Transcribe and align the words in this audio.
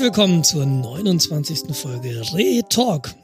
Herzlich 0.00 0.16
willkommen 0.16 0.44
zur 0.44 0.64
29. 0.64 1.76
Folge 1.76 2.22
Re 2.32 2.62
Talk 2.70 3.14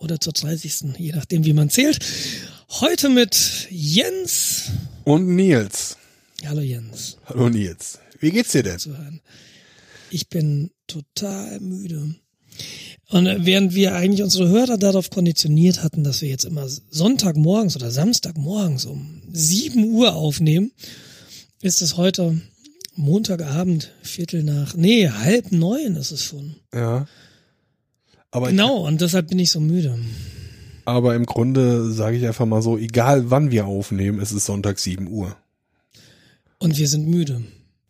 oder 0.00 0.20
zur 0.20 0.34
30. 0.34 0.98
je 0.98 1.12
nachdem 1.12 1.46
wie 1.46 1.54
man 1.54 1.70
zählt. 1.70 1.98
Heute 2.68 3.08
mit 3.08 3.66
Jens 3.70 4.64
und 5.04 5.34
Nils. 5.34 5.96
Hallo 6.44 6.60
Jens. 6.60 7.16
Hallo 7.24 7.48
Nils. 7.48 8.00
Wie 8.20 8.32
geht's 8.32 8.52
dir 8.52 8.62
denn? 8.62 8.78
Ich 10.10 10.28
bin 10.28 10.72
total 10.86 11.58
müde. 11.60 12.16
Und 13.08 13.46
während 13.46 13.74
wir 13.74 13.94
eigentlich 13.94 14.22
unsere 14.22 14.46
Hörer 14.50 14.76
darauf 14.76 15.08
konditioniert 15.08 15.82
hatten, 15.82 16.04
dass 16.04 16.20
wir 16.20 16.28
jetzt 16.28 16.44
immer 16.44 16.68
Sonntagmorgens 16.68 17.76
oder 17.76 17.90
Samstagmorgens 17.90 18.84
um 18.84 19.22
7 19.32 19.84
Uhr 19.84 20.14
aufnehmen, 20.14 20.72
ist 21.62 21.80
es 21.80 21.96
heute 21.96 22.42
Montagabend, 22.96 23.92
Viertel 24.02 24.42
nach, 24.42 24.74
nee, 24.74 25.08
halb 25.08 25.52
neun 25.52 25.96
ist 25.96 26.10
es 26.10 26.22
schon. 26.22 26.56
Ja. 26.74 27.06
Aber 28.30 28.48
genau, 28.48 28.82
ich, 28.82 28.88
und 28.88 29.00
deshalb 29.00 29.28
bin 29.28 29.38
ich 29.38 29.50
so 29.50 29.60
müde. 29.60 29.98
Aber 30.84 31.14
im 31.14 31.26
Grunde 31.26 31.90
sage 31.90 32.16
ich 32.16 32.26
einfach 32.26 32.46
mal 32.46 32.62
so, 32.62 32.78
egal 32.78 33.30
wann 33.30 33.50
wir 33.50 33.66
aufnehmen, 33.66 34.20
es 34.20 34.32
ist 34.32 34.46
Sonntag 34.46 34.78
7 34.78 35.08
Uhr. 35.08 35.36
Und 36.58 36.78
wir 36.78 36.88
sind 36.88 37.06
müde. 37.06 37.42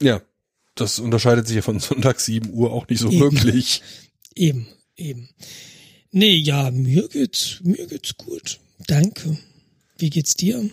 Ja, 0.03 0.23
das 0.75 0.99
unterscheidet 0.99 1.47
sich 1.47 1.57
ja 1.57 1.63
von 1.63 1.79
Sonntag 1.79 2.21
7 2.21 2.53
Uhr 2.53 2.73
auch 2.73 2.89
nicht 2.89 3.01
so 3.01 3.11
eben. 3.11 3.21
wirklich. 3.21 3.83
Eben, 4.35 4.67
eben. 4.97 5.29
Nee, 6.11 6.37
ja, 6.37 6.71
mir 6.71 7.09
geht's, 7.09 7.61
mir 7.63 7.87
geht's 7.87 8.17
gut. 8.17 8.59
Danke. 8.87 9.39
Wie 9.99 10.11
geht's 10.11 10.35
dir? 10.35 10.69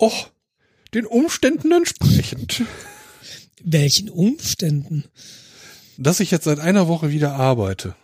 Och, 0.00 0.30
den 0.92 1.06
Umständen 1.06 1.72
entsprechend. 1.72 2.62
Welchen 3.64 4.10
Umständen? 4.10 5.04
Dass 5.96 6.20
ich 6.20 6.30
jetzt 6.30 6.44
seit 6.44 6.60
einer 6.60 6.86
Woche 6.86 7.10
wieder 7.10 7.32
arbeite. 7.32 7.94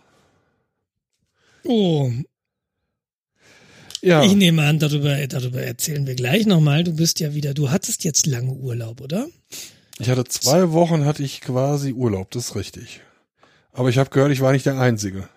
Oh. 1.63 2.11
Ja. 4.01 4.23
Ich 4.23 4.35
nehme 4.35 4.63
an, 4.63 4.79
darüber, 4.79 5.15
darüber 5.27 5.61
erzählen 5.61 6.07
wir 6.07 6.15
gleich 6.15 6.47
nochmal. 6.47 6.83
Du 6.83 6.95
bist 6.95 7.19
ja 7.19 7.35
wieder, 7.35 7.53
du 7.53 7.69
hattest 7.69 8.03
jetzt 8.03 8.25
lange 8.25 8.51
Urlaub, 8.51 9.01
oder? 9.01 9.27
Ich 9.99 10.09
hatte 10.09 10.23
zwei 10.23 10.71
Wochen, 10.71 11.05
hatte 11.05 11.21
ich 11.21 11.41
quasi 11.41 11.93
Urlaub, 11.93 12.31
das 12.31 12.47
ist 12.47 12.55
richtig. 12.55 13.01
Aber 13.71 13.89
ich 13.89 13.99
habe 13.99 14.09
gehört, 14.09 14.31
ich 14.31 14.41
war 14.41 14.51
nicht 14.51 14.65
der 14.65 14.79
Einzige. 14.79 15.29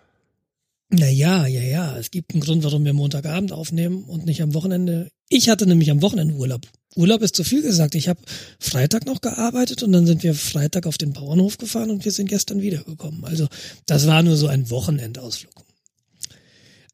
Na 0.96 1.08
ja, 1.08 1.46
ja. 1.46 1.96
Es 1.98 2.10
gibt 2.10 2.32
einen 2.32 2.40
Grund, 2.40 2.62
warum 2.62 2.84
wir 2.84 2.92
Montagabend 2.92 3.52
aufnehmen 3.52 4.04
und 4.04 4.26
nicht 4.26 4.42
am 4.42 4.54
Wochenende. 4.54 5.10
Ich 5.28 5.48
hatte 5.48 5.66
nämlich 5.66 5.90
am 5.90 6.02
Wochenende 6.02 6.34
Urlaub. 6.34 6.68
Urlaub 6.94 7.22
ist 7.22 7.34
zu 7.34 7.42
viel 7.42 7.62
gesagt. 7.62 7.94
Ich 7.96 8.08
habe 8.08 8.20
Freitag 8.60 9.04
noch 9.06 9.20
gearbeitet 9.20 9.82
und 9.82 9.90
dann 9.92 10.06
sind 10.06 10.22
wir 10.22 10.34
Freitag 10.34 10.86
auf 10.86 10.96
den 10.96 11.12
Bauernhof 11.12 11.58
gefahren 11.58 11.90
und 11.90 12.04
wir 12.04 12.12
sind 12.12 12.28
gestern 12.28 12.62
wiedergekommen. 12.62 13.24
Also 13.24 13.48
das 13.86 14.06
war 14.06 14.22
nur 14.22 14.36
so 14.36 14.46
ein 14.46 14.70
Wochenendausflug. 14.70 15.52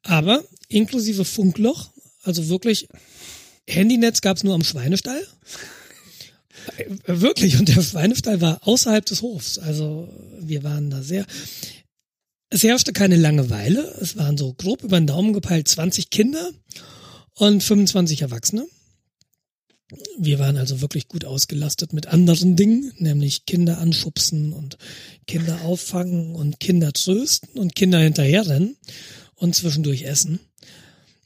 Aber 0.03 0.43
inklusive 0.69 1.27
Funkloch, 1.27 1.91
also 2.23 2.49
wirklich 2.49 2.89
Handynetz 3.69 4.23
gab's 4.23 4.45
nur 4.45 4.55
am 4.55 4.65
Schweinestall. 4.65 5.21
Wirklich, 7.07 7.59
und 7.59 7.69
der 7.69 7.83
Schweinestall 7.83 8.41
war 8.41 8.67
außerhalb 8.67 9.05
des 9.05 9.23
Hofs. 9.23 9.59
Also 9.59 10.09
wir 10.41 10.63
waren 10.63 10.91
da 10.91 11.03
sehr. 11.03 11.27
Es 12.51 12.65
herrschte 12.65 12.93
keine 12.93 13.17
Langeweile. 13.17 13.97
Es 14.01 14.17
waren 14.17 14.37
so 14.37 14.53
grob 14.55 14.83
über 14.83 14.99
den 14.99 15.07
Daumen 15.07 15.33
gepeilt 15.33 15.69
20 15.69 16.11
Kinder 16.11 16.51
und 17.35 17.63
25 17.63 18.23
Erwachsene. 18.23 18.67
Wir 20.19 20.39
waren 20.39 20.57
also 20.57 20.81
wirklich 20.81 21.09
gut 21.09 21.25
ausgelastet 21.25 21.93
mit 21.93 22.09
anderen 22.09 22.57
Dingen, 22.57 22.93
nämlich 22.99 23.47
Kinder 23.47 23.79
anschubsen 23.79 24.53
und 24.53 24.79
Kinder 25.27 25.63
auffangen 25.63 26.35
und 26.35 26.61
Kinder 26.61 26.93
trösten 26.93 27.59
und 27.59 27.75
Kinder 27.75 27.99
hinterherrennen 27.99 28.77
und 29.35 29.55
zwischendurch 29.55 30.03
essen. 30.03 30.41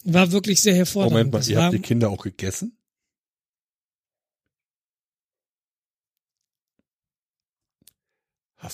War 0.05 0.33
wirklich 0.33 0.63
sehr 0.63 0.75
hervorragend. 0.75 1.13
Moment 1.13 1.33
mal, 1.33 1.49
ihr 1.49 1.63
habt 1.63 1.75
die 1.75 1.81
Kinder 1.81 2.11
auch 2.11 2.23
gegessen? 2.23 2.77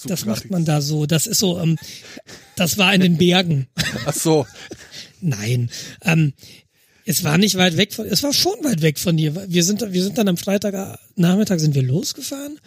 Das 0.05 0.25
macht 0.25 0.51
man 0.51 0.65
da 0.65 0.81
so. 0.81 1.07
Das 1.07 1.27
ist 1.27 1.39
so, 1.39 1.59
ähm, 1.59 1.79
das 2.57 2.79
war 2.79 2.95
in 2.95 3.01
den 3.01 3.17
Bergen. 3.17 3.67
Ach 4.07 4.15
so. 4.15 4.47
Nein. 5.21 5.71
Ähm, 6.03 6.33
es 7.05 7.25
war 7.25 7.39
nicht 7.39 7.57
weit 7.57 7.77
weg 7.77 7.93
von, 7.93 8.07
es 8.07 8.23
war 8.23 8.33
schon 8.33 8.63
weit 8.63 8.83
weg 8.83 8.99
von 8.99 9.17
dir. 9.17 9.51
Wir 9.51 9.65
sind, 9.65 9.81
wir 9.81 10.03
sind 10.03 10.19
dann 10.19 10.29
am 10.29 10.37
Freitagnachmittag 10.37 11.59
sind 11.59 11.75
wir 11.75 11.83
losgefahren. 11.83 12.59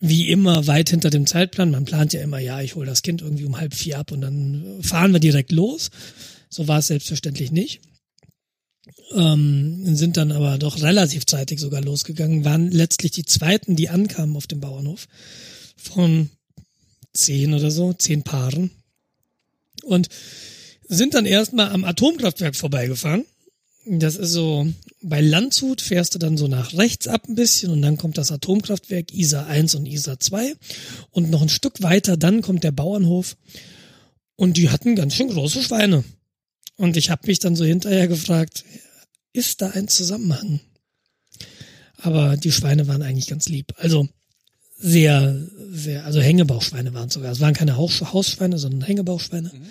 Wie 0.00 0.30
immer 0.30 0.66
weit 0.66 0.90
hinter 0.90 1.10
dem 1.10 1.26
Zeitplan. 1.26 1.70
Man 1.70 1.84
plant 1.84 2.12
ja 2.12 2.22
immer, 2.22 2.38
ja, 2.38 2.60
ich 2.60 2.74
hole 2.74 2.86
das 2.86 3.02
Kind 3.02 3.22
irgendwie 3.22 3.44
um 3.44 3.58
halb 3.58 3.74
vier 3.74 3.98
ab 3.98 4.10
und 4.10 4.20
dann 4.20 4.78
fahren 4.82 5.12
wir 5.12 5.20
direkt 5.20 5.52
los. 5.52 5.90
So 6.48 6.66
war 6.66 6.78
es 6.78 6.88
selbstverständlich 6.88 7.52
nicht. 7.52 7.80
Ähm, 9.14 9.94
sind 9.94 10.16
dann 10.16 10.32
aber 10.32 10.58
doch 10.58 10.82
relativ 10.82 11.26
zeitig 11.26 11.60
sogar 11.60 11.82
losgegangen, 11.82 12.44
waren 12.44 12.70
letztlich 12.70 13.12
die 13.12 13.24
zweiten, 13.24 13.76
die 13.76 13.88
ankamen 13.90 14.36
auf 14.36 14.46
dem 14.46 14.60
Bauernhof. 14.60 15.06
Von 15.82 16.30
zehn 17.12 17.54
oder 17.54 17.70
so, 17.70 17.92
zehn 17.92 18.22
Paaren. 18.22 18.70
Und 19.82 20.08
sind 20.88 21.14
dann 21.14 21.26
erstmal 21.26 21.70
am 21.70 21.84
Atomkraftwerk 21.84 22.56
vorbeigefahren 22.56 23.24
das 23.84 24.16
ist 24.16 24.30
so, 24.30 24.66
bei 25.02 25.20
Landshut 25.20 25.80
fährst 25.80 26.14
du 26.14 26.18
dann 26.18 26.36
so 26.36 26.46
nach 26.46 26.74
rechts 26.74 27.08
ab 27.08 27.24
ein 27.28 27.34
bisschen 27.34 27.70
und 27.70 27.82
dann 27.82 27.96
kommt 27.96 28.16
das 28.16 28.30
Atomkraftwerk 28.30 29.12
ISA 29.12 29.46
1 29.46 29.74
und 29.74 29.86
ISA 29.86 30.20
2 30.20 30.54
und 31.10 31.30
noch 31.30 31.42
ein 31.42 31.48
Stück 31.48 31.82
weiter 31.82 32.16
dann 32.16 32.42
kommt 32.42 32.62
der 32.62 32.70
Bauernhof 32.70 33.36
und 34.36 34.56
die 34.56 34.70
hatten 34.70 34.94
ganz 34.94 35.14
schön 35.14 35.28
große 35.28 35.62
Schweine. 35.62 36.04
Und 36.76 36.96
ich 36.96 37.10
habe 37.10 37.26
mich 37.26 37.38
dann 37.38 37.56
so 37.56 37.64
hinterher 37.64 38.08
gefragt, 38.08 38.64
ist 39.32 39.60
da 39.62 39.70
ein 39.70 39.88
Zusammenhang? 39.88 40.60
Aber 41.96 42.36
die 42.36 42.50
Schweine 42.50 42.88
waren 42.88 43.02
eigentlich 43.02 43.28
ganz 43.28 43.48
lieb. 43.48 43.74
Also 43.76 44.08
sehr, 44.82 45.40
sehr, 45.70 46.04
also 46.04 46.20
Hängebauchschweine 46.20 46.92
waren 46.92 47.08
sogar. 47.08 47.30
Es 47.32 47.40
waren 47.40 47.54
keine 47.54 47.76
Hausschweine, 47.76 48.58
sondern 48.58 48.82
Hängebauchschweine. 48.82 49.52
Mhm. 49.54 49.66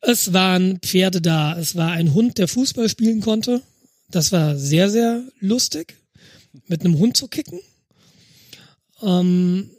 Es 0.00 0.32
waren 0.32 0.78
Pferde 0.78 1.20
da, 1.20 1.58
es 1.58 1.76
war 1.76 1.92
ein 1.92 2.14
Hund, 2.14 2.38
der 2.38 2.48
Fußball 2.48 2.88
spielen 2.88 3.20
konnte. 3.20 3.62
Das 4.10 4.32
war 4.32 4.56
sehr, 4.56 4.88
sehr 4.90 5.22
lustig, 5.40 5.96
mit 6.68 6.84
einem 6.84 6.98
Hund 6.98 7.16
zu 7.16 7.28
kicken. 7.28 7.60
Ähm, 9.02 9.70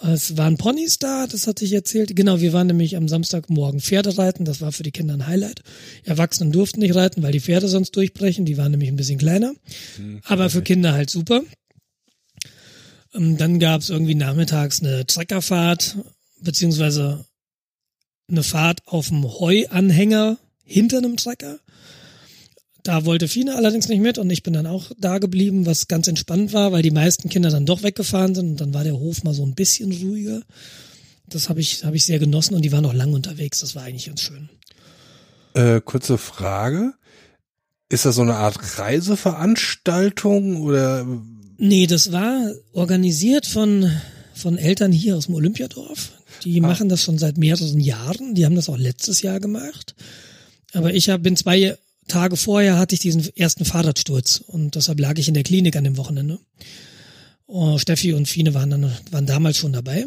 es 0.00 0.36
waren 0.36 0.56
Ponys 0.56 0.98
da, 0.98 1.26
das 1.26 1.46
hatte 1.46 1.64
ich 1.64 1.72
erzählt. 1.72 2.14
Genau, 2.14 2.40
wir 2.40 2.52
waren 2.52 2.68
nämlich 2.68 2.96
am 2.96 3.08
Samstagmorgen 3.08 3.80
Pferde 3.80 4.16
reiten, 4.16 4.44
das 4.44 4.60
war 4.60 4.70
für 4.72 4.84
die 4.84 4.92
Kinder 4.92 5.14
ein 5.14 5.26
Highlight. 5.26 5.62
Erwachsenen 6.04 6.52
durften 6.52 6.80
nicht 6.80 6.94
reiten, 6.94 7.22
weil 7.22 7.32
die 7.32 7.40
Pferde 7.40 7.68
sonst 7.68 7.96
durchbrechen, 7.96 8.44
die 8.44 8.56
waren 8.56 8.70
nämlich 8.70 8.88
ein 8.88 8.96
bisschen 8.96 9.18
kleiner. 9.18 9.54
Hm, 9.96 10.20
Aber 10.24 10.48
für 10.50 10.62
Kinder 10.62 10.92
halt 10.92 11.10
super. 11.10 11.42
Ähm, 13.14 13.36
dann 13.36 13.58
gab 13.58 13.80
es 13.80 13.90
irgendwie 13.90 14.14
nachmittags 14.14 14.82
eine 14.82 15.06
Treckerfahrt, 15.06 15.98
beziehungsweise 16.40 17.24
eine 18.28 18.42
Fahrt 18.42 18.80
auf 18.86 19.08
dem 19.08 19.24
Heuanhänger 19.24 20.38
hinter 20.64 20.98
einem 20.98 21.16
Trecker. 21.16 21.58
Da 22.82 23.04
wollte 23.04 23.28
Fine 23.28 23.56
allerdings 23.56 23.88
nicht 23.88 24.00
mit 24.00 24.18
und 24.18 24.30
ich 24.30 24.42
bin 24.42 24.52
dann 24.52 24.66
auch 24.66 24.90
da 24.98 25.18
geblieben, 25.18 25.66
was 25.66 25.88
ganz 25.88 26.08
entspannt 26.08 26.52
war, 26.52 26.72
weil 26.72 26.82
die 26.82 26.90
meisten 26.90 27.28
Kinder 27.28 27.50
dann 27.50 27.66
doch 27.66 27.82
weggefahren 27.82 28.34
sind 28.34 28.50
und 28.50 28.60
dann 28.60 28.74
war 28.74 28.84
der 28.84 28.98
Hof 28.98 29.24
mal 29.24 29.34
so 29.34 29.44
ein 29.44 29.54
bisschen 29.54 29.92
ruhiger. 29.92 30.42
Das 31.26 31.48
habe 31.48 31.60
ich, 31.60 31.84
hab 31.84 31.94
ich 31.94 32.06
sehr 32.06 32.18
genossen 32.18 32.54
und 32.54 32.62
die 32.62 32.72
waren 32.72 32.86
auch 32.86 32.94
lang 32.94 33.12
unterwegs. 33.12 33.60
Das 33.60 33.74
war 33.74 33.82
eigentlich 33.82 34.06
ganz 34.06 34.20
schön. 34.20 34.48
Äh, 35.54 35.80
kurze 35.80 36.16
Frage. 36.16 36.94
Ist 37.90 38.04
das 38.04 38.14
so 38.14 38.22
eine 38.22 38.36
Art 38.36 38.78
Reiseveranstaltung 38.78 40.62
oder? 40.62 41.06
Nee, 41.58 41.86
das 41.88 42.12
war 42.12 42.52
organisiert 42.72 43.44
von, 43.44 43.90
von 44.32 44.56
Eltern 44.56 44.92
hier 44.92 45.16
aus 45.16 45.26
dem 45.26 45.34
Olympiadorf. 45.34 46.12
Die 46.44 46.58
ah. 46.60 46.62
machen 46.62 46.88
das 46.88 47.02
schon 47.02 47.18
seit 47.18 47.36
mehreren 47.36 47.80
Jahren. 47.80 48.34
Die 48.34 48.44
haben 48.44 48.54
das 48.54 48.68
auch 48.68 48.78
letztes 48.78 49.22
Jahr 49.22 49.40
gemacht. 49.40 49.94
Aber 50.72 50.94
ich 50.94 51.10
hab, 51.10 51.22
bin 51.22 51.36
zwei 51.36 51.76
Tage 52.06 52.36
vorher 52.36 52.78
hatte 52.78 52.94
ich 52.94 53.00
diesen 53.00 53.28
ersten 53.36 53.64
Fahrradsturz 53.64 54.42
und 54.46 54.74
deshalb 54.74 54.98
lag 54.98 55.18
ich 55.18 55.28
in 55.28 55.34
der 55.34 55.42
Klinik 55.42 55.76
an 55.76 55.84
dem 55.84 55.98
Wochenende. 55.98 56.38
Oh, 57.46 57.76
Steffi 57.78 58.14
und 58.14 58.28
Fine 58.28 58.54
waren 58.54 58.70
dann 58.70 58.92
waren 59.10 59.26
damals 59.26 59.58
schon 59.58 59.72
dabei. 59.72 60.06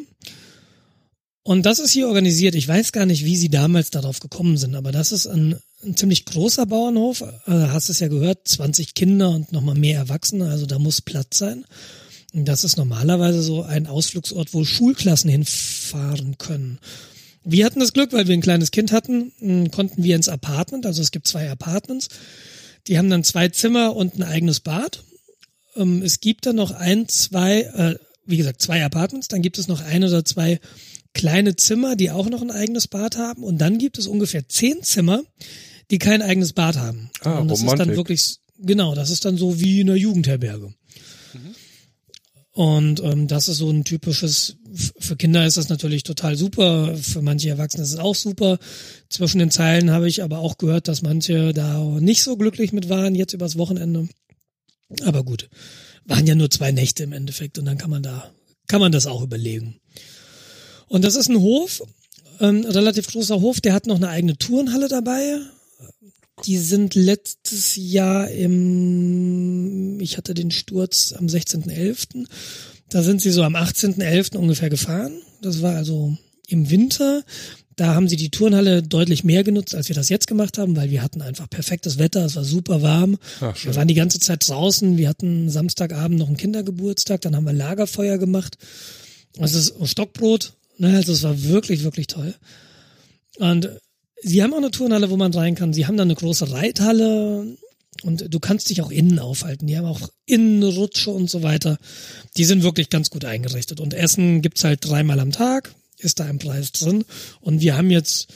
Und 1.43 1.65
das 1.65 1.79
ist 1.79 1.91
hier 1.91 2.07
organisiert. 2.07 2.55
Ich 2.55 2.67
weiß 2.67 2.91
gar 2.91 3.05
nicht, 3.05 3.25
wie 3.25 3.35
sie 3.35 3.49
damals 3.49 3.89
darauf 3.89 4.19
gekommen 4.19 4.57
sind, 4.57 4.75
aber 4.75 4.91
das 4.91 5.11
ist 5.11 5.27
ein, 5.27 5.55
ein 5.83 5.95
ziemlich 5.95 6.25
großer 6.25 6.65
Bauernhof. 6.65 7.23
Also 7.45 7.71
hast 7.71 7.89
es 7.89 7.99
ja 7.99 8.07
gehört, 8.07 8.47
20 8.47 8.93
Kinder 8.93 9.29
und 9.29 9.51
nochmal 9.51 9.75
mehr 9.75 9.97
Erwachsene, 9.97 10.49
also 10.49 10.65
da 10.65 10.79
muss 10.79 11.01
Platz 11.01 11.37
sein. 11.37 11.65
Das 12.33 12.63
ist 12.63 12.77
normalerweise 12.77 13.41
so 13.41 13.63
ein 13.63 13.87
Ausflugsort, 13.87 14.53
wo 14.53 14.63
Schulklassen 14.63 15.29
hinfahren 15.29 16.37
können. 16.37 16.79
Wir 17.43 17.65
hatten 17.65 17.79
das 17.79 17.93
Glück, 17.93 18.13
weil 18.13 18.27
wir 18.27 18.33
ein 18.33 18.41
kleines 18.41 18.71
Kind 18.71 18.91
hatten, 18.91 19.71
konnten 19.71 20.03
wir 20.03 20.15
ins 20.15 20.29
Apartment, 20.29 20.85
also 20.85 21.01
es 21.01 21.11
gibt 21.11 21.27
zwei 21.27 21.49
Apartments. 21.49 22.07
Die 22.87 22.97
haben 22.97 23.09
dann 23.09 23.23
zwei 23.23 23.49
Zimmer 23.49 23.95
und 23.95 24.15
ein 24.15 24.23
eigenes 24.23 24.59
Bad. 24.59 25.03
Ähm, 25.75 26.01
es 26.03 26.19
gibt 26.19 26.45
dann 26.45 26.55
noch 26.55 26.71
ein, 26.71 27.07
zwei, 27.07 27.61
äh, 27.61 27.95
wie 28.25 28.37
gesagt, 28.37 28.61
zwei 28.61 28.83
Apartments, 28.83 29.27
dann 29.27 29.41
gibt 29.41 29.57
es 29.57 29.67
noch 29.67 29.81
ein 29.81 30.03
oder 30.03 30.23
zwei 30.23 30.59
kleine 31.13 31.55
Zimmer, 31.55 31.95
die 31.95 32.11
auch 32.11 32.29
noch 32.29 32.41
ein 32.41 32.51
eigenes 32.51 32.87
Bad 32.87 33.17
haben. 33.17 33.43
Und 33.43 33.59
dann 33.59 33.77
gibt 33.77 33.97
es 33.97 34.07
ungefähr 34.07 34.47
zehn 34.47 34.81
Zimmer, 34.83 35.23
die 35.89 35.97
kein 35.97 36.21
eigenes 36.21 36.53
Bad 36.53 36.77
haben. 36.77 37.09
Ah, 37.21 37.39
und 37.39 37.49
das 37.49 37.61
Romantik. 37.61 37.79
ist 37.79 37.87
dann 37.87 37.95
wirklich, 37.97 38.37
genau, 38.59 38.95
das 38.95 39.09
ist 39.09 39.25
dann 39.25 39.37
so 39.37 39.59
wie 39.59 39.81
in 39.81 39.89
einer 39.89 39.97
Jugendherberge. 39.97 40.73
Und 42.53 43.01
ähm, 43.01 43.27
das 43.27 43.47
ist 43.47 43.57
so 43.57 43.69
ein 43.69 43.85
typisches, 43.85 44.57
für 44.99 45.15
Kinder 45.15 45.45
ist 45.45 45.55
das 45.55 45.69
natürlich 45.69 46.03
total 46.03 46.35
super, 46.35 46.97
für 46.97 47.21
manche 47.21 47.49
Erwachsene 47.49 47.83
ist 47.83 47.93
es 47.93 47.99
auch 47.99 48.15
super. 48.15 48.59
Zwischen 49.09 49.39
den 49.39 49.51
Zeilen 49.51 49.91
habe 49.91 50.09
ich 50.09 50.21
aber 50.21 50.39
auch 50.39 50.57
gehört, 50.57 50.89
dass 50.89 51.01
manche 51.01 51.53
da 51.53 51.79
nicht 51.99 52.23
so 52.23 52.35
glücklich 52.35 52.73
mit 52.73 52.89
waren, 52.89 53.15
jetzt 53.15 53.33
übers 53.33 53.57
Wochenende. 53.57 54.09
Aber 55.05 55.23
gut, 55.23 55.49
waren 56.05 56.27
ja 56.27 56.35
nur 56.35 56.49
zwei 56.49 56.73
Nächte 56.73 57.03
im 57.03 57.13
Endeffekt 57.13 57.57
und 57.57 57.65
dann 57.65 57.77
kann 57.77 57.89
man 57.89 58.03
da, 58.03 58.31
kann 58.67 58.81
man 58.81 58.91
das 58.91 59.07
auch 59.07 59.21
überlegen. 59.21 59.79
Und 60.87 61.05
das 61.05 61.15
ist 61.15 61.29
ein 61.29 61.39
Hof, 61.39 61.81
ähm, 62.41 62.65
relativ 62.65 63.07
großer 63.07 63.39
Hof, 63.39 63.61
der 63.61 63.73
hat 63.73 63.87
noch 63.87 63.95
eine 63.95 64.09
eigene 64.09 64.37
Turnhalle 64.37 64.89
dabei. 64.89 65.39
Die 66.45 66.57
sind 66.57 66.95
letztes 66.95 67.75
Jahr 67.75 68.29
im, 68.29 69.99
ich 69.99 70.17
hatte 70.17 70.33
den 70.33 70.51
Sturz 70.51 71.13
am 71.17 71.27
16.11. 71.27 72.25
Da 72.89 73.03
sind 73.03 73.21
sie 73.21 73.31
so 73.31 73.43
am 73.43 73.55
18.11. 73.55 74.37
ungefähr 74.37 74.69
gefahren. 74.69 75.13
Das 75.41 75.61
war 75.61 75.75
also 75.75 76.17
im 76.47 76.69
Winter. 76.69 77.23
Da 77.75 77.95
haben 77.95 78.07
sie 78.07 78.17
die 78.17 78.29
Turnhalle 78.29 78.83
deutlich 78.83 79.23
mehr 79.23 79.43
genutzt, 79.43 79.73
als 79.73 79.87
wir 79.87 79.95
das 79.95 80.09
jetzt 80.09 80.27
gemacht 80.27 80.57
haben, 80.57 80.75
weil 80.75 80.91
wir 80.91 81.01
hatten 81.01 81.21
einfach 81.21 81.49
perfektes 81.49 81.97
Wetter, 81.97 82.25
es 82.25 82.35
war 82.35 82.43
super 82.43 82.81
warm. 82.81 83.17
Ach, 83.39 83.55
wir 83.63 83.75
waren 83.75 83.87
die 83.87 83.95
ganze 83.95 84.19
Zeit 84.19 84.47
draußen, 84.47 84.97
wir 84.97 85.07
hatten 85.07 85.49
Samstagabend 85.49 86.19
noch 86.19 86.27
einen 86.27 86.37
Kindergeburtstag, 86.37 87.21
dann 87.21 87.35
haben 87.35 87.45
wir 87.45 87.53
Lagerfeuer 87.53 88.17
gemacht. 88.17 88.57
Das 89.33 89.55
ist 89.55 89.73
Stockbrot, 89.83 90.53
ne, 90.77 90.95
also 90.97 91.13
es 91.13 91.23
war 91.23 91.43
wirklich, 91.43 91.83
wirklich 91.83 92.07
toll. 92.07 92.35
Und 93.37 93.69
sie 94.21 94.43
haben 94.43 94.53
auch 94.53 94.57
eine 94.57 94.71
Turnhalle, 94.71 95.09
wo 95.09 95.17
man 95.17 95.33
rein 95.33 95.55
kann. 95.55 95.73
Sie 95.73 95.85
haben 95.87 95.97
da 95.97 96.03
eine 96.03 96.15
große 96.15 96.51
Reithalle 96.51 97.57
und 98.03 98.33
du 98.33 98.39
kannst 98.39 98.69
dich 98.69 98.81
auch 98.81 98.91
innen 98.91 99.19
aufhalten. 99.19 99.67
Die 99.67 99.77
haben 99.77 99.85
auch 99.85 100.09
Innenrutsche 100.25 101.11
und 101.11 101.29
so 101.29 101.43
weiter. 101.43 101.77
Die 102.37 102.45
sind 102.45 102.63
wirklich 102.63 102.89
ganz 102.89 103.09
gut 103.09 103.25
eingerichtet. 103.25 103.79
Und 103.79 103.93
Essen 103.93 104.41
gibt's 104.41 104.63
halt 104.63 104.85
dreimal 104.87 105.19
am 105.19 105.31
Tag, 105.31 105.73
ist 105.97 106.19
da 106.19 106.27
im 106.29 106.39
Preis 106.39 106.71
drin. 106.71 107.05
Und 107.41 107.61
wir 107.61 107.77
haben 107.77 107.91
jetzt 107.91 108.27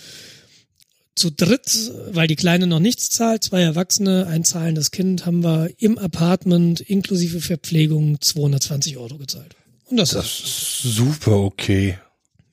zu 1.16 1.32
dritt, 1.32 1.92
weil 2.12 2.28
die 2.28 2.36
Kleine 2.36 2.68
noch 2.68 2.80
nichts 2.80 3.10
zahlt, 3.10 3.44
zwei 3.44 3.62
Erwachsene, 3.62 4.28
ein 4.28 4.44
zahlendes 4.44 4.92
Kind, 4.92 5.26
haben 5.26 5.44
wir 5.44 5.70
im 5.78 5.98
Apartment 5.98 6.82
inklusive 6.82 7.40
Verpflegung 7.40 8.20
220 8.20 8.98
Euro 8.98 9.18
gezahlt. 9.18 9.56
Und 9.86 9.98
das, 9.98 10.10
Das 10.12 10.26
ist, 10.26 10.46
ist 10.46 10.96
super 10.96 11.38
okay. 11.38 11.98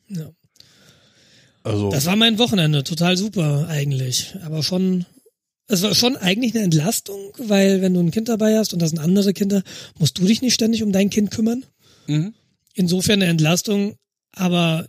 ja. 0.09 0.31
Also, 1.65 1.91
Das 1.91 2.07
war 2.07 2.17
mein 2.17 2.39
Wochenende, 2.39 2.85
total 2.85 3.17
super 3.17 3.69
eigentlich. 3.69 4.35
Aber 4.43 4.63
schon, 4.63 5.07
es 5.69 5.83
war 5.83 5.95
schon 5.95 6.17
eigentlich 6.17 6.55
eine 6.55 6.65
Entlastung, 6.65 7.33
weil 7.39 7.83
wenn 7.83 7.95
du 7.95 8.01
ein 8.01 8.11
Kind 8.11 8.29
dabei 8.29 8.59
hast 8.59 8.73
und 8.73 8.81
das 8.81 8.91
sind 8.91 8.99
andere 8.99 9.33
Kinder, 9.33 9.63
musst 9.99 10.19
du 10.19 10.25
dich 10.25 10.43
nicht 10.43 10.55
ständig 10.55 10.83
um 10.83 10.93
dein 10.93 11.11
Kind 11.11 11.31
kümmern. 11.31 11.65
mhm. 12.07 12.35
Insofern 12.75 13.21
eine 13.21 13.31
Entlastung, 13.31 13.97
aber 14.33 14.87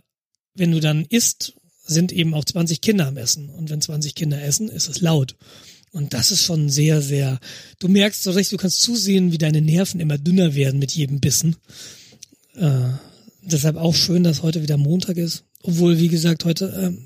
wenn 0.54 0.72
du 0.72 0.80
dann 0.80 1.04
isst, 1.04 1.52
sind 1.84 2.12
eben 2.12 2.32
auch 2.32 2.44
20 2.44 2.80
Kinder 2.80 3.06
am 3.06 3.18
Essen. 3.18 3.50
Und 3.50 3.68
wenn 3.68 3.80
20 3.80 4.14
Kinder 4.14 4.42
essen, 4.42 4.70
ist 4.70 4.88
es 4.88 5.02
laut. 5.02 5.36
Und 5.90 6.14
das 6.14 6.30
ist 6.30 6.42
schon 6.42 6.70
sehr, 6.70 7.02
sehr, 7.02 7.38
du 7.78 7.88
merkst 7.88 8.22
so 8.22 8.32
recht, 8.32 8.50
du 8.50 8.56
kannst 8.56 8.80
zusehen, 8.80 9.32
wie 9.32 9.38
deine 9.38 9.60
Nerven 9.60 10.00
immer 10.00 10.18
dünner 10.18 10.54
werden 10.54 10.80
mit 10.80 10.92
jedem 10.92 11.20
Bissen. 11.20 11.56
Äh, 12.56 12.88
deshalb 13.42 13.76
auch 13.76 13.94
schön, 13.94 14.24
dass 14.24 14.42
heute 14.42 14.62
wieder 14.62 14.76
Montag 14.76 15.18
ist. 15.18 15.44
Obwohl, 15.64 15.98
wie 15.98 16.08
gesagt, 16.08 16.44
heute, 16.44 16.72
ähm, 16.78 16.98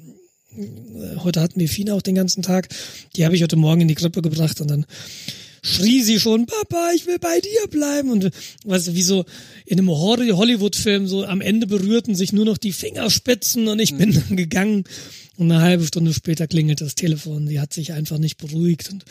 äh, 0.57 1.17
heute 1.19 1.41
hatten 1.41 1.61
wir 1.61 1.69
Fina 1.69 1.95
auch 1.95 2.03
den 2.03 2.17
ganzen 2.17 2.43
Tag. 2.43 2.69
Die 3.17 3.25
habe 3.25 3.37
ich 3.37 3.43
heute 3.43 3.57
Morgen 3.57 3.83
in 3.83 3.89
die 3.89 3.95
Krippe 3.95 4.21
gebracht 4.21 4.61
und 4.61 4.69
dann 4.69 4.85
schrie 5.63 6.03
sie 6.03 6.19
schon, 6.19 6.47
Papa, 6.47 6.91
ich 6.95 7.07
will 7.07 7.19
bei 7.21 7.41
dir 7.41 7.69
bleiben. 7.71 8.11
Und 8.11 8.25
du, 8.25 8.31
wie 8.65 9.03
so 9.03 9.25
in 9.65 9.79
einem 9.79 9.91
Hollywood-Film, 9.91 11.07
so 11.07 11.25
am 11.25 11.41
Ende 11.41 11.69
berührten 11.69 12.17
sich 12.17 12.33
nur 12.33 12.45
noch 12.45 12.59
die 12.59 12.73
Fingerspitzen 12.73 13.69
und 13.69 13.79
ich 13.79 13.95
bin 13.97 14.13
dann 14.13 14.37
gegangen. 14.37 14.85
Und 15.37 15.53
eine 15.53 15.63
halbe 15.63 15.87
Stunde 15.87 16.13
später 16.13 16.49
klingelte 16.49 16.83
das 16.83 16.97
Telefon. 16.97 17.47
Sie 17.47 17.61
hat 17.61 17.73
sich 17.73 17.93
einfach 17.93 18.19
nicht 18.19 18.39
beruhigt. 18.39 18.91
Und 18.91 19.05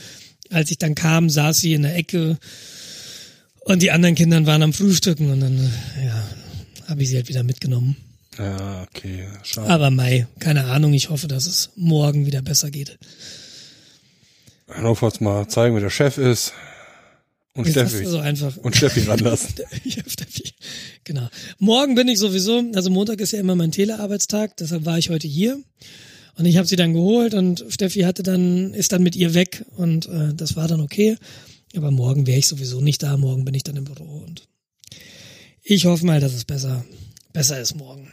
als 0.49 0.71
ich 0.71 0.77
dann 0.77 0.93
kam, 0.93 1.29
saß 1.29 1.57
sie 1.57 1.73
in 1.73 1.83
der 1.83 1.95
Ecke 1.95 2.37
und 3.61 3.81
die 3.81 3.91
anderen 3.91 4.15
Kinder 4.15 4.45
waren 4.45 4.63
am 4.63 4.73
Frühstücken 4.73 5.31
und 5.31 5.39
dann, 5.39 5.57
äh, 5.57 6.05
ja, 6.05 6.27
habe 6.87 7.03
ich 7.03 7.09
sie 7.09 7.15
halt 7.15 7.29
wieder 7.29 7.43
mitgenommen. 7.43 7.95
Ja, 8.37 8.83
okay, 8.83 9.27
schade. 9.43 9.69
Aber 9.69 9.91
Mai, 9.91 10.27
keine 10.39 10.65
Ahnung, 10.65 10.93
ich 10.93 11.09
hoffe, 11.09 11.27
dass 11.27 11.45
es 11.45 11.71
morgen 11.75 12.25
wieder 12.25 12.41
besser 12.41 12.71
geht. 12.71 12.97
Notfalls 14.81 15.21
mal 15.21 15.47
zeigen, 15.47 15.75
wer 15.75 15.81
der 15.81 15.89
Chef 15.89 16.17
ist. 16.17 16.53
Und 17.53 17.65
Jetzt 17.65 17.89
Steffi. 17.89 18.05
so 18.05 18.19
einfach. 18.19 18.55
Und 18.57 18.75
Steffi 18.75 19.01
ranlassen. 19.01 19.55
Steffi. 20.07 20.43
Genau. 21.03 21.27
Morgen 21.57 21.95
bin 21.95 22.07
ich 22.07 22.19
sowieso, 22.19 22.63
also 22.75 22.91
Montag 22.91 23.19
ist 23.19 23.31
ja 23.31 23.39
immer 23.39 23.55
mein 23.55 23.71
Telearbeitstag, 23.71 24.55
deshalb 24.57 24.85
war 24.85 24.97
ich 24.97 25.09
heute 25.09 25.27
hier. 25.27 25.59
Und 26.35 26.45
ich 26.45 26.57
habe 26.57 26.67
sie 26.67 26.75
dann 26.75 26.93
geholt 26.93 27.33
und 27.33 27.65
Steffi 27.69 28.01
hatte 28.01 28.21
dann, 28.21 28.75
ist 28.75 28.91
dann 28.91 29.01
mit 29.01 29.15
ihr 29.15 29.33
weg 29.33 29.65
und 29.75 30.07
äh, 30.07 30.35
das 30.35 30.55
war 30.55 30.67
dann 30.67 30.81
okay. 30.81 31.17
Aber 31.75 31.89
morgen 31.89 32.27
wäre 32.27 32.37
ich 32.37 32.47
sowieso 32.47 32.79
nicht 32.79 33.01
da, 33.01 33.17
morgen 33.17 33.43
bin 33.43 33.55
ich 33.55 33.63
dann 33.63 33.75
im 33.75 33.85
Büro 33.85 34.23
und 34.25 34.47
ich 35.63 35.85
hoffe 35.85 36.05
mal, 36.05 36.19
dass 36.19 36.33
es 36.33 36.45
besser, 36.45 36.85
besser 37.33 37.59
ist 37.59 37.75
morgen. 37.75 38.11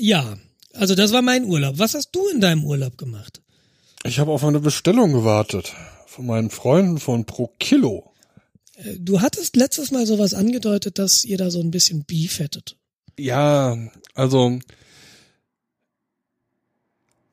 Ja, 0.00 0.38
also 0.72 0.94
das 0.94 1.12
war 1.12 1.20
mein 1.22 1.44
Urlaub. 1.44 1.78
Was 1.78 1.94
hast 1.94 2.10
du 2.12 2.26
in 2.28 2.40
deinem 2.40 2.64
Urlaub 2.64 2.96
gemacht? 2.96 3.42
Ich 4.04 4.18
habe 4.18 4.30
auf 4.32 4.42
eine 4.44 4.60
Bestellung 4.60 5.12
gewartet. 5.12 5.74
Von 6.06 6.26
meinen 6.26 6.50
Freunden 6.50 6.98
von 6.98 7.26
Pro 7.26 7.48
Kilo. 7.58 8.12
Äh, 8.76 8.96
Du 8.98 9.20
hattest 9.20 9.56
letztes 9.56 9.90
Mal 9.90 10.06
sowas 10.06 10.32
angedeutet, 10.34 10.98
dass 10.98 11.24
ihr 11.24 11.36
da 11.38 11.50
so 11.50 11.60
ein 11.60 11.70
bisschen 11.70 12.04
Beef 12.04 12.38
hättet. 12.38 12.76
Ja, 13.18 13.76
also 14.14 14.58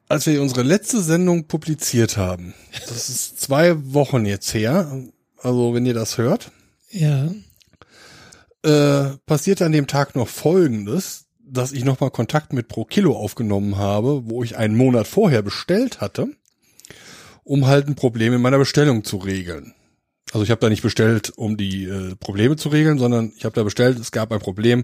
als 0.09 0.25
wir 0.25 0.41
unsere 0.41 0.63
letzte 0.63 1.01
Sendung 1.01 1.47
publiziert 1.47 2.17
haben, 2.17 2.53
das 2.87 3.09
ist 3.09 3.41
zwei 3.41 3.75
Wochen 3.93 4.25
jetzt 4.25 4.53
her, 4.53 5.03
also 5.37 5.73
wenn 5.73 5.85
ihr 5.85 5.93
das 5.93 6.17
hört, 6.17 6.51
Ja. 6.91 7.31
äh, 8.63 9.17
passierte 9.25 9.65
an 9.65 9.71
dem 9.73 9.87
Tag 9.87 10.15
noch 10.15 10.27
Folgendes, 10.29 11.25
dass 11.49 11.71
ich 11.71 11.83
nochmal 11.83 12.11
Kontakt 12.11 12.53
mit 12.53 12.67
Pro 12.67 12.85
Kilo 12.85 13.15
aufgenommen 13.15 13.77
habe, 13.77 14.23
wo 14.25 14.43
ich 14.43 14.57
einen 14.57 14.75
Monat 14.75 15.07
vorher 15.07 15.41
bestellt 15.41 16.01
hatte, 16.01 16.29
um 17.43 17.67
halt 17.67 17.87
ein 17.87 17.95
Problem 17.95 18.33
in 18.33 18.41
meiner 18.41 18.57
Bestellung 18.57 19.03
zu 19.03 19.17
regeln. 19.17 19.73
Also 20.33 20.43
ich 20.43 20.51
habe 20.51 20.59
da 20.59 20.69
nicht 20.69 20.81
bestellt, 20.81 21.31
um 21.37 21.55
die 21.55 21.85
äh, 21.85 22.15
Probleme 22.15 22.57
zu 22.57 22.67
regeln, 22.67 22.99
sondern 22.99 23.31
ich 23.37 23.45
habe 23.45 23.55
da 23.55 23.63
bestellt, 23.63 23.97
es 23.97 24.11
gab 24.11 24.31
ein 24.33 24.39
Problem 24.39 24.83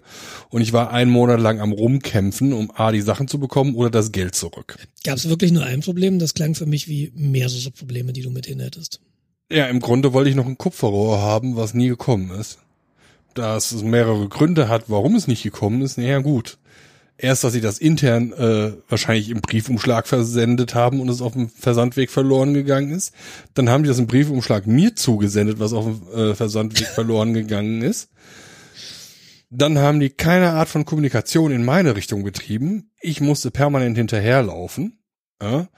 und 0.49 0.61
ich 0.61 0.71
war 0.71 0.91
einen 0.91 1.11
Monat 1.11 1.41
lang 1.41 1.59
am 1.59 1.73
rumkämpfen, 1.73 2.53
um 2.53 2.71
A, 2.73 2.93
die 2.93 3.01
Sachen 3.01 3.27
zu 3.27 3.39
bekommen 3.39 3.75
oder 3.75 3.89
das 3.89 4.13
Geld 4.13 4.35
zurück. 4.35 4.77
Gab 5.03 5.17
es 5.17 5.27
wirklich 5.27 5.51
nur 5.51 5.63
ein 5.63 5.81
Problem? 5.81 6.17
Das 6.17 6.33
klang 6.33 6.55
für 6.55 6.65
mich 6.65 6.87
wie 6.87 7.11
mehrere 7.15 7.71
Probleme, 7.71 8.13
die 8.13 8.21
du 8.21 8.29
mit 8.29 8.47
denen 8.47 8.61
hättest. 8.61 9.01
Ja, 9.51 9.65
im 9.65 9.81
Grunde 9.81 10.13
wollte 10.13 10.29
ich 10.29 10.35
noch 10.37 10.47
ein 10.47 10.57
Kupferrohr 10.57 11.19
haben, 11.19 11.57
was 11.57 11.73
nie 11.73 11.89
gekommen 11.89 12.31
ist. 12.39 12.59
Da 13.33 13.57
es 13.57 13.71
mehrere 13.81 14.27
Gründe 14.27 14.67
hat, 14.67 14.85
warum 14.87 15.15
es 15.15 15.27
nicht 15.27 15.43
gekommen 15.43 15.81
ist, 15.81 15.97
naja 15.97 16.19
gut. 16.19 16.57
Erst, 17.17 17.43
dass 17.43 17.53
sie 17.53 17.61
das 17.61 17.77
intern 17.77 18.33
äh, 18.33 18.73
wahrscheinlich 18.89 19.29
im 19.29 19.41
Briefumschlag 19.41 20.07
versendet 20.07 20.73
haben 20.73 20.99
und 20.99 21.09
es 21.09 21.21
auf 21.21 21.33
dem 21.33 21.49
Versandweg 21.49 22.09
verloren 22.09 22.53
gegangen 22.53 22.91
ist. 22.91 23.13
Dann 23.53 23.69
haben 23.69 23.83
die 23.83 23.87
das 23.87 23.99
im 23.99 24.07
Briefumschlag 24.07 24.65
mir 24.65 24.95
zugesendet, 24.95 25.59
was 25.59 25.73
auf 25.73 25.85
dem 25.85 26.07
äh, 26.13 26.35
Versandweg 26.35 26.87
verloren 26.95 27.33
gegangen 27.33 27.81
ist. 27.81 28.09
Dann 29.51 29.77
haben 29.77 29.99
die 29.99 30.09
keine 30.09 30.51
Art 30.51 30.67
von 30.67 30.85
Kommunikation 30.85 31.51
in 31.51 31.63
meine 31.63 31.95
Richtung 31.95 32.23
betrieben. 32.23 32.89
Ich 32.99 33.21
musste 33.21 33.51
permanent 33.51 33.95
hinterherlaufen. 33.95 34.97
Ja. 35.39 35.69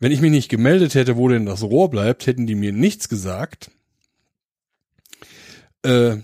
Wenn 0.00 0.12
ich 0.12 0.22
mich 0.22 0.30
nicht 0.30 0.48
gemeldet 0.48 0.94
hätte, 0.94 1.16
wo 1.16 1.28
denn 1.28 1.44
das 1.44 1.62
Rohr 1.62 1.90
bleibt, 1.90 2.26
hätten 2.26 2.46
die 2.46 2.54
mir 2.54 2.72
nichts 2.72 3.10
gesagt. 3.10 3.70
Äh, 5.82 6.18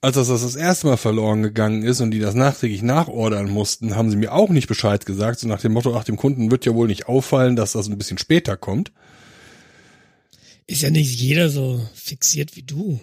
als 0.00 0.16
das 0.16 0.28
das 0.28 0.56
erste 0.56 0.86
Mal 0.86 0.96
verloren 0.96 1.42
gegangen 1.42 1.82
ist 1.82 2.00
und 2.00 2.10
die 2.10 2.18
das 2.18 2.34
nachträglich 2.34 2.82
nachordern 2.82 3.50
mussten, 3.50 3.96
haben 3.96 4.10
sie 4.10 4.16
mir 4.16 4.32
auch 4.32 4.50
nicht 4.50 4.68
Bescheid 4.68 5.06
gesagt, 5.06 5.40
so 5.40 5.48
nach 5.48 5.60
dem 5.60 5.72
Motto, 5.72 5.96
ach, 5.96 6.04
dem 6.04 6.16
Kunden 6.16 6.50
wird 6.50 6.66
ja 6.66 6.74
wohl 6.74 6.86
nicht 6.86 7.08
auffallen, 7.08 7.56
dass 7.56 7.72
das 7.72 7.88
ein 7.88 7.98
bisschen 7.98 8.18
später 8.18 8.56
kommt. 8.56 8.92
Ist 10.66 10.82
ja 10.82 10.90
nicht 10.90 11.20
jeder 11.20 11.48
so 11.48 11.80
fixiert 11.94 12.56
wie 12.56 12.62
du. 12.62 13.00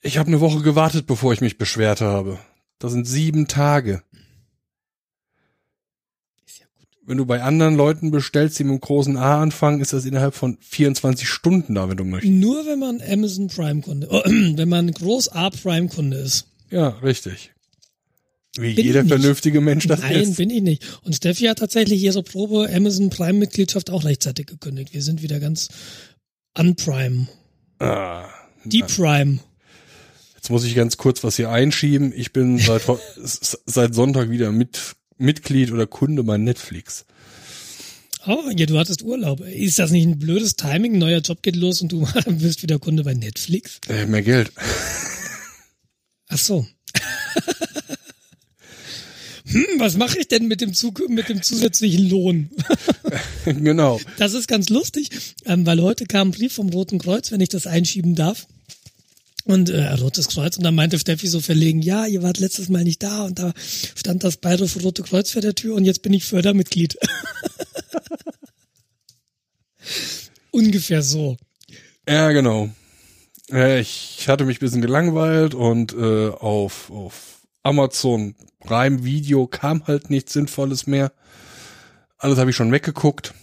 Ich 0.00 0.18
habe 0.18 0.28
eine 0.28 0.40
Woche 0.40 0.60
gewartet, 0.60 1.06
bevor 1.06 1.32
ich 1.32 1.40
mich 1.40 1.58
beschwert 1.58 2.00
habe. 2.00 2.38
Das 2.78 2.92
sind 2.92 3.06
sieben 3.06 3.48
Tage. 3.48 4.02
Wenn 7.06 7.18
du 7.18 7.26
bei 7.26 7.42
anderen 7.42 7.74
Leuten 7.76 8.10
bestellst, 8.10 8.58
die 8.58 8.64
mit 8.64 8.72
dem 8.72 8.80
großen 8.80 9.16
A 9.16 9.42
anfangen, 9.42 9.80
ist 9.80 9.92
das 9.92 10.06
innerhalb 10.06 10.34
von 10.34 10.56
24 10.60 11.28
Stunden 11.28 11.74
da, 11.74 11.88
wenn 11.88 11.96
du 11.98 12.04
möchtest. 12.04 12.32
Nur 12.32 12.64
wenn 12.66 12.78
man 12.78 13.02
Amazon 13.02 13.48
Prime 13.48 13.82
Kunde, 13.82 14.08
oh, 14.10 14.22
wenn 14.24 14.68
man 14.68 14.90
Groß 14.90 15.28
A 15.28 15.50
Prime 15.50 15.88
Kunde 15.88 16.16
ist. 16.16 16.46
Ja, 16.70 16.88
richtig. 16.88 17.52
Wie 18.56 18.74
Bin 18.74 18.86
jeder 18.86 19.04
vernünftige 19.04 19.60
Mensch 19.60 19.86
das 19.88 20.00
Nein, 20.00 20.22
ist. 20.22 20.36
bin 20.36 20.48
ich 20.48 20.62
nicht. 20.62 21.00
Und 21.02 21.14
Steffi 21.14 21.44
hat 21.46 21.58
tatsächlich 21.58 22.02
ihre 22.02 22.22
Probe 22.22 22.70
Amazon 22.72 23.10
Prime 23.10 23.34
Mitgliedschaft 23.38 23.90
auch 23.90 24.04
rechtzeitig 24.04 24.46
gekündigt. 24.46 24.94
Wir 24.94 25.02
sind 25.02 25.22
wieder 25.22 25.40
ganz 25.40 25.68
unprime. 26.56 27.26
Ah, 27.80 28.28
Die 28.64 28.82
Prime. 28.82 29.40
jetzt 30.36 30.50
muss 30.50 30.64
ich 30.64 30.74
ganz 30.76 30.96
kurz 30.96 31.24
was 31.24 31.36
hier 31.36 31.50
einschieben. 31.50 32.12
Ich 32.16 32.32
bin 32.32 32.58
seit, 32.58 32.82
seit 33.66 33.94
Sonntag 33.94 34.30
wieder 34.30 34.52
mit, 34.52 34.94
Mitglied 35.18 35.70
oder 35.72 35.86
Kunde 35.86 36.22
bei 36.22 36.38
Netflix. 36.38 37.04
Oh, 38.26 38.48
ja, 38.56 38.64
du 38.66 38.78
hattest 38.78 39.02
Urlaub. 39.02 39.40
Ist 39.40 39.78
das 39.78 39.90
nicht 39.90 40.06
ein 40.06 40.18
blödes 40.18 40.56
Timing? 40.56 40.96
Neuer 40.98 41.20
Job 41.20 41.42
geht 41.42 41.56
los 41.56 41.82
und 41.82 41.92
du 41.92 42.08
bist 42.26 42.62
wieder 42.62 42.78
Kunde 42.78 43.04
bei 43.04 43.14
Netflix? 43.14 43.80
Äh, 43.88 44.06
mehr 44.06 44.22
Geld. 44.22 44.50
Ach 46.28 46.38
so. 46.38 46.66
hm, 49.46 49.66
was 49.76 49.96
mache 49.96 50.18
ich 50.18 50.28
denn 50.28 50.48
mit 50.48 50.62
dem, 50.62 50.72
Zug 50.72 51.06
mit 51.10 51.28
dem 51.28 51.42
zusätzlichen 51.42 52.08
Lohn? 52.08 52.48
genau. 53.44 54.00
Das 54.16 54.32
ist 54.32 54.48
ganz 54.48 54.70
lustig, 54.70 55.10
ähm, 55.44 55.66
weil 55.66 55.82
heute 55.82 56.06
kam 56.06 56.28
ein 56.28 56.30
Brief 56.30 56.54
vom 56.54 56.70
Roten 56.70 56.98
Kreuz, 56.98 57.30
wenn 57.30 57.42
ich 57.42 57.50
das 57.50 57.66
einschieben 57.66 58.14
darf. 58.14 58.46
Und 59.44 59.68
äh, 59.68 59.92
Rotes 59.92 60.28
Kreuz. 60.28 60.56
Und 60.56 60.64
dann 60.64 60.74
meinte 60.74 60.98
Steffi 60.98 61.26
so 61.26 61.40
verlegen, 61.40 61.82
ja, 61.82 62.06
ihr 62.06 62.22
wart 62.22 62.38
letztes 62.38 62.70
Mal 62.70 62.82
nicht 62.82 63.02
da 63.02 63.24
und 63.24 63.38
da 63.38 63.52
stand 63.94 64.24
das 64.24 64.38
Bayerische 64.38 64.80
Rote 64.80 65.02
Kreuz 65.02 65.30
vor 65.30 65.42
der 65.42 65.54
Tür 65.54 65.74
und 65.74 65.84
jetzt 65.84 66.02
bin 66.02 66.14
ich 66.14 66.24
Fördermitglied. 66.24 66.96
Ungefähr 70.50 71.02
so. 71.02 71.36
Ja, 72.08 72.32
genau. 72.32 72.70
Ich 73.48 74.26
hatte 74.28 74.44
mich 74.44 74.56
ein 74.56 74.60
bisschen 74.60 74.80
gelangweilt 74.80 75.54
und 75.54 75.92
äh, 75.92 76.30
auf, 76.30 76.90
auf 76.90 77.40
Amazon 77.62 78.34
Prime 78.60 79.04
Video 79.04 79.46
kam 79.46 79.86
halt 79.86 80.08
nichts 80.08 80.32
Sinnvolles 80.32 80.86
mehr. 80.86 81.12
Alles 82.16 82.38
habe 82.38 82.50
ich 82.50 82.56
schon 82.56 82.72
weggeguckt. 82.72 83.34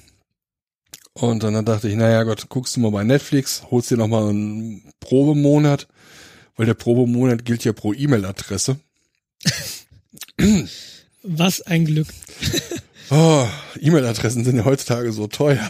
Und 1.22 1.44
dann 1.44 1.64
dachte 1.66 1.88
ich, 1.88 1.96
naja 1.96 2.24
Gott, 2.24 2.50
guckst 2.50 2.76
du 2.76 2.80
mal 2.80 2.90
bei 2.90 3.04
Netflix, 3.04 3.62
holst 3.70 3.92
dir 3.92 3.98
nochmal 3.98 4.30
einen 4.30 4.92
Probemonat, 5.00 5.88
weil 6.56 6.66
der 6.66 6.74
Probemonat 6.74 7.46
gilt 7.46 7.64
ja 7.64 7.74
pro 7.74 7.94
E-Mail-Adresse. 7.94 8.80
Was 11.22 11.62
ein 11.62 11.86
Glück. 11.86 12.08
Oh, 13.14 13.46
E-Mail-Adressen 13.82 14.46
sind 14.46 14.56
ja 14.56 14.64
heutzutage 14.64 15.12
so 15.12 15.28
teuer. 15.28 15.70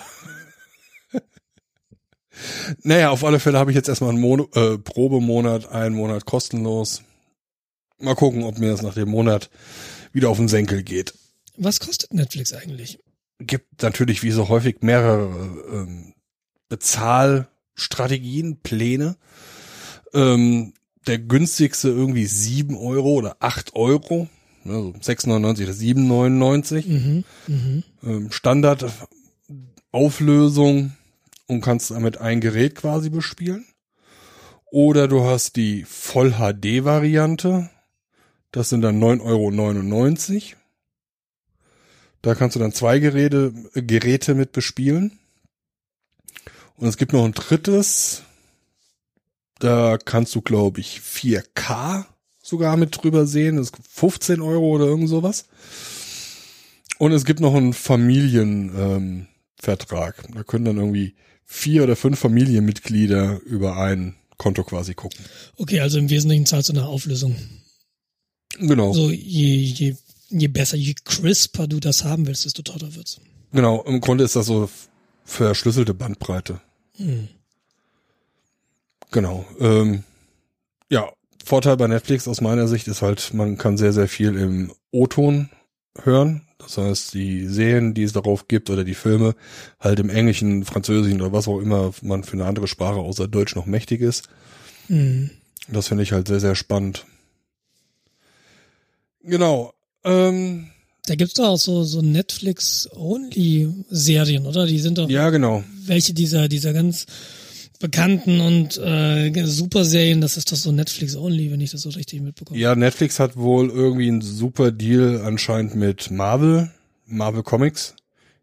naja, 2.84 3.10
auf 3.10 3.24
alle 3.24 3.40
Fälle 3.40 3.58
habe 3.58 3.72
ich 3.72 3.76
jetzt 3.76 3.90
erstmal 3.90 4.12
einen 4.12 4.22
Mon 4.22 4.42
äh, 4.54 4.78
Probemonat, 4.78 5.68
einen 5.70 5.96
Monat 5.96 6.26
kostenlos. 6.26 7.02
Mal 7.98 8.14
gucken, 8.14 8.44
ob 8.44 8.60
mir 8.60 8.70
das 8.70 8.84
nach 8.84 8.94
dem 8.94 9.10
Monat 9.10 9.50
wieder 10.14 10.30
auf 10.30 10.38
den 10.38 10.50
Senkel 10.50 10.84
geht. 10.84 11.16
Was 11.58 11.80
kostet 11.80 12.14
Netflix 12.14 12.54
eigentlich? 12.54 13.00
Gibt 13.46 13.82
natürlich 13.82 14.24
wie 14.24 14.32
so 14.32 14.50
häufig 14.50 14.78
mehrere 14.82 15.30
ähm, 15.72 16.14
Bezahlstrategien, 16.70 18.60
Pläne. 18.62 19.18
Ähm, 20.14 20.74
der 21.08 21.20
günstigste 21.20 21.88
irgendwie 21.90 22.26
sieben 22.26 22.78
Euro 22.78 23.14
oder 23.14 23.38
acht 23.40 23.76
Euro. 23.76 24.28
Also 24.66 24.94
6,99 25.00 25.64
oder 25.64 25.74
7,99. 25.74 26.88
Mhm, 26.88 27.24
mhm. 27.48 27.84
ähm, 28.04 28.32
Standardauflösung 28.32 30.92
und 31.48 31.62
kannst 31.62 31.92
damit 31.92 32.18
ein 32.20 32.42
Gerät 32.42 32.76
quasi 32.76 33.10
bespielen. 33.10 33.66
Oder 34.72 35.08
du 35.08 35.24
hast 35.26 35.56
die 35.58 35.84
Voll-HD-Variante. 35.84 37.70
Das 38.52 38.70
sind 38.70 38.82
dann 38.82 39.00
9,99 39.02 40.36
Euro. 40.36 40.58
Da 42.22 42.36
kannst 42.36 42.56
du 42.56 42.60
dann 42.60 42.74
zwei 42.74 43.00
Geräte, 43.00 43.52
Geräte 43.74 44.36
mit 44.36 44.52
bespielen. 44.52 45.18
Und 46.76 46.88
es 46.88 46.98
gibt 46.98 47.14
noch 47.14 47.26
ein 47.26 47.34
drittes. 47.34 48.22
Da 49.60 49.98
kannst 49.98 50.36
du, 50.36 50.42
glaube 50.42 50.82
ich, 50.82 51.00
4K 51.00 52.06
sogar 52.42 52.78
mit 52.78 53.02
drüber 53.02 53.26
sehen. 53.28 53.58
Das 53.58 53.68
ist 53.68 53.78
15 53.90 54.42
Euro 54.42 54.70
oder 54.70 54.86
irgend 54.86 55.10
sowas. 55.10 55.46
Und 56.98 57.12
es 57.12 57.26
gibt 57.26 57.40
noch 57.40 57.54
einen 57.56 57.74
Familienvertrag. 57.74 60.24
Ähm, 60.28 60.36
da 60.36 60.44
können 60.44 60.66
dann 60.66 60.78
irgendwie 60.78 61.16
vier 61.46 61.84
oder 61.84 61.96
fünf 61.96 62.20
Familienmitglieder 62.20 63.40
über 63.42 63.78
ein 63.78 64.16
Konto 64.38 64.64
quasi 64.64 64.94
gucken. 64.94 65.26
Okay, 65.58 65.80
also 65.82 65.98
im 66.00 66.10
Wesentlichen 66.10 66.46
zahlst 66.46 66.70
du 66.70 66.74
nach 66.74 66.86
Auflösung. 66.86 67.36
Genau. 68.60 68.94
So 68.94 69.10
je, 69.10 69.56
je, 69.56 69.96
je 70.32 70.48
besser, 70.48 70.78
je 70.78 70.96
crisper 71.04 71.68
du 71.68 71.80
das 71.80 72.04
haben 72.04 72.26
willst, 72.26 72.46
desto 72.46 72.62
teurer 72.62 72.96
wird's. 72.96 73.20
Genau. 73.52 73.84
Im 73.84 74.02
Grunde 74.02 74.24
ist 74.24 74.36
das 74.36 74.46
so 74.46 74.70
verschlüsselte 75.26 75.94
Bandbreite. 75.94 76.62
Hm. 76.98 77.28
Genau. 79.12 79.46
Ähm, 79.60 80.04
ja, 80.90 81.12
Vorteil 81.44 81.78
bei 81.78 81.88
Netflix 81.88 82.28
aus 82.28 82.42
meiner 82.42 82.68
Sicht 82.68 82.88
ist 82.88 83.02
halt, 83.02 83.34
man 83.34 83.58
kann 83.58 83.78
sehr, 83.78 83.94
sehr 83.94 84.08
viel 84.08 84.38
im 84.38 84.72
O-Ton 84.92 85.50
hören. 86.02 86.42
Das 86.60 86.78
heißt, 86.78 87.14
die 87.14 87.48
Serien, 87.48 87.94
die 87.94 88.04
es 88.04 88.14
darauf 88.14 88.48
gibt 88.48 88.70
oder 88.70 88.84
die 88.84 88.94
Filme, 88.94 89.36
halt 89.80 90.00
im 90.00 90.10
Englischen, 90.10 90.64
Französischen 90.64 91.22
oder 91.22 91.34
was 91.34 91.48
auch 91.48 91.60
immer 91.60 91.92
man 92.02 92.24
für 92.24 92.34
eine 92.34 92.46
andere 92.46 92.68
Sprache 92.68 93.00
außer 93.00 93.28
Deutsch 93.28 93.56
noch 93.56 93.66
mächtig 93.66 94.02
ist. 94.02 94.30
Hm. 94.88 95.32
Das 95.68 95.88
finde 95.88 96.04
ich 96.04 96.12
halt 96.12 96.28
sehr, 96.28 96.40
sehr 96.40 96.56
spannend. 96.56 97.06
Genau. 99.24 99.74
Ähm, 100.04 100.68
Da 101.06 101.16
gibt's 101.16 101.36
doch 101.36 101.48
auch 101.48 101.58
so, 101.58 101.84
so 101.84 102.02
Netflix-Only-Serien, 102.02 104.46
oder? 104.46 104.66
Die 104.66 104.80
sind 104.80 104.98
doch 104.98 105.10
ja, 105.10 105.30
genau. 105.30 105.64
welche 105.86 106.14
dieser, 106.14 106.48
dieser 106.48 106.74
ganz 106.74 107.06
bekannten 107.80 108.40
und 108.42 108.78
äh, 108.78 109.32
Superserien, 109.46 110.22
das 110.22 110.38
ist 110.38 110.52
doch 110.52 110.58
so 110.58 110.72
Netflix-Only, 110.72 111.52
wenn 111.52 111.62
ich 111.62 111.72
das 111.72 111.82
so 111.82 111.90
richtig 111.90 112.22
mitbekomme. 112.22 112.60
Ja, 112.60 112.76
Netflix 112.76 113.20
hat 113.20 113.36
wohl 113.36 113.70
irgendwie 113.70 114.08
einen 114.08 114.22
super 114.22 114.72
Deal 114.72 115.22
anscheinend 115.26 115.76
mit 115.76 116.12
Marvel, 116.12 116.72
Marvel 117.08 117.44
Comics. 117.44 117.96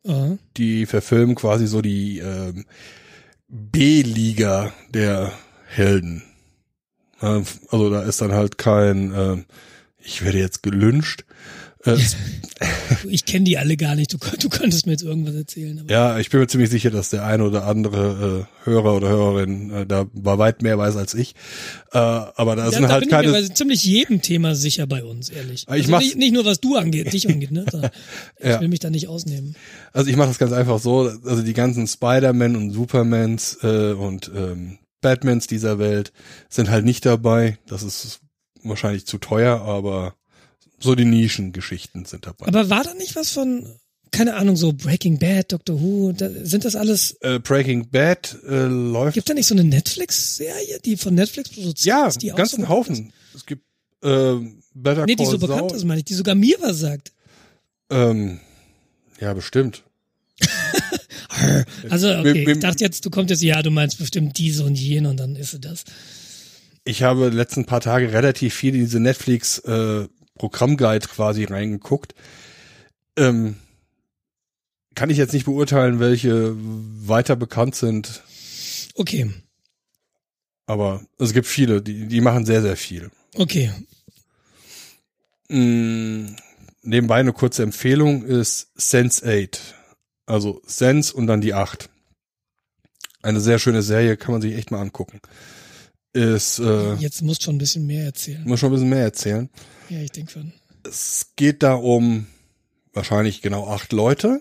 Aha. 0.06 0.38
Die 0.56 0.86
verfilmen 0.86 1.34
quasi 1.36 1.66
so 1.66 1.82
die 1.82 2.18
ähm, 2.18 2.64
B-Liga 3.48 4.72
der 4.92 5.32
Helden. 5.68 6.22
Ähm, 7.22 7.44
Also 7.70 7.90
da 7.90 8.02
ist 8.02 8.20
dann 8.20 8.32
halt 8.32 8.58
kein, 8.58 9.12
ähm, 9.14 9.44
ich 9.98 10.24
werde 10.24 10.38
jetzt 10.38 10.62
gelünscht. 10.62 11.24
Äh, 11.84 11.96
Ich 13.08 13.24
kenne 13.26 13.44
die 13.44 13.56
alle 13.58 13.76
gar 13.76 13.94
nicht. 13.94 14.12
Du, 14.12 14.18
du 14.40 14.48
könntest 14.48 14.86
mir 14.86 14.92
jetzt 14.92 15.02
irgendwas 15.04 15.34
erzählen. 15.34 15.86
Ja, 15.88 16.18
ich 16.18 16.30
bin 16.30 16.40
mir 16.40 16.48
ziemlich 16.48 16.70
sicher, 16.70 16.90
dass 16.90 17.10
der 17.10 17.24
eine 17.24 17.44
oder 17.44 17.66
andere 17.66 18.48
äh, 18.64 18.64
Hörer 18.68 18.96
oder 18.96 19.08
Hörerin 19.10 19.70
äh, 19.70 19.86
da 19.86 20.06
bei 20.12 20.38
weit 20.38 20.62
mehr 20.62 20.76
weiß 20.78 20.96
als 20.96 21.14
ich. 21.14 21.34
Äh, 21.92 21.98
aber 21.98 22.56
da 22.56 22.64
da, 22.64 22.70
sind 22.72 22.82
da 22.84 22.88
halt 22.88 23.00
bin 23.02 23.08
ich 23.10 23.14
mir 23.16 23.22
keine. 23.32 23.32
bei 23.48 23.54
ziemlich 23.54 23.84
jedem 23.84 24.22
Thema 24.22 24.54
sicher 24.56 24.86
bei 24.88 25.04
uns, 25.04 25.28
ehrlich. 25.28 25.62
Ich 25.62 25.68
also 25.68 25.90
mach's- 25.90 26.04
nicht, 26.04 26.16
nicht 26.16 26.32
nur 26.32 26.44
was 26.44 26.60
du 26.60 26.74
angeht, 26.76 27.12
dich 27.12 27.28
angeht, 27.28 27.52
ne? 27.52 27.64
Ich 28.40 28.46
Ja. 28.46 28.60
will 28.60 28.68
mich 28.68 28.80
da 28.80 28.90
nicht 28.90 29.06
ausnehmen. 29.06 29.54
Also 29.92 30.10
ich 30.10 30.16
mache 30.16 30.28
das 30.28 30.38
ganz 30.38 30.52
einfach 30.52 30.80
so, 30.80 31.12
also 31.24 31.42
die 31.42 31.52
ganzen 31.54 31.86
Spider-Man 31.86 32.56
und 32.56 32.70
Supermans 32.72 33.58
äh, 33.62 33.92
und 33.92 34.30
ähm, 34.34 34.78
Batmans 35.02 35.46
dieser 35.46 35.78
Welt 35.78 36.12
sind 36.48 36.70
halt 36.70 36.84
nicht 36.84 37.06
dabei. 37.06 37.58
Das 37.68 37.82
ist 37.84 38.20
wahrscheinlich 38.64 39.06
zu 39.06 39.18
teuer, 39.18 39.60
aber 39.60 40.14
so 40.80 40.94
die 40.94 41.04
Nischengeschichten 41.04 42.04
sind 42.04 42.26
dabei. 42.26 42.46
Aber 42.46 42.70
war 42.70 42.84
da 42.84 42.94
nicht 42.94 43.16
was 43.16 43.30
von, 43.30 43.66
keine 44.10 44.36
Ahnung, 44.36 44.56
so 44.56 44.72
Breaking 44.72 45.18
Bad, 45.18 45.52
Doctor 45.52 45.80
Who, 45.80 46.12
da, 46.12 46.28
sind 46.42 46.64
das 46.64 46.76
alles, 46.76 47.16
Äh, 47.20 47.40
Breaking 47.40 47.88
Bad 47.90 48.36
äh, 48.48 48.64
läuft 48.66 49.14
gibt 49.14 49.28
da 49.28 49.34
nicht 49.34 49.46
so 49.46 49.54
eine 49.54 49.64
Netflix-Serie, 49.64 50.80
die 50.84 50.96
von 50.96 51.14
Netflix 51.14 51.50
produziert 51.50 51.84
ja 51.84 52.06
ist? 52.06 52.24
Auch 52.24 52.36
ganzen 52.36 52.62
so 52.62 52.68
Haufen. 52.68 53.12
Es 53.34 53.44
gibt 53.46 53.64
äh, 54.02 54.34
Better 54.74 55.00
Ist? 55.00 55.06
Nee, 55.06 55.16
die 55.16 55.26
so 55.26 55.38
bekannt 55.38 55.72
ist, 55.72 55.84
meine 55.84 56.00
ich, 56.00 56.04
die 56.04 56.14
sogar 56.14 56.34
mir 56.34 56.56
was 56.60 56.78
sagt. 56.78 57.12
Ähm, 57.90 58.40
ja, 59.20 59.32
bestimmt. 59.34 59.82
Also, 61.88 62.12
okay, 62.16 62.50
ich 62.50 62.58
dachte 62.58 62.82
jetzt, 62.82 63.04
du 63.04 63.10
kommst 63.10 63.30
jetzt, 63.30 63.42
ja, 63.42 63.62
du 63.62 63.70
meinst 63.70 63.98
bestimmt 63.98 64.36
diese 64.38 64.64
und 64.64 64.74
jene 64.74 65.08
und 65.08 65.18
dann 65.18 65.36
ist 65.36 65.52
sie 65.52 65.60
das. 65.60 65.84
Ich 66.84 67.02
habe 67.02 67.28
letzten 67.28 67.64
paar 67.64 67.80
Tage 67.80 68.12
relativ 68.12 68.54
viel 68.54 68.74
in 68.74 68.80
diese 68.80 68.98
Netflix 68.98 69.58
äh, 69.60 70.08
Programmguide 70.38 71.06
quasi 71.08 71.44
reingeguckt. 71.44 72.14
Ähm, 73.16 73.56
kann 74.94 75.10
ich 75.10 75.18
jetzt 75.18 75.32
nicht 75.34 75.44
beurteilen, 75.44 76.00
welche 76.00 76.54
weiter 76.56 77.36
bekannt 77.36 77.74
sind, 77.74 78.22
Okay, 78.94 79.30
aber 80.66 81.00
es 81.18 81.32
gibt 81.32 81.46
viele, 81.46 81.80
die, 81.80 82.06
die 82.08 82.20
machen 82.20 82.44
sehr, 82.44 82.62
sehr 82.62 82.76
viel. 82.76 83.10
okay. 83.36 83.72
Mm, 85.48 86.36
nebenbei 86.82 87.16
eine 87.20 87.32
kurze 87.32 87.62
Empfehlung 87.62 88.22
ist 88.24 88.68
Sense 88.74 89.24
8. 89.26 89.74
Also 90.26 90.60
Sense 90.66 91.14
und 91.14 91.26
dann 91.26 91.40
die 91.40 91.54
8. 91.54 91.88
Eine 93.22 93.40
sehr 93.40 93.58
schöne 93.58 93.82
Serie, 93.82 94.18
kann 94.18 94.32
man 94.32 94.42
sich 94.42 94.54
echt 94.54 94.70
mal 94.70 94.80
angucken. 94.80 95.20
Ist, 96.12 96.58
äh, 96.58 96.94
Jetzt 96.94 97.22
musst 97.22 97.42
schon 97.42 97.56
ein 97.56 97.58
bisschen 97.58 97.86
mehr 97.86 98.06
erzählen. 98.06 98.42
muss 98.46 98.60
schon 98.60 98.70
ein 98.70 98.72
bisschen 98.72 98.88
mehr 98.88 99.02
erzählen. 99.04 99.50
Ja, 99.88 100.00
ich 100.00 100.10
denke 100.10 100.32
schon. 100.32 100.52
es 100.88 101.32
geht 101.36 101.62
da 101.62 101.74
um 101.74 102.26
wahrscheinlich 102.92 103.42
genau 103.42 103.68
acht 103.68 103.92
Leute. 103.92 104.40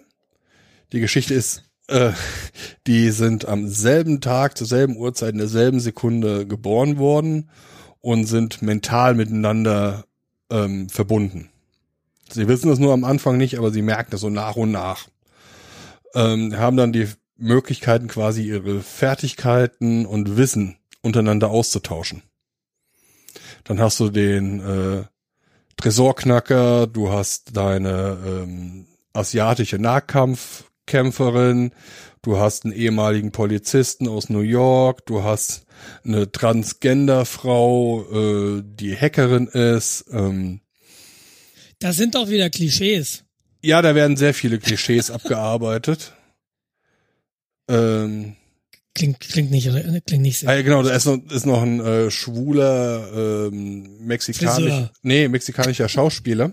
Die 0.94 1.00
Geschichte 1.02 1.34
ist, 1.34 1.64
äh, 1.88 2.12
die 2.88 3.12
sind 3.12 3.46
am 3.48 3.68
selben 3.68 4.22
Tag, 4.22 4.58
zur 4.58 4.66
selben 4.68 4.96
Uhrzeit, 4.98 5.34
in 5.34 5.40
derselben 5.40 5.80
Sekunde 5.80 6.48
geboren 6.48 6.98
worden 6.98 7.50
und 8.00 8.26
sind 8.26 8.62
mental 8.62 9.14
miteinander 9.16 10.06
ähm, 10.50 10.90
verbunden. 10.90 11.50
Sie 12.32 12.48
wissen 12.48 12.72
es 12.72 12.80
nur 12.80 12.94
am 12.94 13.04
Anfang 13.04 13.38
nicht, 13.38 13.58
aber 13.58 13.72
sie 13.72 13.82
merken 13.82 14.16
es 14.16 14.22
so 14.22 14.30
nach 14.30 14.56
und 14.56 14.72
nach. 14.72 15.08
Ähm, 16.16 16.58
haben 16.58 16.78
dann 16.78 16.94
die 16.94 17.08
Möglichkeiten, 17.38 18.08
quasi 18.08 18.44
ihre 18.44 18.82
Fertigkeiten 18.82 20.06
und 20.06 20.38
Wissen 20.38 20.78
untereinander 21.08 21.50
auszutauschen. 21.50 22.22
Dann 23.64 23.80
hast 23.80 24.00
du 24.00 24.10
den 24.10 24.60
äh, 24.60 25.04
Tresorknacker, 25.78 26.88
du 26.88 27.12
hast 27.12 27.56
deine 27.58 28.18
ähm, 28.26 28.86
asiatische 29.14 29.78
Nahkampfkämpferin, 29.80 31.72
du 32.22 32.38
hast 32.38 32.66
einen 32.66 32.74
ehemaligen 32.74 33.32
Polizisten 33.32 34.08
aus 34.08 34.30
New 34.30 34.42
York, 34.42 35.06
du 35.06 35.24
hast 35.24 35.66
eine 36.04 36.32
Transgender-Frau, 36.32 38.04
äh, 38.60 38.64
die 38.64 38.96
Hackerin 38.96 39.48
ist. 39.48 40.06
Ähm, 40.12 40.62
Das 41.80 41.96
sind 41.98 42.16
doch 42.16 42.30
wieder 42.30 42.50
Klischees. 42.50 43.24
ja, 43.64 43.82
da 43.82 43.96
werden 43.96 44.18
sehr 44.18 44.34
viele 44.34 44.60
Klischees 44.60 45.12
abgearbeitet. 45.18 46.14
Ähm, 47.70 48.36
Klingt, 48.98 49.20
klingt 49.20 49.52
nicht, 49.52 49.70
klingt 50.08 50.24
nicht 50.24 50.40
sehr. 50.40 50.50
ah, 50.50 50.56
ja, 50.56 50.64
genau, 50.64 50.82
da 50.82 50.90
ist 50.96 51.06
noch, 51.06 51.20
ist 51.30 51.46
noch 51.46 51.62
ein 51.62 51.80
äh, 51.80 52.10
schwuler 52.10 53.48
ähm, 53.48 54.08
mexikanisch, 54.08 54.74
Friseur. 54.74 54.92
nee, 55.04 55.28
mexikanischer 55.28 55.88
Schauspieler. 55.88 56.52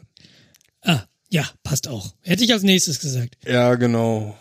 Ah, 0.82 1.04
ja, 1.30 1.48
passt 1.62 1.88
auch. 1.88 2.12
Hätte 2.20 2.44
ich 2.44 2.52
als 2.52 2.62
nächstes 2.62 3.00
gesagt. 3.00 3.38
Ja, 3.46 3.76
genau. 3.76 4.36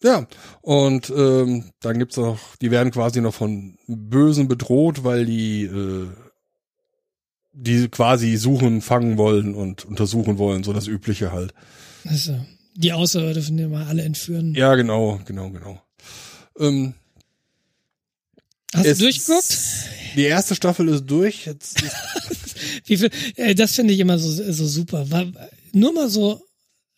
Ja, 0.00 0.28
und 0.62 1.10
ähm, 1.10 1.64
dann 1.80 1.98
gibt's 1.98 2.16
noch, 2.16 2.38
die 2.62 2.70
werden 2.70 2.92
quasi 2.92 3.20
noch 3.20 3.34
von 3.34 3.76
Bösen 3.88 4.46
bedroht, 4.46 5.02
weil 5.02 5.26
die 5.26 5.64
äh, 5.64 6.06
die 7.52 7.88
quasi 7.88 8.36
suchen, 8.36 8.80
fangen 8.80 9.18
wollen 9.18 9.56
und 9.56 9.84
untersuchen 9.84 10.38
wollen, 10.38 10.62
so 10.62 10.72
das 10.72 10.86
Übliche 10.86 11.32
halt. 11.32 11.52
Also, 12.04 12.38
die 12.76 12.92
Außerirdischen, 12.92 13.56
die 13.56 13.68
wir 13.68 13.88
alle 13.88 14.02
entführen. 14.02 14.54
Ja, 14.54 14.76
genau, 14.76 15.18
genau, 15.24 15.50
genau. 15.50 15.82
Ähm, 16.60 16.94
Hast 18.74 18.86
du 18.86 18.94
durchgeguckt? 18.96 19.58
Die 20.16 20.24
erste 20.24 20.54
Staffel 20.54 20.88
ist 20.88 21.06
durch. 21.06 21.46
Jetzt 21.46 21.82
ist, 21.82 21.96
Wie 22.86 22.96
viel, 22.96 23.10
äh, 23.36 23.54
das 23.54 23.74
finde 23.74 23.94
ich 23.94 24.00
immer 24.00 24.18
so, 24.18 24.30
so 24.30 24.66
super. 24.66 25.10
War, 25.10 25.26
nur 25.72 25.92
mal 25.92 26.08
so, 26.08 26.44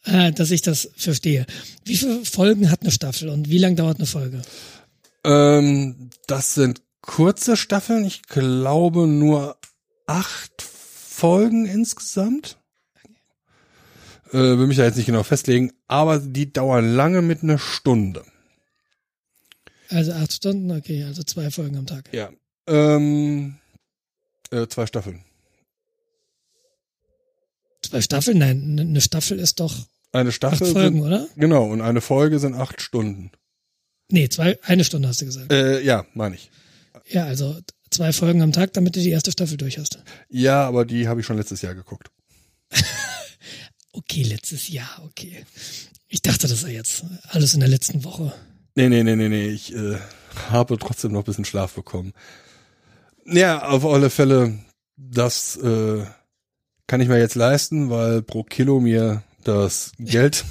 äh, 0.04 0.32
dass 0.32 0.50
ich 0.50 0.62
das 0.62 0.90
verstehe. 0.96 1.46
Wie 1.84 1.96
viele 1.96 2.24
Folgen 2.24 2.70
hat 2.70 2.82
eine 2.82 2.90
Staffel 2.90 3.28
und 3.28 3.48
wie 3.48 3.58
lang 3.58 3.76
dauert 3.76 3.98
eine 3.98 4.06
Folge? 4.06 4.42
ähm, 5.24 6.10
das 6.26 6.54
sind 6.54 6.82
kurze 7.00 7.56
Staffeln. 7.56 8.04
Ich 8.04 8.22
glaube 8.22 9.06
nur 9.06 9.56
acht 10.06 10.62
Folgen 10.62 11.66
insgesamt. 11.66 12.58
Äh, 14.30 14.38
will 14.38 14.66
mich 14.66 14.78
da 14.78 14.84
jetzt 14.84 14.96
nicht 14.96 15.06
genau 15.06 15.22
festlegen, 15.22 15.72
aber 15.88 16.18
die 16.18 16.52
dauern 16.52 16.94
lange 16.94 17.22
mit 17.22 17.42
einer 17.42 17.58
Stunde. 17.58 18.24
Also 19.92 20.12
acht 20.12 20.32
Stunden, 20.32 20.70
okay, 20.70 21.04
also 21.04 21.22
zwei 21.22 21.50
Folgen 21.50 21.76
am 21.76 21.86
Tag. 21.86 22.08
Ja. 22.12 22.30
Ähm, 22.66 23.56
äh, 24.50 24.66
zwei 24.68 24.86
Staffeln. 24.86 25.24
Zwei 27.82 28.00
Staffeln? 28.00 28.38
Nein, 28.38 28.74
ne- 28.74 28.82
eine 28.82 29.00
Staffel 29.00 29.38
ist 29.38 29.60
doch 29.60 29.74
Eine 30.12 30.28
acht 30.30 30.36
Staffel 30.36 30.72
Folgen, 30.72 31.02
sind, 31.02 31.06
oder? 31.06 31.28
genau 31.36 31.64
und 31.70 31.80
eine 31.80 32.00
Folge 32.00 32.38
sind 32.38 32.54
acht 32.54 32.80
Stunden. 32.80 33.30
Nee, 34.10 34.28
zwei, 34.28 34.58
eine 34.62 34.84
Stunde 34.84 35.08
hast 35.08 35.20
du 35.20 35.26
gesagt. 35.26 35.52
Äh, 35.52 35.80
ja, 35.82 36.06
meine 36.14 36.34
ich. 36.36 36.50
Ja, 37.08 37.24
also 37.24 37.58
zwei 37.90 38.12
Folgen 38.12 38.42
am 38.42 38.52
Tag, 38.52 38.72
damit 38.74 38.94
du 38.96 39.00
die 39.00 39.10
erste 39.10 39.32
Staffel 39.32 39.56
durch 39.56 39.78
hast. 39.78 39.98
Ja, 40.28 40.66
aber 40.66 40.84
die 40.84 41.08
habe 41.08 41.20
ich 41.20 41.26
schon 41.26 41.36
letztes 41.36 41.62
Jahr 41.62 41.74
geguckt. 41.74 42.10
Okay, 43.94 44.22
letztes 44.22 44.68
Jahr, 44.70 45.02
okay. 45.04 45.44
Ich 46.08 46.22
dachte, 46.22 46.48
das 46.48 46.62
sei 46.62 46.72
jetzt 46.72 47.04
alles 47.28 47.52
in 47.52 47.60
der 47.60 47.68
letzten 47.68 48.04
Woche. 48.04 48.32
Nee, 48.74 48.88
nee, 48.88 49.02
nee, 49.02 49.16
nee, 49.16 49.28
nee. 49.28 49.48
Ich 49.48 49.74
äh, 49.74 49.98
habe 50.50 50.78
trotzdem 50.78 51.12
noch 51.12 51.20
ein 51.20 51.24
bisschen 51.24 51.44
Schlaf 51.44 51.74
bekommen. 51.74 52.12
Ja, 53.24 53.68
auf 53.68 53.84
alle 53.84 54.10
Fälle, 54.10 54.58
das 54.96 55.56
äh, 55.56 56.04
kann 56.86 57.00
ich 57.00 57.08
mir 57.08 57.18
jetzt 57.18 57.34
leisten, 57.34 57.90
weil 57.90 58.22
pro 58.22 58.42
Kilo 58.42 58.80
mir 58.80 59.22
das 59.44 59.92
Geld 59.98 60.44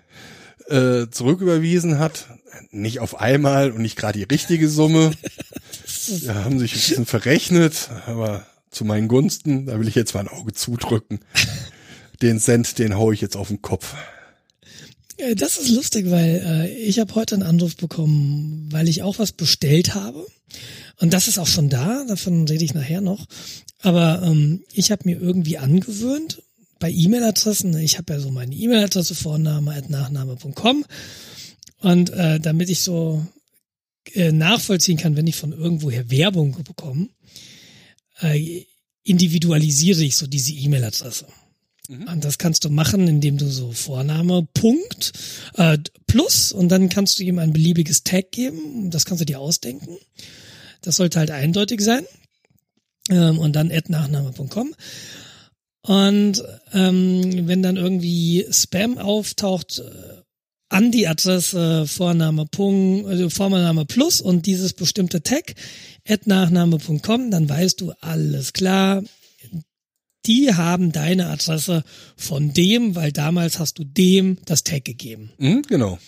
äh, 0.68 1.08
zurücküberwiesen 1.10 1.98
hat. 1.98 2.28
Nicht 2.70 3.00
auf 3.00 3.20
einmal 3.20 3.70
und 3.70 3.82
nicht 3.82 3.96
gerade 3.96 4.18
die 4.18 4.24
richtige 4.24 4.68
Summe. 4.68 5.12
Da 6.24 6.34
haben 6.44 6.58
sich 6.58 6.72
ein 6.72 6.78
bisschen 6.78 7.06
verrechnet, 7.06 7.88
aber 8.06 8.44
zu 8.70 8.84
meinen 8.84 9.06
Gunsten, 9.06 9.66
da 9.66 9.78
will 9.78 9.86
ich 9.86 9.94
jetzt 9.94 10.14
mal 10.14 10.20
ein 10.20 10.28
Auge 10.28 10.52
zudrücken. 10.52 11.20
Den 12.22 12.40
Cent, 12.40 12.78
den 12.78 12.96
hau 12.96 13.12
ich 13.12 13.20
jetzt 13.20 13.36
auf 13.36 13.48
den 13.48 13.62
Kopf. 13.62 13.94
Äh, 15.20 15.34
Das 15.34 15.58
ist 15.58 15.70
lustig, 15.70 16.10
weil 16.10 16.42
äh, 16.44 16.74
ich 16.74 16.98
habe 16.98 17.14
heute 17.14 17.34
einen 17.34 17.44
Anruf 17.44 17.76
bekommen, 17.76 18.68
weil 18.70 18.88
ich 18.88 19.02
auch 19.02 19.18
was 19.18 19.32
bestellt 19.32 19.94
habe. 19.94 20.26
Und 20.98 21.12
das 21.12 21.28
ist 21.28 21.38
auch 21.38 21.46
schon 21.46 21.68
da, 21.68 22.04
davon 22.04 22.46
rede 22.46 22.64
ich 22.64 22.74
nachher 22.74 23.00
noch. 23.00 23.26
Aber 23.80 24.22
ähm, 24.24 24.64
ich 24.72 24.90
habe 24.90 25.02
mir 25.04 25.18
irgendwie 25.20 25.58
angewöhnt, 25.58 26.42
bei 26.78 26.90
E-Mail-Adressen, 26.90 27.76
ich 27.78 27.98
habe 27.98 28.14
ja 28.14 28.20
so 28.20 28.30
meine 28.30 28.54
E-Mail-Adresse, 28.54 29.14
Vorname, 29.14 29.82
Nachname.com. 29.88 30.84
Und 31.80 32.10
äh, 32.10 32.40
damit 32.40 32.70
ich 32.70 32.82
so 32.82 33.24
äh, 34.14 34.32
nachvollziehen 34.32 34.96
kann, 34.96 35.16
wenn 35.16 35.26
ich 35.26 35.36
von 35.36 35.52
irgendwoher 35.52 36.10
Werbung 36.10 36.56
bekomme, 36.64 37.08
äh, 38.20 38.64
individualisiere 39.02 40.02
ich 40.02 40.16
so 40.16 40.26
diese 40.26 40.52
E-Mail-Adresse. 40.52 41.26
Und 41.90 42.24
das 42.24 42.38
kannst 42.38 42.64
du 42.64 42.70
machen, 42.70 43.08
indem 43.08 43.36
du 43.36 43.48
so 43.48 43.72
Vorname, 43.72 44.46
Punkt, 44.54 45.12
äh, 45.56 45.76
Plus 46.06 46.52
und 46.52 46.68
dann 46.68 46.88
kannst 46.88 47.18
du 47.18 47.24
ihm 47.24 47.38
ein 47.38 47.52
beliebiges 47.52 48.04
Tag 48.04 48.30
geben. 48.30 48.90
Das 48.90 49.04
kannst 49.04 49.20
du 49.20 49.24
dir 49.24 49.40
ausdenken. 49.40 49.98
Das 50.82 50.96
sollte 50.96 51.18
halt 51.18 51.30
eindeutig 51.30 51.80
sein. 51.80 52.04
Ähm, 53.10 53.38
und 53.38 53.56
dann 53.56 53.72
at 53.72 53.88
nachname.com. 53.88 54.74
Und 55.82 56.44
ähm, 56.72 57.48
wenn 57.48 57.62
dann 57.62 57.76
irgendwie 57.76 58.46
Spam 58.50 58.98
auftaucht, 58.98 59.80
äh, 59.80 60.20
an 60.68 60.92
die 60.92 61.08
Adresse 61.08 61.86
Vorname, 61.86 62.46
Punkt, 62.46 63.08
also 63.08 63.28
Vorname 63.28 63.84
plus 63.86 64.20
und 64.20 64.46
dieses 64.46 64.72
bestimmte 64.72 65.22
Tag 65.22 65.54
at 66.08 66.28
nachname.com, 66.28 67.30
dann 67.32 67.48
weißt 67.48 67.80
du, 67.80 67.92
alles 68.00 68.52
klar, 68.52 69.02
die 70.26 70.54
haben 70.54 70.92
deine 70.92 71.28
Adresse 71.28 71.84
von 72.16 72.52
dem, 72.52 72.94
weil 72.94 73.12
damals 73.12 73.58
hast 73.58 73.78
du 73.78 73.84
dem 73.84 74.38
das 74.44 74.64
Tag 74.64 74.84
gegeben. 74.84 75.30
Mhm, 75.38 75.62
genau. 75.62 75.98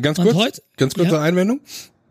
Ganz 0.00 0.18
Und 0.18 0.26
kurz, 0.26 0.36
heut- 0.36 0.62
ganz 0.76 0.94
kurze 0.94 1.12
ja. 1.14 1.22
Einwendung. 1.22 1.60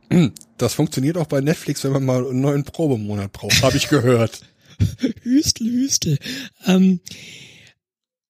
Das 0.58 0.74
funktioniert 0.74 1.18
auch 1.18 1.28
bei 1.28 1.40
Netflix, 1.40 1.84
wenn 1.84 1.92
man 1.92 2.04
mal 2.04 2.26
einen 2.26 2.42
neuen 2.42 2.64
Probemonat 2.64 3.32
braucht, 3.32 3.62
habe 3.62 3.78
ich 3.78 3.90
gehört. 3.90 4.42
Hüstel, 5.22 5.68
Hüstel. 5.70 6.18
Ähm, 6.66 7.00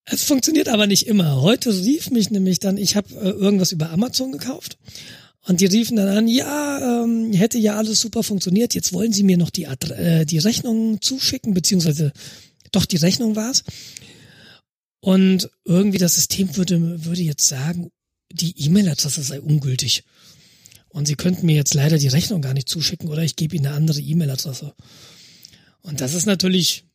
es 0.03 0.23
funktioniert 0.23 0.67
aber 0.67 0.87
nicht 0.87 1.07
immer. 1.07 1.41
Heute 1.41 1.69
rief 1.73 2.09
mich 2.11 2.29
nämlich 2.31 2.59
dann, 2.59 2.75
ich 2.77 2.97
habe 2.97 3.13
äh, 3.15 3.29
irgendwas 3.29 3.71
über 3.71 3.91
Amazon 3.91 4.33
gekauft 4.33 4.77
und 5.47 5.61
die 5.61 5.67
riefen 5.67 5.95
dann 5.95 6.09
an, 6.09 6.27
ja, 6.27 7.03
ähm, 7.03 7.31
hätte 7.31 7.57
ja 7.59 7.75
alles 7.77 8.01
super 8.01 8.23
funktioniert, 8.23 8.73
jetzt 8.75 8.91
wollen 8.91 9.13
sie 9.13 9.23
mir 9.23 9.37
noch 9.37 9.49
die, 9.51 9.67
Adre 9.67 9.95
äh, 9.95 10.25
die 10.25 10.39
Rechnung 10.39 11.01
zuschicken, 11.01 11.53
beziehungsweise 11.53 12.11
doch 12.77 12.85
die 12.85 12.97
Rechnung 12.97 13.35
war's. 13.35 13.63
Und 14.99 15.49
irgendwie 15.65 15.97
das 15.97 16.15
System 16.15 16.55
würde, 16.55 17.05
würde 17.05 17.21
jetzt 17.21 17.47
sagen, 17.47 17.91
die 18.31 18.53
E-Mail-Adresse 18.65 19.21
sei 19.21 19.41
ungültig. 19.41 20.03
Und 20.89 21.07
sie 21.07 21.15
könnten 21.15 21.45
mir 21.45 21.55
jetzt 21.55 21.73
leider 21.73 21.97
die 21.97 22.07
Rechnung 22.07 22.41
gar 22.41 22.53
nicht 22.53 22.69
zuschicken 22.69 23.09
oder 23.09 23.23
ich 23.23 23.35
gebe 23.35 23.55
ihnen 23.55 23.67
eine 23.67 23.75
andere 23.75 23.99
E-Mail-Adresse. 23.99 24.73
Und 25.81 26.01
das 26.01 26.13
ist 26.13 26.25
natürlich, 26.25 26.85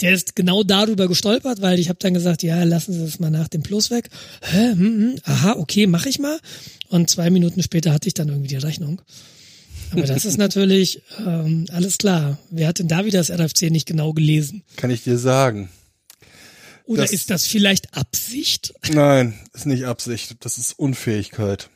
der 0.00 0.14
ist 0.14 0.34
genau 0.34 0.62
darüber 0.62 1.08
gestolpert, 1.08 1.60
weil 1.60 1.78
ich 1.78 1.88
habe 1.88 1.98
dann 1.98 2.14
gesagt, 2.14 2.42
ja, 2.42 2.62
lassen 2.62 2.92
Sie 2.92 3.00
das 3.00 3.18
mal 3.18 3.30
nach 3.30 3.48
dem 3.48 3.62
Plus 3.62 3.90
weg. 3.90 4.08
Hä? 4.42 4.70
Hm, 4.72 4.78
hm, 4.78 5.18
aha, 5.24 5.56
okay, 5.58 5.86
mache 5.86 6.08
ich 6.08 6.18
mal. 6.18 6.38
Und 6.88 7.10
zwei 7.10 7.30
Minuten 7.30 7.62
später 7.62 7.92
hatte 7.92 8.08
ich 8.08 8.14
dann 8.14 8.28
irgendwie 8.28 8.48
die 8.48 8.56
Rechnung. 8.56 9.02
Aber 9.92 10.02
das 10.02 10.24
ist 10.24 10.38
natürlich 10.38 11.02
ähm, 11.26 11.66
alles 11.72 11.98
klar. 11.98 12.38
Wer 12.50 12.68
hat 12.68 12.78
denn 12.78 12.88
da 12.88 13.04
wieder 13.04 13.18
das 13.18 13.30
RFC 13.30 13.70
nicht 13.70 13.86
genau 13.86 14.12
gelesen? 14.12 14.62
Kann 14.76 14.90
ich 14.90 15.04
dir 15.04 15.18
sagen. 15.18 15.68
Oder 16.84 17.02
Das- 17.02 17.12
ist 17.12 17.30
das 17.30 17.46
vielleicht 17.46 17.94
Absicht? 17.96 18.74
Nein, 18.92 19.34
ist 19.52 19.66
nicht 19.66 19.84
Absicht. 19.84 20.36
Das 20.44 20.58
ist 20.58 20.78
Unfähigkeit. 20.78 21.70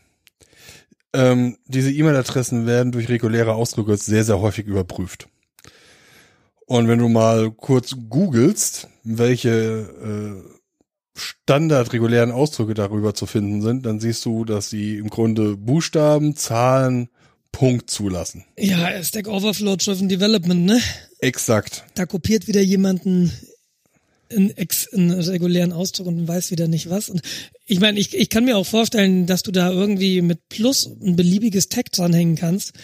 Ähm, 1.12 1.56
diese 1.66 1.90
E-Mail-Adressen 1.92 2.66
werden 2.66 2.92
durch 2.92 3.08
reguläre 3.08 3.54
Ausdrücke 3.54 3.96
sehr, 3.96 4.24
sehr 4.24 4.40
häufig 4.40 4.66
überprüft. 4.66 5.28
Und 6.66 6.88
wenn 6.88 6.98
du 6.98 7.08
mal 7.08 7.52
kurz 7.52 7.94
googelst, 8.08 8.88
welche 9.04 10.42
äh, 10.44 10.56
standardregulären 11.18 12.32
Ausdrücke 12.32 12.74
darüber 12.74 13.14
zu 13.14 13.26
finden 13.26 13.62
sind, 13.62 13.86
dann 13.86 14.00
siehst 14.00 14.24
du, 14.24 14.44
dass 14.44 14.68
sie 14.68 14.96
im 14.98 15.08
Grunde 15.08 15.56
Buchstaben, 15.56 16.36
Zahlen, 16.36 17.08
Punkt 17.56 17.88
zulassen. 17.88 18.44
Ja, 18.58 19.02
Stack 19.02 19.28
Overflow 19.28 19.76
Driven 19.76 20.10
Development, 20.10 20.66
ne? 20.66 20.78
Exakt. 21.20 21.86
Da 21.94 22.04
kopiert 22.04 22.48
wieder 22.48 22.60
jemanden 22.60 23.32
einen, 24.30 24.54
ex, 24.58 24.92
einen 24.92 25.10
regulären 25.12 25.72
Ausdruck 25.72 26.06
und 26.06 26.28
weiß 26.28 26.50
wieder 26.50 26.68
nicht 26.68 26.90
was. 26.90 27.08
Und 27.08 27.22
ich 27.64 27.80
meine, 27.80 27.98
ich, 27.98 28.14
ich 28.14 28.28
kann 28.28 28.44
mir 28.44 28.58
auch 28.58 28.66
vorstellen, 28.66 29.24
dass 29.24 29.42
du 29.42 29.52
da 29.52 29.70
irgendwie 29.70 30.20
mit 30.20 30.50
Plus 30.50 30.84
ein 30.84 31.16
beliebiges 31.16 31.70
Tag 31.70 31.90
dranhängen 31.92 32.36
kannst. 32.36 32.74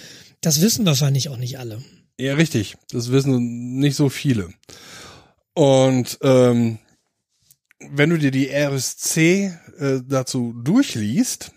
Das 0.41 0.63
wissen 0.63 0.87
wahrscheinlich 0.87 1.29
auch 1.29 1.37
nicht 1.37 1.59
alle. 1.59 1.83
Ja, 2.19 2.33
richtig. 2.33 2.77
Das 2.93 3.13
wissen 3.13 3.79
nicht 3.79 3.95
so 3.95 4.09
viele. 4.09 4.55
Und 5.53 6.17
ähm, 6.23 6.79
wenn 7.91 8.09
du 8.09 8.17
dir 8.17 8.31
die 8.31 8.49
RSC 8.49 9.53
äh, 9.79 10.01
dazu 10.09 10.55
durchliest, 10.65 11.53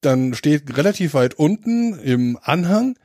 dann 0.00 0.34
steht 0.34 0.76
relativ 0.76 1.14
weit 1.14 1.34
unten 1.34 1.98
im 1.98 2.38
Anhang, 2.42 2.98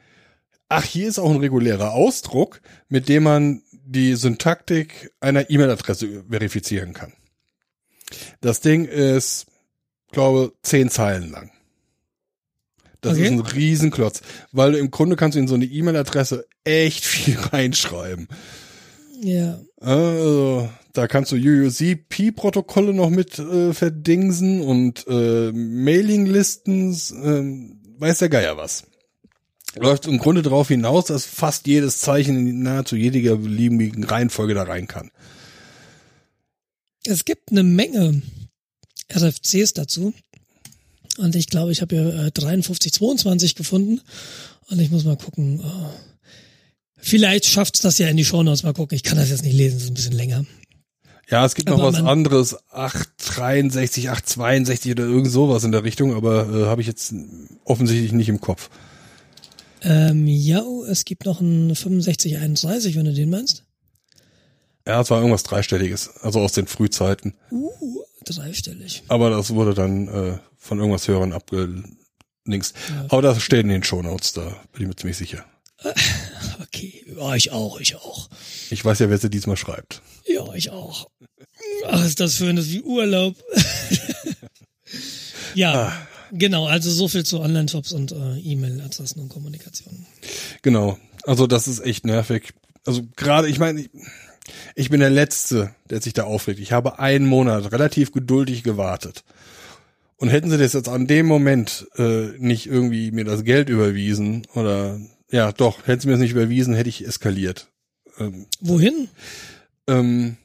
ach, 0.69 0.83
hier 0.83 1.07
ist 1.07 1.19
auch 1.19 1.31
ein 1.31 1.37
regulärer 1.37 1.93
Ausdruck, 1.93 2.61
mit 2.89 3.09
dem 3.09 3.23
man 3.23 3.61
die 3.85 4.15
Syntaktik 4.15 5.11
einer 5.19 5.49
E-Mail-Adresse 5.49 6.23
verifizieren 6.29 6.93
kann. 6.93 7.13
Das 8.41 8.61
Ding 8.61 8.85
ist, 8.85 9.47
glaube, 10.11 10.53
zehn 10.61 10.89
Zeilen 10.89 11.31
lang. 11.31 11.51
Das 13.01 13.13
okay. 13.13 13.25
ist 13.25 13.31
ein 13.31 13.39
Riesenklotz, 13.41 14.21
weil 14.51 14.75
im 14.75 14.89
Grunde 14.89 15.17
kannst 15.17 15.35
du 15.35 15.39
in 15.39 15.47
so 15.47 15.55
eine 15.55 15.65
E-Mail-Adresse 15.65 16.47
echt 16.63 17.05
viel 17.05 17.37
reinschreiben. 17.37 18.27
Ja. 19.19 19.59
Also, 19.79 20.69
da 20.93 21.07
kannst 21.07 21.31
du 21.31 21.35
UUCP-Protokolle 21.35 22.93
noch 22.93 23.09
mit 23.09 23.39
äh, 23.39 23.73
verdingsen 23.73 24.61
und 24.61 25.05
äh, 25.07 25.51
Mailinglisten, 25.51 26.93
äh, 26.93 27.99
weiß 27.99 28.19
der 28.19 28.29
Geier 28.29 28.57
was. 28.57 28.83
Läuft 29.75 30.05
im 30.05 30.19
Grunde 30.19 30.43
darauf 30.43 30.67
hinaus, 30.67 31.05
dass 31.05 31.25
fast 31.25 31.65
jedes 31.65 31.99
Zeichen 31.99 32.47
in 32.47 32.61
nahezu 32.61 32.95
jeder 32.95 33.37
beliebigen 33.37 34.03
Reihenfolge 34.03 34.53
da 34.53 34.63
rein 34.63 34.87
kann. 34.87 35.09
Es 37.05 37.25
gibt 37.25 37.51
eine 37.51 37.63
Menge 37.63 38.21
RFCs 39.11 39.73
dazu. 39.73 40.13
Und 41.17 41.35
ich 41.35 41.47
glaube, 41.47 41.71
ich 41.71 41.81
habe 41.81 41.95
ja 41.95 42.01
äh, 42.03 42.31
5322 42.31 43.55
gefunden. 43.55 44.01
Und 44.67 44.79
ich 44.79 44.91
muss 44.91 45.03
mal 45.03 45.17
gucken. 45.17 45.59
Oh. 45.63 45.89
Vielleicht 46.97 47.45
schafft's 47.45 47.81
das 47.81 47.97
ja 47.97 48.07
in 48.07 48.17
die 48.17 48.25
Shownotes. 48.25 48.63
Mal 48.63 48.73
gucken. 48.73 48.95
Ich 48.95 49.03
kann 49.03 49.17
das 49.17 49.29
jetzt 49.29 49.43
nicht 49.43 49.55
lesen, 49.55 49.75
das 49.75 49.83
ist 49.83 49.89
ein 49.89 49.95
bisschen 49.95 50.13
länger. 50.13 50.45
Ja, 51.29 51.45
es 51.45 51.55
gibt 51.55 51.69
aber 51.69 51.77
noch 51.77 51.93
was 51.93 52.03
anderes, 52.03 52.57
863, 52.71 54.09
862 54.09 54.91
oder 54.91 55.05
irgend 55.05 55.31
sowas 55.31 55.63
in 55.63 55.71
der 55.71 55.83
Richtung, 55.83 56.13
aber 56.13 56.47
äh, 56.49 56.65
habe 56.65 56.81
ich 56.81 56.87
jetzt 56.87 57.13
offensichtlich 57.63 58.11
nicht 58.11 58.29
im 58.29 58.41
Kopf. 58.41 58.69
Ähm, 59.81 60.27
ja, 60.27 60.63
es 60.89 61.05
gibt 61.05 61.25
noch 61.25 61.41
ein 61.41 61.73
6531, 61.73 62.95
wenn 62.95 63.05
du 63.05 63.13
den 63.13 63.29
meinst. 63.29 63.63
Ja, 64.85 65.01
es 65.01 65.09
war 65.09 65.19
irgendwas 65.19 65.43
Dreistelliges, 65.43 66.17
also 66.21 66.41
aus 66.41 66.51
den 66.51 66.67
Frühzeiten. 66.67 67.33
Uh, 67.51 68.03
dreistellig. 68.25 69.03
Aber 69.07 69.29
das 69.29 69.53
wurde 69.53 69.73
dann 69.73 70.07
äh, 70.07 70.37
von 70.57 70.79
irgendwas 70.79 71.07
Hörern 71.07 71.31
abgelinkt. 71.33 71.93
Ja. 72.45 73.05
Aber 73.09 73.21
das 73.21 73.41
steht 73.41 73.61
in 73.61 73.69
den 73.69 73.83
Shownotes, 73.83 74.33
da 74.33 74.41
bin 74.73 74.81
ich 74.81 74.87
mir 74.87 74.95
ziemlich 74.95 75.17
sicher. 75.17 75.45
Okay, 76.61 77.05
ja, 77.15 77.35
ich 77.35 77.51
auch, 77.51 77.79
ich 77.79 77.95
auch. 77.95 78.29
Ich 78.71 78.83
weiß 78.83 78.99
ja, 78.99 79.09
wer 79.09 79.17
sie 79.17 79.29
diesmal 79.29 79.57
schreibt. 79.57 80.01
Ja, 80.25 80.53
ich 80.53 80.71
auch. 80.71 81.07
Ach, 81.87 82.05
ist 82.05 82.19
das 82.19 82.35
schön, 82.35 82.55
das 82.55 82.65
ist 82.65 82.73
wie 82.73 82.81
Urlaub. 82.81 83.35
ja, 85.55 85.73
ah. 85.73 86.07
genau, 86.31 86.65
also 86.65 86.89
so 86.91 87.07
viel 87.07 87.25
zu 87.25 87.39
Online-Shops 87.39 87.91
und 87.91 88.11
äh, 88.11 88.39
E-Mail-Adressen 88.39 89.21
und 89.21 89.29
Kommunikation. 89.29 90.05
Genau, 90.61 90.97
also 91.23 91.47
das 91.47 91.67
ist 91.67 91.79
echt 91.79 92.05
nervig. 92.05 92.53
Also 92.85 93.01
gerade, 93.15 93.47
ich 93.47 93.59
meine, 93.59 93.85
ich 94.75 94.89
bin 94.89 94.99
der 94.99 95.09
Letzte, 95.09 95.73
der 95.89 96.01
sich 96.01 96.13
da 96.13 96.23
aufregt. 96.23 96.59
Ich 96.59 96.71
habe 96.71 96.99
einen 96.99 97.25
Monat 97.25 97.71
relativ 97.71 98.11
geduldig 98.11 98.63
gewartet. 98.63 99.23
Und 100.17 100.29
hätten 100.29 100.49
sie 100.49 100.57
das 100.57 100.73
jetzt 100.73 100.89
an 100.89 101.07
dem 101.07 101.25
Moment 101.25 101.87
äh, 101.97 102.29
nicht 102.37 102.67
irgendwie 102.67 103.11
mir 103.11 103.25
das 103.25 103.43
Geld 103.43 103.69
überwiesen 103.69 104.47
oder 104.53 104.99
ja, 105.31 105.51
doch, 105.51 105.87
hätten 105.87 106.01
sie 106.01 106.07
mir 106.07 106.13
das 106.13 106.21
nicht 106.21 106.31
überwiesen, 106.31 106.75
hätte 106.75 106.89
ich 106.89 107.05
eskaliert. 107.05 107.67
Ähm, 108.19 108.45
Wohin? 108.61 109.09
Ähm, 109.87 110.37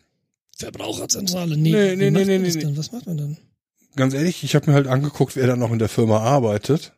Verbraucherzentrale, 0.58 1.56
nee. 1.56 1.70
Nee, 1.70 1.96
nee, 1.96 2.10
nee, 2.10 2.24
nee, 2.24 2.38
nee. 2.38 2.76
Was 2.76 2.90
macht 2.90 3.06
man 3.06 3.16
dann? 3.16 3.36
Ganz 3.94 4.12
ehrlich, 4.12 4.42
ich 4.42 4.54
habe 4.54 4.70
mir 4.70 4.74
halt 4.74 4.88
angeguckt, 4.88 5.36
wer 5.36 5.46
da 5.46 5.56
noch 5.56 5.70
in 5.70 5.78
der 5.78 5.88
Firma 5.88 6.18
arbeitet. 6.18 6.92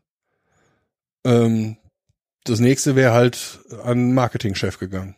Ähm, 1.25 1.77
das 2.45 2.59
nächste 2.59 2.97
wäre 2.97 3.13
halt 3.13 3.61
an 3.85 4.15
Marketingchef 4.15 4.79
gegangen. 4.79 5.15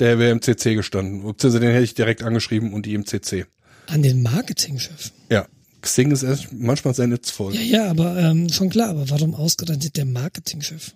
Der 0.00 0.18
wäre 0.18 0.30
im 0.30 0.42
CC 0.42 0.74
gestanden. 0.74 1.22
Beziehungsweise 1.22 1.60
den 1.60 1.72
hätte 1.72 1.84
ich 1.84 1.94
direkt 1.94 2.22
angeschrieben 2.22 2.72
und 2.72 2.86
die 2.86 2.94
im 2.94 3.06
CC. 3.06 3.46
An 3.88 4.02
den 4.02 4.22
Marketingchef? 4.22 5.12
Ja. 5.28 5.46
Xing 5.82 6.12
ist 6.12 6.22
erst 6.22 6.52
manchmal 6.52 6.94
sehr 6.94 7.06
nutzvoll. 7.08 7.54
Ja, 7.54 7.60
ja, 7.60 7.90
aber 7.90 8.16
ähm, 8.16 8.48
schon 8.48 8.70
klar, 8.70 8.90
aber 8.90 9.10
warum 9.10 9.34
ausgerechnet 9.34 9.96
der 9.96 10.06
Marketingchef? 10.06 10.94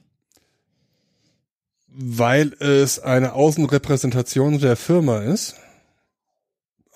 Weil 1.89 2.55
es 2.61 3.01
eine 3.01 3.35
Außenrepräsentation 3.35 4.61
der 4.61 4.77
Firma 4.77 5.19
ist. 5.19 5.57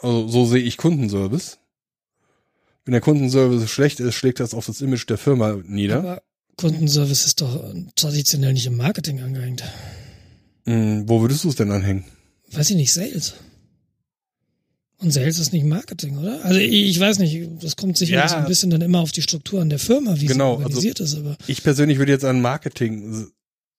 Also 0.02 0.28
so 0.28 0.44
sehe 0.44 0.62
ich 0.62 0.76
Kundenservice. 0.76 1.58
Wenn 2.84 2.92
der 2.92 3.00
Kundenservice 3.00 3.70
schlecht 3.70 4.00
ist, 4.00 4.14
schlägt 4.14 4.40
das 4.40 4.54
auf 4.54 4.66
das 4.66 4.80
Image 4.80 5.08
der 5.08 5.18
Firma 5.18 5.56
nieder. 5.64 5.98
Aber 5.98 6.22
Kundenservice 6.56 7.24
ist 7.24 7.40
doch 7.40 7.72
traditionell 7.94 8.52
nicht 8.52 8.66
im 8.66 8.76
Marketing 8.76 9.20
angehängt. 9.20 9.62
Hm, 10.66 11.08
wo 11.08 11.20
würdest 11.20 11.44
du 11.44 11.48
es 11.48 11.54
denn 11.54 11.70
anhängen? 11.70 12.04
Weiß 12.50 12.70
ich 12.70 12.76
nicht, 12.76 12.92
Sales. 12.92 13.34
Und 14.98 15.12
Sales 15.12 15.38
ist 15.38 15.52
nicht 15.52 15.64
Marketing, 15.64 16.18
oder? 16.18 16.44
Also 16.44 16.60
ich 16.60 16.98
weiß 16.98 17.18
nicht, 17.18 17.48
das 17.60 17.76
kommt 17.76 17.96
sicher 17.96 18.14
ja. 18.14 18.28
so 18.28 18.36
ein 18.36 18.46
bisschen 18.46 18.70
dann 18.70 18.82
immer 18.82 19.00
auf 19.00 19.10
die 19.10 19.22
Strukturen 19.22 19.68
der 19.68 19.80
Firma, 19.80 20.20
wie 20.20 20.26
genau, 20.26 20.56
sie 20.56 20.64
organisiert 20.64 21.00
also 21.00 21.18
ist. 21.18 21.24
Aber 21.24 21.36
ich 21.46 21.62
persönlich 21.62 21.98
würde 21.98 22.12
jetzt 22.12 22.24
an 22.24 22.40
Marketing 22.40 23.26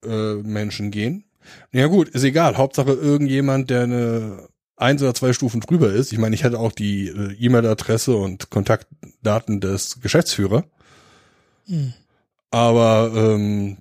äh, 0.05 0.33
Menschen 0.35 0.91
gehen. 0.91 1.25
Ja 1.71 1.87
gut, 1.87 2.09
ist 2.09 2.23
egal. 2.23 2.57
Hauptsache 2.57 2.91
irgendjemand, 2.91 3.69
der 3.69 3.83
eine 3.83 4.49
eins 4.75 5.01
oder 5.01 5.13
zwei 5.13 5.33
Stufen 5.33 5.61
drüber 5.61 5.91
ist. 5.91 6.11
Ich 6.11 6.19
meine, 6.19 6.35
ich 6.35 6.43
hätte 6.43 6.59
auch 6.59 6.71
die 6.71 7.07
äh, 7.07 7.33
E-Mail-Adresse 7.39 8.15
und 8.15 8.49
Kontaktdaten 8.49 9.61
des 9.61 10.01
Geschäftsführer. 10.01 10.65
Hm. 11.67 11.93
Aber 12.51 13.11
ähm, 13.15 13.77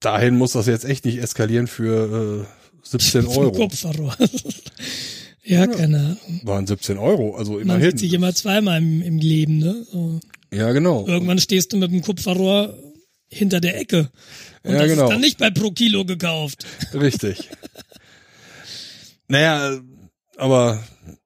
dahin 0.00 0.36
muss 0.36 0.52
das 0.52 0.66
jetzt 0.66 0.84
echt 0.84 1.04
nicht 1.04 1.18
eskalieren 1.18 1.66
für 1.66 2.44
äh, 2.44 2.86
17 2.86 3.26
Euro. 3.26 3.68
Ja, 5.46 5.60
ja, 5.60 5.66
keine 5.66 5.98
Ahnung. 5.98 6.40
Waren 6.44 6.66
17 6.66 6.96
Euro, 6.96 7.36
also 7.36 7.58
immerhin. 7.58 7.82
Man 7.82 7.90
sieht 7.90 7.98
sich 7.98 8.14
immer 8.14 8.34
zweimal 8.34 8.78
im, 8.78 9.02
im 9.02 9.18
Leben, 9.18 9.58
ne? 9.58 9.84
So. 9.92 10.18
Ja, 10.50 10.72
genau. 10.72 11.06
Irgendwann 11.06 11.38
stehst 11.38 11.74
du 11.74 11.76
mit 11.76 11.92
dem 11.92 12.00
Kupferrohr 12.00 12.78
hinter 13.28 13.60
der 13.60 13.78
Ecke. 13.78 14.10
Und 14.62 14.72
ja, 14.72 14.78
das 14.78 14.88
genau. 14.88 15.04
ist 15.04 15.10
dann 15.10 15.20
nicht 15.20 15.36
bei 15.36 15.50
pro 15.50 15.70
Kilo 15.72 16.06
gekauft. 16.06 16.64
Richtig. 16.94 17.50
naja, 19.28 19.80
aber 20.36 20.82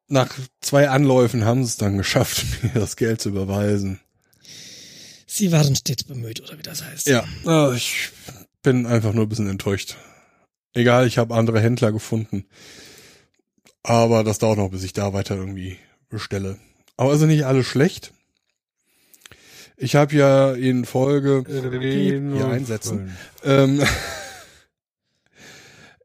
nach 0.08 0.28
zwei 0.60 0.88
Anläufen 0.88 1.44
haben 1.44 1.64
sie 1.64 1.70
es 1.70 1.76
dann 1.76 1.96
geschafft, 1.98 2.44
mir 2.62 2.80
das 2.80 2.96
Geld 2.96 3.20
zu 3.20 3.30
überweisen. 3.30 4.00
Sie 5.26 5.52
waren 5.52 5.76
stets 5.76 6.04
bemüht, 6.04 6.40
oder 6.40 6.58
wie 6.58 6.62
das 6.62 6.82
heißt. 6.82 7.06
Ja, 7.06 7.24
also 7.44 7.74
ich 7.74 8.10
bin 8.62 8.86
einfach 8.86 9.12
nur 9.12 9.26
ein 9.26 9.28
bisschen 9.28 9.48
enttäuscht. 9.48 9.96
Egal, 10.72 11.06
ich 11.06 11.18
habe 11.18 11.34
andere 11.34 11.60
Händler 11.60 11.92
gefunden. 11.92 12.46
Aber 13.82 14.24
das 14.24 14.38
dauert 14.38 14.58
noch, 14.58 14.70
bis 14.70 14.84
ich 14.84 14.92
da 14.92 15.12
weiter 15.12 15.36
irgendwie 15.36 15.78
bestelle. 16.08 16.58
Aber 16.96 17.12
ist 17.12 17.20
nicht 17.22 17.46
alles 17.46 17.66
schlecht. 17.66 18.12
Ich 19.76 19.94
habe 19.94 20.14
ja 20.16 20.52
in 20.52 20.84
Folge 20.84 21.44
hier 21.46 22.48
einsetzen 22.48 23.16
ähm, 23.44 23.80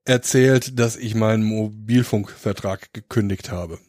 erzählt, 0.05 0.79
dass 0.79 0.95
ich 0.95 1.15
meinen 1.15 1.43
Mobilfunkvertrag 1.43 2.93
gekündigt 2.93 3.51
habe. 3.51 3.79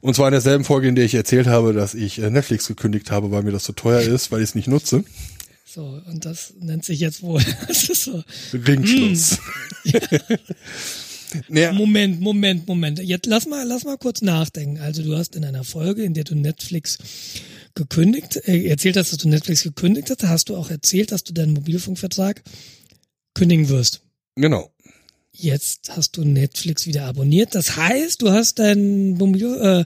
Und 0.00 0.14
zwar 0.14 0.28
in 0.28 0.32
derselben 0.32 0.64
Folge, 0.64 0.88
in 0.88 0.94
der 0.94 1.04
ich 1.04 1.14
erzählt 1.14 1.46
habe, 1.46 1.72
dass 1.72 1.94
ich 1.94 2.20
äh, 2.20 2.30
Netflix 2.30 2.68
gekündigt 2.68 3.10
habe, 3.10 3.30
weil 3.30 3.42
mir 3.42 3.52
das 3.52 3.64
zu 3.64 3.72
so 3.72 3.76
teuer 3.76 4.00
ist, 4.00 4.30
weil 4.30 4.40
ich 4.40 4.50
es 4.50 4.54
nicht 4.54 4.68
nutze. 4.68 5.04
So, 5.64 6.00
und 6.06 6.24
das 6.24 6.54
nennt 6.60 6.84
sich 6.84 7.00
jetzt 7.00 7.22
wohl. 7.22 7.42
Das 7.68 7.88
ist 7.88 8.04
so. 8.04 8.22
Ringschluss. 8.52 9.38
Hm. 9.82 10.38
Ja. 11.50 11.72
Moment, 11.72 12.20
Moment, 12.20 12.66
Moment. 12.66 13.00
Jetzt 13.00 13.26
lass 13.26 13.46
mal, 13.46 13.66
lass 13.66 13.84
mal 13.84 13.98
kurz 13.98 14.22
nachdenken. 14.22 14.78
Also 14.78 15.02
du 15.02 15.14
hast 15.14 15.36
in 15.36 15.44
einer 15.44 15.62
Folge, 15.62 16.02
in 16.02 16.14
der 16.14 16.24
du 16.24 16.34
Netflix 16.34 16.96
gekündigt, 17.74 18.36
äh, 18.48 18.66
erzählt 18.66 18.96
hast, 18.96 19.12
dass 19.12 19.18
du 19.18 19.28
Netflix 19.28 19.62
gekündigt 19.62 20.08
hast, 20.10 20.22
hast 20.24 20.48
du 20.48 20.56
auch 20.56 20.70
erzählt, 20.70 21.12
dass 21.12 21.24
du 21.24 21.34
deinen 21.34 21.52
Mobilfunkvertrag 21.52 22.42
kündigen 23.34 23.68
wirst. 23.68 24.00
Genau. 24.36 24.72
Jetzt 25.38 25.96
hast 25.96 26.16
du 26.16 26.24
Netflix 26.24 26.86
wieder 26.86 27.06
abonniert. 27.06 27.54
Das 27.54 27.76
heißt, 27.76 28.22
du 28.22 28.30
hast 28.30 28.58
deinen 28.58 29.18
äh, 29.20 29.84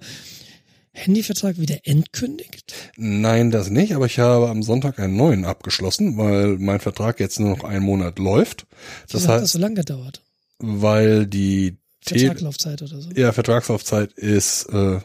Handyvertrag 0.93 1.59
wieder 1.59 1.79
entkündigt? 1.85 2.75
Nein, 2.97 3.51
das 3.51 3.71
nicht, 3.71 3.95
aber 3.95 4.07
ich 4.07 4.19
habe 4.19 4.49
am 4.49 4.63
Sonntag 4.63 4.99
einen 4.99 5.17
neuen 5.17 5.45
abgeschlossen, 5.45 6.17
weil 6.19 6.59
mein 6.59 6.81
Vertrag 6.81 7.21
jetzt 7.21 7.41
nur 7.41 7.57
noch 7.57 7.65
einen 7.65 7.85
Monat 7.85 8.19
läuft. 8.19 8.67
Das 9.09 9.23
Wieso 9.23 9.29
hat 9.33 9.43
das 9.43 9.53
so 9.53 9.59
lange 9.59 9.77
gedauert? 9.77 10.23
Weil 10.59 11.27
die 11.27 11.77
Vertragslaufzeit 12.03 12.83
oder 12.83 13.01
so? 13.01 13.11
Ja, 13.15 13.33
Vertragslaufzeit 13.33 14.13
ist 14.13 14.67
äh, 14.67 15.01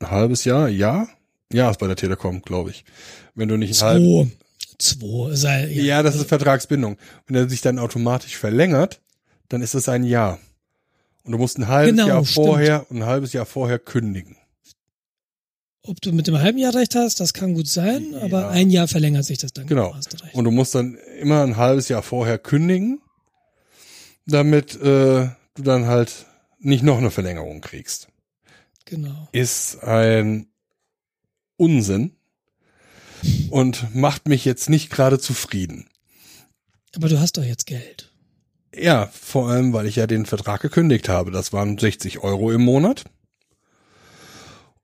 ein 0.00 0.10
halbes 0.10 0.44
Jahr, 0.44 0.68
ja. 0.68 1.08
Ja, 1.52 1.70
ist 1.70 1.78
bei 1.78 1.86
der 1.86 1.96
Telekom, 1.96 2.42
glaube 2.42 2.70
ich. 2.70 2.84
Wenn 3.34 3.48
du 3.48 3.56
nicht 3.56 3.74
Zwei. 3.74 3.94
Halb 3.94 4.28
Zwei. 4.78 5.34
Sei, 5.34 5.66
ja, 5.72 5.82
ja, 5.82 6.02
das 6.02 6.14
ist 6.14 6.28
Vertragsbindung. 6.28 6.98
Wenn 7.26 7.36
er 7.36 7.48
sich 7.48 7.60
dann 7.60 7.78
automatisch 7.80 8.36
verlängert, 8.36 9.00
dann 9.48 9.62
ist 9.62 9.74
es 9.74 9.88
ein 9.88 10.04
Jahr. 10.04 10.38
Und 11.24 11.32
du 11.32 11.38
musst 11.38 11.58
ein 11.58 11.68
halbes 11.68 11.92
genau, 11.92 12.06
Jahr 12.06 12.24
vorher 12.24 12.76
stimmt. 12.76 12.90
und 12.90 12.96
ein 13.02 13.06
halbes 13.06 13.32
Jahr 13.32 13.46
vorher 13.46 13.78
kündigen. 13.78 14.36
Ob 15.82 16.00
du 16.00 16.12
mit 16.12 16.26
dem 16.26 16.38
halben 16.38 16.58
Jahr 16.58 16.74
recht 16.74 16.94
hast, 16.94 17.20
das 17.20 17.32
kann 17.32 17.54
gut 17.54 17.68
sein, 17.68 18.12
ja. 18.12 18.22
aber 18.22 18.48
ein 18.50 18.70
Jahr 18.70 18.88
verlängert 18.88 19.24
sich 19.24 19.38
das 19.38 19.52
dann. 19.52 19.66
Genau. 19.66 19.96
Und 20.32 20.44
du 20.44 20.50
musst 20.50 20.74
dann 20.74 20.96
immer 21.20 21.42
ein 21.42 21.56
halbes 21.56 21.88
Jahr 21.88 22.02
vorher 22.02 22.38
kündigen, 22.38 23.00
damit 24.26 24.74
äh, 24.76 25.28
du 25.54 25.62
dann 25.62 25.86
halt 25.86 26.26
nicht 26.58 26.82
noch 26.82 26.98
eine 26.98 27.10
Verlängerung 27.10 27.60
kriegst. 27.60 28.08
Genau. 28.84 29.28
Ist 29.32 29.82
ein 29.82 30.48
Unsinn 31.56 32.16
und 33.50 33.94
macht 33.94 34.28
mich 34.28 34.44
jetzt 34.44 34.68
nicht 34.68 34.90
gerade 34.90 35.18
zufrieden. 35.18 35.88
Aber 36.94 37.08
du 37.08 37.20
hast 37.20 37.36
doch 37.36 37.44
jetzt 37.44 37.66
Geld. 37.66 38.07
Ja, 38.74 39.08
vor 39.12 39.48
allem, 39.48 39.72
weil 39.72 39.86
ich 39.86 39.96
ja 39.96 40.06
den 40.06 40.26
Vertrag 40.26 40.60
gekündigt 40.60 41.08
habe. 41.08 41.30
Das 41.30 41.52
waren 41.52 41.78
60 41.78 42.20
Euro 42.20 42.50
im 42.52 42.62
Monat. 42.62 43.04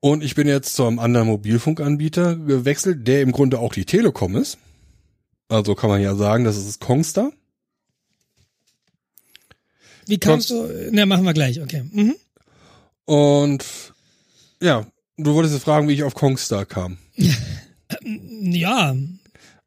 Und 0.01 0.23
ich 0.23 0.35
bin 0.35 0.47
jetzt 0.47 0.75
zu 0.75 0.87
einem 0.87 0.99
anderen 0.99 1.29
Mobilfunkanbieter 1.29 2.37
gewechselt, 2.37 3.07
der 3.09 3.23
im 3.23 3.33
Grunde 3.33 3.59
auch 3.59 3.73
die 3.73 3.87
Telekom 3.87 4.37
ist. 4.37 4.59
Also 5.49 5.75
kann 5.75 5.90
man 5.90 6.03
ja 6.03 6.14
sagen, 6.14 6.44
das 6.44 6.57
ist 6.57 6.81
Kongstar. 6.81 7.33
Wie 10.07 10.18
kamst 10.18 10.51
du? 10.51 10.68
Na, 10.90 11.07
machen 11.07 11.25
wir 11.25 11.33
gleich, 11.33 11.61
okay. 11.62 11.85
Mhm. 11.90 12.16
Und 13.07 13.64
ja, 14.61 14.87
du 15.16 15.35
wolltest 15.35 15.55
jetzt 15.55 15.64
fragen, 15.64 15.88
wie 15.88 15.94
ich 15.94 16.03
auf 16.03 16.14
Kongstar 16.14 16.66
kam. 16.66 16.99
ja. 18.03 18.94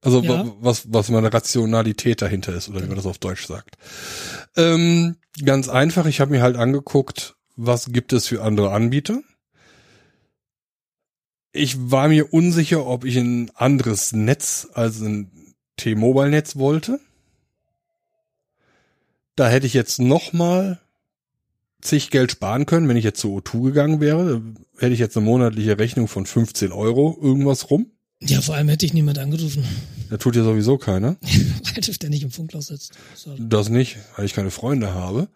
Also 0.01 0.21
ja. 0.21 0.45
was, 0.60 0.93
was 0.93 1.10
meine 1.10 1.33
Rationalität 1.33 2.21
dahinter 2.21 2.53
ist, 2.53 2.69
oder 2.69 2.81
wie 2.83 2.88
man 2.88 2.95
das 2.95 3.05
auf 3.05 3.17
Deutsch 3.17 3.47
sagt. 3.47 3.77
Ähm, 4.55 5.17
ganz 5.43 5.69
einfach, 5.69 6.05
ich 6.05 6.19
habe 6.19 6.31
mir 6.31 6.41
halt 6.41 6.55
angeguckt, 6.55 7.36
was 7.55 7.91
gibt 7.91 8.13
es 8.13 8.27
für 8.27 8.43
andere 8.43 8.71
Anbieter 8.71 9.21
ich 11.57 11.91
war 11.91 12.07
mir 12.07 12.33
unsicher, 12.33 12.86
ob 12.86 13.03
ich 13.03 13.17
ein 13.17 13.51
anderes 13.55 14.13
Netz 14.13 14.67
als 14.73 15.01
ein 15.01 15.55
T-Mobile-Netz 15.77 16.55
wollte. 16.57 16.99
Da 19.36 19.49
hätte 19.49 19.67
ich 19.67 19.73
jetzt 19.73 19.99
noch 19.99 20.33
mal 20.33 20.79
zig 21.81 22.10
Geld 22.10 22.31
sparen 22.31 22.65
können, 22.65 22.88
wenn 22.88 22.97
ich 22.97 23.03
jetzt 23.03 23.19
zu 23.19 23.38
O2 23.38 23.65
gegangen 23.65 24.01
wäre. 24.01 24.41
Hätte 24.77 24.93
ich 24.93 24.99
jetzt 24.99 25.15
eine 25.15 25.25
monatliche 25.25 25.77
Rechnung 25.77 26.07
von 26.07 26.25
15 26.25 26.71
Euro 26.71 27.17
irgendwas 27.21 27.69
rum. 27.69 27.91
Ja, 28.21 28.41
vor 28.41 28.56
allem 28.56 28.67
hätte 28.69 28.86
ich 28.86 28.93
niemand 28.93 29.19
angerufen. 29.19 29.63
Da 30.10 30.17
tut 30.17 30.36
ja 30.36 30.43
sowieso 30.43 30.77
keiner. 30.77 31.17
weil 31.75 31.99
der 31.99 32.10
nicht 32.10 32.23
im 32.23 32.32
Funkloch 32.32 32.62
sitzt. 32.62 32.93
Sorry. 33.15 33.38
Das 33.39 33.69
nicht, 33.69 33.97
weil 34.15 34.25
ich 34.25 34.34
keine 34.34 34.51
Freunde 34.51 34.93
habe. 34.93 35.27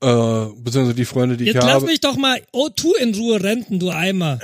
Äh, 0.00 0.46
beziehungsweise 0.62 0.94
die 0.94 1.04
Freunde, 1.06 1.36
die 1.36 1.44
Jetzt 1.44 1.56
ich 1.56 1.62
habe. 1.62 1.72
Jetzt 1.72 1.82
lass 1.82 1.90
mich 1.90 2.00
doch 2.00 2.16
mal 2.16 2.40
O2 2.52 2.96
in 3.00 3.14
Ruhe 3.14 3.42
renten, 3.42 3.78
du 3.78 3.90
Eimer. 3.90 4.38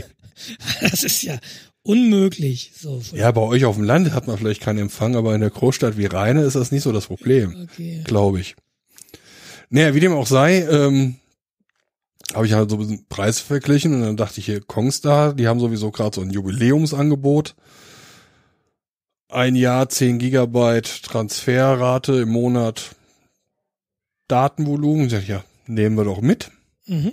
das 0.80 1.02
ist 1.02 1.22
ja 1.22 1.38
unmöglich. 1.82 2.72
So, 2.78 3.02
ja, 3.12 3.30
bei 3.32 3.40
euch 3.40 3.64
auf 3.64 3.76
dem 3.76 3.84
Land 3.84 4.12
hat 4.12 4.26
man 4.26 4.38
vielleicht 4.38 4.60
keinen 4.60 4.78
Empfang, 4.78 5.16
aber 5.16 5.34
in 5.34 5.40
der 5.40 5.50
Großstadt 5.50 5.98
wie 5.98 6.06
Rheine 6.06 6.42
ist 6.42 6.54
das 6.54 6.70
nicht 6.70 6.82
so 6.82 6.92
das 6.92 7.06
Problem. 7.06 7.68
Okay. 7.70 8.02
Glaube 8.04 8.40
ich. 8.40 8.54
Naja, 9.70 9.94
wie 9.94 10.00
dem 10.00 10.12
auch 10.12 10.26
sei, 10.26 10.60
ähm, 10.62 11.16
habe 12.34 12.46
ich 12.46 12.52
halt 12.52 12.70
so 12.70 12.76
ein 12.76 12.80
bisschen 12.80 13.06
Preis 13.08 13.40
verglichen 13.40 13.94
und 13.94 14.02
dann 14.02 14.16
dachte 14.16 14.40
ich 14.40 14.46
hier, 14.46 14.60
Kongstar, 14.60 15.34
die 15.34 15.48
haben 15.48 15.60
sowieso 15.60 15.90
gerade 15.90 16.14
so 16.14 16.20
ein 16.20 16.30
Jubiläumsangebot. 16.30 17.54
Ein 19.30 19.54
Jahr 19.54 19.88
10 19.88 20.18
Gigabyte 20.18 21.02
Transferrate 21.02 22.22
im 22.22 22.30
Monat 22.30 22.96
Datenvolumen. 24.26 25.06
Ich 25.06 25.12
sag, 25.12 25.28
ja, 25.28 25.44
nehmen 25.66 25.96
wir 25.96 26.04
doch 26.04 26.20
mit. 26.20 26.50
Mhm. 26.86 27.12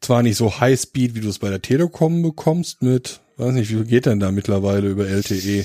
Zwar 0.00 0.22
nicht 0.22 0.36
so 0.36 0.58
High 0.58 0.80
Speed, 0.80 1.14
wie 1.14 1.20
du 1.20 1.28
es 1.28 1.38
bei 1.38 1.48
der 1.48 1.62
Telekom 1.62 2.22
bekommst 2.22 2.82
mit, 2.82 3.20
weiß 3.36 3.54
nicht, 3.54 3.70
wie 3.70 3.74
viel 3.74 3.84
geht 3.84 4.06
denn 4.06 4.18
da 4.18 4.32
mittlerweile 4.32 4.88
über 4.88 5.06
LTE? 5.06 5.64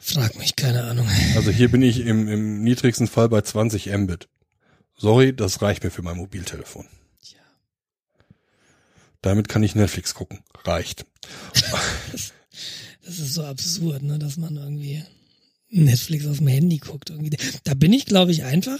Frag 0.00 0.38
mich, 0.38 0.56
keine 0.56 0.84
Ahnung. 0.84 1.06
Also 1.36 1.50
hier 1.50 1.70
bin 1.70 1.82
ich 1.82 2.00
im, 2.00 2.28
im 2.28 2.62
niedrigsten 2.62 3.06
Fall 3.06 3.28
bei 3.28 3.40
20 3.40 3.86
Mbit. 3.96 4.28
Sorry, 4.96 5.34
das 5.34 5.62
reicht 5.62 5.84
mir 5.84 5.90
für 5.90 6.02
mein 6.02 6.16
Mobiltelefon. 6.16 6.86
Damit 9.22 9.48
kann 9.48 9.62
ich 9.62 9.74
Netflix 9.74 10.14
gucken. 10.14 10.40
Reicht. 10.64 11.06
das 13.04 13.18
ist 13.18 13.34
so 13.34 13.44
absurd, 13.44 14.02
ne, 14.02 14.18
dass 14.18 14.36
man 14.36 14.56
irgendwie 14.56 15.02
Netflix 15.70 16.26
auf 16.26 16.38
dem 16.38 16.48
Handy 16.48 16.78
guckt. 16.78 17.10
Irgendwie. 17.10 17.36
Da 17.64 17.74
bin 17.74 17.92
ich, 17.92 18.06
glaube 18.06 18.32
ich, 18.32 18.44
einfach 18.44 18.78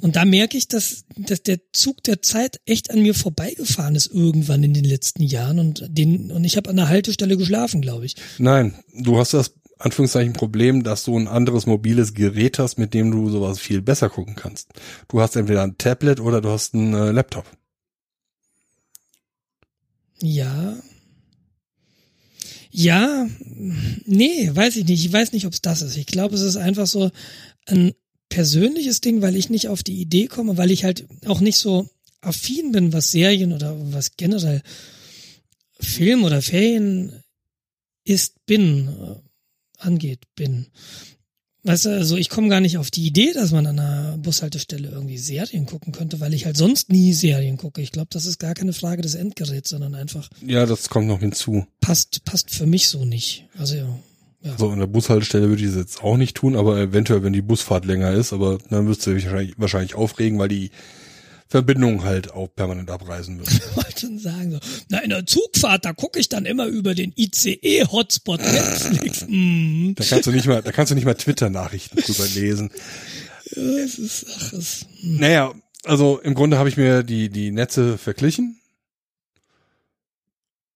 und 0.00 0.16
da 0.16 0.24
merke 0.24 0.56
ich, 0.56 0.68
dass, 0.68 1.04
dass 1.16 1.42
der 1.42 1.58
Zug 1.72 2.02
der 2.04 2.22
Zeit 2.22 2.60
echt 2.64 2.90
an 2.90 3.02
mir 3.02 3.14
vorbeigefahren 3.14 3.94
ist 3.94 4.12
irgendwann 4.12 4.62
in 4.62 4.74
den 4.74 4.84
letzten 4.84 5.22
Jahren 5.22 5.58
und 5.58 5.84
den 5.88 6.30
und 6.30 6.44
ich 6.44 6.56
habe 6.56 6.70
an 6.70 6.76
der 6.76 6.88
Haltestelle 6.88 7.36
geschlafen, 7.36 7.82
glaube 7.82 8.06
ich. 8.06 8.16
Nein, 8.38 8.74
du 8.94 9.18
hast 9.18 9.34
das 9.34 9.54
Anführungszeichen 9.78 10.32
Problem, 10.32 10.84
dass 10.84 11.04
du 11.04 11.18
ein 11.18 11.28
anderes 11.28 11.66
mobiles 11.66 12.14
Gerät 12.14 12.58
hast, 12.58 12.78
mit 12.78 12.92
dem 12.94 13.10
du 13.10 13.30
sowas 13.30 13.58
viel 13.58 13.82
besser 13.82 14.10
gucken 14.10 14.36
kannst. 14.36 14.68
Du 15.08 15.20
hast 15.20 15.36
entweder 15.36 15.62
ein 15.62 15.78
Tablet 15.78 16.20
oder 16.20 16.40
du 16.40 16.50
hast 16.50 16.74
einen 16.74 16.94
äh, 16.94 17.10
Laptop. 17.12 17.44
Ja. 20.22 20.80
Ja, 22.72 23.28
nee, 24.04 24.50
weiß 24.52 24.76
ich 24.76 24.86
nicht. 24.86 25.04
Ich 25.04 25.12
weiß 25.12 25.32
nicht, 25.32 25.46
ob 25.46 25.52
es 25.52 25.60
das 25.60 25.82
ist. 25.82 25.96
Ich 25.96 26.06
glaube, 26.06 26.36
es 26.36 26.42
ist 26.42 26.56
einfach 26.56 26.86
so 26.86 27.10
ein 27.66 27.94
persönliches 28.28 29.00
Ding, 29.00 29.22
weil 29.22 29.34
ich 29.34 29.50
nicht 29.50 29.68
auf 29.68 29.82
die 29.82 30.00
Idee 30.00 30.28
komme, 30.28 30.56
weil 30.56 30.70
ich 30.70 30.84
halt 30.84 31.06
auch 31.26 31.40
nicht 31.40 31.58
so 31.58 31.88
affin 32.20 32.70
bin, 32.70 32.92
was 32.92 33.10
Serien 33.10 33.52
oder 33.52 33.76
was 33.92 34.16
generell 34.16 34.62
Film 35.80 36.24
oder 36.24 36.42
Ferien 36.42 37.24
ist, 38.04 38.46
bin, 38.46 38.88
äh, 38.88 39.16
angeht, 39.78 40.26
bin. 40.34 40.66
Weißt 41.62 41.84
du, 41.84 41.90
also 41.90 42.16
ich 42.16 42.30
komme 42.30 42.48
gar 42.48 42.60
nicht 42.60 42.78
auf 42.78 42.90
die 42.90 43.06
Idee, 43.06 43.32
dass 43.34 43.52
man 43.52 43.66
an 43.66 43.78
einer 43.78 44.16
Bushaltestelle 44.18 44.88
irgendwie 44.88 45.18
Serien 45.18 45.66
gucken 45.66 45.92
könnte, 45.92 46.18
weil 46.20 46.32
ich 46.32 46.46
halt 46.46 46.56
sonst 46.56 46.90
nie 46.90 47.12
Serien 47.12 47.58
gucke. 47.58 47.82
Ich 47.82 47.92
glaube, 47.92 48.08
das 48.10 48.24
ist 48.24 48.38
gar 48.38 48.54
keine 48.54 48.72
Frage 48.72 49.02
des 49.02 49.14
Endgeräts, 49.14 49.70
sondern 49.70 49.94
einfach. 49.94 50.30
Ja, 50.46 50.64
das 50.64 50.88
kommt 50.88 51.06
noch 51.06 51.20
hinzu. 51.20 51.66
Passt, 51.80 52.24
passt 52.24 52.50
für 52.50 52.66
mich 52.66 52.88
so 52.88 53.04
nicht. 53.04 53.46
Also 53.58 53.76
ja. 53.76 53.98
Ja. 54.42 54.56
So, 54.56 54.70
an 54.70 54.78
der 54.78 54.86
Bushaltestelle 54.86 55.50
würde 55.50 55.62
ich 55.62 55.68
das 55.68 55.76
jetzt 55.76 56.02
auch 56.02 56.16
nicht 56.16 56.34
tun, 56.34 56.56
aber 56.56 56.78
eventuell, 56.78 57.22
wenn 57.22 57.34
die 57.34 57.42
Busfahrt 57.42 57.84
länger 57.84 58.12
ist, 58.12 58.32
aber 58.32 58.56
dann 58.70 58.86
du 58.86 58.94
dich 58.94 59.26
wahrscheinlich, 59.26 59.54
wahrscheinlich 59.58 59.94
aufregen, 59.94 60.38
weil 60.38 60.48
die 60.48 60.70
Verbindung 61.50 62.04
halt 62.04 62.30
auch 62.32 62.46
permanent 62.54 62.90
abreisen 62.90 63.38
wird. 63.38 63.50
Ich 63.70 63.76
wollte 63.76 64.00
schon 64.00 64.18
sagen, 64.18 64.52
so, 64.52 64.58
na, 64.88 64.98
in 65.00 65.10
der 65.10 65.26
Zugfahrt, 65.26 65.84
da 65.84 65.92
gucke 65.92 66.20
ich 66.20 66.28
dann 66.28 66.46
immer 66.46 66.66
über 66.66 66.94
den 66.94 67.12
ICE-Hotspot 67.16 68.40
Netflix. 68.40 69.26
Mm. 69.30 69.94
Da 69.94 70.04
kannst 70.04 70.26
du 70.26 70.32
nicht 70.32 70.46
mal, 70.46 70.62
da 70.62 70.72
kannst 70.72 70.90
du 70.90 70.94
nicht 70.94 71.04
mal 71.04 71.14
Twitter-Nachrichten 71.14 71.98
drüber 72.00 72.26
lesen. 72.34 72.70
Ja, 73.54 73.62
es 73.62 73.98
ist, 73.98 74.26
ach, 74.38 74.52
es, 74.52 74.86
hm. 75.00 75.18
Naja, 75.18 75.52
also 75.84 76.20
im 76.20 76.34
Grunde 76.34 76.58
habe 76.58 76.68
ich 76.68 76.76
mir 76.76 77.02
die, 77.02 77.28
die 77.28 77.50
Netze 77.50 77.98
verglichen 77.98 78.60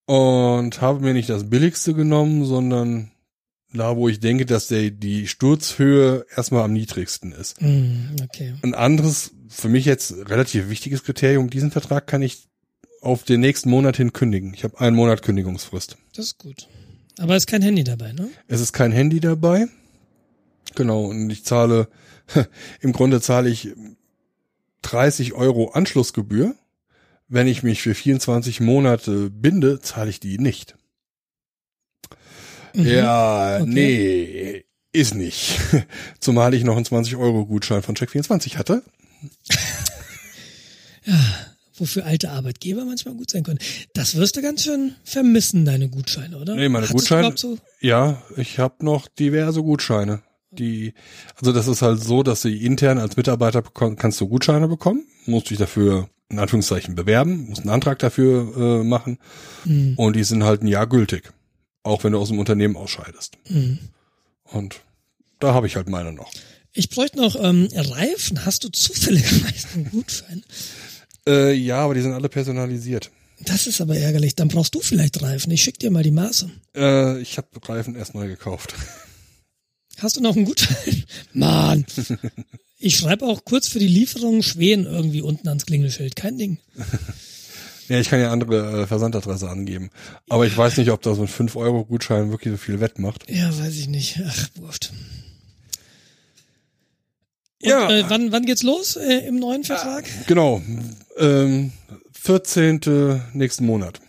und 0.07 0.81
habe 0.81 1.01
mir 1.01 1.15
nicht 1.15 1.29
das 1.31 1.49
billigste 1.49 1.95
genommen, 1.95 2.45
sondern 2.45 3.11
da, 3.73 3.97
wo 3.97 4.09
ich 4.09 4.21
denke, 4.21 4.47
dass 4.47 4.69
der, 4.69 4.91
die 4.91 5.27
Sturzhöhe 5.27 6.27
erstmal 6.37 6.63
am 6.63 6.73
niedrigsten 6.73 7.33
ist. 7.33 7.61
Mm, 7.61 8.17
okay. 8.23 8.55
Ein 8.63 8.75
anderes, 8.75 9.33
für 9.55 9.69
mich 9.69 9.85
jetzt 9.85 10.15
relativ 10.29 10.69
wichtiges 10.69 11.05
Kriterium, 11.05 11.49
diesen 11.49 11.71
Vertrag 11.71 12.07
kann 12.07 12.23
ich 12.23 12.49
auf 13.01 13.23
den 13.23 13.41
nächsten 13.41 13.71
Monat 13.71 13.97
hin 13.97 14.13
kündigen. 14.13 14.53
Ich 14.55 14.65
habe 14.65 14.81
einen 14.81 14.97
Monat 14.97 15.23
Kündigungsfrist. 15.23 15.97
Das 16.15 16.27
ist 16.27 16.39
gut. 16.39 16.69
Aber 17.19 17.37
es 17.37 17.43
ist 17.43 17.47
kein 17.47 17.63
Handy 17.63 17.85
dabei, 17.85 18.13
ne? 18.13 18.29
Es 18.49 18.61
ist 18.61 18.73
kein 18.73 18.93
Handy 18.93 19.21
dabei. 19.21 19.67
Genau, 20.75 21.05
und 21.05 21.31
ich 21.31 21.45
zahle, 21.45 21.89
im 22.81 22.93
Grunde 22.93 23.21
zahle 23.21 23.49
ich 23.49 23.73
30 24.83 25.35
Euro 25.35 25.71
Anschlussgebühr. 25.71 26.55
Wenn 27.29 27.47
ich 27.47 27.63
mich 27.63 27.83
für 27.83 27.95
24 27.95 28.61
Monate 28.61 29.31
binde, 29.31 29.81
zahle 29.81 30.11
ich 30.11 30.21
die 30.21 30.39
nicht. 30.39 30.77
Mhm. 32.75 32.87
Ja, 32.87 33.61
okay. 33.61 33.67
nee, 33.67 34.65
ist 34.93 35.15
nicht. 35.15 35.59
Zumal 36.21 36.55
ich 36.55 36.65
noch 36.65 36.77
einen 36.77 36.85
20-Euro-Gutschein 36.85 37.83
von 37.83 37.97
Check24 37.97 38.57
hatte. 38.57 38.83
Wofür 41.77 42.07
alte 42.07 42.31
Arbeitgeber 42.31 42.85
manchmal 42.85 43.15
gut 43.15 43.31
sein 43.31 43.43
können. 43.43 43.59
Das 43.95 44.15
wirst 44.15 44.37
du 44.37 44.43
ganz 44.43 44.63
schön 44.63 44.95
vermissen, 45.03 45.65
deine 45.65 45.89
Gutscheine, 45.89 46.39
oder? 46.39 46.55
Nee, 46.55 46.69
meine 46.69 46.87
Hattest 46.89 47.09
Gutscheine. 47.09 47.37
So? 47.37 47.59
Ja, 47.81 48.23
ich 48.37 48.59
habe 48.61 48.85
noch 48.85 49.09
diverse 49.09 49.61
Gutscheine. 49.63 50.23
Die, 50.53 50.95
also 51.37 51.53
das 51.53 51.67
ist 51.67 51.83
halt 51.83 52.01
so, 52.01 52.23
dass 52.23 52.43
sie 52.43 52.65
intern 52.65 52.99
als 52.99 53.17
Mitarbeiter 53.17 53.61
bekomm, 53.61 53.97
kannst 53.97 54.21
du 54.21 54.29
Gutscheine 54.29 54.69
bekommen, 54.69 55.05
musst 55.27 55.51
dich 55.51 55.59
dafür 55.59 56.09
in 56.29 56.39
Anführungszeichen 56.39 56.95
bewerben, 56.95 57.49
musst 57.49 57.63
einen 57.63 57.71
Antrag 57.71 57.99
dafür 57.99 58.57
äh, 58.81 58.85
machen 58.85 59.19
Mhm. 59.65 59.95
und 59.97 60.15
die 60.15 60.23
sind 60.25 60.45
halt 60.45 60.63
ein 60.63 60.69
Jahr 60.69 60.87
gültig, 60.87 61.33
auch 61.83 62.05
wenn 62.05 62.13
du 62.13 62.19
aus 62.21 62.29
dem 62.29 62.39
Unternehmen 62.39 62.77
ausscheidest. 62.77 63.37
Mhm. 63.49 63.81
Und 64.45 64.77
da 65.41 65.55
habe 65.55 65.67
ich 65.67 65.75
halt 65.75 65.89
meine 65.89 66.13
noch. 66.13 66.31
Ich 66.75 66.91
bräuchte 66.91 67.19
noch 67.19 67.37
ähm, 67.41 67.69
Reifen. 67.73 68.45
Hast 68.45 68.65
du 68.65 68.69
zufälligerweise 68.69 69.69
einen 69.75 69.91
Gutschein? 69.91 70.43
Äh, 71.27 71.55
ja, 71.55 71.79
aber 71.79 71.95
die 71.95 72.03
sind 72.03 72.13
alle 72.13 72.29
personalisiert. 72.29 73.11
Das 73.41 73.67
ist 73.67 73.81
aber 73.81 73.97
ärgerlich. 73.97 74.35
Dann 74.35 74.49
brauchst 74.49 74.75
du 74.75 74.81
vielleicht 74.81 75.23
Reifen. 75.23 75.53
Ich 75.53 75.63
schick 75.63 75.79
dir 75.79 75.91
mal 75.91 76.03
die 76.03 76.11
Maße. 76.11 76.51
Äh, 76.77 77.21
ich 77.21 77.37
habe 77.37 77.49
Reifen 77.63 77.95
erst 77.95 78.15
neu 78.15 78.27
gekauft. 78.27 78.75
Hast 79.99 80.17
du 80.17 80.21
noch 80.21 80.35
einen 80.35 80.45
Gutschein? 80.45 81.05
Mann. 81.33 81.87
Ich 82.81 82.97
schreibe 82.97 83.25
auch 83.27 83.45
kurz 83.45 83.69
für 83.69 83.79
die 83.79 83.87
Lieferung 83.87 84.43
Schweden 84.43 84.87
irgendwie 84.87 85.23
unten 85.23 85.47
ans 85.47 85.67
Klingelschild. 85.67 86.17
Kein 86.17 86.37
Ding. 86.37 86.59
Ja, 87.89 88.01
ich 88.01 88.09
kann 88.09 88.21
ja 88.21 88.33
andere 88.33 88.83
äh, 88.83 88.87
Versandadresse 88.89 89.49
angeben. 89.49 89.91
Aber 90.29 90.47
ich 90.47 90.57
weiß 90.57 90.79
nicht, 90.79 90.91
ob 90.91 91.03
da 91.03 91.15
so 91.15 91.23
ein 91.23 91.29
5-Euro-Gutschein 91.29 92.31
wirklich 92.31 92.53
so 92.53 92.59
viel 92.59 92.81
wettmacht. 92.81 93.31
Ja, 93.31 93.57
weiß 93.57 93.77
ich 93.77 93.87
nicht. 93.87 94.21
Ach, 94.27 94.49
wurscht. 94.57 94.91
Und, 97.65 97.71
Ja. 97.71 97.91
Äh, 97.91 98.05
wann, 98.09 98.31
wann 98.33 98.45
geht's 98.45 98.63
los 98.63 98.97
äh, 98.97 99.27
im 99.27 99.37
neuen 99.39 99.65
Vertrag? 99.65 100.05
Genau. 100.27 100.61
Ähm, 101.17 101.73
14. 102.13 103.21
nächsten 103.33 103.65
Monat. 103.65 104.01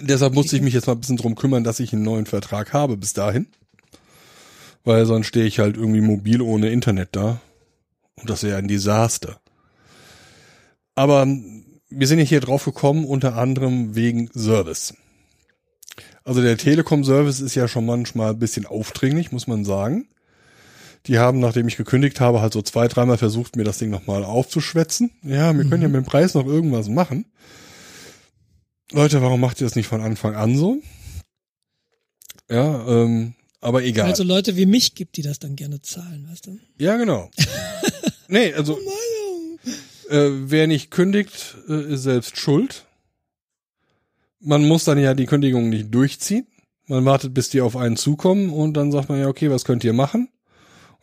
Deshalb 0.00 0.34
musste 0.34 0.56
ich 0.56 0.62
mich 0.62 0.74
jetzt 0.74 0.86
mal 0.86 0.94
ein 0.94 1.00
bisschen 1.00 1.16
drum 1.16 1.34
kümmern, 1.34 1.64
dass 1.64 1.80
ich 1.80 1.92
einen 1.92 2.02
neuen 2.02 2.26
Vertrag 2.26 2.72
habe 2.72 2.96
bis 2.96 3.12
dahin. 3.12 3.46
Weil 4.84 5.06
sonst 5.06 5.26
stehe 5.28 5.46
ich 5.46 5.58
halt 5.58 5.76
irgendwie 5.76 6.00
mobil 6.00 6.40
ohne 6.42 6.70
Internet 6.70 7.10
da. 7.12 7.40
Und 8.16 8.28
das 8.30 8.42
wäre 8.42 8.58
ein 8.58 8.68
Desaster. 8.68 9.40
Aber 10.94 11.26
wir 11.88 12.06
sind 12.06 12.18
ja 12.18 12.24
hier 12.24 12.40
drauf 12.40 12.64
gekommen, 12.64 13.04
unter 13.04 13.36
anderem 13.36 13.94
wegen 13.94 14.28
Service. 14.32 14.94
Also 16.24 16.42
der 16.42 16.56
Telekom-Service 16.56 17.40
ist 17.40 17.54
ja 17.54 17.68
schon 17.68 17.86
manchmal 17.86 18.30
ein 18.30 18.38
bisschen 18.38 18.66
aufdringlich, 18.66 19.32
muss 19.32 19.46
man 19.46 19.64
sagen. 19.64 20.08
Die 21.06 21.18
haben, 21.18 21.40
nachdem 21.40 21.66
ich 21.66 21.76
gekündigt 21.76 22.20
habe, 22.20 22.40
halt 22.40 22.52
so 22.52 22.62
zwei, 22.62 22.86
dreimal 22.86 23.18
versucht, 23.18 23.56
mir 23.56 23.64
das 23.64 23.78
Ding 23.78 23.90
nochmal 23.90 24.24
aufzuschwätzen. 24.24 25.10
Ja, 25.22 25.56
wir 25.56 25.64
können 25.64 25.82
ja 25.82 25.88
mit 25.88 25.96
dem 25.96 26.04
Preis 26.04 26.34
noch 26.34 26.46
irgendwas 26.46 26.88
machen. 26.88 27.26
Leute, 28.92 29.22
warum 29.22 29.40
macht 29.40 29.60
ihr 29.60 29.66
das 29.66 29.74
nicht 29.74 29.88
von 29.88 30.00
Anfang 30.00 30.36
an 30.36 30.56
so? 30.56 30.80
Ja, 32.48 32.86
ähm, 32.86 33.34
aber 33.60 33.82
egal. 33.82 34.06
Also 34.06 34.22
Leute 34.22 34.56
wie 34.56 34.66
mich 34.66 34.94
gibt, 34.94 35.16
die 35.16 35.22
das 35.22 35.38
dann 35.38 35.56
gerne 35.56 35.80
zahlen, 35.80 36.28
weißt 36.30 36.46
du? 36.46 36.58
ja, 36.78 36.96
genau. 36.96 37.30
nee, 38.28 38.52
also 38.52 38.78
äh, 40.10 40.28
wer 40.30 40.66
nicht 40.66 40.90
kündigt, 40.90 41.56
äh, 41.68 41.94
ist 41.94 42.02
selbst 42.02 42.36
schuld. 42.36 42.84
Man 44.40 44.66
muss 44.66 44.84
dann 44.84 44.98
ja 44.98 45.14
die 45.14 45.26
Kündigung 45.26 45.68
nicht 45.68 45.92
durchziehen. 45.94 46.46
Man 46.86 47.04
wartet, 47.04 47.32
bis 47.32 47.48
die 47.48 47.60
auf 47.60 47.76
einen 47.76 47.96
zukommen 47.96 48.50
und 48.50 48.74
dann 48.74 48.92
sagt 48.92 49.08
man 49.08 49.18
ja, 49.18 49.28
okay, 49.28 49.50
was 49.50 49.64
könnt 49.64 49.84
ihr 49.84 49.92
machen? 49.92 50.28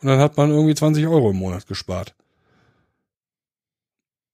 Und 0.00 0.08
dann 0.08 0.18
hat 0.18 0.36
man 0.36 0.50
irgendwie 0.50 0.74
20 0.74 1.06
Euro 1.06 1.30
im 1.30 1.36
Monat 1.36 1.66
gespart. 1.66 2.14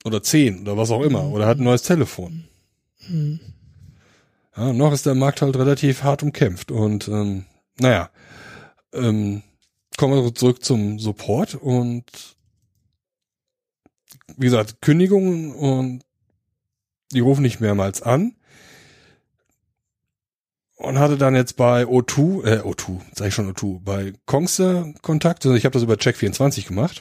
Oder 0.04 0.22
10 0.22 0.60
oder 0.60 0.76
was 0.76 0.90
auch 0.90 1.02
immer. 1.02 1.24
Oder 1.32 1.46
hat 1.46 1.58
ein 1.58 1.64
neues 1.64 1.82
Telefon. 1.82 2.44
Hm. 3.06 3.40
Ja, 4.56 4.72
noch 4.72 4.92
ist 4.92 5.06
der 5.06 5.16
Markt 5.16 5.42
halt 5.42 5.56
relativ 5.56 6.04
hart 6.04 6.22
umkämpft. 6.22 6.70
Und 6.70 7.08
ähm, 7.08 7.46
naja, 7.78 8.10
ähm, 8.92 9.42
kommen 9.96 10.22
wir 10.22 10.34
zurück 10.34 10.64
zum 10.64 11.00
Support 11.00 11.56
und 11.56 12.04
wie 14.36 14.46
gesagt, 14.46 14.80
Kündigungen 14.80 15.52
und 15.52 16.02
die 17.12 17.20
rufen 17.20 17.42
nicht 17.42 17.60
mehrmals 17.60 18.02
an. 18.02 18.35
Und 20.76 20.98
hatte 20.98 21.16
dann 21.16 21.34
jetzt 21.34 21.56
bei 21.56 21.84
O2, 21.84 22.44
äh, 22.44 22.60
O2, 22.60 23.00
sag 23.14 23.28
ich 23.28 23.34
schon 23.34 23.50
O2, 23.52 23.80
bei 23.82 24.12
Kongster 24.26 24.92
Kontakt, 25.00 25.46
also 25.46 25.56
ich 25.56 25.64
habe 25.64 25.72
das 25.72 25.82
über 25.82 25.94
Check24 25.94 26.68
gemacht. 26.68 27.00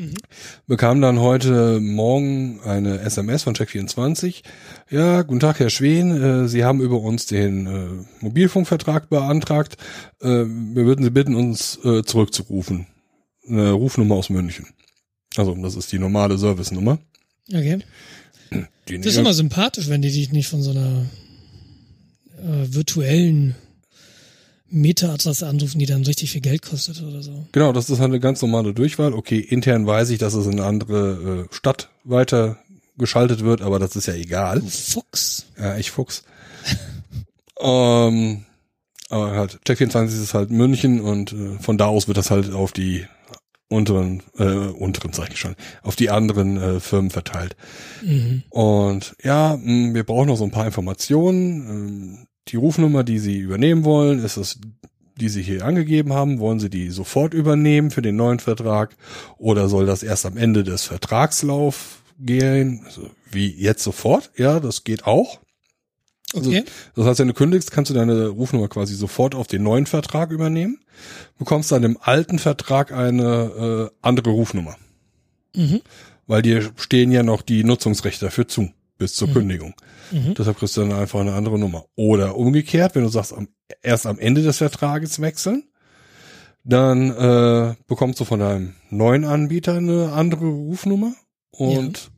Mhm. 0.00 0.14
Bekam 0.66 1.00
dann 1.00 1.18
heute 1.20 1.80
Morgen 1.80 2.60
eine 2.60 3.00
SMS 3.00 3.42
von 3.42 3.54
Check24. 3.54 4.42
Ja, 4.90 5.22
guten 5.22 5.40
Tag, 5.40 5.60
Herr 5.60 5.68
Schwen. 5.68 6.44
Äh, 6.44 6.48
Sie 6.48 6.64
haben 6.64 6.80
über 6.80 7.00
uns 7.00 7.26
den 7.26 7.66
äh, 7.66 8.24
Mobilfunkvertrag 8.24 9.10
beantragt. 9.10 9.76
Äh, 10.20 10.28
wir 10.28 10.86
würden 10.86 11.04
Sie 11.04 11.10
bitten, 11.10 11.34
uns 11.34 11.78
äh, 11.84 12.02
zurückzurufen. 12.02 12.86
Eine 13.46 13.72
Rufnummer 13.72 14.14
aus 14.14 14.30
München. 14.30 14.68
Also, 15.36 15.54
das 15.54 15.76
ist 15.76 15.92
die 15.92 15.98
normale 15.98 16.38
Service-Nummer. 16.38 16.98
Okay. 17.52 17.80
Die 18.88 18.96
Das 18.98 19.06
ist 19.06 19.18
immer 19.18 19.34
sympathisch, 19.34 19.88
wenn 19.88 20.02
die 20.02 20.10
dich 20.10 20.32
nicht 20.32 20.48
von 20.48 20.62
so 20.62 20.70
einer 20.70 21.06
äh, 22.40 22.74
virtuellen 22.74 23.54
Meta-Adresse 24.70 25.46
anrufen, 25.46 25.78
die 25.78 25.86
dann 25.86 26.02
richtig 26.02 26.30
viel 26.30 26.40
Geld 26.40 26.62
kostet 26.62 27.02
oder 27.02 27.22
so. 27.22 27.46
Genau, 27.52 27.72
das 27.72 27.90
ist 27.90 27.98
halt 27.98 28.10
eine 28.10 28.20
ganz 28.20 28.40
normale 28.40 28.72
Durchwahl. 28.72 29.14
Okay, 29.14 29.38
intern 29.38 29.86
weiß 29.86 30.10
ich, 30.10 30.18
dass 30.18 30.34
es 30.34 30.46
in 30.46 30.52
eine 30.52 30.64
andere 30.64 31.46
äh, 31.50 31.54
Stadt 31.54 31.90
weiter 32.04 32.58
geschaltet 32.96 33.42
wird, 33.42 33.62
aber 33.62 33.78
das 33.78 33.96
ist 33.96 34.06
ja 34.06 34.14
egal. 34.14 34.62
Fuchs. 34.62 35.46
Ja, 35.58 35.76
ich 35.76 35.90
Fuchs. 35.90 36.22
ähm, 37.60 38.44
aber 39.08 39.32
halt, 39.32 39.58
Check24 39.66 40.22
ist 40.22 40.34
halt 40.34 40.50
München 40.50 41.00
und 41.00 41.32
äh, 41.32 41.58
von 41.58 41.76
da 41.76 41.86
aus 41.86 42.06
wird 42.06 42.18
das 42.18 42.30
halt 42.30 42.52
auf 42.52 42.72
die 42.72 43.06
unteren, 43.68 44.22
äh, 44.36 44.44
unteren 44.44 45.12
sag 45.12 45.32
ich 45.32 45.38
schon, 45.38 45.56
auf 45.82 45.96
die 45.96 46.10
anderen 46.10 46.56
äh, 46.56 46.80
Firmen 46.80 47.10
verteilt. 47.10 47.56
Mhm. 48.02 48.42
Und 48.50 49.16
ja, 49.22 49.56
mh, 49.56 49.94
wir 49.94 50.04
brauchen 50.04 50.28
noch 50.28 50.36
so 50.36 50.44
ein 50.44 50.50
paar 50.50 50.66
Informationen. 50.66 51.68
Ähm, 51.68 52.26
die 52.52 52.56
Rufnummer, 52.56 53.04
die 53.04 53.18
Sie 53.18 53.38
übernehmen 53.38 53.84
wollen, 53.84 54.22
ist 54.24 54.36
es, 54.36 54.58
die 55.16 55.28
Sie 55.28 55.42
hier 55.42 55.64
angegeben 55.64 56.12
haben. 56.12 56.38
Wollen 56.38 56.60
Sie 56.60 56.70
die 56.70 56.90
sofort 56.90 57.34
übernehmen 57.34 57.90
für 57.90 58.02
den 58.02 58.16
neuen 58.16 58.40
Vertrag 58.40 58.96
oder 59.38 59.68
soll 59.68 59.86
das 59.86 60.02
erst 60.02 60.26
am 60.26 60.36
Ende 60.36 60.64
des 60.64 60.84
Vertragslauf 60.84 62.02
gehen? 62.18 62.82
Also, 62.86 63.10
wie 63.30 63.48
jetzt 63.48 63.82
sofort? 63.82 64.30
Ja, 64.36 64.60
das 64.60 64.84
geht 64.84 65.04
auch. 65.06 65.38
Also, 66.34 66.50
Okay. 66.50 66.64
Das 66.94 67.06
heißt, 67.06 67.18
wenn 67.20 67.28
du 67.28 67.34
kündigst, 67.34 67.70
kannst 67.72 67.90
du 67.90 67.94
deine 67.94 68.28
Rufnummer 68.28 68.68
quasi 68.68 68.94
sofort 68.94 69.34
auf 69.34 69.46
den 69.48 69.62
neuen 69.62 69.86
Vertrag 69.86 70.30
übernehmen, 70.30 70.78
bekommst 71.38 71.72
dann 71.72 71.82
im 71.82 71.98
alten 72.00 72.38
Vertrag 72.38 72.92
eine 72.92 73.90
äh, 73.90 73.96
andere 74.02 74.30
Rufnummer, 74.30 74.76
Mhm. 75.56 75.80
weil 76.28 76.42
dir 76.42 76.70
stehen 76.76 77.10
ja 77.10 77.22
noch 77.24 77.42
die 77.42 77.64
Nutzungsrechte 77.64 78.26
dafür 78.26 78.46
zu 78.46 78.70
bis 79.00 79.14
zur 79.14 79.32
Kündigung. 79.32 79.74
Mhm. 80.12 80.34
Deshalb 80.34 80.58
kriegst 80.58 80.76
du 80.76 80.82
dann 80.82 80.92
einfach 80.92 81.20
eine 81.20 81.32
andere 81.32 81.58
Nummer. 81.58 81.86
Oder 81.96 82.36
umgekehrt, 82.36 82.94
wenn 82.94 83.02
du 83.02 83.08
sagst, 83.08 83.32
am, 83.32 83.48
erst 83.82 84.06
am 84.06 84.18
Ende 84.18 84.42
des 84.42 84.58
Vertrages 84.58 85.20
wechseln, 85.22 85.64
dann 86.64 87.10
äh, 87.10 87.74
bekommst 87.86 88.20
du 88.20 88.26
von 88.26 88.40
deinem 88.40 88.74
neuen 88.90 89.24
Anbieter 89.24 89.74
eine 89.74 90.12
andere 90.12 90.44
Rufnummer 90.44 91.14
und 91.50 92.10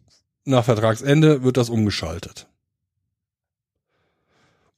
nach 0.44 0.64
Vertragsende 0.64 1.44
wird 1.44 1.56
das 1.56 1.70
umgeschaltet. 1.70 2.48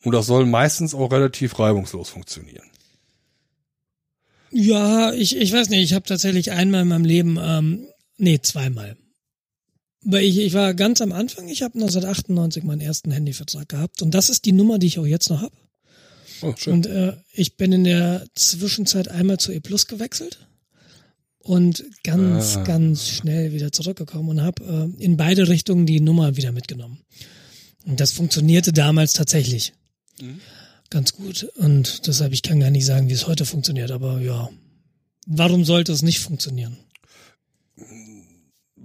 Und 0.04 0.12
das 0.12 0.26
soll 0.26 0.44
meistens 0.44 0.94
auch 0.94 1.10
relativ 1.10 1.58
reibungslos 1.58 2.10
funktionieren. 2.10 2.68
Ja, 4.50 5.10
ich, 5.14 5.38
ich 5.38 5.52
weiß 5.54 5.70
nicht, 5.70 5.82
ich 5.82 5.94
habe 5.94 6.04
tatsächlich 6.04 6.52
einmal 6.52 6.82
in 6.82 6.88
meinem 6.88 7.06
Leben, 7.06 7.38
ähm, 7.40 7.86
nee, 8.18 8.40
zweimal. 8.40 8.98
Weil 10.04 10.24
ich, 10.24 10.38
ich 10.38 10.52
war 10.52 10.74
ganz 10.74 11.00
am 11.00 11.12
Anfang, 11.12 11.48
ich 11.48 11.62
habe 11.62 11.74
1998 11.74 12.62
meinen 12.64 12.80
ersten 12.80 13.10
Handyvertrag 13.10 13.68
gehabt 13.68 14.02
und 14.02 14.12
das 14.12 14.28
ist 14.28 14.44
die 14.44 14.52
Nummer, 14.52 14.78
die 14.78 14.86
ich 14.86 14.98
auch 14.98 15.06
jetzt 15.06 15.30
noch 15.30 15.40
habe. 15.42 15.54
Oh, 16.42 16.52
schön. 16.56 16.74
Und 16.74 16.86
äh, 16.86 17.16
ich 17.32 17.56
bin 17.56 17.72
in 17.72 17.84
der 17.84 18.26
Zwischenzeit 18.34 19.08
einmal 19.08 19.38
zu 19.38 19.52
E 19.52 19.60
Plus 19.60 19.86
gewechselt 19.86 20.46
und 21.38 21.84
ganz, 22.02 22.56
Ah. 22.56 22.62
ganz 22.64 23.08
schnell 23.08 23.52
wieder 23.52 23.72
zurückgekommen 23.72 24.28
und 24.28 24.42
habe 24.42 24.92
äh, 24.98 25.02
in 25.02 25.16
beide 25.16 25.48
Richtungen 25.48 25.86
die 25.86 26.00
Nummer 26.00 26.36
wieder 26.36 26.52
mitgenommen. 26.52 26.98
Und 27.86 28.00
das 28.00 28.12
funktionierte 28.12 28.72
damals 28.72 29.12
tatsächlich 29.14 29.72
Mhm. 30.20 30.40
ganz 30.90 31.12
gut. 31.14 31.48
Und 31.56 32.06
deshalb, 32.06 32.32
ich 32.32 32.42
kann 32.42 32.60
gar 32.60 32.70
nicht 32.70 32.86
sagen, 32.86 33.08
wie 33.08 33.12
es 33.14 33.26
heute 33.26 33.44
funktioniert, 33.44 33.90
aber 33.90 34.20
ja. 34.20 34.48
Warum 35.26 35.64
sollte 35.64 35.92
es 35.92 36.02
nicht 36.02 36.18
funktionieren? 36.20 36.76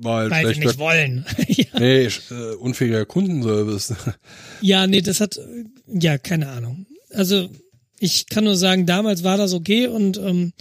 Weil, 0.01 0.29
Weil 0.31 0.43
schlechter, 0.53 0.65
nicht 0.65 0.79
wollen. 0.79 1.25
ja. 1.47 1.65
nee, 1.79 2.05
äh, 2.05 2.55
unfähiger 2.59 3.05
Kundenservice. 3.05 3.95
ja, 4.61 4.87
nee, 4.87 5.01
das 5.01 5.19
hat, 5.19 5.37
äh, 5.37 5.65
ja, 5.87 6.17
keine 6.17 6.49
Ahnung. 6.49 6.85
Also, 7.11 7.49
Ich 7.99 8.27
kann 8.27 8.45
nur 8.45 8.55
sagen, 8.55 8.85
damals 8.85 9.23
war 9.23 9.37
das 9.37 9.53
okay 9.53 9.87
und 9.87 10.17
ähm, 10.17 10.53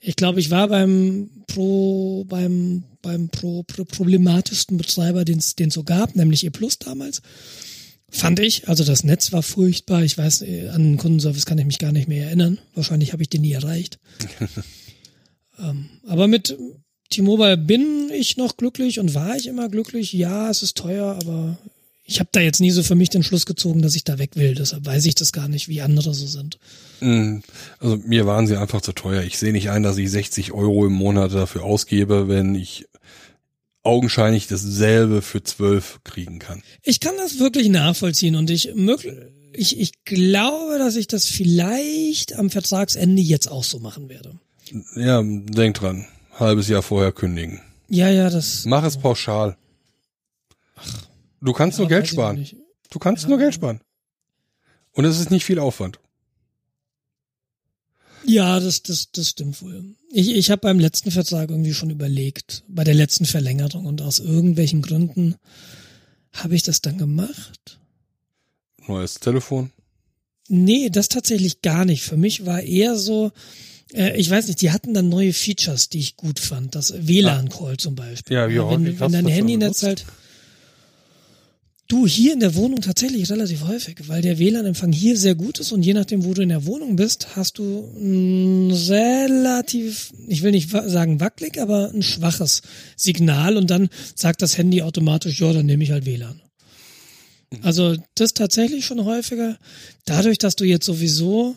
ich 0.00 0.14
glaube, 0.14 0.38
ich 0.38 0.50
war 0.50 0.68
beim 0.68 1.28
Pro, 1.48 2.24
beim, 2.24 2.84
beim 3.02 3.28
Pro, 3.30 3.64
Pro 3.64 3.84
problematischsten 3.84 4.76
Betreiber, 4.76 5.24
den 5.24 5.38
es 5.38 5.56
so 5.70 5.82
gab, 5.82 6.14
nämlich 6.14 6.44
E 6.44 6.50
Plus 6.50 6.78
damals. 6.78 7.20
Fand 8.10 8.38
ich. 8.38 8.68
Also 8.68 8.84
das 8.84 9.02
Netz 9.02 9.32
war 9.32 9.42
furchtbar. 9.42 10.04
Ich 10.04 10.16
weiß, 10.16 10.42
äh, 10.42 10.68
an 10.68 10.84
den 10.84 10.96
Kundenservice 10.98 11.46
kann 11.46 11.58
ich 11.58 11.66
mich 11.66 11.80
gar 11.80 11.90
nicht 11.90 12.06
mehr 12.06 12.26
erinnern. 12.26 12.58
Wahrscheinlich 12.74 13.12
habe 13.12 13.24
ich 13.24 13.28
den 13.28 13.40
nie 13.40 13.52
erreicht. 13.52 13.98
ähm, 15.58 15.88
aber 16.06 16.28
mit 16.28 16.56
T-Mobile 17.14 17.56
bin 17.56 18.10
ich 18.12 18.36
noch 18.36 18.56
glücklich 18.56 18.98
und 18.98 19.14
war 19.14 19.36
ich 19.36 19.46
immer 19.46 19.68
glücklich. 19.68 20.12
Ja, 20.12 20.50
es 20.50 20.62
ist 20.62 20.76
teuer, 20.76 21.16
aber 21.20 21.56
ich 22.04 22.18
habe 22.20 22.28
da 22.32 22.40
jetzt 22.40 22.60
nie 22.60 22.70
so 22.70 22.82
für 22.82 22.96
mich 22.96 23.10
den 23.10 23.22
Schluss 23.22 23.46
gezogen, 23.46 23.82
dass 23.82 23.94
ich 23.94 24.04
da 24.04 24.18
weg 24.18 24.32
will. 24.34 24.54
Deshalb 24.54 24.84
weiß 24.84 25.06
ich 25.06 25.14
das 25.14 25.32
gar 25.32 25.48
nicht, 25.48 25.68
wie 25.68 25.80
andere 25.80 26.12
so 26.12 26.26
sind. 26.26 26.58
Mm, 27.00 27.38
also 27.78 27.96
mir 27.98 28.26
waren 28.26 28.46
sie 28.46 28.56
einfach 28.56 28.80
zu 28.80 28.92
teuer. 28.92 29.22
Ich 29.22 29.38
sehe 29.38 29.52
nicht 29.52 29.70
ein, 29.70 29.82
dass 29.84 29.96
ich 29.96 30.10
60 30.10 30.52
Euro 30.52 30.86
im 30.86 30.92
Monat 30.92 31.32
dafür 31.32 31.62
ausgebe, 31.62 32.28
wenn 32.28 32.54
ich 32.56 32.86
augenscheinlich 33.84 34.48
dasselbe 34.48 35.22
für 35.22 35.42
12 35.42 36.00
kriegen 36.02 36.40
kann. 36.40 36.62
Ich 36.82 37.00
kann 37.00 37.14
das 37.16 37.38
wirklich 37.38 37.68
nachvollziehen 37.68 38.34
und 38.34 38.50
ich 38.50 38.70
ich, 39.56 39.78
ich 39.78 40.04
glaube, 40.04 40.78
dass 40.78 40.96
ich 40.96 41.06
das 41.06 41.26
vielleicht 41.26 42.34
am 42.34 42.50
Vertragsende 42.50 43.22
jetzt 43.22 43.46
auch 43.46 43.62
so 43.62 43.78
machen 43.78 44.08
werde. 44.08 44.32
Ja, 44.96 45.22
denk 45.22 45.76
dran. 45.76 46.06
Halbes 46.38 46.68
Jahr 46.68 46.82
vorher 46.82 47.12
kündigen. 47.12 47.60
Ja, 47.88 48.08
ja, 48.08 48.30
das. 48.30 48.64
Mach 48.64 48.84
es 48.84 48.96
pauschal. 48.96 49.56
Ach. 50.76 51.06
Du 51.40 51.52
kannst 51.52 51.78
ja, 51.78 51.82
nur 51.82 51.88
Geld 51.88 52.08
sparen. 52.08 52.46
Du 52.90 52.98
kannst 52.98 53.24
ja. 53.24 53.28
nur 53.28 53.38
Geld 53.38 53.54
sparen. 53.54 53.80
Und 54.92 55.04
es 55.04 55.18
ist 55.18 55.30
nicht 55.30 55.44
viel 55.44 55.58
Aufwand. 55.58 55.98
Ja, 58.24 58.58
das, 58.58 58.82
das, 58.82 59.10
das 59.12 59.30
stimmt 59.30 59.60
wohl. 59.60 59.84
Ich, 60.10 60.34
ich 60.34 60.50
habe 60.50 60.60
beim 60.60 60.78
letzten 60.78 61.10
Vertrag 61.10 61.50
irgendwie 61.50 61.74
schon 61.74 61.90
überlegt, 61.90 62.64
bei 62.68 62.84
der 62.84 62.94
letzten 62.94 63.26
Verlängerung 63.26 63.84
und 63.84 64.00
aus 64.00 64.18
irgendwelchen 64.18 64.80
Gründen 64.80 65.34
habe 66.32 66.54
ich 66.54 66.62
das 66.62 66.80
dann 66.80 66.96
gemacht. 66.96 67.78
Neues 68.86 69.20
Telefon? 69.20 69.72
Nee, 70.48 70.88
das 70.90 71.08
tatsächlich 71.08 71.62
gar 71.62 71.84
nicht. 71.84 72.02
Für 72.02 72.16
mich 72.16 72.46
war 72.46 72.62
eher 72.62 72.96
so, 72.96 73.32
äh, 73.94 74.16
ich 74.16 74.28
weiß 74.28 74.46
nicht, 74.48 74.60
die 74.60 74.70
hatten 74.70 74.94
dann 74.94 75.08
neue 75.08 75.32
Features, 75.32 75.88
die 75.88 76.00
ich 76.00 76.16
gut 76.16 76.40
fand. 76.40 76.74
Das 76.74 76.94
WLAN-Call 77.06 77.76
zum 77.76 77.94
Beispiel. 77.94 78.36
Ja, 78.36 78.48
ja, 78.48 78.70
wenn, 78.70 78.98
wenn 78.98 79.12
dein 79.12 79.26
Handynetz 79.26 79.82
halt 79.82 80.04
Du, 81.86 82.06
hier 82.06 82.32
in 82.32 82.40
der 82.40 82.54
Wohnung 82.54 82.80
tatsächlich 82.80 83.30
relativ 83.30 83.64
häufig, 83.64 84.08
weil 84.08 84.22
der 84.22 84.38
WLAN-Empfang 84.38 84.90
hier 84.90 85.18
sehr 85.18 85.34
gut 85.34 85.58
ist 85.58 85.70
und 85.70 85.82
je 85.82 85.92
nachdem, 85.92 86.24
wo 86.24 86.32
du 86.32 86.40
in 86.40 86.48
der 86.48 86.64
Wohnung 86.64 86.96
bist, 86.96 87.36
hast 87.36 87.58
du 87.58 87.92
ein 87.94 88.70
relativ, 88.70 90.10
ich 90.26 90.42
will 90.42 90.52
nicht 90.52 90.70
sagen 90.70 91.20
wackelig, 91.20 91.60
aber 91.60 91.90
ein 91.92 92.02
schwaches 92.02 92.62
Signal 92.96 93.58
und 93.58 93.68
dann 93.68 93.90
sagt 94.14 94.40
das 94.40 94.56
Handy 94.56 94.80
automatisch, 94.80 95.38
ja, 95.40 95.52
dann 95.52 95.66
nehme 95.66 95.84
ich 95.84 95.90
halt 95.90 96.06
WLAN. 96.06 96.40
Also 97.60 97.96
das 98.14 98.32
tatsächlich 98.32 98.86
schon 98.86 99.04
häufiger. 99.04 99.58
Dadurch, 100.06 100.38
dass 100.38 100.56
du 100.56 100.64
jetzt 100.64 100.86
sowieso 100.86 101.54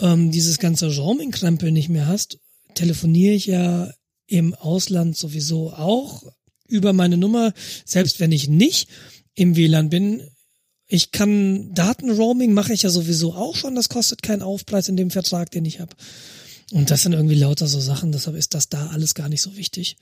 ähm, 0.00 0.30
dieses 0.30 0.58
ganze 0.58 0.94
Roaming-Krempel 0.94 1.72
nicht 1.72 1.88
mehr 1.88 2.06
hast, 2.06 2.38
telefoniere 2.74 3.34
ich 3.34 3.46
ja 3.46 3.92
im 4.26 4.54
Ausland 4.54 5.16
sowieso 5.16 5.72
auch 5.72 6.22
über 6.68 6.92
meine 6.92 7.16
Nummer, 7.16 7.52
selbst 7.84 8.20
wenn 8.20 8.32
ich 8.32 8.48
nicht 8.48 8.88
im 9.34 9.56
WLAN 9.56 9.88
bin. 9.88 10.22
Ich 10.86 11.12
kann 11.12 11.72
Datenroaming 11.74 12.52
mache 12.52 12.72
ich 12.72 12.82
ja 12.82 12.90
sowieso 12.90 13.34
auch 13.34 13.56
schon, 13.56 13.74
das 13.74 13.88
kostet 13.88 14.22
keinen 14.22 14.42
Aufpreis 14.42 14.88
in 14.88 14.96
dem 14.96 15.10
Vertrag, 15.10 15.50
den 15.50 15.64
ich 15.64 15.80
habe. 15.80 15.94
Und 16.72 16.90
das 16.90 17.02
sind 17.02 17.12
irgendwie 17.12 17.34
lauter 17.34 17.66
so 17.66 17.80
Sachen, 17.80 18.12
deshalb 18.12 18.36
ist 18.36 18.54
das 18.54 18.68
da 18.68 18.88
alles 18.88 19.14
gar 19.14 19.28
nicht 19.28 19.42
so 19.42 19.56
wichtig. 19.56 19.96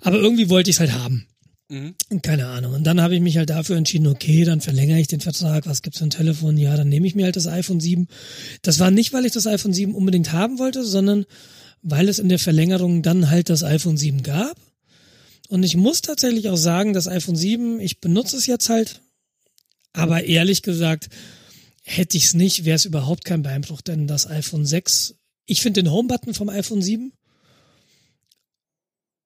Aber 0.00 0.18
irgendwie 0.18 0.50
wollte 0.50 0.70
ich 0.70 0.76
es 0.76 0.80
halt 0.80 0.92
haben. 0.92 1.26
Mhm. 1.68 1.94
Keine 2.22 2.46
Ahnung. 2.46 2.74
Und 2.74 2.84
dann 2.84 3.00
habe 3.00 3.14
ich 3.14 3.20
mich 3.20 3.36
halt 3.38 3.50
dafür 3.50 3.76
entschieden, 3.76 4.06
okay, 4.06 4.44
dann 4.44 4.60
verlängere 4.60 5.00
ich 5.00 5.06
den 5.06 5.20
Vertrag. 5.20 5.66
Was 5.66 5.82
gibt's 5.82 5.98
für 5.98 6.04
ein 6.04 6.10
Telefon? 6.10 6.56
Ja, 6.56 6.76
dann 6.76 6.88
nehme 6.88 7.06
ich 7.06 7.14
mir 7.14 7.24
halt 7.24 7.36
das 7.36 7.46
iPhone 7.46 7.80
7. 7.80 8.06
Das 8.62 8.78
war 8.78 8.90
nicht, 8.90 9.12
weil 9.12 9.24
ich 9.24 9.32
das 9.32 9.46
iPhone 9.46 9.72
7 9.72 9.94
unbedingt 9.94 10.32
haben 10.32 10.58
wollte, 10.58 10.84
sondern 10.84 11.24
weil 11.82 12.08
es 12.08 12.18
in 12.18 12.28
der 12.28 12.38
Verlängerung 12.38 13.02
dann 13.02 13.30
halt 13.30 13.48
das 13.48 13.62
iPhone 13.62 13.96
7 13.96 14.22
gab. 14.22 14.56
Und 15.48 15.62
ich 15.62 15.76
muss 15.76 16.02
tatsächlich 16.02 16.48
auch 16.48 16.56
sagen, 16.56 16.92
das 16.92 17.08
iPhone 17.08 17.36
7, 17.36 17.80
ich 17.80 18.00
benutze 18.00 18.36
es 18.36 18.46
jetzt 18.46 18.68
halt, 18.68 19.00
aber 19.92 20.24
ehrlich 20.24 20.62
gesagt, 20.62 21.08
hätte 21.82 22.16
ich 22.16 22.24
es 22.24 22.34
nicht, 22.34 22.64
wäre 22.64 22.76
es 22.76 22.86
überhaupt 22.86 23.24
kein 23.24 23.42
Beinbruch, 23.42 23.82
denn 23.82 24.06
das 24.06 24.26
iPhone 24.26 24.64
6, 24.64 25.14
ich 25.46 25.60
finde 25.60 25.82
den 25.82 25.92
Home-Button 25.92 26.32
vom 26.34 26.48
iPhone 26.48 26.82
7 26.82 27.12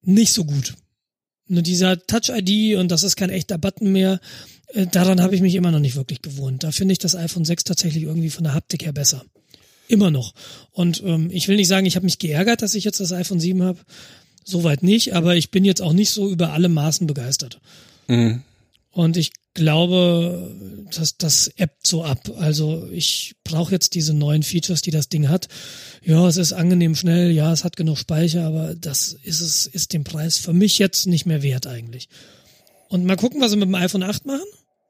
nicht 0.03 0.33
so 0.33 0.45
gut. 0.45 0.75
Nur 1.49 1.63
dieser 1.63 1.99
Touch-ID 2.07 2.77
und 2.77 2.91
das 2.91 3.03
ist 3.03 3.17
kein 3.17 3.31
echter 3.31 3.59
Button 3.59 3.93
mehr, 3.93 4.21
äh, 4.75 4.87
daran 4.87 5.23
habe 5.23 5.35
ich 5.35 5.41
mich 5.41 5.55
immer 5.55 5.71
noch 5.71 5.81
nicht 5.81 5.97
wirklich 5.97 6.23
gewohnt. 6.23 6.63
Da 6.63 6.71
finde 6.71 6.93
ich 6.93 6.99
das 6.99 7.17
iPhone 7.17 7.45
6 7.45 7.65
tatsächlich 7.65 8.05
irgendwie 8.05 8.31
von 8.31 8.45
der 8.45 8.55
Haptik 8.55 8.85
her 8.85 8.93
besser. 8.93 9.25
Immer 9.89 10.11
noch. 10.11 10.35
Und 10.73 11.03
ähm, 11.05 11.31
ich 11.33 11.49
will 11.49 11.57
nicht 11.57 11.69
sagen, 11.69 11.87
ich 11.87 11.97
habe 11.97 12.05
mich 12.05 12.19
geärgert, 12.19 12.61
dass 12.61 12.75
ich 12.75 12.85
jetzt 12.85 13.01
das 13.01 13.13
iPhone 13.13 13.41
7 13.41 13.63
habe. 13.63 13.79
Soweit 14.45 14.83
nicht, 14.83 15.15
aber 15.15 15.37
ich 15.37 15.51
bin 15.51 15.65
jetzt 15.65 15.83
auch 15.83 15.93
nicht 15.93 16.11
so 16.11 16.29
über 16.29 16.53
alle 16.53 16.69
Maßen 16.69 17.07
begeistert. 17.07 17.61
Mhm. 18.07 18.43
Und 18.91 19.17
ich 19.17 19.33
glaube, 19.55 20.87
dass 20.97 21.17
das 21.17 21.51
ebbt 21.57 21.87
so 21.87 22.05
ab. 22.05 22.31
Also 22.39 22.89
ich 22.93 23.35
brauche 23.45 23.73
jetzt 23.73 23.95
diese 23.95 24.15
neuen 24.15 24.43
Features, 24.43 24.83
die 24.83 24.91
das 24.91 25.09
Ding 25.09 25.29
hat. 25.29 25.49
Ja, 26.03 26.27
es 26.29 26.37
ist 26.37 26.53
angenehm 26.53 26.95
schnell, 26.95 27.31
ja, 27.31 27.53
es 27.53 27.65
hat 27.65 27.77
genug 27.77 27.99
Speicher, 27.99 28.45
aber 28.45 28.75
das 28.75 29.17
ist 29.23 29.41
es, 29.41 29.67
ist 29.67 29.93
den 29.93 30.05
Preis 30.05 30.39
für 30.39 30.53
mich 30.53 30.79
jetzt 30.79 31.07
nicht 31.07 31.27
mehr 31.27 31.43
wert 31.43 31.67
eigentlich. 31.67 32.09
Und 32.89 33.05
mal 33.05 33.17
gucken, 33.17 33.41
was 33.41 33.51
sie 33.51 33.57
mit 33.57 33.69
dem 33.69 33.75
iPhone 33.75 34.03
8 34.03 34.27
machen. 34.27 34.47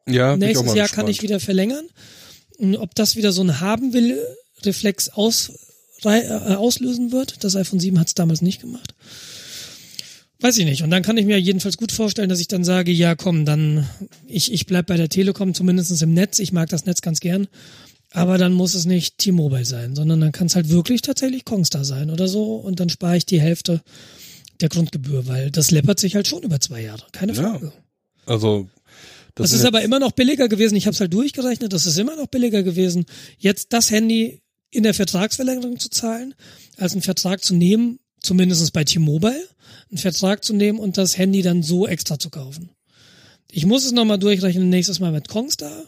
Ja, 0.06 0.36
nächstes 0.36 0.74
Jahr 0.74 0.88
kann 0.88 1.08
ich 1.08 1.22
wieder 1.22 1.40
verlängern. 1.40 1.86
Und 2.58 2.76
ob 2.76 2.94
das 2.94 3.16
wieder 3.16 3.32
so 3.32 3.42
ein 3.42 3.60
haben 3.60 3.92
will 3.92 4.18
Reflex 4.64 5.08
aus, 5.08 5.52
äh, 6.04 6.28
auslösen 6.28 7.12
wird. 7.12 7.44
Das 7.44 7.56
iPhone 7.56 7.80
7 7.80 7.98
hat 7.98 8.08
es 8.08 8.14
damals 8.14 8.42
nicht 8.42 8.60
gemacht. 8.60 8.94
Weiß 10.40 10.56
ich 10.58 10.64
nicht. 10.64 10.82
Und 10.82 10.90
dann 10.90 11.02
kann 11.02 11.16
ich 11.16 11.26
mir 11.26 11.40
jedenfalls 11.40 11.76
gut 11.76 11.90
vorstellen, 11.90 12.28
dass 12.28 12.38
ich 12.38 12.46
dann 12.46 12.62
sage, 12.62 12.92
ja 12.92 13.16
komm, 13.16 13.44
dann 13.44 13.88
ich, 14.26 14.52
ich 14.52 14.66
bleib 14.66 14.86
bei 14.86 14.96
der 14.96 15.08
Telekom 15.08 15.52
zumindestens 15.52 16.00
im 16.02 16.14
Netz. 16.14 16.38
Ich 16.38 16.52
mag 16.52 16.68
das 16.68 16.86
Netz 16.86 17.02
ganz 17.02 17.18
gern. 17.20 17.48
Aber 18.12 18.38
dann 18.38 18.52
muss 18.52 18.74
es 18.74 18.86
nicht 18.86 19.18
T-Mobile 19.18 19.64
sein, 19.64 19.94
sondern 19.94 20.20
dann 20.20 20.32
kann 20.32 20.46
es 20.46 20.54
halt 20.54 20.70
wirklich 20.70 21.02
tatsächlich 21.02 21.44
Kongstar 21.44 21.84
sein 21.84 22.10
oder 22.10 22.28
so. 22.28 22.54
Und 22.54 22.80
dann 22.80 22.88
spare 22.88 23.16
ich 23.16 23.26
die 23.26 23.40
Hälfte 23.40 23.82
der 24.60 24.68
Grundgebühr, 24.68 25.26
weil 25.26 25.50
das 25.50 25.70
läppert 25.70 26.00
sich 26.00 26.14
halt 26.14 26.26
schon 26.26 26.42
über 26.42 26.60
zwei 26.60 26.82
Jahre. 26.82 27.04
Keine 27.12 27.34
Frage. 27.34 27.66
Ja, 27.66 28.32
also 28.32 28.68
das, 29.34 29.50
das 29.50 29.60
ist, 29.60 29.66
aber 29.66 29.82
immer 29.82 29.98
noch 29.98 30.12
billiger 30.12 30.48
gewesen. 30.48 30.76
Ich 30.76 30.86
habe 30.86 30.94
es 30.94 31.00
halt 31.00 31.12
durchgerechnet. 31.12 31.72
Das 31.72 31.84
ist 31.84 31.98
immer 31.98 32.16
noch 32.16 32.28
billiger 32.28 32.62
gewesen, 32.62 33.06
jetzt 33.38 33.72
das 33.72 33.90
Handy 33.90 34.40
in 34.70 34.84
der 34.84 34.94
Vertragsverlängerung 34.94 35.78
zu 35.78 35.90
zahlen, 35.90 36.34
als 36.76 36.92
einen 36.92 37.02
Vertrag 37.02 37.42
zu 37.42 37.54
nehmen, 37.54 37.98
zumindestens 38.20 38.70
bei 38.70 38.84
T-Mobile 38.84 39.48
einen 39.90 39.98
Vertrag 39.98 40.44
zu 40.44 40.54
nehmen 40.54 40.78
und 40.78 40.96
das 40.98 41.18
Handy 41.18 41.42
dann 41.42 41.62
so 41.62 41.86
extra 41.86 42.18
zu 42.18 42.30
kaufen. 42.30 42.70
Ich 43.50 43.64
muss 43.64 43.84
es 43.84 43.92
nochmal 43.92 44.18
durchrechnen, 44.18 44.68
nächstes 44.68 45.00
Mal 45.00 45.12
mit 45.12 45.28
Kongstar. 45.28 45.84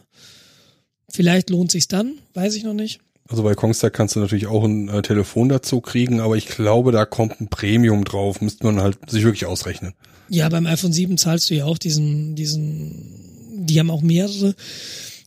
Vielleicht 1.11 1.51
lohnt 1.51 1.70
sich's 1.70 1.88
dann, 1.88 2.18
weiß 2.34 2.55
ich 2.55 2.64
noch 2.64 2.74
nicht. 2.74 3.01
Also 3.28 3.42
bei 3.42 3.55
Kongstar 3.55 3.90
kannst 3.90 4.16
du 4.16 4.20
natürlich 4.20 4.46
auch 4.46 4.64
ein 4.64 4.88
äh, 4.88 5.03
Telefon 5.03 5.48
dazu 5.48 5.80
kriegen, 5.80 6.20
aber 6.20 6.36
ich 6.36 6.46
glaube, 6.46 6.90
da 6.90 7.05
kommt 7.05 7.40
ein 7.40 7.48
Premium 7.48 8.05
drauf, 8.05 8.40
müsste 8.40 8.64
man 8.64 8.80
halt 8.80 8.98
sich 9.09 9.22
wirklich 9.24 9.46
ausrechnen. 9.46 9.94
Ja, 10.28 10.48
beim 10.48 10.66
iPhone 10.66 10.92
7 10.92 11.16
zahlst 11.16 11.51
du 11.51 11.55
ja 11.55 11.64
auch 11.64 11.78
diesen, 11.78 12.34
diesen, 12.34 13.66
die 13.66 13.78
haben 13.78 13.90
auch 13.90 14.03
mehrere 14.03 14.55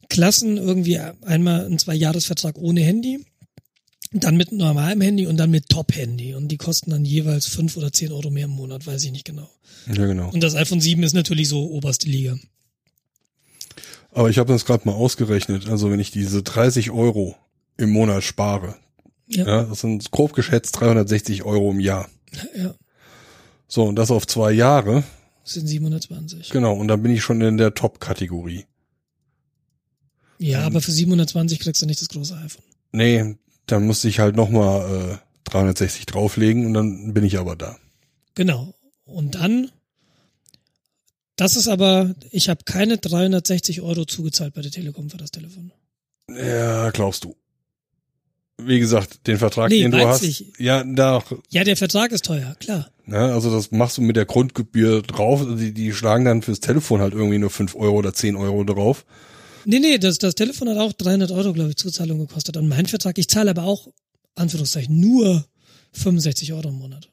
Klassen, 0.09 0.57
irgendwie 0.57 0.99
einmal 1.21 1.65
ein 1.65 1.79
Zwei-Jahres-Vertrag 1.79 2.57
ohne 2.57 2.81
Handy 2.81 3.19
dann 4.13 4.37
mit 4.37 4.51
normalem 4.51 5.01
Handy 5.01 5.27
und 5.27 5.37
dann 5.37 5.49
mit 5.49 5.69
Top-Handy. 5.69 6.35
Und 6.35 6.49
die 6.49 6.57
kosten 6.57 6.91
dann 6.91 7.03
jeweils 7.03 7.47
fünf 7.47 7.77
oder 7.77 7.91
zehn 7.91 8.11
Euro 8.11 8.29
mehr 8.29 8.45
im 8.45 8.51
Monat, 8.51 8.85
weiß 8.85 9.03
ich 9.03 9.11
nicht 9.11 9.25
genau. 9.25 9.49
Ja, 9.87 10.05
genau. 10.05 10.29
Und 10.29 10.41
das 10.43 10.55
iPhone 10.55 10.81
7 10.81 11.01
ist 11.03 11.13
natürlich 11.13 11.49
so 11.49 11.69
oberste 11.71 12.07
Liga. 12.07 12.37
Aber 14.11 14.29
ich 14.29 14.37
habe 14.37 14.51
das 14.53 14.65
gerade 14.65 14.87
mal 14.87 14.93
ausgerechnet. 14.93 15.67
Also 15.67 15.89
wenn 15.91 15.99
ich 15.99 16.11
diese 16.11 16.43
30 16.43 16.91
Euro 16.91 17.35
im 17.77 17.91
Monat 17.91 18.23
spare, 18.23 18.75
ja. 19.27 19.45
ja, 19.45 19.63
das 19.63 19.81
sind 19.81 20.11
grob 20.11 20.33
geschätzt 20.33 20.79
360 20.79 21.43
Euro 21.43 21.71
im 21.71 21.79
Jahr. 21.79 22.07
Ja. 22.55 22.75
So, 23.67 23.85
und 23.85 23.95
das 23.95 24.11
auf 24.11 24.27
zwei 24.27 24.51
Jahre. 24.51 25.03
Das 25.43 25.53
sind 25.53 25.67
720. 25.67 26.51
Genau, 26.51 26.73
und 26.73 26.87
dann 26.87 27.01
bin 27.01 27.11
ich 27.11 27.23
schon 27.23 27.41
in 27.41 27.57
der 27.57 27.73
Top-Kategorie. 27.73 28.65
Ja, 30.37 30.59
um, 30.59 30.65
aber 30.67 30.81
für 30.81 30.91
720 30.91 31.59
kriegst 31.59 31.81
du 31.81 31.85
nicht 31.85 31.99
das 31.99 32.09
große 32.09 32.37
iPhone. 32.37 32.63
Nee, 32.91 33.35
dann 33.67 33.85
musste 33.85 34.07
ich 34.09 34.19
halt 34.19 34.35
nochmal 34.35 35.11
äh, 35.13 35.49
360 35.49 36.05
drauflegen 36.05 36.65
und 36.65 36.73
dann 36.73 37.13
bin 37.13 37.23
ich 37.23 37.37
aber 37.37 37.55
da. 37.55 37.77
Genau. 38.35 38.73
Und 39.05 39.35
dann, 39.35 39.71
das 41.35 41.55
ist 41.55 41.67
aber, 41.67 42.13
ich 42.31 42.49
habe 42.49 42.63
keine 42.65 42.97
360 42.97 43.81
Euro 43.81 44.05
zugezahlt 44.05 44.53
bei 44.53 44.61
der 44.61 44.71
Telekom 44.71 45.09
für 45.09 45.17
das 45.17 45.31
Telefon. 45.31 45.71
Ja, 46.29 46.89
glaubst 46.91 47.23
du. 47.25 47.35
wie 48.57 48.79
gesagt, 48.79 49.27
den 49.27 49.37
Vertrag, 49.37 49.69
Nee, 49.69 49.81
den 49.81 49.91
du 49.91 50.07
hast, 50.07 50.23
ich. 50.23 50.53
ja, 50.57 50.83
da, 50.83 51.21
Ja, 51.49 51.63
der 51.63 51.75
Vertrag 51.75 52.11
ist 52.11 52.23
teuer, 52.25 52.55
klar. 52.59 52.89
ne, 53.05 53.33
also 53.33 53.51
das 53.53 53.71
machst 53.71 53.97
du 53.97 54.01
mit 54.01 54.15
der 54.15 54.25
Grundgebühr 54.25 55.01
drauf. 55.01 55.45
Die, 55.57 55.73
die 55.73 55.91
schlagen 55.91 56.23
dann 56.25 56.41
fürs 56.43 56.59
Telefon 56.61 57.01
halt 57.01 57.13
irgendwie 57.13 57.39
nur 57.39 57.49
fünf 57.49 57.75
Euro 57.75 57.97
oder 57.97 58.13
zehn 58.13 58.35
Euro 58.35 58.63
drauf. 58.63 59.05
Nee, 59.65 59.79
nee, 59.79 59.97
das, 59.97 60.17
das 60.17 60.35
Telefon 60.35 60.69
hat 60.69 60.77
auch 60.77 60.93
300 60.93 61.31
Euro, 61.31 61.53
glaube 61.53 61.69
ich, 61.71 61.75
Zuzahlung 61.77 62.19
gekostet. 62.19 62.57
Und 62.57 62.67
mein 62.67 62.85
Vertrag, 62.85 63.17
ich 63.17 63.27
zahle 63.27 63.51
aber 63.51 63.63
auch, 63.63 63.87
Anführungszeichen, 64.35 64.99
nur 64.99 65.45
65 65.93 66.53
Euro 66.53 66.69
im 66.69 66.75
Monat. 66.75 67.09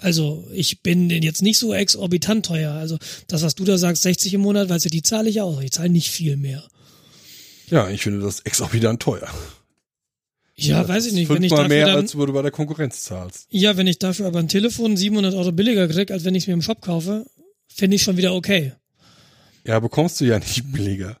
Also 0.00 0.48
ich 0.52 0.82
bin 0.82 1.08
jetzt 1.10 1.42
nicht 1.42 1.58
so 1.58 1.72
exorbitant 1.72 2.46
teuer. 2.46 2.72
Also 2.72 2.98
das, 3.28 3.42
was 3.42 3.54
du 3.54 3.64
da 3.64 3.78
sagst, 3.78 4.02
60 4.02 4.34
im 4.34 4.40
Monat, 4.40 4.68
weißt 4.68 4.86
du, 4.86 4.88
die 4.88 5.02
zahle 5.02 5.28
ich 5.30 5.40
auch. 5.40 5.60
Ich 5.60 5.70
zahle 5.70 5.90
nicht 5.90 6.10
viel 6.10 6.36
mehr. 6.36 6.64
Ja, 7.68 7.88
ich 7.88 8.02
finde 8.02 8.20
das 8.20 8.40
exorbitant 8.40 9.00
teuer. 9.00 9.28
Ja, 10.56 10.80
Das 10.80 10.88
weiß 10.88 11.06
ich 11.06 11.12
nicht. 11.12 11.28
Wenn 11.28 11.42
ich 11.42 11.50
dafür 11.50 11.68
mehr, 11.68 11.86
dann, 11.86 11.96
als 11.96 12.12
du 12.12 12.32
bei 12.32 12.42
der 12.42 12.50
Konkurrenz 12.50 13.02
zahlst. 13.02 13.46
ja, 13.50 13.76
wenn 13.76 13.86
ich 13.86 13.98
dafür 13.98 14.26
aber 14.26 14.38
ein 14.38 14.48
Telefon 14.48 14.96
700 14.96 15.34
Euro 15.34 15.52
billiger 15.52 15.88
krieg, 15.88 16.10
als 16.10 16.24
wenn 16.24 16.34
ich 16.34 16.44
es 16.44 16.46
mir 16.46 16.54
im 16.54 16.62
Shop 16.62 16.80
kaufe, 16.80 17.26
finde 17.68 17.96
ich 17.96 18.02
schon 18.02 18.16
wieder 18.16 18.34
okay. 18.34 18.72
Ja, 19.66 19.80
bekommst 19.80 20.20
du 20.20 20.24
ja 20.26 20.38
nicht 20.38 20.70
billiger. 20.72 21.18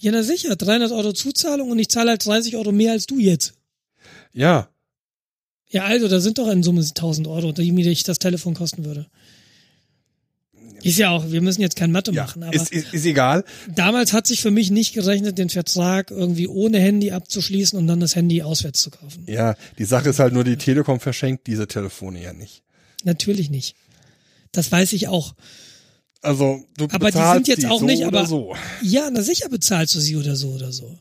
Ja, 0.00 0.12
na 0.12 0.22
sicher, 0.22 0.54
300 0.54 0.92
Euro 0.92 1.12
Zuzahlung 1.12 1.70
und 1.70 1.78
ich 1.78 1.88
zahle 1.88 2.10
halt 2.10 2.24
30 2.24 2.56
Euro 2.56 2.72
mehr 2.72 2.92
als 2.92 3.06
du 3.06 3.18
jetzt. 3.18 3.54
Ja, 4.32 4.68
Ja, 5.70 5.84
also, 5.84 6.08
da 6.08 6.20
sind 6.20 6.38
doch 6.38 6.48
in 6.48 6.62
Summe 6.62 6.80
1000 6.80 7.26
Euro, 7.26 7.52
die 7.52 7.72
mir 7.72 7.86
ich 7.90 8.04
das 8.04 8.18
Telefon 8.18 8.54
kosten 8.54 8.84
würde. 8.84 9.06
Ist 10.82 10.98
ja 10.98 11.10
auch, 11.10 11.30
wir 11.30 11.40
müssen 11.40 11.60
jetzt 11.60 11.76
kein 11.76 11.90
Mathe 11.90 12.12
ja, 12.12 12.22
machen, 12.22 12.42
aber 12.44 12.54
ist, 12.54 12.72
ist, 12.72 12.94
ist 12.94 13.04
egal. 13.04 13.44
damals 13.74 14.12
hat 14.12 14.26
sich 14.26 14.40
für 14.40 14.50
mich 14.50 14.70
nicht 14.70 14.94
gerechnet, 14.94 15.36
den 15.36 15.48
Vertrag 15.48 16.10
irgendwie 16.10 16.46
ohne 16.46 16.78
Handy 16.78 17.10
abzuschließen 17.10 17.78
und 17.78 17.88
dann 17.88 17.98
das 18.00 18.14
Handy 18.14 18.42
auswärts 18.42 18.80
zu 18.80 18.90
kaufen. 18.90 19.24
Ja, 19.26 19.56
die 19.78 19.84
Sache 19.84 20.10
ist 20.10 20.20
halt 20.20 20.32
nur, 20.32 20.44
die 20.44 20.56
Telekom 20.56 21.00
verschenkt 21.00 21.46
diese 21.48 21.66
Telefone 21.66 22.22
ja 22.22 22.32
nicht. 22.32 22.62
Natürlich 23.04 23.50
nicht. 23.50 23.74
Das 24.52 24.70
weiß 24.70 24.92
ich 24.92 25.08
auch. 25.08 25.34
Also 26.20 26.64
du 26.76 26.84
Aber 26.90 27.10
die 27.10 27.16
bezahlst 27.16 27.46
sind 27.46 27.48
jetzt 27.48 27.62
die 27.62 27.66
auch 27.68 27.80
so 27.80 27.86
nicht, 27.86 28.04
oder 28.04 28.18
aber- 28.20 28.26
so. 28.28 28.54
Ja, 28.82 29.08
na 29.10 29.22
sicher 29.22 29.48
bezahlst 29.48 29.94
du 29.94 30.00
sie 30.00 30.16
oder 30.16 30.34
so 30.36 30.48
oder 30.50 30.72
so. 30.72 30.98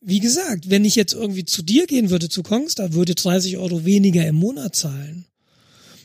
Wie 0.00 0.20
gesagt, 0.20 0.68
wenn 0.70 0.84
ich 0.84 0.96
jetzt 0.96 1.14
irgendwie 1.14 1.44
zu 1.44 1.62
dir 1.62 1.86
gehen 1.86 2.10
würde, 2.10 2.28
zu 2.28 2.42
Kongstar, 2.42 2.92
würde 2.92 3.14
30 3.14 3.56
Euro 3.56 3.84
weniger 3.84 4.26
im 4.26 4.34
Monat 4.36 4.76
zahlen. 4.76 5.26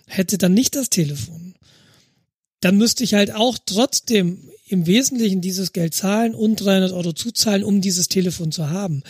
Hätte 0.07 0.38
dann 0.38 0.53
nicht 0.53 0.76
das 0.76 0.89
Telefon. 0.89 1.53
Dann 2.62 2.78
müsste 2.78 3.03
ich 3.03 3.14
halt 3.14 3.34
auch 3.34 3.57
trotzdem 3.66 4.49
im 4.68 4.86
Wesentlichen 4.88 5.41
dieses 5.41 5.74
Geld 5.74 5.93
zahlen 5.93 6.34
und 6.36 6.57
300 6.57 6.91
Euro 6.91 7.14
zuzahlen, 7.14 7.64
um 7.64 7.82
dieses 7.82 8.07
Telefon 8.07 8.51
zu 8.51 8.70
haben. 8.70 9.03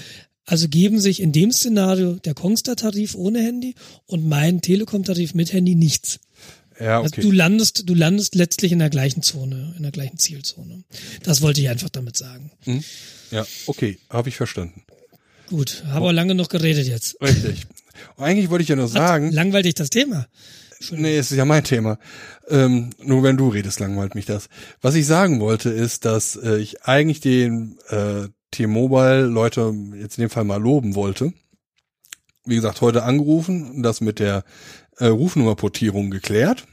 Also 0.45 0.67
geben 0.67 0.99
sich 0.99 1.19
in 1.19 1.31
dem 1.31 1.51
Szenario 1.51 2.13
der 2.15 2.33
Kongstar-Tarif 2.33 3.13
ohne 3.15 3.41
Handy 3.41 3.75
und 4.07 4.27
mein 4.27 4.61
Telekom-Tarif 4.61 5.33
mit 5.35 5.53
Handy 5.53 5.75
nichts. 5.75 6.19
Ja, 6.79 7.01
Also 7.01 7.13
okay. 7.13 7.21
du 7.21 7.31
landest, 7.31 7.83
du 7.89 7.93
landest 7.93 8.35
letztlich 8.35 8.71
in 8.71 8.79
der 8.79 8.89
gleichen 8.89 9.21
Zone, 9.21 9.73
in 9.77 9.83
der 9.83 9.91
gleichen 9.91 10.17
Zielzone. 10.17 10.83
Das 11.23 11.41
wollte 11.41 11.61
ich 11.61 11.69
einfach 11.69 11.89
damit 11.89 12.15
sagen. 12.17 12.51
ja, 13.31 13.45
okay, 13.67 13.99
habe 14.09 14.29
ich 14.29 14.37
verstanden. 14.37 14.83
Gut, 15.49 15.83
habe 15.87 16.05
auch 16.05 16.11
lange 16.11 16.35
noch 16.35 16.49
geredet 16.49 16.87
jetzt. 16.87 17.19
Richtig. 17.21 17.65
Und 18.15 18.23
eigentlich 18.23 18.49
wollte 18.49 18.63
ich 18.63 18.69
ja 18.69 18.75
nur 18.75 18.87
sagen, 18.87 19.31
Langweilt 19.31 19.65
dich 19.65 19.73
das 19.73 19.89
Thema? 19.89 20.27
nee, 20.91 21.17
es 21.17 21.31
ist 21.31 21.37
ja 21.37 21.45
mein 21.45 21.63
Thema. 21.63 21.97
Ähm, 22.47 22.91
nur 23.03 23.23
wenn 23.23 23.35
du 23.37 23.49
redest, 23.49 23.79
langweilt 23.79 24.15
mich 24.15 24.25
das. 24.25 24.47
Was 24.81 24.95
ich 24.95 25.05
sagen 25.05 25.39
wollte, 25.39 25.69
ist, 25.69 26.05
dass 26.05 26.35
äh, 26.35 26.57
ich 26.57 26.83
eigentlich 26.83 27.19
den 27.19 27.77
äh, 27.89 28.27
T-Mobile-Leute 28.51 29.73
jetzt 29.99 30.17
in 30.17 30.23
dem 30.23 30.29
Fall 30.29 30.43
mal 30.45 30.61
loben 30.61 30.95
wollte. 30.95 31.33
Wie 32.45 32.55
gesagt, 32.55 32.81
heute 32.81 33.03
angerufen, 33.03 33.69
und 33.71 33.83
das 33.83 34.01
mit 34.01 34.19
der 34.19 34.43
äh, 34.97 35.07
Rufnummerportierung 35.07 36.09
geklärt. 36.09 36.65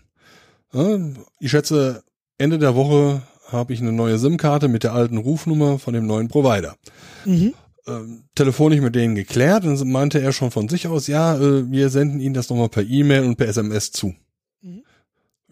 Ja, 0.76 0.98
ich 1.40 1.50
schätze, 1.50 2.04
Ende 2.38 2.58
der 2.58 2.74
Woche 2.74 3.22
habe 3.48 3.72
ich 3.72 3.80
eine 3.80 3.92
neue 3.92 4.18
SIM-Karte 4.18 4.68
mit 4.68 4.82
der 4.82 4.92
alten 4.92 5.16
Rufnummer 5.16 5.78
von 5.78 5.94
dem 5.94 6.06
neuen 6.06 6.28
Provider. 6.28 6.76
Mhm. 7.24 7.54
ähm, 7.86 8.24
telefonisch 8.34 8.80
mit 8.80 8.94
denen 8.94 9.14
geklärt 9.14 9.64
und 9.64 9.78
dann 9.78 9.90
meinte 9.90 10.20
er 10.20 10.32
schon 10.32 10.50
von 10.50 10.68
sich 10.68 10.88
aus, 10.88 11.06
ja, 11.06 11.36
äh, 11.36 11.70
wir 11.70 11.88
senden 11.88 12.20
Ihnen 12.20 12.34
das 12.34 12.50
nochmal 12.50 12.68
per 12.68 12.82
E-Mail 12.82 13.24
und 13.24 13.36
per 13.36 13.48
SMS 13.48 13.92
zu. 13.92 14.14
Mhm. 14.60 14.82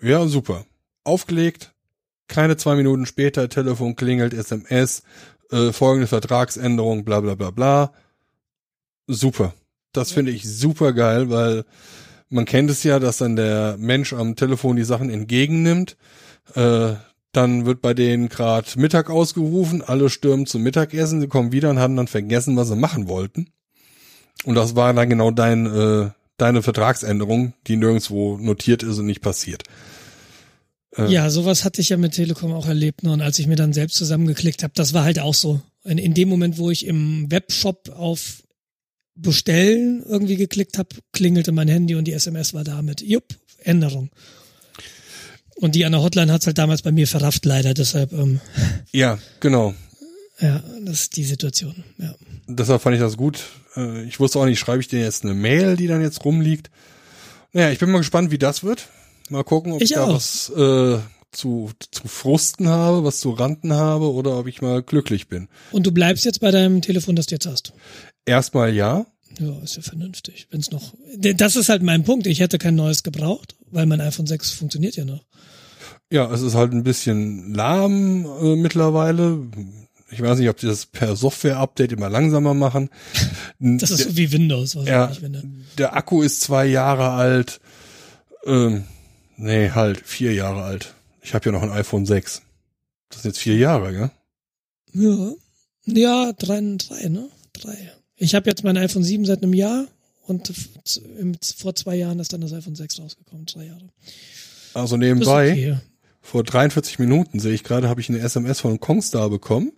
Ja, 0.02 0.26
super. 0.26 0.64
Aufgelegt, 1.04 1.72
keine 2.28 2.56
zwei 2.56 2.74
Minuten 2.74 3.06
später, 3.06 3.48
Telefon 3.48 3.96
klingelt, 3.96 4.34
SMS, 4.34 5.02
äh, 5.50 5.72
folgende 5.72 6.06
Vertragsänderung, 6.06 7.04
bla 7.04 7.20
bla 7.20 7.34
bla 7.34 7.50
bla. 7.50 7.92
Super. 9.06 9.54
Das 9.92 10.10
finde 10.10 10.32
ich 10.32 10.42
super 10.44 10.92
geil, 10.92 11.30
weil 11.30 11.64
man 12.34 12.44
kennt 12.44 12.68
es 12.70 12.82
ja, 12.82 12.98
dass 12.98 13.18
dann 13.18 13.36
der 13.36 13.76
Mensch 13.78 14.12
am 14.12 14.36
Telefon 14.36 14.76
die 14.76 14.84
Sachen 14.84 15.08
entgegennimmt. 15.08 15.96
Äh, 16.54 16.94
dann 17.32 17.66
wird 17.66 17.80
bei 17.80 17.94
denen 17.94 18.28
gerade 18.28 18.68
Mittag 18.76 19.10
ausgerufen, 19.10 19.82
alle 19.82 20.10
stürmen 20.10 20.46
zum 20.46 20.62
Mittagessen, 20.62 21.20
sie 21.20 21.26
kommen 21.28 21.52
wieder 21.52 21.70
und 21.70 21.78
haben 21.78 21.96
dann 21.96 22.06
vergessen, 22.06 22.56
was 22.56 22.68
sie 22.68 22.76
machen 22.76 23.08
wollten. 23.08 23.48
Und 24.44 24.56
das 24.56 24.76
war 24.76 24.92
dann 24.92 25.08
genau 25.08 25.30
dein, 25.30 25.66
äh, 25.66 26.10
deine 26.36 26.62
Vertragsänderung, 26.62 27.54
die 27.66 27.76
nirgendwo 27.76 28.36
notiert 28.36 28.82
ist 28.82 28.98
und 28.98 29.06
nicht 29.06 29.22
passiert. 29.22 29.62
Äh, 30.96 31.10
Ja, 31.10 31.30
sowas 31.30 31.64
hatte 31.64 31.80
ich 31.80 31.88
ja 31.88 31.96
mit 31.96 32.12
Telekom 32.12 32.52
auch 32.52 32.66
erlebt. 32.66 33.02
ne? 33.02 33.12
Und 33.12 33.20
als 33.20 33.38
ich 33.38 33.46
mir 33.46 33.56
dann 33.56 33.72
selbst 33.72 33.96
zusammengeklickt 33.96 34.62
habe, 34.62 34.72
das 34.76 34.92
war 34.92 35.04
halt 35.04 35.18
auch 35.18 35.34
so. 35.34 35.60
In, 35.84 35.98
in 35.98 36.14
dem 36.14 36.28
Moment, 36.28 36.58
wo 36.58 36.70
ich 36.70 36.86
im 36.86 37.30
Webshop 37.30 37.90
auf 37.90 38.43
Bestellen 39.16 40.02
irgendwie 40.06 40.36
geklickt 40.36 40.76
habe, 40.78 40.88
klingelte 41.12 41.52
mein 41.52 41.68
Handy 41.68 41.94
und 41.94 42.04
die 42.04 42.12
SMS 42.12 42.52
war 42.54 42.64
damit. 42.64 43.00
Jupp, 43.00 43.24
Änderung. 43.58 44.10
Und 45.56 45.74
die 45.76 45.84
an 45.84 45.92
der 45.92 46.02
Hotline 46.02 46.32
hat's 46.32 46.46
halt 46.46 46.58
damals 46.58 46.82
bei 46.82 46.90
mir 46.92 47.06
verrafft, 47.06 47.44
leider. 47.44 47.74
Deshalb, 47.74 48.12
ähm, 48.12 48.40
Ja, 48.92 49.18
genau. 49.40 49.74
ja, 50.40 50.62
das 50.84 51.02
ist 51.02 51.16
die 51.16 51.24
Situation. 51.24 51.84
Ja. 51.98 52.14
Deshalb 52.48 52.82
fand 52.82 52.94
ich 52.96 53.00
das 53.00 53.16
gut. 53.16 53.38
Äh, 53.76 54.02
Ich 54.04 54.18
wusste 54.18 54.40
auch 54.40 54.46
nicht, 54.46 54.58
schreibe 54.58 54.80
ich 54.80 54.88
dir 54.88 55.00
jetzt 55.00 55.22
eine 55.24 55.34
Mail, 55.34 55.76
die 55.76 55.86
dann 55.86 56.02
jetzt 56.02 56.24
rumliegt. 56.24 56.70
Naja, 57.52 57.70
ich 57.70 57.78
bin 57.78 57.90
mal 57.90 57.98
gespannt, 57.98 58.32
wie 58.32 58.38
das 58.38 58.64
wird. 58.64 58.88
Mal 59.30 59.44
gucken, 59.44 59.72
ob 59.72 59.80
ich, 59.80 59.90
Ich 59.90 59.94
da 59.94 60.04
auch. 60.04 60.14
was 60.14 60.50
äh, 60.50 60.98
zu, 61.30 61.70
zu 61.92 62.08
frusten 62.08 62.66
habe, 62.68 63.04
was 63.04 63.20
zu 63.20 63.30
ranten 63.30 63.72
habe 63.72 64.12
oder 64.12 64.36
ob 64.36 64.48
ich 64.48 64.60
mal 64.60 64.82
glücklich 64.82 65.28
bin. 65.28 65.48
Und 65.70 65.86
du 65.86 65.92
bleibst 65.92 66.24
jetzt 66.24 66.40
bei 66.40 66.50
deinem 66.50 66.82
Telefon, 66.82 67.14
das 67.14 67.26
du 67.26 67.36
jetzt 67.36 67.46
hast. 67.46 67.72
Erstmal 68.26 68.72
ja. 68.74 69.06
Ja, 69.38 69.58
ist 69.62 69.76
ja 69.76 69.82
vernünftig. 69.82 70.46
Wenn's 70.50 70.70
noch. 70.70 70.94
Das 71.16 71.56
ist 71.56 71.68
halt 71.68 71.82
mein 71.82 72.04
Punkt. 72.04 72.26
Ich 72.26 72.40
hätte 72.40 72.58
kein 72.58 72.76
neues 72.76 73.02
gebraucht, 73.02 73.56
weil 73.70 73.86
mein 73.86 74.00
iPhone 74.00 74.26
6 74.26 74.52
funktioniert 74.52 74.96
ja 74.96 75.04
noch. 75.04 75.24
Ja, 76.10 76.32
es 76.32 76.42
ist 76.42 76.54
halt 76.54 76.72
ein 76.72 76.84
bisschen 76.84 77.52
lahm 77.54 78.26
äh, 78.40 78.54
mittlerweile. 78.56 79.40
Ich 80.10 80.20
weiß 80.22 80.38
nicht, 80.38 80.48
ob 80.48 80.58
die 80.58 80.66
das 80.66 80.86
per 80.86 81.16
Software-Update 81.16 81.92
immer 81.92 82.08
langsamer 82.08 82.54
machen. 82.54 82.90
Das 83.58 83.90
ist 83.90 84.04
so 84.04 84.16
wie 84.16 84.30
Windows, 84.30 84.76
was 84.76 84.86
Ja, 84.86 85.10
ich 85.10 85.20
finde. 85.20 85.42
der 85.78 85.96
Akku 85.96 86.22
ist 86.22 86.40
zwei 86.42 86.66
Jahre 86.66 87.10
alt. 87.10 87.60
Ähm, 88.44 88.84
nee, 89.36 89.70
halt, 89.70 90.00
vier 90.06 90.34
Jahre 90.34 90.62
alt. 90.62 90.94
Ich 91.22 91.34
habe 91.34 91.46
ja 91.46 91.52
noch 91.52 91.62
ein 91.62 91.70
iPhone 91.70 92.04
6. 92.04 92.42
Das 93.08 93.22
sind 93.22 93.30
jetzt 93.30 93.40
vier 93.40 93.56
Jahre, 93.56 93.92
gell? 93.92 94.10
Ja. 94.92 95.32
Ja, 95.86 96.32
drei, 96.34 96.60
drei, 96.76 97.08
ne? 97.08 97.28
Drei. 97.54 97.92
Ich 98.16 98.34
habe 98.34 98.48
jetzt 98.48 98.64
mein 98.64 98.76
iPhone 98.76 99.02
7 99.02 99.24
seit 99.24 99.42
einem 99.42 99.54
Jahr 99.54 99.86
und 100.26 100.52
vor 101.56 101.74
zwei 101.74 101.96
Jahren 101.96 102.18
ist 102.20 102.32
dann 102.32 102.40
das 102.40 102.52
iPhone 102.52 102.74
6 102.76 103.00
rausgekommen. 103.00 103.46
Drei 103.46 103.66
Jahre. 103.66 103.88
Also 104.72 104.96
nebenbei, 104.96 105.50
okay. 105.52 105.76
vor 106.20 106.42
43 106.44 106.98
Minuten 106.98 107.38
sehe 107.40 107.52
ich 107.54 107.62
gerade, 107.62 107.88
habe 107.88 108.00
ich 108.00 108.08
eine 108.08 108.18
SMS 108.20 108.60
von 108.60 108.80
Kongstar 108.80 109.30
bekommen. 109.30 109.72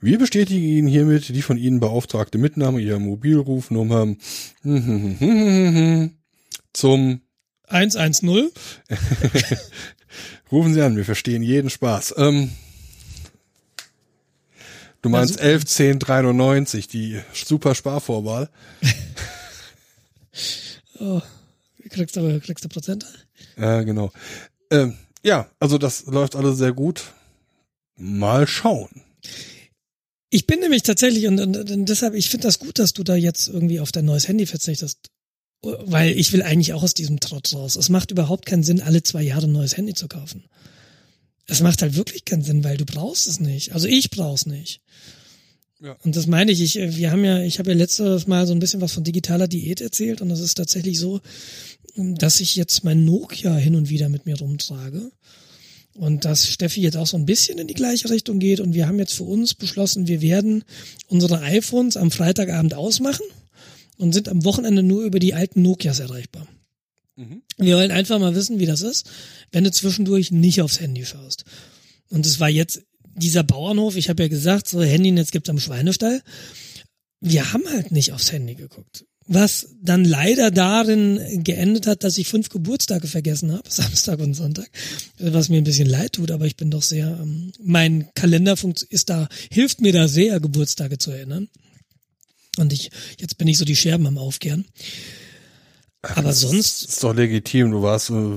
Wir 0.00 0.18
bestätigen 0.18 0.62
Ihnen 0.64 0.88
hiermit 0.88 1.28
die 1.28 1.42
von 1.42 1.56
Ihnen 1.56 1.80
beauftragte 1.80 2.38
Mitnahme 2.38 2.80
Ihrer 2.80 3.00
Mobilrufnummer 3.00 4.14
zum 6.72 7.20
110. 7.66 8.28
Rufen 10.52 10.74
Sie 10.74 10.82
an, 10.82 10.96
wir 10.96 11.04
verstehen 11.04 11.42
jeden 11.42 11.68
Spaß. 11.68 12.14
Ähm, 12.16 12.50
du 15.02 15.08
meinst 15.08 15.34
super. 15.34 15.44
11 15.44 15.64
10 15.64 15.98
93, 15.98 16.88
die 16.88 17.20
super 17.32 17.74
Sparvorwahl. 17.74 18.48
Oh, 21.00 21.22
kriegst 21.90 22.16
du, 22.16 22.40
kriegst 22.40 22.64
du 22.64 22.68
Prozent? 22.68 23.06
Ja, 23.56 23.82
genau. 23.82 24.10
Ähm, 24.70 24.96
ja, 25.22 25.48
also 25.60 25.78
das 25.78 26.06
läuft 26.06 26.36
alles 26.36 26.58
sehr 26.58 26.72
gut. 26.72 27.12
Mal 27.96 28.46
schauen. 28.46 29.02
Ich 30.30 30.46
bin 30.46 30.60
nämlich 30.60 30.82
tatsächlich, 30.82 31.26
und, 31.26 31.40
und, 31.40 31.70
und 31.70 31.88
deshalb, 31.88 32.14
ich 32.14 32.28
finde 32.28 32.46
das 32.46 32.58
gut, 32.58 32.78
dass 32.78 32.92
du 32.92 33.02
da 33.02 33.16
jetzt 33.16 33.48
irgendwie 33.48 33.80
auf 33.80 33.92
dein 33.92 34.04
neues 34.04 34.28
Handy 34.28 34.46
verzichtest. 34.46 35.10
Weil 35.62 36.16
ich 36.16 36.32
will 36.32 36.42
eigentlich 36.42 36.72
auch 36.74 36.82
aus 36.82 36.94
diesem 36.94 37.18
Trotz 37.18 37.54
raus. 37.54 37.76
Es 37.76 37.88
macht 37.88 38.10
überhaupt 38.10 38.46
keinen 38.46 38.62
Sinn, 38.62 38.80
alle 38.80 39.02
zwei 39.02 39.22
Jahre 39.22 39.46
ein 39.46 39.52
neues 39.52 39.76
Handy 39.76 39.94
zu 39.94 40.06
kaufen. 40.06 40.44
Es 41.48 41.60
macht 41.60 41.82
halt 41.82 41.96
wirklich 41.96 42.24
keinen 42.24 42.42
Sinn, 42.42 42.62
weil 42.62 42.76
du 42.76 42.84
brauchst 42.84 43.26
es 43.26 43.40
nicht. 43.40 43.72
Also 43.72 43.88
ich 43.88 44.10
brauch's 44.10 44.46
nicht. 44.46 44.80
Ja. 45.80 45.96
Und 46.04 46.16
das 46.16 46.26
meine 46.26 46.52
ich, 46.52 46.60
ich, 46.60 46.96
wir 46.96 47.10
haben 47.10 47.24
ja, 47.24 47.40
ich 47.40 47.58
habe 47.58 47.70
ja 47.70 47.76
letztes 47.76 48.26
Mal 48.26 48.46
so 48.46 48.52
ein 48.52 48.58
bisschen 48.58 48.80
was 48.80 48.92
von 48.92 49.04
digitaler 49.04 49.48
Diät 49.48 49.80
erzählt 49.80 50.20
und 50.20 50.28
das 50.28 50.40
ist 50.40 50.54
tatsächlich 50.54 50.98
so, 50.98 51.20
dass 51.96 52.40
ich 52.40 52.56
jetzt 52.56 52.84
mein 52.84 53.04
Nokia 53.04 53.54
hin 53.54 53.76
und 53.76 53.88
wieder 53.88 54.08
mit 54.08 54.26
mir 54.26 54.38
rumtrage. 54.38 55.10
Und 55.94 56.24
dass 56.24 56.46
Steffi 56.46 56.80
jetzt 56.80 56.96
auch 56.96 57.08
so 57.08 57.16
ein 57.16 57.26
bisschen 57.26 57.58
in 57.58 57.66
die 57.66 57.74
gleiche 57.74 58.08
Richtung 58.08 58.38
geht 58.38 58.60
und 58.60 58.72
wir 58.72 58.86
haben 58.86 59.00
jetzt 59.00 59.14
für 59.14 59.24
uns 59.24 59.54
beschlossen, 59.54 60.06
wir 60.06 60.20
werden 60.20 60.62
unsere 61.08 61.40
iPhones 61.40 61.96
am 61.96 62.12
Freitagabend 62.12 62.74
ausmachen 62.74 63.26
und 63.96 64.12
sind 64.12 64.28
am 64.28 64.44
Wochenende 64.44 64.84
nur 64.84 65.02
über 65.02 65.18
die 65.18 65.34
alten 65.34 65.62
Nokias 65.62 65.98
erreichbar. 65.98 66.46
Mhm. 67.18 67.42
Wir 67.56 67.76
wollen 67.76 67.90
einfach 67.90 68.18
mal 68.20 68.36
wissen, 68.36 68.60
wie 68.60 68.66
das 68.66 68.82
ist, 68.82 69.10
wenn 69.50 69.64
du 69.64 69.72
zwischendurch 69.72 70.30
nicht 70.30 70.62
aufs 70.62 70.80
Handy 70.80 71.04
schaust. 71.04 71.44
Und 72.10 72.24
es 72.24 72.38
war 72.38 72.48
jetzt 72.48 72.82
dieser 73.16 73.42
Bauernhof, 73.42 73.96
ich 73.96 74.08
habe 74.08 74.22
ja 74.22 74.28
gesagt, 74.28 74.68
so 74.68 74.80
Handynetz 74.80 75.32
gibt's 75.32 75.50
am 75.50 75.58
Schweinestall. 75.58 76.22
Wir 77.20 77.52
haben 77.52 77.64
halt 77.68 77.90
nicht 77.90 78.12
aufs 78.12 78.30
Handy 78.30 78.54
geguckt. 78.54 79.04
Was 79.26 79.74
dann 79.82 80.04
leider 80.04 80.52
darin 80.52 81.42
geendet 81.42 81.88
hat, 81.88 82.04
dass 82.04 82.16
ich 82.16 82.28
fünf 82.28 82.50
Geburtstage 82.50 83.08
vergessen 83.08 83.50
habe, 83.52 83.64
Samstag 83.68 84.20
und 84.20 84.34
Sonntag, 84.34 84.70
was 85.18 85.48
mir 85.48 85.58
ein 85.58 85.64
bisschen 85.64 85.88
leid 85.88 86.12
tut, 86.12 86.30
aber 86.30 86.46
ich 86.46 86.56
bin 86.56 86.70
doch 86.70 86.82
sehr, 86.82 87.18
ähm, 87.20 87.50
mein 87.60 88.08
Kalender 88.14 88.54
ist 88.90 89.10
da, 89.10 89.28
hilft 89.50 89.80
mir 89.80 89.92
da 89.92 90.06
sehr, 90.06 90.38
Geburtstage 90.38 90.98
zu 90.98 91.10
erinnern. 91.10 91.48
Und 92.58 92.72
ich, 92.72 92.90
jetzt 93.18 93.38
bin 93.38 93.48
ich 93.48 93.58
so 93.58 93.64
die 93.64 93.76
Scherben 93.76 94.06
am 94.06 94.18
Aufkehren. 94.18 94.64
Aber 96.02 96.32
sonst, 96.32 96.82
Das 96.82 96.90
ist 96.90 97.04
doch 97.04 97.14
legitim. 97.14 97.70
Du 97.70 97.82
warst 97.82 98.10
äh, 98.10 98.36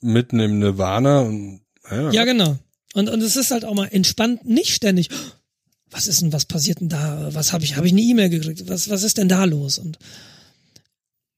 mitten 0.00 0.40
im 0.40 0.58
Nirvana 0.58 1.20
und 1.20 1.60
ja, 1.90 2.10
Ja, 2.10 2.24
genau. 2.24 2.58
Und, 2.94 3.08
und 3.08 3.22
es 3.22 3.36
ist 3.36 3.50
halt 3.50 3.64
auch 3.64 3.74
mal 3.74 3.86
entspannt, 3.86 4.44
nicht 4.44 4.74
ständig, 4.74 5.08
was 5.90 6.06
ist 6.06 6.22
denn, 6.22 6.32
was 6.32 6.46
passiert 6.46 6.80
denn 6.80 6.88
da? 6.88 7.28
Was 7.32 7.52
habe 7.52 7.64
ich, 7.64 7.76
habe 7.76 7.86
ich 7.86 7.92
eine 7.92 8.00
E-Mail 8.00 8.30
gekriegt? 8.30 8.68
Was, 8.68 8.88
was 8.88 9.02
ist 9.02 9.18
denn 9.18 9.28
da 9.28 9.44
los? 9.44 9.78
Und 9.78 9.98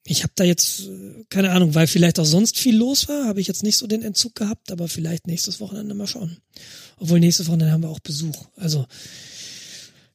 ich 0.06 0.22
habe 0.22 0.32
da 0.36 0.44
jetzt, 0.44 0.86
äh, 0.86 1.24
keine 1.28 1.50
Ahnung, 1.50 1.74
weil 1.74 1.86
vielleicht 1.86 2.18
auch 2.20 2.24
sonst 2.24 2.58
viel 2.58 2.76
los 2.76 3.08
war, 3.08 3.26
habe 3.26 3.40
ich 3.40 3.46
jetzt 3.46 3.62
nicht 3.62 3.76
so 3.76 3.86
den 3.86 4.02
Entzug 4.02 4.34
gehabt, 4.34 4.70
aber 4.70 4.88
vielleicht 4.88 5.26
nächstes 5.26 5.60
Wochenende 5.60 5.94
mal 5.94 6.06
schauen. 6.06 6.38
Obwohl 6.98 7.20
nächstes 7.20 7.48
Wochenende 7.48 7.72
haben 7.72 7.82
wir 7.82 7.90
auch 7.90 8.00
Besuch. 8.00 8.46
Also 8.56 8.86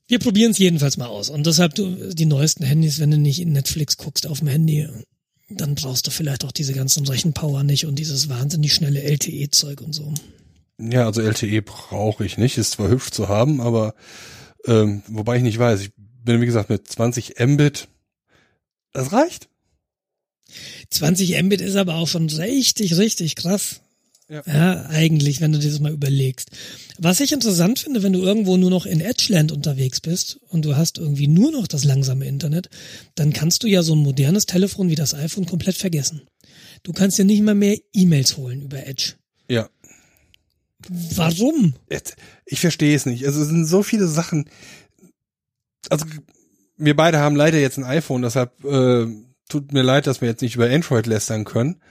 wir 0.07 0.19
probieren 0.19 0.51
es 0.51 0.57
jedenfalls 0.57 0.97
mal 0.97 1.07
aus. 1.07 1.29
Und 1.29 1.45
deshalb 1.45 1.75
du, 1.75 2.13
die 2.13 2.25
neuesten 2.25 2.63
Handys, 2.63 2.99
wenn 2.99 3.11
du 3.11 3.17
nicht 3.17 3.39
in 3.39 3.51
Netflix 3.51 3.97
guckst 3.97 4.25
auf 4.25 4.39
dem 4.39 4.47
Handy, 4.47 4.87
dann 5.49 5.75
brauchst 5.75 6.07
du 6.07 6.11
vielleicht 6.11 6.45
auch 6.45 6.51
diese 6.51 6.73
ganzen 6.73 7.07
Rechenpower 7.07 7.63
nicht 7.63 7.85
und 7.85 7.97
dieses 7.97 8.29
wahnsinnig 8.29 8.73
schnelle 8.73 9.01
LTE-Zeug 9.01 9.81
und 9.81 9.93
so. 9.93 10.13
Ja, 10.79 11.05
also 11.05 11.21
LTE 11.21 11.61
brauche 11.61 12.25
ich 12.25 12.37
nicht. 12.37 12.57
Ist 12.57 12.71
zwar 12.71 12.89
hübsch 12.89 13.09
zu 13.09 13.27
haben, 13.27 13.59
aber 13.59 13.95
ähm, 14.65 15.03
wobei 15.07 15.37
ich 15.37 15.43
nicht 15.43 15.59
weiß. 15.59 15.81
Ich 15.81 15.91
bin 16.23 16.41
wie 16.41 16.45
gesagt 16.45 16.69
mit 16.69 16.87
20 16.87 17.39
Mbit. 17.39 17.87
Das 18.93 19.11
reicht. 19.11 19.49
20 20.89 21.41
Mbit 21.43 21.61
ist 21.61 21.75
aber 21.75 21.95
auch 21.95 22.07
schon 22.07 22.29
richtig, 22.29 22.97
richtig 22.97 23.35
krass. 23.35 23.81
Ja. 24.29 24.43
Ja, 24.45 24.85
eigentlich, 24.89 25.41
wenn 25.41 25.51
du 25.51 25.57
dir 25.57 25.71
das 25.71 25.79
mal 25.79 25.91
überlegst. 25.91 26.51
Was 26.99 27.19
ich 27.19 27.31
interessant 27.31 27.79
finde, 27.79 28.03
wenn 28.03 28.13
du 28.13 28.21
irgendwo 28.21 28.57
nur 28.57 28.69
noch 28.69 28.85
in 28.85 29.01
Edgeland 29.01 29.51
unterwegs 29.51 30.01
bist 30.01 30.39
und 30.49 30.65
du 30.65 30.75
hast 30.75 30.99
irgendwie 30.99 31.27
nur 31.27 31.51
noch 31.51 31.67
das 31.67 31.83
langsame 31.83 32.27
Internet, 32.27 32.69
dann 33.15 33.33
kannst 33.33 33.63
du 33.63 33.67
ja 33.67 33.81
so 33.81 33.95
ein 33.95 34.03
modernes 34.03 34.45
Telefon 34.45 34.89
wie 34.89 34.95
das 34.95 35.15
iPhone 35.15 35.47
komplett 35.47 35.77
vergessen. 35.77 36.21
Du 36.83 36.93
kannst 36.93 37.17
ja 37.17 37.23
nicht 37.23 37.41
mal 37.41 37.55
mehr 37.55 37.77
E-Mails 37.91 38.37
holen 38.37 38.61
über 38.61 38.85
Edge. 38.85 39.13
Ja. 39.49 39.67
Warum? 40.87 41.73
Ich 42.45 42.59
verstehe 42.59 42.95
es 42.95 43.07
nicht. 43.07 43.25
Also 43.25 43.41
es 43.41 43.47
sind 43.47 43.65
so 43.65 43.81
viele 43.81 44.07
Sachen. 44.07 44.47
Also 45.89 46.05
wir 46.77 46.95
beide 46.95 47.17
haben 47.17 47.35
leider 47.35 47.57
jetzt 47.57 47.77
ein 47.77 47.83
iPhone, 47.83 48.21
deshalb 48.21 48.63
äh, 48.63 49.07
tut 49.49 49.73
mir 49.73 49.81
leid, 49.81 50.05
dass 50.05 50.21
wir 50.21 50.29
jetzt 50.29 50.41
nicht 50.41 50.55
über 50.55 50.69
Android 50.69 51.07
lästern 51.07 51.45
können. 51.45 51.81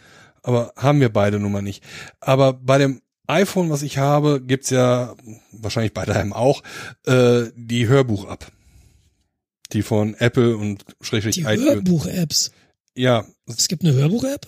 Aber 0.49 0.73
haben 0.77 1.01
wir 1.01 1.11
beide 1.11 1.39
nun 1.39 1.53
mal 1.53 1.61
nicht. 1.61 1.85
Aber 2.21 2.55
bei 2.55 2.79
dem 2.79 3.03
iPhone, 3.27 3.69
was 3.69 3.83
ich 3.83 3.99
habe, 3.99 4.41
gibt's 4.41 4.71
ja 4.71 5.15
wahrscheinlich 5.53 5.93
bei 5.93 6.07
deinem 6.07 6.33
auch 6.33 6.63
äh, 7.05 7.51
die 7.55 7.87
Hörbuch-App. 7.87 8.51
Die 9.75 9.83
von 9.83 10.15
Apple 10.15 10.57
und 10.57 10.87
schrägstrich 11.03 11.35
Die. 11.35 11.45
Hörbuch-Apps. 11.45 12.53
Ja, 12.95 13.27
Es 13.47 13.69
gibt 13.69 13.85
eine 13.85 13.93
Hörbuch-App? 13.93 14.47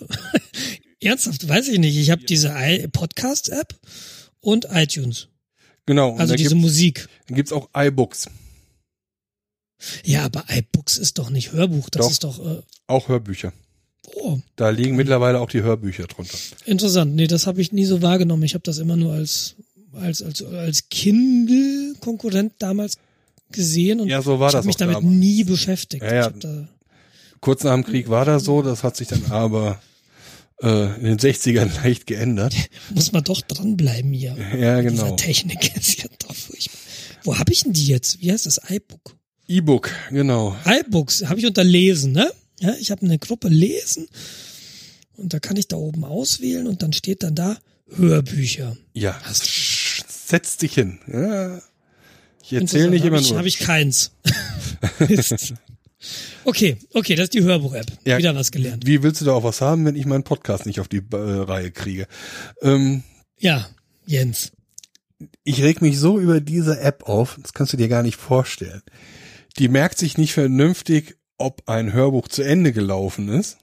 Ernsthaft, 0.99 1.47
weiß 1.47 1.67
ich 1.67 1.77
nicht. 1.77 1.95
Ich 1.97 2.09
habe 2.09 2.23
diese 2.23 2.49
Podcast-App 2.91 3.79
und 4.39 4.69
iTunes. 4.71 5.27
genau. 5.85 6.15
Also 6.15 6.33
diese 6.33 6.55
Musik. 6.55 7.07
dann 7.27 7.35
gibt's 7.35 7.53
auch 7.53 7.69
iBooks, 7.77 8.27
Ja, 10.03 10.25
aber 10.25 10.45
iBooks 10.49 10.97
ist 10.97 11.19
doch 11.19 11.29
nicht 11.29 11.51
Hörbuch, 11.51 11.91
das 11.91 12.05
Doch. 12.07 12.11
ist 12.11 12.23
doch, 12.23 12.43
äh, 12.43 12.63
auch 12.87 13.07
Hörbücher. 13.07 13.53
Oh, 14.15 14.39
Da 14.55 14.69
liegen 14.69 14.95
mittlerweile 14.95 15.39
auch 15.39 15.49
die 15.49 15.61
Hörbücher 15.61 16.07
drunter. 16.07 16.37
interessant. 16.65 17.15
Nee, 17.15 17.27
das 17.27 17.47
habe 17.47 17.61
ich 17.61 17.71
nie 17.71 17.85
so 17.85 18.01
wahrgenommen. 18.01 18.43
Ich 18.43 18.53
habe 18.53 18.63
das 18.63 18.77
immer 18.77 18.95
nur 18.95 19.13
als, 19.13 19.55
als, 19.93 20.21
als, 20.21 20.43
als 20.43 20.89
Kindle-Konkurrent 20.89 22.53
damals 22.59 22.97
gesehen 23.51 23.99
und 23.99 24.07
Ja, 24.07 24.21
so 24.21 24.39
war 24.39 24.49
ich 24.49 24.55
habe 24.55 24.67
mich 24.67 24.75
damit 24.77 24.97
damals. 24.97 25.13
nie 25.13 25.43
beschäftigt. 25.43 26.03
Ja, 26.03 26.29
ja. 26.29 26.67
Kurz 27.39 27.63
nach 27.63 27.73
dem 27.73 27.83
Krieg 27.83 28.09
war 28.09 28.25
das 28.25 28.43
so, 28.43 28.61
das 28.61 28.83
hat 28.83 28.95
sich 28.95 29.07
dann 29.07 29.23
aber 29.29 29.81
äh, 30.61 30.95
in 30.99 31.03
den 31.05 31.17
60ern 31.17 31.69
leicht 31.83 32.07
geändert. 32.07 32.53
muss 32.93 33.11
man 33.11 33.23
doch 33.23 33.41
dranbleiben 33.41 34.13
hier. 34.13 34.35
Ja, 34.57 34.81
genau. 34.81 35.15
Technik 35.15 35.75
ist 35.77 36.01
ja 36.03 36.09
doch 36.19 36.35
furchtbar. 36.35 36.77
Wo 37.23 37.37
habe 37.37 37.51
ich 37.51 37.63
denn 37.63 37.73
die 37.73 37.87
jetzt? 37.87 38.21
Wie 38.21 38.31
heißt 38.31 38.45
das? 38.45 38.61
iBook. 38.69 39.15
E-Book, 39.47 39.91
genau. 40.11 40.55
iBooks 40.65 41.25
habe 41.27 41.39
ich 41.39 41.45
unter 41.45 41.63
Lesen, 41.63 42.13
ne? 42.13 42.31
Ja, 42.61 42.73
ich 42.79 42.91
habe 42.91 43.03
eine 43.05 43.17
Gruppe 43.19 43.47
Lesen 43.49 44.07
und 45.17 45.33
da 45.33 45.39
kann 45.39 45.57
ich 45.57 45.67
da 45.67 45.75
oben 45.77 46.03
auswählen 46.05 46.67
und 46.67 46.81
dann 46.83 46.93
steht 46.93 47.23
dann 47.23 47.35
da 47.35 47.57
Hörbücher. 47.95 48.77
Ja, 48.93 49.19
Sch- 49.31 50.03
setz 50.07 50.57
dich 50.57 50.73
hin. 50.75 50.99
Ja. 51.11 51.61
Ich 52.43 52.53
erzähle 52.53 52.89
nicht 52.91 53.03
immer 53.05 53.17
hab 53.17 53.23
ich, 53.23 53.29
nur. 53.29 53.37
Habe 53.39 53.47
ich 53.47 53.59
keins. 53.59 54.11
Okay, 56.43 56.77
okay, 56.93 57.13
das 57.13 57.25
ist 57.25 57.35
die 57.35 57.43
Hörbuch-App. 57.43 57.85
Ja. 58.05 58.17
Wieder 58.17 58.33
was 58.35 58.51
gelernt. 58.51 58.87
Wie 58.87 59.03
willst 59.03 59.21
du 59.21 59.25
da 59.25 59.33
auch 59.33 59.43
was 59.43 59.61
haben, 59.61 59.85
wenn 59.85 59.95
ich 59.95 60.07
meinen 60.07 60.23
Podcast 60.23 60.65
nicht 60.65 60.79
auf 60.79 60.87
die 60.87 60.97
äh, 61.11 61.15
Reihe 61.15 61.69
kriege? 61.71 62.07
Ähm, 62.63 63.03
Ja, 63.37 63.69
Jens. 64.07 64.51
ich 65.43 65.61
reg 65.61 65.81
mich 65.83 65.99
so 65.99 66.19
über 66.19 66.41
diese 66.41 66.79
App 66.79 67.03
auf, 67.03 67.37
das 67.39 67.53
kannst 67.53 67.73
du 67.73 67.77
dir 67.77 67.87
gar 67.87 68.01
nicht 68.01 68.15
vorstellen. 68.17 68.81
Die 69.59 69.67
merkt 69.67 69.99
sich 69.99 70.17
nicht 70.17 70.33
vernünftig, 70.33 71.17
ob 71.41 71.67
ein 71.67 71.93
Hörbuch 71.93 72.27
zu 72.27 72.43
Ende 72.43 72.71
gelaufen 72.71 73.29
ist. 73.29 73.57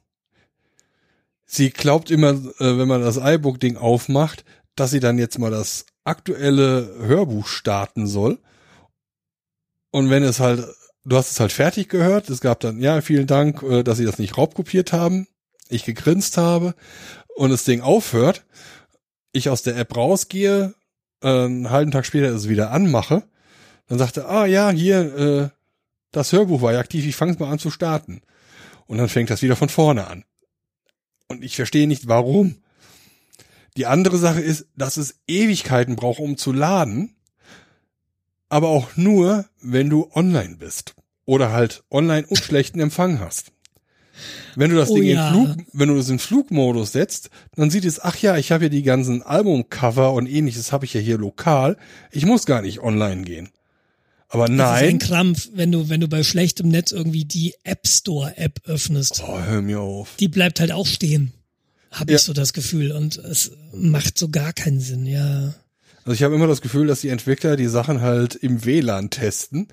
Sie 1.47 1.71
glaubt 1.71 2.11
immer, 2.11 2.31
äh, 2.31 2.79
wenn 2.79 2.89
man 2.89 3.01
das 3.01 3.17
iBook-Ding 3.17 3.77
aufmacht, 3.77 4.45
dass 4.77 4.91
sie 4.91 5.01
dann 5.01 5.19
jetzt 5.19 5.39
mal 5.39 5.51
das 5.51 5.87
aktuelle 6.05 6.95
Hörbuch 7.01 7.47
starten 7.47 8.07
soll. 8.07 8.39
Und 9.91 10.11
wenn 10.11 10.23
es 10.23 10.41
halt, 10.41 10.67
du 11.05 11.17
hast 11.17 11.31
es 11.31 11.41
halt 11.41 11.53
fertig 11.53 11.89
gehört, 11.89 12.29
es 12.31 12.41
gab 12.41 12.61
dann, 12.61 12.81
ja, 12.81 13.01
vielen 13.01 13.27
Dank, 13.27 13.63
äh, 13.63 13.83
dass 13.83 13.99
Sie 13.99 14.05
das 14.05 14.19
nicht 14.19 14.37
raubkopiert 14.37 14.93
haben, 14.93 15.27
ich 15.69 15.85
gegrinst 15.85 16.37
habe 16.37 16.75
und 17.37 17.51
das 17.51 17.65
Ding 17.65 17.81
aufhört, 17.81 18.45
ich 19.33 19.49
aus 19.49 19.63
der 19.63 19.77
App 19.77 19.97
rausgehe, 19.97 20.75
äh, 21.23 21.29
einen 21.29 21.71
halben 21.71 21.91
Tag 21.91 22.07
später 22.07 22.29
es 22.29 22.49
wieder 22.49 22.71
anmache, 22.71 23.23
dann 23.87 23.99
sagt 23.99 24.19
er, 24.19 24.29
ah 24.29 24.47
ja, 24.47 24.71
hier, 24.71 25.51
das 26.11 26.33
Hörbuch 26.33 26.63
war 26.63 26.73
ja 26.73 26.81
aktiv, 26.81 27.07
ich 27.07 27.17
fange 27.17 27.37
mal 27.39 27.51
an 27.51 27.59
zu 27.59 27.71
starten. 27.71 28.23
Und 28.87 28.99
dann 28.99 29.09
fängt 29.09 29.31
das 29.31 29.43
wieder 29.43 29.57
von 29.57 29.69
vorne 29.69 30.07
an. 30.07 30.25
Und 31.29 31.45
ich 31.45 31.57
verstehe 31.57 31.87
nicht, 31.87 32.09
warum. 32.09 32.57
Die 33.77 33.87
andere 33.87 34.17
Sache 34.17 34.41
ist, 34.41 34.67
dass 34.77 34.97
es 34.97 35.21
Ewigkeiten 35.27 35.95
braucht, 35.95 36.21
um 36.21 36.37
zu 36.37 36.53
laden, 36.53 37.15
aber 38.49 38.69
auch 38.69 38.97
nur, 38.97 39.45
wenn 39.61 39.91
du 39.91 40.11
online 40.15 40.57
bist 40.57 40.95
oder 41.27 41.53
halt 41.53 41.85
online 41.91 42.27
und 42.27 42.39
schlechten 42.39 42.81
Empfang 42.81 43.21
hast. 43.21 43.53
Wenn 44.57 44.71
du 44.71 44.77
das 44.77 44.91
Oh 44.91 44.97
Ding 44.97 45.05
ja. 45.05 45.29
in 45.29 45.35
Flug, 45.35 45.67
wenn 45.73 45.89
du 45.91 45.97
das 45.97 46.09
in 46.09 46.19
Flugmodus 46.19 46.93
setzt, 46.93 47.31
dann 47.55 47.71
sieht 47.71 47.85
es, 47.85 48.01
ach 48.01 48.17
ja, 48.17 48.37
ich 48.37 48.51
habe 48.51 48.65
ja 48.65 48.69
die 48.69 48.83
ganzen 48.83 49.23
Albumcover 49.23 50.13
und 50.13 50.27
ähnliches 50.27 50.73
habe 50.73 50.87
ich 50.87 50.95
ja 50.95 51.01
hier 51.01 51.19
lokal. 51.19 51.77
Ich 52.11 52.27
muss 52.27 52.47
gar 52.47 52.63
nicht 52.63 52.81
online 52.81 53.23
gehen. 53.23 53.51
Aber 54.29 54.47
Das 54.47 54.55
ist 54.55 54.61
ein 54.61 54.87
nein. 54.87 54.99
Krampf, 54.99 55.49
wenn 55.55 55.73
du, 55.73 55.89
wenn 55.89 56.01
du 56.01 56.09
bei 56.09 56.23
schlechtem 56.23 56.69
Netz 56.69 56.93
irgendwie 56.93 57.25
die 57.25 57.55
App 57.65 57.87
Store 57.87 58.37
App 58.37 58.61
öffnest. 58.67 59.23
Oh, 59.27 59.41
hör 59.41 59.63
mir 59.63 59.81
auf. 59.81 60.17
Die 60.21 60.29
bleibt 60.29 60.61
halt 60.61 60.71
auch 60.73 60.87
stehen. 60.87 61.33
Habe 61.91 62.13
Ja. 62.13 62.19
ich 62.19 62.25
so 62.25 62.35
das 62.35 62.53
Gefühl. 62.53 62.93
Und 62.93 63.17
es 63.17 63.53
macht 63.73 64.19
so 64.19 64.29
gar 64.29 64.53
keinen 64.53 64.81
Sinn, 64.81 65.07
ja. 65.07 65.55
Also 66.05 66.13
ich 66.13 66.23
habe 66.23 66.35
immer 66.35 66.47
das 66.47 66.61
Gefühl, 66.61 66.87
dass 66.87 67.01
die 67.01 67.09
Entwickler 67.09 67.57
die 67.57 67.67
Sachen 67.69 68.01
halt 68.03 68.35
im 68.35 68.65
WLAN 68.65 69.09
testen, 69.11 69.69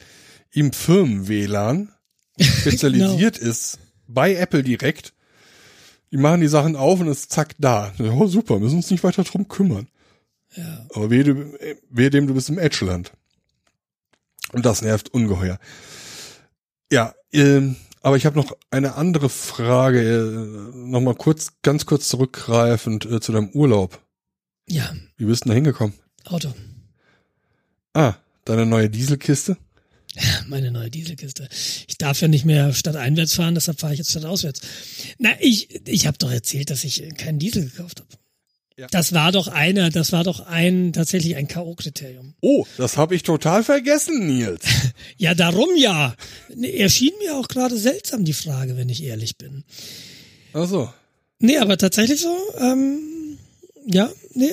im 0.51 0.72
Firmen-WLAN 0.72 1.89
spezialisiert 2.39 3.38
ist, 3.38 3.80
bei 4.08 4.36
Apple 4.36 4.64
direkt. 4.64 5.14
Die 6.12 6.18
machen 6.18 6.39
die 6.41 6.47
Sachen 6.47 6.76
auf 6.78 6.99
und 7.01 7.08
es 7.10 7.22
ist 7.22 7.32
zack 7.34 7.56
da. 7.60 7.93
Oh, 7.99 8.28
super, 8.28 8.60
müssen 8.60 8.76
uns 8.78 8.91
nicht 8.91 9.03
weiter 9.03 9.24
drum 9.24 9.47
kümmern. 9.49 9.88
Ja. 10.56 10.86
Aber 10.93 11.10
wehe, 11.10 11.26
wehe 11.89 12.10
dem, 12.10 12.28
du 12.28 12.34
bist 12.34 12.47
im 12.49 12.60
Edgeland. 12.60 13.12
Und 14.56 14.66
das 14.66 14.82
nervt 14.82 15.10
ungeheuer. 15.10 15.60
Ja, 16.89 17.14
ähm, 17.34 17.76
aber 18.01 18.16
ich 18.16 18.26
habe 18.26 18.38
noch 18.38 18.56
eine 18.72 18.95
andere 18.95 19.28
Frage, 19.28 19.99
äh, 19.99 20.78
nochmal 20.78 21.16
kurz, 21.16 21.51
ganz 21.62 21.86
kurz 21.86 22.08
zurückgreifend 22.08 23.06
äh, 23.06 23.20
zu 23.20 23.34
deinem 23.34 23.49
Urlaub. 23.49 24.01
Ja, 24.66 24.95
Wie 25.18 25.26
bist 25.26 25.43
du 25.43 25.49
da 25.49 25.56
hingekommen? 25.56 25.93
Auto. 26.24 26.53
Ah, 27.93 28.14
deine 28.45 28.66
neue 28.66 28.89
Dieselkiste? 28.89 29.58
Meine 30.47 30.72
neue 30.72 30.89
Dieselkiste. 30.89 31.49
Ich 31.89 31.97
darf 31.97 32.22
ja 32.22 32.30
nicht 32.30 32.45
mehr 32.45 32.72
stadteinwärts 32.72 33.34
fahren, 33.34 33.56
deshalb 33.56 33.82
fahre 33.82 33.91
ich 33.91 33.99
jetzt 33.99 34.12
stadtauswärts. 34.12 34.62
Na, 35.18 35.32
ich, 35.41 35.86
ich 35.86 36.08
habe 36.08 36.18
doch 36.18 36.32
erzählt, 36.32 36.70
dass 36.70 36.86
ich 36.86 37.03
keinen 37.18 37.39
Diesel 37.39 37.66
gekauft 37.66 37.99
habe. 37.99 38.24
Ja. 38.78 38.88
Das 38.91 39.13
war 39.13 39.32
doch 39.32 39.47
einer, 39.47 39.89
das 39.89 40.11
war 40.11 40.26
doch 40.26 40.41
ein 40.41 40.91
tatsächlich 40.91 41.38
ein 41.38 41.47
K.O.-Kriterium. 41.47 42.34
Oh, 42.41 42.65
das 42.78 42.97
habe 42.97 43.15
ich 43.15 43.23
total 43.23 43.63
vergessen, 43.63 44.28
Nils. 44.28 44.65
Ja, 45.17 45.34
darum 45.34 45.69
ja. 45.78 46.13
Erschien 46.61 47.13
mir 47.23 47.38
auch 47.38 47.47
gerade 47.47 47.78
seltsam, 47.78 48.26
die 48.26 48.34
Frage, 48.34 48.76
wenn 48.76 48.89
ich 48.89 49.01
ehrlich 49.03 49.38
bin. 49.38 49.63
Ach 50.51 50.67
so. 50.67 50.91
Nee, 51.39 51.57
aber 51.57 51.78
tatsächlich 51.78 52.19
so, 52.19 52.36
ähm, 52.59 52.99
ja, 53.86 54.11
nee, 54.34 54.51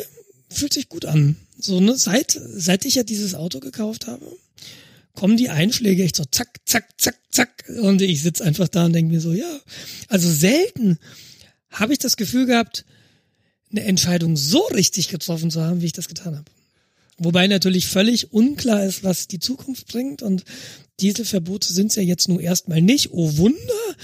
fühlt 0.49 0.73
sich 0.73 0.89
gut 0.89 1.05
an. 1.05 1.37
So, 1.59 1.81
ne, 1.81 1.97
seit, 1.97 2.39
seit 2.55 2.85
ich 2.85 2.95
ja 2.97 3.03
dieses 3.03 3.35
Auto 3.35 3.59
gekauft 3.59 4.07
habe, 4.07 4.25
kommen 5.15 5.37
die 5.37 5.49
Einschläge 5.49 6.05
echt 6.05 6.17
so 6.17 6.25
zack, 6.25 6.61
zack, 6.65 6.89
zack, 6.97 7.19
zack. 7.31 7.65
Und 7.81 8.03
ich 8.03 8.23
sitz 8.23 8.41
einfach 8.41 8.69
da 8.69 8.87
und 8.87 8.93
denke 8.93 9.13
mir 9.13 9.21
so, 9.21 9.33
ja. 9.33 9.61
Also 10.09 10.31
selten 10.31 10.99
habe 11.71 11.93
ich 11.93 11.99
das 11.99 12.17
Gefühl 12.17 12.47
gehabt, 12.47 12.85
eine 13.73 13.85
Entscheidung 13.85 14.37
so 14.37 14.61
richtig 14.69 15.09
getroffen 15.09 15.51
zu 15.51 15.63
haben, 15.63 15.81
wie 15.81 15.87
ich 15.87 15.93
das 15.93 16.09
getan 16.09 16.37
habe. 16.37 16.51
Wobei 17.19 17.47
natürlich 17.47 17.87
völlig 17.87 18.33
unklar 18.33 18.85
ist, 18.85 19.05
was 19.05 19.29
die 19.29 19.39
Zukunft 19.39 19.87
bringt 19.89 20.23
und 20.23 20.45
Dieselverbote 21.01 21.73
sind 21.73 21.89
es 21.89 21.97
ja 21.97 22.03
jetzt 22.03 22.29
nur 22.29 22.41
erstmal 22.41 22.81
nicht. 22.81 23.11
Oh 23.13 23.37
Wunder, 23.37 23.97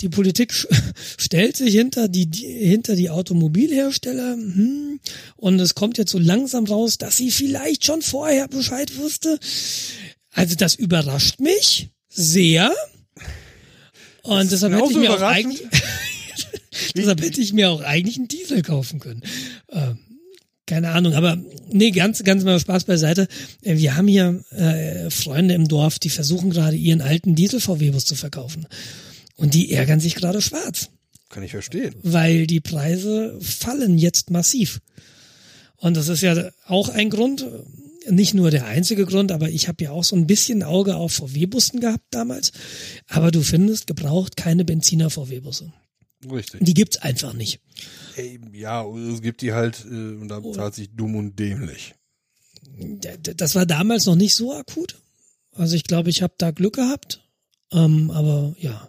die 0.00 0.08
Politik 0.08 0.52
stellt 1.18 1.56
sich 1.56 1.74
hinter 1.74 2.08
die, 2.08 2.26
die 2.26 2.46
hinter 2.46 2.96
die 2.96 3.10
Automobilhersteller 3.10 4.32
hm, 4.32 5.00
und 5.36 5.60
es 5.60 5.74
kommt 5.74 5.98
jetzt 5.98 6.10
so 6.10 6.18
langsam 6.18 6.64
raus, 6.64 6.98
dass 6.98 7.16
sie 7.16 7.30
vielleicht 7.30 7.84
schon 7.84 8.02
vorher 8.02 8.48
Bescheid 8.48 8.96
wusste. 8.96 9.38
Also 10.32 10.54
das 10.54 10.74
überrascht 10.74 11.40
mich 11.40 11.90
sehr. 12.08 12.72
Und 14.22 14.50
deshalb 14.50 14.74
hätte 14.74 14.90
ich 14.90 14.96
mir 14.96 15.12
auch 15.12 15.22
eigentlich 15.22 15.62
deshalb 16.96 17.20
hätte 17.22 17.40
ich 17.40 17.52
mir 17.52 17.70
auch 17.70 17.80
eigentlich 17.82 18.16
einen 18.18 18.28
Diesel 18.28 18.62
kaufen 18.62 19.00
können. 19.00 19.22
Ähm, 19.70 19.98
keine 20.66 20.90
Ahnung, 20.90 21.14
aber 21.14 21.38
nee, 21.70 21.90
ganz, 21.92 22.22
ganz 22.24 22.44
mal 22.44 22.60
Spaß 22.60 22.84
beiseite. 22.84 23.26
Äh, 23.62 23.76
Wir 23.78 23.96
haben 23.96 24.06
hier 24.08 24.44
äh, 24.50 25.08
Freunde 25.10 25.54
im 25.54 25.66
Dorf, 25.66 25.98
die 25.98 26.10
versuchen 26.10 26.50
gerade 26.50 26.76
ihren 26.76 27.00
alten 27.00 27.34
Diesel-VW-Bus 27.34 28.04
zu 28.04 28.14
verkaufen. 28.14 28.66
Und 29.36 29.54
die 29.54 29.72
ärgern 29.72 30.00
sich 30.00 30.14
gerade 30.14 30.42
schwarz, 30.42 30.90
Kann 31.30 31.42
ich 31.42 31.52
verstehen. 31.52 31.94
weil 32.02 32.46
die 32.46 32.60
Preise 32.60 33.38
fallen 33.40 33.96
jetzt 33.96 34.30
massiv. 34.30 34.80
Und 35.76 35.96
das 35.96 36.08
ist 36.08 36.22
ja 36.22 36.50
auch 36.66 36.88
ein 36.88 37.08
Grund, 37.08 37.46
nicht 38.10 38.34
nur 38.34 38.50
der 38.50 38.66
einzige 38.66 39.06
Grund, 39.06 39.30
aber 39.32 39.48
ich 39.48 39.68
habe 39.68 39.84
ja 39.84 39.90
auch 39.92 40.02
so 40.04 40.16
ein 40.16 40.26
bisschen 40.26 40.62
Auge 40.62 40.96
auf 40.96 41.12
VW-Bussen 41.12 41.80
gehabt 41.80 42.04
damals. 42.10 42.52
Aber 43.06 43.30
du 43.30 43.42
findest 43.42 43.86
gebraucht 43.86 44.36
keine 44.36 44.64
Benziner-VW-Busse. 44.64 45.72
Richtig. 46.30 46.60
Die 46.64 46.74
gibt's 46.74 46.96
einfach 46.96 47.32
nicht. 47.32 47.60
Ey, 48.16 48.40
ja, 48.52 48.84
es 48.86 49.22
gibt 49.22 49.40
die 49.42 49.52
halt, 49.52 49.84
äh, 49.84 49.88
und 50.16 50.28
da 50.28 50.40
bezahlt 50.40 50.74
sich 50.74 50.90
dumm 50.94 51.14
und 51.14 51.38
dämlich. 51.38 51.94
Das 53.36 53.54
war 53.54 53.66
damals 53.66 54.06
noch 54.06 54.16
nicht 54.16 54.34
so 54.34 54.52
akut. 54.52 54.96
Also 55.52 55.76
ich 55.76 55.84
glaube, 55.84 56.10
ich 56.10 56.22
habe 56.22 56.34
da 56.38 56.50
Glück 56.50 56.74
gehabt. 56.74 57.24
Ähm, 57.72 58.10
aber 58.10 58.54
ja. 58.58 58.88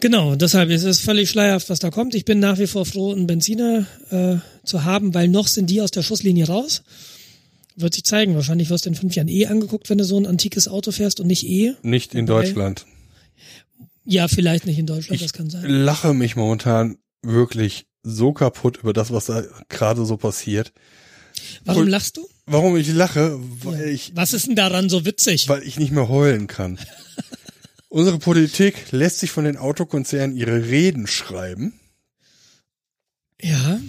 Genau, 0.00 0.36
deshalb 0.36 0.70
ist 0.70 0.84
es 0.84 1.00
völlig 1.00 1.30
schleierhaft, 1.30 1.70
was 1.70 1.78
da 1.78 1.90
kommt. 1.90 2.14
Ich 2.14 2.24
bin 2.24 2.38
nach 2.38 2.58
wie 2.58 2.66
vor 2.66 2.84
froh, 2.84 3.12
einen 3.12 3.26
Benziner 3.26 3.86
äh, 4.10 4.36
zu 4.66 4.84
haben, 4.84 5.14
weil 5.14 5.28
noch 5.28 5.48
sind 5.48 5.70
die 5.70 5.80
aus 5.80 5.90
der 5.90 6.02
Schusslinie 6.02 6.46
raus. 6.46 6.82
Wird 7.76 7.94
sich 7.94 8.04
zeigen. 8.04 8.34
Wahrscheinlich 8.34 8.70
wirst 8.70 8.84
du 8.84 8.90
in 8.90 8.94
fünf 8.94 9.14
Jahren 9.14 9.28
eh 9.28 9.46
angeguckt, 9.46 9.88
wenn 9.90 9.98
du 9.98 10.04
so 10.04 10.18
ein 10.18 10.26
antikes 10.26 10.68
Auto 10.68 10.90
fährst 10.92 11.20
und 11.20 11.26
nicht 11.26 11.44
eh. 11.46 11.74
Nicht 11.82 12.14
in 12.14 12.28
Wobei- 12.28 12.42
Deutschland. 12.44 12.86
Ja, 14.06 14.28
vielleicht 14.28 14.66
nicht 14.66 14.78
in 14.78 14.86
Deutschland, 14.86 15.16
Ich 15.16 15.22
das 15.22 15.32
kann 15.32 15.50
sein. 15.50 15.64
lache 15.68 16.14
mich 16.14 16.36
momentan 16.36 16.96
wirklich 17.22 17.86
so 18.02 18.32
kaputt 18.32 18.78
über 18.78 18.92
das, 18.92 19.12
was 19.12 19.26
da 19.26 19.42
gerade 19.68 20.06
so 20.06 20.16
passiert. 20.16 20.72
Warum 21.64 21.82
Pol- 21.82 21.90
lachst 21.90 22.16
du? 22.16 22.26
Warum 22.46 22.76
ich 22.76 22.88
lache? 22.92 23.36
Weil 23.64 23.88
ich, 23.88 24.12
Was 24.14 24.32
ist 24.32 24.46
denn 24.46 24.54
daran 24.56 24.88
so 24.88 25.04
witzig? 25.04 25.48
weil 25.48 25.62
ich 25.64 25.78
nicht 25.78 25.90
mehr 25.92 26.08
heulen 26.08 26.46
kann. 26.46 26.78
Unsere 27.88 28.18
Politik 28.18 28.92
lässt 28.92 29.18
sich 29.18 29.30
von 29.30 29.44
den 29.44 29.56
Autokonzernen 29.56 30.36
ihre 30.36 30.64
Reden 30.68 31.06
schreiben. 31.06 31.72
Ja, 33.42 33.80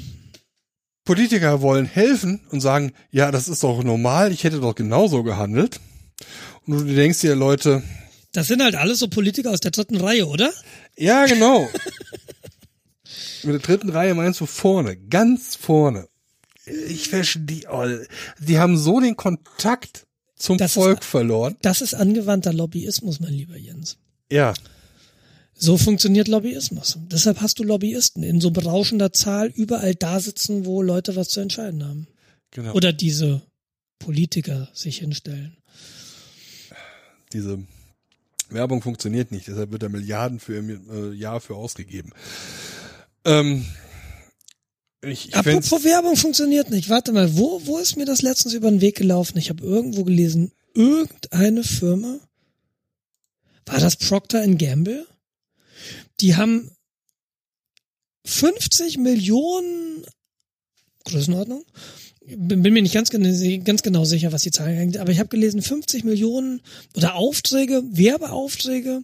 Politiker 1.05 1.61
wollen 1.61 1.86
helfen 1.86 2.41
und 2.51 2.59
sagen, 2.59 2.91
ja, 3.11 3.32
das 3.32 3.47
ist 3.47 3.63
doch 3.63 3.82
normal, 3.84 4.32
ich 4.34 4.43
hätte 4.43 4.59
doch 4.59 4.76
genauso 4.76 5.24
gehandelt. 5.24 5.80
Und 6.65 6.80
du 6.80 6.95
denkst 6.95 7.22
dir, 7.22 7.34
Leute, 7.36 7.82
das 8.34 8.48
sind 8.48 8.62
halt 8.62 8.76
alles 8.76 9.00
so 9.00 9.08
Politiker 9.08 9.52
aus 9.52 9.60
der 9.62 9.72
dritten 9.72 9.98
Reihe, 9.98 10.28
oder? 10.28 10.54
ja, 10.98 11.26
genau. 11.26 11.70
Mit 13.44 13.54
der 13.54 13.60
dritten 13.60 13.90
Reihe 13.90 14.14
meinst 14.16 14.40
du 14.42 14.46
vorne, 14.46 14.98
ganz 14.98 15.56
vorne. 15.56 16.08
Ich 16.66 17.08
verstehe, 17.10 17.64
oh, 17.72 17.86
die 18.40 18.60
haben 18.60 18.78
so 18.78 19.00
den 19.00 19.16
Kontakt 19.16 20.06
zum 20.36 20.58
Das 20.58 20.72
ist- 20.72 20.74
Volk 20.76 21.04
verloren. 21.04 21.56
Das 21.62 21.82
ist 21.82 21.94
angewandter 21.94 22.52
Lobbyismus, 22.54 23.20
mein 23.20 23.34
lieber 23.34 23.56
Jens. 23.58 23.98
Ja, 24.32 24.54
So 25.56 25.78
funktioniert 25.78 26.28
Lobbyismus. 26.28 26.98
Deshalb 27.10 27.40
hast 27.42 27.58
du 27.60 27.64
Lobbyisten 27.64 28.22
in 28.24 28.42
so 28.42 28.52
berauschender 28.52 29.14
Zahl 29.14 29.48
überall 29.48 29.96
da 29.96 30.20
sitzen, 30.20 30.66
wo 30.66 30.82
Leute 30.82 31.16
was 31.16 31.30
zu 31.30 31.40
entscheiden 31.40 31.84
haben. 31.86 32.08
genau. 32.52 32.74
Oder 32.74 32.92
diese 32.92 33.42
Politiker 34.00 34.70
sich 34.74 34.98
hinstellen. 35.00 35.58
Diese 37.34 37.60
Werbung 38.50 38.82
funktioniert 38.82 39.32
nicht, 39.32 39.48
deshalb 39.48 39.72
wird 39.72 39.84
da 39.84 39.89
Milliarden 39.89 40.39
für 40.39 40.58
im 40.58 40.89
äh, 40.89 41.16
Jahr 41.16 41.41
für 41.41 41.56
ausgegeben. 41.56 42.12
Ähm, 43.26 43.66
ich, 45.02 45.30
ich 45.30 45.36
Apropos 45.36 45.84
Werbung 45.84 46.16
funktioniert 46.16 46.70
nicht. 46.70 46.89
Warte 46.89 47.12
mal, 47.12 47.38
wo, 47.38 47.66
wo 47.66 47.78
ist 47.78 47.98
mir 47.98 48.06
das 48.06 48.22
letztens 48.22 48.54
über 48.54 48.70
den 48.70 48.82
Weg 48.82 48.95
gelaufen? 48.95 49.38
Ich 49.38 49.50
habe 49.50 49.64
irgendwo 49.64 50.04
gelesen, 50.04 50.52
irgendeine 50.74 51.64
Firma, 51.64 52.20
war 53.66 53.80
das 53.80 53.98
Procter 53.98 54.48
Gamble? 54.48 55.06
Die 56.20 56.36
haben 56.36 56.72
50 58.26 58.98
Millionen 58.98 60.06
Größenordnung. 61.06 61.64
Bin, 62.28 62.62
bin 62.62 62.74
mir 62.74 62.82
nicht 62.82 62.94
ganz, 62.94 63.10
ganz 63.10 63.82
genau 63.84 64.04
sicher, 64.06 64.32
was 64.34 64.42
die 64.44 64.52
Zahlen 64.52 64.78
eigentlich, 64.78 65.00
aber 65.02 65.12
ich 65.12 65.20
habe 65.20 65.30
gelesen, 65.30 65.62
50 65.62 66.04
Millionen 66.04 66.62
oder 66.96 67.16
Aufträge, 67.16 67.82
Werbeaufträge, 67.90 69.02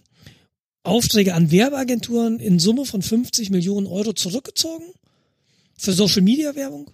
Aufträge 0.82 1.34
an 1.34 1.50
Werbeagenturen 1.50 2.38
in 2.38 2.58
Summe 2.58 2.84
von 2.84 3.00
50 3.00 3.48
Millionen 3.50 3.86
Euro 3.86 4.12
zurückgezogen 4.12 4.84
für 5.76 5.92
Social 5.94 6.20
Media 6.22 6.54
Werbung 6.54 6.90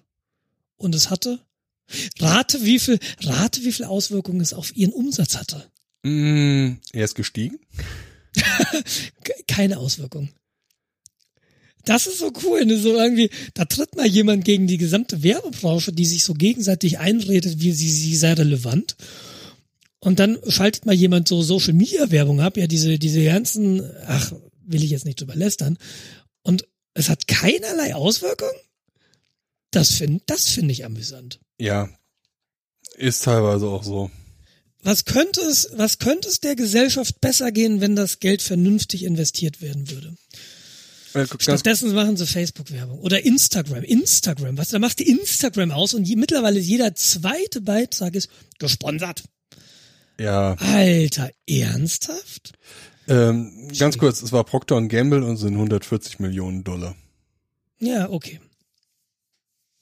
und 0.76 0.94
es 0.94 1.10
hatte 1.10 1.40
rate 2.20 2.64
wie 2.64 2.78
viel 2.78 3.00
rate 3.22 3.64
wie 3.64 3.72
viel 3.72 3.84
Auswirkungen 3.86 4.40
es 4.40 4.52
auf 4.52 4.76
ihren 4.76 4.92
Umsatz 4.92 5.36
hatte. 5.36 5.68
Mm, 6.04 6.74
er 6.92 7.04
ist 7.04 7.16
gestiegen. 7.16 7.58
Ke- 9.24 9.34
Keine 9.48 9.78
Auswirkung. 9.78 10.28
Das 11.84 12.06
ist 12.06 12.18
so 12.18 12.32
cool, 12.44 12.64
ne? 12.66 12.78
so 12.78 12.94
irgendwie, 12.94 13.30
da 13.54 13.64
tritt 13.64 13.96
mal 13.96 14.06
jemand 14.06 14.44
gegen 14.44 14.66
die 14.66 14.78
gesamte 14.78 15.22
Werbebranche, 15.22 15.92
die 15.92 16.04
sich 16.04 16.24
so 16.24 16.34
gegenseitig 16.34 16.98
einredet, 16.98 17.60
wie 17.60 17.72
sie, 17.72 17.90
sie 17.90 18.16
sei 18.16 18.34
relevant. 18.34 18.96
Und 19.98 20.18
dann 20.18 20.38
schaltet 20.48 20.86
mal 20.86 20.94
jemand 20.94 21.28
so 21.28 21.42
Social 21.42 21.74
Media 21.74 22.10
Werbung 22.10 22.40
ab, 22.40 22.56
ja, 22.56 22.66
diese, 22.66 22.98
diese 22.98 23.22
ganzen, 23.24 23.82
ach, 24.06 24.32
will 24.64 24.82
ich 24.82 24.90
jetzt 24.90 25.04
nicht 25.04 25.20
drüber 25.20 25.36
lästern. 25.36 25.78
Und 26.42 26.66
es 26.94 27.08
hat 27.08 27.28
keinerlei 27.28 27.94
Auswirkung? 27.94 28.52
Das 29.70 29.92
finde, 29.92 30.22
das 30.26 30.48
finde 30.48 30.72
ich 30.72 30.84
amüsant. 30.84 31.38
Ja, 31.58 31.88
ist 32.96 33.24
teilweise 33.24 33.68
auch 33.68 33.84
so. 33.84 34.10
Was 34.82 35.04
könnte 35.04 35.42
es, 35.42 35.70
was 35.74 35.98
könnte 35.98 36.28
es 36.28 36.40
der 36.40 36.56
Gesellschaft 36.56 37.20
besser 37.20 37.52
gehen, 37.52 37.80
wenn 37.80 37.94
das 37.94 38.18
Geld 38.18 38.40
vernünftig 38.40 39.04
investiert 39.04 39.60
werden 39.60 39.90
würde? 39.90 40.16
Stattdessen 41.38 41.94
machen 41.94 42.16
sie 42.16 42.26
Facebook-Werbung 42.26 42.98
oder 43.00 43.24
Instagram. 43.24 43.82
Instagram, 43.82 44.56
was, 44.58 44.68
da 44.68 44.78
machst 44.78 45.00
du 45.00 45.04
Instagram 45.04 45.70
aus 45.72 45.94
und 45.94 46.04
je, 46.04 46.16
mittlerweile 46.16 46.60
jeder 46.60 46.94
zweite 46.94 47.60
Beitrag 47.60 48.14
ist 48.14 48.28
gesponsert. 48.58 49.24
ja, 50.18 50.54
Alter, 50.54 51.30
ernsthaft? 51.48 52.52
ähm, 53.08 53.68
ganz 53.76 53.98
kurz, 53.98 54.22
es 54.22 54.30
war 54.32 54.44
Procter 54.44 54.80
Gamble 54.82 55.24
und 55.24 55.36
sind 55.36 55.54
140 55.54 56.20
Millionen 56.20 56.62
Dollar. 56.64 56.94
Ja, 57.80 58.08
okay. 58.10 58.40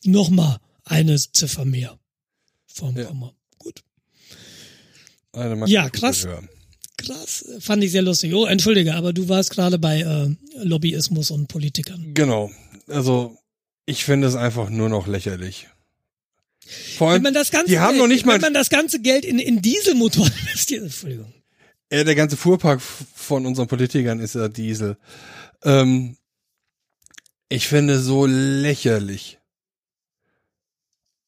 Nochmal 0.05 0.59
eine 0.85 1.17
Ziffer 1.19 1.65
mehr 1.65 1.99
vom 2.67 2.97
Ja. 2.97 3.05
Komma. 3.07 3.35
Gut. 3.59 3.83
Eine 5.33 5.67
Ja, 5.67 5.91
krass. 5.91 6.25
höher. 6.25 6.43
Krass, 6.99 7.45
fand 7.61 7.83
ich 7.85 7.93
sehr 7.93 8.03
lustig. 8.03 8.35
Oh, 8.35 8.45
entschuldige, 8.45 8.95
aber 8.95 9.13
du 9.15 9.29
warst 9.29 9.51
gerade 9.51 9.79
bei 9.79 10.01
äh, 10.01 10.29
Lobbyismus 10.63 11.31
und 11.31 11.47
Politikern. 11.49 12.13
Genau. 12.13 12.51
Also, 12.89 13.39
ich 13.87 14.05
finde 14.05 14.27
es 14.29 14.35
einfach 14.35 14.69
nur 14.69 14.89
noch 14.91 15.07
lächerlich. 15.07 15.69
Vor 16.97 17.07
Wenn 17.09 17.13
allem, 17.15 17.23
man 17.23 17.35
das 17.35 17.51
ganze 17.51 17.69
die 17.71 17.79
haben 17.79 17.93
Geld, 17.93 18.01
noch 18.03 18.09
nicht 18.09 18.23
wenn 18.27 18.33
mal, 18.35 18.41
man 18.41 18.53
das 18.53 18.69
ganze 18.69 19.01
Geld 19.01 19.25
in, 19.25 19.39
in 19.39 19.63
Dieselmotoren 19.63 20.33
investiert, 20.43 20.83
Entschuldigung. 20.83 21.33
äh, 21.89 22.05
der 22.05 22.15
ganze 22.15 22.37
Fuhrpark 22.37 22.83
von 22.83 23.47
unseren 23.47 23.69
Politikern 23.69 24.21
ist 24.21 24.35
ja 24.35 24.49
Diesel. 24.49 24.99
Ähm, 25.63 26.17
ich 27.49 27.69
finde 27.69 28.01
so 28.01 28.27
lächerlich. 28.27 29.39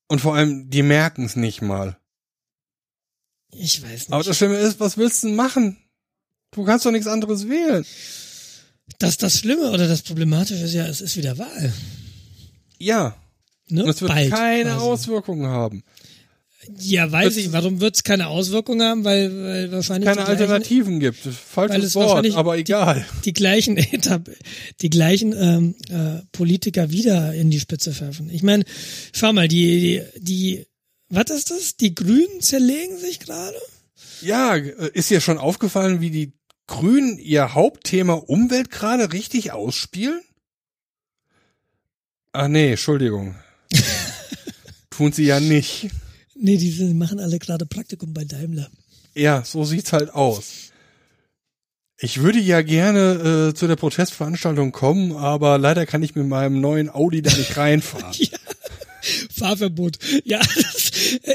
Und 0.08 0.20
vor 0.20 0.34
allem, 0.34 0.68
die 0.68 0.82
merken 0.82 1.24
es 1.24 1.36
nicht 1.36 1.62
mal. 1.62 1.96
Ich 3.52 3.82
weiß 3.82 3.90
nicht. 3.90 4.12
Aber 4.12 4.22
das 4.24 4.36
Schlimme 4.36 4.56
ist, 4.56 4.80
was 4.80 4.96
willst 4.96 5.22
du 5.22 5.28
denn 5.28 5.36
machen? 5.36 5.76
Du 6.52 6.64
kannst 6.64 6.84
doch 6.86 6.90
nichts 6.92 7.06
anderes 7.06 7.48
wählen. 7.48 7.84
das, 8.98 9.16
das 9.18 9.38
Schlimme 9.38 9.70
oder 9.70 9.86
das 9.88 10.02
Problematische 10.02 10.64
ist 10.64 10.74
ja, 10.74 10.86
es 10.86 11.00
ist 11.00 11.16
wieder 11.16 11.38
Wahl. 11.38 11.72
Ja. 12.78 13.16
Ne? 13.68 13.84
Und 13.84 13.90
es 13.90 14.00
wird 14.00 14.10
Bald 14.12 14.30
keine 14.30 14.70
quasi. 14.70 14.84
Auswirkungen 14.84 15.46
haben. 15.46 15.82
Ja, 16.80 17.10
weiß 17.10 17.28
Es- 17.28 17.36
ich. 17.38 17.52
Warum 17.52 17.80
wird 17.80 17.94
es 17.96 18.04
keine 18.04 18.26
Auswirkungen 18.28 18.82
haben? 18.82 19.04
Weil, 19.04 19.32
weil 19.44 19.72
wahrscheinlich 19.72 20.06
Keine 20.06 20.20
die 20.20 20.24
gleichen, 20.26 20.42
Alternativen 20.42 21.00
gibt. 21.00 21.18
Falsches 21.18 21.84
es 21.84 21.94
Wort, 21.94 22.30
aber 22.34 22.58
egal. 22.58 23.06
die 23.24 23.32
gleichen 23.32 23.76
Etab- 23.78 24.28
die 24.82 24.90
gleichen 24.90 25.32
ähm, 25.32 25.74
äh, 25.88 26.20
Politiker 26.32 26.90
wieder 26.90 27.32
in 27.32 27.50
die 27.50 27.60
Spitze 27.60 27.98
werfen. 27.98 28.28
Ich 28.30 28.42
meine, 28.42 28.64
schau 29.14 29.32
mal, 29.32 29.48
die, 29.48 30.02
die, 30.18 30.20
die, 30.20 30.66
was 31.10 31.30
ist 31.30 31.50
das? 31.50 31.76
Die 31.76 31.94
Grünen 31.94 32.40
zerlegen 32.40 32.98
sich 32.98 33.20
gerade? 33.20 33.56
Ja, 34.22 34.56
äh, 34.56 34.90
ist 34.94 35.10
dir 35.10 35.20
schon 35.20 35.38
aufgefallen, 35.38 36.00
wie 36.00 36.10
die 36.10 36.32
Grünen 36.66 37.18
ihr 37.18 37.54
Hauptthema 37.54 38.14
Umwelt 38.14 38.70
gerade 38.70 39.12
richtig 39.12 39.52
ausspielen? 39.52 40.20
Ach 42.32 42.48
nee, 42.48 42.70
Entschuldigung. 42.70 43.34
Tun 44.90 45.12
sie 45.12 45.24
ja 45.24 45.40
nicht. 45.40 45.88
Nee, 46.36 46.56
die 46.56 46.70
sind- 46.70 46.96
machen 46.96 47.18
alle 47.20 47.38
gerade 47.38 47.66
Praktikum 47.66 48.14
bei 48.14 48.24
Daimler. 48.24 48.70
Ja, 49.14 49.42
so 49.44 49.64
sieht's 49.64 49.92
halt 49.92 50.10
aus. 50.14 50.70
Ich 51.98 52.20
würde 52.22 52.38
ja 52.38 52.62
gerne 52.62 53.48
äh, 53.50 53.54
zu 53.54 53.66
der 53.66 53.76
Protestveranstaltung 53.76 54.72
kommen, 54.72 55.16
aber 55.16 55.58
leider 55.58 55.84
kann 55.86 56.02
ich 56.02 56.14
mit 56.14 56.26
meinem 56.26 56.60
neuen 56.60 56.88
Audi 56.88 57.20
da 57.20 57.36
nicht 57.36 57.56
reinfahren. 57.56 58.14
Fahrverbot. 59.36 59.98
Ja, 60.24 60.38
das, 60.38 60.56
äh, 60.56 60.79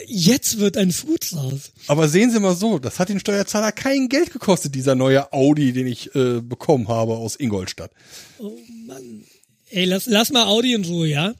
jetzt 0.08 0.60
wird 0.60 0.78
ein 0.78 0.92
Food 0.92 1.32
raus. 1.34 1.72
aber 1.88 2.08
sehen 2.10 2.32
Sie 2.32 2.40
mal 2.40 2.56
so, 2.56 2.80
das 2.80 3.00
hat 3.00 3.10
den 3.10 3.20
Steuerzahler 3.20 3.72
kein 3.72 4.10
Geld 4.10 4.32
gekostet, 4.32 4.76
dieser 4.76 4.96
neue 4.96 5.32
Audi, 5.34 5.74
den 5.74 5.88
ich 5.88 6.14
äh, 6.16 6.42
bekommen 6.42 6.88
habe 6.88 7.14
aus 7.16 7.40
Ingolstadt. 7.40 7.92
Oh 8.40 8.58
Mann. 8.88 9.24
Ey, 9.70 9.86
lass, 9.86 10.06
lass 10.06 10.32
mal 10.32 10.46
Audi 10.46 10.74
in 10.74 10.86
Ruhe, 10.86 11.08
ja? 11.08 11.34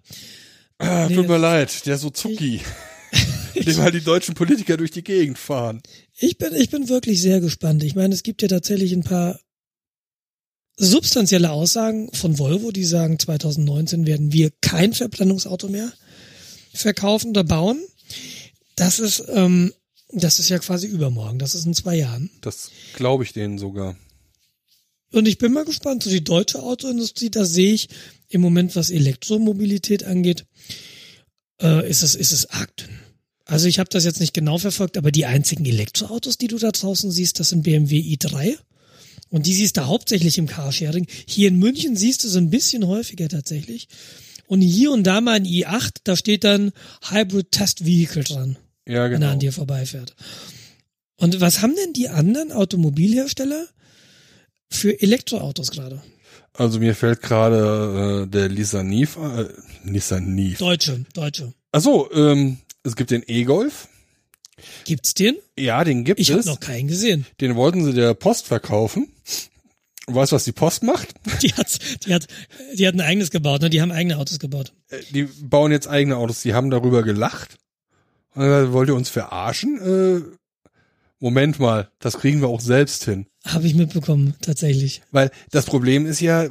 Ah, 0.78 1.08
Nee, 1.08 1.16
tut 1.16 1.28
mir 1.28 1.38
leid, 1.38 1.86
der 1.86 1.96
ist 1.96 2.02
so 2.02 2.10
zucki. 2.10 2.62
Dem 3.56 3.78
halt 3.78 3.96
die 3.96 4.02
deutschen 4.02 4.36
Politiker 4.36 4.76
durch 4.76 4.92
die 4.92 5.04
Gegend 5.04 5.38
fahren. 5.38 5.82
Ich 6.18 6.38
bin, 6.38 6.54
ich 6.56 6.70
bin 6.70 6.90
wirklich 6.90 7.22
sehr 7.22 7.40
gespannt. 7.40 7.84
Ich 7.84 7.96
meine, 7.96 8.14
es 8.14 8.24
gibt 8.24 8.42
ja 8.42 8.50
tatsächlich 8.50 8.92
ein 8.92 9.04
paar 9.04 9.40
substanzielle 10.78 11.52
Aussagen 11.52 12.10
von 12.14 12.38
Volvo, 12.38 12.72
die 12.72 12.84
sagen, 12.84 13.18
2019 13.18 14.06
werden 14.06 14.34
wir 14.34 14.52
kein 14.62 14.94
Verbrennungsauto 14.94 15.70
mehr 15.70 15.94
verkaufen 16.74 17.30
oder 17.30 17.46
bauen. 17.46 17.82
Das 18.76 19.00
ist, 19.00 19.24
ähm, 19.30 19.74
das 20.12 20.40
ist 20.40 20.50
ja 20.50 20.60
quasi 20.60 20.88
übermorgen. 20.88 21.40
Das 21.40 21.56
ist 21.56 21.66
in 21.66 21.74
zwei 21.74 21.96
Jahren. 21.96 22.30
Das 22.42 22.72
glaube 22.96 23.24
ich 23.24 23.34
denen 23.34 23.58
sogar. 23.58 23.96
Und 25.12 25.28
ich 25.28 25.38
bin 25.38 25.54
mal 25.54 25.66
gespannt. 25.66 26.04
So 26.04 26.10
die 26.10 26.24
deutsche 26.24 26.62
Autoindustrie, 26.62 27.30
da 27.30 27.46
sehe 27.46 27.74
ich 27.74 27.90
im 28.30 28.42
Moment, 28.42 28.76
was 28.76 28.90
Elektromobilität 28.90 30.04
angeht, 30.04 30.46
äh, 31.62 31.90
ist 31.90 32.04
es, 32.04 32.16
ist 32.16 32.34
es 32.34 32.50
arg 32.50 32.76
dünn. 32.78 33.00
Also 33.46 33.68
ich 33.68 33.78
habe 33.78 33.90
das 33.90 34.04
jetzt 34.04 34.20
nicht 34.20 34.34
genau 34.34 34.58
verfolgt, 34.58 34.98
aber 34.98 35.12
die 35.12 35.26
einzigen 35.26 35.66
Elektroautos, 35.66 36.38
die 36.38 36.48
du 36.48 36.58
da 36.58 36.72
draußen 36.72 37.12
siehst, 37.12 37.40
das 37.40 37.50
sind 37.50 37.62
BMW 37.62 38.00
i3. 38.00 38.58
Und 39.30 39.46
die 39.46 39.54
siehst 39.54 39.78
du 39.78 39.86
hauptsächlich 39.86 40.38
im 40.38 40.48
Carsharing. 40.48 41.08
Hier 41.28 41.48
in 41.48 41.58
München 41.58 41.96
siehst 41.96 42.24
du 42.24 42.28
so 42.28 42.40
ein 42.40 42.50
bisschen 42.50 42.88
häufiger 42.88 43.30
tatsächlich. 43.30 43.88
Und 44.48 44.62
hier 44.62 44.92
und 44.92 45.04
da 45.04 45.22
mal 45.22 45.34
ein 45.34 45.46
i8, 45.46 45.92
da 46.04 46.16
steht 46.16 46.44
dann 46.44 46.72
Hybrid 47.10 47.52
Test 47.52 47.86
Vehicle 47.86 48.24
dran, 48.24 48.58
Ja, 48.88 48.96
wenn 48.96 49.02
er 49.04 49.10
genau. 49.10 49.32
an 49.32 49.40
dir 49.40 49.52
vorbeifährt. 49.52 50.16
Und 51.18 51.40
was 51.42 51.62
haben 51.62 51.76
denn 51.76 51.94
die 51.94 52.10
anderen 52.10 52.52
Automobilhersteller 52.52 53.66
für 54.70 55.02
Elektroautos 55.02 55.72
gerade? 55.72 56.02
Also 56.54 56.80
mir 56.80 56.96
fällt 56.96 57.22
gerade 57.22 58.24
äh, 58.24 58.28
der 58.28 58.50
Nissan 58.50 58.88
Neve, 58.88 59.54
äh, 59.84 59.90
Nissan 59.90 60.34
Neve. 60.36 60.58
Deutsche, 60.58 61.06
Deutsche. 61.14 61.54
Achso, 61.72 62.10
ähm, 62.14 62.58
es 62.84 62.96
gibt 62.96 63.12
den 63.12 63.24
E-Golf. 63.28 63.88
Gibt's 64.86 65.14
den? 65.14 65.36
Ja, 65.58 65.84
den 65.84 66.06
gibt 66.06 66.20
Ich 66.20 66.30
habe 66.32 66.40
es. 66.40 66.46
noch 66.46 66.60
keinen 66.62 66.88
gesehen. 66.88 67.26
Den 67.42 67.56
wollten 67.56 67.84
sie 67.84 67.94
der 67.94 68.14
Post 68.14 68.48
verkaufen. 68.48 69.10
Weißt 70.08 70.32
du, 70.32 70.36
was 70.36 70.44
die 70.46 70.52
Post 70.54 70.84
macht? 70.84 71.10
Die 71.42 71.52
hat, 71.54 71.80
die 72.06 72.14
hat, 72.14 72.28
die 72.76 72.88
hat 72.88 72.94
ein 72.94 73.02
eigenes 73.02 73.32
gebaut, 73.32 73.62
ne? 73.62 73.72
Die 73.72 73.82
haben 73.82 73.92
eigene 73.92 74.18
Autos 74.18 74.38
gebaut. 74.40 74.72
Äh, 74.90 75.00
Die 75.12 75.24
bauen 75.24 75.72
jetzt 75.72 75.88
eigene 75.88 76.18
Autos. 76.18 76.42
Die 76.44 76.54
haben 76.54 76.70
darüber 76.70 77.02
gelacht. 77.04 77.58
Und 78.36 78.48
dann 78.48 78.74
wollt 78.74 78.90
ihr 78.90 78.96
uns 78.96 79.10
verarschen? 79.10 79.80
Äh, 79.80 80.22
Moment 81.20 81.60
mal, 81.60 81.90
das 82.00 82.20
kriegen 82.20 82.42
wir 82.42 82.50
auch 82.50 82.62
selbst 82.62 83.06
hin. 83.06 83.26
Habe 83.46 83.66
ich 83.66 83.76
mitbekommen, 83.76 84.36
tatsächlich. 84.42 85.02
Weil 85.12 85.32
das 85.52 85.66
Problem 85.66 86.06
ist 86.06 86.20
ja, 86.20 86.48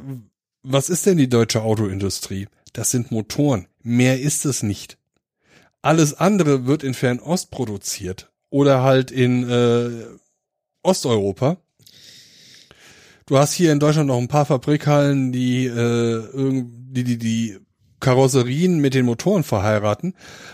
was 0.63 0.89
ist 0.89 1.05
denn 1.05 1.17
die 1.17 1.29
deutsche 1.29 1.61
Autoindustrie? 1.61 2.47
Das 2.73 2.91
sind 2.91 3.11
Motoren. 3.11 3.67
Mehr 3.83 4.19
ist 4.19 4.45
es 4.45 4.63
nicht. 4.63 4.97
Alles 5.81 6.15
andere 6.15 6.65
wird 6.65 6.83
in 6.83 6.95
Fernost 6.95 7.51
produziert 7.51 8.31
oder 8.49 8.81
halt 8.81 9.11
in 9.11 9.47
äh, 9.47 10.05
Osteuropa. 10.81 11.57
Du 13.27 13.37
hast 13.37 13.53
hier 13.53 13.71
in 13.71 13.79
Deutschland 13.79 14.07
noch 14.07 14.17
ein 14.17 14.27
paar 14.27 14.45
Fabrikhallen, 14.45 15.31
die 15.31 15.65
äh, 15.65 16.63
die 16.63 17.03
die 17.03 17.17
die 17.17 17.59
Karosserien 17.99 18.79
mit 18.79 18.93
den 18.93 19.05
Motoren 19.05 19.43
verheiraten, 19.43 20.13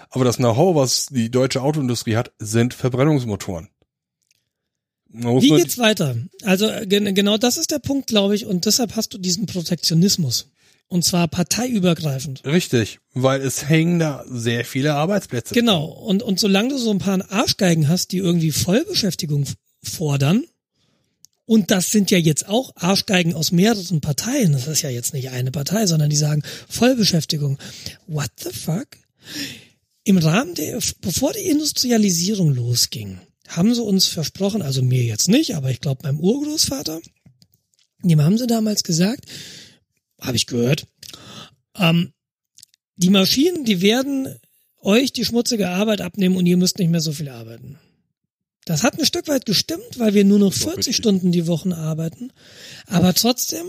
aber 0.09 0.25
das 0.25 0.37
Know-how, 0.37 0.75
was 0.75 1.07
die 1.07 1.31
deutsche 1.31 1.61
Autoindustrie 1.61 2.15
hat, 2.15 2.31
sind 2.39 2.73
Verbrennungsmotoren. 2.73 3.69
Wie 5.13 5.49
geht's 5.49 5.77
weiter? 5.77 6.15
Also 6.43 6.69
gen 6.85 7.13
genau 7.13 7.37
das 7.37 7.57
ist 7.57 7.71
der 7.71 7.79
Punkt, 7.79 8.07
glaube 8.07 8.35
ich, 8.35 8.45
und 8.45 8.65
deshalb 8.65 8.95
hast 8.95 9.13
du 9.13 9.17
diesen 9.17 9.45
Protektionismus. 9.45 10.51
Und 10.87 11.05
zwar 11.05 11.29
parteiübergreifend. 11.29 12.43
Richtig, 12.45 12.99
weil 13.13 13.39
es 13.41 13.69
hängen 13.69 13.99
da 13.99 14.25
sehr 14.27 14.65
viele 14.65 14.93
Arbeitsplätze. 14.95 15.53
Genau. 15.53 15.85
Und, 15.85 16.21
und 16.21 16.37
solange 16.37 16.69
du 16.69 16.77
so 16.77 16.91
ein 16.91 16.99
paar 16.99 17.31
Arschgeigen 17.31 17.87
hast, 17.87 18.11
die 18.11 18.17
irgendwie 18.17 18.51
Vollbeschäftigung 18.51 19.45
fordern, 19.81 20.43
und 21.45 21.71
das 21.71 21.91
sind 21.91 22.11
ja 22.11 22.17
jetzt 22.17 22.47
auch 22.47 22.71
Arschgeigen 22.75 23.33
aus 23.33 23.51
mehreren 23.51 24.01
Parteien, 24.01 24.53
das 24.53 24.67
ist 24.67 24.81
ja 24.81 24.89
jetzt 24.89 25.13
nicht 25.13 25.29
eine 25.29 25.51
Partei, 25.51 25.85
sondern 25.85 26.09
die 26.09 26.15
sagen 26.15 26.43
Vollbeschäftigung. 26.69 27.57
What 28.07 28.31
the 28.37 28.51
fuck? 28.51 28.87
Im 30.03 30.17
Rahmen 30.17 30.55
der, 30.55 30.79
bevor 31.01 31.33
die 31.33 31.47
Industrialisierung 31.47 32.53
losging, 32.53 33.19
haben 33.47 33.75
sie 33.75 33.83
uns 33.83 34.07
versprochen, 34.07 34.61
also 34.61 34.81
mir 34.81 35.03
jetzt 35.03 35.27
nicht, 35.27 35.55
aber 35.55 35.69
ich 35.69 35.81
glaube 35.81 36.03
meinem 36.03 36.19
Urgroßvater, 36.19 37.01
dem 38.03 38.21
haben 38.21 38.37
sie 38.37 38.47
damals 38.47 38.83
gesagt, 38.83 39.25
habe 40.19 40.37
ich 40.37 40.47
gehört, 40.47 40.87
ähm, 41.75 42.13
die 42.95 43.09
Maschinen, 43.09 43.65
die 43.65 43.81
werden 43.81 44.39
euch 44.79 45.11
die 45.11 45.25
schmutzige 45.25 45.69
Arbeit 45.69 46.01
abnehmen 46.01 46.37
und 46.37 46.45
ihr 46.45 46.57
müsst 46.57 46.79
nicht 46.79 46.89
mehr 46.89 47.01
so 47.01 47.11
viel 47.11 47.29
arbeiten. 47.29 47.79
Das 48.71 48.83
hat 48.83 48.97
ein 48.97 49.05
Stück 49.05 49.27
weit 49.27 49.45
gestimmt, 49.45 49.97
weil 49.99 50.13
wir 50.13 50.23
nur 50.23 50.39
noch 50.39 50.53
Doch, 50.53 50.61
40 50.61 50.77
richtig. 50.77 50.95
Stunden 50.95 51.33
die 51.33 51.45
Woche 51.45 51.75
arbeiten. 51.75 52.31
Aber 52.87 53.13
trotzdem, 53.13 53.67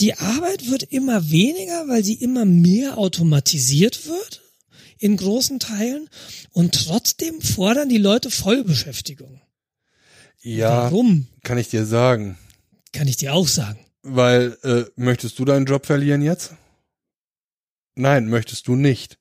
die 0.00 0.14
Arbeit 0.14 0.68
wird 0.68 0.82
immer 0.82 1.30
weniger, 1.30 1.86
weil 1.86 2.02
sie 2.02 2.14
immer 2.14 2.44
mehr 2.44 2.98
automatisiert 2.98 4.08
wird 4.08 4.42
in 4.98 5.16
großen 5.16 5.60
Teilen 5.60 6.10
und 6.50 6.74
trotzdem 6.74 7.40
fordern 7.40 7.88
die 7.88 7.98
Leute 7.98 8.32
Vollbeschäftigung. 8.32 9.40
Ja, 10.40 10.90
Warum? 10.90 11.28
kann 11.44 11.58
ich 11.58 11.68
dir 11.68 11.86
sagen. 11.86 12.36
Kann 12.92 13.06
ich 13.06 13.18
dir 13.18 13.34
auch 13.34 13.46
sagen. 13.46 13.78
Weil, 14.02 14.58
äh, 14.64 14.90
möchtest 14.96 15.38
du 15.38 15.44
deinen 15.44 15.66
Job 15.66 15.86
verlieren 15.86 16.20
jetzt? 16.20 16.54
Nein, 17.94 18.26
möchtest 18.26 18.66
du 18.66 18.74
nicht. 18.74 19.18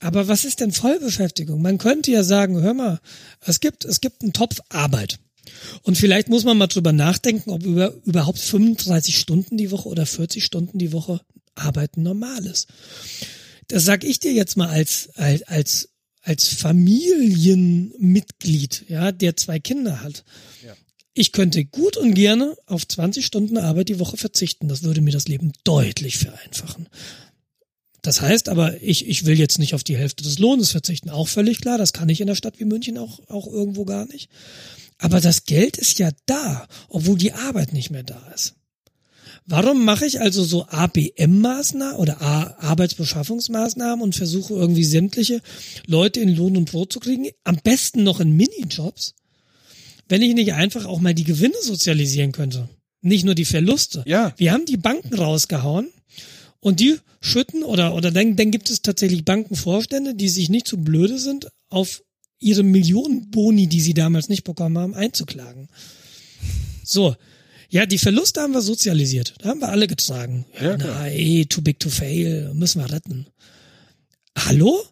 Aber 0.00 0.26
was 0.28 0.44
ist 0.44 0.60
denn 0.60 0.72
Vollbeschäftigung? 0.72 1.62
Man 1.62 1.78
könnte 1.78 2.10
ja 2.10 2.24
sagen, 2.24 2.60
hör 2.60 2.74
mal, 2.74 2.98
es 3.44 3.60
gibt, 3.60 3.84
es 3.84 4.00
gibt 4.00 4.22
einen 4.22 4.32
Topf 4.32 4.60
Arbeit. 4.70 5.18
Und 5.82 5.98
vielleicht 5.98 6.28
muss 6.28 6.44
man 6.44 6.58
mal 6.58 6.66
drüber 6.68 6.92
nachdenken, 6.92 7.50
ob 7.50 7.64
über, 7.64 7.94
überhaupt 8.04 8.38
35 8.38 9.18
Stunden 9.18 9.56
die 9.56 9.70
Woche 9.70 9.88
oder 9.88 10.04
40 10.06 10.44
Stunden 10.44 10.78
die 10.78 10.92
Woche 10.92 11.20
Arbeiten 11.54 12.02
normal 12.02 12.44
ist. 12.46 12.68
Das 13.68 13.84
sag 13.84 14.02
ich 14.04 14.18
dir 14.20 14.32
jetzt 14.32 14.56
mal 14.56 14.68
als, 14.68 15.10
als, 15.16 15.42
als, 15.42 15.88
als 16.22 16.48
Familienmitglied, 16.48 18.86
ja, 18.88 19.12
der 19.12 19.36
zwei 19.36 19.58
Kinder 19.60 20.02
hat, 20.02 20.24
Ja. 20.64 20.74
ich 21.14 21.32
könnte 21.32 21.64
gut 21.64 21.96
und 21.96 22.14
gerne 22.14 22.56
auf 22.66 22.86
20 22.88 23.26
Stunden 23.26 23.58
Arbeit 23.58 23.88
die 23.90 23.98
Woche 23.98 24.16
verzichten. 24.16 24.68
Das 24.68 24.82
würde 24.82 25.00
mir 25.02 25.12
das 25.12 25.28
Leben 25.28 25.52
deutlich 25.64 26.18
vereinfachen. 26.18 26.88
Das 28.02 28.20
heißt 28.20 28.48
aber, 28.48 28.82
ich, 28.82 29.06
ich 29.06 29.26
will 29.26 29.38
jetzt 29.38 29.58
nicht 29.58 29.74
auf 29.74 29.84
die 29.84 29.96
Hälfte 29.96 30.24
des 30.24 30.38
Lohnes 30.38 30.70
verzichten. 30.70 31.10
Auch 31.10 31.28
völlig 31.28 31.60
klar, 31.60 31.78
das 31.78 31.92
kann 31.92 32.08
ich 32.08 32.20
in 32.20 32.28
einer 32.28 32.36
Stadt 32.36 32.58
wie 32.58 32.64
München 32.64 32.98
auch, 32.98 33.20
auch 33.28 33.46
irgendwo 33.46 33.84
gar 33.84 34.06
nicht. 34.06 34.30
Aber 34.98 35.20
das 35.20 35.44
Geld 35.44 35.76
ist 35.76 35.98
ja 35.98 36.10
da, 36.26 36.66
obwohl 36.88 37.18
die 37.18 37.32
Arbeit 37.32 37.72
nicht 37.72 37.90
mehr 37.90 38.02
da 38.02 38.20
ist. 38.34 38.54
Warum 39.46 39.84
mache 39.84 40.06
ich 40.06 40.20
also 40.20 40.44
so 40.44 40.66
ABM-Maßnahmen 40.66 41.96
oder 41.96 42.20
A 42.22 42.54
Arbeitsbeschaffungsmaßnahmen 42.58 44.02
und 44.02 44.14
versuche 44.14 44.54
irgendwie 44.54 44.84
sämtliche 44.84 45.40
Leute 45.86 46.20
in 46.20 46.36
Lohn 46.36 46.56
und 46.56 46.70
Brot 46.70 46.92
zu 46.92 47.00
kriegen? 47.00 47.26
Am 47.44 47.56
besten 47.56 48.04
noch 48.04 48.20
in 48.20 48.36
Minijobs, 48.36 49.14
wenn 50.08 50.22
ich 50.22 50.34
nicht 50.34 50.52
einfach 50.52 50.84
auch 50.84 51.00
mal 51.00 51.14
die 51.14 51.24
Gewinne 51.24 51.56
sozialisieren 51.62 52.32
könnte. 52.32 52.68
Nicht 53.00 53.24
nur 53.24 53.34
die 53.34 53.46
Verluste. 53.46 54.04
Ja. 54.06 54.34
Wir 54.36 54.52
haben 54.52 54.66
die 54.66 54.76
Banken 54.76 55.14
rausgehauen 55.14 55.88
und 56.60 56.80
die 56.80 56.98
schütten 57.20 57.62
oder, 57.62 57.94
oder 57.94 58.10
dann, 58.10 58.36
dann 58.36 58.50
gibt 58.50 58.70
es 58.70 58.82
tatsächlich 58.82 59.24
Bankenvorstände, 59.24 60.14
die 60.14 60.28
sich 60.28 60.48
nicht 60.48 60.66
zu 60.66 60.78
blöde 60.78 61.18
sind, 61.18 61.48
auf 61.68 62.02
ihre 62.38 62.62
Millionenboni, 62.62 63.66
die 63.66 63.80
sie 63.80 63.94
damals 63.94 64.28
nicht 64.28 64.44
bekommen 64.44 64.78
haben, 64.78 64.94
einzuklagen. 64.94 65.68
So. 66.84 67.16
Ja, 67.72 67.86
die 67.86 67.98
Verluste 67.98 68.40
haben 68.40 68.52
wir 68.52 68.62
sozialisiert. 68.62 69.34
Da 69.38 69.50
haben 69.50 69.60
wir 69.60 69.68
alle 69.68 69.86
getragen. 69.86 70.44
Ja, 70.60 70.76
na, 70.76 71.06
ey, 71.06 71.46
too 71.46 71.60
big 71.60 71.78
to 71.78 71.88
fail, 71.88 72.52
müssen 72.52 72.80
wir 72.80 72.90
retten. 72.90 73.26
Hallo? 74.36 74.82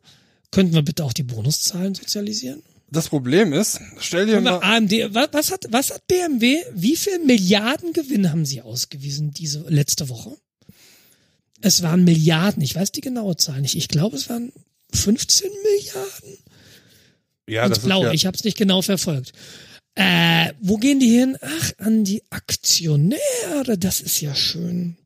Könnten 0.52 0.74
wir 0.74 0.82
bitte 0.82 1.04
auch 1.04 1.12
die 1.12 1.24
Bonuszahlen 1.24 1.94
sozialisieren? 1.94 2.62
Das 2.90 3.08
Problem 3.08 3.52
ist, 3.52 3.80
stell 3.98 4.26
dir 4.26 4.40
mal, 4.40 4.60
AMD, 4.60 4.92
was, 5.10 5.28
was 5.32 5.50
hat, 5.50 5.66
was 5.70 5.90
hat 5.90 6.06
BMW, 6.06 6.62
wie 6.72 6.96
viel 6.96 7.18
Milliarden 7.18 7.92
Gewinn 7.92 8.30
haben 8.30 8.46
sie 8.46 8.62
ausgewiesen 8.62 9.32
diese 9.32 9.64
letzte 9.68 10.08
Woche? 10.08 10.38
Es 11.60 11.82
waren 11.82 12.04
Milliarden, 12.04 12.62
ich 12.62 12.74
weiß 12.74 12.92
die 12.92 13.00
genaue 13.00 13.36
Zahl 13.36 13.60
nicht. 13.60 13.74
Ich 13.76 13.88
glaube, 13.88 14.16
es 14.16 14.28
waren 14.28 14.52
15 14.92 15.50
Milliarden. 15.50 16.38
ja, 17.48 17.68
das 17.68 17.78
ist 17.78 17.84
Blaue. 17.84 18.06
ja, 18.06 18.12
Ich 18.12 18.26
habe 18.26 18.36
es 18.36 18.44
nicht 18.44 18.56
genau 18.56 18.82
verfolgt. 18.82 19.32
Äh, 19.96 20.52
wo 20.60 20.76
gehen 20.76 21.00
die 21.00 21.08
hin? 21.10 21.36
Ach, 21.40 21.72
an 21.78 22.04
die 22.04 22.22
Aktionäre. 22.30 23.76
Das 23.78 24.00
ist 24.00 24.20
ja 24.20 24.34
schön. 24.34 24.96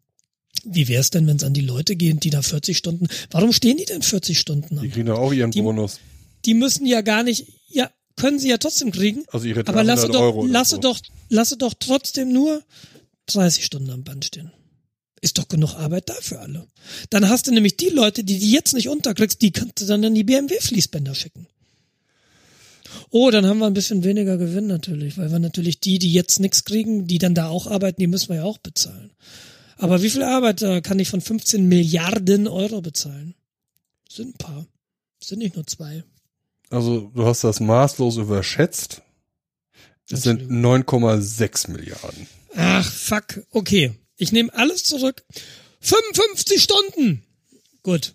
Wie 0.64 0.86
wär's 0.88 1.10
denn, 1.10 1.26
wenn 1.26 1.36
es 1.38 1.44
an 1.44 1.54
die 1.54 1.62
Leute 1.62 1.96
geht, 1.96 2.22
die 2.24 2.30
da 2.30 2.42
40 2.42 2.76
Stunden? 2.76 3.08
Warum 3.30 3.52
stehen 3.52 3.78
die 3.78 3.86
denn 3.86 4.02
40 4.02 4.38
Stunden? 4.38 4.76
die 4.76 4.86
An? 4.88 4.90
kriegen 4.90 5.06
doch 5.06 5.18
auch 5.18 5.32
ihren 5.32 5.50
Die- 5.50 5.62
Bonus. 5.62 5.98
Die 6.44 6.54
müssen 6.54 6.84
ja 6.86 7.00
gar 7.00 7.22
nicht. 7.22 7.46
Ja, 7.68 7.90
können 8.16 8.38
sie 8.38 8.48
ja 8.50 8.58
trotzdem 8.58 8.92
kriegen. 8.92 9.24
Also 9.32 9.46
ihre 9.46 9.60
Aber 9.60 9.72
300 9.82 9.86
lasse 9.96 10.08
doch, 10.08 10.20
Euro. 10.20 10.46
lasse 10.46 10.74
so. 10.74 10.80
doch, 10.80 11.00
lasse 11.30 11.56
doch 11.56 11.72
trotzdem 11.78 12.32
nur 12.32 12.62
30 13.26 13.64
Stunden 13.64 13.90
am 13.90 14.04
Band 14.04 14.24
stehen. 14.26 14.52
Ist 15.22 15.38
doch 15.38 15.46
genug 15.46 15.76
Arbeit 15.76 16.08
da 16.08 16.14
für 16.20 16.40
alle. 16.40 16.66
Dann 17.10 17.28
hast 17.28 17.46
du 17.46 17.52
nämlich 17.52 17.76
die 17.76 17.90
Leute, 17.90 18.24
die 18.24 18.40
die 18.40 18.50
jetzt 18.50 18.74
nicht 18.74 18.88
unterkriegst, 18.88 19.40
die 19.40 19.52
kannst 19.52 19.80
du 19.80 19.86
dann 19.86 20.02
in 20.02 20.16
die 20.16 20.24
BMW-Fließbänder 20.24 21.14
schicken. 21.14 21.46
Oh, 23.10 23.30
dann 23.30 23.46
haben 23.46 23.58
wir 23.58 23.66
ein 23.66 23.74
bisschen 23.74 24.04
weniger 24.04 24.36
Gewinn 24.36 24.66
natürlich, 24.66 25.16
weil 25.16 25.30
wir 25.30 25.38
natürlich 25.38 25.80
die, 25.80 26.00
die 26.00 26.12
jetzt 26.12 26.40
nichts 26.40 26.64
kriegen, 26.64 27.06
die 27.06 27.18
dann 27.18 27.34
da 27.34 27.48
auch 27.48 27.68
arbeiten, 27.68 28.00
die 28.00 28.08
müssen 28.08 28.30
wir 28.30 28.36
ja 28.36 28.44
auch 28.44 28.58
bezahlen. 28.58 29.12
Aber 29.76 30.02
wie 30.02 30.10
viel 30.10 30.24
Arbeiter 30.24 30.80
kann 30.82 30.98
ich 30.98 31.08
von 31.08 31.20
15 31.20 31.68
Milliarden 31.68 32.48
Euro 32.48 32.80
bezahlen? 32.80 33.34
Sind 34.08 34.34
ein 34.34 34.38
paar. 34.38 34.66
Sind 35.22 35.38
nicht 35.38 35.54
nur 35.54 35.66
zwei. 35.66 36.02
Also 36.68 37.12
du 37.14 37.24
hast 37.24 37.44
das 37.44 37.60
maßlos 37.60 38.16
überschätzt. 38.16 39.02
Es 40.10 40.22
sind 40.22 40.50
9,6 40.50 41.70
Milliarden. 41.70 42.26
Ach, 42.56 42.90
fuck. 42.90 43.46
Okay. 43.50 43.92
Ich 44.22 44.30
nehme 44.30 44.54
alles 44.54 44.84
zurück. 44.84 45.24
55 45.80 46.62
Stunden. 46.62 47.24
Gut. 47.82 48.14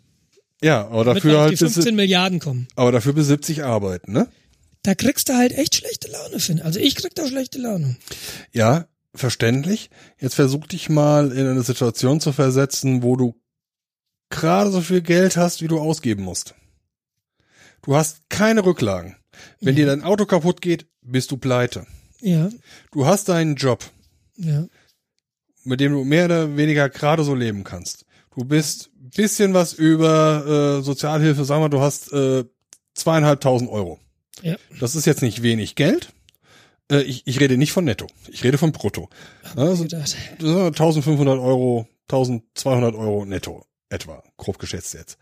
Ja, 0.63 0.87
aber 0.87 1.03
dafür 1.03 1.41
halt 1.41 1.51
die 1.51 1.63
bis, 1.63 1.73
15 1.73 1.95
Milliarden 1.95 2.39
kommen. 2.39 2.69
aber 2.75 2.93
dafür 2.93 3.11
bis 3.11 3.27
70 3.27 3.65
arbeiten, 3.65 4.13
ne? 4.13 4.27
Da 4.83 4.95
kriegst 4.95 5.27
du 5.27 5.33
halt 5.33 5.51
echt 5.51 5.75
schlechte 5.75 6.09
Laune, 6.09 6.39
Finn. 6.39 6.61
Also 6.61 6.79
ich 6.79 6.95
krieg 6.95 7.13
da 7.13 7.27
schlechte 7.27 7.59
Laune. 7.59 7.97
Ja, 8.53 8.87
verständlich. 9.13 9.89
Jetzt 10.17 10.35
versuch 10.35 10.65
dich 10.67 10.87
mal 10.87 11.33
in 11.33 11.45
eine 11.45 11.61
Situation 11.61 12.21
zu 12.21 12.31
versetzen, 12.31 13.03
wo 13.03 13.17
du 13.17 13.35
gerade 14.29 14.71
so 14.71 14.79
viel 14.79 15.01
Geld 15.01 15.35
hast, 15.35 15.61
wie 15.61 15.67
du 15.67 15.77
ausgeben 15.77 16.23
musst. 16.23 16.55
Du 17.81 17.97
hast 17.97 18.29
keine 18.29 18.63
Rücklagen. 18.65 19.17
Wenn 19.59 19.75
dir 19.75 19.85
dein 19.85 20.03
Auto 20.03 20.25
kaputt 20.25 20.61
geht, 20.61 20.87
bist 21.01 21.31
du 21.31 21.37
pleite. 21.37 21.85
Ja, 22.21 22.49
Du 22.91 23.05
hast 23.05 23.27
deinen 23.27 23.55
Job, 23.55 23.83
ja. 24.37 24.67
Mit 25.67 25.79
dem 25.79 25.91
du 25.91 26.03
mehr 26.03 26.25
oder 26.25 26.55
weniger 26.55 26.89
gerade 26.89 27.23
so 27.23 27.35
leben 27.35 27.63
kannst. 27.63 28.05
Du 28.35 28.45
bist 28.45 28.89
bisschen 29.15 29.53
was 29.53 29.73
über 29.73 30.77
äh, 30.79 30.83
Sozialhilfe, 30.83 31.43
sagen 31.43 31.63
wir, 31.63 31.69
du 31.69 31.81
hast 31.81 32.11
äh, 32.13 32.45
zweieinhalbtausend 32.93 33.69
Euro. 33.69 33.99
Ja. 34.41 34.55
Das 34.79 34.95
ist 34.95 35.05
jetzt 35.05 35.21
nicht 35.21 35.41
wenig 35.41 35.75
Geld. 35.75 36.13
Äh, 36.91 37.01
ich, 37.01 37.25
ich 37.25 37.39
rede 37.39 37.57
nicht 37.57 37.71
von 37.71 37.85
Netto, 37.85 38.07
ich 38.29 38.43
rede 38.43 38.57
von 38.57 38.71
Brutto. 38.71 39.09
Also, 39.55 39.83
Gedacht. 39.83 40.03
das 40.03 40.11
sind 40.39 40.65
1500 40.67 41.39
Euro, 41.39 41.87
1200 42.09 42.95
Euro 42.95 43.25
netto, 43.25 43.65
etwa, 43.89 44.23
grob 44.37 44.59
geschätzt 44.59 44.93
jetzt. 44.93 45.17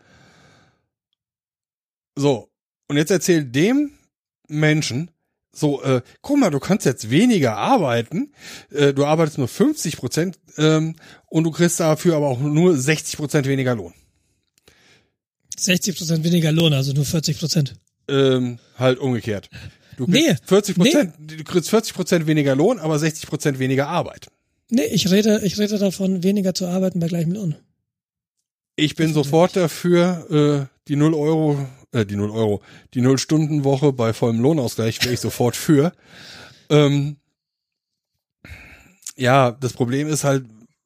So, 2.14 2.50
und 2.88 2.96
jetzt 2.96 3.10
erzähl 3.10 3.44
dem 3.44 3.92
Menschen, 4.48 5.10
so, 5.56 5.82
äh, 5.82 6.02
guck 6.22 6.38
mal, 6.38 6.50
du 6.50 6.58
kannst 6.58 6.86
jetzt 6.86 7.10
weniger 7.10 7.56
arbeiten, 7.56 8.32
äh, 8.70 8.92
du 8.92 9.04
arbeitest 9.04 9.38
nur 9.38 9.48
50 9.48 9.96
Prozent 9.96 10.38
ähm, 10.58 10.96
und 11.26 11.44
du 11.44 11.50
kriegst 11.50 11.80
dafür 11.80 12.16
aber 12.16 12.28
auch 12.28 12.40
nur 12.40 12.76
60 12.76 13.16
Prozent 13.16 13.46
weniger 13.46 13.74
Lohn. 13.74 13.94
60 15.58 15.96
Prozent 15.96 16.24
weniger 16.24 16.52
Lohn, 16.52 16.72
also 16.72 16.92
nur 16.92 17.04
40 17.04 17.38
Prozent. 17.38 17.74
Ähm, 18.08 18.58
halt 18.78 18.98
umgekehrt. 18.98 19.48
Du 19.96 20.06
kriegst 20.06 20.28
Nee, 20.28 20.36
40 20.44 20.76
Prozent, 20.76 21.14
du 21.18 21.44
kriegst 21.44 21.70
40 21.70 21.94
Prozent 21.94 22.26
weniger 22.26 22.54
Lohn, 22.54 22.78
aber 22.78 22.98
60 22.98 23.26
Prozent 23.26 23.58
weniger 23.58 23.88
Arbeit. 23.88 24.28
Nee, 24.68 24.84
ich 24.86 25.10
rede, 25.10 25.40
ich 25.44 25.58
rede 25.58 25.78
davon, 25.78 26.22
weniger 26.22 26.54
zu 26.54 26.66
arbeiten 26.66 27.00
bei 27.00 27.06
gleichem 27.06 27.32
Lohn. 27.32 27.54
Ich 28.76 28.94
bin 28.94 29.14
sofort 29.14 29.56
dafür, 29.56 30.68
äh, 30.68 30.76
die 30.88 30.96
0 30.96 31.14
Euro, 31.14 31.66
äh, 31.96 32.06
die 32.06 32.16
0 32.16 32.30
Euro, 32.30 32.62
die 32.94 33.00
0 33.00 33.18
Stunden 33.18 33.64
Woche 33.64 33.92
bei 33.92 34.12
vollem 34.12 34.40
Lohnausgleich 34.40 35.02
wäre 35.02 35.14
ich 35.14 35.20
sofort 35.20 35.56
für. 35.56 35.92
Ähm, 36.68 37.16
ja, 39.16 39.50
das 39.52 39.72
Problem 39.72 40.08
ist 40.08 40.24
halt, 40.24 40.44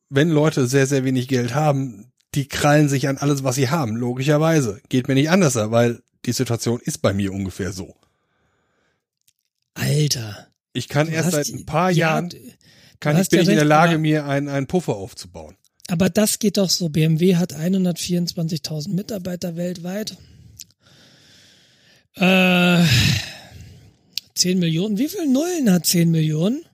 wenn 0.09 0.31
Leute 0.31 0.67
sehr, 0.67 0.87
sehr 0.87 1.05
wenig 1.05 1.29
Geld 1.29 1.55
haben, 1.55 2.13
die 2.35 2.47
krallen 2.47 2.89
sich 2.89 3.09
an 3.09 3.19
alles, 3.19 3.43
was 3.45 3.57
sie 3.57 3.71
haben, 3.71 3.97
logischerweise. 3.97 4.81
Geht 4.89 5.09
mir 5.09 5.15
nicht 5.15 5.31
anders, 5.31 5.57
weil 5.57 6.03
die 6.27 6.33
Situation 6.33 6.81
ist 6.81 6.99
bei 7.03 7.13
mir 7.13 7.33
ungefähr 7.33 7.73
so. 7.73 7.97
Alter. 9.75 10.49
Ich 10.73 10.89
kann 10.89 11.09
erst 11.09 11.33
seit 11.33 11.49
ein 11.49 11.67
paar 11.67 11.91
ja, 11.91 12.11
Jahren, 12.11 12.31
kann 13.01 13.21
ich, 13.21 13.29
bin 13.29 13.39
ja 13.39 13.43
ich 13.43 13.49
in 13.49 13.57
der 13.57 13.65
Lage, 13.65 13.99
mir 13.99 14.27
einen, 14.27 14.49
einen 14.49 14.67
Puffer 14.67 14.95
aufzubauen. 14.95 15.57
Aber 15.89 16.09
das 16.09 16.39
geht 16.39 16.57
doch 16.57 16.71
so. 16.71 16.89
BMW 16.89 17.35
hat 17.35 17.55
124.000 17.55 18.95
Mitarbeiter 18.95 19.57
weltweit. 19.57 20.17
Äh, 22.21 22.85
10 24.35 24.59
Millionen. 24.59 24.99
Wie 24.99 25.09
viele 25.09 25.27
Nullen 25.27 25.73
hat 25.73 25.87
10 25.87 26.11
Millionen? 26.11 26.65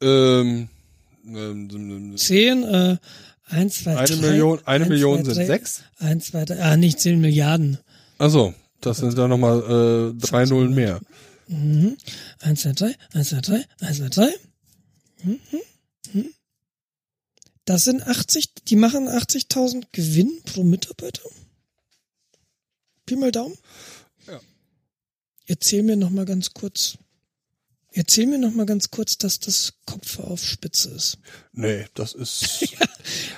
Ähm, 0.00 0.68
ähm, 1.26 2.16
10, 2.16 2.62
äh, 2.62 2.96
1, 3.44 3.84
2, 3.84 3.94
3. 3.94 3.98
eine 3.98 4.16
Million, 4.16 4.60
eine 4.64 4.86
Million 4.86 5.24
sind 5.24 5.34
sechs. 5.34 5.82
1, 5.98 6.26
2, 6.28 6.44
3, 6.46 6.60
ah, 6.62 6.76
nicht 6.78 6.98
10 6.98 7.20
Milliarden. 7.20 7.78
Also, 8.16 8.54
das 8.80 8.98
sind 8.98 9.18
dann 9.18 9.28
nochmal 9.28 9.58
äh, 9.58 10.18
drei 10.18 10.46
Nullen 10.46 10.74
mehr. 10.74 11.00
1, 11.48 12.62
2, 12.62 12.72
3, 12.72 12.94
1, 13.12 13.28
2, 13.28 13.40
3, 13.40 13.64
1, 13.80 13.96
2, 13.98 14.08
3. 14.08 14.34
Hm, 15.22 15.40
hm, 15.50 15.60
hm. 16.12 16.34
Das 17.66 17.84
sind 17.84 18.06
80, 18.06 18.54
die 18.68 18.76
machen 18.76 19.08
80.000 19.08 19.84
Gewinn 19.92 20.40
pro 20.44 20.62
Mitarbeiter. 20.64 21.28
Pi 23.04 23.16
mal 23.16 23.32
Daumen. 23.32 23.56
Ja. 25.48 25.54
Erzähl 25.54 25.82
mir 25.82 25.96
noch 25.96 26.10
mal 26.10 26.24
ganz 26.24 26.52
kurz. 26.52 26.98
Erzähl 27.92 28.26
mir 28.26 28.38
noch 28.38 28.52
mal 28.52 28.66
ganz 28.66 28.90
kurz, 28.90 29.16
dass 29.16 29.40
das 29.40 29.72
Kopf 29.86 30.18
auf 30.18 30.44
Spitze 30.44 30.90
ist. 30.90 31.18
Nee, 31.52 31.86
das 31.94 32.14
ist. 32.14 32.64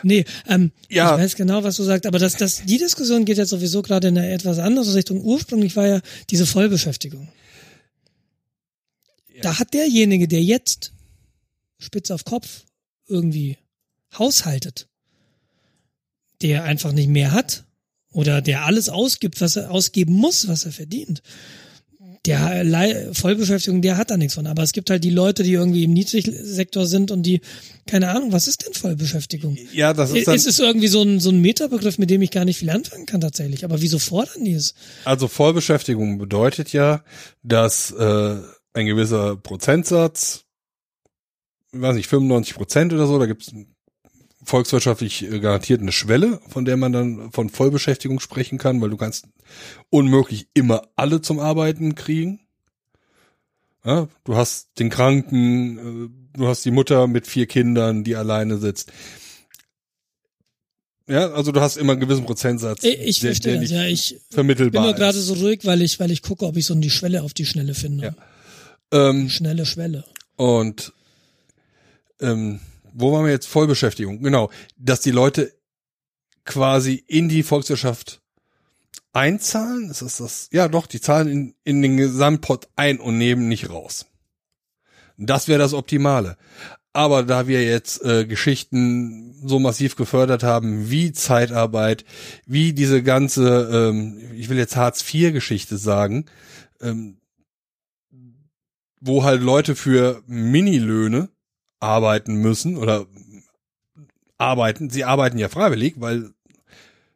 Nee, 0.03 0.25
ähm, 0.49 0.73
Ja. 0.89 1.15
ich 1.15 1.23
weiß 1.23 1.37
genau, 1.37 1.63
was 1.63 1.77
du 1.77 1.85
sagst, 1.85 2.05
aber 2.05 2.19
das, 2.19 2.35
das, 2.37 2.63
die 2.65 2.79
Diskussion 2.79 3.25
geht 3.25 3.37
jetzt 3.39 3.51
sowieso 3.51 3.83
gerade 3.83 4.09
in 4.09 4.19
eine 4.19 4.33
etwas 4.33 4.59
andere 4.59 4.93
Richtung. 4.95 5.21
Ursprünglich 5.23 5.77
war 5.77 5.87
ja 5.87 6.01
diese 6.31 6.45
Vollbeschäftigung. 6.45 7.29
Da 9.43 9.61
hat 9.61 9.73
derjenige, 9.75 10.27
der 10.27 10.43
jetzt 10.43 10.93
spitz 11.79 12.11
auf 12.11 12.25
Kopf 12.25 12.65
irgendwie 13.07 13.59
haushaltet, 14.19 14.89
der 16.43 16.65
einfach 16.65 16.91
nicht 16.91 17.09
mehr 17.09 17.31
hat 17.31 17.65
oder 18.13 18.43
der 18.43 18.65
alles 18.65 18.89
ausgibt, 18.89 19.41
was 19.41 19.55
er 19.55 19.71
ausgeben 19.71 20.15
muss, 20.15 20.49
was 20.49 20.65
er 20.65 20.73
verdient, 20.73 21.23
der 22.27 22.65
Lei- 22.65 23.09
Vollbeschäftigung, 23.13 23.81
der 23.81 23.97
hat 23.97 24.11
da 24.11 24.17
nichts 24.17 24.35
von. 24.35 24.47
Aber 24.47 24.63
es 24.63 24.73
gibt 24.73 24.91
halt 24.91 25.03
die 25.05 25.11
Leute, 25.11 25.43
die 25.43 25.53
irgendwie 25.53 25.85
im 25.85 25.93
Niedrigsektor 25.93 26.87
sind 26.87 27.11
und 27.11 27.23
die, 27.23 27.41
keine 27.87 28.11
Ahnung, 28.11 28.33
was 28.33 28.47
ist 28.47 28.67
denn 28.67 28.75
Vollbeschäftigung? 28.75 29.57
Ja, 29.73 29.95
das 29.95 30.11
ist 30.13 30.27
dann, 30.29 30.35
es 30.35 30.47
ist 30.47 30.61
irgendwie 30.61 30.89
so 30.89 31.03
ein, 31.03 31.19
so 31.19 31.31
ein 31.31 31.41
Metabegriff, 31.41 31.97
mit 31.99 32.11
dem 32.11 32.21
ich 32.23 32.31
gar 32.31 32.45
nicht 32.45 32.59
viel 32.59 32.71
anfangen 32.71 33.07
kann 33.07 33.21
tatsächlich. 33.23 33.65
Aber 33.65 33.81
wieso 33.81 33.99
fordern 33.99 34.45
die 34.45 34.53
es? 34.53 34.75
also 35.05 35.29
Vollbeschäftigung 35.29 36.19
bedeutet 36.19 36.73
ja, 36.73 37.05
dass 37.43 37.91
äh, 37.93 38.37
ein 38.75 38.87
gewisser 38.87 39.37
Prozentsatz, 39.37 40.45
weiß 41.73 41.97
nicht, 41.97 42.09
95 42.09 42.55
Prozent 42.55 42.93
oder 42.93 43.07
so, 43.07 43.19
da 43.19 43.27
gibt 43.27 43.43
es 43.43 43.53
volkswirtschaftlich 44.51 45.23
äh, 45.23 45.41
garantiert 45.41 45.81
eine 45.81 45.93
Schwelle, 45.93 46.41
von 46.49 46.65
der 46.65 46.77
man 46.77 46.93
dann 46.93 47.33
von 47.33 47.49
Vollbeschäftigung 47.49 48.21
sprechen 48.21 48.59
kann, 48.59 48.81
weil 48.81 48.91
du 48.91 48.97
kannst 48.97 49.27
unmöglich 49.89 50.49
immer 50.55 50.83
alle 50.97 51.23
zum 51.23 51.39
Arbeiten 51.41 51.95
kriegen. 51.95 52.41
Ja, 53.85 54.09
du 54.25 54.37
hast 54.37 54.79
den 54.79 54.91
Kranken, 54.91 55.79
äh, 56.35 56.39
du 56.39 56.49
hast 56.49 56.65
die 56.65 56.71
Mutter 56.71 57.07
mit 57.07 57.27
vier 57.27 57.47
Kindern, 57.47 58.05
die 58.05 58.15
alleine 58.17 58.59
sitzt. 58.59 58.93
Ja, 61.09 61.31
also 61.33 61.51
du 61.51 61.61
hast 61.61 61.77
immer 61.77 61.93
einen 61.93 62.01
gewissen 62.01 62.25
Prozentsatz. 62.25 62.85
Ich, 62.85 63.21
der- 63.21 63.31
verstehe 63.31 63.53
der 63.55 63.63
das, 63.63 63.71
ja. 63.71 63.85
Ich 63.87 64.11
bin 64.11 64.21
vermittelbar 64.31 64.85
nur 64.85 64.95
gerade 64.95 65.19
ist. 65.19 65.27
so 65.27 65.35
ruhig, 65.35 65.61
weil 65.65 65.83
ich, 65.83 65.99
weil 65.99 66.11
ich 66.11 66.23
gucke, 66.23 66.45
ob 66.47 66.57
ich 66.57 66.67
so 66.67 66.75
die 66.75 66.91
Schwelle 66.91 67.23
auf 67.23 67.33
die 67.35 67.47
Schnelle 67.47 67.75
finde. 67.75 68.15
Ähm, 68.93 69.29
Schnelle 69.29 69.67
Schwelle. 69.67 70.05
Und 70.37 70.93
ähm, 72.21 72.61
wo 72.93 73.13
waren 73.13 73.25
wir 73.25 73.33
jetzt? 73.33 73.47
Vollbeschäftigung, 73.47 74.23
genau. 74.23 74.51
Dass 74.77 75.01
die 75.01 75.11
Leute 75.11 75.53
quasi 76.45 77.05
in 77.07 77.29
die 77.29 77.43
Volkswirtschaft 77.43 78.21
einzahlen, 79.13 79.91
ist 79.91 80.03
das 80.03 80.19
das? 80.19 80.49
Ja, 80.53 80.69
doch, 80.69 80.87
die 80.87 81.01
zahlen 81.01 81.29
in, 81.29 81.55
in 81.65 81.83
den 81.83 81.97
Gesamtpot 81.97 82.69
ein 82.77 83.01
und 83.01 83.19
nehmen 83.19 83.49
nicht 83.49 83.71
raus. 83.71 84.07
Das 85.17 85.49
wäre 85.49 85.59
das 85.59 85.75
Optimale. 85.75 86.37
Aber 86.93 87.23
da 87.23 87.47
wir 87.47 87.63
jetzt 87.63 88.03
äh, 88.03 88.27
Geschichten 88.27 89.47
so 89.47 89.59
massiv 89.59 89.95
gefördert 89.95 90.43
haben, 90.43 90.91
wie 90.91 91.13
Zeitarbeit, 91.13 92.05
wie 92.47 92.73
diese 92.73 93.03
ganze, 93.03 93.91
ähm, 93.91 94.19
ich 94.35 94.49
will 94.49 94.59
jetzt 94.59 94.77
Hartz-IV-Geschichte 94.77 95.79
sagen, 95.79 96.27
ähm, 96.81 97.19
wo 99.01 99.25
halt 99.25 99.41
Leute 99.43 99.77
für 99.77 100.23
Minilöhne 100.27 101.29
arbeiten 101.81 102.37
müssen 102.37 102.77
oder 102.77 103.07
arbeiten. 104.39 104.91
Sie 104.91 105.05
arbeiten 105.05 105.39
ja 105.39 105.49
freiwillig, 105.49 105.95
weil 105.99 106.31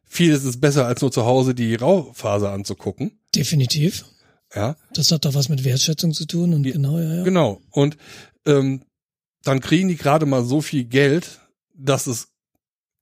vieles 0.03 0.43
ist 0.43 0.61
besser 0.61 0.85
als 0.85 1.01
nur 1.01 1.11
zu 1.11 1.25
Hause 1.25 1.55
die 1.55 1.75
Raufaser 1.75 2.51
anzugucken. 2.51 3.19
Definitiv. 3.33 4.05
Ja, 4.53 4.75
Das 4.93 5.11
hat 5.11 5.25
doch 5.25 5.33
was 5.33 5.49
mit 5.49 5.63
Wertschätzung 5.65 6.13
zu 6.13 6.25
tun 6.25 6.53
und 6.53 6.63
genau, 6.63 6.97
ja, 6.97 7.15
ja. 7.15 7.23
genau. 7.23 7.61
Und 7.71 7.97
ähm, 8.45 8.83
dann 9.43 9.59
kriegen 9.59 9.89
die 9.89 9.97
gerade 9.97 10.25
mal 10.25 10.43
so 10.45 10.61
viel 10.61 10.85
Geld, 10.85 11.41
dass 11.73 12.07
es 12.07 12.29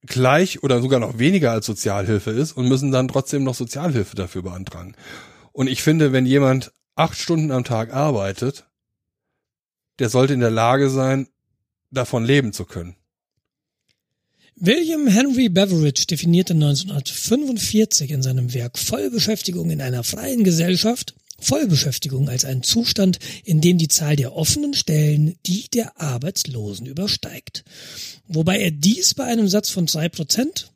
gleich 0.02 0.62
oder 0.62 0.82
sogar 0.82 1.00
noch 1.00 1.18
weniger 1.18 1.52
als 1.52 1.66
Sozialhilfe 1.66 2.30
ist 2.30 2.52
und 2.52 2.68
müssen 2.68 2.90
dann 2.90 3.08
trotzdem 3.08 3.44
noch 3.44 3.54
Sozialhilfe 3.54 4.16
dafür 4.16 4.42
beantragen. 4.42 4.96
Und 5.52 5.68
ich 5.68 5.82
finde, 5.82 6.12
wenn 6.12 6.26
jemand 6.26 6.72
acht 6.96 7.16
Stunden 7.16 7.50
am 7.52 7.64
Tag 7.64 7.92
arbeitet, 7.92 8.66
der 10.00 10.08
sollte 10.08 10.34
in 10.34 10.40
der 10.40 10.50
Lage 10.50 10.90
sein, 10.90 11.28
davon 11.94 12.24
leben 12.24 12.52
zu 12.52 12.64
können. 12.64 12.96
William 14.56 15.08
Henry 15.08 15.48
Beveridge 15.48 16.04
definierte 16.08 16.54
1945 16.54 18.10
in 18.10 18.22
seinem 18.22 18.54
Werk 18.54 18.78
Vollbeschäftigung 18.78 19.70
in 19.70 19.80
einer 19.80 20.04
freien 20.04 20.44
Gesellschaft 20.44 21.14
Vollbeschäftigung 21.40 22.28
als 22.28 22.44
einen 22.44 22.62
Zustand, 22.62 23.18
in 23.44 23.60
dem 23.60 23.76
die 23.76 23.88
Zahl 23.88 24.16
der 24.16 24.34
offenen 24.34 24.72
Stellen 24.72 25.36
die 25.46 25.68
der 25.68 26.00
Arbeitslosen 26.00 26.86
übersteigt. 26.86 27.64
Wobei 28.28 28.60
er 28.60 28.70
dies 28.70 29.14
bei 29.14 29.24
einem 29.24 29.48
Satz 29.48 29.70
von 29.70 29.86
drei 29.86 30.08
Prozent 30.08 30.70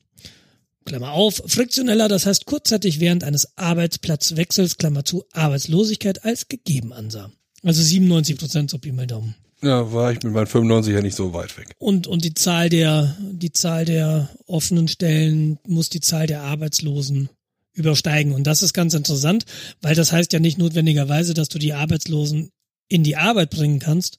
Klammer 0.84 1.12
auf, 1.12 1.42
friktioneller, 1.46 2.08
das 2.08 2.24
heißt 2.24 2.46
kurzzeitig 2.46 2.98
während 2.98 3.22
eines 3.22 3.58
Arbeitsplatzwechsels, 3.58 4.78
Klammer 4.78 5.04
zu, 5.04 5.22
Arbeitslosigkeit 5.32 6.24
als 6.24 6.48
gegeben 6.48 6.94
ansah. 6.94 7.30
Also 7.62 7.82
97 7.82 8.38
Prozent, 8.38 8.70
so 8.70 8.78
Pi 8.78 8.92
mal 8.92 9.06
Daumen. 9.06 9.34
Ja, 9.62 9.92
war 9.92 10.12
ich 10.12 10.22
mit 10.22 10.32
meinen 10.32 10.46
95 10.46 10.94
ja 10.94 11.00
nicht 11.00 11.16
so 11.16 11.32
weit 11.34 11.56
weg. 11.58 11.68
Und, 11.78 12.06
und 12.06 12.24
die 12.24 12.34
Zahl 12.34 12.68
der, 12.68 13.16
die 13.20 13.52
Zahl 13.52 13.84
der 13.84 14.28
offenen 14.46 14.86
Stellen 14.88 15.58
muss 15.66 15.88
die 15.88 16.00
Zahl 16.00 16.26
der 16.26 16.42
Arbeitslosen 16.42 17.28
übersteigen. 17.72 18.32
Und 18.32 18.46
das 18.46 18.62
ist 18.62 18.72
ganz 18.72 18.94
interessant, 18.94 19.44
weil 19.82 19.94
das 19.94 20.12
heißt 20.12 20.32
ja 20.32 20.40
nicht 20.40 20.58
notwendigerweise, 20.58 21.34
dass 21.34 21.48
du 21.48 21.58
die 21.58 21.72
Arbeitslosen 21.72 22.50
in 22.88 23.02
die 23.02 23.16
Arbeit 23.16 23.50
bringen 23.50 23.78
kannst, 23.80 24.18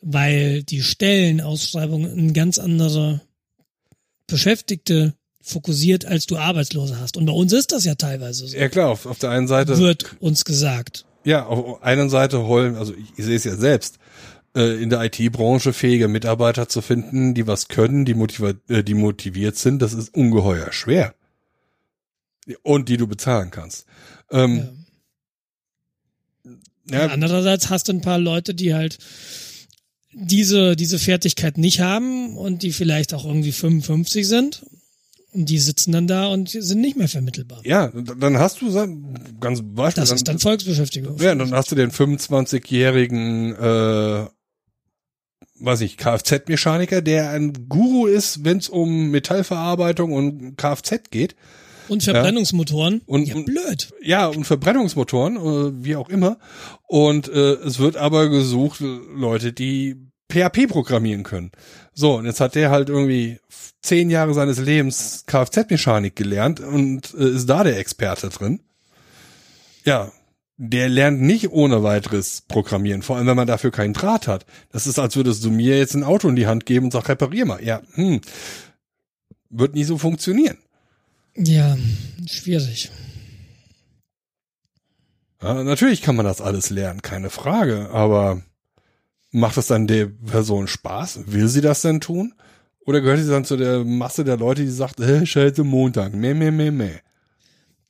weil 0.00 0.62
die 0.62 0.82
Stellenausschreibung 0.82 2.04
ein 2.04 2.32
ganz 2.32 2.58
andere 2.58 3.20
Beschäftigte 4.26 5.14
fokussiert, 5.40 6.04
als 6.04 6.26
du 6.26 6.36
Arbeitslose 6.36 6.98
hast. 6.98 7.16
Und 7.16 7.26
bei 7.26 7.32
uns 7.32 7.52
ist 7.52 7.72
das 7.72 7.84
ja 7.84 7.94
teilweise 7.94 8.46
so. 8.46 8.56
Ja 8.56 8.68
klar, 8.68 8.88
auf, 8.90 9.06
auf 9.06 9.18
der 9.18 9.30
einen 9.30 9.46
Seite, 9.48 9.78
Wird 9.78 10.16
uns 10.20 10.44
gesagt. 10.44 11.04
ja, 11.24 11.46
auf 11.46 11.82
einer 11.82 12.08
Seite 12.08 12.46
holen, 12.46 12.76
also 12.76 12.94
ich, 12.94 13.12
ich 13.16 13.24
sehe 13.24 13.36
es 13.36 13.44
ja 13.44 13.56
selbst, 13.56 13.98
äh, 14.56 14.82
in 14.82 14.90
der 14.90 15.02
IT-Branche 15.04 15.72
fähige 15.72 16.08
Mitarbeiter 16.08 16.68
zu 16.68 16.80
finden, 16.80 17.34
die 17.34 17.46
was 17.46 17.68
können, 17.68 18.04
die, 18.04 18.14
motiva 18.14 18.54
äh, 18.68 18.82
die 18.82 18.94
motiviert 18.94 19.56
sind, 19.56 19.80
das 19.80 19.92
ist 19.92 20.14
ungeheuer 20.14 20.72
schwer. 20.72 21.14
Und 22.62 22.88
die 22.88 22.96
du 22.96 23.06
bezahlen 23.06 23.50
kannst. 23.50 23.86
Ähm, 24.30 24.86
ja. 26.88 27.06
Andererseits 27.08 27.70
hast 27.70 27.88
du 27.88 27.92
ein 27.92 28.00
paar 28.00 28.18
Leute, 28.18 28.54
die 28.54 28.74
halt 28.74 28.98
diese, 30.12 30.76
diese 30.76 30.98
Fertigkeit 30.98 31.58
nicht 31.58 31.80
haben 31.80 32.36
und 32.36 32.62
die 32.62 32.72
vielleicht 32.72 33.12
auch 33.12 33.24
irgendwie 33.24 33.52
55 33.52 34.26
sind. 34.26 34.64
Und 35.32 35.50
die 35.50 35.58
sitzen 35.58 35.92
dann 35.92 36.06
da 36.06 36.28
und 36.28 36.48
sind 36.48 36.80
nicht 36.80 36.96
mehr 36.96 37.08
vermittelbar. 37.08 37.60
Ja, 37.64 37.88
dann 37.88 38.38
hast 38.38 38.62
du 38.62 38.72
ganz 39.38 39.60
Beispiel. 39.62 40.00
Das 40.00 40.10
ist 40.10 40.26
dann 40.26 40.38
Volksbeschäftigung. 40.38 41.18
Ja, 41.18 41.34
dann 41.34 41.52
hast 41.52 41.70
du 41.70 41.74
den 41.74 41.90
25-jährigen, 41.90 43.54
äh, 43.54 44.26
weiß 45.60 45.80
ich, 45.82 45.96
Kfz-Mechaniker, 45.96 47.02
der 47.02 47.30
ein 47.30 47.68
Guru 47.68 48.06
ist, 48.06 48.44
wenn 48.44 48.58
es 48.58 48.68
um 48.68 49.10
Metallverarbeitung 49.10 50.12
und 50.12 50.56
Kfz 50.56 51.10
geht. 51.10 51.36
Und 51.88 52.02
Verbrennungsmotoren. 52.02 53.02
Und- 53.06 53.28
ja, 53.28 53.34
und- 53.36 53.46
blöd. 53.46 53.92
Ja, 54.02 54.26
und 54.26 54.44
Verbrennungsmotoren, 54.44 55.36
äh, 55.36 55.84
wie 55.84 55.96
auch 55.96 56.08
immer. 56.08 56.38
Und 56.88 57.28
äh, 57.28 57.52
es 57.54 57.78
wird 57.78 57.96
aber 57.96 58.28
gesucht, 58.28 58.80
Leute, 58.80 59.52
die 59.52 59.96
PHP 60.30 60.66
programmieren 60.66 61.22
können. 61.22 61.52
So, 61.94 62.16
und 62.16 62.26
jetzt 62.26 62.40
hat 62.40 62.56
der 62.56 62.70
halt 62.70 62.88
irgendwie 62.88 63.38
zehn 63.82 64.10
Jahre 64.10 64.34
seines 64.34 64.58
Lebens 64.58 65.22
Kfz-Mechanik 65.26 66.16
gelernt 66.16 66.58
und 66.58 67.14
äh, 67.14 67.28
ist 67.30 67.46
da 67.46 67.62
der 67.62 67.78
Experte 67.78 68.28
drin. 68.30 68.60
Ja, 69.84 70.10
der 70.58 70.88
lernt 70.88 71.20
nicht 71.20 71.50
ohne 71.50 71.82
weiteres 71.82 72.42
Programmieren, 72.48 73.02
vor 73.02 73.16
allem 73.16 73.26
wenn 73.26 73.36
man 73.36 73.46
dafür 73.46 73.70
keinen 73.70 73.92
Draht 73.92 74.26
hat. 74.26 74.46
Das 74.72 74.86
ist, 74.86 74.98
als 74.98 75.16
würdest 75.16 75.44
du 75.44 75.50
mir 75.50 75.78
jetzt 75.78 75.94
ein 75.94 76.04
Auto 76.04 76.28
in 76.28 76.36
die 76.36 76.46
Hand 76.46 76.64
geben 76.66 76.86
und 76.86 76.92
sag, 76.92 77.08
reparier 77.08 77.44
mal. 77.44 77.62
Ja, 77.62 77.82
hm, 77.94 78.20
wird 79.50 79.74
nie 79.74 79.84
so 79.84 79.98
funktionieren. 79.98 80.56
Ja, 81.36 81.76
schwierig. 82.26 82.90
Ja, 85.42 85.62
natürlich 85.62 86.00
kann 86.00 86.16
man 86.16 86.24
das 86.24 86.40
alles 86.40 86.70
lernen, 86.70 87.02
keine 87.02 87.28
Frage, 87.28 87.90
aber 87.90 88.42
macht 89.30 89.58
es 89.58 89.66
dann 89.66 89.86
der 89.86 90.06
Person 90.06 90.66
Spaß? 90.66 91.20
Will 91.26 91.48
sie 91.48 91.60
das 91.60 91.82
denn 91.82 92.00
tun? 92.00 92.34
Oder 92.86 93.02
gehört 93.02 93.20
sie 93.20 93.28
dann 93.28 93.44
zu 93.44 93.56
der 93.58 93.84
Masse 93.84 94.24
der 94.24 94.38
Leute, 94.38 94.62
die 94.62 94.70
sagt, 94.70 95.00
äh, 95.00 95.26
scheiße 95.26 95.64
Montag, 95.64 96.14
meh, 96.14 96.32
meh, 96.32 96.50
meh, 96.50 96.70
meh. 96.70 97.00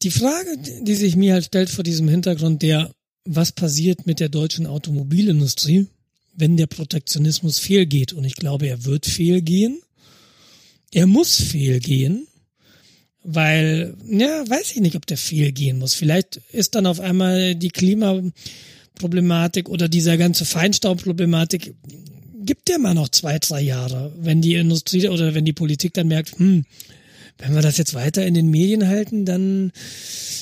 Die 0.03 0.11
Frage, 0.11 0.59
die 0.83 0.95
sich 0.95 1.17
mir 1.17 1.33
halt 1.35 1.47
stellt 1.47 1.71
vor 1.71 1.85
diesem 1.85 2.09
Hintergrund 2.09 2.63
der, 2.63 2.91
was 3.25 3.53
passiert 3.53 4.07
mit 4.07 4.21
der 4.21 4.29
deutschen 4.29 4.67
Automobilindustrie, 4.67 5.87
wenn 6.35 6.57
der 6.57 6.67
Protektionismus 6.67 7.59
fehlgeht? 7.59 8.13
Und 8.13 8.25
ich 8.25 8.37
glaube, 8.37 8.67
er 8.67 8.85
wird 8.85 9.07
fehlgehen. 9.07 9.81
Er 10.93 11.07
muss 11.07 11.37
fehlgehen, 11.37 12.27
weil, 13.25 13.97
ja, 14.09 14.49
weiß 14.49 14.73
ich 14.73 14.81
nicht, 14.81 14.97
ob 14.97 15.07
der 15.07 15.17
fehlgehen 15.17 15.79
muss. 15.79 15.95
Vielleicht 15.95 16.37
ist 16.53 16.75
dann 16.75 16.87
auf 16.87 17.01
einmal 17.01 17.55
die 17.57 17.71
Klimaproblematik 17.71 19.69
oder 19.69 19.89
dieser 19.89 20.17
ganze 20.17 20.45
Feinstaubproblematik 20.45 21.75
gibt 22.47 22.69
der 22.69 22.79
mal 22.79 22.95
noch 22.95 23.09
zwei, 23.09 23.39
drei 23.41 23.61
Jahre, 23.61 24.13
wenn 24.17 24.41
die 24.41 24.55
Industrie 24.55 25.09
oder 25.09 25.35
wenn 25.35 25.45
die 25.45 25.53
Politik 25.53 25.93
dann 25.95 26.07
merkt, 26.07 26.39
hm, 26.39 26.65
wenn 27.39 27.55
wir 27.55 27.63
das 27.63 27.77
jetzt 27.77 27.95
weiter 27.95 28.25
in 28.25 28.35
den 28.35 28.51
Medien 28.51 28.89
halten, 28.89 29.25
dann 29.25 29.73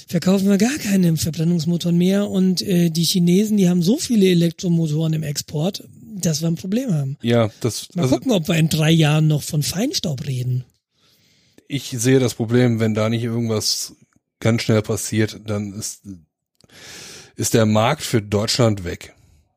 verkaufen 0.08 0.48
wir 0.48 0.58
gar 0.58 0.76
keine 0.78 1.16
Verbrennungsmotoren 1.16 1.96
mehr 1.96 2.30
und 2.30 2.62
äh, 2.62 2.90
die 2.90 3.04
Chinesen, 3.04 3.56
die 3.56 3.68
haben 3.68 3.82
so 3.82 3.98
viele 3.98 4.26
Elektromotoren 4.26 5.12
im 5.12 5.22
Export, 5.22 5.84
dass 6.00 6.40
wir 6.40 6.48
ein 6.48 6.54
Problem 6.54 6.92
haben. 6.92 7.16
Ja, 7.22 7.50
das, 7.60 7.88
Mal 7.94 8.02
also, 8.02 8.14
gucken, 8.14 8.32
ob 8.32 8.48
wir 8.48 8.56
in 8.56 8.68
drei 8.68 8.90
Jahren 8.90 9.26
noch 9.26 9.42
von 9.42 9.62
Feinstaub 9.62 10.26
reden. 10.26 10.64
ich 11.68 11.90
sehe 11.96 12.20
das 12.20 12.34
Problem, 12.34 12.78
wenn 12.80 12.94
da 12.94 13.08
nicht 13.08 13.24
irgendwas 13.24 13.94
ganz 14.40 14.62
schnell 14.62 14.82
passiert, 14.82 15.40
dann 15.46 15.72
ist, 15.72 16.02
ist 17.36 17.54
der 17.54 17.66
Markt 17.66 18.02
für 18.02 18.22
Deutschland 18.22 18.84
weg. 18.84 19.14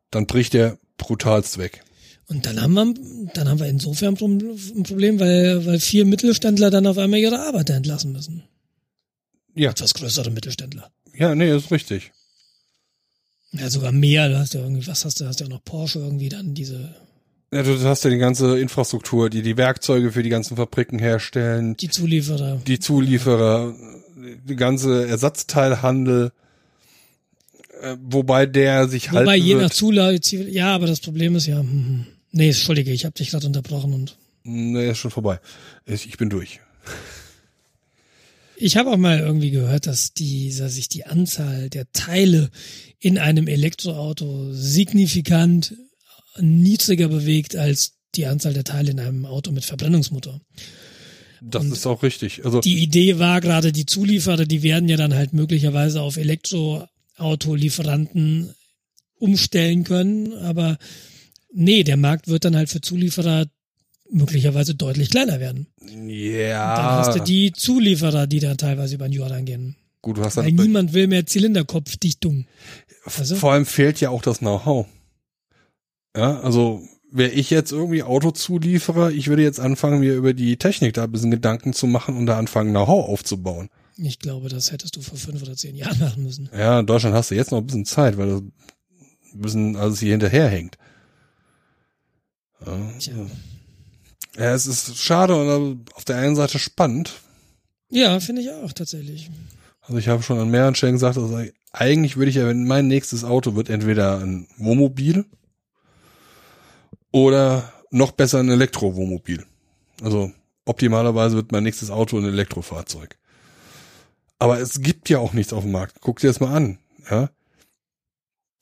Dann 0.09 0.25
bricht 0.25 0.55
er 0.55 0.77
brutalst 0.97 1.57
weg. 1.57 1.83
Und 2.29 2.45
dann 2.45 2.61
haben 2.61 2.73
wir, 2.73 2.93
dann 3.33 3.47
haben 3.47 3.59
wir 3.59 3.67
insofern 3.67 4.15
ein 4.15 4.83
Problem, 4.83 5.19
weil, 5.19 5.65
weil 5.65 5.79
vier 5.79 6.05
Mittelständler 6.05 6.69
dann 6.69 6.85
auf 6.85 6.97
einmal 6.97 7.19
ihre 7.19 7.39
Arbeiter 7.39 7.73
entlassen 7.75 8.11
müssen. 8.11 8.43
Ja. 9.55 9.71
Etwas 9.71 9.93
größere 9.93 10.29
Mittelständler. 10.29 10.91
Ja, 11.15 11.33
nee, 11.35 11.49
ist 11.55 11.71
richtig. 11.71 12.11
Ja, 13.53 13.69
sogar 13.69 13.91
mehr. 13.93 14.27
Du 14.29 14.37
hast 14.37 14.53
ja 14.53 14.59
irgendwie, 14.61 14.85
was 14.85 15.05
hast 15.05 15.19
du? 15.21 15.25
Hast 15.25 15.39
ja 15.39 15.45
auch 15.45 15.51
noch 15.51 15.63
Porsche 15.63 15.99
irgendwie 15.99 16.29
dann 16.29 16.53
diese. 16.53 16.93
Ja, 17.53 17.63
du 17.63 17.79
hast 17.81 18.03
ja 18.03 18.09
die 18.09 18.17
ganze 18.17 18.59
Infrastruktur, 18.59 19.29
die 19.29 19.41
die 19.41 19.55
Werkzeuge 19.55 20.11
für 20.11 20.21
die 20.21 20.29
ganzen 20.29 20.57
Fabriken 20.57 20.99
herstellen, 20.99 21.77
Die 21.77 21.89
Zulieferer. 21.89 22.61
die 22.67 22.77
Zulieferer, 22.77 23.73
die 24.43 24.55
ganze 24.57 25.07
Ersatzteilhandel, 25.07 26.33
äh, 27.81 27.95
wobei 28.01 28.45
der 28.47 28.89
sich 28.89 29.11
halt 29.11 29.21
Wobei 29.25 29.37
je 29.37 29.53
nach 29.55 29.61
wird. 29.61 29.73
Zulage, 29.73 30.19
ja, 30.49 30.75
aber 30.75 30.87
das 30.87 30.99
Problem 30.99 31.37
ist 31.37 31.47
ja, 31.47 31.59
hm, 31.59 31.69
hm. 31.71 32.05
Nee, 32.37 32.47
entschuldige, 32.47 32.91
ich 32.91 33.05
habe 33.05 33.15
dich 33.15 33.31
gerade 33.31 33.47
unterbrochen 33.47 33.93
und 33.93 34.17
Nee, 34.49 34.89
ist 34.89 34.99
schon 34.99 35.11
vorbei. 35.11 35.41
Ich, 35.85 36.07
ich 36.07 36.15
bin 36.17 36.29
durch. 36.29 36.61
ich 38.55 38.77
habe 38.77 38.91
auch 38.91 38.97
mal 38.97 39.19
irgendwie 39.19 39.51
gehört, 39.51 39.87
dass 39.87 40.13
die, 40.13 40.55
dass 40.57 40.75
sich 40.75 40.87
die 40.87 41.05
Anzahl 41.05 41.69
der 41.69 41.91
Teile 41.91 42.49
in 42.99 43.17
einem 43.17 43.47
Elektroauto 43.47 44.53
signifikant 44.53 45.75
niedriger 46.39 47.09
bewegt 47.09 47.57
als 47.57 47.95
die 48.15 48.25
Anzahl 48.25 48.53
der 48.53 48.63
Teile 48.63 48.91
in 48.91 49.01
einem 49.01 49.25
Auto 49.25 49.51
mit 49.51 49.65
Verbrennungsmotor. 49.65 50.39
Das 51.41 51.65
ist 51.65 51.85
auch 51.85 52.03
richtig. 52.03 52.45
Also 52.45 52.61
Die 52.61 52.81
Idee 52.81 53.19
war 53.19 53.41
gerade, 53.41 53.73
die 53.73 53.85
Zulieferer, 53.85 54.45
die 54.45 54.63
werden 54.63 54.87
ja 54.87 54.95
dann 54.97 55.13
halt 55.13 55.33
möglicherweise 55.33 56.01
auf 56.01 56.15
Elektroautolieferanten 56.17 58.53
umstellen 59.19 59.83
können, 59.83 60.33
aber 60.33 60.77
nee, 61.53 61.83
der 61.83 61.97
Markt 61.97 62.27
wird 62.27 62.45
dann 62.45 62.55
halt 62.55 62.69
für 62.69 62.81
Zulieferer 62.81 63.45
möglicherweise 64.09 64.75
deutlich 64.75 65.09
kleiner 65.09 65.39
werden. 65.39 65.67
ja, 65.81 66.75
Dann 66.75 66.85
hast 66.85 67.15
du 67.15 67.23
die 67.23 67.51
Zulieferer, 67.51 68.25
die 68.27 68.39
dann 68.39 68.57
teilweise 68.57 68.95
über 68.95 69.07
den 69.07 69.13
Jordan 69.13 69.45
gehen. 69.45 69.75
gut, 70.01 70.17
du 70.17 70.23
hast 70.23 70.37
Weil 70.37 70.45
dann 70.45 70.55
niemand 70.65 70.93
will 70.93 71.07
mehr 71.07 71.25
Zylinderkopfdichtung. 71.25 72.45
Also, 73.17 73.35
vor 73.35 73.51
allem 73.53 73.65
fehlt 73.65 73.99
ja 73.99 74.09
auch 74.09 74.21
das 74.21 74.39
Know-how. 74.39 74.85
Ja, 76.15 76.39
also 76.39 76.81
wäre 77.11 77.31
ich 77.31 77.49
jetzt 77.49 77.71
irgendwie 77.71 78.03
Autozulieferer, 78.03 79.11
ich 79.11 79.27
würde 79.27 79.43
jetzt 79.43 79.59
anfangen, 79.59 79.99
mir 79.99 80.13
über 80.15 80.33
die 80.33 80.57
Technik 80.57 80.93
da 80.93 81.03
ein 81.05 81.11
bisschen 81.11 81.31
Gedanken 81.31 81.73
zu 81.73 81.87
machen 81.87 82.17
und 82.17 82.25
da 82.25 82.37
anfangen, 82.37 82.71
Know-how 82.71 83.07
aufzubauen. 83.09 83.69
ich 83.97 84.19
glaube, 84.19 84.49
das 84.49 84.71
hättest 84.71 84.95
du 84.95 85.01
vor 85.01 85.17
fünf 85.17 85.41
oder 85.41 85.55
zehn 85.55 85.75
Jahren 85.75 85.99
machen 85.99 86.23
müssen. 86.23 86.49
Ja, 86.57 86.79
in 86.79 86.85
Deutschland 86.85 87.15
hast 87.15 87.31
du 87.31 87.35
jetzt 87.35 87.51
noch 87.51 87.59
ein 87.59 87.65
bisschen 87.65 87.85
Zeit, 87.85 88.17
weil 88.17 88.27
das 88.29 88.41
ein 88.41 89.41
bisschen 89.41 89.75
alles 89.75 89.99
hier 89.99 90.11
hinterherhängt. 90.11 90.77
Ja. 92.65 92.91
Tja. 92.99 93.13
ja, 94.37 94.53
es 94.53 94.67
ist 94.67 94.97
schade 94.97 95.35
und 95.35 95.89
auf 95.93 96.05
der 96.05 96.17
einen 96.17 96.35
Seite 96.35 96.59
spannend. 96.59 97.13
Ja, 97.89 98.19
finde 98.19 98.41
ich 98.41 98.51
auch 98.51 98.73
tatsächlich. 98.73 99.29
Also 99.81 99.97
ich 99.99 100.07
habe 100.09 100.23
schon 100.23 100.39
an 100.39 100.49
mehreren 100.49 100.75
Stellen 100.75 100.93
gesagt, 100.93 101.17
also 101.17 101.41
eigentlich 101.71 102.17
würde 102.17 102.29
ich 102.29 102.35
ja, 102.35 102.47
wenn 102.47 102.65
mein 102.67 102.87
nächstes 102.87 103.23
Auto 103.23 103.55
wird, 103.55 103.69
entweder 103.69 104.19
ein 104.19 104.47
Wohnmobil 104.57 105.25
oder 107.11 107.71
noch 107.91 108.11
besser 108.11 108.39
ein 108.39 108.49
Elektrowohnmobil. 108.49 109.45
Also 110.01 110.31
optimalerweise 110.65 111.35
wird 111.37 111.51
mein 111.51 111.63
nächstes 111.63 111.89
Auto 111.89 112.17
ein 112.17 112.25
Elektrofahrzeug. 112.25 113.17
Aber 114.39 114.59
es 114.59 114.81
gibt 114.81 115.09
ja 115.09 115.19
auch 115.19 115.33
nichts 115.33 115.53
auf 115.53 115.63
dem 115.63 115.71
Markt. 115.71 115.97
Guck 116.01 116.19
dir 116.19 116.27
das 116.27 116.39
mal 116.39 116.53
an, 116.55 116.79
ja. 117.09 117.29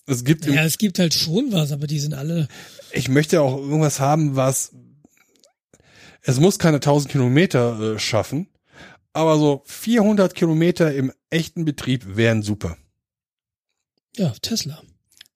Es 0.08 0.24
gibt, 0.24 0.46
im- 0.46 0.54
Ja, 0.54 0.64
es 0.64 0.78
gibt 0.78 1.00
halt 1.00 1.16
schon 1.16 1.52
was, 1.52 1.72
aber 1.72 1.88
die 1.88 2.00
sind 2.00 2.14
alle, 2.14 2.48
ich 2.92 3.10
möchte 3.10 3.42
auch 3.42 3.58
irgendwas 3.58 4.00
haben, 4.00 4.36
was, 4.36 4.72
es 6.22 6.40
muss 6.40 6.60
keine 6.60 6.78
1000 6.78 7.12
Kilometer 7.12 7.96
äh, 7.96 8.00
schaffen, 8.00 8.48
aber 9.14 9.38
so 9.38 9.62
400 9.66 10.34
Kilometer 10.36 10.94
im 10.94 11.12
echten 11.30 11.66
Betrieb 11.66 12.16
wären 12.16 12.42
super. 12.44 12.78
ja, 14.18 14.34
Tesla. 14.42 14.82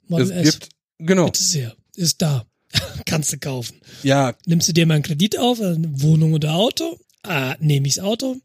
Model 0.08 0.32
es 0.32 0.48
S. 0.48 0.60
gibt, 0.60 0.70
genau, 0.98 1.26
Bitte 1.26 1.44
sehr. 1.44 1.76
Ist 1.96 2.22
da. 2.22 2.46
Kannst 3.06 3.32
du 3.34 3.38
kaufen. 3.40 3.80
ja, 4.04 4.34
Nimmst 4.46 4.68
du 4.68 4.74
dir 4.74 4.86
mal 4.86 4.96
einen 4.96 5.04
Kredit 5.04 5.38
auf, 5.38 5.60
also 5.60 5.76
eine 5.76 6.02
Wohnung 6.02 6.34
oder 6.34 6.54
Auto? 6.56 7.00
Ah, 7.24 7.56
nehme 7.60 7.88
ich's 7.88 8.00
Auto. 8.00 8.38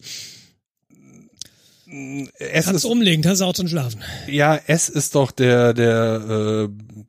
es 1.86 2.64
Kannst 2.64 2.70
ist, 2.76 2.84
du 2.84 2.88
umlegen, 2.90 3.22
kannst 3.22 3.40
du 3.40 3.44
auch 3.46 3.52
drin 3.52 3.68
schlafen. 3.68 4.02
ja, 4.26 4.58
es 4.66 4.88
ist 4.88 5.14
doch 5.14 5.30
der, 5.30 5.74
der, 5.74 6.68
äh, 6.68 7.04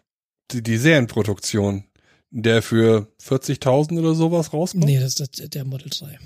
die, 0.52 0.62
die 0.64 0.78
Serienproduktion, 0.78 1.84
der 2.32 2.62
für 2.62 3.08
40.000 3.24 4.00
oder 4.00 4.16
sowas 4.16 4.54
rauskommt. 4.54 4.86
Nee, 4.86 5.00
das 5.00 5.20
ist 5.20 5.54
der- 5.54 5.66
Model 5.66 5.90
3. 5.90 6.18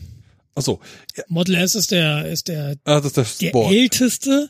Ach 0.56 0.62
so, 0.64 0.80
ja, 1.16 1.24
Model 1.30 1.56
S 1.56 1.76
ist 1.76 1.92
der, 1.92 2.26
ist 2.26 2.48
der, 2.50 2.76
ah, 2.84 3.00
das 3.00 3.16
ist 3.18 3.42
der 3.42 3.52
der 3.52 3.70
älteste. 3.70 4.50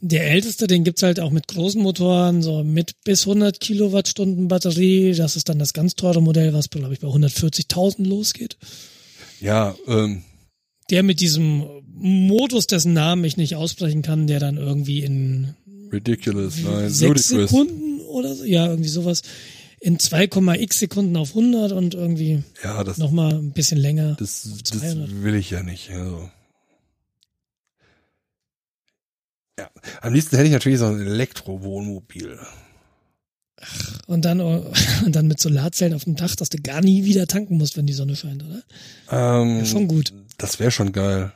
Der 0.00 0.30
älteste, 0.30 0.66
den 0.66 0.84
gibt's 0.84 1.02
halt 1.02 1.20
auch 1.20 1.30
mit 1.30 1.48
großen 1.48 1.80
Motoren, 1.80 2.42
so 2.42 2.64
mit 2.64 2.92
bis 3.04 3.22
100 3.26 3.58
Kilowattstunden 3.60 4.48
Batterie. 4.48 5.14
Das 5.14 5.36
ist 5.36 5.48
dann 5.48 5.58
das 5.58 5.72
ganz 5.72 5.94
teure 5.94 6.20
Modell, 6.20 6.52
was, 6.52 6.68
glaube 6.68 6.92
ich, 6.92 7.00
bei 7.00 7.08
140.000 7.08 8.04
losgeht. 8.06 8.58
Ja, 9.40 9.74
ähm, 9.86 10.22
Der 10.90 11.02
mit 11.02 11.20
diesem 11.20 11.64
Modus, 11.94 12.66
dessen 12.66 12.92
Namen 12.92 13.24
ich 13.24 13.36
nicht 13.36 13.54
aussprechen 13.56 14.02
kann, 14.02 14.26
der 14.26 14.40
dann 14.40 14.56
irgendwie 14.58 15.02
in 15.02 15.54
ridiculous, 15.92 16.58
nein, 16.62 16.90
sechs 16.90 17.30
ludicrous. 17.30 17.50
Sekunden 17.50 18.00
oder 18.02 18.34
so, 18.34 18.44
ja, 18.44 18.66
irgendwie 18.68 18.88
sowas, 18.88 19.22
in 19.80 19.98
2,x 19.98 20.78
Sekunden 20.78 21.16
auf 21.16 21.30
100 21.30 21.72
und 21.72 21.94
irgendwie 21.94 22.42
Ja, 22.64 22.82
das, 22.84 22.98
nochmal 22.98 23.34
ein 23.34 23.52
bisschen 23.52 23.78
länger. 23.78 24.16
das, 24.18 24.42
das 24.62 24.80
200. 24.80 25.22
will 25.22 25.34
ich 25.36 25.50
ja 25.50 25.62
nicht. 25.62 25.90
Also. 25.90 26.30
Ja, 29.58 29.70
am 30.02 30.12
liebsten 30.14 30.36
hätte 30.36 30.46
ich 30.48 30.52
natürlich 30.52 30.78
so 30.78 30.86
ein 30.86 31.00
Elektrowohnmobil. 31.00 32.38
Und 34.06 34.24
dann, 34.24 34.40
und 35.04 35.14
dann 35.16 35.26
mit 35.26 35.40
Solarzellen 35.40 35.94
auf 35.94 36.04
dem 36.04 36.14
Dach, 36.16 36.34
dass 36.36 36.48
du 36.48 36.58
gar 36.58 36.80
nie 36.80 37.04
wieder 37.04 37.26
tanken 37.26 37.56
musst, 37.58 37.76
wenn 37.76 37.86
die 37.86 37.92
Sonne 37.92 38.14
scheint, 38.16 38.44
oder? 38.44 38.62
Ähm, 39.10 39.58
Ja, 39.58 39.64
schon 39.64 39.88
gut. 39.88 40.12
Das 40.38 40.60
wäre 40.60 40.70
schon 40.70 40.92
geil. 40.92 41.32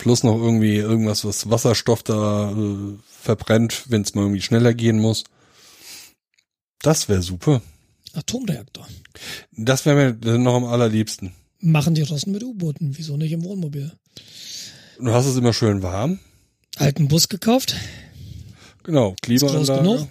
Plus 0.00 0.22
noch 0.22 0.36
irgendwie 0.36 0.76
irgendwas, 0.76 1.26
was 1.26 1.50
Wasserstoff 1.50 2.02
da 2.02 2.52
äh, 2.52 2.94
verbrennt, 3.06 3.84
wenn 3.90 4.00
es 4.00 4.14
mal 4.14 4.22
irgendwie 4.22 4.40
schneller 4.40 4.72
gehen 4.72 4.98
muss. 4.98 5.24
Das 6.80 7.10
wäre 7.10 7.20
super. 7.20 7.60
Atomreaktor. 8.14 8.88
Das 9.52 9.84
wäre 9.84 10.14
mir 10.14 10.38
noch 10.38 10.54
am 10.54 10.64
allerliebsten. 10.64 11.34
Machen 11.58 11.94
die 11.94 12.00
Russen 12.00 12.32
mit 12.32 12.42
U-Booten, 12.42 12.96
wieso 12.96 13.18
nicht 13.18 13.32
im 13.32 13.44
Wohnmobil? 13.44 13.92
Du 14.98 15.12
hast 15.12 15.26
es 15.26 15.36
immer 15.36 15.52
schön 15.52 15.82
warm. 15.82 16.18
Alten 16.76 17.08
Bus 17.08 17.28
gekauft, 17.28 17.76
Genau, 18.82 19.10
ist 19.10 19.20
groß 19.20 19.40
Klimaanlage. 19.42 19.82
genug, 19.82 20.08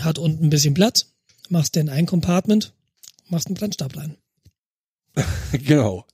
hat 0.00 0.18
unten 0.18 0.44
ein 0.46 0.50
bisschen 0.50 0.72
Platz, 0.72 1.12
machst 1.50 1.74
den 1.76 1.90
ein 1.90 2.06
Compartment, 2.06 2.72
machst 3.28 3.48
einen 3.48 3.56
Brennstab 3.56 3.94
rein. 3.98 4.16
Genau. 5.64 6.04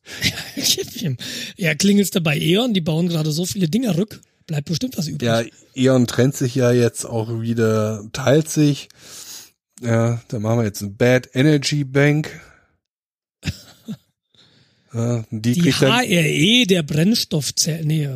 Ja, 1.56 1.74
klingelst 1.74 2.14
du 2.14 2.20
bei 2.20 2.38
E.ON, 2.38 2.74
die 2.74 2.80
bauen 2.80 3.08
gerade 3.08 3.32
so 3.32 3.44
viele 3.44 3.68
Dinger 3.68 3.96
rück, 3.96 4.20
bleibt 4.46 4.68
bestimmt 4.68 4.96
was 4.96 5.08
übrig. 5.08 5.22
Ja, 5.22 5.42
E.ON 5.74 6.06
trennt 6.06 6.36
sich 6.36 6.54
ja 6.54 6.70
jetzt 6.72 7.04
auch 7.04 7.40
wieder, 7.40 8.04
teilt 8.12 8.48
sich. 8.48 8.88
Ja, 9.80 10.22
da 10.28 10.38
machen 10.38 10.58
wir 10.58 10.64
jetzt 10.64 10.82
ein 10.82 10.96
Bad 10.96 11.30
Energy 11.34 11.84
Bank. 11.84 12.40
Ja, 14.94 15.24
die, 15.30 15.54
die 15.54 15.72
HRE 15.72 16.66
der 16.66 16.82
Brennstoffzellen, 16.82 17.86
nee, 17.86 18.06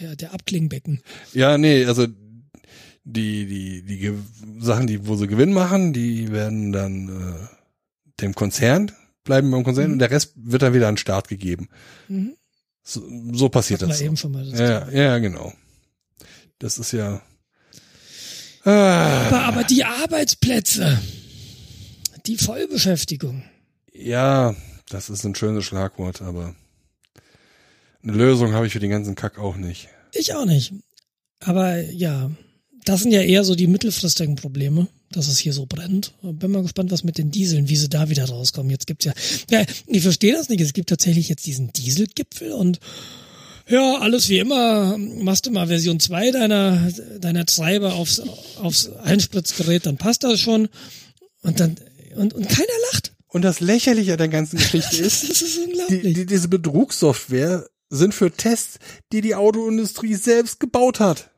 der, 0.00 0.14
der 0.14 0.32
Abklingbecken. 0.32 1.02
ja, 1.32 1.58
nee, 1.58 1.84
also 1.84 2.06
die, 3.02 3.46
die, 3.46 3.82
die 3.82 4.14
Sachen, 4.60 4.86
die, 4.86 5.04
wo 5.08 5.16
sie 5.16 5.26
Gewinn 5.26 5.52
machen, 5.52 5.92
die 5.92 6.30
werden 6.30 6.70
dann 6.70 7.08
äh, 7.08 8.20
dem 8.20 8.36
Konzern, 8.36 8.92
bleiben 9.24 9.50
beim 9.50 9.64
Konzern 9.64 9.86
Mhm. 9.88 9.92
und 9.94 9.98
der 9.98 10.10
Rest 10.10 10.32
wird 10.36 10.62
dann 10.62 10.74
wieder 10.74 10.88
an 10.88 10.94
den 10.94 10.98
Start 10.98 11.28
gegeben. 11.28 11.68
Mhm. 12.08 12.36
So, 12.82 13.02
so 13.32 13.48
passiert 13.48 13.82
das. 13.82 13.98
so. 13.98 14.28
mal 14.28 14.44
das 14.48 14.58
Ja, 14.58 14.80
Thema. 14.80 14.92
ja, 14.92 15.18
genau. 15.18 15.52
Das 16.58 16.78
ist 16.78 16.92
ja. 16.92 17.22
Ah, 18.64 19.26
Aber, 19.26 19.40
aber 19.42 19.64
die 19.64 19.84
Arbeitsplätze, 19.84 21.00
die 22.26 22.36
Vollbeschäftigung. 22.36 23.42
ja, 23.92 24.54
das 24.88 25.10
ist 25.10 25.24
ein 25.24 25.34
schönes 25.34 25.64
Schlagwort, 25.64 26.22
aber 26.22 26.54
eine 28.02 28.12
Lösung 28.12 28.52
habe 28.52 28.66
ich 28.66 28.72
für 28.72 28.78
den 28.80 28.90
ganzen 28.90 29.14
Kack 29.14 29.38
auch 29.38 29.56
nicht. 29.56 29.88
Ich 30.12 30.34
auch 30.34 30.44
nicht. 30.44 30.72
Aber 31.40 31.80
ja, 31.80 32.30
das 32.84 33.00
sind 33.02 33.12
ja 33.12 33.22
eher 33.22 33.42
so 33.42 33.54
die 33.54 33.66
mittelfristigen 33.66 34.36
Probleme, 34.36 34.86
dass 35.16 35.28
es 35.28 35.38
hier 35.38 35.52
so 35.52 35.66
brennt. 35.66 36.12
Bin 36.22 36.50
mal 36.50 36.62
gespannt, 36.62 36.90
was 36.90 37.04
mit 37.04 37.18
den 37.18 37.30
Dieseln, 37.30 37.68
wie 37.68 37.76
sie 37.76 37.88
da 37.88 38.08
wieder 38.08 38.24
rauskommen. 38.24 38.70
Jetzt 38.70 38.86
gibt's 38.86 39.04
ja, 39.04 39.12
ja 39.50 39.64
ich 39.86 40.02
verstehe 40.02 40.32
das 40.32 40.48
nicht. 40.48 40.60
Es 40.60 40.72
gibt 40.72 40.88
tatsächlich 40.88 41.28
jetzt 41.28 41.46
diesen 41.46 41.72
Dieselgipfel 41.72 42.52
und 42.52 42.80
ja, 43.68 43.98
alles 43.98 44.28
wie 44.28 44.38
immer. 44.38 44.96
Machst 44.98 45.46
du 45.46 45.50
mal 45.50 45.68
Version 45.68 46.00
2 46.00 46.32
deiner, 46.32 46.90
deiner 47.20 47.46
Treiber 47.46 47.94
aufs, 47.94 48.20
aufs 48.60 48.90
Einspritzgerät, 48.90 49.86
dann 49.86 49.96
passt 49.96 50.24
das 50.24 50.40
schon. 50.40 50.68
Und 51.42 51.60
dann, 51.60 51.76
und, 52.16 52.34
und 52.34 52.48
keiner 52.48 52.68
lacht. 52.92 53.12
Und 53.28 53.42
das 53.42 53.60
Lächerliche 53.60 54.12
an 54.12 54.18
der 54.18 54.28
ganzen 54.28 54.58
Geschichte 54.58 54.96
ist, 55.02 55.28
Das 55.28 55.42
ist 55.42 55.58
unglaublich. 55.58 56.02
die, 56.02 56.12
die, 56.12 56.26
diese 56.26 56.48
Betrugssoftware 56.48 57.66
sind 57.88 58.14
für 58.14 58.30
Tests, 58.30 58.78
die 59.12 59.20
die 59.20 59.34
Autoindustrie 59.34 60.14
selbst 60.14 60.60
gebaut 60.60 61.00
hat. 61.00 61.30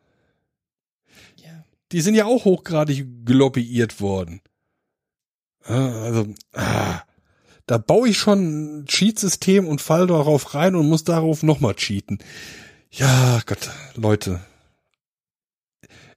Die 1.94 2.00
sind 2.00 2.16
ja 2.16 2.24
auch 2.24 2.44
hochgradig 2.44 3.24
globbiert 3.24 4.00
worden. 4.00 4.40
Also, 5.62 6.26
ah, 6.52 7.02
da 7.66 7.78
baue 7.78 8.08
ich 8.08 8.18
schon 8.18 8.80
ein 8.80 8.86
Cheat-System 8.86 9.68
und 9.68 9.80
fall 9.80 10.08
darauf 10.08 10.54
rein 10.54 10.74
und 10.74 10.88
muss 10.88 11.04
darauf 11.04 11.44
nochmal 11.44 11.76
cheaten. 11.76 12.18
Ja, 12.90 13.40
Gott, 13.46 13.70
Leute. 13.94 14.40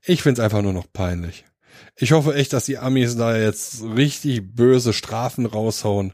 Ich 0.03 0.23
find's 0.23 0.39
einfach 0.39 0.63
nur 0.63 0.73
noch 0.73 0.91
peinlich. 0.91 1.45
Ich 1.95 2.11
hoffe 2.11 2.33
echt, 2.33 2.53
dass 2.53 2.65
die 2.65 2.79
Amis 2.79 3.15
da 3.15 3.37
jetzt 3.37 3.83
richtig 3.83 4.55
böse 4.55 4.93
Strafen 4.93 5.45
raushauen. 5.45 6.13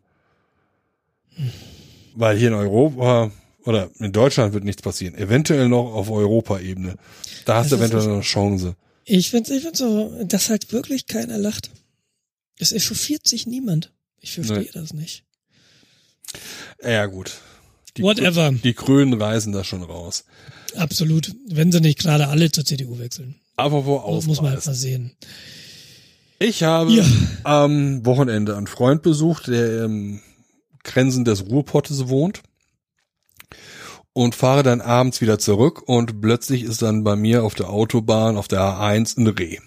Weil 2.15 2.35
hier 2.35 2.49
in 2.49 2.53
Europa 2.53 3.31
oder 3.63 3.91
in 3.99 4.11
Deutschland 4.11 4.53
wird 4.53 4.65
nichts 4.65 4.81
passieren. 4.81 5.15
Eventuell 5.15 5.69
noch 5.69 5.93
auf 5.93 6.11
Europaebene. 6.11 6.97
Da 7.45 7.55
hast 7.55 7.71
du 7.71 7.77
Das 7.77 7.85
ist 7.85 7.91
eventuell 7.91 8.07
noch 8.07 8.15
eine 8.15 8.23
Chance. 8.23 8.75
Ich 9.05 9.29
find's, 9.31 9.49
ich 9.49 9.63
find's 9.63 9.79
so, 9.79 10.23
dass 10.23 10.49
halt 10.49 10.71
wirklich 10.71 11.07
keiner 11.07 11.37
lacht. 11.37 11.69
Es 12.57 12.71
echauffiert 12.71 13.27
sich 13.27 13.47
niemand. 13.47 13.91
Ich 14.19 14.31
verstehe 14.33 14.59
Nee. 14.59 14.69
das 14.73 14.93
nicht. 14.93 15.23
Ja, 16.83 17.05
gut. 17.07 17.31
Die, 17.97 18.03
Whatever. 18.03 18.47
Grü- 18.49 18.61
Die 18.61 18.73
Grünen 18.73 19.21
reißen 19.21 19.51
da 19.51 19.63
schon 19.63 19.83
raus. 19.83 20.23
Absolut. 20.75 21.35
Wenn 21.47 21.71
sie 21.71 21.81
nicht 21.81 21.99
gerade 21.99 22.27
alle 22.27 22.51
zur 22.51 22.65
CDU 22.65 22.97
wechseln. 22.99 23.35
Aber 23.55 23.85
wo 23.85 24.15
Das 24.15 24.25
muss 24.25 24.41
man 24.41 24.51
halt 24.51 24.65
mal 24.65 24.73
sehen. 24.73 25.11
Ich 26.39 26.63
habe 26.63 26.91
Ja. 26.91 27.05
am 27.43 28.05
Wochenende 28.05 28.57
einen 28.57 28.67
Freund 28.67 29.03
besucht, 29.03 29.47
der 29.47 29.83
im 29.85 30.21
Grenzen 30.83 31.23
des 31.23 31.45
Ruhrpottes 31.45 32.07
wohnt. 32.07 32.41
Und 34.13 34.35
fahre 34.35 34.61
dann 34.61 34.79
abends 34.79 35.21
wieder 35.21 35.39
zurück 35.39 35.81
und 35.87 36.21
plötzlich 36.21 36.63
ist 36.63 36.83
dann 36.83 37.03
bei 37.03 37.15
mir 37.15 37.43
auf 37.43 37.55
der 37.55 37.69
Autobahn 37.69 38.37
auf 38.37 38.47
der 38.47 38.59
A1 38.59 39.17
ein 39.17 39.27
Reh. 39.27 39.57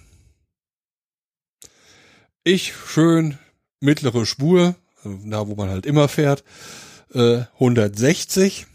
Ich 2.44 2.72
schön 2.74 3.38
mittlere 3.80 4.24
Spur, 4.24 4.76
da 5.02 5.48
wo 5.48 5.56
man 5.56 5.68
halt 5.68 5.84
immer 5.84 6.06
fährt, 6.06 6.44
äh, 7.12 7.42
160 7.54 8.66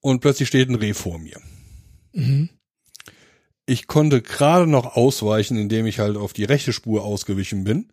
und 0.00 0.20
plötzlich 0.20 0.48
steht 0.48 0.70
ein 0.70 0.76
Reh 0.76 0.94
vor 0.94 1.18
mir. 1.18 1.40
Mhm. 2.12 2.48
Ich 3.66 3.88
konnte 3.88 4.22
gerade 4.22 4.66
noch 4.66 4.96
ausweichen, 4.96 5.58
indem 5.58 5.86
ich 5.86 5.98
halt 5.98 6.16
auf 6.16 6.32
die 6.32 6.44
rechte 6.44 6.72
Spur 6.72 7.04
ausgewichen 7.04 7.64
bin. 7.64 7.92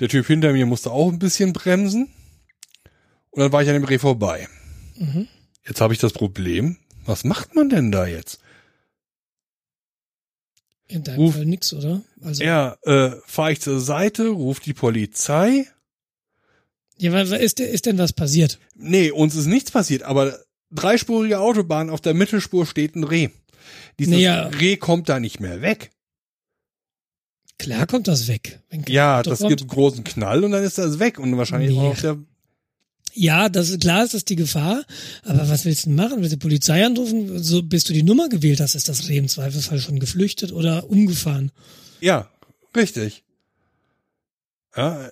Der 0.00 0.08
Typ 0.08 0.26
hinter 0.26 0.52
mir 0.52 0.66
musste 0.66 0.90
auch 0.90 1.10
ein 1.10 1.18
bisschen 1.18 1.52
bremsen. 1.52 2.10
Und 3.30 3.40
dann 3.40 3.52
war 3.52 3.62
ich 3.62 3.68
an 3.68 3.74
dem 3.74 3.84
Reh 3.84 3.98
vorbei. 3.98 4.48
Mhm. 4.96 5.28
Jetzt 5.66 5.80
habe 5.80 5.94
ich 5.94 6.00
das 6.00 6.12
Problem, 6.12 6.76
was 7.04 7.24
macht 7.24 7.54
man 7.54 7.68
denn 7.68 7.92
da 7.92 8.06
jetzt? 8.06 8.40
In 10.88 11.04
deinem 11.04 11.16
Ruf- 11.20 11.34
Fall 11.34 11.46
nix, 11.46 11.72
oder? 11.72 12.02
Also, 12.20 12.42
Ja, 12.42 12.76
äh, 12.82 13.12
fahre 13.26 13.52
ich 13.52 13.60
zur 13.60 13.80
Seite, 13.80 14.28
ruft 14.28 14.66
die 14.66 14.74
Polizei. 14.74 15.66
ja 16.98 17.20
ist, 17.20 17.58
denn- 17.58 17.68
ist 17.72 17.86
denn 17.86 17.98
was 17.98 18.12
passiert? 18.12 18.58
Nee, 18.74 19.10
uns 19.10 19.34
ist 19.34 19.46
nichts 19.46 19.70
passiert, 19.70 20.02
aber 20.02 20.38
dreispurige 20.70 21.38
Autobahn, 21.40 21.90
auf 21.90 22.00
der 22.00 22.14
Mittelspur 22.14 22.66
steht 22.66 22.94
ein 22.96 23.04
Reh. 23.04 23.28
Dieses 23.98 24.14
Naja. 24.14 24.48
Reh 24.48 24.76
kommt 24.76 25.08
da 25.08 25.18
nicht 25.20 25.40
mehr 25.40 25.62
weg. 25.62 25.90
Klar 27.58 27.86
kommt 27.86 28.08
das 28.08 28.26
weg. 28.28 28.60
Ja, 28.88 29.20
Auto 29.20 29.30
das 29.30 29.38
kommt. 29.38 29.50
gibt 29.50 29.60
einen 29.62 29.70
großen 29.70 30.04
Knall 30.04 30.42
und 30.44 30.50
dann 30.50 30.64
ist 30.64 30.78
das 30.78 30.98
weg 30.98 31.18
und 31.18 31.36
wahrscheinlich 31.36 31.70
Nee. 31.70 31.78
auch 31.78 31.94
noch 31.94 32.00
der 32.00 32.18
Ja, 33.14 33.48
das 33.48 33.68
ist 33.68 33.80
klar, 33.80 34.04
ist 34.04 34.14
das 34.14 34.24
die 34.24 34.36
Gefahr. 34.36 34.84
Aber 35.24 35.48
was 35.48 35.64
willst 35.64 35.86
du 35.86 35.90
machen? 35.90 36.18
Willst 36.18 36.32
du 36.32 36.36
die 36.36 36.42
Polizei 36.42 36.84
anrufen? 36.84 37.42
So, 37.42 37.62
bis 37.62 37.84
du 37.84 37.92
die 37.92 38.02
Nummer 38.02 38.28
gewählt 38.28 38.60
hast, 38.60 38.74
ist 38.74 38.88
das 38.88 39.08
Reh 39.08 39.18
im 39.18 39.28
Zweifelsfall 39.28 39.80
schon 39.80 40.00
geflüchtet 40.00 40.52
oder 40.52 40.88
umgefahren. 40.88 41.52
Ja, 42.00 42.30
richtig. 42.74 43.22
Ja, 44.74 45.10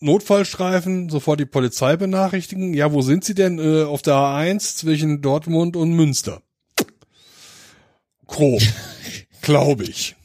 Notfallstreifen, 0.00 1.08
sofort 1.08 1.40
die 1.40 1.46
Polizei 1.46 1.96
benachrichtigen. 1.96 2.74
Ja, 2.74 2.92
wo 2.92 3.02
sind 3.02 3.24
sie 3.24 3.34
denn? 3.34 3.58
Äh, 3.58 3.84
auf 3.84 4.02
der 4.02 4.14
A1 4.14 4.76
zwischen 4.76 5.22
Dortmund 5.22 5.76
und 5.76 5.92
Münster. 5.92 6.42
Grob. 8.26 8.62
Glaube 9.42 9.84
ich. 9.84 10.16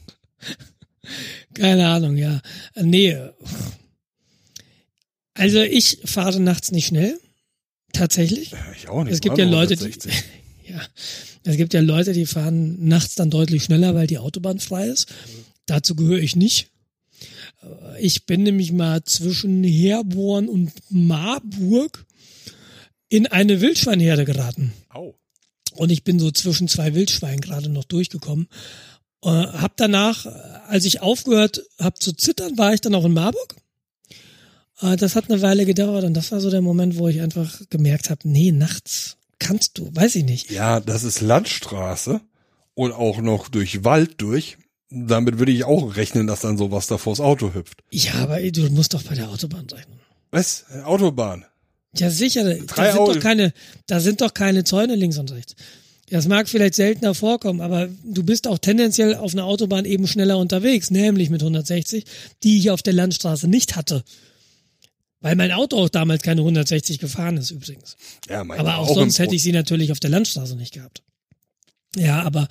Keine 1.54 1.88
Ahnung, 1.88 2.16
ja. 2.16 2.40
Nee. 2.76 3.16
Also 5.42 5.60
ich 5.60 5.98
fahre 6.04 6.38
nachts 6.38 6.70
nicht 6.70 6.86
schnell. 6.86 7.18
Tatsächlich. 7.92 8.54
Ich 8.76 8.88
auch 8.88 9.02
nicht. 9.02 9.12
Es 9.12 9.20
gibt 9.20 9.38
ja 9.38 9.44
Leute, 9.44 9.74
die, 9.74 9.86
160. 9.86 10.12
ja, 10.68 10.80
es 11.42 11.56
gibt 11.56 11.74
ja 11.74 11.80
Leute, 11.80 12.12
die 12.12 12.26
fahren 12.26 12.76
nachts 12.86 13.16
dann 13.16 13.28
deutlich 13.28 13.64
schneller, 13.64 13.96
weil 13.96 14.06
die 14.06 14.18
Autobahn 14.18 14.60
frei 14.60 14.86
ist. 14.86 15.12
Dazu 15.66 15.96
gehöre 15.96 16.20
ich 16.20 16.36
nicht. 16.36 16.68
Äh, 17.60 18.00
Ich 18.00 18.24
bin 18.24 18.44
nämlich 18.44 18.70
mal 18.70 19.02
zwischen 19.02 19.64
Herborn 19.64 20.48
und 20.48 20.70
Marburg 20.90 22.06
in 23.08 23.26
eine 23.26 23.60
Wildschweinherde 23.60 24.24
geraten. 24.24 24.72
Au. 24.90 25.16
Und 25.74 25.90
ich 25.90 26.04
bin 26.04 26.20
so 26.20 26.30
zwischen 26.30 26.68
zwei 26.68 26.94
Wildschweinen 26.94 27.40
gerade 27.40 27.68
noch 27.68 27.84
durchgekommen. 27.84 28.46
Äh, 29.24 29.28
hab 29.28 29.76
danach, 29.76 30.24
als 30.68 30.84
ich 30.84 31.00
aufgehört 31.00 31.62
habe 31.80 31.98
zu 31.98 32.12
zittern, 32.12 32.56
war 32.58 32.72
ich 32.74 32.80
dann 32.80 32.94
auch 32.94 33.04
in 33.04 33.12
Marburg. 33.12 33.56
Äh, 34.82 34.96
das 34.96 35.16
hat 35.16 35.30
eine 35.30 35.40
Weile 35.42 35.64
gedauert 35.64 36.04
und 36.04 36.14
das 36.14 36.32
war 36.32 36.40
so 36.40 36.50
der 36.50 36.60
Moment, 36.60 36.98
wo 36.98 37.08
ich 37.08 37.20
einfach 37.20 37.60
gemerkt 37.70 38.10
habe, 38.10 38.20
nee, 38.28 38.52
nachts 38.52 39.16
kannst 39.38 39.78
du, 39.78 39.90
weiß 39.94 40.16
ich 40.16 40.24
nicht. 40.24 40.50
Ja, 40.50 40.80
das 40.80 41.04
ist 41.04 41.20
Landstraße 41.20 42.20
und 42.74 42.92
auch 42.92 43.20
noch 43.20 43.48
durch 43.48 43.84
Wald 43.84 44.14
durch. 44.18 44.58
Damit 44.90 45.38
würde 45.38 45.52
ich 45.52 45.64
auch 45.64 45.96
rechnen, 45.96 46.26
dass 46.26 46.40
dann 46.40 46.58
sowas 46.58 46.86
da 46.86 46.98
vors 46.98 47.18
Auto 47.18 47.54
hüpft. 47.54 47.82
Ja, 47.90 48.14
aber 48.14 48.40
ey, 48.40 48.52
du 48.52 48.68
musst 48.70 48.92
doch 48.94 49.02
bei 49.02 49.14
der 49.14 49.30
Autobahn 49.30 49.66
rechnen. 49.72 49.98
Was? 50.30 50.66
Autobahn. 50.84 51.46
Ja, 51.96 52.10
sicher, 52.10 52.44
Drei 52.44 52.86
da 52.86 52.92
sind 52.92 53.08
doch 53.08 53.20
keine, 53.20 53.52
da 53.86 54.00
sind 54.00 54.20
doch 54.20 54.32
keine 54.32 54.64
Zäune 54.64 54.94
links 54.94 55.18
und 55.18 55.30
rechts. 55.32 55.54
Das 56.08 56.28
mag 56.28 56.46
vielleicht 56.48 56.74
seltener 56.74 57.14
vorkommen, 57.14 57.62
aber 57.62 57.88
du 58.04 58.22
bist 58.22 58.46
auch 58.46 58.58
tendenziell 58.58 59.14
auf 59.14 59.32
einer 59.32 59.44
Autobahn 59.44 59.86
eben 59.86 60.06
schneller 60.06 60.36
unterwegs, 60.36 60.90
nämlich 60.90 61.30
mit 61.30 61.40
160, 61.40 62.04
die 62.42 62.58
ich 62.58 62.70
auf 62.70 62.82
der 62.82 62.92
Landstraße 62.92 63.48
nicht 63.48 63.76
hatte. 63.76 64.04
Weil 65.22 65.36
mein 65.36 65.52
Auto 65.52 65.78
auch 65.78 65.88
damals 65.88 66.22
keine 66.22 66.40
160 66.40 66.98
gefahren 66.98 67.36
ist 67.36 67.52
übrigens. 67.52 67.96
Ja, 68.28 68.44
mein 68.44 68.58
Aber 68.58 68.78
auch, 68.78 68.88
im 68.88 68.94
sonst 68.94 69.18
hätte 69.20 69.34
ich 69.34 69.42
sie 69.42 69.52
natürlich 69.52 69.92
auf 69.92 70.00
der 70.00 70.10
Landstraße 70.10 70.56
nicht 70.56 70.74
gehabt. 70.74 71.02
Ja, 71.96 72.22
aber 72.22 72.48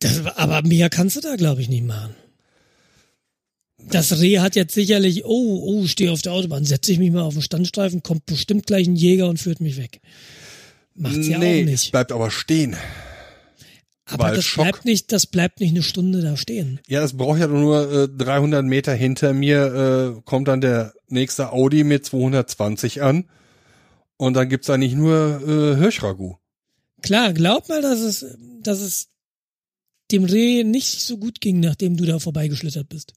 das, 0.00 0.26
aber 0.26 0.62
mehr 0.62 0.90
kannst 0.90 1.16
du 1.16 1.20
da, 1.20 1.36
glaube 1.36 1.62
ich, 1.62 1.68
nicht 1.68 1.84
machen. 1.84 2.14
Das 3.90 4.20
Reh 4.20 4.40
hat 4.40 4.56
jetzt 4.56 4.74
sicherlich, 4.74 5.24
oh, 5.24 5.62
oh, 5.64 5.86
stehe 5.86 6.12
auf 6.12 6.22
der 6.22 6.32
Autobahn, 6.32 6.64
setze 6.64 6.92
ich 6.92 6.98
mich 6.98 7.12
mal 7.12 7.22
auf 7.22 7.34
den 7.34 7.42
Standstreifen, 7.42 8.02
kommt 8.02 8.26
bestimmt 8.26 8.66
gleich 8.66 8.86
ein 8.86 8.96
Jäger 8.96 9.28
und 9.28 9.38
führt 9.38 9.60
mich 9.60 9.76
weg. 9.76 10.00
Macht's 10.94 11.28
ja 11.28 11.38
nee, 11.38 11.60
auch 11.60 11.64
es 11.64 11.70
nicht. 11.70 11.90
bleibt 11.92 12.12
aber 12.12 12.30
stehen. 12.30 12.76
Aber 14.10 14.30
das 14.32 14.44
Schock- 14.44 14.64
bleibt 14.64 14.84
nicht, 14.84 15.12
das 15.12 15.26
bleibt 15.26 15.60
nicht 15.60 15.70
eine 15.70 15.82
Stunde 15.82 16.20
da 16.22 16.36
stehen. 16.36 16.80
Ja, 16.88 17.02
es 17.02 17.16
braucht 17.16 17.38
ja 17.40 17.46
nur 17.46 17.92
äh, 18.04 18.08
300 18.08 18.64
Meter 18.64 18.94
hinter 18.94 19.32
mir, 19.32 20.16
äh, 20.18 20.20
kommt 20.24 20.48
dann 20.48 20.60
der 20.60 20.94
nächste 21.08 21.52
Audi 21.52 21.84
mit 21.84 22.04
220 22.06 23.02
an. 23.02 23.24
Und 24.16 24.34
dann 24.34 24.48
gibt's 24.48 24.66
da 24.66 24.76
nicht 24.78 24.94
nur 24.96 25.40
äh, 25.46 25.76
Hirschragout. 25.76 26.38
Klar, 27.02 27.32
glaub 27.32 27.68
mal, 27.68 27.82
dass 27.82 28.00
es, 28.00 28.26
dass 28.62 28.80
es 28.80 29.08
dem 30.10 30.24
Reh 30.24 30.64
nicht 30.64 31.02
so 31.04 31.18
gut 31.18 31.40
ging, 31.40 31.60
nachdem 31.60 31.96
du 31.96 32.04
da 32.04 32.18
vorbeigeschlittert 32.18 32.88
bist. 32.88 33.12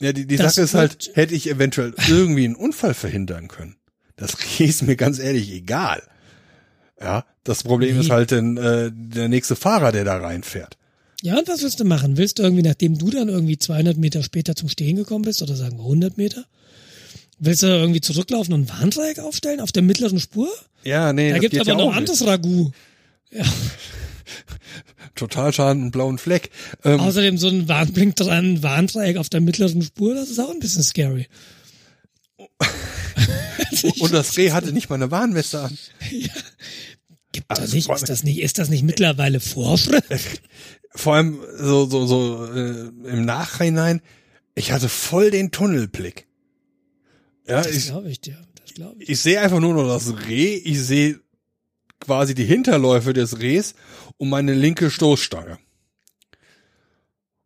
Ja, 0.00 0.12
die, 0.12 0.26
die 0.26 0.36
Das 0.36 0.54
Sache 0.54 0.64
ist 0.64 0.74
halt, 0.74 1.10
hätte 1.14 1.34
ich 1.34 1.50
eventuell 1.50 1.92
irgendwie 2.08 2.44
einen 2.44 2.54
Unfall 2.54 2.94
verhindern 2.94 3.48
können. 3.48 3.76
Das 4.16 4.34
ist 4.58 4.82
mir 4.82 4.96
ganz 4.96 5.18
ehrlich 5.18 5.50
egal. 5.52 6.02
Ja, 7.00 7.24
das 7.44 7.62
Problem 7.62 7.94
Nee. 7.96 8.02
ist 8.02 8.10
halt 8.10 8.30
denn, 8.32 8.56
äh, 8.56 8.90
der 8.92 9.28
nächste 9.28 9.56
Fahrer, 9.56 9.92
der 9.92 10.04
da 10.04 10.16
reinfährt. 10.18 10.76
Ja, 11.22 11.38
und 11.38 11.48
was 11.48 11.62
willst 11.62 11.80
du 11.80 11.84
machen? 11.84 12.16
Willst 12.16 12.38
du 12.38 12.42
irgendwie, 12.44 12.62
nachdem 12.62 12.96
du 12.98 13.10
dann 13.10 13.28
irgendwie 13.28 13.58
200 13.58 13.96
Meter 13.96 14.22
später 14.22 14.54
zum 14.54 14.68
Stehen 14.68 14.96
gekommen 14.96 15.24
bist, 15.24 15.42
oder 15.42 15.56
sagen 15.56 15.76
wir 15.78 15.84
100 15.84 16.16
Meter, 16.16 16.44
willst 17.38 17.62
du 17.62 17.66
irgendwie 17.66 18.00
zurücklaufen 18.00 18.54
und 18.54 18.62
ein 18.62 18.68
Warndreieck 18.68 19.18
aufstellen 19.18 19.60
auf 19.60 19.72
der 19.72 19.82
mittleren 19.82 20.20
Spur? 20.20 20.48
Ja, 20.84 21.12
nee, 21.12 21.28
Da 21.30 21.34
das 21.36 21.40
gibt's 21.42 21.58
aber 21.60 21.70
ja 21.70 21.76
noch 21.76 21.94
anderes. 21.94 22.24
Ragout. 22.26 22.72
Totalschaden 25.14 25.82
und 25.84 25.90
blauen 25.90 26.18
Fleck. 26.18 26.50
Ähm, 26.84 27.00
Außerdem 27.00 27.38
so 27.38 27.48
ein 27.48 27.66
Warnblink 27.68 28.14
dran, 28.16 28.62
Warndreieck 28.62 29.16
auf 29.16 29.28
der 29.28 29.40
mittleren 29.40 29.82
Spur, 29.82 30.14
das 30.14 30.30
ist 30.30 30.38
auch 30.38 30.50
ein 30.50 30.60
bisschen 30.60 30.82
scary. 30.84 31.26
und 34.00 34.12
das 34.12 34.36
Reh 34.36 34.52
hatte 34.52 34.72
nicht 34.72 34.88
mal 34.88 34.94
eine 34.96 35.10
Warnweste 35.10 35.60
an. 35.60 35.76
Gibt 37.38 37.50
Also, 37.60 37.74
nicht, 37.76 37.88
ist 37.88 38.08
das 38.08 38.22
nicht, 38.24 38.40
ist 38.40 38.58
das 38.58 38.68
nicht 38.68 38.82
mittlerweile 38.82 39.40
Vorschrift? 39.40 40.42
Vor 40.94 41.14
allem 41.14 41.38
so, 41.56 41.86
so, 41.88 42.06
so 42.06 42.46
äh, 42.52 42.88
im 43.10 43.24
Nachhinein, 43.24 44.00
ich 44.54 44.72
hatte 44.72 44.88
voll 44.88 45.30
den 45.30 45.50
Tunnelblick. 45.50 46.26
Ja, 47.46 47.62
Das 47.62 47.72
ich, 47.74 47.86
glaube 47.86 48.10
ich 48.10 48.20
dir, 48.20 48.38
das 48.62 48.74
glaube 48.74 49.02
ich. 49.02 49.08
ich 49.08 49.20
sehe 49.20 49.40
einfach 49.40 49.60
nur 49.60 49.74
noch 49.74 49.86
das 49.86 50.12
Reh, 50.28 50.54
ich 50.56 50.80
sehe 50.82 51.20
quasi 52.00 52.34
die 52.34 52.44
Hinterläufe 52.44 53.12
des 53.12 53.38
Rehs 53.40 53.74
und 54.16 54.28
meine 54.28 54.54
linke 54.54 54.90
Stoßstange. 54.90 55.58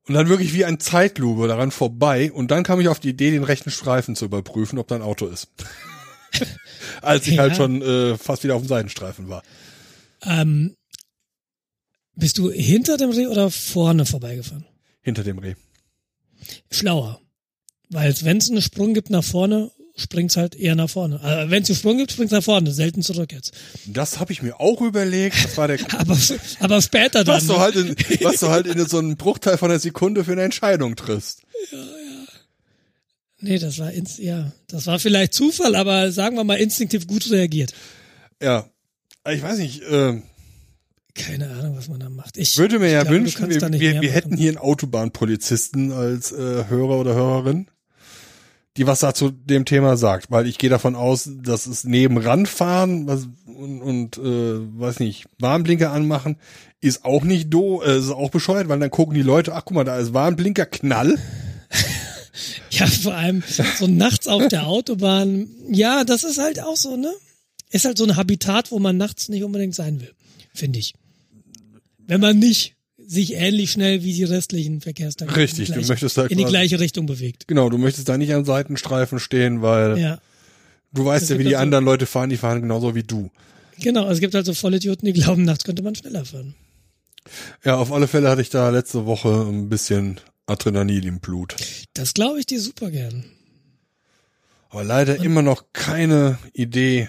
Und 0.08 0.14
dann 0.14 0.28
wirklich 0.28 0.52
wie 0.54 0.64
ein 0.64 0.80
Zeitlupe 0.80 1.46
daran 1.46 1.70
vorbei 1.70 2.32
und 2.32 2.50
dann 2.50 2.64
kam 2.64 2.80
ich 2.80 2.88
auf 2.88 2.98
die 3.00 3.10
Idee, 3.10 3.30
den 3.30 3.44
rechten 3.44 3.70
Streifen 3.70 4.16
zu 4.16 4.24
überprüfen, 4.24 4.78
ob 4.78 4.88
da 4.88 4.94
ein 4.96 5.02
Auto 5.02 5.26
ist. 5.26 5.48
Als 7.02 7.26
ich 7.26 7.34
Ja. 7.34 7.42
halt 7.42 7.56
schon 7.56 7.82
äh, 7.82 8.16
fast 8.18 8.42
wieder 8.44 8.54
auf 8.56 8.62
dem 8.62 8.68
Seitenstreifen 8.68 9.28
war. 9.28 9.42
Ähm, 10.24 10.76
bist 12.14 12.38
du 12.38 12.50
hinter 12.50 12.96
dem 12.96 13.10
Reh 13.10 13.26
oder 13.26 13.50
vorne 13.50 14.06
vorbeigefahren? 14.06 14.66
Hinter 15.00 15.24
dem 15.24 15.38
Reh. 15.38 15.54
Schlauer. 16.70 17.20
Weil 17.88 18.14
wenn 18.22 18.38
es 18.38 18.50
einen 18.50 18.62
Sprung 18.62 18.94
gibt 18.94 19.10
nach 19.10 19.24
vorne, 19.24 19.70
springt's 19.96 20.36
halt 20.36 20.54
eher 20.54 20.74
nach 20.74 20.88
vorne. 20.88 21.20
Also, 21.20 21.50
wenn 21.50 21.62
es 21.62 21.70
einen 21.70 21.76
Sprung 21.76 21.98
gibt, 21.98 22.12
springt's 22.12 22.32
nach 22.32 22.42
vorne, 22.42 22.72
selten 22.72 23.02
zurück 23.02 23.32
jetzt. 23.32 23.52
Das 23.86 24.18
habe 24.18 24.32
ich 24.32 24.42
mir 24.42 24.60
auch 24.60 24.80
überlegt. 24.80 25.44
Das 25.44 25.56
war 25.56 25.68
der 25.68 25.78
Aber, 25.98 26.16
aber 26.60 26.82
später 26.82 27.24
dann. 27.24 27.36
was 27.36 27.46
du 27.46 27.52
ne? 27.54 27.58
halt 27.58 27.76
in, 27.76 27.96
was 28.22 28.40
du 28.40 28.48
halt 28.48 28.66
in 28.66 28.86
so 28.86 28.98
einem 28.98 29.16
Bruchteil 29.16 29.58
von 29.58 29.70
einer 29.70 29.80
Sekunde 29.80 30.24
für 30.24 30.32
eine 30.32 30.42
Entscheidung 30.42 30.96
triffst. 30.96 31.42
Nee, 33.40 33.58
das 33.58 33.78
war 33.78 33.90
ins, 33.90 34.18
ja, 34.18 34.52
das 34.68 34.86
war 34.86 34.98
vielleicht 34.98 35.34
Zufall, 35.34 35.74
aber 35.74 36.12
sagen 36.12 36.36
wir 36.36 36.44
mal 36.44 36.58
instinktiv 36.60 37.06
gut 37.06 37.28
reagiert. 37.30 37.74
Ja. 38.40 38.68
Ich 39.30 39.42
weiß 39.42 39.58
nicht, 39.58 39.82
äh, 39.82 40.20
Keine 41.14 41.50
Ahnung, 41.50 41.76
was 41.76 41.88
man 41.88 42.00
da 42.00 42.08
macht. 42.08 42.36
Ich 42.36 42.58
würde 42.58 42.78
mir 42.78 42.86
ich 42.86 42.92
ja 42.92 43.02
glaube, 43.02 43.16
wünschen, 43.16 43.48
wir, 43.48 43.80
wir, 43.80 44.00
wir 44.00 44.10
hätten 44.10 44.36
hier 44.36 44.50
einen 44.50 44.58
Autobahnpolizisten 44.58 45.92
als 45.92 46.32
äh, 46.32 46.64
Hörer 46.68 46.98
oder 46.98 47.14
Hörerin, 47.14 47.68
die 48.76 48.86
was 48.86 49.00
da 49.00 49.14
zu 49.14 49.30
dem 49.30 49.64
Thema 49.64 49.96
sagt, 49.96 50.30
weil 50.30 50.46
ich 50.46 50.58
gehe 50.58 50.70
davon 50.70 50.96
aus, 50.96 51.30
dass 51.42 51.66
es 51.66 51.84
neben 51.84 52.16
Ranfahren 52.18 53.06
was, 53.06 53.28
und, 53.46 53.80
und 53.80 54.18
äh, 54.18 54.80
weiß 54.80 54.98
nicht, 54.98 55.26
Warnblinker 55.38 55.92
anmachen, 55.92 56.36
ist 56.80 57.04
auch 57.04 57.22
nicht 57.22 57.52
do, 57.52 57.82
äh, 57.82 57.98
ist 57.98 58.10
auch 58.10 58.30
bescheuert, 58.30 58.68
weil 58.68 58.80
dann 58.80 58.90
gucken 58.90 59.14
die 59.14 59.22
Leute, 59.22 59.54
ach 59.54 59.62
guck 59.64 59.76
mal, 59.76 59.84
da 59.84 59.98
ist 59.98 60.14
Warnblinker, 60.14 60.66
Knall. 60.66 61.18
Ja, 62.70 62.86
vor 62.86 63.14
allem 63.14 63.42
so 63.78 63.86
nachts 63.86 64.26
auf 64.26 64.48
der 64.48 64.66
Autobahn. 64.66 65.48
Ja, 65.68 66.04
das 66.04 66.24
ist 66.24 66.38
halt 66.38 66.60
auch 66.62 66.76
so, 66.76 66.96
ne? 66.96 67.12
Ist 67.72 67.84
halt 67.84 67.98
so 67.98 68.04
ein 68.04 68.16
Habitat, 68.16 68.70
wo 68.70 68.78
man 68.78 68.96
nachts 68.96 69.28
nicht 69.28 69.42
unbedingt 69.44 69.74
sein 69.74 70.00
will, 70.00 70.12
finde 70.54 70.78
ich. 70.78 70.94
Wenn 72.06 72.20
man 72.20 72.38
nicht 72.38 72.76
sich 73.04 73.34
ähnlich 73.34 73.72
schnell 73.72 74.02
wie 74.04 74.12
die 74.12 74.24
restlichen 74.24 74.80
Verkehrsteilnehmer 74.80 75.36
Richtig, 75.36 75.58
in 75.58 75.64
die 75.64 75.70
du 75.72 75.74
gleiche- 75.80 75.92
möchtest 75.92 76.16
da 76.18 76.26
in 76.26 76.38
die 76.38 76.44
gleiche 76.44 76.78
Richtung 76.80 77.06
bewegt. 77.06 77.48
Genau, 77.48 77.68
du 77.68 77.78
möchtest 77.78 78.08
da 78.08 78.16
nicht 78.16 78.32
am 78.32 78.44
Seitenstreifen 78.44 79.18
stehen, 79.18 79.60
weil 79.62 79.98
Ja, 79.98 80.20
du 80.92 81.04
weißt 81.04 81.24
Es 81.24 81.28
ja, 81.30 81.38
wie 81.38 81.44
die 81.44 81.56
also- 81.56 81.62
anderen 81.62 81.84
Leute 81.84 82.06
fahren, 82.06 82.30
die 82.30 82.36
fahren 82.36 82.62
genauso 82.62 82.94
wie 82.94 83.02
du. 83.02 83.30
genau. 83.80 84.08
Es 84.08 84.20
gibt 84.20 84.34
halt 84.34 84.46
so 84.46 84.54
Vollidioten, 84.54 85.06
die 85.06 85.12
glauben, 85.12 85.42
nachts 85.44 85.64
könnte 85.64 85.82
man 85.82 85.94
schneller 85.94 86.24
fahren. 86.24 86.54
Ja, 87.64 87.76
auf 87.76 87.92
alle 87.92 88.08
Fälle 88.08 88.28
hatte 88.28 88.42
ich 88.42 88.50
da 88.50 88.70
letzte 88.70 89.06
Woche 89.06 89.28
ein 89.48 89.68
bisschen 89.68 90.20
Adrenalin 90.46 91.04
im 91.04 91.20
Blut. 91.20 91.54
Das 91.94 92.14
glaube 92.14 92.40
ich 92.40 92.46
dir 92.46 92.60
super 92.60 92.90
gern. 92.90 93.24
Aber 94.70 94.84
leider 94.84 95.22
immer 95.22 95.42
noch 95.42 95.64
keine 95.72 96.38
Idee. 96.52 97.08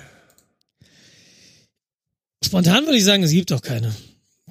Spontan 2.44 2.86
würde 2.86 2.98
ich 2.98 3.04
sagen, 3.04 3.24
es 3.24 3.32
gibt 3.32 3.52
doch 3.52 3.62
keine. 3.62 3.94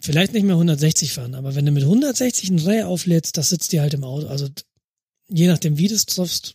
Vielleicht 0.00 0.32
nicht 0.32 0.44
mehr 0.44 0.54
160 0.56 1.12
fahren, 1.12 1.34
aber 1.34 1.54
wenn 1.54 1.66
du 1.66 1.72
mit 1.72 1.84
160 1.84 2.50
ein 2.50 2.58
Reh 2.58 2.82
auflädst, 2.82 3.36
das 3.36 3.50
sitzt 3.50 3.72
dir 3.72 3.82
halt 3.82 3.94
im 3.94 4.04
Auto. 4.04 4.26
Also 4.26 4.48
je 5.28 5.46
nachdem, 5.46 5.78
wie 5.78 5.88
du 5.88 5.94
es 5.94 6.06
triffst, 6.06 6.54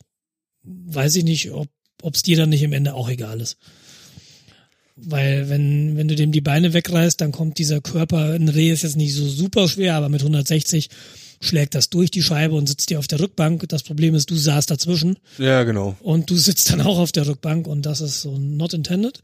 weiß 0.64 1.16
ich 1.16 1.24
nicht, 1.24 1.52
ob 1.52 1.70
es 2.14 2.24
dir 2.24 2.38
dann 2.38 2.50
nicht 2.50 2.64
im 2.64 2.74
Ende 2.74 2.94
auch 2.94 3.10
egal 3.10 3.40
ist. 3.40 3.58
Weil 4.96 5.48
wenn, 5.48 5.96
wenn 5.96 6.08
du 6.08 6.16
dem 6.16 6.32
die 6.32 6.42
Beine 6.42 6.74
wegreißt, 6.74 7.22
dann 7.22 7.32
kommt 7.32 7.60
dieser 7.60 7.82
Körper, 7.82 8.34
ein 8.34 8.50
Reh 8.50 8.72
ist 8.72 8.82
jetzt 8.82 8.98
nicht 8.98 9.14
so 9.14 9.28
super 9.30 9.68
schwer, 9.68 9.96
aber 9.96 10.10
mit 10.10 10.22
160 10.22 10.90
schlägt 11.40 11.76
das 11.76 11.90
durch 11.90 12.10
die 12.10 12.24
Scheibe 12.24 12.56
und 12.56 12.68
sitzt 12.68 12.90
dir 12.90 12.98
auf 12.98 13.08
der 13.08 13.20
Rückbank. 13.20 13.70
Das 13.70 13.84
Problem 13.84 14.16
ist, 14.16 14.32
du 14.32 14.36
saßt 14.36 14.72
dazwischen 14.72 15.18
Ja, 15.38 15.64
genau. 15.64 15.96
und 16.02 16.32
du 16.32 16.36
sitzt 16.36 16.72
dann 16.72 16.82
auch 16.82 16.98
auf 16.98 17.12
der 17.12 17.28
Rückbank 17.28 17.68
und 17.68 17.86
das 17.86 18.02
ist 18.02 18.22
so 18.22 18.38
not 18.38 18.74
intended. 18.74 19.22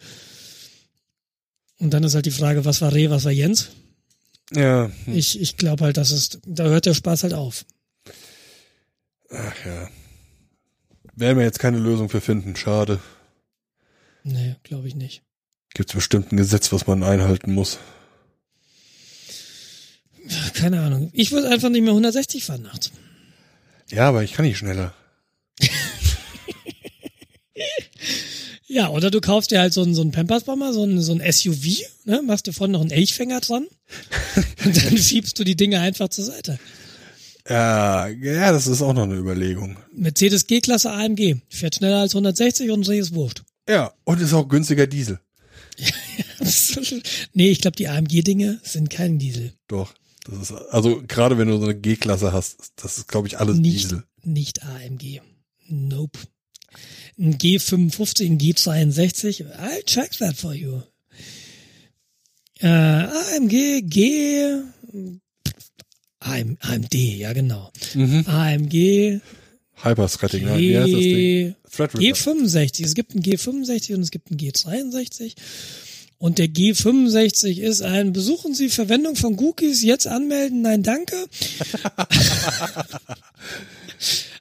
Und 1.80 1.92
dann 1.92 2.04
ist 2.04 2.16
halt 2.16 2.26
die 2.26 2.32
Frage, 2.32 2.66
was 2.66 2.82
war 2.82 2.94
Reh, 2.94 3.10
was 3.10 3.26
war 3.26 3.32
Jens? 3.32 3.70
Ja, 4.54 4.92
hm, 5.06 5.16
Ich, 5.16 5.40
ich 5.40 5.58
glaube 5.58 5.84
halt, 5.86 5.98
das 5.98 6.12
ist, 6.12 6.40
da 6.46 6.66
hört 6.66 6.86
der 6.86 6.94
Spaß 6.94 7.24
halt 7.24 7.34
auf. 7.34 7.66
ach 9.30 9.66
ja. 9.66 9.90
Werden 11.16 11.38
wir 11.38 11.46
jetzt 11.46 11.60
keine 11.60 11.78
Lösung 11.78 12.10
für 12.10 12.22
finden, 12.22 12.56
schade. 12.56 13.00
Nee, 14.24 14.56
glaube 14.64 14.88
ich 14.88 14.96
nicht. 14.96 15.22
Gibt's 15.76 15.94
bestimmt 15.94 16.32
ein 16.32 16.38
Gesetz, 16.38 16.72
was 16.72 16.88
man 16.88 17.04
einhalten 17.04 17.54
muss. 17.54 17.78
Keine 20.54 20.82
Ahnung. 20.82 21.10
Ich 21.14 21.32
würde 21.32 21.50
einfach 21.50 21.70
nicht 21.70 21.82
mehr 21.82 21.92
160 21.92 22.46
fahren 22.46 22.62
nachts. 22.64 22.92
Ja, 23.90 24.08
aber 24.08 24.24
ich 24.24 24.34
kann 24.34 24.46
nicht 24.46 24.58
schneller. 24.58 24.94
Ja, 28.74 28.90
oder 28.90 29.12
du 29.12 29.22
kaufst 29.22 29.52
dir 29.52 29.60
halt 29.60 29.72
so 29.72 29.84
einen, 29.84 29.94
so 29.94 30.02
einen 30.02 30.12
Pampers-Bomber, 30.12 30.74
so 30.74 30.84
ein, 30.84 31.00
so 31.00 31.16
SUV, 31.16 31.84
ne, 32.06 32.24
machst 32.26 32.48
dir 32.48 32.54
vorne 32.54 32.74
noch 32.74 32.82
einen 32.82 32.90
Elchfänger 32.90 33.40
dran 33.40 33.68
und 34.66 34.86
dann 34.86 34.98
schiebst 34.98 35.38
du 35.38 35.44
die 35.44 35.56
Dinge 35.56 35.80
einfach 35.80 36.10
zur 36.10 36.26
Seite. 36.26 36.60
Ja, 37.48 38.08
ja, 38.08 38.52
das 38.52 38.66
ist 38.66 38.82
auch 38.82 38.94
noch 38.94 39.04
eine 39.04 39.14
Überlegung. 39.16 39.78
Mercedes 39.94 40.48
G-Klasse 40.48 40.90
AMG. 40.90 41.36
Fährt 41.50 41.76
schneller 41.76 42.00
als 42.00 42.16
160 42.16 42.72
und 42.72 42.88
ist 42.88 43.14
wurscht. 43.14 43.44
Ja, 43.70 43.94
und 44.06 44.20
ist 44.20 44.34
auch 44.34 44.48
günstiger 44.48 44.88
Diesel. 44.88 45.20
nee, 47.34 47.52
ich 47.52 47.62
glaube, 47.62 47.76
die 47.76 47.90
AMG-Dinge 47.90 48.60
sind 48.64 48.90
kein 48.90 49.20
Diesel. 49.20 49.54
Doch. 49.68 49.94
Das 50.26 50.40
ist, 50.40 50.52
also 50.52 51.04
gerade 51.08 51.38
wenn 51.38 51.48
du 51.50 51.60
so 51.60 51.66
eine 51.66 51.76
G-Klasse 51.76 52.34
hast, 52.34 52.72
das 52.78 52.98
ist, 52.98 53.08
glaube 53.08 53.28
ich, 53.28 53.38
alles 53.38 53.58
Nicht, 53.58 53.84
Diesel. 53.84 54.04
nicht 54.24 54.64
AMG. 54.64 55.22
Nope. 55.68 56.18
Ein 57.18 57.38
G55, 57.38 58.26
ein 58.26 58.38
G62. 58.40 59.46
I'll 59.58 59.86
check 59.86 60.12
that 60.18 60.36
for 60.36 60.54
you. 60.54 60.82
Äh, 62.60 62.68
AMG, 62.68 63.82
G, 63.84 64.62
AM, 66.20 66.58
AMD, 66.62 66.94
ja 66.94 67.34
genau. 67.34 67.72
Mhm. 67.94 68.26
AMG, 68.26 69.22
Hyperthreading? 69.84 70.58
Wie 70.58 70.78
heißt 70.78 70.94
das 70.94 71.00
Ding? 71.00 71.16
G, 71.16 71.54
Threadripper. 71.70 72.04
G65. 72.04 72.86
Es 72.86 72.94
gibt 72.96 73.16
ein 73.16 73.22
G65 73.22 73.96
und 73.96 74.02
es 74.02 74.12
gibt 74.12 74.32
ein 74.32 74.38
G63. 74.38 75.34
Und 76.18 76.38
der 76.38 76.48
G65 76.48 77.60
ist 77.60 77.82
ein, 77.82 78.14
besuchen 78.14 78.56
Sie 78.56 78.70
Verwendung 78.70 79.18
von 79.18 79.38
Cookies, 79.38 79.84
jetzt 79.84 80.08
anmelden, 80.08 80.62
nein, 80.62 80.82
danke. 80.82 81.18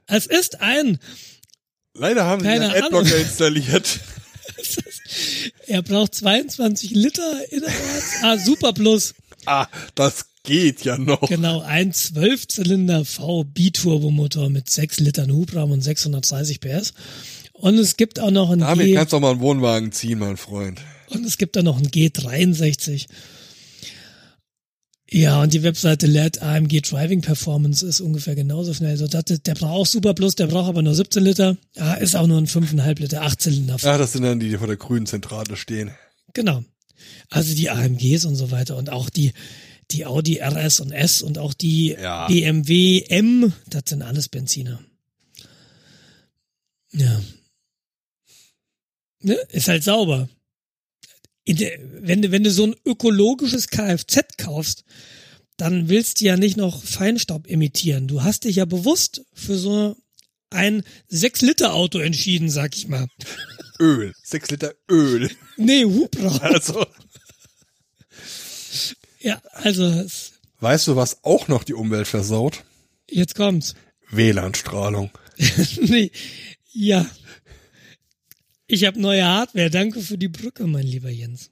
es 0.06 0.26
ist 0.26 0.60
ein, 0.60 1.00
Leider 1.94 2.24
haben 2.24 2.40
sie 2.42 2.46
Keine 2.48 2.70
einen 2.70 2.82
Adblocker 2.84 3.06
Ahnung. 3.06 3.20
installiert. 3.20 4.00
er 5.66 5.82
braucht 5.82 6.14
22 6.14 6.90
Liter 6.92 7.40
innerorts. 7.50 8.12
Ah, 8.22 8.38
Super 8.38 8.72
Plus. 8.72 9.14
Ah, 9.44 9.66
das 9.94 10.26
geht 10.44 10.84
ja 10.84 10.96
noch. 10.98 11.28
Genau, 11.28 11.60
ein 11.60 11.92
Zwölfzylinder 11.92 13.04
V 13.04 13.44
Biturbomotor 13.44 14.48
mit 14.50 14.70
6 14.70 15.00
Litern 15.00 15.30
Hubraum 15.32 15.70
und 15.72 15.80
630 15.82 16.60
PS. 16.60 16.94
Und 17.52 17.78
es 17.78 17.96
gibt 17.96 18.18
auch 18.18 18.30
noch 18.30 18.50
ein 18.50 18.60
Damit 18.60 18.86
G, 18.86 18.94
kannst 18.94 19.12
du 19.12 19.18
auch 19.18 19.20
mal 19.20 19.32
einen 19.32 19.40
Wohnwagen 19.40 19.92
ziehen, 19.92 20.18
mein 20.18 20.36
Freund. 20.36 20.80
und 21.10 21.24
es 21.26 21.38
gibt 21.38 21.54
da 21.56 21.62
noch 21.62 21.78
ein 21.78 21.88
G63. 21.88 23.06
Ja, 25.14 25.42
und 25.42 25.52
die 25.52 25.62
Webseite 25.62 26.06
lädt 26.06 26.40
AMG 26.40 26.80
Driving 26.80 27.20
Performance 27.20 27.86
ist 27.86 28.00
ungefähr 28.00 28.34
genauso 28.34 28.72
schnell. 28.72 28.96
So, 28.96 29.06
das, 29.06 29.24
der 29.24 29.54
braucht 29.54 29.72
auch 29.72 29.86
Super 29.86 30.14
Plus, 30.14 30.36
der 30.36 30.46
braucht 30.46 30.70
aber 30.70 30.80
nur 30.80 30.94
17 30.94 31.22
Liter. 31.22 31.58
Ja, 31.76 31.94
ist 31.94 32.16
auch 32.16 32.26
nur 32.26 32.38
ein 32.38 32.46
5,5 32.46 32.98
Liter, 32.98 33.20
8 33.20 33.42
Zylinder. 33.42 33.76
Ja, 33.82 33.98
das 33.98 34.12
sind 34.12 34.22
dann 34.22 34.40
die, 34.40 34.48
die 34.48 34.56
vor 34.56 34.68
der 34.68 34.78
grünen 34.78 35.04
Zentrale 35.04 35.56
stehen. 35.56 35.90
Genau. 36.32 36.64
Also 37.28 37.54
die 37.54 37.68
AMGs 37.68 38.24
und 38.24 38.36
so 38.36 38.50
weiter 38.50 38.78
und 38.78 38.88
auch 38.88 39.10
die, 39.10 39.34
die 39.90 40.06
Audi 40.06 40.40
RS 40.40 40.80
und 40.80 40.92
S 40.92 41.20
und 41.20 41.36
auch 41.36 41.52
die 41.52 41.94
Ja. 42.00 42.26
BMW 42.28 43.02
M, 43.08 43.52
das 43.68 43.82
sind 43.88 44.00
alles 44.00 44.30
Benziner. 44.30 44.80
Ja. 46.92 47.20
Ne? 49.20 49.34
Ist 49.50 49.68
halt 49.68 49.84
sauber. 49.84 50.30
Der, 51.46 51.78
wenn, 52.00 52.22
du, 52.22 52.30
wenn 52.30 52.44
du 52.44 52.50
so 52.50 52.66
ein 52.66 52.76
ökologisches 52.84 53.68
Kfz 53.68 54.36
kaufst, 54.38 54.84
dann 55.56 55.88
willst 55.88 56.20
du 56.20 56.24
ja 56.26 56.36
nicht 56.36 56.56
noch 56.56 56.82
Feinstaub 56.82 57.48
emittieren. 57.48 58.08
Du 58.08 58.22
hast 58.22 58.44
dich 58.44 58.56
ja 58.56 58.64
bewusst 58.64 59.24
für 59.32 59.56
so 59.56 59.96
ein 60.50 60.82
6-Liter-Auto 61.10 61.98
entschieden, 61.98 62.50
sag 62.50 62.76
ich 62.76 62.88
mal. 62.88 63.06
Öl. 63.78 64.12
6 64.22 64.50
Liter 64.50 64.74
Öl. 64.88 65.30
Nee, 65.56 65.84
Hubraum. 65.84 66.38
Also. 66.40 66.86
Ja, 69.20 69.40
also 69.52 70.04
Weißt 70.60 70.86
du, 70.86 70.96
was 70.96 71.24
auch 71.24 71.48
noch 71.48 71.64
die 71.64 71.74
Umwelt 71.74 72.06
versaut? 72.06 72.64
jetzt 73.10 73.34
kommt's. 73.34 73.74
WLAN-Strahlung. 74.10 75.10
nee, 75.80 76.10
ja. 76.72 77.06
Ich 78.72 78.86
habe 78.86 78.98
neue 78.98 79.22
Hardware. 79.22 79.68
Danke 79.68 80.00
für 80.00 80.16
die 80.16 80.28
Brücke, 80.28 80.66
mein 80.66 80.86
lieber 80.86 81.10
Jens. 81.10 81.50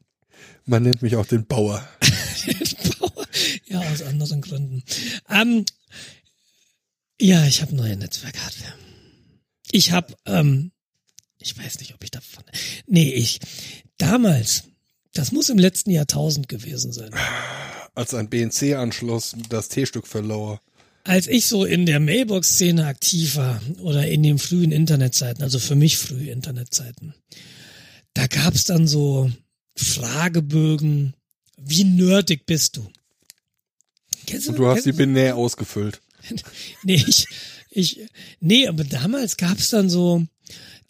Man 0.64 0.84
nennt 0.84 1.02
mich 1.02 1.16
auch 1.16 1.26
den 1.26 1.44
Bauer. 1.44 1.86
ja, 3.66 3.80
aus 3.92 4.00
anderen 4.00 4.40
Gründen. 4.40 4.82
Ähm, 5.28 5.66
ja, 7.20 7.44
ich 7.44 7.60
habe 7.60 7.76
neue 7.76 7.94
Netzwerkhardware. 7.98 8.72
Ich 9.70 9.92
habe, 9.92 10.16
ähm, 10.24 10.72
ich 11.36 11.58
weiß 11.58 11.80
nicht, 11.80 11.92
ob 11.92 12.02
ich 12.02 12.10
davon. 12.10 12.42
Nee, 12.86 13.12
ich 13.12 13.38
damals, 13.98 14.64
das 15.12 15.30
muss 15.30 15.50
im 15.50 15.58
letzten 15.58 15.90
Jahrtausend 15.90 16.48
gewesen 16.48 16.90
sein. 16.90 17.10
Als 17.94 18.14
ein 18.14 18.30
BNC-Anschluss 18.30 19.36
das 19.50 19.68
T-Stück 19.68 20.06
verlor. 20.06 20.62
Als 21.04 21.26
ich 21.26 21.46
so 21.46 21.64
in 21.64 21.86
der 21.86 21.98
Mailbox-Szene 21.98 22.86
aktiv 22.86 23.36
war 23.36 23.60
oder 23.80 24.06
in 24.06 24.22
den 24.22 24.38
frühen 24.38 24.70
Internetzeiten, 24.70 25.42
also 25.42 25.58
für 25.58 25.74
mich 25.74 25.96
frühe 25.96 26.30
Internetzeiten, 26.30 27.14
da 28.14 28.26
gab's 28.26 28.64
dann 28.64 28.86
so 28.86 29.30
Fragebögen, 29.76 31.14
wie 31.56 31.84
nerdig 31.84 32.44
bist 32.46 32.76
du? 32.76 32.86
Kennst 34.26 34.48
Und 34.48 34.58
du 34.58 34.66
hast 34.66 34.84
kennst 34.84 34.98
binär 34.98 35.36
ausgefüllt. 35.36 36.00
Nee, 36.82 37.02
ich, 37.06 37.26
ich, 37.70 38.00
nee, 38.40 38.68
aber 38.68 38.84
damals 38.84 39.36
gab's 39.36 39.70
dann 39.70 39.88
so 39.88 40.26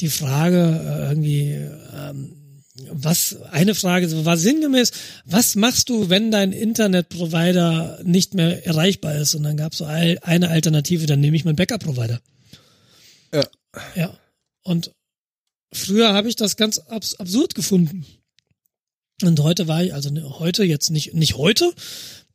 die 0.01 0.09
Frage 0.09 0.59
äh, 0.59 1.09
irgendwie, 1.09 1.53
ähm, 1.95 2.40
was, 2.75 3.37
eine 3.51 3.75
Frage 3.75 4.09
so 4.09 4.25
war 4.25 4.37
sinngemäß, 4.37 4.93
was 5.25 5.57
machst 5.57 5.89
du, 5.89 6.09
wenn 6.09 6.31
dein 6.31 6.53
Internetprovider 6.53 8.01
nicht 8.05 8.35
mehr 8.35 8.67
erreichbar 8.67 9.17
ist? 9.17 9.35
Und 9.35 9.43
dann 9.43 9.57
gab's 9.57 9.79
so 9.79 9.85
ein, 9.85 10.19
eine 10.19 10.49
Alternative, 10.49 11.07
dann 11.07 11.21
nehme 11.21 11.37
ich 11.37 11.45
meinen 11.45 11.57
Backup-Provider. 11.57 12.21
Ja. 13.35 13.45
Ja. 13.97 14.19
Und 14.63 14.93
früher 15.73 16.13
habe 16.13 16.29
ich 16.29 16.37
das 16.37 16.57
ganz 16.57 16.79
abs 16.79 17.15
absurd 17.15 17.55
gefunden. 17.55 18.07
Und 19.23 19.41
heute 19.41 19.69
war 19.69 19.83
ich, 19.83 19.93
also 19.93 20.11
ne, 20.11 20.39
heute 20.39 20.65
jetzt 20.65 20.91
nicht, 20.91 21.15
nicht 21.15 21.37
heute, 21.37 21.75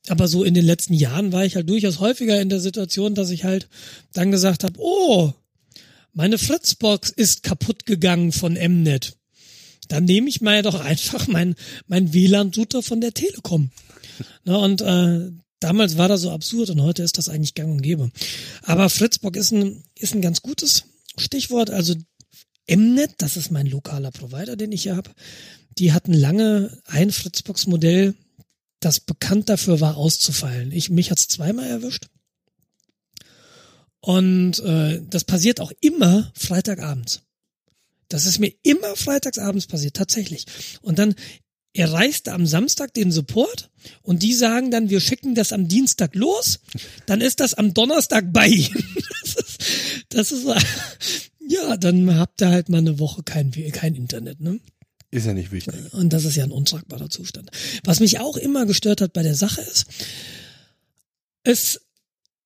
aber 0.07 0.27
so 0.27 0.43
in 0.43 0.53
den 0.53 0.65
letzten 0.65 0.93
Jahren 0.93 1.31
war 1.31 1.45
ich 1.45 1.55
halt 1.55 1.69
durchaus 1.69 1.99
häufiger 1.99 2.39
in 2.39 2.49
der 2.49 2.59
Situation, 2.59 3.15
dass 3.15 3.31
ich 3.31 3.43
halt 3.43 3.67
dann 4.13 4.31
gesagt 4.31 4.63
habe, 4.63 4.79
oh, 4.79 5.33
meine 6.13 6.37
Fritzbox 6.37 7.09
ist 7.09 7.43
kaputt 7.43 7.85
gegangen 7.85 8.31
von 8.31 8.53
Mnet. 8.53 9.17
Dann 9.87 10.05
nehme 10.05 10.29
ich 10.29 10.41
mal 10.41 10.61
doch 10.61 10.79
einfach 10.79 11.27
mein, 11.27 11.55
mein 11.87 12.13
WLAN-Router 12.13 12.83
von 12.83 13.01
der 13.01 13.13
Telekom. 13.13 13.71
Na, 14.43 14.57
und 14.57 14.81
äh, 14.81 15.31
damals 15.59 15.97
war 15.97 16.07
das 16.07 16.21
so 16.21 16.31
absurd 16.31 16.69
und 16.69 16.81
heute 16.81 17.03
ist 17.03 17.17
das 17.17 17.29
eigentlich 17.29 17.53
gang 17.53 17.71
und 17.71 17.81
gäbe. 17.81 18.11
Aber 18.63 18.89
Fritzbox 18.89 19.37
ist 19.37 19.51
ein, 19.51 19.83
ist 19.97 20.13
ein 20.13 20.21
ganz 20.21 20.41
gutes 20.41 20.85
Stichwort. 21.17 21.69
Also 21.69 21.95
Mnet, 22.67 23.13
das 23.19 23.37
ist 23.37 23.51
mein 23.51 23.67
lokaler 23.67 24.11
Provider, 24.11 24.55
den 24.55 24.71
ich 24.71 24.83
hier 24.83 24.95
habe, 24.95 25.11
die 25.77 25.93
hatten 25.93 26.13
lange 26.13 26.81
ein 26.85 27.11
Fritzbox-Modell, 27.11 28.15
das 28.79 28.99
bekannt 28.99 29.49
dafür 29.49 29.79
war, 29.81 29.97
auszufallen. 29.97 30.71
Ich, 30.71 30.89
mich 30.89 31.11
hat's 31.11 31.27
zweimal 31.27 31.67
erwischt. 31.67 32.07
Und 33.99 34.59
äh, 34.59 35.01
das 35.09 35.23
passiert 35.23 35.59
auch 35.59 35.71
immer 35.81 36.31
Freitagabends. 36.35 37.24
Das 38.09 38.25
ist 38.25 38.39
mir 38.39 38.53
immer 38.63 38.95
freitagsabends 38.95 39.67
passiert, 39.67 39.95
tatsächlich. 39.95 40.45
Und 40.81 40.99
dann 40.99 41.15
erreicht 41.73 42.29
am 42.29 42.45
Samstag 42.45 42.93
den 42.93 43.11
Support 43.11 43.69
und 44.01 44.23
die 44.23 44.33
sagen 44.33 44.71
dann, 44.71 44.89
wir 44.89 45.01
schicken 45.01 45.35
das 45.35 45.51
am 45.51 45.67
Dienstag 45.67 46.15
los, 46.15 46.59
dann 47.05 47.21
ist 47.21 47.39
das 47.39 47.53
am 47.53 47.73
Donnerstag 47.73 48.31
bei 48.31 48.47
Ihnen. 48.47 48.83
Das 49.25 49.35
ist, 49.35 50.05
das 50.09 50.31
ist 50.31 50.45
ja, 51.39 51.77
dann 51.77 52.17
habt 52.17 52.41
ihr 52.41 52.49
halt 52.49 52.69
mal 52.69 52.77
eine 52.77 52.99
Woche 52.99 53.23
kein, 53.23 53.51
kein 53.71 53.95
Internet, 53.95 54.39
ne? 54.39 54.59
Ist 55.11 55.25
ja 55.25 55.33
nicht 55.33 55.51
wichtig. 55.51 55.93
Und 55.93 56.13
das 56.13 56.25
ist 56.25 56.35
ja 56.35 56.43
ein 56.43 56.51
untragbarer 56.51 57.09
Zustand. 57.09 57.49
Was 57.83 57.99
mich 57.99 58.19
auch 58.19 58.37
immer 58.37 58.65
gestört 58.65 59.01
hat 59.01 59.13
bei 59.13 59.23
der 59.23 59.35
Sache 59.35 59.61
ist, 59.61 59.85
es 61.43 61.81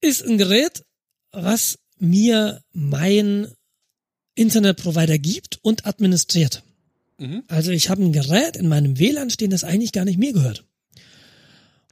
ist 0.02 0.23
ein 0.23 0.38
Gerät, 0.38 0.86
was 1.31 1.80
mir 1.98 2.64
mein 2.72 3.48
Internetprovider 4.39 5.17
gibt 5.17 5.59
und 5.61 5.85
administriert. 5.85 6.63
Mhm. 7.17 7.43
Also 7.47 7.71
ich 7.71 7.89
habe 7.89 8.03
ein 8.03 8.13
Gerät 8.13 8.55
in 8.55 8.67
meinem 8.67 8.97
WLAN 8.97 9.29
stehen, 9.29 9.51
das 9.51 9.63
eigentlich 9.63 9.91
gar 9.91 10.05
nicht 10.05 10.17
mir 10.17 10.33
gehört. 10.33 10.65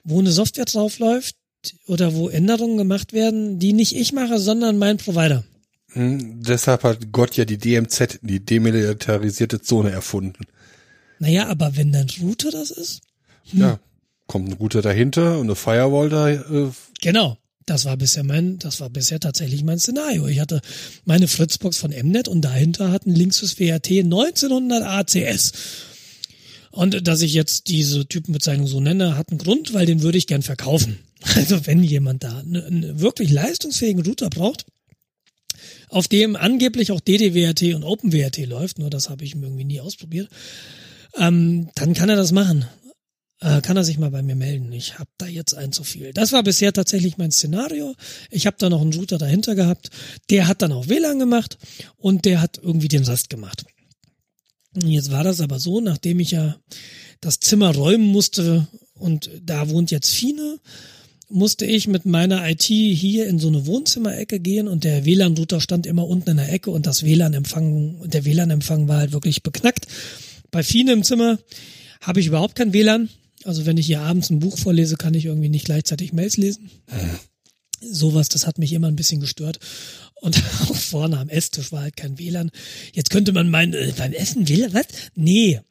Wo 0.03 0.19
eine 0.19 0.31
Software 0.31 0.65
draufläuft 0.65 1.35
oder 1.85 2.15
wo 2.15 2.29
Änderungen 2.29 2.77
gemacht 2.77 3.11
werden, 3.11 3.59
die 3.59 3.73
nicht 3.73 3.95
ich 3.95 4.13
mache, 4.13 4.39
sondern 4.39 4.77
mein 4.77 4.97
Provider. 4.97 5.43
Hm, 5.91 6.41
deshalb 6.41 6.83
hat 6.83 7.11
Gott 7.11 7.35
ja 7.35 7.45
die 7.45 7.57
DMZ, 7.57 8.19
die 8.21 8.43
demilitarisierte 8.43 9.61
Zone, 9.61 9.91
erfunden. 9.91 10.45
Naja, 11.19 11.47
aber 11.47 11.75
wenn 11.75 11.91
dein 11.91 12.07
Router 12.21 12.51
das 12.51 12.71
ist? 12.71 13.01
Ja, 13.43 13.79
kommt 14.27 14.49
ein 14.49 14.53
Router 14.53 14.81
dahinter 14.81 15.39
und 15.39 15.47
eine 15.47 15.55
Firewall 15.55 16.09
da. 16.09 16.29
Äh, 16.29 16.71
Genau. 17.01 17.37
Das 17.67 17.83
war 17.83 17.97
bisher 17.97 18.23
mein, 18.23 18.59
das 18.59 18.79
war 18.79 18.89
bisher 18.89 19.19
tatsächlich 19.19 19.61
mein 19.61 19.77
Szenario. 19.77 20.25
Ich 20.27 20.39
hatte 20.39 20.61
meine 21.03 21.27
Fritzbox 21.27 21.77
von 21.77 21.91
Mnet 21.91 22.29
und 22.29 22.41
dahinter 22.41 22.93
hatten 22.93 23.13
Linksys 23.13 23.59
WRT 23.59 24.05
1900 24.05 24.83
ACS. 24.83 25.51
Und 26.71 27.05
dass 27.07 27.21
ich 27.21 27.33
jetzt 27.33 27.67
diese 27.67 28.07
Typenbezeichnung 28.07 28.67
so 28.67 28.79
nenne, 28.79 29.17
hat 29.17 29.31
einen 29.31 29.37
Grund, 29.37 29.73
weil 29.73 29.85
den 29.85 30.01
würde 30.01 30.17
ich 30.17 30.27
gern 30.27 30.41
verkaufen. 30.41 30.99
Also 31.35 31.65
wenn 31.65 31.83
jemand 31.83 32.23
da 32.23 32.37
einen 32.37 33.01
wirklich 33.01 33.31
leistungsfähigen 33.31 34.05
Router 34.05 34.29
braucht, 34.29 34.65
auf 35.89 36.07
dem 36.07 36.35
angeblich 36.35 36.91
auch 36.91 37.01
DDWRT 37.01 37.73
und 37.73 37.83
OpenWRT 37.83 38.45
läuft, 38.45 38.77
nur 38.77 38.91
das 38.91 39.09
habe 39.09 39.25
ich 39.25 39.33
irgendwie 39.33 39.63
nie 39.63 39.81
ausprobiert, 39.81 40.29
ähm, 41.17 41.69
dann 41.75 41.95
kann 41.95 42.07
er 42.07 42.15
das 42.15 42.31
machen. 42.31 42.65
Äh, 43.39 43.61
kann 43.61 43.77
er 43.77 43.83
sich 43.83 43.99
mal 43.99 44.09
bei 44.09 44.23
mir 44.23 44.35
melden. 44.35 44.71
Ich 44.71 44.97
habe 44.97 45.09
da 45.17 45.27
jetzt 45.27 45.53
ein 45.53 45.71
zu 45.71 45.83
viel. 45.83 46.11
Das 46.13 46.31
war 46.31 46.41
bisher 46.41 46.73
tatsächlich 46.73 47.17
mein 47.17 47.31
Szenario. 47.31 47.93
Ich 48.31 48.47
habe 48.47 48.57
da 48.59 48.69
noch 48.69 48.81
einen 48.81 48.93
Router 48.93 49.19
dahinter 49.19 49.53
gehabt. 49.53 49.91
Der 50.29 50.47
hat 50.47 50.61
dann 50.61 50.71
auch 50.71 50.87
WLAN 50.89 51.19
gemacht 51.19 51.57
und 51.97 52.25
der 52.25 52.41
hat 52.41 52.59
irgendwie 52.61 52.87
den 52.87 53.03
Rest 53.03 53.29
gemacht. 53.29 53.65
Jetzt 54.83 55.11
war 55.11 55.23
das 55.23 55.39
aber 55.39 55.59
so, 55.59 55.81
nachdem 55.81 56.19
ich 56.19 56.31
ja 56.31 56.57
das 57.21 57.39
Zimmer 57.39 57.73
räumen 57.75 58.07
musste 58.07 58.67
und 58.93 59.29
da 59.41 59.69
wohnt 59.69 59.91
jetzt 59.91 60.13
Fine, 60.13 60.59
musste 61.29 61.65
ich 61.65 61.87
mit 61.87 62.05
meiner 62.05 62.47
IT 62.49 62.63
hier 62.63 63.27
in 63.27 63.37
so 63.37 63.49
eine 63.49 63.65
Wohnzimmerecke 63.65 64.39
gehen 64.39 64.67
und 64.67 64.83
der 64.83 65.05
WLAN-Router 65.05 65.61
stand 65.61 65.85
immer 65.85 66.07
unten 66.07 66.31
in 66.31 66.37
der 66.37 66.51
Ecke 66.51 66.71
und 66.71 66.85
das 66.85 67.03
WLAN-Empfang, 67.03 68.09
der 68.09 68.25
WLAN-Empfang 68.25 68.87
war 68.87 68.97
halt 68.99 69.11
wirklich 69.11 69.43
beknackt. 69.43 69.87
Bei 70.51 70.63
Fine 70.63 70.93
im 70.93 71.03
Zimmer 71.03 71.39
habe 72.01 72.19
ich 72.19 72.27
überhaupt 72.27 72.55
kein 72.55 72.73
WLAN. 72.73 73.09
Also 73.47 73.65
wenn 73.65 73.77
ich 73.77 73.85
hier 73.85 74.01
abends 74.01 74.29
ein 74.29 74.39
Buch 74.39 74.57
vorlese, 74.57 74.97
kann 74.97 75.13
ich 75.13 75.25
irgendwie 75.25 75.47
nicht 75.47 75.65
gleichzeitig 75.65 76.11
Mails 76.11 76.35
lesen. 76.35 76.69
Sowas, 77.79 78.27
das 78.27 78.45
hat 78.45 78.57
mich 78.57 78.73
immer 78.73 78.89
ein 78.89 78.97
bisschen 78.97 79.21
gestört. 79.21 79.59
Und 80.15 80.37
auch 80.63 80.75
vorne 80.75 81.17
am 81.17 81.29
Esstisch 81.29 81.71
war 81.71 81.83
halt 81.83 81.95
kein 81.95 82.19
WLAN. 82.19 82.51
Jetzt 82.91 83.09
könnte 83.09 83.31
man 83.31 83.49
meinen, 83.49 83.73
äh, 83.73 83.93
beim 83.97 84.11
Essen 84.11 84.49
WLAN, 84.49 84.73
was? 84.73 84.87
Nee. 85.15 85.61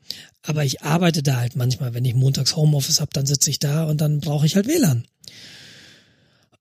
Aber 0.40 0.64
ich 0.64 0.82
arbeite 0.82 1.22
da 1.22 1.36
halt 1.36 1.54
manchmal, 1.54 1.92
wenn 1.92 2.04
ich 2.06 2.14
montags 2.14 2.56
Homeoffice 2.56 3.00
hab, 3.00 3.12
dann 3.12 3.26
sitze 3.26 3.50
ich 3.50 3.58
da 3.58 3.84
und 3.84 4.00
dann 4.00 4.20
brauche 4.20 4.46
ich 4.46 4.56
halt 4.56 4.66
WLAN. 4.66 5.06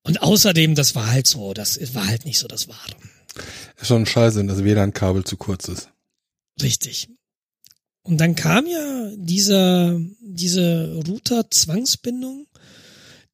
Und 0.04 0.22
außerdem, 0.22 0.76
das 0.76 0.96
war 0.96 1.12
halt 1.12 1.28
so, 1.28 1.54
das 1.54 1.80
war 1.94 2.08
halt 2.08 2.26
nicht 2.26 2.40
so 2.40 2.50
das 2.50 2.68
Wahre. 2.68 2.96
ist 3.80 3.88
schon 3.88 4.06
scheiße, 4.06 4.40
wenn 4.40 4.48
das 4.48 4.66
WLAN-Kabel 4.66 5.24
zu 5.24 5.38
kurz 5.38 5.70
ist. 5.70 5.90
Richtig. 6.62 7.08
Und 8.06 8.18
dann 8.20 8.36
kam 8.36 8.68
ja 8.68 9.12
dieser, 9.16 10.00
diese 10.36 11.02
Router-Zwangsbindung, 11.08 12.48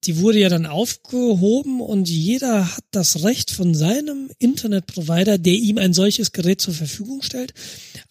die 0.03 0.17
wurde 0.17 0.39
ja 0.39 0.49
dann 0.49 0.65
aufgehoben 0.65 1.79
und 1.79 2.09
jeder 2.09 2.75
hat 2.75 2.83
das 2.91 3.23
Recht 3.23 3.51
von 3.51 3.75
seinem 3.75 4.31
Internetprovider, 4.39 5.37
der 5.37 5.53
ihm 5.53 5.77
ein 5.77 5.93
solches 5.93 6.31
Gerät 6.31 6.59
zur 6.59 6.73
Verfügung 6.73 7.21
stellt, 7.21 7.53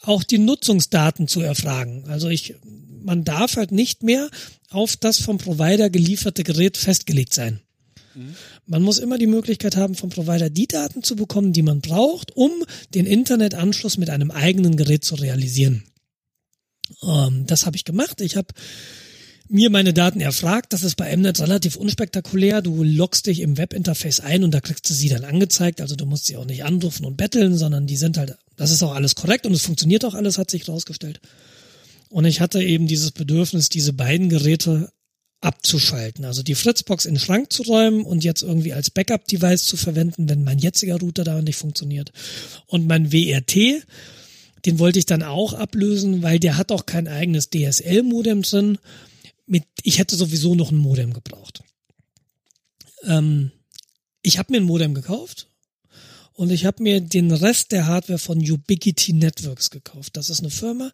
auch 0.01 0.23
die 0.23 0.39
Nutzungsdaten 0.39 1.27
zu 1.27 1.41
erfragen. 1.41 2.05
Also 2.07 2.29
ich, 2.29 2.55
man 3.03 3.25
darf 3.25 3.57
halt 3.57 3.73
nicht 3.73 4.05
mehr 4.05 4.31
auf 4.69 4.97
das 4.97 5.19
vom 5.19 5.39
Provider 5.39 5.91
gelieferte 5.91 6.45
Gerät 6.45 6.77
festgelegt 6.77 7.35
sein. 7.35 7.61
Man 8.67 8.83
muss 8.83 8.99
immer 8.99 9.19
die 9.19 9.27
Möglichkeit 9.27 9.77
haben, 9.77 9.95
vom 9.95 10.11
Provider 10.11 10.51
die 10.51 10.67
Daten 10.67 11.03
zu 11.03 11.17
bekommen, 11.17 11.53
die 11.53 11.63
man 11.63 11.81
braucht, 11.81 12.37
um 12.37 12.51
den 12.95 13.07
Internetanschluss 13.07 13.99
mit 13.99 14.11
einem 14.11 14.31
eigenen 14.31 14.77
Gerät 14.77 15.05
zu 15.05 15.15
realisieren. 15.15 15.85
Ähm, 17.03 17.47
das 17.47 17.67
habe 17.67 17.77
ich 17.77 17.85
gemacht. 17.85 18.21
Ich 18.21 18.37
habe 18.37 18.49
mir 19.49 19.71
meine 19.71 19.93
Daten 19.93 20.21
erfragt. 20.21 20.73
Das 20.73 20.83
ist 20.83 20.97
bei 20.97 21.15
Mnet 21.17 21.41
relativ 21.41 21.77
unspektakulär. 21.77 22.63
Du 22.63 22.83
loggst 22.85 23.27
dich 23.27 23.41
im 23.41 23.59
Webinterface 23.59 24.21
ein 24.21 24.45
und 24.45 24.53
da 24.53 24.61
kriegst 24.61 24.89
du 24.89 24.95
sie 24.95 25.09
dann 25.09 25.25
angezeigt. 25.25 25.81
Also 25.81 25.97
du 25.97 26.07
musst 26.07 26.27
sie 26.27 26.37
auch 26.37 26.45
nicht 26.45 26.65
anrufen 26.65 27.05
und 27.05 27.17
betteln, 27.17 27.57
sondern 27.57 27.87
die 27.87 27.97
sind 27.97 28.17
halt, 28.17 28.37
das 28.57 28.71
ist 28.71 28.83
auch 28.83 28.95
alles 28.95 29.17
korrekt 29.17 29.47
und 29.47 29.53
es 29.53 29.63
funktioniert 29.63 30.05
auch 30.05 30.15
alles, 30.15 30.39
hat 30.39 30.51
sich 30.51 30.69
rausgestellt. 30.69 31.21
Und 32.11 32.25
ich 32.25 32.41
hatte 32.41 32.63
eben 32.63 32.87
dieses 32.87 33.11
Bedürfnis, 33.11 33.69
diese 33.69 33.93
beiden 33.93 34.29
Geräte 34.29 34.91
abzuschalten. 35.41 36.25
Also 36.25 36.43
die 36.43 36.55
Fritzbox 36.55 37.07
in 37.07 37.15
den 37.15 37.21
Schrank 37.21 37.53
zu 37.53 37.63
räumen 37.63 38.05
und 38.05 38.25
jetzt 38.25 38.43
irgendwie 38.43 38.73
als 38.73 38.91
Backup-Device 38.91 39.65
zu 39.65 39.77
verwenden, 39.77 40.29
wenn 40.29 40.45
mein 40.45 40.59
jetziger 40.59 40.99
Router 40.99 41.25
da 41.25 41.41
nicht 41.41 41.57
funktioniert. 41.57 42.13
Und 42.67 42.87
mein 42.87 43.11
WRT, 43.13 43.87
den 44.65 44.79
wollte 44.79 44.99
ich 44.99 45.07
dann 45.07 45.23
auch 45.23 45.53
ablösen, 45.53 46.23
weil 46.23 46.39
der 46.39 46.57
hat 46.57 46.73
auch 46.73 46.87
kein 46.87 47.09
eigenes 47.09 47.51
DSL-Modem 47.51 48.43
drin. 48.43 48.79
Mit, 49.47 49.65
ich 49.83 49.99
hätte 49.99 50.17
sowieso 50.17 50.55
noch 50.55 50.71
ein 50.71 50.77
Modem 50.77 51.13
gebraucht. 51.13 51.63
Ähm, 53.05 53.51
ich 54.23 54.39
habe 54.39 54.53
mir 54.53 54.61
ein 54.61 54.67
Modem 54.67 54.95
gekauft 54.95 55.49
und 56.35 56.51
ich 56.51 56.65
habe 56.65 56.83
mir 56.83 57.01
den 57.01 57.31
Rest 57.31 57.73
der 57.73 57.87
Hardware 57.87 58.19
von 58.19 58.39
Ubiquiti 58.39 59.13
Networks 59.13 59.71
gekauft. 59.71 60.17
Das 60.17 60.31
ist 60.31 60.41
eine 60.41 60.51
Firma, 60.51 60.93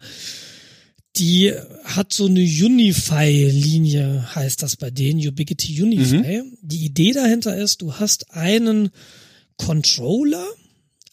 die 1.16 1.52
hat 1.84 2.12
so 2.12 2.26
eine 2.26 2.40
Unify-Linie, 2.40 4.34
heißt 4.34 4.62
das 4.62 4.76
bei 4.76 4.90
denen, 4.90 5.26
Ubiquiti 5.26 5.82
Unify. 5.82 6.42
Mhm. 6.42 6.58
Die 6.60 6.84
Idee 6.84 7.12
dahinter 7.12 7.56
ist, 7.56 7.82
du 7.82 7.94
hast 7.94 8.30
einen 8.32 8.90
Controller, 9.56 10.46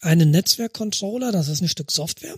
einen 0.04 0.30
Netzwerkcontroller, 0.30 1.32
das 1.32 1.48
ist 1.48 1.60
ein 1.62 1.68
Stück 1.68 1.90
Software. 1.90 2.36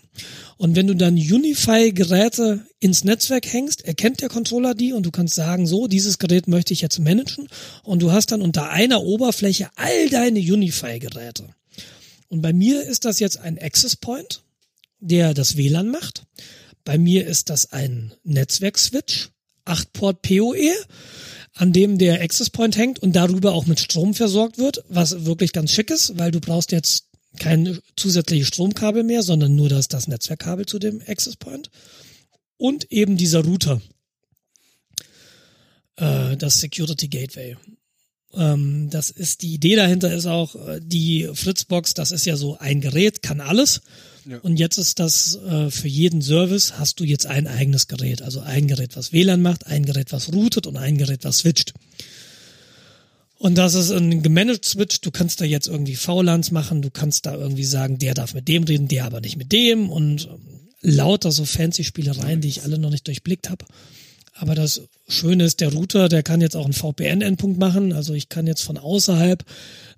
Und 0.57 0.77
wenn 0.77 0.87
du 0.87 0.95
dann 0.95 1.15
Unify-Geräte 1.15 2.67
ins 2.81 3.05
Netzwerk 3.05 3.53
hängst, 3.53 3.85
erkennt 3.85 4.21
der 4.21 4.29
Controller 4.29 4.75
die 4.75 4.93
und 4.93 5.05
du 5.05 5.11
kannst 5.11 5.35
sagen, 5.35 5.67
so, 5.67 5.87
dieses 5.87 6.19
Gerät 6.19 6.49
möchte 6.49 6.73
ich 6.73 6.81
jetzt 6.81 6.99
managen. 6.99 7.49
Und 7.83 8.01
du 8.01 8.13
hast 8.13 8.33
dann 8.33 8.43
unter 8.43 8.71
einer 8.71 9.03
Oberfläche 9.03 9.71
all 9.77 10.09
deine 10.09 10.41
Unify-Geräte. 10.41 11.55
Und 12.29 12.43
bei 12.43 12.53
mir 12.53 12.83
ist 12.83 13.05
das 13.05 13.21
jetzt 13.21 13.39
ein 13.39 13.59
Access 13.59 13.97
Point, 13.97 14.43
der 15.01 15.35
das 15.35 15.57
WLAN 15.57 15.89
macht. 15.89 16.25
Bei 16.85 16.99
mir 16.99 17.27
ist 17.27 17.51
das 17.51 17.73
ein 17.73 18.13
Netzwerkswitch, 18.25 19.31
8-Port 19.65 20.23
PoE, 20.23 20.73
an 21.55 21.73
dem 21.73 21.99
der 21.99 22.23
Access 22.23 22.51
Point 22.51 22.77
hängt 22.77 23.01
und 23.01 23.17
darüber 23.17 23.53
auch 23.53 23.67
mit 23.67 23.81
Strom 23.81 24.15
versorgt 24.15 24.59
wird, 24.59 24.85
was 24.89 25.25
wirklich 25.25 25.53
ganz 25.53 25.73
schick 25.73 25.91
ist, 25.91 26.19
weil 26.19 26.31
du 26.31 26.41
brauchst 26.41 26.71
jetzt 26.71 27.07
kein 27.37 27.79
zusätzliches 27.97 28.49
Stromkabel 28.49 29.03
mehr, 29.03 29.23
sondern 29.23 29.55
nur 29.55 29.69
das, 29.69 29.89
das 29.89 30.09
Netzwerkkabel 30.09 30.67
zu 30.67 30.79
dem 30.79 31.03
Access 31.07 31.37
Point. 31.37 31.71
Und 32.57 32.91
eben 32.91 33.17
dieser 33.17 33.45
Router, 33.45 33.81
äh, 35.97 36.37
das 36.37 36.61
Security 36.61 37.09
Gateway. 37.09 37.57
Ähm, 38.35 38.91
das 38.91 39.11
ist 39.11 39.43
die 39.43 39.55
Idee 39.55 39.77
dahinter 39.77 40.13
ist 40.15 40.27
auch 40.27 40.55
äh, 40.55 40.81
die 40.83 41.29
Fritzbox. 41.33 41.95
Das 41.95 42.13
ist 42.13 42.27
ja 42.27 42.37
so 42.37 42.59
ein 42.59 42.81
Gerät, 42.81 43.23
kann 43.23 43.41
alles. 43.41 43.81
Ja. 44.25 44.39
Und 44.39 44.59
jetzt 44.59 44.79
ist 44.79 44.99
das 44.99 45.37
äh, 45.37 45.71
für 45.71 45.89
jeden 45.89 46.21
Service 46.21 46.79
hast 46.79 47.01
du 47.01 47.05
jetzt 47.05 47.27
ein 47.27 47.47
eigenes 47.47 47.89
Gerät. 47.89 48.23
Also 48.23 48.41
ein 48.41 48.67
Gerät, 48.67 48.97
was 48.97 49.13
WLAN 49.13 49.43
macht, 49.43 49.67
ein 49.67 49.85
Gerät, 49.87 50.13
was 50.13 50.33
routet 50.33 50.67
und 50.67 50.77
ein 50.77 50.99
Gerät, 50.99 51.25
was 51.25 51.39
switcht. 51.39 51.75
Und 53.39 53.57
das 53.57 53.75
ist 53.75 53.91
ein 53.91 54.23
gemanagt 54.23 54.65
Switch. 54.65 55.01
Du 55.01 55.11
kannst 55.11 55.41
da 55.41 55.45
jetzt 55.45 55.69
irgendwie 55.69 55.97
VLANs 55.97 56.51
machen. 56.51 56.83
Du 56.83 56.91
kannst 56.91 57.27
da 57.27 57.35
irgendwie 57.35 57.65
sagen, 57.65 57.99
der 57.99 58.15
darf 58.15 58.35
mit 58.35 58.49
dem 58.49 58.65
reden, 58.65 58.89
der 58.89 59.05
aber 59.05 59.21
nicht 59.21 59.37
mit 59.37 59.53
dem. 59.53 59.91
Und 59.91 60.27
ähm, 60.27 60.57
lauter 60.81 61.33
so 61.33 61.45
fancy 61.45 61.85
Spielereien, 61.85 62.41
die 62.41 62.49
ich 62.49 62.63
alle 62.63 62.79
noch 62.79 62.91
nicht 62.91 63.07
durchblickt 63.07 63.51
habe. 63.51 63.65
Aber 64.39 64.55
das 64.55 64.83
Schöne 65.09 65.45
ist, 65.45 65.61
der 65.61 65.73
Router, 65.73 66.09
der 66.09 66.23
kann 66.23 66.41
jetzt 66.41 66.57
auch 66.57 66.65
einen 66.65 66.75
VPN-Endpunkt 66.75 67.59
machen. 67.59 67.93
Also 67.93 68.13
ich 68.13 68.29
kann 68.29 68.47
jetzt 68.47 68.63
von 68.63 68.77
außerhalb 68.77 69.45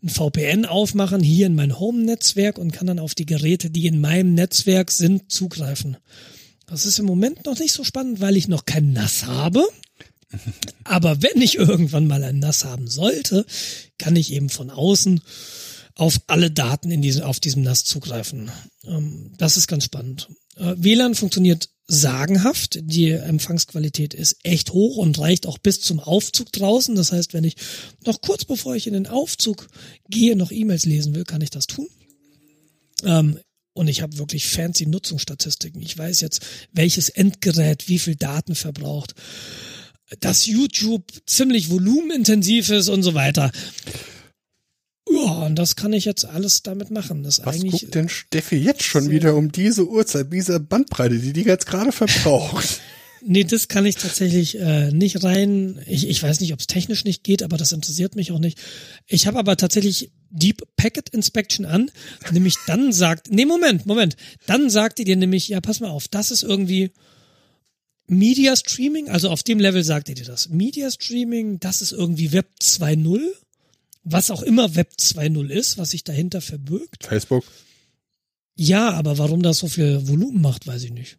ein 0.02 0.08
VPN 0.08 0.64
aufmachen, 0.64 1.20
hier 1.20 1.46
in 1.46 1.56
mein 1.56 1.78
Home-Netzwerk 1.78 2.58
und 2.58 2.72
kann 2.72 2.86
dann 2.86 3.00
auf 3.00 3.14
die 3.14 3.26
Geräte, 3.26 3.70
die 3.70 3.86
in 3.86 4.00
meinem 4.00 4.34
Netzwerk 4.34 4.92
sind, 4.92 5.32
zugreifen. 5.32 5.96
Das 6.66 6.86
ist 6.86 6.98
im 6.98 7.06
Moment 7.06 7.46
noch 7.46 7.58
nicht 7.58 7.72
so 7.72 7.82
spannend, 7.82 8.20
weil 8.20 8.36
ich 8.36 8.46
noch 8.46 8.64
kein 8.64 8.92
NAS 8.92 9.24
habe. 9.24 9.66
Aber 10.84 11.22
wenn 11.22 11.40
ich 11.40 11.56
irgendwann 11.56 12.06
mal 12.06 12.22
ein 12.22 12.38
NAS 12.38 12.64
haben 12.64 12.88
sollte, 12.88 13.46
kann 13.98 14.16
ich 14.16 14.32
eben 14.32 14.50
von 14.50 14.70
außen 14.70 15.20
auf 15.94 16.20
alle 16.26 16.50
Daten 16.50 16.90
in 16.90 17.02
diesem, 17.02 17.24
auf 17.24 17.40
diesem 17.40 17.62
NAS 17.62 17.84
zugreifen. 17.84 18.50
Ähm, 18.86 19.32
das 19.36 19.56
ist 19.56 19.66
ganz 19.66 19.84
spannend. 19.84 20.28
Äh, 20.56 20.74
WLAN 20.76 21.14
funktioniert 21.14 21.70
sagenhaft. 21.88 22.78
Die 22.82 23.10
Empfangsqualität 23.10 24.14
ist 24.14 24.36
echt 24.44 24.72
hoch 24.72 24.98
und 24.98 25.18
reicht 25.18 25.46
auch 25.46 25.58
bis 25.58 25.80
zum 25.80 26.00
Aufzug 26.00 26.52
draußen. 26.52 26.94
Das 26.94 27.12
heißt, 27.12 27.32
wenn 27.32 27.44
ich 27.44 27.56
noch 28.04 28.20
kurz 28.20 28.44
bevor 28.44 28.76
ich 28.76 28.86
in 28.86 28.92
den 28.92 29.06
Aufzug 29.06 29.68
gehe, 30.08 30.36
noch 30.36 30.52
E-Mails 30.52 30.84
lesen 30.84 31.14
will, 31.14 31.24
kann 31.24 31.40
ich 31.40 31.50
das 31.50 31.66
tun. 31.66 31.88
Ähm, 33.04 33.38
und 33.72 33.88
ich 33.88 34.02
habe 34.02 34.18
wirklich 34.18 34.46
fancy 34.46 34.86
Nutzungsstatistiken. 34.86 35.80
Ich 35.82 35.96
weiß 35.96 36.20
jetzt, 36.20 36.44
welches 36.72 37.08
Endgerät 37.08 37.88
wie 37.88 37.98
viel 37.98 38.16
Daten 38.16 38.54
verbraucht, 38.54 39.14
dass 40.20 40.46
YouTube 40.46 41.04
ziemlich 41.26 41.70
volumenintensiv 41.70 42.70
ist 42.70 42.88
und 42.88 43.02
so 43.02 43.14
weiter. 43.14 43.50
Ja, 45.10 45.46
und 45.46 45.56
das 45.56 45.76
kann 45.76 45.92
ich 45.92 46.04
jetzt 46.04 46.24
alles 46.24 46.62
damit 46.62 46.90
machen. 46.90 47.22
Das 47.22 47.44
Was 47.44 47.56
eigentlich 47.56 47.82
guckt 47.82 47.94
denn 47.94 48.08
Steffi 48.08 48.56
jetzt 48.56 48.82
schon 48.82 49.10
wieder 49.10 49.36
um 49.36 49.52
diese 49.52 49.88
Uhrzeit, 49.88 50.32
diese 50.32 50.60
Bandbreite, 50.60 51.18
die 51.18 51.32
die 51.32 51.42
jetzt 51.42 51.66
gerade 51.66 51.92
verbraucht? 51.92 52.80
nee, 53.22 53.44
das 53.44 53.68
kann 53.68 53.86
ich 53.86 53.96
tatsächlich 53.96 54.58
äh, 54.58 54.90
nicht 54.90 55.22
rein. 55.24 55.80
Ich, 55.86 56.08
ich 56.08 56.22
weiß 56.22 56.40
nicht, 56.40 56.52
ob 56.52 56.60
es 56.60 56.66
technisch 56.66 57.04
nicht 57.04 57.24
geht, 57.24 57.42
aber 57.42 57.56
das 57.56 57.72
interessiert 57.72 58.16
mich 58.16 58.32
auch 58.32 58.38
nicht. 58.38 58.58
Ich 59.06 59.26
habe 59.26 59.38
aber 59.38 59.56
tatsächlich 59.56 60.10
Deep 60.30 60.62
Packet 60.76 61.08
Inspection 61.10 61.64
an, 61.64 61.90
nämlich 62.30 62.56
dann 62.66 62.92
sagt, 62.92 63.30
nee, 63.30 63.46
Moment, 63.46 63.86
Moment, 63.86 64.16
dann 64.46 64.68
sagt 64.68 64.98
ihr 64.98 65.06
dir 65.06 65.16
nämlich, 65.16 65.48
ja, 65.48 65.60
pass 65.60 65.80
mal 65.80 65.88
auf, 65.88 66.08
das 66.08 66.30
ist 66.30 66.42
irgendwie 66.42 66.90
Media 68.08 68.56
Streaming, 68.56 69.08
also 69.08 69.30
auf 69.30 69.42
dem 69.42 69.60
Level 69.60 69.84
sagt 69.84 70.08
ihr 70.08 70.14
dir 70.14 70.24
das. 70.24 70.48
Media 70.48 70.90
Streaming, 70.90 71.60
das 71.60 71.82
ist 71.82 71.92
irgendwie 71.92 72.32
Web 72.32 72.48
2.0 72.60 73.20
was 74.10 74.30
auch 74.30 74.42
immer 74.42 74.74
Web 74.74 74.92
2.0 74.98 75.48
ist, 75.48 75.78
was 75.78 75.90
sich 75.90 76.04
dahinter 76.04 76.40
verbirgt. 76.40 77.06
Facebook. 77.06 77.44
Ja, 78.56 78.90
aber 78.92 79.18
warum 79.18 79.42
das 79.42 79.58
so 79.58 79.68
viel 79.68 80.08
Volumen 80.08 80.40
macht, 80.40 80.66
weiß 80.66 80.82
ich 80.84 80.92
nicht. 80.92 81.18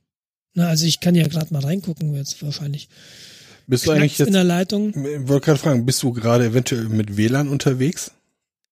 Na, 0.53 0.67
also 0.67 0.85
ich 0.85 0.99
kann 0.99 1.15
ja 1.15 1.27
gerade 1.27 1.53
mal 1.53 1.63
reingucken, 1.63 2.15
jetzt 2.15 2.41
wahrscheinlich. 2.43 2.89
Bist 3.67 3.85
du 3.85 3.91
eigentlich 3.91 4.17
jetzt 4.17 4.27
in 4.27 4.33
der 4.33 4.43
Leitung? 4.43 4.89
Ich 4.89 5.27
wollte 5.27 5.45
gerade 5.45 5.59
fragen, 5.59 5.85
bist 5.85 6.01
du 6.01 6.11
gerade 6.11 6.45
eventuell 6.45 6.89
mit 6.89 7.17
WLAN 7.17 7.49
unterwegs? 7.49 8.11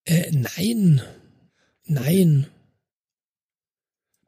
Äh, 0.06 0.32
nein. 0.32 1.02
Nein. 1.86 2.48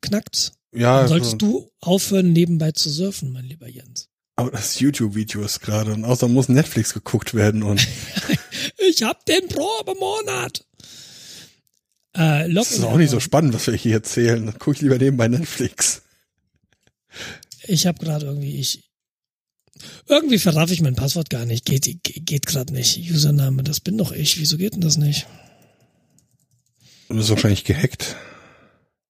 Knackt's. 0.02 0.52
Ja. 0.74 1.00
Dann 1.00 1.08
solltest 1.08 1.41
du 1.41 1.72
aufhören, 1.80 2.32
nebenbei 2.34 2.72
zu 2.72 2.90
surfen, 2.90 3.32
mein 3.32 3.46
lieber 3.46 3.68
Jens. 3.68 4.08
Aber 4.36 4.52
das 4.52 4.80
YouTube-Video 4.80 5.41
ist 5.44 5.60
gerade 5.60 5.91
und 5.94 6.06
außer 6.06 6.28
muss 6.28 6.48
Netflix 6.48 6.94
geguckt 6.94 7.34
werden 7.34 7.64
und. 7.64 7.86
ich 8.78 9.04
hab 9.04 9.26
den 9.26 9.48
Probemonat. 9.48 10.66
Äh, 12.14 12.52
das 12.54 12.72
ist 12.72 12.84
auch 12.84 12.98
nicht 12.98 13.10
so 13.10 13.20
spannend, 13.20 13.54
was 13.54 13.68
wir 13.68 13.76
hier 13.76 13.96
erzählen. 13.96 14.46
Dann 14.46 14.56
guck 14.58 14.76
ich 14.76 14.82
lieber 14.82 14.98
nebenbei 14.98 15.28
Netflix. 15.28 16.04
Ich 17.68 17.86
habe 17.86 18.04
gerade 18.04 18.26
irgendwie, 18.28 18.58
ich 18.60 18.90
irgendwie 20.08 20.40
verraff 20.40 20.72
ich 20.72 20.82
mein 20.82 20.96
Passwort 20.96 21.30
gar 21.30 21.46
nicht. 21.46 21.66
Geht, 21.66 22.04
geht 22.04 22.46
gerade 22.46 22.74
nicht. 22.74 22.98
Username, 23.12 23.64
das 23.64 23.80
bin 23.80 23.98
doch 23.98 24.12
ich. 24.12 24.40
Wieso 24.40 24.58
geht 24.58 24.74
denn 24.74 24.82
das 24.82 24.98
nicht? 24.98 25.28
Du 27.08 27.16
bist 27.16 27.30
wahrscheinlich 27.30 27.64
gehackt. 27.64 28.16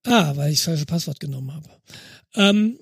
Ah, 0.05 0.35
weil 0.35 0.51
ich 0.51 0.59
das 0.59 0.65
falsche 0.65 0.85
Passwort 0.85 1.19
genommen 1.19 1.53
habe. 1.53 1.69
Ähm, 2.35 2.79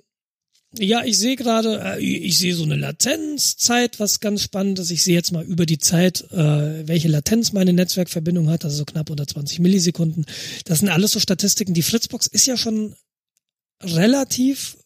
ja, 0.77 1.03
ich 1.03 1.17
sehe 1.17 1.35
gerade, 1.35 1.81
äh, 1.81 2.03
ich 2.03 2.37
sehe 2.37 2.53
so 2.53 2.63
eine 2.63 2.75
Latenzzeit, 2.75 3.99
was 3.99 4.19
ganz 4.19 4.43
spannend 4.43 4.79
ist. 4.79 4.91
Ich 4.91 5.03
sehe 5.03 5.15
jetzt 5.15 5.31
mal 5.31 5.45
über 5.45 5.65
die 5.65 5.79
Zeit, 5.79 6.29
äh, 6.31 6.87
welche 6.87 7.07
Latenz 7.07 7.53
meine 7.53 7.73
Netzwerkverbindung 7.73 8.49
hat, 8.49 8.65
also 8.65 8.77
so 8.77 8.85
knapp 8.85 9.09
unter 9.09 9.25
20 9.25 9.59
Millisekunden. 9.59 10.25
Das 10.65 10.79
sind 10.79 10.89
alles 10.89 11.11
so 11.11 11.19
Statistiken. 11.19 11.73
Die 11.73 11.83
Fritzbox 11.83 12.27
ist 12.27 12.45
ja 12.45 12.57
schon 12.57 12.95
relativ 13.81 14.77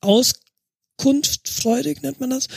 auskunftfreudig, 0.00 2.02
nennt 2.02 2.20
man 2.20 2.30
das. 2.30 2.48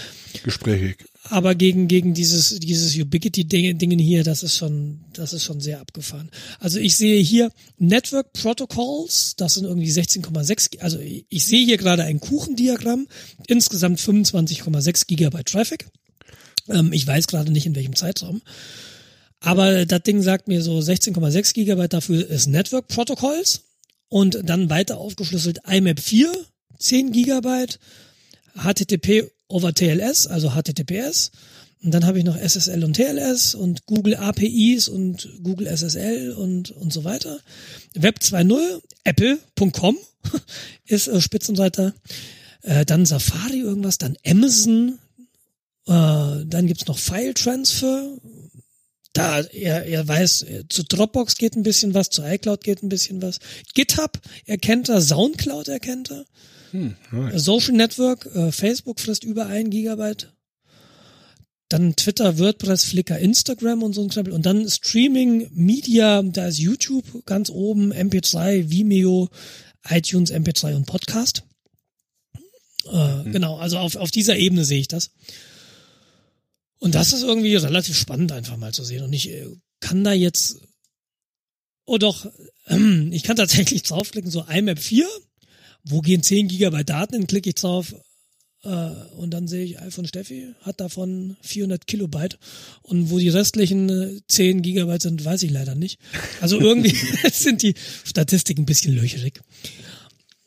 Gesprächig 0.43 1.05
aber 1.29 1.55
gegen 1.55 1.87
gegen 1.87 2.13
dieses 2.13 2.59
dieses 2.59 2.95
Ubiquity 2.97 3.45
Dingen 3.45 3.99
hier, 3.99 4.23
das 4.23 4.43
ist 4.43 4.57
schon 4.57 5.05
das 5.13 5.31
ist 5.33 5.43
schon 5.43 5.61
sehr 5.61 5.79
abgefahren. 5.79 6.29
Also 6.59 6.79
ich 6.79 6.97
sehe 6.97 7.21
hier 7.21 7.51
Network 7.77 8.33
Protocols, 8.33 9.35
das 9.37 9.53
sind 9.53 9.65
irgendwie 9.65 9.91
16,6, 9.91 10.79
also 10.79 10.99
ich 10.99 11.45
sehe 11.45 11.65
hier 11.65 11.77
gerade 11.77 12.03
ein 12.03 12.19
Kuchendiagramm, 12.19 13.07
insgesamt 13.47 13.99
25,6 13.99 15.07
Gigabyte 15.07 15.47
Traffic. 15.47 15.87
Ähm, 16.69 16.91
ich 16.91 17.07
weiß 17.07 17.27
gerade 17.27 17.51
nicht 17.51 17.65
in 17.65 17.75
welchem 17.75 17.95
Zeitraum. 17.95 18.41
Aber 19.39 19.85
das 19.85 20.03
Ding 20.03 20.21
sagt 20.21 20.47
mir 20.47 20.61
so 20.61 20.77
16,6 20.77 21.53
Gigabyte 21.53 21.93
dafür 21.93 22.27
ist 22.29 22.47
Network 22.47 22.87
Protocols 22.87 23.61
und 24.09 24.39
dann 24.43 24.69
weiter 24.69 24.97
aufgeschlüsselt 24.97 25.59
IMAP 25.69 25.99
4 25.99 26.31
10 26.79 27.11
Gigabyte 27.11 27.79
HTTP 28.55 29.31
over 29.53 29.73
TLS, 29.73 30.27
also 30.27 30.51
HTTPS. 30.51 31.31
Und 31.83 31.91
dann 31.93 32.05
habe 32.05 32.17
ich 32.17 32.23
noch 32.23 32.37
SSL 32.37 32.83
und 32.85 32.93
TLS 32.93 33.55
und 33.55 33.85
Google 33.85 34.15
APIs 34.15 34.87
und 34.87 35.29
Google 35.43 35.67
SSL 35.67 36.31
und, 36.31 36.71
und 36.71 36.93
so 36.93 37.03
weiter. 37.03 37.39
Web 37.93 38.19
2.0, 38.21 38.81
apple.com 39.03 39.97
ist 40.85 41.07
äh, 41.07 41.19
Spitzenseiter. 41.19 41.93
Äh, 42.61 42.85
dann 42.85 43.05
Safari 43.05 43.59
irgendwas, 43.59 43.97
dann 43.97 44.17
Amazon. 44.25 44.97
Äh, 45.85 46.45
dann 46.45 46.67
gibt's 46.67 46.87
noch 46.87 46.97
File 46.97 47.33
Transfer. 47.33 48.17
Da 49.11 49.41
er, 49.41 49.85
er 49.85 50.07
weiß, 50.07 50.45
zu 50.69 50.83
Dropbox 50.83 51.35
geht 51.35 51.55
ein 51.55 51.63
bisschen 51.63 51.93
was, 51.93 52.09
zu 52.09 52.23
iCloud 52.23 52.63
geht 52.63 52.81
ein 52.81 52.89
bisschen 52.89 53.21
was. 53.21 53.39
GitHub 53.75 54.19
erkennt 54.45 54.89
er, 54.89 55.01
Soundcloud 55.01 55.67
erkennt 55.67 56.11
er. 56.11 56.25
Hm, 56.73 56.95
nice. 57.11 57.43
Social 57.43 57.73
Network, 57.73 58.25
äh, 58.35 58.51
Facebook 58.51 58.99
frisst 58.99 59.23
über 59.23 59.47
ein 59.47 59.69
Gigabyte 59.69 60.33
dann 61.73 61.95
Twitter, 61.95 62.37
WordPress, 62.37 62.85
Flickr, 62.85 63.17
Instagram 63.17 63.81
und 63.81 63.93
so 63.93 64.03
ein 64.03 64.09
Krempel. 64.09 64.31
Und 64.31 64.45
dann 64.45 64.69
Streaming, 64.69 65.49
Media, 65.53 66.21
da 66.21 66.47
ist 66.47 66.59
YouTube 66.59 67.25
ganz 67.25 67.49
oben, 67.49 67.91
MP3, 67.91 68.69
Vimeo, 68.69 69.29
iTunes, 69.89 70.31
MP3 70.31 70.75
und 70.75 70.85
Podcast. 70.85 71.43
Äh, 72.85 73.23
mhm. 73.23 73.31
Genau, 73.31 73.57
also 73.57 73.79
auf, 73.79 73.95
auf 73.95 74.11
dieser 74.11 74.37
Ebene 74.37 74.65
sehe 74.65 74.81
ich 74.81 74.87
das. 74.87 75.09
Und 76.77 76.93
das 76.93 77.11
ist 77.11 77.23
irgendwie 77.23 77.55
relativ 77.55 77.97
spannend 77.97 78.31
einfach 78.31 78.57
mal 78.57 78.73
zu 78.73 78.83
sehen. 78.83 79.03
Und 79.03 79.13
ich 79.13 79.31
äh, 79.31 79.47
kann 79.79 80.03
da 80.03 80.13
jetzt, 80.13 80.59
oh 81.85 81.97
doch, 81.97 82.27
äh, 82.67 82.77
ich 83.11 83.23
kann 83.23 83.35
tatsächlich 83.35 83.81
draufklicken, 83.81 84.29
so 84.29 84.43
IMAP 84.43 84.77
4, 84.77 85.09
wo 85.83 86.01
gehen 86.01 86.23
10 86.23 86.47
Gigabyte 86.47 86.89
Daten, 86.89 87.13
dann 87.13 87.27
klicke 87.27 87.49
ich 87.49 87.55
drauf, 87.55 87.93
äh, 88.63 88.89
und 89.17 89.31
dann 89.31 89.47
sehe 89.47 89.65
ich, 89.65 89.79
iPhone 89.79 90.07
Steffi 90.07 90.53
hat 90.61 90.79
davon 90.79 91.35
400 91.41 91.85
Kilobyte. 91.85 92.39
Und 92.81 93.09
wo 93.09 93.19
die 93.19 93.29
restlichen 93.29 94.21
10 94.27 94.57
äh, 94.57 94.61
Gigabyte 94.61 95.01
sind, 95.01 95.23
weiß 95.23 95.43
ich 95.43 95.51
leider 95.51 95.75
nicht. 95.75 95.99
Also 96.41 96.59
irgendwie 96.59 96.95
sind 97.31 97.61
die 97.61 97.75
Statistiken 98.03 98.61
ein 98.61 98.65
bisschen 98.65 98.95
löcherig. 98.95 99.41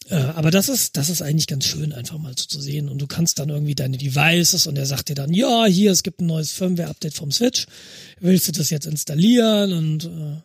Äh, 0.08 0.14
aber 0.14 0.50
das 0.50 0.68
ist, 0.68 0.96
das 0.96 1.10
ist 1.10 1.20
eigentlich 1.20 1.46
ganz 1.46 1.66
schön, 1.66 1.92
einfach 1.92 2.18
mal 2.18 2.34
so 2.36 2.46
zu 2.46 2.60
sehen. 2.60 2.88
Und 2.88 2.98
du 2.98 3.06
kannst 3.06 3.38
dann 3.38 3.50
irgendwie 3.50 3.74
deine 3.74 3.98
Devices 3.98 4.66
und 4.66 4.78
er 4.78 4.86
sagt 4.86 5.10
dir 5.10 5.14
dann, 5.14 5.34
ja, 5.34 5.66
hier, 5.66 5.92
es 5.92 6.02
gibt 6.02 6.20
ein 6.20 6.26
neues 6.26 6.52
Firmware-Update 6.52 7.14
vom 7.14 7.32
Switch. 7.32 7.66
Willst 8.20 8.48
du 8.48 8.52
das 8.52 8.70
jetzt 8.70 8.86
installieren? 8.86 9.72
Und 9.72 10.04
äh, 10.04 10.40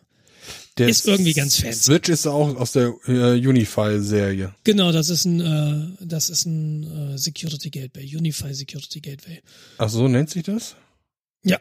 der 0.78 0.88
ist 0.88 1.06
irgendwie 1.06 1.34
ganz 1.34 1.56
fancy. 1.56 1.82
Switch 1.82 2.08
ist 2.08 2.26
auch 2.26 2.56
aus 2.56 2.72
der 2.72 2.94
äh, 3.06 3.46
Unify-Serie. 3.46 4.54
Genau, 4.64 4.90
das 4.90 5.10
ist 5.10 5.26
ein, 5.26 5.40
äh, 5.40 6.04
das 6.04 6.30
ist 6.30 6.46
ein 6.46 7.14
äh, 7.14 7.18
Security 7.18 7.70
Gateway, 7.70 8.16
Unify 8.16 8.54
Security 8.54 9.00
Gateway. 9.00 9.42
Ach 9.78 9.90
so 9.90 10.08
nennt 10.08 10.30
sich 10.30 10.44
das? 10.44 10.76
Ja. 11.44 11.58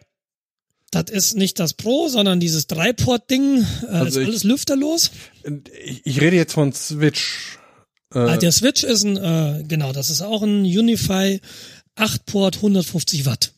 Das 0.91 1.05
ist 1.09 1.35
nicht 1.35 1.59
das 1.59 1.73
Pro, 1.73 2.09
sondern 2.09 2.39
dieses 2.39 2.67
Dreiport-Ding. 2.67 3.65
Äh, 3.83 3.85
also 3.87 4.19
ist 4.19 4.27
alles 4.27 4.43
lüfterlos. 4.43 5.11
Ich, 5.83 6.05
ich 6.05 6.21
rede 6.21 6.35
jetzt 6.35 6.53
von 6.53 6.73
Switch. 6.73 7.57
Äh, 8.13 8.19
ah, 8.19 8.37
der 8.37 8.51
Switch 8.51 8.83
ist 8.83 9.03
ein, 9.03 9.17
äh, 9.17 9.63
genau, 9.67 9.93
das 9.93 10.09
ist 10.09 10.21
auch 10.21 10.41
ein 10.43 10.63
Unify 10.63 11.39
8-Port 11.97 12.57
150 12.57 13.25
Watt. 13.25 13.53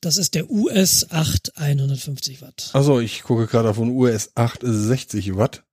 Das 0.00 0.16
ist 0.16 0.34
der 0.34 0.50
US 0.50 1.10
8 1.10 1.56
150 1.56 2.40
Watt. 2.40 2.70
Also 2.72 3.00
ich 3.00 3.22
gucke 3.22 3.46
gerade 3.46 3.70
auf 3.70 3.80
einen 3.80 3.90
US 3.90 4.30
8 4.34 4.60
60 4.62 5.36
Watt. 5.36 5.64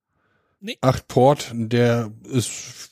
Nee. 0.60 0.78
8 0.80 1.06
Port, 1.06 1.52
der 1.54 2.12
ist 2.32 2.48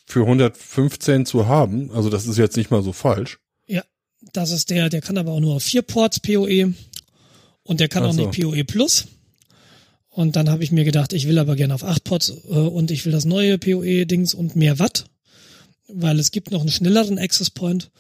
für 0.07 0.21
115 0.21 1.27
zu 1.27 1.47
haben. 1.49 1.91
Also 1.91 2.09
das 2.09 2.27
ist 2.27 2.39
jetzt 2.39 2.57
nicht 2.57 2.71
mal 2.71 2.83
so 2.83 2.93
falsch. 2.93 3.39
Ja, 3.67 3.83
das 4.33 4.51
ist 4.51 4.71
der, 4.71 4.91
der 4.91 5.01
kann 5.01 5.19
aber 5.19 5.33
auch 5.33 5.41
nur 5.41 5.57
auf 5.57 5.63
4 5.65 5.83
Ports 5.83 6.21
PoE 6.21 6.75
und 7.65 7.81
der 7.81 7.89
kann 7.89 8.05
Ach 8.05 8.11
auch 8.11 8.13
so. 8.13 8.29
nicht 8.29 8.41
PoE 8.41 8.65
Plus. 8.65 9.07
Und 10.11 10.37
dann 10.37 10.49
habe 10.49 10.63
ich 10.63 10.71
mir 10.71 10.85
gedacht, 10.85 11.13
ich 11.13 11.27
will 11.27 11.41
aber 11.41 11.57
gerne 11.57 11.75
auf 11.75 11.83
8 11.83 12.05
Ports 12.05 12.29
äh, 12.29 12.53
und 12.53 12.93
ich 12.93 13.05
will 13.05 13.13
das 13.13 13.25
neue 13.25 13.59
PoE-Dings 13.59 14.35
und 14.35 14.55
mehr 14.55 14.79
Watt, 14.79 15.07
weil 15.89 16.21
es 16.21 16.31
gibt 16.31 16.53
noch 16.53 16.61
einen 16.61 16.71
schnelleren 16.71 17.19
Access 17.19 17.51
Point 17.51 17.91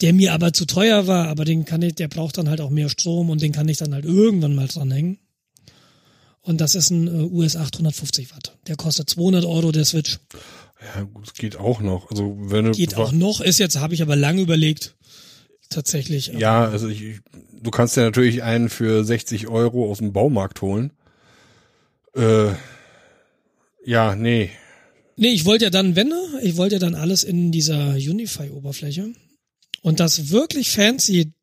der 0.00 0.12
mir 0.12 0.32
aber 0.32 0.52
zu 0.52 0.66
teuer 0.66 1.06
war, 1.06 1.28
aber 1.28 1.44
den 1.44 1.64
kann 1.64 1.82
ich, 1.82 1.94
der 1.94 2.08
braucht 2.08 2.38
dann 2.38 2.48
halt 2.48 2.60
auch 2.60 2.70
mehr 2.70 2.88
Strom 2.88 3.30
und 3.30 3.42
den 3.42 3.52
kann 3.52 3.68
ich 3.68 3.78
dann 3.78 3.94
halt 3.94 4.04
irgendwann 4.04 4.54
mal 4.54 4.66
dranhängen. 4.66 5.18
Und 6.40 6.60
das 6.60 6.74
ist 6.74 6.90
ein 6.90 7.06
äh, 7.06 7.22
US 7.32 7.56
850 7.56 8.34
Watt. 8.34 8.58
Der 8.66 8.76
kostet 8.76 9.08
200 9.08 9.44
Euro, 9.44 9.72
der 9.72 9.84
Switch. 9.84 10.18
Ja, 10.94 11.02
gut, 11.02 11.28
es 11.28 11.34
geht 11.34 11.56
auch 11.56 11.80
noch. 11.80 12.10
Also 12.10 12.36
wenn 12.38 12.66
du 12.66 12.72
geht 12.72 12.96
auch 12.96 13.12
noch, 13.12 13.40
ist 13.40 13.58
jetzt, 13.58 13.78
habe 13.78 13.94
ich 13.94 14.02
aber 14.02 14.16
lang 14.16 14.38
überlegt. 14.38 14.94
Tatsächlich. 15.70 16.32
Ja, 16.38 16.66
also 16.66 16.88
ich, 16.88 17.20
du 17.62 17.70
kannst 17.70 17.96
ja 17.96 18.02
natürlich 18.02 18.42
einen 18.42 18.68
für 18.68 19.04
60 19.04 19.48
Euro 19.48 19.90
aus 19.90 19.98
dem 19.98 20.12
Baumarkt 20.12 20.60
holen. 20.60 20.92
Äh, 22.14 22.50
ja, 23.86 24.14
nee. 24.14 24.50
Nee, 25.16 25.28
ich 25.28 25.46
wollte 25.46 25.64
ja 25.64 25.70
dann, 25.70 25.96
wenn, 25.96 26.12
ich 26.42 26.56
wollte 26.56 26.76
ja 26.76 26.78
dann 26.78 26.94
alles 26.94 27.24
in 27.24 27.52
dieser 27.52 27.94
Unify-Oberfläche. 27.94 29.12
Und 29.84 30.00
das 30.00 30.30
wirklich 30.30 30.70
fancy 30.70 31.34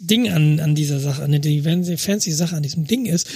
Ding 0.00 0.28
an, 0.28 0.58
an 0.58 0.74
dieser 0.74 0.98
Sache, 0.98 1.22
an 1.22 1.40
die 1.40 1.62
fancy 1.96 2.32
Sache 2.32 2.56
an 2.56 2.64
diesem 2.64 2.88
Ding 2.88 3.06
ist, 3.06 3.28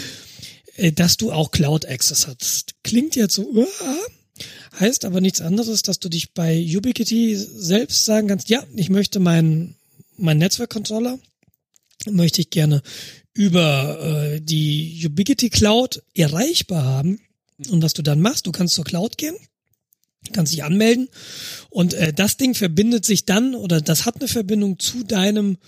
äh, 0.74 0.90
dass 0.90 1.16
du 1.16 1.30
auch 1.30 1.52
Cloud 1.52 1.86
Access 1.86 2.26
hast. 2.26 2.74
Klingt 2.82 3.14
jetzt 3.14 3.36
so, 3.36 3.48
uh, 3.48 3.66
heißt 4.80 5.04
aber 5.04 5.20
nichts 5.20 5.40
anderes, 5.40 5.82
dass 5.82 6.00
du 6.00 6.08
dich 6.08 6.32
bei 6.32 6.60
Ubiquiti 6.76 7.36
selbst 7.36 8.04
sagen 8.04 8.26
kannst, 8.26 8.48
ja, 8.48 8.64
ich 8.74 8.90
möchte 8.90 9.20
meinen 9.20 9.76
mein 10.16 10.38
Netzwerkcontroller, 10.38 11.20
möchte 12.10 12.40
ich 12.40 12.50
gerne 12.50 12.82
über 13.34 14.00
äh, 14.00 14.40
die 14.40 15.00
Ubiquiti 15.06 15.50
Cloud 15.50 16.02
erreichbar 16.16 16.82
haben. 16.82 17.20
Und 17.70 17.84
was 17.84 17.92
du 17.92 18.02
dann 18.02 18.20
machst, 18.20 18.48
du 18.48 18.50
kannst 18.50 18.74
zur 18.74 18.84
Cloud 18.84 19.18
gehen, 19.18 19.36
kannst 20.32 20.52
dich 20.52 20.64
anmelden 20.64 21.08
und 21.70 21.94
äh, 21.94 22.12
das 22.12 22.36
Ding 22.36 22.54
verbindet 22.54 23.04
sich 23.04 23.24
dann 23.24 23.54
oder 23.54 23.80
das 23.80 24.06
hat 24.06 24.16
eine 24.16 24.28
Verbindung 24.28 24.78
zu 24.78 25.04
deinem 25.04 25.58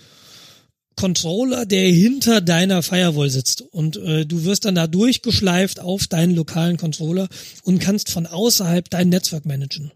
Controller, 0.95 1.65
der 1.65 1.89
hinter 1.89 2.41
deiner 2.41 2.83
Firewall 2.83 3.29
sitzt 3.29 3.61
und 3.61 3.97
äh, 3.97 4.25
du 4.25 4.43
wirst 4.43 4.65
dann 4.65 4.75
da 4.75 4.87
durchgeschleift 4.87 5.79
auf 5.79 6.07
deinen 6.07 6.35
lokalen 6.35 6.77
Controller 6.77 7.27
und 7.63 7.79
kannst 7.79 8.09
von 8.09 8.27
außerhalb 8.27 8.89
dein 8.89 9.09
Netzwerk 9.09 9.45
managen. 9.45 9.91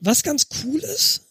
Was 0.00 0.22
ganz 0.22 0.46
cool 0.64 0.80
ist, 0.80 1.22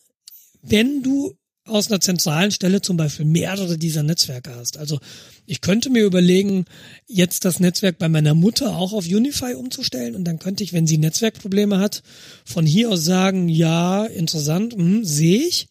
wenn 0.62 1.04
du 1.04 1.36
aus 1.72 1.90
einer 1.90 2.00
zentralen 2.00 2.52
Stelle 2.52 2.82
zum 2.82 2.98
Beispiel 2.98 3.26
mehrere 3.26 3.78
dieser 3.78 4.04
Netzwerke 4.04 4.56
hast. 4.56 4.78
Also 4.78 5.00
ich 5.46 5.62
könnte 5.62 5.90
mir 5.90 6.04
überlegen, 6.04 6.66
jetzt 7.08 7.46
das 7.46 7.60
Netzwerk 7.60 7.98
bei 7.98 8.10
meiner 8.10 8.34
Mutter 8.34 8.76
auch 8.78 8.94
auf 8.94 9.06
Unify 9.06 9.54
umzustellen 9.56 10.16
und 10.16 10.24
dann 10.26 10.40
könnte 10.40 10.64
ich, 10.64 10.74
wenn 10.74 10.88
sie 10.88 10.98
Netzwerkprobleme 10.98 11.80
hat, 11.80 12.04
von 12.46 12.66
hier 12.66 12.90
aus 12.90 13.04
sagen, 13.04 13.50
ja, 13.50 14.06
interessant, 14.06 14.74
hm, 14.74 15.04
sehe 15.04 15.40
ich. 15.40 15.68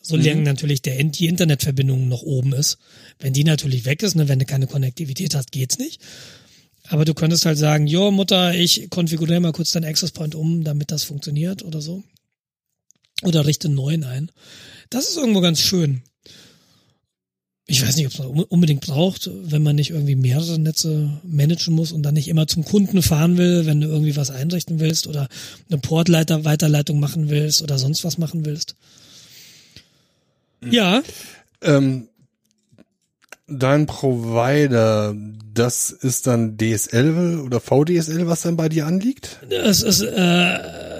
Solange 0.00 0.36
mhm. 0.36 0.42
natürlich 0.44 0.82
der, 0.82 1.02
die 1.02 1.26
Internetverbindung 1.26 2.08
noch 2.08 2.22
oben 2.22 2.52
ist. 2.52 2.78
Wenn 3.18 3.32
die 3.32 3.42
natürlich 3.42 3.84
weg 3.86 4.04
ist, 4.04 4.14
ne, 4.14 4.28
wenn 4.28 4.38
du 4.38 4.44
keine 4.44 4.68
Konnektivität 4.68 5.34
hast, 5.34 5.50
geht's 5.50 5.78
nicht. 5.78 6.00
Aber 6.88 7.04
du 7.04 7.14
könntest 7.14 7.44
halt 7.44 7.58
sagen, 7.58 7.88
jo 7.88 8.12
Mutter, 8.12 8.54
ich 8.54 8.88
konfiguriere 8.90 9.40
mal 9.40 9.52
kurz 9.52 9.72
deinen 9.72 9.86
Access 9.86 10.12
Point 10.12 10.36
um, 10.36 10.62
damit 10.62 10.92
das 10.92 11.02
funktioniert 11.02 11.64
oder 11.64 11.80
so. 11.80 12.04
Oder 13.22 13.46
richte 13.46 13.68
neuen 13.68 14.04
ein. 14.04 14.30
Das 14.90 15.08
ist 15.08 15.16
irgendwo 15.16 15.40
ganz 15.40 15.60
schön. 15.60 16.02
Ich 17.68 17.84
weiß 17.84 17.96
nicht, 17.96 18.06
ob 18.06 18.36
es 18.38 18.44
unbedingt 18.44 18.86
braucht, 18.86 19.28
wenn 19.32 19.62
man 19.62 19.74
nicht 19.74 19.90
irgendwie 19.90 20.14
mehrere 20.14 20.56
Netze 20.56 21.20
managen 21.24 21.74
muss 21.74 21.90
und 21.90 22.04
dann 22.04 22.14
nicht 22.14 22.28
immer 22.28 22.46
zum 22.46 22.64
Kunden 22.64 23.02
fahren 23.02 23.38
will, 23.38 23.66
wenn 23.66 23.80
du 23.80 23.88
irgendwie 23.88 24.14
was 24.14 24.30
einrichten 24.30 24.78
willst 24.78 25.08
oder 25.08 25.28
eine 25.68 25.78
Portleiter 25.78 26.44
Weiterleitung 26.44 27.00
machen 27.00 27.28
willst 27.28 27.62
oder 27.62 27.78
sonst 27.78 28.04
was 28.04 28.18
machen 28.18 28.44
willst. 28.44 28.76
Mhm. 30.60 30.72
Ja. 30.72 31.02
Ähm, 31.60 32.08
dein 33.48 33.86
Provider, 33.86 35.16
das 35.52 35.90
ist 35.90 36.28
dann 36.28 36.56
DSL 36.58 37.40
oder 37.40 37.58
VDSL, 37.58 38.28
was 38.28 38.42
dann 38.42 38.56
bei 38.56 38.68
dir 38.68 38.86
anliegt? 38.86 39.40
Das 39.50 39.82
ist 39.82 40.02
äh, 40.02 40.95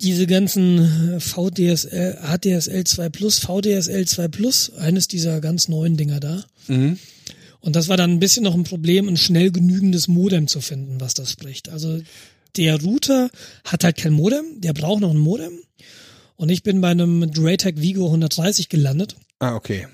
diese 0.00 0.26
ganzen 0.26 1.20
VDSL, 1.20 2.18
HDSL 2.22 2.84
2 2.84 3.08
Plus, 3.08 3.38
VDSL 3.38 4.06
2 4.06 4.28
Plus, 4.28 4.72
eines 4.74 5.08
dieser 5.08 5.40
ganz 5.40 5.68
neuen 5.68 5.96
Dinger 5.96 6.20
da. 6.20 6.44
Mhm. 6.68 6.98
Und 7.60 7.74
das 7.74 7.88
war 7.88 7.96
dann 7.96 8.12
ein 8.12 8.20
bisschen 8.20 8.44
noch 8.44 8.54
ein 8.54 8.64
Problem, 8.64 9.08
ein 9.08 9.16
schnell 9.16 9.50
genügendes 9.50 10.06
Modem 10.06 10.46
zu 10.46 10.60
finden, 10.60 11.00
was 11.00 11.14
das 11.14 11.30
spricht. 11.30 11.68
Also 11.68 12.00
der 12.56 12.80
Router 12.80 13.30
hat 13.64 13.84
halt 13.84 13.96
kein 13.96 14.12
Modem, 14.12 14.60
der 14.60 14.72
braucht 14.72 15.00
noch 15.00 15.10
ein 15.10 15.18
Modem. 15.18 15.58
Und 16.36 16.50
ich 16.50 16.62
bin 16.62 16.80
bei 16.80 16.90
einem 16.90 17.32
Draytag 17.32 17.80
Vigo 17.80 18.06
130 18.06 18.68
gelandet. 18.68 19.16
Ah, 19.40 19.56
okay. 19.56 19.88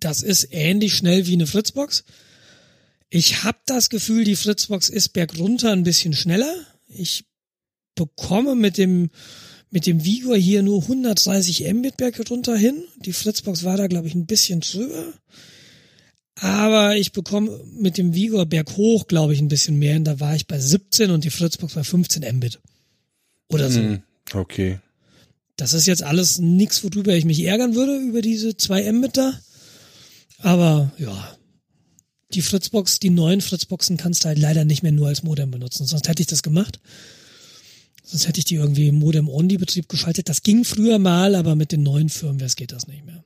Das 0.00 0.22
ist 0.22 0.48
ähnlich 0.50 0.94
schnell 0.94 1.26
wie 1.26 1.34
eine 1.34 1.46
Fritzbox. 1.46 2.04
Ich 3.10 3.44
habe 3.44 3.58
das 3.66 3.88
Gefühl, 3.88 4.24
die 4.24 4.36
Fritzbox 4.36 4.88
ist 4.88 5.10
bergunter 5.10 5.72
ein 5.72 5.84
bisschen 5.84 6.14
schneller. 6.14 6.52
Ich 6.88 7.24
bekomme 8.06 8.54
mit 8.54 8.78
dem 8.78 9.10
mit 9.70 9.86
dem 9.86 10.02
Vigor 10.02 10.36
hier 10.36 10.62
nur 10.62 10.82
130 10.82 11.70
Mbit 11.74 11.98
berg 11.98 12.18
runter 12.30 12.56
hin. 12.56 12.84
Die 13.04 13.12
Fritzbox 13.12 13.64
war 13.64 13.76
da, 13.76 13.86
glaube 13.86 14.08
ich, 14.08 14.14
ein 14.14 14.24
bisschen 14.24 14.60
drüber. 14.60 15.12
Aber 16.36 16.96
ich 16.96 17.12
bekomme 17.12 17.60
mit 17.78 17.98
dem 17.98 18.14
Vigor 18.14 18.46
berghoch, 18.46 19.08
glaube 19.08 19.34
ich, 19.34 19.40
ein 19.40 19.48
bisschen 19.48 19.78
mehr 19.78 19.92
hin. 19.94 20.04
Da 20.04 20.20
war 20.20 20.34
ich 20.34 20.46
bei 20.46 20.58
17 20.58 21.10
und 21.10 21.24
die 21.24 21.30
Fritzbox 21.30 21.74
bei 21.74 21.84
15 21.84 22.24
Mbit. 22.36 22.60
Oder 23.50 23.70
so. 23.70 23.80
Hm, 23.80 24.02
Okay. 24.32 24.78
Das 25.56 25.74
ist 25.74 25.86
jetzt 25.86 26.04
alles 26.04 26.38
nichts, 26.38 26.84
worüber 26.84 27.14
ich 27.14 27.24
mich 27.24 27.42
ärgern 27.42 27.74
würde, 27.74 27.96
über 27.98 28.22
diese 28.22 28.56
2 28.56 28.92
Mbit 28.92 29.16
da. 29.16 29.32
Aber 30.38 30.92
ja, 30.98 31.36
die 32.32 32.42
Fritzbox, 32.42 33.00
die 33.00 33.10
neuen 33.10 33.40
Fritzboxen 33.40 33.96
kannst 33.96 34.22
du 34.22 34.28
halt 34.28 34.38
leider 34.38 34.64
nicht 34.64 34.82
mehr 34.82 34.92
nur 34.92 35.08
als 35.08 35.24
Modem 35.24 35.50
benutzen. 35.50 35.86
Sonst 35.86 36.08
hätte 36.08 36.22
ich 36.22 36.28
das 36.28 36.42
gemacht. 36.44 36.78
Sonst 38.10 38.26
hätte 38.26 38.38
ich 38.38 38.46
die 38.46 38.54
irgendwie 38.54 38.88
im 38.88 38.94
Modem-Only-Betrieb 39.00 39.86
geschaltet. 39.86 40.30
Das 40.30 40.42
ging 40.42 40.64
früher 40.64 40.98
mal, 40.98 41.34
aber 41.34 41.56
mit 41.56 41.72
den 41.72 41.82
neuen 41.82 42.08
Firmwares 42.08 42.56
geht 42.56 42.72
das 42.72 42.86
nicht 42.86 43.04
mehr. 43.04 43.22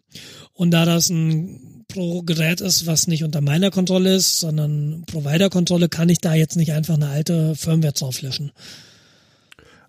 Und 0.55 0.73
da 0.73 0.85
das 0.85 1.09
ein 1.09 1.85
Pro-Gerät 1.87 2.61
ist, 2.61 2.85
was 2.85 3.07
nicht 3.07 3.23
unter 3.23 3.41
meiner 3.41 3.71
Kontrolle 3.71 4.17
ist, 4.17 4.41
sondern 4.41 5.05
Provider-Kontrolle, 5.07 5.89
kann 5.89 6.09
ich 6.09 6.19
da 6.19 6.35
jetzt 6.35 6.57
nicht 6.57 6.73
einfach 6.73 6.95
eine 6.95 7.11
alte 7.11 7.55
Firmware 7.55 7.93
drauflöschen. 7.93 8.51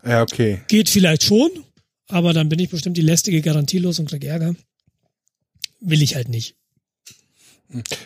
Ja, 0.06 0.22
okay. 0.22 0.62
Geht 0.68 0.90
vielleicht 0.90 1.24
schon, 1.24 1.50
aber 2.08 2.34
dann 2.34 2.50
bin 2.50 2.60
ich 2.60 2.70
bestimmt 2.70 2.96
die 2.96 3.02
lästige 3.02 3.42
Garantie 3.42 3.80
los 3.80 3.98
und 3.98 4.10
krieg 4.10 4.24
Ärger. 4.24 4.56
Will 5.80 6.04
ich 6.04 6.16
halt 6.16 6.30
nicht. 6.30 6.56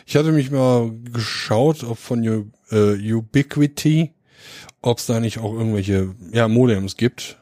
Ich 0.06 0.16
hatte 0.16 0.32
mich 0.32 0.50
mal 0.50 0.90
geschaut, 1.12 1.84
ob 1.84 1.98
von 1.98 2.26
U 2.26 2.50
äh, 2.70 3.12
Ubiquity, 3.12 4.14
ob 4.82 4.98
es 4.98 5.06
da 5.06 5.20
nicht 5.20 5.38
auch 5.38 5.52
irgendwelche 5.52 6.14
ja, 6.32 6.48
Modems 6.48 6.96
gibt, 6.96 7.36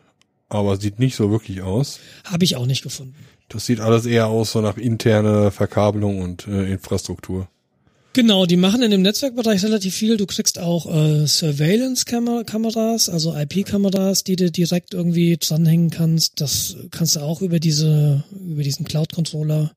aber 0.48 0.76
sieht 0.76 0.98
nicht 0.98 1.16
so 1.16 1.30
wirklich 1.30 1.62
aus. 1.62 2.00
Habe 2.24 2.44
ich 2.44 2.56
auch 2.56 2.66
nicht 2.66 2.82
gefunden. 2.82 3.14
Das 3.48 3.66
sieht 3.66 3.80
alles 3.80 4.06
eher 4.06 4.26
aus 4.26 4.52
so 4.52 4.60
nach 4.60 4.76
interne 4.76 5.50
Verkabelung 5.50 6.20
und 6.20 6.46
äh, 6.48 6.70
Infrastruktur. 6.72 7.48
Genau, 8.16 8.46
die 8.46 8.56
machen 8.56 8.80
in 8.80 8.90
dem 8.90 9.02
Netzwerkbereich 9.02 9.62
relativ 9.62 9.94
viel. 9.94 10.16
Du 10.16 10.24
kriegst 10.24 10.58
auch 10.58 10.86
äh, 10.86 11.26
Surveillance-Kameras, 11.26 13.10
also 13.10 13.36
IP-Kameras, 13.36 14.24
die 14.24 14.36
du 14.36 14.50
direkt 14.50 14.94
irgendwie 14.94 15.36
dranhängen 15.36 15.90
kannst. 15.90 16.40
Das 16.40 16.78
kannst 16.90 17.16
du 17.16 17.20
auch 17.20 17.42
über 17.42 17.60
diese, 17.60 18.24
über 18.32 18.62
diesen 18.62 18.86
Cloud-Controller 18.86 19.72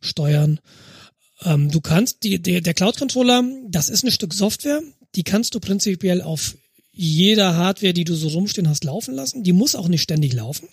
steuern. 0.00 0.58
Ähm, 1.44 1.70
du 1.70 1.80
kannst, 1.80 2.24
die, 2.24 2.42
der, 2.42 2.60
der 2.60 2.74
Cloud-Controller, 2.74 3.44
das 3.68 3.88
ist 3.88 4.02
ein 4.02 4.10
Stück 4.10 4.34
Software, 4.34 4.82
die 5.16 5.24
kannst 5.24 5.54
du 5.54 5.60
prinzipiell 5.60 6.22
auf 6.22 6.56
jeder 6.92 7.56
Hardware, 7.56 7.92
die 7.92 8.04
du 8.04 8.14
so 8.14 8.28
rumstehen 8.28 8.68
hast, 8.68 8.84
laufen 8.84 9.14
lassen. 9.14 9.42
Die 9.42 9.52
muss 9.52 9.74
auch 9.74 9.88
nicht 9.88 10.02
ständig 10.02 10.32
laufen. 10.32 10.68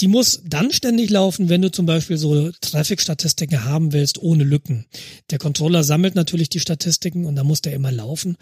Die 0.00 0.08
muss 0.08 0.42
dann 0.44 0.70
ständig 0.70 1.10
laufen, 1.10 1.48
wenn 1.48 1.62
du 1.62 1.72
zum 1.72 1.84
Beispiel 1.84 2.18
so 2.18 2.50
Traffic-Statistiken 2.60 3.64
haben 3.64 3.92
willst, 3.92 4.22
ohne 4.22 4.44
Lücken. 4.44 4.86
Der 5.30 5.38
Controller 5.38 5.82
sammelt 5.82 6.14
natürlich 6.14 6.48
die 6.48 6.60
Statistiken 6.60 7.24
und 7.24 7.34
da 7.34 7.42
muss 7.42 7.62
der 7.62 7.72
immer 7.72 7.90
laufen. 7.90 8.36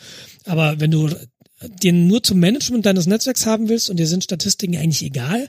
Aber 0.45 0.81
wenn 0.81 0.91
du 0.91 1.09
den 1.83 2.07
nur 2.07 2.23
zum 2.23 2.39
Management 2.41 2.85
deines 2.85 3.07
Netzwerks 3.07 3.47
haben 3.47 3.71
willst 3.71 3.89
und 3.89 3.97
dir 3.97 4.07
sind 4.07 4.25
Statistiken 4.25 4.77
eigentlich 4.77 5.03
egal, 5.03 5.49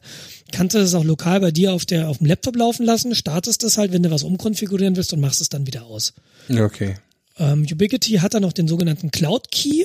kannst 0.54 0.76
du 0.76 0.80
das 0.80 0.94
auch 0.94 1.04
lokal 1.04 1.42
bei 1.42 1.52
dir 1.52 1.74
auf 1.74 1.86
der 1.86 2.08
auf 2.08 2.20
dem 2.20 2.28
Laptop 2.28 2.56
laufen 2.56 2.86
lassen, 2.86 3.14
startest 3.14 3.64
es 3.66 3.78
halt, 3.78 3.92
wenn 3.92 4.04
du 4.04 4.12
was 4.12 4.24
umkonfigurieren 4.24 4.96
willst 4.96 5.12
und 5.12 5.20
machst 5.20 5.42
es 5.42 5.50
dann 5.50 5.68
wieder 5.68 5.86
aus. 5.86 6.14
Okay. 6.50 6.96
Ähm, 7.40 7.66
Ubiquity 7.72 8.14
hat 8.14 8.34
dann 8.34 8.42
noch 8.42 8.54
den 8.54 8.68
sogenannten 8.68 9.12
Cloud 9.12 9.52
Key. 9.52 9.84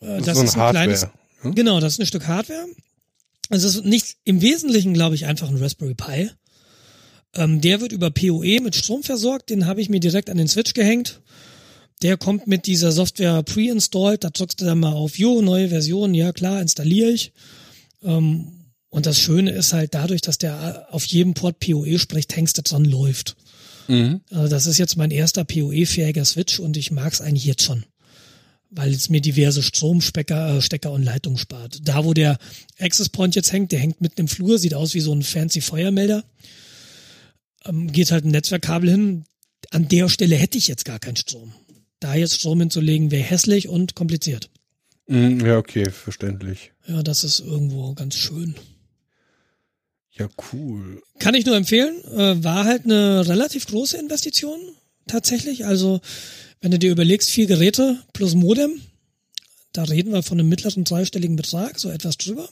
Äh, 0.00 0.20
das, 0.22 0.36
so 0.36 0.40
ein 0.40 0.46
ist 0.46 0.56
ein 0.56 0.70
kleines, 0.70 1.06
hm? 1.42 1.54
genau, 1.54 1.80
das 1.80 1.94
ist 1.94 2.00
ein 2.00 2.06
Stück 2.06 2.26
Hardware. 2.26 2.66
Es 3.50 3.64
ist 3.64 3.84
nicht 3.84 4.16
im 4.24 4.42
Wesentlichen, 4.42 4.94
glaube 4.94 5.14
ich, 5.14 5.26
einfach 5.26 5.48
ein 5.48 5.56
Raspberry 5.56 5.94
Pi. 5.94 6.30
Ähm, 7.34 7.60
der 7.60 7.80
wird 7.80 7.92
über 7.92 8.10
PoE 8.10 8.60
mit 8.60 8.74
Strom 8.74 9.02
versorgt. 9.02 9.50
Den 9.50 9.66
habe 9.66 9.80
ich 9.80 9.88
mir 9.88 10.00
direkt 10.00 10.30
an 10.30 10.36
den 10.36 10.48
Switch 10.48 10.72
gehängt. 10.72 11.20
Der 12.02 12.16
kommt 12.16 12.46
mit 12.46 12.66
dieser 12.66 12.92
Software 12.92 13.42
pre-installed. 13.42 14.24
Da 14.24 14.30
drückst 14.30 14.60
du 14.60 14.64
dann 14.64 14.80
mal 14.80 14.92
auf, 14.92 15.18
jo, 15.18 15.42
neue 15.42 15.68
Version. 15.68 16.14
Ja, 16.14 16.32
klar, 16.32 16.60
installiere 16.60 17.10
ich. 17.10 17.32
Ähm, 18.02 18.52
und 18.88 19.06
das 19.06 19.18
Schöne 19.18 19.52
ist 19.52 19.72
halt 19.72 19.94
dadurch, 19.94 20.20
dass 20.20 20.38
der 20.38 20.88
auf 20.90 21.04
jedem 21.04 21.34
Port 21.34 21.60
PoE 21.60 21.98
spricht, 21.98 22.34
Hengste 22.34 22.62
dran 22.62 22.84
läuft. 22.84 23.36
Mhm. 23.90 24.20
Also 24.30 24.48
das 24.48 24.66
ist 24.66 24.78
jetzt 24.78 24.96
mein 24.96 25.10
erster 25.10 25.44
PoE-fähiger 25.44 26.24
Switch 26.24 26.58
und 26.58 26.76
ich 26.76 26.90
mag 26.90 27.12
es 27.12 27.20
eigentlich 27.20 27.44
jetzt 27.44 27.62
schon 27.62 27.84
weil 28.70 28.92
es 28.92 29.10
mir 29.10 29.20
diverse 29.20 29.62
Stromstecker 29.62 30.56
äh, 30.56 30.62
Stecker 30.62 30.92
und 30.92 31.02
Leitungen 31.02 31.38
spart. 31.38 31.80
Da, 31.82 32.04
wo 32.04 32.14
der 32.14 32.38
Access 32.78 33.08
Point 33.08 33.34
jetzt 33.34 33.52
hängt, 33.52 33.72
der 33.72 33.80
hängt 33.80 34.00
mitten 34.00 34.20
im 34.20 34.28
Flur, 34.28 34.58
sieht 34.58 34.74
aus 34.74 34.94
wie 34.94 35.00
so 35.00 35.12
ein 35.12 35.22
fancy 35.22 35.60
Feuermelder. 35.60 36.24
Ähm, 37.64 37.90
geht 37.92 38.12
halt 38.12 38.24
ein 38.24 38.30
Netzwerkkabel 38.30 38.90
hin. 38.90 39.24
An 39.70 39.88
der 39.88 40.08
Stelle 40.08 40.36
hätte 40.36 40.56
ich 40.56 40.68
jetzt 40.68 40.84
gar 40.84 40.98
keinen 40.98 41.16
Strom. 41.16 41.52
Da 41.98 42.14
jetzt 42.14 42.36
Strom 42.36 42.60
hinzulegen, 42.60 43.10
wäre 43.10 43.24
hässlich 43.24 43.68
und 43.68 43.94
kompliziert. 43.94 44.48
Mhm, 45.06 45.44
Ja, 45.44 45.58
okay, 45.58 45.90
verständlich. 45.90 46.72
Ja, 46.86 47.02
das 47.02 47.24
ist 47.24 47.40
irgendwo 47.40 47.92
ganz 47.94 48.14
schön. 48.14 48.54
Ja, 50.20 50.28
cool. 50.52 51.02
Kann 51.18 51.34
ich 51.34 51.46
nur 51.46 51.56
empfehlen. 51.56 52.04
Äh, 52.12 52.44
war 52.44 52.66
halt 52.66 52.84
eine 52.84 53.26
relativ 53.26 53.66
große 53.66 53.96
Investition 53.96 54.60
tatsächlich. 55.06 55.64
Also 55.64 56.02
wenn 56.60 56.70
du 56.70 56.78
dir 56.78 56.90
überlegst, 56.90 57.30
vier 57.30 57.46
Geräte 57.46 57.98
plus 58.12 58.34
Modem, 58.34 58.82
da 59.72 59.84
reden 59.84 60.12
wir 60.12 60.22
von 60.22 60.38
einem 60.38 60.50
mittleren 60.50 60.84
dreistelligen 60.84 61.36
Betrag, 61.36 61.80
so 61.80 61.88
etwas 61.88 62.18
drüber. 62.18 62.50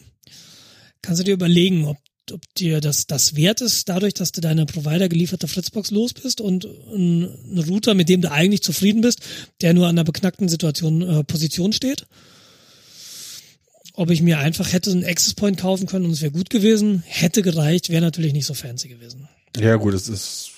Kannst 1.02 1.20
du 1.20 1.24
dir 1.24 1.34
überlegen, 1.34 1.84
ob, 1.84 1.98
ob 2.32 2.40
dir 2.54 2.80
das, 2.80 3.06
das 3.06 3.36
wert 3.36 3.60
ist, 3.60 3.86
dadurch, 3.90 4.14
dass 4.14 4.32
du 4.32 4.40
deine 4.40 4.64
Provider 4.64 5.10
gelieferte 5.10 5.46
Fritzbox 5.46 5.90
los 5.90 6.14
bist 6.14 6.40
und 6.40 6.64
ein, 6.64 7.24
ein 7.52 7.58
Router, 7.68 7.92
mit 7.92 8.08
dem 8.08 8.22
du 8.22 8.30
eigentlich 8.30 8.62
zufrieden 8.62 9.02
bist, 9.02 9.20
der 9.60 9.74
nur 9.74 9.88
an 9.88 9.98
einer 9.98 10.04
beknackten 10.04 10.48
Situation, 10.48 11.02
äh, 11.02 11.22
Position 11.22 11.74
steht. 11.74 12.06
Ob 13.98 14.10
ich 14.10 14.22
mir 14.22 14.38
einfach 14.38 14.72
hätte 14.72 14.92
einen 14.92 15.04
Access 15.04 15.34
Point 15.34 15.58
kaufen 15.58 15.86
können 15.88 16.04
und 16.04 16.12
es 16.12 16.22
wäre 16.22 16.30
gut 16.30 16.50
gewesen, 16.50 17.02
hätte 17.04 17.42
gereicht, 17.42 17.90
wäre 17.90 18.00
natürlich 18.00 18.32
nicht 18.32 18.46
so 18.46 18.54
fancy 18.54 18.86
gewesen. 18.86 19.28
Ja, 19.58 19.74
gut, 19.74 19.92
es 19.92 20.08
ist 20.08 20.52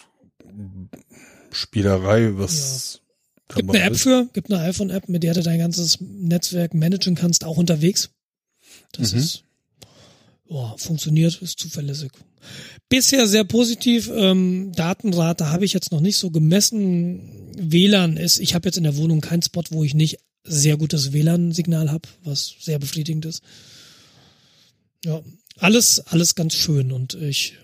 Spielerei, 1.51 2.33
was 2.37 3.01
Gibt 3.49 3.69
dabei 3.69 3.79
eine 3.79 3.87
App 3.87 3.93
ist. 3.95 4.03
für, 4.03 4.29
gibt 4.35 4.53
eine 4.53 4.63
iPhone-App, 4.65 5.09
mit 5.09 5.23
der 5.23 5.33
du 5.33 5.43
dein 5.43 5.59
ganzes 5.59 5.99
Netzwerk 6.01 6.75
managen 6.75 7.15
kannst, 7.15 7.45
auch 7.45 7.57
unterwegs. 7.57 8.11
Das 8.93 9.13
Mhm. 9.15 9.19
ist, 9.21 9.43
ja, 10.51 10.75
funktioniert, 10.77 11.41
ist 11.41 11.59
zuverlässig. 11.59 12.13
Bisher 12.91 13.27
sehr 13.27 13.45
positiv. 13.45 14.11
Ähm, 14.15 14.73
Datenrate 14.75 15.51
habe 15.51 15.65
ich 15.65 15.73
jetzt 15.73 15.93
noch 15.93 16.01
nicht 16.01 16.19
so 16.19 16.31
gemessen. 16.31 17.53
WLAN 17.57 18.19
ist, 18.19 18.39
ich 18.39 18.55
habe 18.55 18.69
jetzt 18.69 18.77
in 18.77 18.85
der 18.85 18.97
Wohnung 18.97 19.23
keinen 19.23 19.43
Spot, 19.43 19.65
wo 19.71 19.83
ich 19.83 19.95
nicht 19.95 20.19
sehr 20.45 20.77
gutes 20.77 21.13
WLAN-Signal 21.13 21.91
habe, 21.91 22.09
was 22.25 22.55
sehr 22.61 22.79
befriedigend 22.79 23.25
ist. 23.27 23.43
Ja, 25.05 25.23
alles, 25.59 26.01
alles 26.01 26.35
ganz 26.35 26.55
schön 26.55 26.93
und 26.93 27.15
ich 27.15 27.55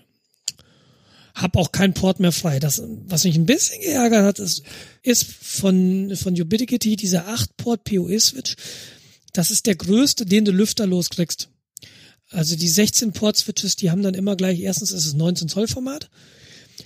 habe 1.37 1.59
auch 1.59 1.71
keinen 1.71 1.93
Port 1.93 2.19
mehr 2.19 2.31
frei. 2.31 2.59
Das, 2.59 2.81
was 3.05 3.23
mich 3.23 3.35
ein 3.35 3.45
bisschen 3.45 3.79
geärgert 3.81 4.23
hat, 4.23 4.39
ist, 4.39 4.63
ist 5.03 5.25
von, 5.25 6.15
von 6.15 6.39
Ubiquiti 6.39 6.95
dieser 6.95 7.27
8-Port 7.27 7.83
PoE-Switch. 7.83 8.55
Das 9.33 9.51
ist 9.51 9.67
der 9.67 9.75
größte, 9.75 10.25
den 10.25 10.45
du 10.45 10.51
lüfterlos 10.51 11.09
kriegst. 11.09 11.49
Also 12.31 12.55
die 12.55 12.69
16-Port-Switches, 12.69 13.75
die 13.75 13.91
haben 13.91 14.01
dann 14.01 14.15
immer 14.15 14.35
gleich, 14.35 14.59
erstens 14.59 14.91
ist 14.91 15.05
es 15.05 15.13
19 15.13 15.47
Zoll 15.47 15.67
Format. 15.67 16.09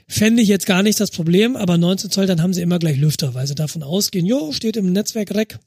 Fände 0.07 0.41
ich 0.41 0.49
jetzt 0.49 0.65
gar 0.65 0.83
nicht 0.83 0.99
das 0.99 1.11
Problem, 1.11 1.55
aber 1.55 1.77
19 1.77 2.11
Zoll, 2.11 2.27
dann 2.27 2.41
haben 2.41 2.53
sie 2.53 2.61
immer 2.61 2.79
gleich 2.79 2.97
Lüfter, 2.97 3.33
weil 3.33 3.47
sie 3.47 3.55
davon 3.55 3.83
ausgehen, 3.83 4.25
jo, 4.25 4.51
steht 4.51 4.75
im 4.75 4.91
Netzwerk-Rack, 4.91 5.59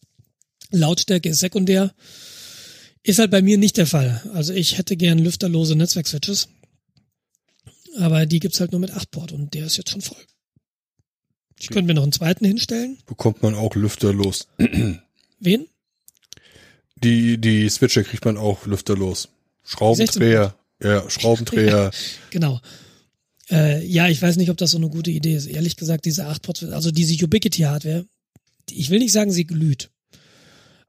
Lautstärke 0.78 1.28
ist 1.30 1.40
sekundär. 1.40 1.94
Ist 3.02 3.18
halt 3.18 3.30
bei 3.30 3.42
mir 3.42 3.58
nicht 3.58 3.76
der 3.76 3.86
Fall. 3.86 4.22
Also 4.32 4.52
ich 4.52 4.78
hätte 4.78 4.96
gern 4.96 5.18
lüfterlose 5.18 5.76
Netzwerk-Switches. 5.76 6.48
Aber 7.98 8.26
die 8.26 8.40
gibt's 8.40 8.60
halt 8.60 8.72
nur 8.72 8.80
mit 8.80 8.90
8 8.92 9.10
Port 9.10 9.32
und 9.32 9.54
der 9.54 9.66
ist 9.66 9.76
jetzt 9.76 9.90
schon 9.90 10.00
voll. 10.00 10.18
Ich 11.60 11.68
könnte 11.68 11.86
mir 11.86 11.94
noch 11.94 12.02
einen 12.02 12.12
zweiten 12.12 12.44
hinstellen. 12.44 12.98
Bekommt 13.06 13.42
man 13.42 13.54
auch 13.54 13.74
lüfterlos. 13.76 14.48
Wen? 15.40 15.66
Die, 16.96 17.38
die 17.38 17.68
Switche 17.68 18.02
kriegt 18.04 18.24
man 18.24 18.36
auch 18.36 18.66
lüfterlos. 18.66 19.28
Schraubendreher, 19.62 20.56
ja, 20.82 21.08
Schraubendreher. 21.08 21.90
Genau. 22.30 22.60
Äh, 23.50 23.84
ja, 23.86 24.08
ich 24.08 24.20
weiß 24.22 24.36
nicht, 24.36 24.50
ob 24.50 24.56
das 24.56 24.70
so 24.72 24.78
eine 24.78 24.88
gute 24.88 25.10
Idee 25.10 25.36
ist. 25.36 25.46
Ehrlich 25.46 25.76
gesagt, 25.76 26.06
diese 26.06 26.26
8 26.26 26.42
Port, 26.42 26.62
also 26.64 26.90
diese 26.90 27.22
Ubiquiti-Hardware, 27.24 28.06
die- 28.68 28.80
ich 28.80 28.90
will 28.90 28.98
nicht 28.98 29.12
sagen, 29.12 29.30
sie 29.30 29.46
glüht, 29.46 29.90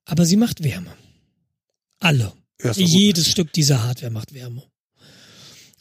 aber 0.06 0.26
sie 0.26 0.38
macht 0.38 0.64
Wärme. 0.64 0.96
Alle. 2.00 2.34
Jedes 2.76 3.30
Stück 3.30 3.52
dieser 3.54 3.84
Hardware 3.84 4.12
macht 4.12 4.34
Wärme. 4.34 4.64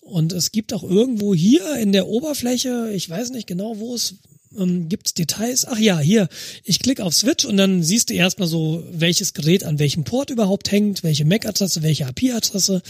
Und 0.01 0.33
es 0.33 0.53
gibt 0.53 0.75
auch 0.75 0.83
irgendwo 0.83 1.35
hier 1.35 1.77
in 1.77 1.93
der 1.93 2.09
Oberfläche, 2.09 2.91
ich 2.93 3.09
weiß 3.09 3.31
nicht 3.31 3.47
genau, 3.47 3.79
wo 3.79 3.95
es 3.95 4.17
ähm, 4.57 4.89
gibt's 4.89 5.15
Details? 5.15 5.67
Ach 5.67 5.79
ja, 5.79 5.99
hier, 5.99 6.29
ich 6.63 6.79
klicke 6.79 7.05
auf 7.05 7.15
Switch 7.15 7.45
und 7.45 7.57
dann 7.57 7.83
siehst 7.83 8.11
du 8.11 8.15
erstmal 8.15 8.49
so, 8.49 8.85
welches 8.91 9.35
Gerät 9.35 9.65
an 9.65 9.79
welchem 9.79 10.05
Port 10.05 10.31
überhaupt 10.31 10.71
hängt, 10.71 11.03
welche 11.03 11.25
MAC-Adresse, 11.25 11.83
welche 11.83 12.05
IP-Adresse, 12.05 12.83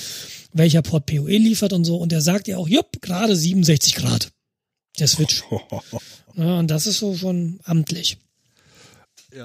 welcher 0.52 0.82
Port 0.82 1.06
PoE 1.06 1.36
liefert 1.36 1.73
und 1.73 1.85
so. 1.85 1.97
Und 1.97 2.12
der 2.12 2.20
sagt 2.20 2.47
dir 2.47 2.59
auch, 2.59 2.69
jupp, 2.69 3.01
gerade 3.01 3.36
67 3.36 3.94
Grad. 3.94 4.31
Der 4.98 5.09
Switch. 5.09 5.43
Ja, 6.36 6.59
und 6.59 6.69
das 6.69 6.89
ist 6.89 6.98
so 6.98 7.16
schon 7.16 7.61
amtlich. 7.62 8.19
Ja. 9.32 9.44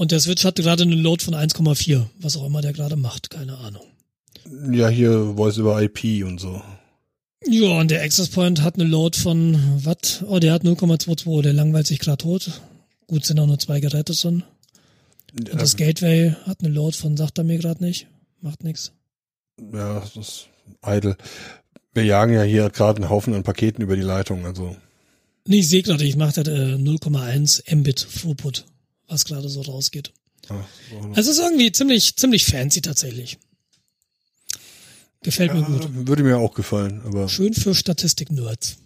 Und 0.00 0.12
der 0.12 0.20
Switch 0.20 0.46
hatte 0.46 0.62
gerade 0.62 0.84
eine 0.84 0.94
Load 0.94 1.22
von 1.22 1.34
1,4, 1.34 2.06
was 2.20 2.34
auch 2.38 2.46
immer 2.46 2.62
der 2.62 2.72
gerade 2.72 2.96
macht, 2.96 3.28
keine 3.28 3.58
Ahnung. 3.58 3.82
Ja, 4.72 4.88
hier 4.88 5.34
Voice 5.36 5.58
über 5.58 5.82
IP 5.82 6.24
und 6.24 6.40
so. 6.40 6.62
Ja, 7.46 7.78
und 7.78 7.90
der 7.90 8.02
Access 8.02 8.30
Point 8.30 8.62
hat 8.62 8.76
eine 8.76 8.84
Load 8.84 9.18
von, 9.18 9.60
was? 9.84 10.24
Oh, 10.26 10.38
der 10.38 10.54
hat 10.54 10.64
0,22, 10.64 11.42
der 11.42 11.52
langweilt 11.52 11.86
sich 11.86 11.98
gerade 11.98 12.16
tot. 12.16 12.62
Gut, 13.08 13.26
sind 13.26 13.38
auch 13.40 13.46
nur 13.46 13.58
zwei 13.58 13.80
Geräte 13.80 14.14
drin. 14.14 14.42
Und 15.38 15.60
das 15.60 15.76
Gateway 15.76 16.34
hat 16.46 16.60
eine 16.60 16.72
Load 16.72 16.96
von, 16.96 17.18
sagt 17.18 17.36
er 17.36 17.44
mir 17.44 17.58
gerade 17.58 17.84
nicht. 17.84 18.06
Macht 18.40 18.64
nix. 18.64 18.92
Ja, 19.70 20.00
das 20.00 20.16
ist 20.16 20.48
eitel. 20.80 21.18
Wir 21.92 22.06
jagen 22.06 22.32
ja 22.32 22.42
hier 22.42 22.70
gerade 22.70 23.02
einen 23.02 23.10
Haufen 23.10 23.34
an 23.34 23.42
Paketen 23.42 23.82
über 23.82 23.96
die 23.96 24.02
Leitung, 24.02 24.46
also. 24.46 24.74
Nee, 25.46 25.58
ich 25.58 25.68
sehe 25.68 25.82
gerade, 25.82 26.04
ich 26.04 26.16
mache 26.16 26.42
das 26.42 26.48
äh, 26.48 26.76
0,1 26.76 27.76
Mbit 27.76 28.08
Throughput, 28.18 28.64
was 29.10 29.24
gerade 29.24 29.48
so 29.48 29.60
rausgeht. 29.62 30.12
So. 30.48 30.54
Es 31.14 31.26
ist 31.26 31.38
irgendwie 31.38 31.70
ziemlich, 31.72 32.16
ziemlich 32.16 32.44
fancy 32.44 32.80
tatsächlich. 32.80 33.38
Gefällt 35.22 35.52
mir 35.52 35.62
gut. 35.62 35.88
Würde 36.08 36.22
mir 36.22 36.38
auch 36.38 36.54
gefallen, 36.54 37.02
aber 37.04 37.28
Schön 37.28 37.52
für 37.52 37.74
Statistik-Nerds. 37.74 38.76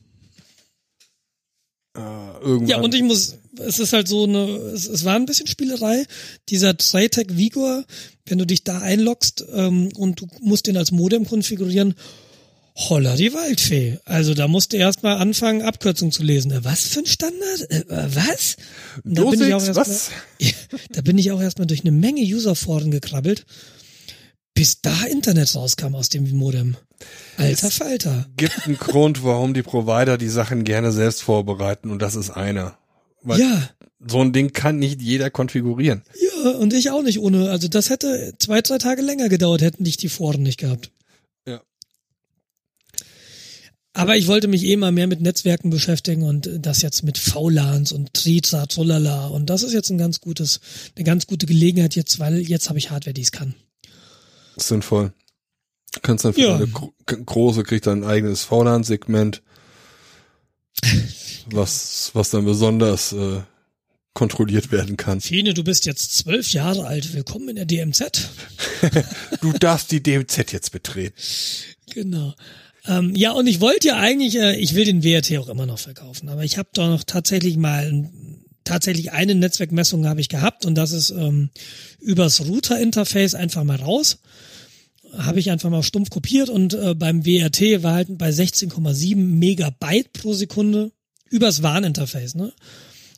äh, 1.96 2.00
irgendwann. 2.40 2.66
Ja, 2.66 2.80
und 2.80 2.92
ich 2.94 3.02
muss, 3.02 3.36
es 3.58 3.78
ist 3.78 3.92
halt 3.92 4.08
so 4.08 4.24
eine, 4.24 4.44
es, 4.74 4.88
es 4.88 5.04
war 5.04 5.14
ein 5.14 5.26
bisschen 5.26 5.46
Spielerei. 5.46 6.04
Dieser 6.48 6.76
Tritec 6.76 7.36
Vigor, 7.36 7.84
wenn 8.26 8.38
du 8.38 8.46
dich 8.46 8.64
da 8.64 8.80
einloggst 8.80 9.44
ähm, 9.52 9.90
und 9.94 10.20
du 10.20 10.28
musst 10.40 10.66
den 10.66 10.76
als 10.76 10.90
Modem 10.90 11.24
konfigurieren, 11.24 11.94
holla 12.76 13.16
die 13.16 13.32
Waldfee. 13.32 13.98
Also 14.04 14.34
da 14.34 14.48
musst 14.48 14.72
du 14.72 14.76
erstmal 14.76 15.18
anfangen, 15.18 15.62
Abkürzung 15.62 16.10
zu 16.12 16.22
lesen. 16.22 16.50
Äh, 16.50 16.64
Was 16.64 16.84
für 16.88 17.00
ein 17.00 17.06
Standard? 17.06 17.70
Äh, 17.70 17.78
äh, 17.88 18.08
was? 18.14 18.56
Da 19.04 19.24
bin 19.24 19.40
ich 19.42 19.54
auch 19.54 19.62
erstmal, 19.64 19.86
was? 19.86 20.10
da 20.90 21.00
bin 21.02 21.18
ich 21.18 21.30
auch 21.32 21.40
erstmal 21.40 21.66
durch 21.66 21.80
eine 21.82 21.92
Menge 21.92 22.22
Userforen 22.22 22.90
gekrabbelt, 22.90 23.44
bis 24.54 24.80
da 24.82 25.04
Internet 25.04 25.54
rauskam 25.54 25.94
aus 25.94 26.08
dem 26.08 26.30
Modem. 26.36 26.76
Alter 27.36 27.70
Falter. 27.70 28.26
Gibt 28.36 28.66
einen 28.66 28.76
Grund, 28.78 29.24
warum 29.24 29.52
die 29.54 29.62
Provider 29.62 30.16
die 30.18 30.28
Sachen 30.28 30.64
gerne 30.64 30.92
selbst 30.92 31.22
vorbereiten 31.22 31.90
und 31.90 32.00
das 32.00 32.14
ist 32.16 32.30
einer. 32.30 32.78
Weil 33.22 33.40
Ja, 33.40 33.68
so 34.06 34.20
ein 34.20 34.32
Ding 34.32 34.52
kann 34.52 34.78
nicht 34.78 35.00
jeder 35.02 35.30
konfigurieren. 35.30 36.02
ja, 36.44 36.50
und 36.52 36.72
ich 36.74 36.90
auch 36.90 37.02
nicht 37.02 37.18
ohne. 37.18 37.50
Also 37.50 37.68
das 37.68 37.88
hätte 37.90 38.34
zwei, 38.38 38.60
drei 38.60 38.78
Tage 38.78 39.02
länger 39.02 39.28
gedauert, 39.28 39.62
hätten 39.62 39.84
dich 39.84 39.96
die 39.96 40.08
Foren 40.08 40.42
nicht 40.42 40.58
gehabt. 40.58 40.90
Aber 43.96 44.16
ich 44.16 44.26
wollte 44.26 44.48
mich 44.48 44.64
eh 44.64 44.76
mal 44.76 44.90
mehr 44.90 45.06
mit 45.06 45.20
Netzwerken 45.20 45.70
beschäftigen 45.70 46.24
und 46.24 46.50
das 46.52 46.82
jetzt 46.82 47.04
mit 47.04 47.16
VLANs 47.16 47.92
und 47.92 48.12
Triza, 48.12 48.66
Trolala. 48.66 49.28
Und 49.28 49.46
das 49.50 49.62
ist 49.62 49.72
jetzt 49.72 49.88
ein 49.90 49.98
ganz 49.98 50.20
gutes, 50.20 50.60
eine 50.96 51.04
ganz 51.04 51.28
gute 51.28 51.46
Gelegenheit 51.46 51.94
jetzt, 51.94 52.18
weil 52.18 52.38
jetzt 52.40 52.68
habe 52.68 52.78
ich 52.78 52.90
Hardware, 52.90 53.14
die 53.14 53.22
es 53.22 53.30
kann. 53.30 53.54
Sinnvoll. 54.56 55.12
Kannst 56.02 56.24
dann 56.24 56.34
für 56.34 56.40
Ja. 56.40 56.56
eine 56.56 56.66
gro 56.66 56.92
große 57.06 57.62
kriegt 57.62 57.86
dann 57.86 58.02
ein 58.02 58.10
eigenes 58.10 58.42
VLAN-Segment, 58.42 59.42
was, 61.46 62.10
was 62.14 62.30
dann 62.30 62.44
besonders 62.44 63.12
äh, 63.12 63.42
kontrolliert 64.12 64.72
werden 64.72 64.96
kann. 64.96 65.20
Fine, 65.20 65.54
du 65.54 65.62
bist 65.62 65.86
jetzt 65.86 66.16
zwölf 66.16 66.50
Jahre 66.52 66.84
alt. 66.86 67.14
Willkommen 67.14 67.48
in 67.50 67.56
der 67.56 67.64
DMZ. 67.66 68.28
Du 69.40 69.52
darfst 69.52 69.90
die 69.92 70.02
DMZ 70.02 70.52
jetzt 70.52 70.72
betreten. 70.72 71.14
Genau. 71.92 72.34
Ähm, 72.86 73.14
ja, 73.14 73.32
und 73.32 73.46
ich 73.46 73.60
wollte 73.60 73.88
ja 73.88 73.96
eigentlich, 73.96 74.36
äh, 74.36 74.56
ich 74.56 74.74
will 74.74 74.84
den 74.84 75.02
WRT 75.02 75.38
auch 75.38 75.48
immer 75.48 75.66
noch 75.66 75.78
verkaufen, 75.78 76.28
aber 76.28 76.44
ich 76.44 76.58
habe 76.58 76.68
doch 76.74 76.88
noch 76.88 77.04
tatsächlich 77.04 77.56
mal 77.56 78.10
tatsächlich 78.64 79.12
eine 79.12 79.34
Netzwerkmessung 79.34 80.06
habe 80.06 80.20
ich 80.20 80.28
gehabt 80.28 80.64
und 80.64 80.74
das 80.74 80.92
ist 80.92 81.10
ähm, 81.10 81.50
übers 82.00 82.40
Router-Interface 82.40 83.34
einfach 83.34 83.62
mal 83.62 83.76
raus. 83.76 84.18
Habe 85.16 85.38
ich 85.38 85.50
einfach 85.50 85.70
mal 85.70 85.82
stumpf 85.82 86.10
kopiert 86.10 86.48
und 86.48 86.74
äh, 86.74 86.94
beim 86.94 87.24
WRT 87.24 87.82
war 87.82 87.94
halt 87.94 88.18
bei 88.18 88.30
16,7 88.30 89.16
Megabyte 89.16 90.12
pro 90.12 90.32
Sekunde 90.32 90.90
übers 91.30 91.62
WAN-Interface, 91.62 92.34
ne? 92.34 92.52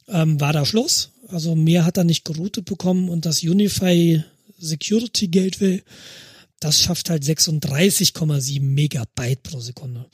Ähm, 0.08 0.40
war 0.40 0.52
da 0.52 0.64
Schluss. 0.66 1.10
Also 1.28 1.54
mehr 1.54 1.84
hat 1.84 1.96
er 1.96 2.04
nicht 2.04 2.24
geroutet 2.24 2.64
bekommen 2.66 3.08
und 3.08 3.24
das 3.24 3.42
Unify 3.42 4.22
Security 4.58 5.28
Gateway 5.28 5.82
das 6.60 6.80
schafft 6.80 7.10
halt 7.10 7.22
36,7 7.22 8.60
Megabyte 8.62 9.42
pro 9.42 9.60
Sekunde. 9.60 10.06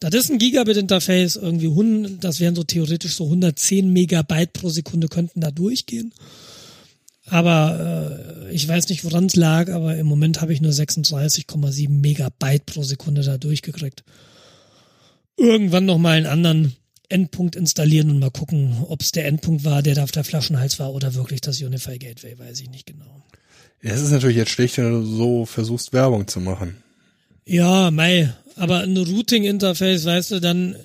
Das 0.00 0.14
ist 0.14 0.30
ein 0.30 0.38
Gigabit-Interface, 0.38 1.36
irgendwie 1.36 1.66
100, 1.66 2.22
das 2.22 2.38
wären 2.38 2.54
so 2.54 2.62
theoretisch 2.62 3.14
so 3.14 3.24
110 3.24 3.92
Megabyte 3.92 4.52
pro 4.52 4.68
Sekunde 4.68 5.08
könnten 5.08 5.40
da 5.40 5.50
durchgehen. 5.50 6.12
Aber 7.26 8.46
äh, 8.48 8.54
ich 8.54 8.66
weiß 8.66 8.88
nicht, 8.88 9.04
woran 9.04 9.26
es 9.26 9.36
lag, 9.36 9.70
aber 9.70 9.96
im 9.96 10.06
Moment 10.06 10.40
habe 10.40 10.52
ich 10.52 10.60
nur 10.60 10.72
36,7 10.72 11.88
Megabyte 11.88 12.64
pro 12.64 12.82
Sekunde 12.82 13.22
da 13.22 13.38
durchgekriegt. 13.38 14.04
Irgendwann 15.36 15.84
noch 15.84 15.98
mal 15.98 16.16
einen 16.16 16.26
anderen 16.26 16.76
Endpunkt 17.08 17.56
installieren 17.56 18.10
und 18.10 18.18
mal 18.18 18.30
gucken, 18.30 18.76
ob 18.88 19.02
es 19.02 19.12
der 19.12 19.26
Endpunkt 19.26 19.64
war, 19.64 19.82
der 19.82 19.94
da 19.94 20.04
auf 20.04 20.10
der 20.10 20.24
Flaschenhals 20.24 20.78
war 20.78 20.92
oder 20.92 21.14
wirklich 21.14 21.40
das 21.40 21.60
Unify 21.60 21.98
Gateway, 21.98 22.38
weiß 22.38 22.60
ich 22.60 22.70
nicht 22.70 22.86
genau. 22.86 23.24
Es 23.80 24.00
ist 24.00 24.10
natürlich 24.10 24.36
jetzt 24.36 24.50
schlecht, 24.50 24.76
wenn 24.78 24.90
du 24.90 25.04
so 25.04 25.46
versuchst, 25.46 25.92
Werbung 25.92 26.26
zu 26.26 26.40
machen. 26.40 26.82
Ja, 27.46 27.90
mei, 27.90 28.34
aber 28.56 28.80
ein 28.80 28.96
Routing-Interface, 28.96 30.04
weißt 30.04 30.32
du, 30.32 30.40
dann 30.40 30.76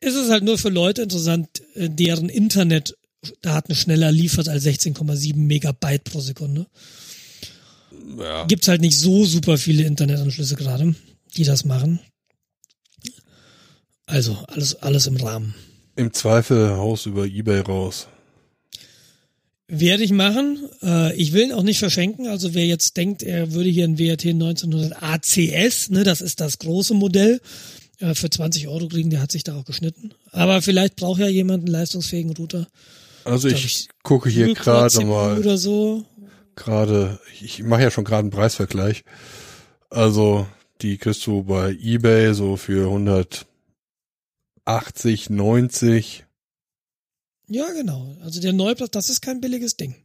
ist 0.00 0.16
es 0.16 0.30
halt 0.30 0.42
nur 0.42 0.58
für 0.58 0.68
Leute 0.68 1.02
interessant, 1.02 1.48
äh, 1.74 1.88
deren 1.88 2.28
Internet 2.28 2.96
Daten 3.40 3.74
schneller 3.74 4.10
liefert 4.10 4.48
als 4.48 4.64
16,7 4.64 5.36
Megabyte 5.36 6.04
pro 6.04 6.20
Sekunde. 6.20 6.66
Ja. 8.18 8.44
Gibt's 8.46 8.68
halt 8.68 8.80
nicht 8.80 8.98
so 8.98 9.24
super 9.24 9.58
viele 9.58 9.84
Internetanschlüsse 9.84 10.56
gerade, 10.56 10.94
die 11.36 11.44
das 11.44 11.64
machen. 11.64 12.00
Also 14.06 14.36
alles, 14.48 14.74
alles 14.76 15.06
im 15.06 15.16
Rahmen. 15.16 15.54
Im 15.94 16.12
Zweifel 16.12 16.70
Haus 16.76 17.06
über 17.06 17.26
Ebay 17.26 17.60
raus. 17.60 18.08
Werde 19.74 20.04
ich 20.04 20.12
machen. 20.12 20.68
Äh, 20.82 21.16
ich 21.16 21.32
will 21.32 21.44
ihn 21.44 21.52
auch 21.52 21.62
nicht 21.62 21.78
verschenken. 21.78 22.26
Also 22.26 22.52
wer 22.52 22.66
jetzt 22.66 22.98
denkt, 22.98 23.22
er 23.22 23.54
würde 23.54 23.70
hier 23.70 23.84
ein 23.84 23.98
WRT 23.98 24.26
1900 24.26 25.02
ACS, 25.02 25.88
ne, 25.88 26.04
das 26.04 26.20
ist 26.20 26.40
das 26.40 26.58
große 26.58 26.92
Modell, 26.92 27.40
äh, 27.98 28.14
für 28.14 28.28
20 28.28 28.68
Euro 28.68 28.88
kriegen, 28.88 29.08
der 29.08 29.22
hat 29.22 29.32
sich 29.32 29.44
da 29.44 29.56
auch 29.56 29.64
geschnitten. 29.64 30.12
Aber 30.30 30.60
vielleicht 30.60 30.96
braucht 30.96 31.20
ja 31.20 31.26
jemand 31.26 31.64
einen 31.64 31.72
leistungsfähigen 31.72 32.36
Router. 32.36 32.66
Also 33.24 33.48
ich, 33.48 33.64
ich, 33.64 33.88
gucke 34.02 34.28
hier 34.28 34.52
gerade 34.52 35.06
mal, 35.06 35.38
Oder 35.38 35.56
so. 35.56 36.04
gerade, 36.54 37.18
ich 37.40 37.62
mache 37.62 37.80
ja 37.80 37.90
schon 37.90 38.04
gerade 38.04 38.24
einen 38.24 38.30
Preisvergleich. 38.30 39.04
Also 39.88 40.46
die 40.82 40.98
kriegst 40.98 41.26
du 41.26 41.44
bei 41.44 41.74
Ebay 41.80 42.34
so 42.34 42.58
für 42.58 42.88
180, 44.66 45.30
90. 45.30 46.24
Ja, 47.48 47.70
genau. 47.72 48.16
Also 48.22 48.40
der 48.40 48.52
Neuplatz, 48.52 48.90
das 48.92 49.10
ist 49.10 49.20
kein 49.20 49.40
billiges 49.40 49.76
Ding. 49.76 49.96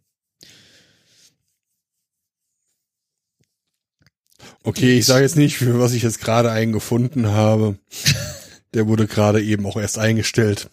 Okay, 4.64 4.98
ich 4.98 5.06
sage 5.06 5.24
jetzt 5.24 5.38
nicht, 5.38 5.58
für 5.58 5.80
was 5.80 5.94
ich 5.94 6.04
jetzt 6.04 6.20
gerade 6.20 6.52
einen 6.52 6.74
gefunden 6.74 7.28
habe. 7.28 7.78
Der 8.74 8.88
wurde 8.88 9.08
gerade 9.08 9.42
eben 9.42 9.66
auch 9.66 9.78
erst 9.78 9.98
eingestellt. 9.98 10.70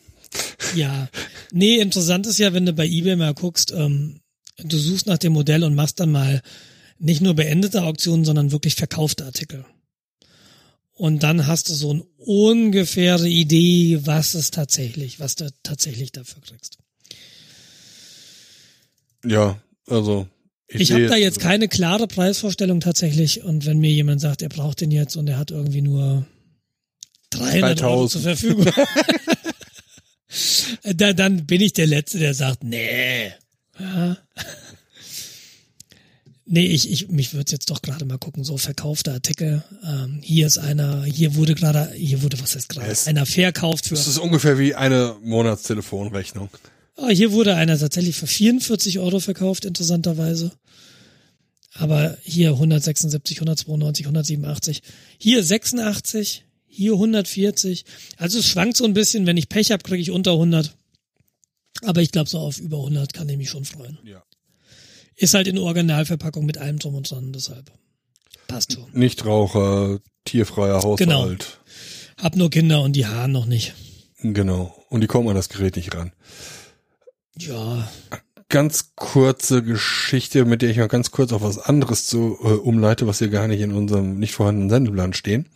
Ja. 0.74 1.08
Nee, 1.52 1.78
interessant 1.78 2.26
ist 2.26 2.38
ja, 2.38 2.52
wenn 2.52 2.66
du 2.66 2.72
bei 2.72 2.86
eBay 2.86 3.14
mal 3.14 3.34
guckst, 3.34 3.70
ähm, 3.70 4.20
du 4.58 4.76
suchst 4.78 5.06
nach 5.06 5.18
dem 5.18 5.32
Modell 5.32 5.62
und 5.62 5.76
machst 5.76 6.00
dann 6.00 6.10
mal 6.10 6.42
nicht 6.98 7.20
nur 7.20 7.34
beendete 7.34 7.82
Auktionen, 7.82 8.24
sondern 8.24 8.50
wirklich 8.50 8.74
verkaufte 8.74 9.24
Artikel. 9.24 9.64
Und 10.94 11.24
dann 11.24 11.46
hast 11.46 11.68
du 11.68 11.74
so 11.74 11.90
eine 11.90 12.04
ungefähre 12.18 13.28
Idee, 13.28 14.00
was 14.04 14.34
es 14.34 14.50
tatsächlich, 14.50 15.18
was 15.18 15.34
du 15.34 15.50
tatsächlich 15.62 16.12
dafür 16.12 16.40
kriegst. 16.40 16.78
Ja, 19.24 19.58
also 19.86 20.28
ich, 20.68 20.82
Ich, 20.82 20.92
habe 20.92 21.06
da 21.06 21.16
jetzt 21.16 21.40
keine 21.40 21.68
klare 21.68 22.06
Preisvorstellung 22.06 22.80
tatsächlich. 22.80 23.42
Und 23.42 23.66
wenn 23.66 23.78
mir 23.78 23.90
jemand 23.90 24.20
sagt, 24.20 24.42
er 24.42 24.48
braucht 24.48 24.80
den 24.80 24.92
jetzt 24.92 25.16
und 25.16 25.28
er 25.28 25.38
hat 25.38 25.50
irgendwie 25.50 25.82
nur 25.82 26.26
300 27.30 27.82
Euro 27.82 28.06
3000. 28.06 28.10
zur 28.10 28.20
Verfügung, 28.22 28.66
da, 30.94 31.12
dann 31.12 31.46
bin 31.46 31.60
ich 31.60 31.72
der 31.72 31.86
Letzte, 31.86 32.18
der 32.18 32.34
sagt, 32.34 32.62
nee. 32.62 33.32
Ja. 33.78 34.16
Nee, 36.46 36.66
ich, 36.66 36.90
ich 36.90 37.08
mich 37.08 37.32
würde 37.32 37.52
jetzt 37.52 37.70
doch 37.70 37.80
gerade 37.80 38.04
mal 38.04 38.18
gucken, 38.18 38.44
so 38.44 38.58
verkaufte 38.58 39.12
Artikel. 39.12 39.64
Ähm, 39.82 40.20
hier 40.22 40.46
ist 40.46 40.58
einer, 40.58 41.04
hier 41.04 41.36
wurde 41.36 41.54
gerade, 41.54 41.90
hier 41.92 42.22
wurde, 42.22 42.38
was 42.40 42.54
heißt 42.54 42.68
gerade, 42.68 42.94
einer 43.06 43.24
verkauft 43.24 43.86
für, 43.86 43.94
Das 43.94 44.06
ist 44.06 44.18
ungefähr 44.18 44.58
wie 44.58 44.74
eine 44.74 45.16
Monatstelefonrechnung. 45.22 46.50
ah, 46.96 47.08
hier 47.08 47.32
wurde 47.32 47.56
einer 47.56 47.78
tatsächlich 47.78 48.16
für 48.16 48.26
44 48.26 48.98
Euro 48.98 49.20
verkauft, 49.20 49.64
interessanterweise. 49.64 50.52
Aber 51.72 52.16
hier 52.22 52.50
176, 52.50 53.38
192, 53.38 54.04
187. 54.06 54.82
Hier 55.18 55.42
86, 55.42 56.44
hier 56.66 56.92
140. 56.92 57.84
Also 58.16 58.38
es 58.38 58.46
schwankt 58.46 58.76
so 58.76 58.84
ein 58.84 58.94
bisschen. 58.94 59.26
Wenn 59.26 59.36
ich 59.36 59.48
Pech 59.48 59.72
habe, 59.72 59.82
kriege 59.82 60.00
ich 60.00 60.10
unter 60.10 60.32
100. 60.32 60.76
Aber 61.82 62.00
ich 62.00 62.12
glaube, 62.12 62.30
so 62.30 62.38
auf 62.38 62.58
über 62.58 62.76
100 62.76 63.12
kann 63.12 63.28
ich 63.28 63.36
mich 63.36 63.50
schon 63.50 63.64
freuen. 63.64 63.98
Ja. 64.04 64.22
Ist 65.16 65.34
halt 65.34 65.46
in 65.46 65.58
Originalverpackung 65.58 66.44
mit 66.44 66.58
allem 66.58 66.78
drum 66.78 66.94
und 66.94 67.10
dran, 67.10 67.32
deshalb. 67.32 67.70
Passt 68.48 68.72
schon. 68.72 68.86
Nichtraucher, 68.92 70.00
tierfreier 70.24 70.82
Haushalt. 70.82 70.98
Genau. 70.98 71.28
Hab 72.20 72.36
nur 72.36 72.50
Kinder 72.50 72.82
und 72.82 72.94
die 72.94 73.06
Haaren 73.06 73.32
noch 73.32 73.46
nicht. 73.46 73.74
Genau. 74.20 74.74
Und 74.88 75.00
die 75.00 75.06
kommen 75.06 75.28
an 75.28 75.34
das 75.34 75.48
Gerät 75.48 75.76
nicht 75.76 75.94
ran. 75.94 76.12
Ja, 77.38 77.88
Ganz 78.54 78.92
kurze 78.94 79.64
Geschichte, 79.64 80.44
mit 80.44 80.62
der 80.62 80.70
ich 80.70 80.76
mal 80.76 80.86
ganz 80.86 81.10
kurz 81.10 81.32
auf 81.32 81.42
was 81.42 81.58
anderes 81.58 82.06
zu 82.06 82.38
äh, 82.40 82.48
umleite, 82.52 83.06
was 83.06 83.18
hier 83.18 83.28
gar 83.28 83.48
nicht 83.48 83.60
in 83.60 83.72
unserem 83.72 84.18
nicht 84.18 84.32
vorhandenen 84.32 84.70
Sendeplan 84.70 85.12
stehen. 85.12 85.48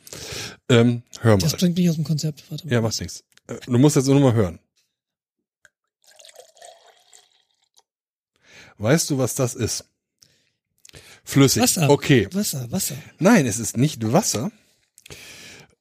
Ähm, 0.68 1.02
hör 1.20 1.36
mal. 1.36 1.39
das 1.39 1.56
bringt 1.56 1.76
mich 1.76 1.89
aus 1.89 1.97
dem 1.97 2.05
Konzept. 2.05 2.44
Warte 2.51 2.66
mal. 2.66 2.72
Ja, 2.72 2.80
macht 2.80 2.98
nichts. 3.01 3.22
Äh, 3.47 3.55
Du 3.66 3.78
musst 3.78 3.94
jetzt 3.94 4.06
nur 4.06 4.18
mal 4.18 4.32
hören. 4.32 4.59
Weißt 8.78 9.10
du, 9.10 9.18
was 9.18 9.34
das 9.34 9.55
ist? 9.55 9.84
Flüssig. 11.24 11.62
Wasser. 11.62 11.90
Okay. 11.90 12.28
Wasser, 12.32 12.70
Wasser. 12.70 12.96
Nein, 13.18 13.44
es 13.46 13.59
ist 13.59 13.76
nicht 13.76 14.12
Wasser. 14.12 14.50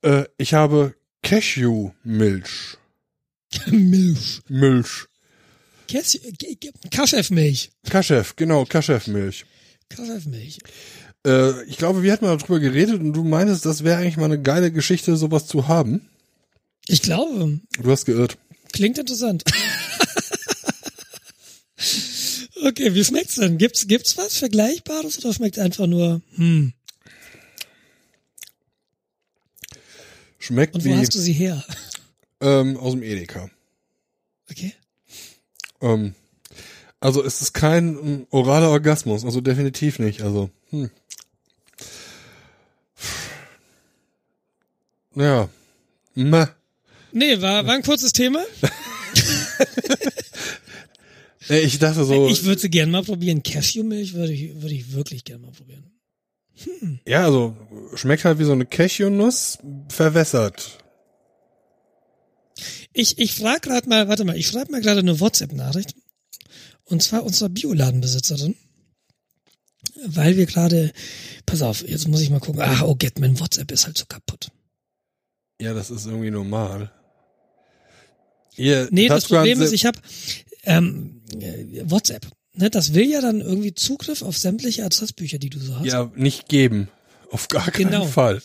Äh, 0.01 0.25
ich 0.37 0.53
habe 0.53 0.95
Cashew-Milch. 1.23 2.77
Milch. 3.67 4.41
Milch. 4.49 5.05
Kaschefmilch. 6.91 7.71
Kaschef, 7.89 8.35
genau, 8.35 8.65
Kaschef-Milch. 8.65 9.45
Kaschefmilch. 9.89 10.59
Äh, 11.25 11.63
ich 11.63 11.77
glaube, 11.77 12.03
wir 12.03 12.11
hatten 12.11 12.25
mal 12.25 12.37
darüber 12.37 12.59
geredet 12.59 12.99
und 12.99 13.13
du 13.13 13.23
meintest, 13.23 13.65
das 13.65 13.83
wäre 13.85 13.97
eigentlich 14.01 14.17
mal 14.17 14.25
eine 14.25 14.41
geile 14.41 14.71
Geschichte, 14.71 15.15
sowas 15.15 15.47
zu 15.47 15.67
haben. 15.69 16.09
Ich 16.87 17.01
glaube, 17.01 17.59
Du 17.81 17.91
hast 17.91 18.05
geirrt. 18.05 18.37
klingt 18.73 18.97
interessant. 18.97 19.43
okay, 22.63 22.93
wie 22.93 23.03
schmeckt's 23.03 23.35
denn? 23.35 23.57
Gibt's, 23.57 23.87
gibt's 23.87 24.17
was 24.17 24.37
Vergleichbares 24.37 25.19
oder 25.19 25.33
schmeckt 25.33 25.59
einfach 25.59 25.87
nur, 25.87 26.21
hm. 26.35 26.73
Schmeckt 30.39 30.75
Und 30.75 30.85
wo 30.85 30.89
wie 30.89 30.95
hast 30.95 31.13
du 31.13 31.19
sie 31.19 31.33
her? 31.33 31.63
ähm, 32.41 32.77
aus 32.77 32.93
dem 32.93 33.03
Edeka. 33.03 33.49
Okay. 34.49 34.73
Ähm, 35.81 36.13
also 36.99 37.23
es 37.23 37.41
ist 37.41 37.53
kein 37.53 37.95
ähm, 37.95 38.27
oraler 38.29 38.69
Orgasmus, 38.69 39.25
also 39.25 39.41
definitiv 39.41 39.99
nicht. 39.99 40.21
Also, 40.21 40.49
hm. 40.69 40.89
Ja. 45.15 45.49
Meh. 46.13 46.45
Nee, 47.11 47.41
war, 47.41 47.65
war 47.65 47.75
ein 47.75 47.83
kurzes 47.83 48.13
Thema. 48.13 48.43
Nee, 51.49 51.59
Ich 51.59 51.79
dachte 51.79 52.03
so, 52.03 52.27
Ich 52.27 52.43
würde 52.43 52.61
sie 52.61 52.69
gern 52.69 52.91
mal 52.91 53.03
probieren. 53.03 53.43
Cashewmilch 53.43 54.13
würde 54.13 54.33
ich, 54.33 54.61
würde 54.61 54.73
ich 54.75 54.93
wirklich 54.93 55.23
gern 55.23 55.41
mal 55.41 55.51
probieren. 55.51 55.91
ja, 57.05 57.23
also 57.23 57.55
schmeckt 57.95 58.25
halt 58.25 58.39
wie 58.39 58.43
so 58.43 58.51
eine 58.51 58.65
Cashewnuss 58.65 59.59
verwässert. 59.89 60.83
Ich, 62.93 63.19
ich 63.19 63.35
frage 63.35 63.61
gerade 63.61 63.87
mal, 63.87 64.07
warte 64.07 64.25
mal, 64.25 64.35
ich 64.35 64.47
schreibe 64.47 64.71
mal 64.71 64.81
gerade 64.81 65.01
eine 65.01 65.19
WhatsApp-Nachricht. 65.19 65.95
Und 66.85 67.03
zwar 67.03 67.23
unserer 67.23 67.49
Bioladenbesitzerin. 67.49 68.55
Weil 70.05 70.37
wir 70.37 70.45
gerade, 70.45 70.91
pass 71.45 71.61
auf, 71.61 71.87
jetzt 71.87 72.07
muss 72.07 72.21
ich 72.21 72.29
mal 72.29 72.39
gucken. 72.39 72.61
Ah, 72.61 72.83
oh 72.83 72.95
Gott, 72.95 73.19
mein 73.19 73.39
WhatsApp 73.39 73.71
ist 73.71 73.85
halt 73.85 73.97
so 73.97 74.05
kaputt. 74.05 74.49
Ja, 75.59 75.73
das 75.73 75.89
ist 75.89 76.05
irgendwie 76.05 76.31
normal. 76.31 76.91
Ihr, 78.55 78.87
Nee, 78.91 79.07
das 79.07 79.23
Touchscreen 79.23 79.37
Problem 79.39 79.61
ist, 79.61 79.73
ich 79.73 79.85
habe 79.85 79.99
ähm, 80.63 81.13
äh, 81.15 81.16
WhatsApp. 81.89 82.27
Ne, 82.53 82.69
das 82.69 82.93
will 82.93 83.07
ja 83.09 83.21
dann 83.21 83.41
irgendwie 83.41 83.73
Zugriff 83.75 84.21
auf 84.23 84.37
sämtliche 84.37 84.83
Adressbücher, 84.83 85.37
die 85.37 85.49
du 85.49 85.59
so 85.59 85.75
hast. 85.77 85.85
ja 85.85 86.11
nicht 86.15 86.47
geben. 86.49 86.89
Auf 87.31 87.47
gar 87.49 87.69
keinen 87.71 87.91
Genau. 87.91 88.05
Fall. 88.05 88.41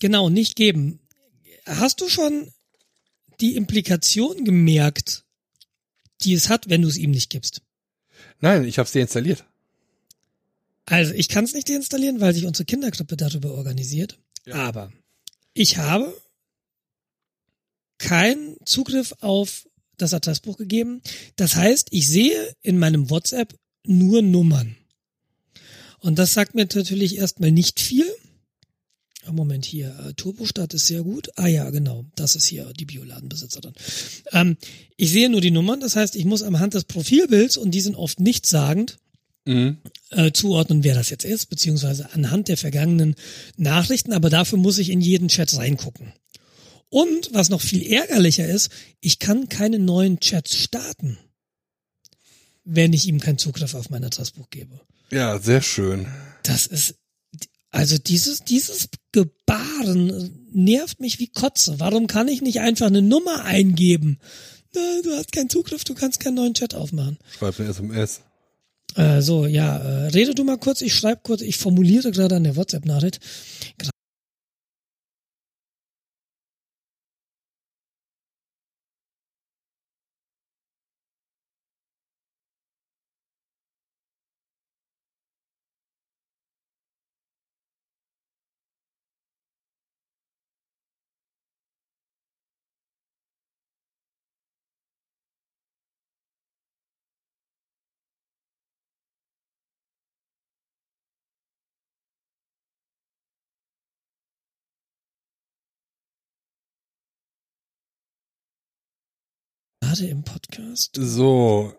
Genau, 0.00 0.28
nicht 0.28 0.56
geben. 0.56 1.00
Hast 1.66 2.00
du 2.00 2.08
schon 2.08 2.52
die 3.40 3.56
Implikation 3.56 4.44
gemerkt, 4.44 5.24
die 6.22 6.34
es 6.34 6.48
hat, 6.48 6.68
wenn 6.68 6.82
du 6.82 6.88
es 6.88 6.96
ihm 6.98 7.10
nicht 7.12 7.30
gibst? 7.30 7.62
Nein, 8.40 8.64
ich 8.64 8.78
habe 8.78 8.88
sie 8.88 9.00
installiert. 9.00 9.44
Also 10.86 11.14
ich 11.14 11.28
kann 11.28 11.44
es 11.44 11.54
nicht 11.54 11.68
deinstallieren, 11.68 12.20
weil 12.20 12.34
sich 12.34 12.44
unsere 12.44 12.66
Kindergruppe 12.66 13.16
darüber 13.16 13.52
organisiert. 13.54 14.18
Aber 14.50 14.92
ich 15.54 15.78
habe 15.78 16.14
keinen 17.98 18.56
Zugriff 18.66 19.14
auf 19.20 19.66
das 19.98 20.14
Adressbuch 20.14 20.56
gegeben. 20.56 21.00
Das 21.36 21.56
heißt, 21.56 21.88
ich 21.90 22.08
sehe 22.08 22.54
in 22.62 22.78
meinem 22.78 23.10
WhatsApp 23.10 23.54
nur 23.86 24.22
Nummern. 24.22 24.76
Und 26.00 26.18
das 26.18 26.34
sagt 26.34 26.54
mir 26.54 26.66
natürlich 26.72 27.16
erstmal 27.16 27.52
nicht 27.52 27.80
viel. 27.80 28.06
Ah, 29.26 29.32
Moment 29.32 29.64
hier, 29.64 29.96
äh, 30.06 30.12
Turbostadt 30.12 30.74
ist 30.74 30.86
sehr 30.86 31.02
gut. 31.02 31.30
Ah 31.36 31.46
ja, 31.46 31.70
genau, 31.70 32.04
das 32.14 32.36
ist 32.36 32.44
hier 32.44 32.70
die 32.78 32.84
Bioladenbesitzerin. 32.84 33.72
Ähm, 34.32 34.58
ich 34.98 35.10
sehe 35.10 35.30
nur 35.30 35.40
die 35.40 35.50
Nummern, 35.50 35.80
das 35.80 35.96
heißt, 35.96 36.14
ich 36.16 36.26
muss 36.26 36.42
am 36.42 36.58
Hand 36.60 36.74
des 36.74 36.84
Profilbilds, 36.84 37.56
und 37.56 37.70
die 37.70 37.80
sind 37.80 37.94
oft 37.96 38.20
nichtssagend, 38.20 38.98
Mhm. 39.46 39.76
äh, 40.10 40.32
zuordnen, 40.32 40.84
wer 40.84 40.94
das 40.94 41.10
jetzt 41.10 41.24
ist, 41.24 41.46
beziehungsweise 41.46 42.12
anhand 42.12 42.48
der 42.48 42.56
vergangenen 42.56 43.14
Nachrichten, 43.58 44.12
aber 44.14 44.30
dafür 44.30 44.58
muss 44.58 44.78
ich 44.78 44.88
in 44.88 45.02
jeden 45.02 45.28
Chat 45.28 45.54
reingucken. 45.56 46.12
Und 46.94 47.30
was 47.32 47.48
noch 47.48 47.60
viel 47.60 47.82
ärgerlicher 47.92 48.46
ist, 48.46 48.70
ich 49.00 49.18
kann 49.18 49.48
keine 49.48 49.80
neuen 49.80 50.20
Chats 50.20 50.54
starten, 50.54 51.18
wenn 52.62 52.92
ich 52.92 53.08
ihm 53.08 53.18
keinen 53.18 53.36
Zugriff 53.36 53.74
auf 53.74 53.90
mein 53.90 54.04
Adressbuch 54.04 54.48
gebe. 54.48 54.80
Ja, 55.10 55.40
sehr 55.40 55.60
schön. 55.60 56.06
Das 56.44 56.68
ist, 56.68 56.94
also 57.72 57.98
dieses, 57.98 58.44
dieses 58.44 58.90
Gebaren 59.10 60.46
nervt 60.52 61.00
mich 61.00 61.18
wie 61.18 61.26
Kotze. 61.26 61.80
Warum 61.80 62.06
kann 62.06 62.28
ich 62.28 62.42
nicht 62.42 62.60
einfach 62.60 62.86
eine 62.86 63.02
Nummer 63.02 63.44
eingeben? 63.44 64.20
Du 64.72 65.10
hast 65.16 65.32
keinen 65.32 65.50
Zugriff, 65.50 65.82
du 65.82 65.94
kannst 65.94 66.20
keinen 66.20 66.34
neuen 66.34 66.54
Chat 66.54 66.76
aufmachen. 66.76 67.18
Schreib 67.36 67.58
eine 67.58 67.70
SMS. 67.70 68.20
Äh, 68.94 69.20
so, 69.20 69.46
ja, 69.46 69.78
äh, 69.78 70.06
rede 70.10 70.36
du 70.36 70.44
mal 70.44 70.58
kurz, 70.58 70.80
ich 70.80 70.94
schreibe 70.94 71.22
kurz, 71.24 71.40
ich 71.40 71.56
formuliere 71.56 72.12
gerade 72.12 72.36
an 72.36 72.44
der 72.44 72.54
WhatsApp-Nachricht. 72.54 73.18
Gerade 109.94 110.06
im 110.08 110.24
Podcast. 110.24 110.90
So, 110.96 111.72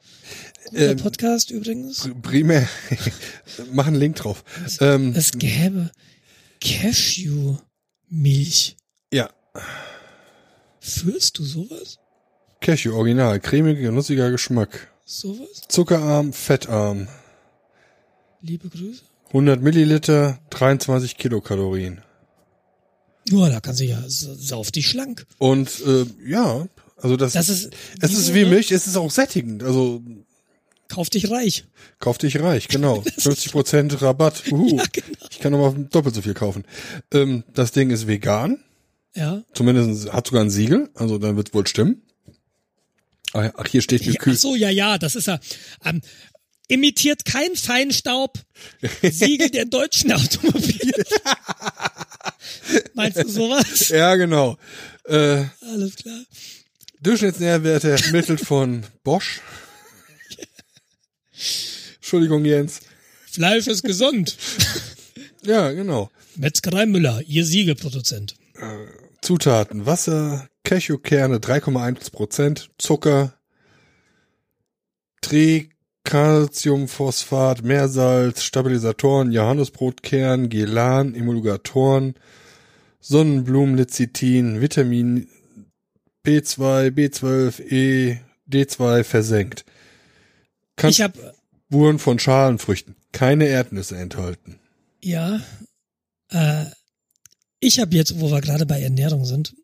Guter 0.69 0.91
Ähm, 0.91 0.97
Podcast 0.97 1.51
übrigens. 1.51 2.05
pr- 2.05 2.21
primär, 2.21 2.65
mach 3.73 3.87
einen 3.87 3.97
Link 3.97 4.15
drauf. 4.15 4.43
Ähm, 4.79 5.13
Es 5.15 5.31
gäbe 5.33 5.91
Cashew-Milch. 6.61 8.77
ja, 9.11 9.29
Fühlst 10.79 11.37
du 11.39 11.43
sowas? 11.43 11.97
Cashew, 12.61 12.95
original, 12.95 13.37
cremiger, 13.41 13.91
nussiger 13.91 14.31
Geschmack. 14.31 14.89
Sowas? 15.03 15.63
Zuckerarm, 15.67 16.31
fettarm. 16.31 17.09
Liebe 18.41 18.69
Grüße. 18.69 19.01
100 19.27 19.61
Milliliter, 19.61 20.39
23 20.51 21.17
Kilokalorien. 21.17 22.01
Ja, 23.29 23.49
da 23.49 23.59
kann 23.59 23.75
sie 23.75 23.87
ja 23.87 24.01
sa- 24.07 24.35
sauf 24.35 24.71
dich 24.71 24.87
schlank. 24.87 25.25
Und 25.39 25.81
äh, 25.85 26.05
ja, 26.25 26.65
also 26.95 27.17
das, 27.17 27.33
Das 27.33 27.49
ist 27.49 27.71
es 27.99 28.11
ist 28.13 28.33
wie 28.33 28.43
ne? 28.43 28.49
Milch, 28.49 28.71
es 28.71 28.87
ist 28.87 28.95
auch 28.97 29.11
sättigend. 29.11 29.63
Also 29.63 30.01
Kauf 30.87 31.09
dich 31.09 31.29
reich. 31.31 31.65
Kauf 31.99 32.17
dich 32.17 32.39
reich, 32.39 32.67
genau. 32.67 32.99
50% 33.17 34.01
Rabatt. 34.01 34.43
Uhu. 34.51 34.77
Ja, 34.77 34.83
genau. 34.91 35.07
Ich 35.31 35.39
kann 35.39 35.51
nochmal 35.51 35.87
doppelt 35.89 36.15
so 36.15 36.21
viel 36.21 36.33
kaufen. 36.35 36.63
Ähm, 37.11 37.43
das 37.53 37.71
Ding 37.71 37.89
ist 37.89 38.07
vegan. 38.07 38.63
Ja. 39.15 39.43
Zumindest 39.53 40.11
hat 40.11 40.27
sogar 40.27 40.43
ein 40.43 40.49
Siegel. 40.49 40.89
Also 40.93 41.17
dann 41.17 41.37
wird 41.37 41.53
wohl 41.53 41.65
stimmen. 41.65 42.01
Ach, 43.33 43.43
ja, 43.43 43.53
ach, 43.57 43.67
hier 43.67 43.81
steht 43.81 44.01
ja 44.01 44.11
ach 44.11 44.17
gekühlt. 44.17 44.39
so, 44.39 44.55
ja, 44.55 44.69
ja, 44.69 44.97
das 44.97 45.15
ist 45.15 45.27
ja. 45.27 45.39
Ähm, 45.83 46.01
imitiert 46.67 47.25
kein 47.25 47.55
Feinstaub. 47.55 48.39
Siegel 49.01 49.49
der 49.49 49.65
deutschen 49.65 50.11
Automobil. 50.13 50.91
Meinst 52.93 53.17
du 53.23 53.27
sowas? 53.27 53.89
Ja, 53.89 54.15
genau. 54.15 54.57
Äh, 55.05 55.45
Alles 55.61 55.95
klar. 55.95 56.21
Durchschnittsnährwerte 57.05 57.91
ermittelt 58.03 58.41
von 58.41 58.83
Bosch. 59.03 59.39
Entschuldigung, 61.95 62.43
Jens. 62.45 62.81
Fleisch 63.31 63.67
ist 63.67 63.83
gesund. 63.83 64.35
Ja, 65.43 65.71
genau. 65.73 66.09
Metzgerei 66.37 66.87
Müller, 66.87 67.21
ihr 67.27 67.45
Siegelproduzent. 67.45 68.35
Zutaten. 69.21 69.85
Wasser, 69.85 70.49
Cashewkerne 70.63 71.37
3,1 71.37 72.11
Prozent, 72.11 72.71
Zucker, 72.79 73.35
Tricalciumphosphat, 75.21 77.63
Meersalz, 77.63 78.41
Stabilisatoren, 78.41 79.31
Johannesbrotkern, 79.31 80.49
Gelan, 80.49 81.13
Emulgatoren, 81.13 82.15
Sonnenblumenlecithin, 83.01 84.61
Vitamin 84.61 85.29
B2, 86.25 86.89
B12, 86.89 87.61
E, 87.71 88.19
D2 88.49 89.03
versenkt. 89.03 89.65
Kann 90.75 90.89
Ich 90.89 91.01
habe 91.01 91.33
Spuren 91.67 91.99
von 91.99 92.19
Schalenfrüchten. 92.19 92.95
Keine 93.11 93.45
Erdnüsse 93.47 93.97
enthalten. 93.97 94.59
ja, 95.01 95.41
äh, 96.29 96.65
ich 97.59 97.79
habe 97.79 97.95
jetzt, 97.95 98.19
wo 98.19 98.29
wir 98.29 98.41
gerade 98.41 98.65
bei 98.65 98.81
Ernährung 98.81 99.25
sind, 99.25 99.55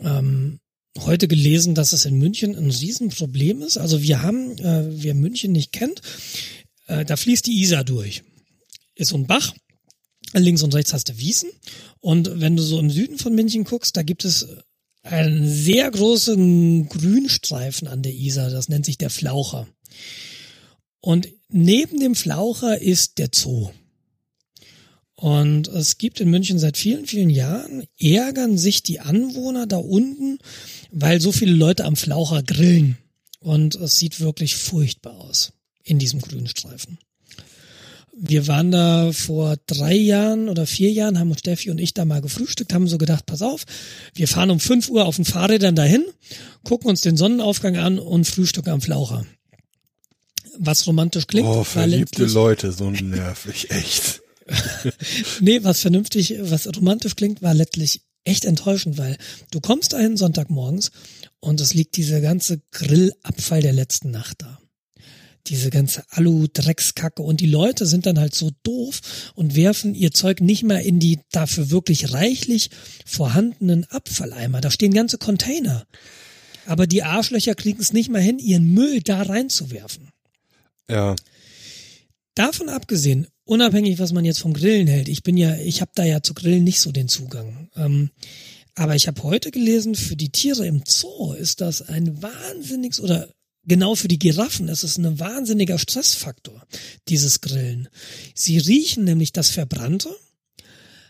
ähm, 0.00 0.60
heute 0.98 1.28
gelesen, 1.28 1.74
dass 1.74 1.92
es 1.92 2.04
in 2.04 2.18
München 2.18 2.56
ein 2.56 2.70
Riesenproblem 2.70 3.62
ist. 3.62 3.76
Also 3.76 4.02
wir 4.02 4.22
haben, 4.22 4.58
äh, 4.58 5.02
wer 5.02 5.14
München 5.14 5.52
nicht 5.52 5.72
kennt, 5.72 6.00
äh, 6.86 7.04
da 7.04 7.16
fließt 7.16 7.46
die 7.46 7.60
Isar 7.60 7.84
durch. 7.84 8.22
Ist 8.94 9.08
so 9.08 9.16
ein 9.16 9.26
Bach. 9.26 9.54
Links 10.34 10.62
und 10.62 10.74
rechts 10.74 10.92
hast 10.92 11.08
du 11.08 11.18
Wiesen. 11.18 11.50
Und 12.00 12.40
wenn 12.40 12.56
du 12.56 12.62
so 12.62 12.78
im 12.78 12.90
Süden 12.90 13.18
von 13.18 13.34
München 13.34 13.64
guckst, 13.64 13.96
da 13.96 14.02
gibt 14.02 14.24
es 14.24 14.48
einen 15.08 15.48
sehr 15.48 15.90
großen 15.90 16.88
Grünstreifen 16.88 17.88
an 17.88 18.02
der 18.02 18.14
Isar. 18.14 18.50
Das 18.50 18.68
nennt 18.68 18.86
sich 18.86 18.98
der 18.98 19.10
Flaucher. 19.10 19.66
Und 21.00 21.28
neben 21.48 22.00
dem 22.00 22.14
Flaucher 22.14 22.80
ist 22.80 23.18
der 23.18 23.30
Zoo. 23.32 23.70
Und 25.14 25.66
es 25.68 25.98
gibt 25.98 26.20
in 26.20 26.30
München 26.30 26.60
seit 26.60 26.76
vielen, 26.76 27.06
vielen 27.06 27.30
Jahren, 27.30 27.84
ärgern 27.98 28.56
sich 28.56 28.84
die 28.84 29.00
Anwohner 29.00 29.66
da 29.66 29.78
unten, 29.78 30.38
weil 30.92 31.20
so 31.20 31.32
viele 31.32 31.54
Leute 31.54 31.84
am 31.84 31.96
Flaucher 31.96 32.42
grillen. 32.42 32.98
Und 33.40 33.74
es 33.74 33.98
sieht 33.98 34.20
wirklich 34.20 34.54
furchtbar 34.54 35.18
aus 35.18 35.52
in 35.82 35.98
diesem 35.98 36.20
Grünstreifen. 36.20 36.98
Wir 38.20 38.48
waren 38.48 38.72
da 38.72 39.12
vor 39.12 39.56
drei 39.66 39.94
Jahren 39.94 40.48
oder 40.48 40.66
vier 40.66 40.90
Jahren, 40.90 41.18
haben 41.18 41.36
Steffi 41.38 41.70
und 41.70 41.78
ich 41.78 41.94
da 41.94 42.04
mal 42.04 42.20
gefrühstückt, 42.20 42.74
haben 42.74 42.88
so 42.88 42.98
gedacht, 42.98 43.26
pass 43.26 43.42
auf, 43.42 43.64
wir 44.14 44.26
fahren 44.26 44.50
um 44.50 44.58
fünf 44.58 44.88
Uhr 44.88 45.04
auf 45.04 45.16
den 45.16 45.24
Fahrrädern 45.24 45.76
dahin, 45.76 46.04
gucken 46.64 46.90
uns 46.90 47.00
den 47.00 47.16
Sonnenaufgang 47.16 47.76
an 47.76 47.98
und 47.98 48.26
frühstücken 48.26 48.70
am 48.70 48.80
Flaucher. 48.80 49.24
Was 50.58 50.86
romantisch 50.88 51.28
klingt. 51.28 51.46
Oh, 51.46 51.62
verliebte 51.62 52.24
Leute, 52.24 52.72
so 52.72 52.90
nervig, 52.90 53.70
echt. 53.70 54.20
Nee, 55.40 55.62
was 55.62 55.80
vernünftig, 55.80 56.34
was 56.40 56.66
romantisch 56.74 57.14
klingt, 57.14 57.42
war 57.42 57.54
letztlich 57.54 58.02
echt 58.24 58.44
enttäuschend, 58.44 58.98
weil 58.98 59.16
du 59.50 59.60
kommst 59.60 59.92
dahin 59.92 60.16
Sonntagmorgens 60.16 60.90
und 61.40 61.60
es 61.60 61.74
liegt 61.74 61.96
dieser 61.96 62.20
ganze 62.20 62.60
Grillabfall 62.72 63.62
der 63.62 63.72
letzten 63.72 64.10
Nacht 64.10 64.42
da. 64.42 64.57
Diese 65.48 65.70
ganze 65.70 66.04
Alu-Dreckskacke 66.10 67.22
und 67.22 67.40
die 67.40 67.46
Leute 67.46 67.86
sind 67.86 68.06
dann 68.06 68.18
halt 68.18 68.34
so 68.34 68.50
doof 68.62 69.32
und 69.34 69.56
werfen 69.56 69.94
ihr 69.94 70.12
Zeug 70.12 70.40
nicht 70.40 70.62
mal 70.62 70.78
in 70.78 70.98
die 70.98 71.20
dafür 71.30 71.70
wirklich 71.70 72.12
reichlich 72.12 72.70
vorhandenen 73.06 73.84
Abfalleimer. 73.84 74.60
Da 74.60 74.70
stehen 74.70 74.92
ganze 74.92 75.18
Container. 75.18 75.86
Aber 76.66 76.86
die 76.86 77.02
Arschlöcher 77.02 77.54
kriegen 77.54 77.80
es 77.80 77.92
nicht 77.92 78.10
mal 78.10 78.20
hin, 78.20 78.38
ihren 78.38 78.74
Müll 78.74 79.00
da 79.00 79.22
reinzuwerfen. 79.22 80.10
Ja. 80.90 81.16
Davon 82.34 82.68
abgesehen, 82.68 83.26
unabhängig, 83.44 83.98
was 83.98 84.12
man 84.12 84.24
jetzt 84.24 84.40
vom 84.40 84.52
Grillen 84.52 84.86
hält, 84.86 85.08
ich 85.08 85.22
bin 85.22 85.36
ja, 85.36 85.56
ich 85.56 85.80
habe 85.80 85.90
da 85.94 86.04
ja 86.04 86.22
zu 86.22 86.34
Grillen 86.34 86.64
nicht 86.64 86.80
so 86.80 86.92
den 86.92 87.08
Zugang. 87.08 87.70
Ähm, 87.74 88.10
aber 88.74 88.94
ich 88.94 89.08
habe 89.08 89.22
heute 89.24 89.50
gelesen, 89.50 89.94
für 89.94 90.14
die 90.14 90.30
Tiere 90.30 90.66
im 90.66 90.82
Zoo 90.86 91.32
ist 91.32 91.60
das 91.60 91.82
ein 91.82 92.22
wahnsinniges 92.22 93.00
oder 93.00 93.28
genau 93.68 93.94
für 93.94 94.08
die 94.08 94.18
Giraffen 94.18 94.68
ist 94.68 94.82
es 94.82 94.98
ein 94.98 95.18
wahnsinniger 95.20 95.78
Stressfaktor, 95.78 96.66
dieses 97.08 97.40
Grillen. 97.40 97.88
Sie 98.34 98.58
riechen 98.58 99.04
nämlich 99.04 99.32
das 99.32 99.50
Verbrannte. 99.50 100.10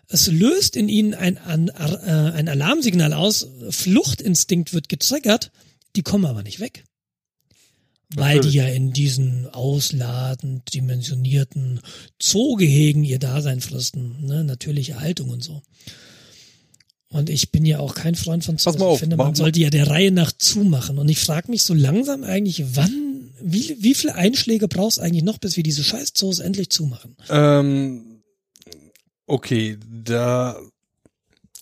Es 0.09 0.27
löst 0.27 0.77
in 0.77 0.89
ihnen 0.89 1.15
ein, 1.15 1.39
ein, 1.39 1.69
äh, 1.69 2.33
ein 2.35 2.49
Alarmsignal 2.49 3.13
aus, 3.13 3.49
Fluchtinstinkt 3.71 4.73
wird 4.73 4.89
getriggert, 4.89 5.51
die 5.97 6.03
kommen 6.03 6.27
aber 6.27 6.43
nicht 6.43 6.61
weg 6.61 6.85
weil 8.15 8.41
die 8.41 8.51
ja 8.51 8.67
in 8.67 8.93
diesen 8.93 9.47
ausladend 9.49 10.73
dimensionierten 10.73 11.81
Zoogehegen 12.19 13.05
ihr 13.05 13.19
Dasein 13.19 13.61
fristen, 13.61 14.25
ne, 14.25 14.45
natürliche 14.45 15.01
Haltung 15.01 15.31
und 15.31 15.43
so. 15.43 15.63
Und 17.11 17.31
ich 17.31 17.51
bin 17.51 17.65
ja 17.65 17.79
auch 17.79 17.95
kein 17.95 18.15
Freund 18.15 18.45
von 18.45 18.59
Zoos. 18.59 18.65
Pass 18.75 18.79
mal 18.79 18.87
auf, 18.87 18.95
ich 18.97 19.01
finde, 19.01 19.17
man 19.17 19.35
sollte 19.35 19.59
ja 19.61 19.71
der 19.71 19.87
Reihe 19.89 20.11
nach 20.13 20.31
zumachen. 20.33 20.99
Und 20.99 21.09
ich 21.09 21.19
frage 21.19 21.51
mich 21.51 21.63
so 21.63 21.73
langsam 21.73 22.23
eigentlich, 22.23 22.65
wann, 22.77 23.31
wie, 23.41 23.77
wie 23.81 23.95
viele 23.95 24.15
Einschläge 24.15 24.69
brauchst 24.69 24.99
du 24.99 25.03
eigentlich 25.03 25.25
noch, 25.25 25.39
bis 25.39 25.57
wir 25.57 25.63
diese 25.63 25.83
scheiß 25.85 26.13
Zoos 26.13 26.39
endlich 26.39 26.69
zumachen? 26.69 27.17
Ähm, 27.31 28.21
okay, 29.27 29.79
da 30.05 30.59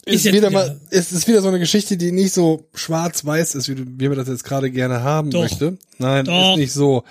Ist 0.05 0.25
ist, 0.27 0.33
wieder 0.33 0.49
wieder- 0.49 0.51
mal, 0.51 0.81
es 0.91 1.13
ist 1.13 1.29
wieder 1.29 1.43
so 1.43 1.49
eine 1.49 1.61
Geschichte, 1.61 1.97
die 1.97 2.11
nicht 2.11 2.33
so 2.33 2.69
schwarz-weiß 2.75 3.55
ist, 3.55 3.69
wie, 3.69 3.77
du- 3.77 3.85
wie 3.87 4.09
man 4.09 4.19
das 4.19 4.27
jetzt 4.27 4.43
gerade 4.45 4.71
gerne 4.73 5.03
haben 5.03 5.31
Doch. 5.31 5.43
möchte. 5.43 5.79
Nein, 5.99 6.25
Doch. 6.25 6.53
ist 6.55 6.59
nicht 6.59 6.73
so. 6.73 7.05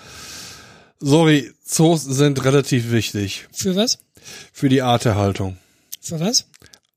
Sorry, 1.00 1.52
Zoos 1.64 2.04
sind 2.04 2.44
relativ 2.44 2.92
wichtig 2.92 3.48
Für 3.54 3.76
was? 3.76 4.00
für 4.52 4.70
die 4.70 4.82
Arterhaltung. 4.82 5.58
Für 6.02 6.20
was? 6.20 6.46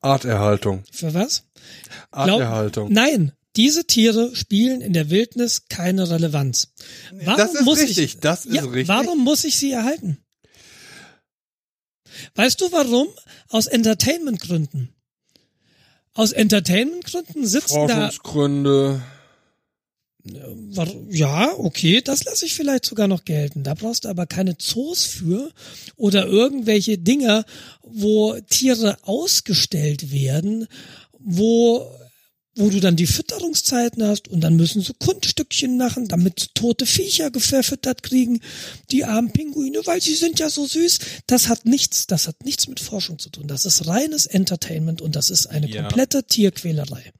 Arterhaltung. 0.01 0.85
Für 0.93 1.15
was? 1.15 1.45
Arterhaltung. 2.11 2.93
Nein, 2.93 3.33
diese 3.57 3.87
Tiere 3.87 4.35
spielen 4.37 4.81
in 4.81 4.93
der 4.93 5.11
Wildnis 5.11 5.65
keine 5.69 6.09
Relevanz. 6.11 6.73
Warum 7.13 7.37
das 7.37 7.55
ist 7.55 7.65
muss 7.65 7.79
richtig, 7.81 7.99
ich, 7.99 8.19
das 8.21 8.47
ist 8.47 8.55
ja, 8.55 8.63
richtig. 8.63 8.89
Warum 8.89 9.25
muss 9.25 9.45
ich 9.45 9.59
sie 9.59 9.73
erhalten? 9.73 10.19
Weißt 12.35 12.61
du 12.61 12.71
warum? 12.73 13.09
Aus 13.49 13.67
Entertainmentgründen. 13.67 14.95
Aus 16.15 16.33
Entertainmentgründen 16.33 17.47
sitzen 17.47 17.87
da. 17.87 17.95
Forschungsgründe. 17.95 19.03
Ja, 21.11 21.53
okay, 21.57 22.01
das 22.03 22.25
lasse 22.25 22.47
ich 22.47 22.55
vielleicht 22.55 22.85
sogar 22.85 23.09
noch 23.09 23.25
gelten. 23.25 23.63
Da 23.63 23.75
brauchst 23.75 24.05
du 24.05 24.09
aber 24.09 24.27
keine 24.27 24.57
Zoos 24.59 25.05
für 25.05 25.51
oder 25.97 26.27
irgendwelche 26.27 26.99
Dinger, 26.99 27.45
wo 27.83 28.37
Tiere 28.49 28.99
ausgestellt 29.03 30.11
werden, 30.13 30.67
wo 31.19 31.87
wo 32.59 32.71
du 32.71 32.81
dann 32.81 32.97
die 32.97 33.07
Fütterungszeiten 33.07 34.03
hast 34.03 34.27
und 34.27 34.41
dann 34.41 34.57
müssen 34.57 34.83
sie 34.83 34.93
Kunststückchen 34.99 35.77
machen, 35.79 36.09
damit 36.09 36.57
tote 36.57 36.87
Viecher 36.87 37.31
verfüttert 37.33 38.03
kriegen, 38.03 38.41
die 38.91 39.05
armen 39.05 39.31
Pinguine, 39.31 39.81
weil 39.85 40.03
sie 40.03 40.17
sind 40.17 40.41
ja 40.41 40.51
so 40.51 40.67
süß. 40.67 40.99
Das 41.29 41.47
hat 41.47 41.67
nichts, 41.67 42.09
das 42.09 42.27
hat 42.27 42.45
nichts 42.45 42.67
mit 42.67 42.81
Forschung 42.81 43.21
zu 43.21 43.31
tun. 43.31 43.47
Das 43.47 43.65
ist 43.65 43.87
reines 43.87 44.27
Entertainment 44.27 45.01
und 45.01 45.15
das 45.15 45.31
ist 45.31 45.47
eine 45.47 45.69
Ja. 45.71 45.83
komplette 45.83 46.25
Tierquälerei. 46.25 47.13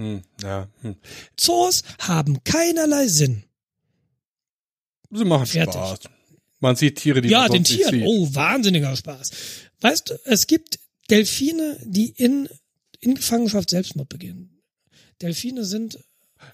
Hm, 0.00 0.22
ja, 0.42 0.68
hm. 0.80 0.96
Zoos 1.36 1.82
haben 1.98 2.42
keinerlei 2.42 3.06
Sinn. 3.06 3.44
Sie 5.10 5.24
machen 5.24 5.46
Fertig. 5.46 5.74
Spaß. 5.74 6.00
Man 6.60 6.76
sieht 6.76 6.96
Tiere, 6.98 7.20
die 7.20 7.28
ja, 7.28 7.40
man 7.40 7.52
den 7.52 7.64
sonst 7.64 7.70
nicht 7.70 7.88
Tieren. 7.88 7.94
sieht. 8.00 8.04
Oh, 8.06 8.34
wahnsinniger 8.34 8.96
Spaß. 8.96 9.30
Weißt 9.80 10.10
du, 10.10 10.14
es 10.24 10.46
gibt 10.46 10.78
Delfine, 11.10 11.78
die 11.84 12.10
in, 12.10 12.48
in 13.00 13.14
Gefangenschaft 13.14 13.70
Selbstmord 13.70 14.08
begehen. 14.08 14.62
Delfine 15.20 15.64
sind, 15.64 15.98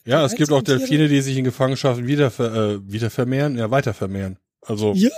Ja, 0.05 0.25
es 0.25 0.35
gibt 0.35 0.51
auch 0.51 0.63
Delfine, 0.63 1.09
die 1.09 1.21
sich 1.21 1.37
in 1.37 1.45
Gefangenschaft 1.45 2.05
wieder, 2.05 2.31
ver, 2.31 2.55
äh, 2.55 2.93
wieder 2.93 3.11
vermehren, 3.11 3.57
ja, 3.59 3.71
weiter 3.71 3.95
vermehren. 3.95 4.39
Also, 4.61 4.93
ja, 4.95 5.11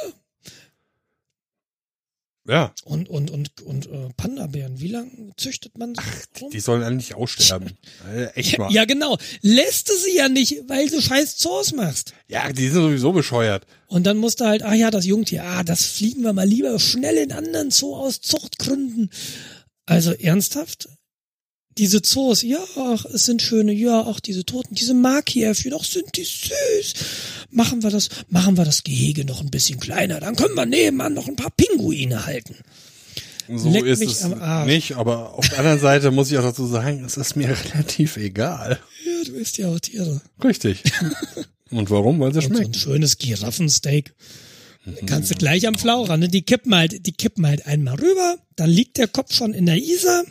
Ja, 2.49 2.73
Und, 2.85 3.11
und, 3.11 3.31
und, 3.31 3.61
und 3.61 3.87
äh, 3.87 4.09
Panda-Bären, 4.17 4.81
wie 4.81 4.89
lange 4.89 5.11
züchtet 5.37 5.77
man 5.77 5.95
so? 5.95 6.01
rum? 6.41 6.51
die 6.51 6.61
sollen 6.61 6.83
eigentlich 6.83 7.15
aussterben. 7.15 7.77
Äh, 8.11 8.29
echt 8.29 8.59
mal. 8.59 8.73
Ja, 8.73 8.87
genau. 8.87 9.19
Lässt 9.43 9.91
du 9.91 9.93
sie 9.95 10.17
ja 10.17 10.31
nicht, 10.31 10.63
weil 10.67 10.89
du 10.89 11.03
scheiß 11.03 11.37
Zoos 11.37 11.75
machst. 11.75 12.15
Ja, 12.27 12.51
die 12.51 12.69
sind 12.69 12.81
sowieso 12.81 13.13
bescheuert. 13.13 13.67
Und 13.87 14.05
dann 14.07 14.17
musst 14.17 14.41
du 14.41 14.47
halt, 14.47 14.63
ah 14.63 14.73
ja, 14.73 14.91
das 14.91 15.05
Jungtier, 15.05 15.45
ah, 15.45 15.63
das 15.63 15.85
fliegen 15.85 16.23
wir 16.23 16.33
mal 16.33 16.49
lieber 16.49 16.79
schnell 16.79 17.19
in 17.19 17.33
anderen 17.33 17.71
Zoo 17.71 17.95
aus 17.95 18.23
Zuchtgründen. 18.23 19.11
Also 19.85 20.13
ernsthaft? 20.13 20.89
Diese 21.79 22.03
Zoos, 22.03 22.43
ja, 22.43 22.59
ach, 22.77 23.05
es 23.07 23.25
sind 23.25 23.41
schöne, 23.41 23.73
ja, 23.73 24.01
auch 24.01 24.21
diese 24.21 24.45
Toten, 24.45 24.75
diese 24.75 24.95
Makiäffchen, 24.95 25.73
ach, 25.79 25.85
sind 25.85 26.17
die 26.17 26.25
süß. 26.25 26.95
Machen 27.51 27.83
wir 27.83 27.91
das, 27.91 28.09
machen 28.29 28.57
wir 28.57 28.65
das 28.65 28.83
Gehege 28.83 29.25
noch 29.25 29.41
ein 29.41 29.51
bisschen 29.51 29.79
kleiner, 29.79 30.19
dann 30.21 30.35
können 30.37 30.55
wir 30.55 30.67
nebenan 30.67 31.15
noch 31.15 31.29
ein 31.29 31.37
paar 31.37 31.53
Pinguine 31.57 32.27
halten. 32.27 32.57
So 33.51 33.71
Leck 33.71 33.87
ist 33.87 34.03
es 34.03 34.27
nicht, 34.67 34.97
aber 34.97 35.35
auf 35.39 35.49
der 35.49 35.61
anderen 35.61 35.81
Seite 35.81 36.11
muss 36.11 36.31
ich 36.31 36.37
auch 36.37 36.43
dazu 36.43 36.67
sagen, 36.67 37.03
es 37.05 37.17
ist 37.17 37.35
mir 37.37 37.49
relativ 37.75 38.17
egal. 38.19 38.79
Ja, 39.07 39.25
du 39.25 39.33
isst 39.37 39.57
ja 39.57 39.69
auch 39.69 39.81
Tiere. 39.81 40.21
Richtig. 40.45 40.83
Und 41.71 41.91
warum? 41.91 42.21
Weil 42.21 42.33
sie 42.33 42.39
Und 42.39 42.43
so 42.45 42.49
ein 42.51 42.57
schmecken. 42.57 42.75
schönes 42.75 43.19
Giraffensteak. 43.19 44.13
Kannst 45.07 45.31
du 45.31 45.35
gleich 45.35 45.67
am 45.67 45.77
Flaucher, 45.77 46.17
ne? 46.17 46.29
Die 46.29 46.43
kippen 46.43 46.75
halt, 46.75 47.07
die 47.07 47.13
kippen 47.13 47.47
halt 47.47 47.67
einmal 47.67 47.97
rüber, 47.97 48.37
dann 48.57 48.71
liegt 48.71 48.97
der 48.97 49.07
Kopf 49.09 49.35
schon 49.35 49.53
in 49.53 49.67
der 49.67 49.77
Isar 49.77 50.25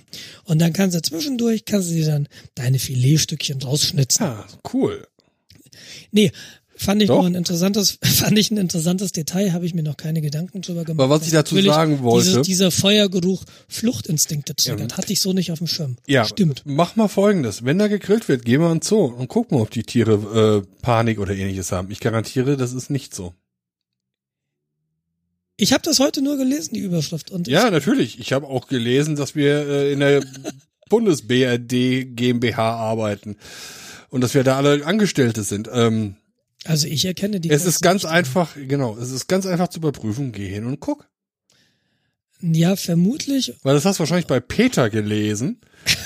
und 0.45 0.60
dann 0.60 0.74
kannst 0.74 0.95
du 0.95 1.02
zwischendurch, 1.02 1.65
kannst 1.65 1.90
du 1.90 1.94
dir 1.94 2.06
dann 2.07 2.28
deine 2.56 2.80
Filetstückchen 2.80 3.61
rausschnitzen. 3.61 4.26
Ja, 4.26 4.45
cool. 4.74 5.06
Nee, 6.11 6.32
fand 6.76 7.02
ich 7.03 7.07
Doch. 7.07 7.18
noch 7.19 7.26
ein 7.26 7.36
interessantes, 7.36 7.99
fand 8.03 8.38
ich 8.38 8.49
ein 8.49 8.57
interessantes 8.57 9.11
Detail, 9.11 9.53
habe 9.53 9.65
ich 9.68 9.76
mir 9.76 9.84
noch 9.84 9.95
keine 9.98 10.22
Gedanken 10.22 10.61
drüber 10.61 10.86
gemacht. 10.86 11.03
Aber 11.03 11.15
was 11.19 11.26
ich 11.28 11.34
dazu 11.34 11.53
Natürlich 11.56 11.72
sagen 11.74 12.02
wollte- 12.02 12.28
Dieses, 12.28 12.48
dieser 12.48 12.72
Feuergeruch 12.72 13.44
Fluchtinstinkte 13.68 14.56
triggert, 14.56 14.98
hatte 14.98 15.14
ich 15.14 15.22
so 15.22 15.34
nicht 15.34 15.52
auf 15.52 15.60
dem 15.60 15.68
Schirm. 15.68 15.98
Ja, 16.07 16.26
Stimmt. 16.26 16.64
mach 16.65 16.95
mal 16.95 17.07
folgendes. 17.10 17.64
Wenn 17.64 17.78
da 17.78 17.88
gegrillt 17.88 18.28
wird, 18.28 18.44
geh 18.44 18.57
mal 18.57 18.72
ins 18.72 18.88
Zoo 18.88 19.06
und 19.06 19.28
guck 19.28 19.52
mal, 19.52 19.61
ob 19.61 19.69
die 19.69 19.84
Tiere 19.84 20.64
äh, 20.65 20.82
Panik 20.82 21.19
oder 21.19 21.36
ähnliches 21.36 21.72
haben. 21.72 21.91
Ich 21.91 21.99
garantiere, 21.99 22.57
das 22.57 22.74
ist 22.74 22.90
nicht 22.90 23.14
so. 23.14 23.34
Ich 25.58 25.74
habe 25.74 25.82
das 25.84 26.00
heute 26.00 26.22
nur 26.22 26.38
gelesen, 26.38 26.76
die 26.76 26.82
Überschrift. 26.82 27.32
Und 27.32 27.48
Ja, 27.48 27.72
natürlich. 27.72 28.20
Ich 28.20 28.32
habe 28.32 28.48
auch 28.48 28.68
gelesen, 28.68 29.16
dass 29.16 29.36
wir 29.36 29.68
äh, 29.68 29.92
in 29.92 30.00
der 30.00 30.24
Bundes-BRD 30.90 32.16
GmbH 32.16 32.76
arbeiten 32.76 33.38
und 34.10 34.22
dass 34.22 34.36
wir 34.36 34.44
da 34.44 34.58
alle 34.58 34.86
Angestellte 34.86 35.44
sind. 35.44 35.68
Ähm, 35.74 36.16
also 36.64 36.88
ich 36.88 37.06
erkenne 37.06 37.40
die. 37.40 37.50
es 37.50 37.66
ist 37.66 37.82
ganz 37.82 38.06
einfach, 38.06 38.56
genau, 38.56 38.98
es 38.98 39.12
ist 39.12 39.28
ganz 39.28 39.46
einfach 39.46 39.70
zu 39.70 39.80
überprüfen. 39.80 40.32
Geh 40.32 40.48
hin 40.48 40.66
und 40.66 40.80
guck. 40.80 41.08
Ja, 42.42 42.76
vermutlich. 42.76 43.54
Weil 43.64 43.74
das 43.74 43.86
hast 43.86 43.98
du 43.98 44.02
wahrscheinlich 44.02 44.28
bei 44.28 44.40
Peter 44.40 44.90
gelesen. 44.90 45.60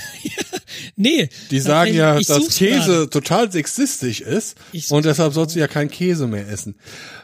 Nee. 1.02 1.30
Die 1.50 1.60
sagen 1.60 1.94
ja, 1.94 2.20
ich 2.20 2.28
dass 2.28 2.38
such's 2.38 2.58
Käse 2.58 2.86
gerade. 2.86 3.10
total 3.10 3.52
sexistisch 3.52 4.22
ist 4.22 4.56
Ich 4.72 4.92
und 4.92 5.06
deshalb 5.06 5.34
sollst 5.34 5.56
du 5.56 5.60
ja 5.60 5.68
keinen 5.68 5.90
Käse 5.90 6.28
mehr 6.28 6.48
essen. 6.48 6.76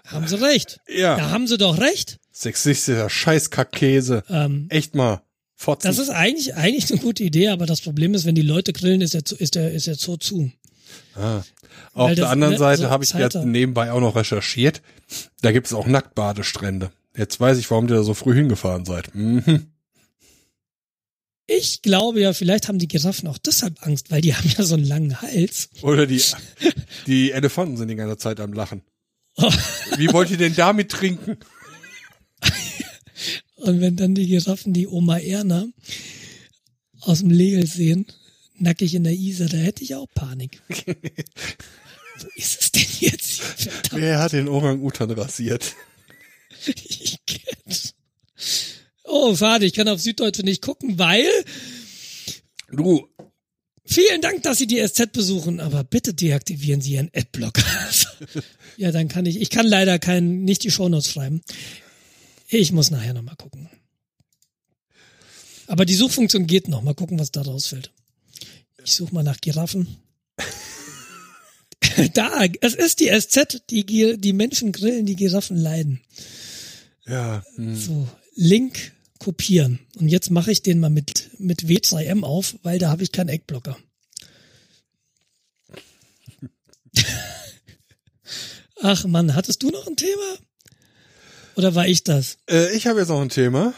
Haben 0.05 0.27
sie 0.27 0.41
recht. 0.41 0.79
Ja. 0.87 1.15
Da 1.15 1.29
haben 1.29 1.47
sie 1.47 1.57
doch 1.57 1.77
recht. 1.79 2.17
Sexistischer 2.31 3.09
Scheißkackkäse. 3.09 4.23
Ähm, 4.29 4.65
Echt 4.69 4.95
mal. 4.95 5.21
Fotzen. 5.59 5.87
das 5.87 5.97
ist 5.97 6.09
eigentlich, 6.09 6.55
eigentlich 6.55 6.91
eine 6.91 7.01
gute 7.01 7.23
Idee, 7.23 7.47
aber 7.47 7.65
das 7.65 7.81
Problem 7.81 8.13
ist, 8.13 8.25
wenn 8.25 8.35
die 8.35 8.43
Leute 8.43 8.73
grillen, 8.73 9.01
ist 9.01 9.15
der, 9.15 9.23
ist 9.39 9.55
der, 9.55 9.71
ist 9.73 9.87
der 9.87 9.95
Zoo 9.95 10.17
zu. 10.17 10.51
Ah. 11.15 11.41
Auf 11.93 12.09
Weil 12.09 12.15
der 12.15 12.25
das, 12.25 12.31
anderen 12.31 12.53
ne, 12.53 12.59
Seite 12.59 12.81
so 12.83 12.89
habe 12.89 13.03
ich 13.03 13.13
jetzt 13.13 13.35
nebenbei 13.43 13.91
auch 13.91 13.99
noch 13.99 14.15
recherchiert. 14.15 14.81
Da 15.41 15.51
gibt 15.51 15.65
es 15.67 15.73
auch 15.73 15.87
Nacktbadestrände. 15.87 16.91
Jetzt 17.15 17.39
weiß 17.39 17.57
ich, 17.57 17.69
warum 17.71 17.87
ihr 17.87 17.95
da 17.95 18.03
so 18.03 18.13
früh 18.13 18.35
hingefahren 18.35 18.85
seid. 18.85 19.13
Mhm. 19.15 19.71
Ich 21.47 21.81
glaube 21.81 22.19
ja, 22.21 22.33
vielleicht 22.33 22.67
haben 22.67 22.77
die 22.77 22.89
Giraffen 22.89 23.27
auch 23.27 23.37
deshalb 23.37 23.81
Angst, 23.85 24.11
weil 24.11 24.21
die 24.21 24.35
haben 24.35 24.49
ja 24.57 24.63
so 24.63 24.75
einen 24.75 24.85
langen 24.85 25.21
Hals. 25.21 25.69
Oder 25.81 26.05
die, 26.05 26.21
die 27.07 27.31
Elefanten 27.31 27.77
sind 27.77 27.87
die 27.87 27.95
ganze 27.95 28.17
Zeit 28.17 28.39
am 28.39 28.53
Lachen. 28.53 28.81
Wie 29.97 30.11
wollt 30.11 30.29
ihr 30.31 30.37
denn 30.37 30.55
damit 30.55 30.91
trinken? 30.91 31.37
Und 33.55 33.81
wenn 33.81 33.95
dann 33.95 34.13
die 34.13 34.27
Giraffen 34.27 34.73
die 34.73 34.87
Oma 34.87 35.17
Erna 35.19 35.67
aus 37.01 37.19
dem 37.19 37.31
Legel 37.31 37.65
sehen, 37.65 38.05
nackig 38.55 38.93
in 38.93 39.03
der 39.03 39.13
Isar, 39.13 39.47
da 39.47 39.57
hätte 39.57 39.83
ich 39.83 39.95
auch 39.95 40.07
Panik. 40.13 40.61
Wo 40.67 42.27
ist 42.35 42.61
es 42.61 42.71
denn 42.71 42.85
jetzt? 42.99 43.31
hier? 43.57 43.71
Verdammt, 43.71 44.01
Wer 44.01 44.19
hat 44.19 44.33
den 44.33 44.47
Orang-Utan 44.47 45.11
rasiert? 45.11 45.75
ich 46.65 47.19
kenn's. 47.25 47.93
Oh, 49.07 49.35
schade, 49.35 49.65
ich 49.65 49.73
kann 49.73 49.87
auf 49.87 50.01
Süddeutsche 50.01 50.43
nicht 50.43 50.61
gucken, 50.61 50.99
weil 50.99 51.27
Du, 52.69 53.07
Vielen 53.89 54.19
Dank, 54.19 54.43
dass 54.43 54.57
Sie 54.57 54.67
die 54.67 54.85
SZ 54.85 55.13
besuchen, 55.13 55.61
aber 55.61 55.85
bitte 55.85 56.13
deaktivieren 56.13 56.81
Sie 56.81 56.95
Ihren 56.95 57.09
Adblocker. 57.15 57.63
ja, 58.77 58.91
dann 58.91 59.07
kann 59.07 59.25
ich, 59.25 59.39
ich 59.39 59.49
kann 59.49 59.65
leider 59.65 59.97
kein, 59.97 60.43
nicht 60.43 60.65
die 60.65 60.71
Shownotes 60.71 61.09
schreiben. 61.09 61.41
Ich 62.49 62.73
muss 62.73 62.91
nachher 62.91 63.13
nochmal 63.13 63.37
gucken. 63.37 63.69
Aber 65.67 65.85
die 65.85 65.95
Suchfunktion 65.95 66.47
geht 66.47 66.67
noch. 66.67 66.81
Mal 66.81 66.95
gucken, 66.95 67.17
was 67.17 67.31
da 67.31 67.41
rausfällt. 67.41 67.93
Ich 68.83 68.91
suche 68.91 69.13
mal 69.13 69.23
nach 69.23 69.39
Giraffen. 69.39 69.87
da, 72.13 72.43
es 72.59 72.75
ist 72.75 72.99
die 72.99 73.09
SZ, 73.09 73.63
die, 73.69 73.85
die 74.17 74.33
Menschen 74.33 74.73
grillen, 74.73 75.05
die 75.05 75.15
Giraffen 75.15 75.55
leiden. 75.55 76.01
ja, 77.05 77.41
hm. 77.55 77.73
So, 77.73 78.07
Link 78.35 78.91
kopieren. 79.19 79.79
Und 79.97 80.07
jetzt 80.09 80.29
mache 80.31 80.51
ich 80.51 80.61
den 80.61 80.79
mal 80.79 80.89
mit, 80.89 81.29
mit 81.39 81.63
W2M 81.63 82.23
auf, 82.23 82.55
weil 82.63 82.79
da 82.79 82.89
habe 82.89 83.03
ich 83.03 83.11
keinen 83.11 83.29
Eckblocker. 83.29 83.77
Ach 88.81 89.05
Mann, 89.05 89.33
hattest 89.35 89.63
du 89.63 89.69
noch 89.69 89.87
ein 89.87 89.95
Thema? 89.95 90.37
Oder 91.55 91.73
war 91.75 91.87
ich 91.87 92.03
das? 92.03 92.37
äh, 92.49 92.75
ich 92.75 92.85
habe 92.87 92.99
jetzt 92.99 93.09
noch 93.09 93.21
ein 93.21 93.29
Thema. 93.29 93.73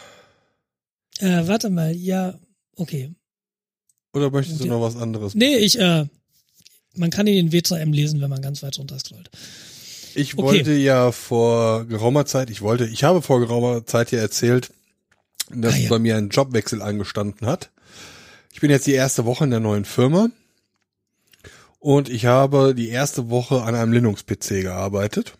Äh, 1.18 1.46
warte 1.46 1.70
mal, 1.70 1.94
ja, 1.94 2.38
okay. 2.76 3.14
Oder 4.12 4.30
möchtest 4.30 4.60
du 4.60 4.64
Ja. 4.64 4.70
noch 4.72 4.82
was 4.82 4.96
anderes? 4.96 5.34
Nee, 5.34 5.56
ich, 5.56 5.78
äh, 5.78 6.06
man 6.96 7.10
kann 7.10 7.26
in 7.26 7.48
den 7.48 7.52
W2M 7.52 7.92
lesen, 7.94 8.20
wenn 8.20 8.28
man 8.30 8.42
ganz 8.42 8.62
weit 8.62 8.78
runter 8.78 8.98
scrollt. 8.98 9.30
Ich 10.14 10.34
Okay. 10.36 10.42
wollte 10.42 10.72
ja 10.74 11.12
vor 11.12 11.84
geraumer 11.86 12.26
Zeit, 12.26 12.50
ich 12.50 12.60
wollte, 12.60 12.84
ich 12.86 13.04
habe 13.04 13.22
vor 13.22 13.38
geraumer 13.40 13.86
Zeit 13.86 14.10
ja 14.10 14.18
erzählt, 14.18 14.72
dass 15.54 15.74
Ah, 15.74 15.78
ja. 15.78 15.88
bei 15.88 15.98
mir 15.98 16.16
ein 16.16 16.28
Jobwechsel 16.30 16.82
angestanden 16.82 17.46
hat. 17.46 17.70
Ich 18.52 18.60
bin 18.60 18.70
jetzt 18.70 18.86
die 18.86 18.92
erste 18.92 19.24
Woche 19.24 19.44
in 19.44 19.50
der 19.50 19.60
neuen 19.60 19.84
Firma 19.84 20.30
und 21.78 22.08
ich 22.08 22.26
habe 22.26 22.74
die 22.74 22.88
erste 22.88 23.30
Woche 23.30 23.62
an 23.62 23.74
einem 23.74 23.92
Linux-PC 23.92 24.62
gearbeitet. 24.62 25.34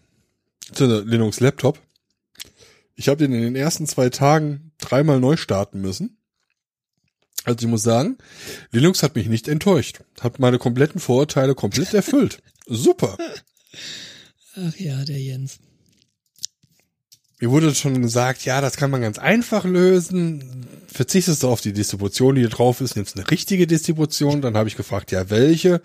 beziehungsweise 0.69 1.05
Linux-Laptop. 1.09 1.79
Ich 2.95 3.09
habe 3.09 3.19
den 3.19 3.33
in 3.33 3.43
den 3.43 3.57
ersten 3.57 3.87
zwei 3.87 4.11
Tagen 4.11 4.73
dreimal 4.79 5.21
neu 5.21 5.37
starten 5.37 5.81
müssen. 5.81 6.17
Also 7.45 7.61
ich 7.61 7.67
muss 7.71 7.83
sagen, 7.83 8.19
Linux 8.71 9.03
hat 9.03 9.15
mich 9.17 9.27
nicht 9.27 9.49
enttäuscht. 9.49 10.01
Hat 10.21 10.39
meine 10.39 10.59
kompletten 10.59 11.01
Vorurteile 11.01 11.55
komplett 11.55 11.95
erfüllt. 11.95 12.43
Super. 12.67 13.17
Ach 14.57 14.77
ja, 14.77 15.05
der 15.05 15.19
Jens. 15.21 15.59
Mir 17.41 17.51
wurde 17.51 17.75
schon 17.75 18.03
gesagt, 18.03 18.45
ja, 18.45 18.61
das 18.61 18.77
kann 18.77 18.91
man 18.91 19.01
ganz 19.01 19.19
einfach 19.19 19.65
lösen. 19.65 20.67
Verzichtest 20.87 21.43
du 21.43 21.49
auf 21.49 21.63
die 21.63 21.73
Distribution, 21.73 22.35
die 22.35 22.43
hier 22.43 22.51
drauf 22.51 22.83
ist, 22.83 22.97
nimmst 22.97 23.17
eine 23.17 23.31
richtige 23.31 23.67
Distribution. 23.67 24.43
Dann 24.43 24.59
habe 24.59 24.69
ich 24.69 24.77
gefragt, 24.77 25.11
ja, 25.11 25.31
welche? 25.31 25.81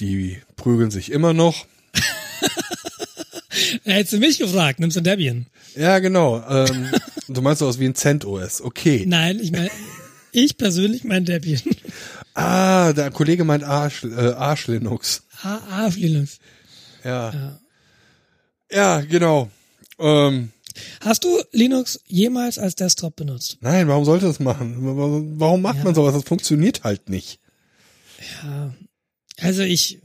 Die 0.00 0.38
prügeln 0.56 0.90
sich 0.90 1.12
immer 1.12 1.34
noch. 1.34 1.66
Hättest 3.84 4.14
du 4.14 4.18
mich 4.18 4.38
gefragt, 4.38 4.80
nimmst 4.80 4.96
du 4.96 5.02
Debian? 5.02 5.46
Ja, 5.76 5.98
genau. 5.98 6.42
Ähm, 6.48 6.90
du 7.28 7.42
meinst 7.42 7.58
sowas 7.58 7.78
wie 7.78 7.84
ein 7.84 7.94
CentOS. 7.94 8.62
Okay. 8.62 9.04
Nein, 9.06 9.40
ich 9.40 9.52
meine, 9.52 9.70
ich 10.32 10.56
persönlich 10.56 11.04
mein 11.04 11.24
Debian. 11.24 11.60
Ah, 12.40 12.92
der 12.92 13.10
Kollege 13.10 13.42
meint 13.42 13.64
Arsch, 13.64 14.04
äh, 14.04 14.30
Arsch 14.30 14.68
Linux. 14.68 15.24
Ah, 15.42 15.58
ah, 15.68 15.90
Linux. 15.96 16.38
Ja. 17.02 17.32
Ja. 17.32 17.60
Ja, 18.70 19.00
genau. 19.00 19.50
Ähm, 19.98 20.52
Hast 21.00 21.24
du 21.24 21.28
Linux 21.52 22.00
jemals 22.06 22.58
als 22.58 22.74
Desktop 22.74 23.16
benutzt? 23.16 23.58
nein, 23.60 23.88
warum 23.88 24.04
sollte 24.04 24.26
das 24.26 24.40
machen? 24.40 24.76
Warum 25.38 25.62
macht 25.62 25.78
Ja. 25.78 25.84
man 25.84 25.94
sowas? 25.94 26.14
Das 26.14 26.24
funktioniert 26.24 26.84
halt 26.84 27.08
nicht. 27.08 27.40
Ja. 28.42 28.74
Also 29.40 29.62
ich, 29.62 30.00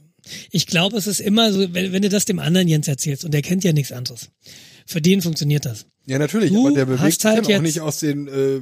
ich 0.51 0.67
glaube, 0.67 0.97
es 0.97 1.07
ist 1.07 1.19
immer 1.19 1.51
so, 1.51 1.73
wenn, 1.73 1.91
wenn 1.91 2.01
du 2.01 2.09
das 2.09 2.25
dem 2.25 2.39
anderen 2.39 2.67
Jens 2.67 2.87
erzählst 2.87 3.25
und 3.25 3.33
der 3.33 3.41
kennt 3.41 3.63
ja 3.63 3.73
nichts 3.73 3.91
anderes. 3.91 4.29
Für 4.85 5.01
den 5.01 5.21
funktioniert 5.21 5.65
das. 5.65 5.85
Ja, 6.05 6.19
natürlich, 6.19 6.51
Du 6.51 6.67
aber 6.67 6.75
der 6.75 6.85
bewegt 6.85 7.21
sich 7.21 7.25
halt 7.25 7.45
auch 7.51 7.61
nicht 7.61 7.79
aus 7.79 7.99
den, 7.99 8.27
äh, 8.27 8.61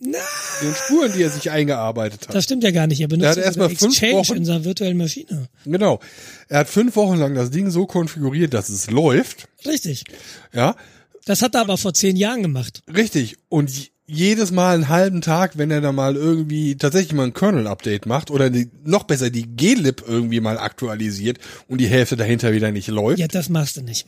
Na, 0.00 0.18
den 0.60 0.74
Spuren, 0.74 1.12
die 1.16 1.22
er 1.22 1.30
sich 1.30 1.50
eingearbeitet 1.50 2.26
hat. 2.28 2.34
das 2.34 2.44
stimmt 2.44 2.64
ja 2.64 2.72
gar 2.72 2.86
nicht. 2.88 3.00
Er 3.00 3.06
benutzt 3.08 3.22
Der 3.24 3.30
hat 3.30 3.36
ja 3.38 3.42
erst 3.44 3.54
sogar 3.54 3.68
mal 3.70 3.76
fünf 3.76 4.02
Wochen- 4.02 4.36
in 4.36 4.44
seiner 4.44 4.64
virtuellen 4.64 4.96
Maschine. 4.98 5.48
Genau. 5.64 6.00
Er 6.48 6.58
hat 6.58 6.68
fünf 6.68 6.96
Wochen 6.96 7.16
lang 7.16 7.34
das 7.34 7.50
Ding 7.50 7.70
so 7.70 7.86
konfiguriert, 7.86 8.52
dass 8.52 8.68
es 8.68 8.90
läuft. 8.90 9.48
Richtig. 9.64 10.04
Ja. 10.52 10.76
Das 11.24 11.42
hat 11.42 11.54
er 11.54 11.62
aber 11.62 11.78
vor 11.78 11.94
zehn 11.94 12.16
Jahren 12.16 12.42
gemacht. 12.42 12.82
Richtig. 12.92 13.36
Und 13.48 13.90
jedes 14.06 14.50
Mal 14.50 14.74
einen 14.74 14.88
halben 14.88 15.22
Tag, 15.22 15.56
wenn 15.56 15.70
er 15.70 15.80
da 15.80 15.90
mal 15.92 16.16
irgendwie 16.16 16.76
tatsächlich 16.76 17.14
mal 17.14 17.24
ein 17.24 17.32
Kernel-Update 17.32 18.04
macht 18.04 18.30
oder 18.30 18.50
die, 18.50 18.70
noch 18.84 19.04
besser 19.04 19.30
die 19.30 19.56
glib 19.56 20.04
irgendwie 20.06 20.40
mal 20.40 20.58
aktualisiert 20.58 21.38
und 21.68 21.80
die 21.80 21.86
Hälfte 21.86 22.16
dahinter 22.16 22.52
wieder 22.52 22.70
nicht 22.70 22.88
läuft. 22.88 23.18
Ja, 23.18 23.28
das 23.28 23.48
machst 23.48 23.78
du 23.78 23.82
nicht. 23.82 24.06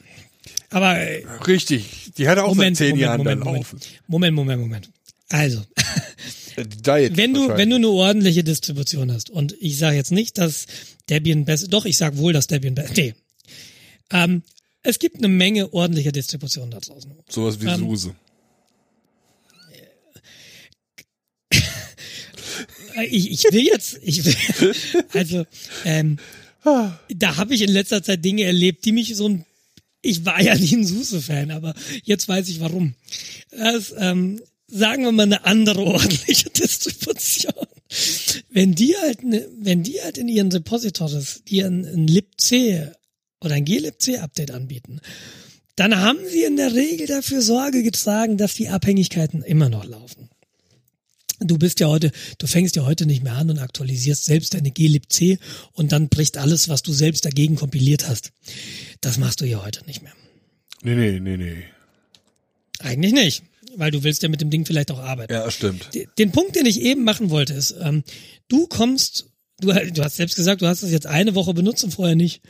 Aber 0.70 0.98
äh, 0.98 1.24
Richtig. 1.46 2.12
Die 2.18 2.28
hat 2.28 2.36
er 2.36 2.44
auch 2.44 2.54
Moment, 2.54 2.76
seit 2.76 2.88
zehn 2.88 2.90
Moment, 2.90 3.02
Jahren 3.02 3.18
Moment, 3.18 3.40
dann 3.40 3.46
Moment, 3.46 3.64
laufen. 3.64 3.80
Moment, 4.06 4.36
Moment, 4.36 4.60
Moment. 4.60 4.90
Also, 5.28 5.62
Die 6.56 6.82
Diet 6.82 7.16
wenn 7.16 7.34
du, 7.34 7.48
wenn 7.48 7.70
du 7.70 7.76
eine 7.76 7.88
ordentliche 7.88 8.44
Distribution 8.44 9.12
hast, 9.12 9.30
und 9.30 9.54
ich 9.60 9.78
sage 9.78 9.96
jetzt 9.96 10.12
nicht, 10.12 10.38
dass 10.38 10.66
Debian 11.10 11.44
besser, 11.44 11.68
doch, 11.68 11.84
ich 11.84 11.96
sage 11.96 12.18
wohl, 12.18 12.32
dass 12.32 12.46
Debian 12.46 12.74
besser, 12.74 12.94
nee. 12.96 13.14
Ähm, 14.12 14.42
es 14.86 14.98
gibt 14.98 15.18
eine 15.18 15.28
Menge 15.28 15.72
ordentlicher 15.72 16.12
Distributionen 16.12 16.70
da 16.70 16.78
draußen. 16.80 17.12
Sowas 17.28 17.60
wie 17.60 17.66
Ähm, 17.66 17.80
Suse. 17.80 18.14
Äh, 22.94 23.06
Ich, 23.10 23.30
ich 23.30 23.44
will 23.52 23.66
jetzt, 23.66 23.98
ich 24.02 24.24
will, 24.24 24.74
also, 25.12 25.44
ähm, 25.84 26.18
da 27.14 27.36
habe 27.36 27.54
ich 27.54 27.62
in 27.62 27.70
letzter 27.70 28.02
Zeit 28.02 28.24
Dinge 28.24 28.44
erlebt, 28.44 28.84
die 28.84 28.92
mich 28.92 29.14
so 29.14 29.28
ein, 29.28 29.44
ich 30.02 30.24
war 30.24 30.40
ja 30.40 30.54
nie 30.54 30.74
ein 30.76 30.86
Suse-Fan, 30.86 31.50
aber 31.50 31.74
jetzt 32.04 32.26
weiß 32.28 32.48
ich 32.48 32.60
warum. 32.60 32.94
Das, 33.50 33.94
ähm, 33.98 34.40
sagen 34.66 35.04
wir 35.04 35.12
mal 35.12 35.24
eine 35.24 35.44
andere 35.44 35.82
ordentliche 35.82 36.50
Distribution. 36.58 37.52
Wenn 38.50 38.74
die 38.74 38.96
halt, 38.96 39.22
ne, 39.22 39.46
wenn 39.60 39.82
die 39.82 40.00
halt 40.02 40.18
in 40.18 40.28
ihren 40.28 40.50
Repositories 40.50 41.42
dir 41.46 41.66
ein, 41.66 41.84
ein 41.84 42.06
libc 42.06 42.52
oder 43.40 43.54
ein 43.54 43.64
glibc-Update 43.64 44.50
anbieten, 44.50 45.00
dann 45.76 45.96
haben 45.96 46.18
sie 46.30 46.44
in 46.44 46.56
der 46.56 46.74
Regel 46.74 47.06
dafür 47.06 47.42
Sorge 47.42 47.82
getragen, 47.82 48.38
dass 48.38 48.54
die 48.54 48.68
Abhängigkeiten 48.68 49.42
immer 49.42 49.68
noch 49.68 49.84
laufen. 49.84 50.30
Du 51.40 51.58
bist 51.58 51.80
ja 51.80 51.88
heute, 51.88 52.12
du 52.38 52.46
fängst 52.46 52.76
ja 52.76 52.86
heute 52.86 53.04
nicht 53.04 53.22
mehr 53.22 53.34
an 53.34 53.50
und 53.50 53.58
aktualisierst 53.58 54.24
selbst 54.24 54.54
deine 54.54 54.70
glibc 54.70 55.38
und 55.72 55.92
dann 55.92 56.08
bricht 56.08 56.38
alles, 56.38 56.70
was 56.70 56.82
du 56.82 56.94
selbst 56.94 57.26
dagegen 57.26 57.56
kompiliert 57.56 58.08
hast. 58.08 58.32
Das 59.02 59.18
machst 59.18 59.42
du 59.42 59.44
ja 59.44 59.62
heute 59.62 59.84
nicht 59.84 60.02
mehr. 60.02 60.14
Nee, 60.82 60.94
nee, 60.94 61.20
nee, 61.20 61.36
nee. 61.36 61.64
Eigentlich 62.78 63.12
nicht, 63.12 63.42
weil 63.76 63.90
du 63.90 64.02
willst 64.02 64.22
ja 64.22 64.30
mit 64.30 64.40
dem 64.40 64.48
Ding 64.48 64.64
vielleicht 64.64 64.90
auch 64.90 64.98
arbeiten. 64.98 65.32
Ja, 65.32 65.50
stimmt. 65.50 65.90
Den 66.18 66.32
Punkt, 66.32 66.56
den 66.56 66.64
ich 66.64 66.80
eben 66.80 67.04
machen 67.04 67.28
wollte, 67.28 67.52
ist, 67.52 67.74
ähm, 67.82 68.02
du 68.48 68.66
kommst, 68.66 69.26
du, 69.60 69.72
du 69.72 70.04
hast 70.04 70.16
selbst 70.16 70.36
gesagt, 70.36 70.62
du 70.62 70.66
hast 70.66 70.82
es 70.82 70.90
jetzt 70.90 71.06
eine 71.06 71.34
Woche 71.34 71.52
benutzt 71.52 71.84
und 71.84 71.90
vorher 71.90 72.16
nicht. 72.16 72.40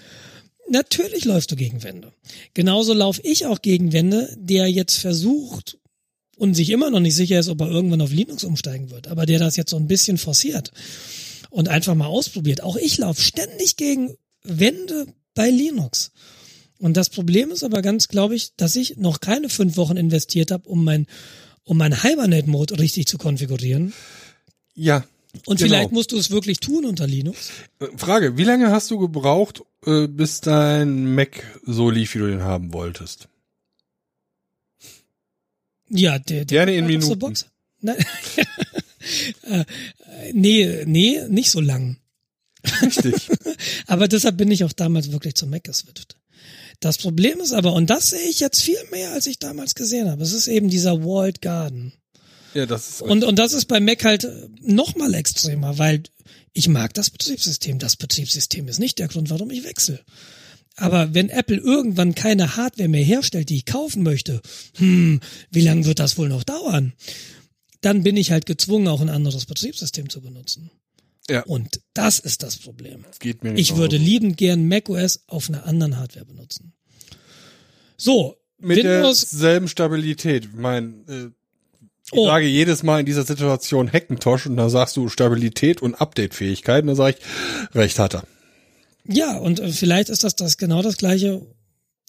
Natürlich 0.68 1.24
läufst 1.24 1.50
du 1.52 1.56
gegen 1.56 1.82
Wände. 1.82 2.12
Genauso 2.54 2.92
laufe 2.92 3.20
ich 3.22 3.46
auch 3.46 3.62
gegen 3.62 3.92
Wände, 3.92 4.34
der 4.38 4.70
jetzt 4.70 4.98
versucht 4.98 5.78
und 6.36 6.54
sich 6.54 6.70
immer 6.70 6.90
noch 6.90 7.00
nicht 7.00 7.14
sicher 7.14 7.38
ist, 7.38 7.48
ob 7.48 7.60
er 7.60 7.70
irgendwann 7.70 8.00
auf 8.00 8.12
Linux 8.12 8.44
umsteigen 8.44 8.90
wird, 8.90 9.08
aber 9.08 9.26
der 9.26 9.38
das 9.38 9.56
jetzt 9.56 9.70
so 9.70 9.76
ein 9.76 9.86
bisschen 9.86 10.18
forciert 10.18 10.72
und 11.50 11.68
einfach 11.68 11.94
mal 11.94 12.06
ausprobiert. 12.06 12.62
Auch 12.62 12.76
ich 12.76 12.98
laufe 12.98 13.22
ständig 13.22 13.76
gegen 13.76 14.16
Wände 14.42 15.06
bei 15.34 15.50
Linux. 15.50 16.12
Und 16.78 16.96
das 16.96 17.08
Problem 17.08 17.50
ist 17.50 17.64
aber 17.64 17.80
ganz, 17.80 18.08
glaube 18.08 18.34
ich, 18.34 18.54
dass 18.56 18.76
ich 18.76 18.96
noch 18.96 19.20
keine 19.20 19.48
fünf 19.48 19.76
Wochen 19.76 19.96
investiert 19.96 20.50
habe, 20.50 20.68
um 20.68 20.84
mein, 20.84 21.06
um 21.64 21.78
mein 21.78 22.02
Hibernate-Mode 22.02 22.78
richtig 22.78 23.06
zu 23.06 23.18
konfigurieren. 23.18 23.94
Ja. 24.74 25.04
Und 25.44 25.58
genau. 25.58 25.68
vielleicht 25.68 25.92
musst 25.92 26.12
du 26.12 26.18
es 26.18 26.30
wirklich 26.30 26.60
tun 26.60 26.84
unter 26.84 27.06
Linux. 27.06 27.50
Äh, 27.80 27.86
Frage, 27.96 28.36
wie 28.36 28.44
lange 28.44 28.70
hast 28.70 28.90
du 28.90 28.98
gebraucht, 28.98 29.62
äh, 29.84 30.06
bis 30.06 30.40
dein 30.40 31.14
Mac 31.14 31.44
so 31.64 31.90
lief, 31.90 32.14
wie 32.14 32.20
du 32.20 32.28
den 32.28 32.42
haben 32.42 32.72
wolltest? 32.72 33.28
Ja, 35.88 36.18
der, 36.18 36.44
der 36.44 36.64
Gerne 36.64 36.76
in 36.76 36.86
Minuten. 36.86 37.18
Box. 37.18 37.46
Nein. 37.80 37.96
äh, 39.42 39.64
nee, 40.32 40.84
nee, 40.86 41.20
nicht 41.28 41.50
so 41.50 41.60
lang. 41.60 41.98
Richtig. 42.82 43.28
Aber 43.86 44.08
deshalb 44.08 44.36
bin 44.36 44.50
ich 44.50 44.64
auch 44.64 44.72
damals 44.72 45.12
wirklich 45.12 45.34
zum 45.34 45.50
Mac 45.50 45.64
geswitcht. 45.64 46.16
Das 46.80 46.98
Problem 46.98 47.40
ist 47.40 47.52
aber, 47.52 47.72
und 47.72 47.88
das 47.88 48.10
sehe 48.10 48.28
ich 48.28 48.40
jetzt 48.40 48.62
viel 48.62 48.76
mehr, 48.90 49.12
als 49.12 49.26
ich 49.26 49.38
damals 49.38 49.74
gesehen 49.74 50.10
habe, 50.10 50.22
es 50.22 50.34
ist 50.34 50.46
eben 50.46 50.68
dieser 50.68 51.02
Walled 51.04 51.40
Garden. 51.40 51.94
Ja, 52.56 52.66
das 52.66 52.88
ist 52.88 53.02
Und, 53.02 53.22
und 53.22 53.38
das 53.38 53.52
ist 53.52 53.66
bei 53.66 53.80
Mac 53.80 54.04
halt 54.04 54.26
noch 54.62 54.96
mal 54.96 55.12
extremer, 55.14 55.78
weil 55.78 56.02
ich 56.52 56.68
mag 56.68 56.94
das 56.94 57.10
Betriebssystem. 57.10 57.78
Das 57.78 57.96
Betriebssystem 57.96 58.66
ist 58.68 58.78
nicht 58.78 58.98
der 58.98 59.08
Grund, 59.08 59.28
warum 59.28 59.50
ich 59.50 59.64
wechsle. 59.64 60.00
Aber 60.76 61.14
wenn 61.14 61.28
Apple 61.28 61.58
irgendwann 61.58 62.14
keine 62.14 62.56
Hardware 62.56 62.88
mehr 62.88 63.04
herstellt, 63.04 63.50
die 63.50 63.56
ich 63.56 63.66
kaufen 63.66 64.02
möchte, 64.02 64.40
hm, 64.76 65.20
wie 65.50 65.60
lange 65.60 65.84
wird 65.84 65.98
das 65.98 66.16
wohl 66.18 66.28
noch 66.28 66.44
dauern? 66.44 66.94
Dann 67.82 68.02
bin 68.02 68.16
ich 68.16 68.30
halt 68.30 68.46
gezwungen, 68.46 68.88
auch 68.88 69.00
ein 69.00 69.10
anderes 69.10 69.46
Betriebssystem 69.46 70.08
zu 70.08 70.20
benutzen. 70.22 70.70
ja, 71.28 71.42
Und 71.42 71.80
das 71.92 72.18
ist 72.18 72.42
das 72.42 72.56
Problem. 72.56 73.04
geht 73.20 73.44
mir 73.44 73.52
nicht 73.52 73.70
Ich 73.70 73.76
würde 73.76 73.96
liebend 73.96 74.36
gern 74.36 74.66
macOS 74.66 75.20
auf 75.26 75.48
einer 75.48 75.66
anderen 75.66 75.98
Hardware 75.98 76.24
benutzen. 76.24 76.72
So, 77.98 78.36
mit 78.58 78.78
Windows, 78.78 79.20
derselben 79.20 79.68
Stabilität. 79.68 80.54
Mein, 80.54 81.06
äh, 81.08 81.30
ich 82.12 82.18
Oh. 82.18 82.26
sage 82.26 82.46
jedes 82.46 82.82
Mal 82.82 83.00
in 83.00 83.06
dieser 83.06 83.24
Situation 83.24 83.92
Hackintosh 83.92 84.46
und 84.46 84.56
dann 84.56 84.70
sagst 84.70 84.96
du 84.96 85.08
Stabilität 85.08 85.82
und 85.82 85.94
Update-Fähigkeit 85.96 86.82
und 86.82 86.88
dann 86.88 86.96
sage 86.96 87.16
ich, 87.18 87.74
recht 87.74 87.98
hat 87.98 88.14
er. 88.14 88.24
ja, 89.08 89.36
und 89.36 89.58
äh, 89.60 89.70
vielleicht 89.72 90.08
ist 90.08 90.22
das, 90.24 90.36
das 90.36 90.56
genau 90.56 90.82
das 90.82 90.96
gleiche. 90.98 91.42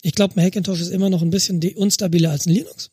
Ich 0.04 0.14
glaube, 0.14 0.36
ein 0.40 0.46
Hackintosh 0.46 0.82
ist 0.82 0.90
immer 0.90 1.10
noch 1.10 1.22
ein 1.24 1.32
bisschen 1.32 1.60
unstabiler 1.76 2.30
als 2.32 2.46
ein 2.46 2.54
Linux. 2.54 2.92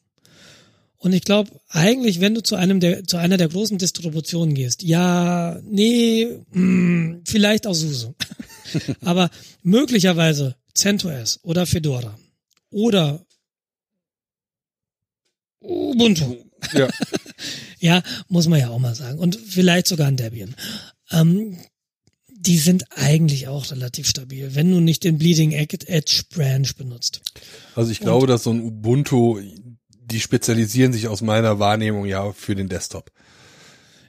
Und 0.96 1.12
ich 1.12 1.22
glaube, 1.24 1.50
eigentlich, 1.68 2.20
wenn 2.22 2.34
du 2.34 2.42
zu 2.42 2.56
einem 2.56 2.80
der, 2.80 3.04
zu 3.04 3.18
einer 3.18 3.36
der 3.36 3.48
großen 3.48 3.76
Distributionen 3.76 4.54
gehst, 4.54 4.82
ja, 4.82 5.60
nee, 5.62 6.26
mh, 6.52 7.18
vielleicht 7.26 7.66
auch 7.66 7.74
SUSE. 7.74 8.14
Aber 9.02 9.28
möglicherweise 9.62 10.56
CentOS 10.72 11.40
oder 11.42 11.66
Fedora 11.66 12.18
oder 12.70 13.20
Ubuntu. 15.60 16.36
Ja, 16.72 16.88
Ja, 17.84 18.02
muss 18.28 18.48
man 18.48 18.60
ja 18.60 18.70
auch 18.70 18.78
mal 18.78 18.94
sagen. 18.94 19.18
Und 19.18 19.36
vielleicht 19.36 19.86
sogar 19.88 20.08
ein 20.08 20.16
Debian. 20.16 20.54
Ähm, 21.10 21.58
die 22.34 22.56
sind 22.56 22.86
eigentlich 22.96 23.48
auch 23.48 23.70
relativ 23.70 24.08
stabil, 24.08 24.54
wenn 24.54 24.70
du 24.70 24.80
nicht 24.80 25.04
den 25.04 25.18
Bleeding 25.18 25.52
Edge 25.52 26.22
Branch 26.30 26.68
benutzt. 26.78 27.20
also 27.74 27.90
ich 27.90 28.00
glaube, 28.00 28.26
dass 28.26 28.44
so 28.44 28.52
ein 28.52 28.62
Ubuntu, 28.62 29.38
die 29.98 30.20
spezialisieren 30.20 30.94
sich 30.94 31.08
aus 31.08 31.20
meiner 31.20 31.58
Wahrnehmung 31.58 32.06
ja 32.06 32.32
für 32.32 32.54
den 32.54 32.70
Desktop. 32.70 33.10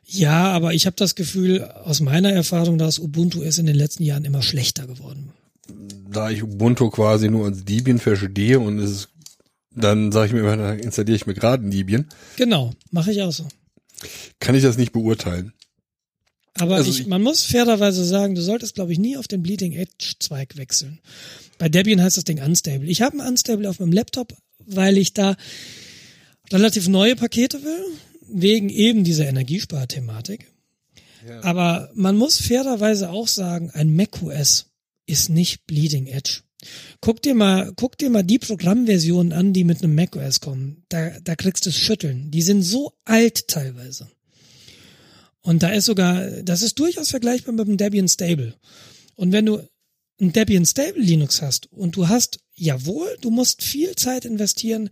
Ja, 0.05 0.51
aber 0.53 0.73
ich 0.73 0.85
habe 0.85 0.95
das 0.95 1.15
Gefühl, 1.15 1.63
aus 1.63 1.99
meiner 1.99 2.31
Erfahrung, 2.31 2.77
dass 2.77 2.99
Ubuntu 2.99 3.41
ist 3.41 3.57
in 3.57 3.65
den 3.65 3.75
letzten 3.75 4.03
Jahren 4.03 4.23
immer 4.23 4.41
schlechter 4.41 4.87
geworden. 4.87 5.31
Da 6.09 6.29
ich 6.29 6.43
Ubuntu 6.43 6.89
quasi 6.91 7.29
nur 7.29 7.45
als 7.45 7.65
Debian 7.65 7.99
verstehe 7.99 8.59
und 8.59 8.79
es 8.79 8.91
ist, 8.91 9.09
dann 9.75 10.11
sage 10.11 10.27
ich 10.27 10.33
mir 10.33 10.39
immer, 10.39 10.57
dann 10.57 10.79
installiere 10.79 11.15
ich 11.15 11.25
mir 11.27 11.33
gerade 11.33 11.65
ein 11.67 11.71
Debian, 11.71 12.07
Genau, 12.37 12.73
mache 12.91 13.11
ich 13.11 13.21
auch 13.21 13.31
so. 13.31 13.47
kann 14.39 14.55
ich 14.55 14.63
das 14.63 14.77
nicht 14.77 14.91
beurteilen. 14.91 15.53
Aber 16.57 16.75
Also 16.75 16.89
ich, 16.91 17.01
ich- 17.01 17.07
man 17.07 17.21
muss 17.21 17.43
fairerweise 17.43 18.05
sagen, 18.05 18.33
du 18.35 18.41
solltest, 18.41 18.75
glaube 18.75 18.93
ich, 18.93 18.99
nie 18.99 19.17
auf 19.17 19.27
den 19.27 19.43
Bleeding 19.43 19.73
Edge 19.73 20.13
Zweig 20.19 20.55
wechseln. 20.57 20.99
Bei 21.57 21.67
Debian 21.69 22.01
heißt 22.01 22.15
das 22.17 22.23
Ding 22.23 22.41
Unstable. 22.41 22.87
Ich 22.87 23.01
habe 23.01 23.17
ein 23.19 23.27
Unstable 23.27 23.69
auf 23.69 23.79
meinem 23.79 23.91
Laptop, 23.91 24.33
weil 24.65 24.97
ich 24.97 25.13
da 25.13 25.35
relativ 26.51 26.87
neue 26.87 27.15
Pakete 27.15 27.61
will, 27.63 27.83
wegen 28.27 28.69
eben 28.69 29.03
dieser 29.03 29.27
Energiesparthematik. 29.27 30.47
Ja. 31.27 31.43
Aber 31.43 31.89
man 31.95 32.15
muss 32.17 32.37
fairerweise 32.39 33.09
auch 33.09 33.27
sagen, 33.27 33.71
ein 33.71 33.95
macOS 33.95 34.67
ist 35.07 35.29
nicht 35.29 35.65
Bleeding 35.65 36.07
Edge. 36.07 36.41
Guck 37.01 37.21
dir 37.21 37.35
mal, 37.35 37.71
guck 37.75 37.97
dir 37.97 38.09
mal 38.09 38.23
die 38.23 38.39
Programmversionen 38.39 39.33
an, 39.33 39.53
die 39.53 39.63
mit 39.63 39.83
einem 39.83 39.95
macOS 39.95 40.39
kommen. 40.39 40.83
Da, 40.89 41.19
da 41.21 41.35
kriegst 41.35 41.65
du 41.65 41.69
es 41.69 41.77
schütteln. 41.77 42.31
Die 42.31 42.41
sind 42.41 42.63
so 42.63 42.93
alt 43.05 43.47
teilweise. 43.47 44.09
Und 45.41 45.61
da 45.61 45.69
ist 45.69 45.85
sogar, 45.85 46.27
das 46.41 46.61
ist 46.61 46.79
durchaus 46.79 47.11
vergleichbar 47.11 47.53
mit 47.53 47.67
dem 47.67 47.77
Debian 47.77 48.07
Stable. 48.07 48.55
Und 49.15 49.31
wenn 49.31 49.45
du 49.45 49.61
ein 50.19 50.31
Debian 50.31 50.65
Stable 50.65 51.01
Linux 51.01 51.41
hast 51.41 51.71
und 51.71 51.95
du 51.95 52.07
hast, 52.07 52.39
jawohl, 52.55 53.17
du 53.21 53.29
musst 53.29 53.63
viel 53.63 53.95
Zeit 53.95 54.25
investieren, 54.25 54.89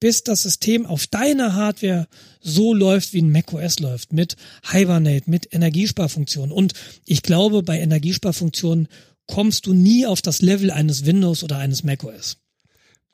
bis 0.00 0.22
das 0.22 0.42
System 0.42 0.86
auf 0.86 1.06
deiner 1.06 1.54
Hardware 1.54 2.06
so 2.40 2.74
läuft, 2.74 3.14
wie 3.14 3.22
ein 3.22 3.32
macOS 3.32 3.78
läuft, 3.80 4.12
mit 4.12 4.36
Hibernate, 4.70 5.30
mit 5.30 5.52
Energiesparfunktionen. 5.52 6.52
Und 6.52 6.74
ich 7.06 7.22
glaube, 7.22 7.62
bei 7.62 7.80
Energiesparfunktionen 7.80 8.88
kommst 9.26 9.66
du 9.66 9.74
nie 9.74 10.06
auf 10.06 10.22
das 10.22 10.42
Level 10.42 10.70
eines 10.70 11.04
Windows 11.04 11.42
oder 11.42 11.58
eines 11.58 11.82
macOS. 11.82 12.38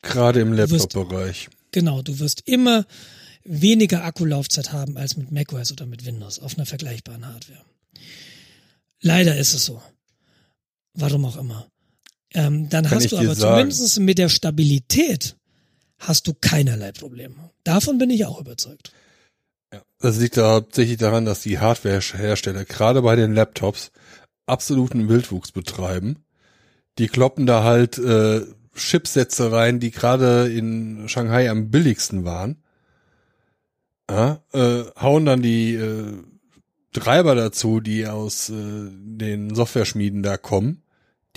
Gerade 0.03 0.41
im 0.41 0.53
Laptop-Bereich. 0.53 1.49
Genau, 1.71 2.03
du 2.03 2.19
wirst 2.19 2.43
immer 2.47 2.87
weniger 3.45 4.05
Akkulaufzeit 4.05 4.73
haben 4.73 4.97
als 4.97 5.17
mit 5.17 5.33
macOS 5.33 5.73
oder 5.73 5.87
mit 5.87 6.05
Windows 6.05 6.39
auf 6.39 6.57
einer 6.57 6.67
vergleichbaren 6.67 7.27
Hardware. 7.27 7.65
Leider 9.01 9.37
ist 9.37 9.55
es 9.55 9.65
so. 9.65 9.83
Warum 10.95 11.25
auch 11.25 11.37
immer. 11.37 11.67
Ähm, 12.35 12.69
dann 12.69 12.85
Kann 12.85 12.99
hast 12.99 13.13
du 13.13 13.19
aber 13.19 13.35
sagen. 13.35 13.71
zumindest 13.71 14.01
mit 14.01 14.19
der 14.19 14.29
Stabilität 14.29 15.37
hast 15.99 16.27
du 16.27 16.35
keinerlei 16.35 16.93
Probleme. 16.93 17.51
Davon 17.65 17.99
bin 17.99 18.11
ich 18.11 18.25
auch 18.27 18.41
überzeugt. 18.41 18.93
Ja, 19.73 19.83
das 20.01 20.19
liegt 20.19 20.37
da 20.37 20.55
hauptsächlich 20.55 20.99
daran, 20.99 21.25
dass 21.25 21.41
die 21.41 21.59
Hardwarehersteller 21.59 22.65
gerade 22.65 23.03
bei 23.03 23.17
den 23.17 23.35
Laptops 23.35 23.91
absoluten 24.47 25.09
Wildwuchs 25.09 25.53
betreiben. 25.53 26.25
Die 26.99 27.09
kloppen 27.09 27.47
da 27.47 27.65
halt 27.65 27.99
äh, 27.99 28.43
Chipsätze 28.75 29.53
rein, 29.53 29.81
die 29.81 29.91
gerade 29.91 30.53
in 30.53 31.09
Shanghai 31.09 31.51
am 31.51 31.71
billigsten 31.71 32.25
waren. 32.25 32.63
Ja, 34.11 34.43
äh, 34.53 34.85
hauen 35.01 35.25
dann 35.25 35.43
die 35.43 35.75
äh, 35.75 36.13
Treiber 36.93 37.35
dazu, 37.35 37.81
die 37.81 38.07
aus 38.07 38.51
äh, 38.51 38.55
den 38.91 39.55
Software-Schmieden 39.55 40.23
da 40.23 40.37
kommen, 40.37 40.83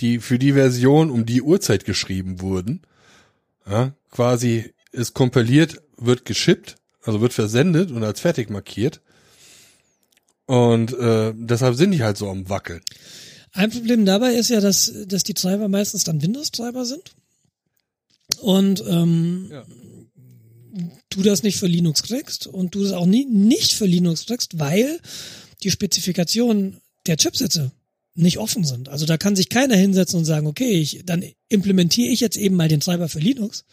die 0.00 0.18
für 0.18 0.38
die 0.38 0.52
Version 0.52 1.10
um 1.10 1.24
die 1.24 1.40
Uhrzeit 1.40 1.84
geschrieben 1.84 2.40
wurden. 2.40 2.82
Ja, 3.68 3.94
quasi 4.10 4.74
ist 4.92 5.14
kompiliert, 5.14 5.82
wird 5.96 6.24
geschippt, 6.24 6.76
also 7.02 7.20
wird 7.20 7.32
versendet 7.32 7.90
und 7.90 8.04
als 8.04 8.20
fertig 8.20 8.50
markiert. 8.50 9.00
Und 10.46 10.92
äh, 10.94 11.34
deshalb 11.36 11.76
sind 11.76 11.90
die 11.90 12.02
halt 12.02 12.16
so 12.16 12.28
am 12.30 12.48
Wackeln. 12.48 12.80
Ein 13.52 13.70
Problem 13.70 14.04
dabei 14.04 14.34
ist 14.34 14.50
ja, 14.50 14.60
dass, 14.60 14.92
dass 15.06 15.24
die 15.24 15.34
Treiber 15.34 15.68
meistens 15.68 16.04
dann 16.04 16.22
Windows-Treiber 16.22 16.84
sind. 16.84 17.14
Und 18.40 18.84
ähm, 18.86 19.48
ja. 19.50 19.64
du 21.10 21.22
das 21.22 21.42
nicht 21.42 21.58
für 21.58 21.66
Linux 21.66 22.02
kriegst 22.02 22.46
und 22.46 22.74
du 22.74 22.82
das 22.82 22.92
auch 22.92 23.06
nie, 23.06 23.24
nicht 23.24 23.72
für 23.72 23.86
Linux 23.86 24.26
kriegst, 24.26 24.58
weil 24.58 25.00
die 25.62 25.70
Spezifikationen 25.70 26.80
der 27.06 27.16
Chipsätze 27.16 27.72
nicht 28.14 28.38
offen 28.38 28.64
sind. 28.64 28.88
Also 28.88 29.06
da 29.06 29.16
kann 29.16 29.36
sich 29.36 29.48
keiner 29.48 29.76
hinsetzen 29.76 30.18
und 30.18 30.24
sagen, 30.24 30.46
okay, 30.46 30.70
ich, 30.70 31.02
dann 31.04 31.24
implementiere 31.48 32.10
ich 32.10 32.20
jetzt 32.20 32.36
eben 32.36 32.56
mal 32.56 32.68
den 32.68 32.80
Treiber 32.80 33.08
für 33.08 33.20
Linux, 33.20 33.64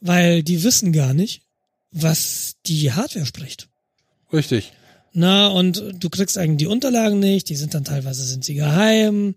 weil 0.00 0.42
die 0.42 0.62
wissen 0.62 0.92
gar 0.92 1.14
nicht, 1.14 1.42
was 1.90 2.56
die 2.66 2.92
Hardware 2.92 3.26
spricht. 3.26 3.68
Richtig. 4.32 4.72
Na, 5.14 5.48
und 5.48 5.84
du 5.98 6.08
kriegst 6.08 6.38
eigentlich 6.38 6.58
die 6.58 6.66
Unterlagen 6.66 7.18
nicht, 7.18 7.48
die 7.48 7.56
sind 7.56 7.74
dann 7.74 7.84
teilweise 7.84 8.24
sind 8.24 8.44
sie 8.44 8.54
geheim. 8.54 9.34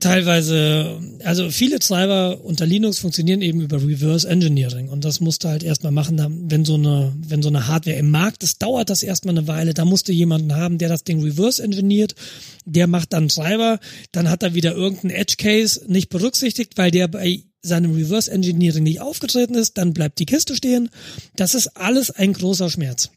Teilweise, 0.00 1.00
also 1.22 1.50
viele 1.50 1.78
Treiber 1.78 2.44
unter 2.44 2.66
Linux 2.66 2.98
funktionieren 2.98 3.42
eben 3.42 3.60
über 3.60 3.80
Reverse 3.80 4.28
Engineering 4.28 4.88
und 4.88 5.04
das 5.04 5.20
musst 5.20 5.44
du 5.44 5.48
halt 5.48 5.62
erstmal 5.62 5.92
machen, 5.92 6.20
wenn 6.50 6.64
so 6.64 6.74
eine, 6.74 7.14
wenn 7.16 7.42
so 7.42 7.48
eine 7.48 7.68
Hardware 7.68 7.96
im 7.96 8.10
Markt 8.10 8.42
ist, 8.42 8.60
dauert 8.60 8.90
das 8.90 9.04
erstmal 9.04 9.38
eine 9.38 9.46
Weile, 9.46 9.72
da 9.72 9.84
musst 9.84 10.08
du 10.08 10.12
jemanden 10.12 10.56
haben, 10.56 10.78
der 10.78 10.88
das 10.88 11.04
Ding 11.04 11.22
reverse 11.22 11.62
engineert, 11.62 12.16
der 12.64 12.88
macht 12.88 13.12
dann 13.12 13.28
Treiber, 13.28 13.78
dann 14.10 14.28
hat 14.28 14.42
er 14.42 14.54
wieder 14.54 14.74
irgendeinen 14.74 15.14
Edge 15.14 15.36
Case 15.38 15.80
nicht 15.86 16.08
berücksichtigt, 16.08 16.76
weil 16.76 16.90
der 16.90 17.06
bei 17.06 17.44
seinem 17.62 17.94
Reverse 17.94 18.30
Engineering 18.30 18.82
nicht 18.82 19.00
aufgetreten 19.00 19.54
ist, 19.54 19.78
dann 19.78 19.94
bleibt 19.94 20.18
die 20.18 20.26
Kiste 20.26 20.54
stehen. 20.54 20.90
Das 21.36 21.54
ist 21.54 21.76
alles 21.76 22.10
ein 22.10 22.34
großer 22.34 22.68
Schmerz. 22.68 23.10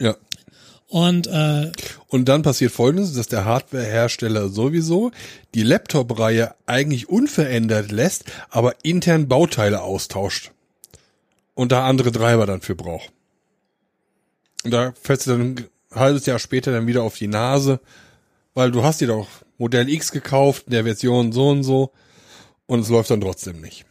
Ja. 0.00 0.16
Und, 0.92 1.26
äh, 1.26 1.72
und 2.08 2.28
dann 2.28 2.42
passiert 2.42 2.70
folgendes, 2.70 3.14
dass 3.14 3.26
der 3.26 3.46
Hardwarehersteller 3.46 4.50
sowieso 4.50 5.10
die 5.54 5.62
Laptop-Reihe 5.62 6.54
eigentlich 6.66 7.08
unverändert 7.08 7.90
lässt, 7.90 8.26
aber 8.50 8.74
intern 8.82 9.26
Bauteile 9.26 9.80
austauscht. 9.80 10.50
Und 11.54 11.72
da 11.72 11.86
andere 11.86 12.12
Treiber 12.12 12.44
dann 12.44 12.60
für 12.60 12.74
braucht. 12.74 13.10
Und 14.64 14.72
da 14.72 14.92
fällst 15.00 15.26
du 15.26 15.30
dann 15.30 15.40
ein 15.40 15.66
halbes 15.94 16.26
Jahr 16.26 16.38
später 16.38 16.72
dann 16.72 16.86
wieder 16.86 17.04
auf 17.04 17.16
die 17.16 17.26
Nase, 17.26 17.80
weil 18.52 18.70
du 18.70 18.82
hast 18.82 19.00
dir 19.00 19.08
doch 19.08 19.28
Modell 19.56 19.88
X 19.88 20.12
gekauft, 20.12 20.64
in 20.66 20.72
der 20.72 20.84
Version 20.84 21.32
so 21.32 21.48
und 21.48 21.64
so, 21.64 21.90
und 22.66 22.80
es 22.80 22.90
läuft 22.90 23.08
dann 23.08 23.22
trotzdem 23.22 23.62
nicht. 23.62 23.86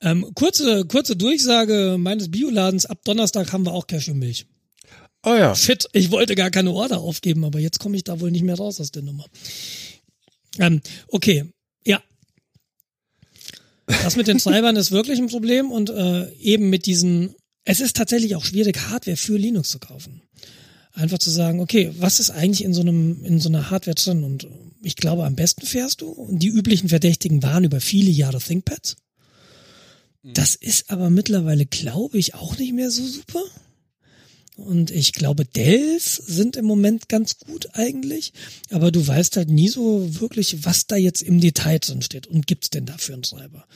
Ähm, 0.00 0.30
kurze, 0.34 0.86
kurze 0.86 1.16
Durchsage 1.16 1.96
meines 1.98 2.30
Bioladens, 2.30 2.86
ab 2.86 3.00
Donnerstag 3.04 3.52
haben 3.52 3.66
wir 3.66 3.74
auch 3.74 3.86
Cashewmilch. 3.86 4.46
Oh 5.24 5.34
ja. 5.34 5.54
Shit, 5.54 5.88
ich 5.92 6.10
wollte 6.10 6.34
gar 6.34 6.50
keine 6.50 6.72
Order 6.72 7.00
aufgeben, 7.00 7.44
aber 7.44 7.58
jetzt 7.58 7.80
komme 7.80 7.96
ich 7.96 8.04
da 8.04 8.20
wohl 8.20 8.30
nicht 8.30 8.44
mehr 8.44 8.56
raus 8.56 8.80
aus 8.80 8.90
der 8.90 9.02
Nummer. 9.02 9.24
Ähm, 10.58 10.82
okay, 11.08 11.44
ja. 11.86 12.02
Das 13.86 14.16
mit 14.16 14.26
den 14.26 14.38
Treibern 14.38 14.76
ist 14.76 14.90
wirklich 14.90 15.18
ein 15.18 15.28
Problem 15.28 15.70
und 15.72 15.90
äh, 15.90 16.30
eben 16.34 16.68
mit 16.68 16.86
diesen, 16.86 17.34
es 17.64 17.80
ist 17.80 17.96
tatsächlich 17.96 18.36
auch 18.36 18.44
schwierig, 18.44 18.78
Hardware 18.88 19.16
für 19.16 19.38
Linux 19.38 19.70
zu 19.70 19.78
kaufen. 19.78 20.22
Einfach 20.92 21.18
zu 21.18 21.30
sagen, 21.30 21.60
okay, 21.60 21.92
was 21.98 22.20
ist 22.20 22.30
eigentlich 22.30 22.62
in 22.62 22.74
so 22.74 22.82
einem, 22.82 23.24
in 23.24 23.40
so 23.40 23.48
einer 23.48 23.70
Hardware 23.70 23.96
drin? 23.96 24.22
Und 24.22 24.46
ich 24.82 24.94
glaube, 24.94 25.24
am 25.24 25.34
besten 25.34 25.66
fährst 25.66 26.02
du. 26.02 26.08
Und 26.08 26.38
die 26.38 26.48
üblichen 26.48 26.88
Verdächtigen 26.88 27.42
waren 27.42 27.64
über 27.64 27.80
viele 27.80 28.10
Jahre 28.10 28.38
ThinkPads. 28.38 28.96
Das 30.22 30.54
ist 30.54 30.90
aber 30.90 31.10
mittlerweile, 31.10 31.66
glaube 31.66 32.16
ich, 32.16 32.34
auch 32.34 32.56
nicht 32.56 32.72
mehr 32.72 32.90
so 32.90 33.06
super. 33.06 33.42
Und 34.56 34.92
ich 34.92 35.12
glaube, 35.12 35.44
Dells 35.44 36.14
sind 36.14 36.56
im 36.56 36.64
Moment 36.64 37.08
ganz 37.08 37.38
gut 37.38 37.70
eigentlich, 37.72 38.32
aber 38.70 38.92
du 38.92 39.04
weißt 39.04 39.36
halt 39.36 39.50
nie 39.50 39.68
so 39.68 40.20
wirklich, 40.20 40.64
was 40.64 40.86
da 40.86 40.94
jetzt 40.96 41.22
im 41.22 41.40
Detail 41.40 41.80
drin 41.80 42.02
steht 42.02 42.28
und 42.28 42.46
gibt's 42.46 42.70
denn 42.70 42.86
dafür 42.86 43.14
einen 43.14 43.22
Treiber. 43.22 43.66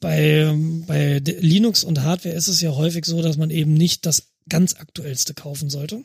Bei, 0.00 0.54
bei 0.86 1.18
Linux 1.18 1.82
und 1.82 2.02
Hardware 2.02 2.34
ist 2.34 2.48
es 2.48 2.60
ja 2.60 2.74
häufig 2.74 3.06
so, 3.06 3.22
dass 3.22 3.38
man 3.38 3.48
eben 3.48 3.72
nicht 3.72 4.04
das 4.04 4.24
ganz 4.50 4.74
aktuellste 4.74 5.32
kaufen 5.32 5.70
sollte, 5.70 6.04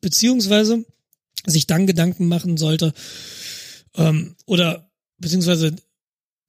beziehungsweise 0.00 0.84
sich 1.46 1.68
dann 1.68 1.86
Gedanken 1.86 2.26
machen 2.26 2.56
sollte 2.56 2.92
ähm, 3.94 4.34
oder 4.46 4.90
beziehungsweise 5.18 5.76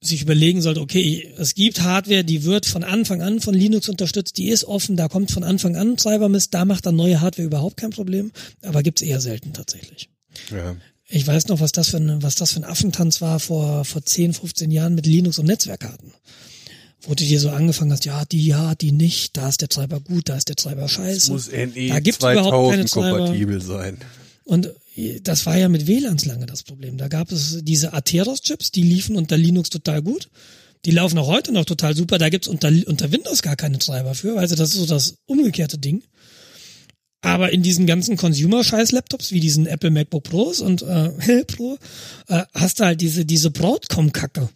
sich 0.00 0.22
überlegen 0.22 0.62
sollte, 0.62 0.80
okay, 0.80 1.32
es 1.38 1.54
gibt 1.54 1.82
Hardware, 1.82 2.22
die 2.22 2.44
wird 2.44 2.66
von 2.66 2.84
Anfang 2.84 3.20
an 3.20 3.40
von 3.40 3.54
Linux 3.54 3.88
unterstützt, 3.88 4.36
die 4.36 4.48
ist 4.48 4.64
offen, 4.64 4.96
da 4.96 5.08
kommt 5.08 5.30
von 5.32 5.42
Anfang 5.42 5.76
an 5.76 5.96
Treibermist, 5.96 6.54
da 6.54 6.64
macht 6.64 6.86
dann 6.86 6.96
neue 6.96 7.20
Hardware 7.20 7.46
überhaupt 7.46 7.76
kein 7.76 7.90
Problem, 7.90 8.30
aber 8.62 8.82
gibt's 8.82 9.02
eher 9.02 9.20
selten 9.20 9.52
tatsächlich. 9.52 10.08
Ja. 10.50 10.76
Ich 11.08 11.26
weiß 11.26 11.48
noch, 11.48 11.60
was 11.60 11.72
das 11.72 11.88
für 11.88 11.96
ein, 11.96 12.22
was 12.22 12.36
das 12.36 12.52
für 12.52 12.60
ein 12.60 12.64
Affentanz 12.64 13.20
war 13.20 13.40
vor, 13.40 13.84
vor 13.84 14.04
10, 14.04 14.34
15 14.34 14.70
Jahren 14.70 14.94
mit 14.94 15.06
Linux 15.06 15.38
und 15.38 15.46
Netzwerkkarten. 15.46 16.12
Wo 17.00 17.14
du 17.14 17.24
dir 17.24 17.40
so 17.40 17.50
angefangen 17.50 17.92
hast, 17.92 18.04
ja, 18.04 18.24
die, 18.24 18.44
ja, 18.44 18.74
die 18.74 18.92
nicht, 18.92 19.36
da 19.36 19.48
ist 19.48 19.62
der 19.62 19.68
Treiber 19.68 20.00
gut, 20.00 20.28
da 20.28 20.36
ist 20.36 20.48
der 20.48 20.56
Treiber 20.56 20.88
scheiße. 20.88 21.32
muss 21.32 21.50
NE 21.50 21.88
da 21.88 22.00
gibt's 22.00 22.22
überhaupt 22.22 22.70
keine 22.70 22.84
kompatibel 22.84 23.62
sein. 23.62 23.98
Und 24.44 24.70
das 25.22 25.46
war 25.46 25.56
ja 25.56 25.68
mit 25.68 25.86
WLANs 25.86 26.24
lange 26.24 26.46
das 26.46 26.62
Problem. 26.62 26.98
Da 26.98 27.08
gab 27.08 27.30
es 27.30 27.58
diese 27.62 27.92
Atheros-Chips, 27.92 28.72
die 28.72 28.82
liefen 28.82 29.16
unter 29.16 29.36
Linux 29.36 29.70
total 29.70 30.02
gut. 30.02 30.28
Die 30.84 30.90
laufen 30.90 31.18
auch 31.18 31.26
heute 31.26 31.52
noch 31.52 31.64
total 31.64 31.94
super. 31.94 32.18
Da 32.18 32.28
gibt's 32.28 32.48
unter, 32.48 32.72
unter 32.86 33.12
Windows 33.12 33.42
gar 33.42 33.56
keine 33.56 33.78
Treiber 33.78 34.14
für. 34.14 34.38
Also 34.38 34.54
das 34.54 34.70
ist 34.70 34.76
so 34.76 34.86
das 34.86 35.16
umgekehrte 35.26 35.78
Ding. 35.78 36.02
Aber 37.20 37.52
in 37.52 37.62
diesen 37.62 37.86
ganzen 37.86 38.16
Consumer-Scheiß-Laptops, 38.16 39.32
wie 39.32 39.40
diesen 39.40 39.66
Apple 39.66 39.90
MacBook 39.90 40.24
Pros 40.24 40.60
und 40.60 40.82
äh, 40.82 41.44
Pro, 41.46 41.78
äh, 42.28 42.44
hast 42.54 42.80
du 42.80 42.84
halt 42.84 43.00
diese, 43.00 43.24
diese 43.24 43.50
Broadcom-Kacke. 43.50 44.48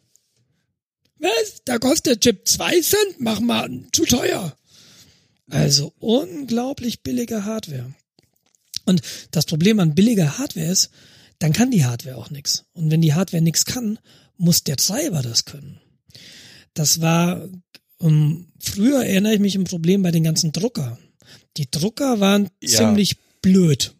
Was? 1.19 1.62
Da 1.64 1.78
kostet 1.78 2.06
der 2.06 2.20
Chip 2.20 2.48
zwei 2.48 2.81
Cent? 2.81 3.16
Mach 3.19 3.40
mal 3.40 3.69
zu 3.93 4.05
teuer. 4.05 4.56
Also 5.51 5.93
unglaublich 5.98 7.02
billige 7.02 7.44
Hardware. 7.44 7.93
Und 8.84 9.02
das 9.30 9.46
Problem 9.46 9.80
an 9.80 9.94
billiger 9.94 10.38
Hardware 10.38 10.66
ist, 10.66 10.90
dann 11.38 11.52
kann 11.52 11.70
die 11.70 11.84
Hardware 11.84 12.16
auch 12.16 12.30
nichts. 12.30 12.64
Und 12.72 12.90
wenn 12.90 13.02
die 13.02 13.14
Hardware 13.14 13.42
nichts 13.42 13.64
kann, 13.64 13.98
muss 14.36 14.64
der 14.64 14.76
Treiber 14.76 15.22
das 15.22 15.44
können. 15.44 15.80
Das 16.74 17.00
war, 17.00 17.48
um, 17.98 18.09
ähm, 18.09 18.46
früher 18.59 19.04
erinnere 19.04 19.34
ich 19.34 19.40
mich 19.40 19.56
ein 19.56 19.64
Problem 19.64 20.02
bei 20.02 20.10
den 20.10 20.24
ganzen 20.24 20.52
Drucker. 20.52 20.98
Die 21.56 21.70
Drucker 21.70 22.20
waren 22.20 22.48
ja. 22.62 22.78
ziemlich 22.78 23.16
blöd. 23.40 23.94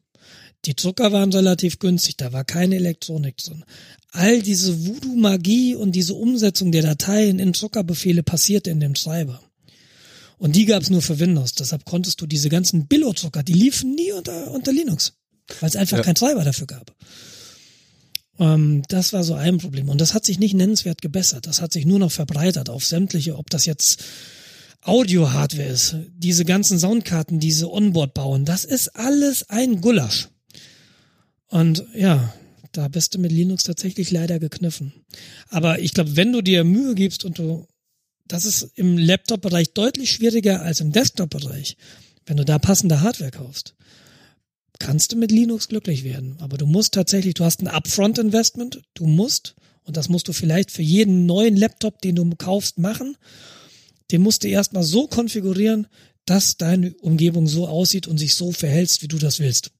Die 0.64 0.76
Drucker 0.76 1.12
waren 1.12 1.32
relativ 1.32 1.80
günstig, 1.80 2.16
da 2.16 2.32
war 2.32 2.44
keine 2.44 2.76
Elektronik 2.76 3.36
drin. 3.38 3.64
All 4.12 4.40
diese 4.42 4.86
Voodoo-Magie 4.86 5.74
und 5.74 5.92
diese 5.92 6.14
Umsetzung 6.14 6.70
der 6.70 6.82
Dateien 6.82 7.40
in 7.40 7.52
Druckerbefehle 7.52 8.22
passierte 8.22 8.70
in 8.70 8.78
dem 8.78 8.94
Treiber. 8.94 9.42
Und 10.43 10.56
die 10.56 10.64
gab 10.64 10.82
es 10.82 10.90
nur 10.90 11.02
für 11.02 11.20
Windows. 11.20 11.52
Deshalb 11.52 11.85
konntest 11.85 12.20
du 12.20 12.27
diese 12.27 12.48
ganzen 12.48 12.89
Billo-Drucker, 12.89 13.44
die 13.44 13.52
liefen 13.52 13.94
nie 13.94 14.10
unter, 14.10 14.51
unter 14.51 14.73
Linux, 14.73 15.12
weil 15.60 15.69
es 15.69 15.77
einfach 15.77 15.98
ja. 15.98 16.02
keinen 16.02 16.16
Treiber 16.16 16.43
dafür 16.43 16.66
gab. 16.66 16.93
Ähm, 18.40 18.82
das 18.89 19.12
war 19.12 19.23
so 19.23 19.35
ein 19.35 19.59
Problem. 19.59 19.89
Und 19.89 20.01
das 20.01 20.14
hat 20.14 20.24
sich 20.24 20.40
nicht 20.40 20.55
nennenswert 20.55 21.01
gebessert. 21.01 21.47
Das 21.47 21.60
hat 21.60 21.73
sich 21.73 21.86
nur 21.86 22.01
noch 22.01 22.10
verbreitert 22.10 22.70
auf 22.70 22.85
sämtliche, 22.85 23.39
ob 23.39 23.51
das 23.51 23.66
jetzt 23.66 24.02
Audio-Hardware 24.81 25.69
ist, 25.69 25.94
diese 26.12 26.44
ganzen 26.44 26.77
Soundkarten, 26.77 27.39
diese 27.39 27.70
Onboard 27.70 28.12
bauen, 28.12 28.44
das 28.44 28.64
ist 28.64 28.89
alles 28.97 29.48
ein 29.48 29.81
Gulasch. 29.81 30.28
Und 31.47 31.86
ja, 31.94 32.35
da 32.73 32.89
bist 32.89 33.14
du 33.14 33.20
mit 33.20 33.31
Linux 33.31 33.62
tatsächlich 33.62 34.10
leider 34.10 34.40
gekniffen. 34.40 34.93
Aber 35.51 35.78
ich 35.78 35.94
glaube, 35.94 36.16
wenn 36.16 36.32
du 36.32 36.43
dir 36.43 36.64
Mühe 36.64 36.97
gibst 36.97 37.24
und 37.24 37.39
du 37.39 37.69
das 38.26 38.44
ist 38.44 38.70
im 38.76 38.98
Laptop-Bereich 38.98 39.72
deutlich 39.74 40.10
schwieriger 40.10 40.62
als 40.62 40.80
im 40.80 40.92
Desktop-Bereich. 40.92 41.76
Wenn 42.26 42.36
du 42.36 42.44
da 42.44 42.58
passende 42.58 43.00
Hardware 43.00 43.30
kaufst, 43.30 43.74
kannst 44.78 45.12
du 45.12 45.16
mit 45.16 45.30
Linux 45.30 45.68
glücklich 45.68 46.04
werden. 46.04 46.36
Aber 46.40 46.56
du 46.56 46.66
musst 46.66 46.94
tatsächlich, 46.94 47.34
du 47.34 47.44
hast 47.44 47.60
ein 47.60 47.68
Upfront-Investment, 47.68 48.82
du 48.94 49.06
musst, 49.06 49.54
und 49.84 49.96
das 49.96 50.08
musst 50.08 50.28
du 50.28 50.32
vielleicht 50.32 50.70
für 50.70 50.82
jeden 50.82 51.26
neuen 51.26 51.56
Laptop, 51.56 52.00
den 52.00 52.14
du 52.14 52.28
kaufst, 52.36 52.78
machen. 52.78 53.16
Den 54.10 54.22
musst 54.22 54.44
du 54.44 54.48
erstmal 54.48 54.82
so 54.82 55.06
konfigurieren, 55.06 55.86
dass 56.24 56.56
deine 56.56 56.94
Umgebung 56.94 57.46
so 57.46 57.66
aussieht 57.66 58.06
und 58.06 58.18
sich 58.18 58.34
so 58.34 58.52
verhältst, 58.52 59.02
wie 59.02 59.08
du 59.08 59.18
das 59.18 59.40
willst. 59.40 59.72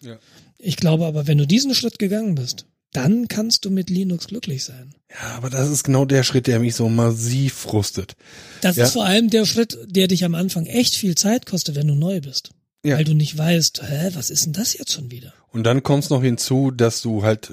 Ja. 0.00 0.18
Ich 0.58 0.76
glaube 0.76 1.06
aber, 1.06 1.26
wenn 1.26 1.38
du 1.38 1.46
diesen 1.46 1.74
Schritt 1.74 1.98
gegangen 1.98 2.34
bist, 2.34 2.66
dann 2.96 3.28
kannst 3.28 3.64
du 3.64 3.70
mit 3.70 3.90
Linux 3.90 4.26
glücklich 4.26 4.64
sein. 4.64 4.94
Ja, 5.10 5.36
aber 5.36 5.50
das 5.50 5.68
ist 5.68 5.84
genau 5.84 6.04
der 6.04 6.22
Schritt, 6.22 6.46
der 6.46 6.58
mich 6.58 6.74
so 6.74 6.88
massiv 6.88 7.54
frustet. 7.54 8.16
Das 8.62 8.76
Ja. 8.76 8.84
ist 8.84 8.92
vor 8.92 9.04
allem 9.04 9.30
der 9.30 9.44
Schritt, 9.44 9.78
der 9.86 10.08
dich 10.08 10.24
am 10.24 10.34
Anfang 10.34 10.66
echt 10.66 10.94
viel 10.94 11.14
Zeit 11.14 11.46
kostet, 11.46 11.74
wenn 11.76 11.86
du 11.88 11.94
neu 11.94 12.20
bist. 12.20 12.50
Ja. 12.84 12.96
Weil 12.96 13.04
du 13.04 13.14
nicht 13.14 13.36
weißt, 13.36 13.82
hä, 13.82 14.10
was 14.14 14.30
ist 14.30 14.46
denn 14.46 14.52
das 14.52 14.74
jetzt 14.76 14.92
schon 14.92 15.10
wieder? 15.10 15.32
Und 15.52 15.64
dann 15.64 15.82
kommt 15.82 16.04
es 16.04 16.10
noch 16.10 16.22
hinzu, 16.22 16.70
dass 16.70 17.02
du 17.02 17.22
halt 17.22 17.50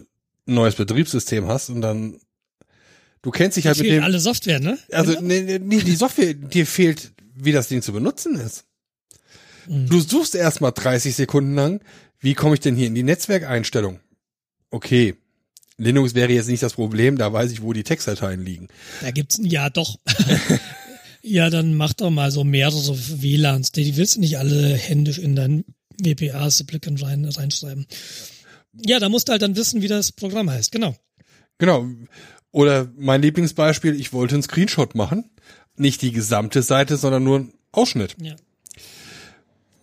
ein 0.48 0.54
neues 0.56 0.76
Betriebssystem 0.76 1.48
hast 1.48 1.70
und 1.70 1.82
dann 1.82 2.20
du 3.22 3.32
kennst 3.32 3.58
dich 3.58 3.66
halt 3.68 3.78
mit 3.78 3.88
dem 3.88 4.04
alle 4.04 4.20
Software, 4.20 4.60
ne? 4.60 4.78
also 4.92 5.14
Genau. 5.14 5.26
nee, 5.28 5.42
nee, 5.42 5.60
nee, 5.60 5.80
die 5.82 5.96
Software 5.96 6.34
dir 6.34 6.66
fehlt, 6.68 7.14
wie 7.36 7.52
das 7.52 7.68
Ding 7.70 7.82
zu 7.82 7.94
benutzen 7.94 8.36
ist. 8.36 8.66
Mhm. 9.68 9.88
Du 9.90 10.00
suchst 10.02 10.36
erstmal 10.36 10.72
30 10.74 11.16
Sekunden 11.16 11.56
lang, 11.56 11.80
wie 12.20 12.34
komme 12.34 12.54
ich 12.56 12.60
denn 12.60 12.76
hier 12.76 12.88
in 12.88 12.96
die 12.96 13.04
Netzwerkeinstellung? 13.04 14.00
Okay. 14.70 15.16
Linux 15.84 16.16
wäre 16.16 16.32
jetzt 16.32 16.48
nicht 16.48 16.64
das 16.64 16.74
Problem, 16.74 17.18
da 17.18 17.32
weiß 17.32 17.52
ich, 17.52 17.62
wo 17.62 17.74
die 17.74 17.84
Textdateien 17.84 18.44
liegen. 18.44 18.68
Da 19.02 19.12
gibt's 19.12 19.40
ja 19.42 19.70
doch. 19.70 20.00
ja, 21.22 21.50
dann 21.50 21.76
mach 21.76 21.94
doch 21.94 22.10
mal 22.10 22.32
so 22.32 22.44
mehrere 22.44 22.98
WLANs. 23.22 23.72
Die, 23.72 23.84
die 23.84 23.98
willst 23.98 24.16
du 24.16 24.20
nicht 24.20 24.38
alle 24.38 24.76
händisch 24.76 25.20
in 25.20 25.36
dein 25.36 25.66
WPA-Supplicant 26.02 27.02
rein, 27.04 27.26
reinschreiben. 27.26 27.86
Ja, 28.86 29.00
da 29.00 29.10
musst 29.10 29.28
du 29.28 29.32
halt 29.32 29.42
dann 29.42 29.56
wissen, 29.56 29.82
wie 29.82 29.88
das 29.88 30.12
Programm 30.12 30.50
heißt. 30.50 30.72
Genau. 30.72 30.96
Genau. 31.58 31.88
Oder 32.52 32.92
mein 32.98 33.22
Lieblingsbeispiel, 33.22 34.00
ich 34.00 34.14
wollte 34.14 34.36
einen 34.36 34.44
Screenshot 34.44 34.96
machen. 34.96 35.30
Nicht 35.76 36.02
die 36.02 36.12
gesamte 36.12 36.62
Seite, 36.62 36.98
sondern 36.98 37.24
nur 37.24 37.38
einen 37.38 37.54
Ausschnitt. 37.72 38.16
Ja. 38.22 38.36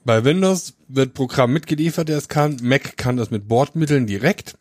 Bei 0.04 0.24
Windows 0.24 0.74
wird 0.88 1.14
Programm 1.14 1.52
mitgeliefert, 1.52 2.08
der 2.08 2.18
es 2.18 2.28
kann. 2.28 2.58
Mac 2.62 2.96
kann 2.96 3.16
das 3.16 3.30
mit 3.30 3.48
Bordmitteln 3.48 4.06
direkt. 4.06 4.56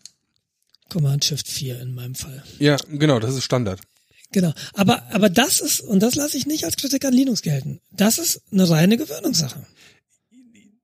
Command 0.90 1.24
Shift 1.26 1.48
4 1.48 1.80
in 1.82 1.94
meinem 1.94 2.16
Fall. 2.16 2.44
Ja, 2.60 2.78
genau, 2.90 3.20
das 3.20 3.36
ist 3.36 3.44
Standard. 3.44 3.80
Genau. 4.32 4.54
Aber, 4.74 5.04
aber 5.12 5.30
das 5.30 5.60
ist, 5.60 5.82
und 5.82 6.02
das 6.02 6.16
lasse 6.16 6.38
ich 6.38 6.46
nicht 6.46 6.64
als 6.66 6.76
Kritik 6.78 7.04
an 7.06 7.14
Linux 7.14 7.42
gelten. 7.42 7.80
Das 7.92 8.18
ist 8.20 8.42
eine 8.52 8.70
reine 8.70 8.98
Gewöhnungssache. 8.98 9.66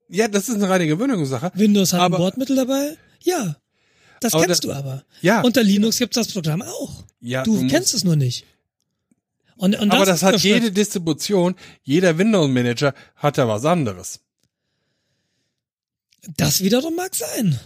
Ja, 0.09 0.27
das 0.27 0.49
ist 0.49 0.55
eine 0.55 0.69
reine 0.69 0.87
Gewöhnungssache. 0.87 1.51
Windows 1.55 1.93
hat 1.93 2.01
Aber- 2.01 2.17
ein 2.17 2.21
Bordmittel 2.21 2.55
dabei. 2.55 2.97
Ja. 3.21 3.57
Das 4.21 4.33
kennst 4.33 4.63
da- 4.63 4.67
du 4.67 4.73
aber. 4.73 5.03
Ja. 5.21 5.41
Unter 5.41 5.61
Linux 5.63 5.97
gibt's 5.99 6.15
das 6.15 6.27
Programm 6.31 6.61
auch. 6.61 7.03
Ja, 7.19 7.43
du 7.43 7.59
du 7.61 7.67
kennst 7.67 7.93
es 7.93 8.03
nur 8.03 8.15
nicht. 8.15 8.45
Und, 9.57 9.77
und 9.79 9.91
Aber 9.91 10.05
das 10.05 10.21
hat 10.23 10.39
jede 10.41 10.71
Distribution, 10.71 11.55
jeder 11.83 12.17
Windows-Manager 12.17 12.93
hat 13.15 13.37
da 13.37 13.47
was 13.47 13.63
anderes. 13.65 14.19
Das 16.37 16.61
wiederum 16.61 16.95
mag 16.95 17.13
sein. 17.15 17.59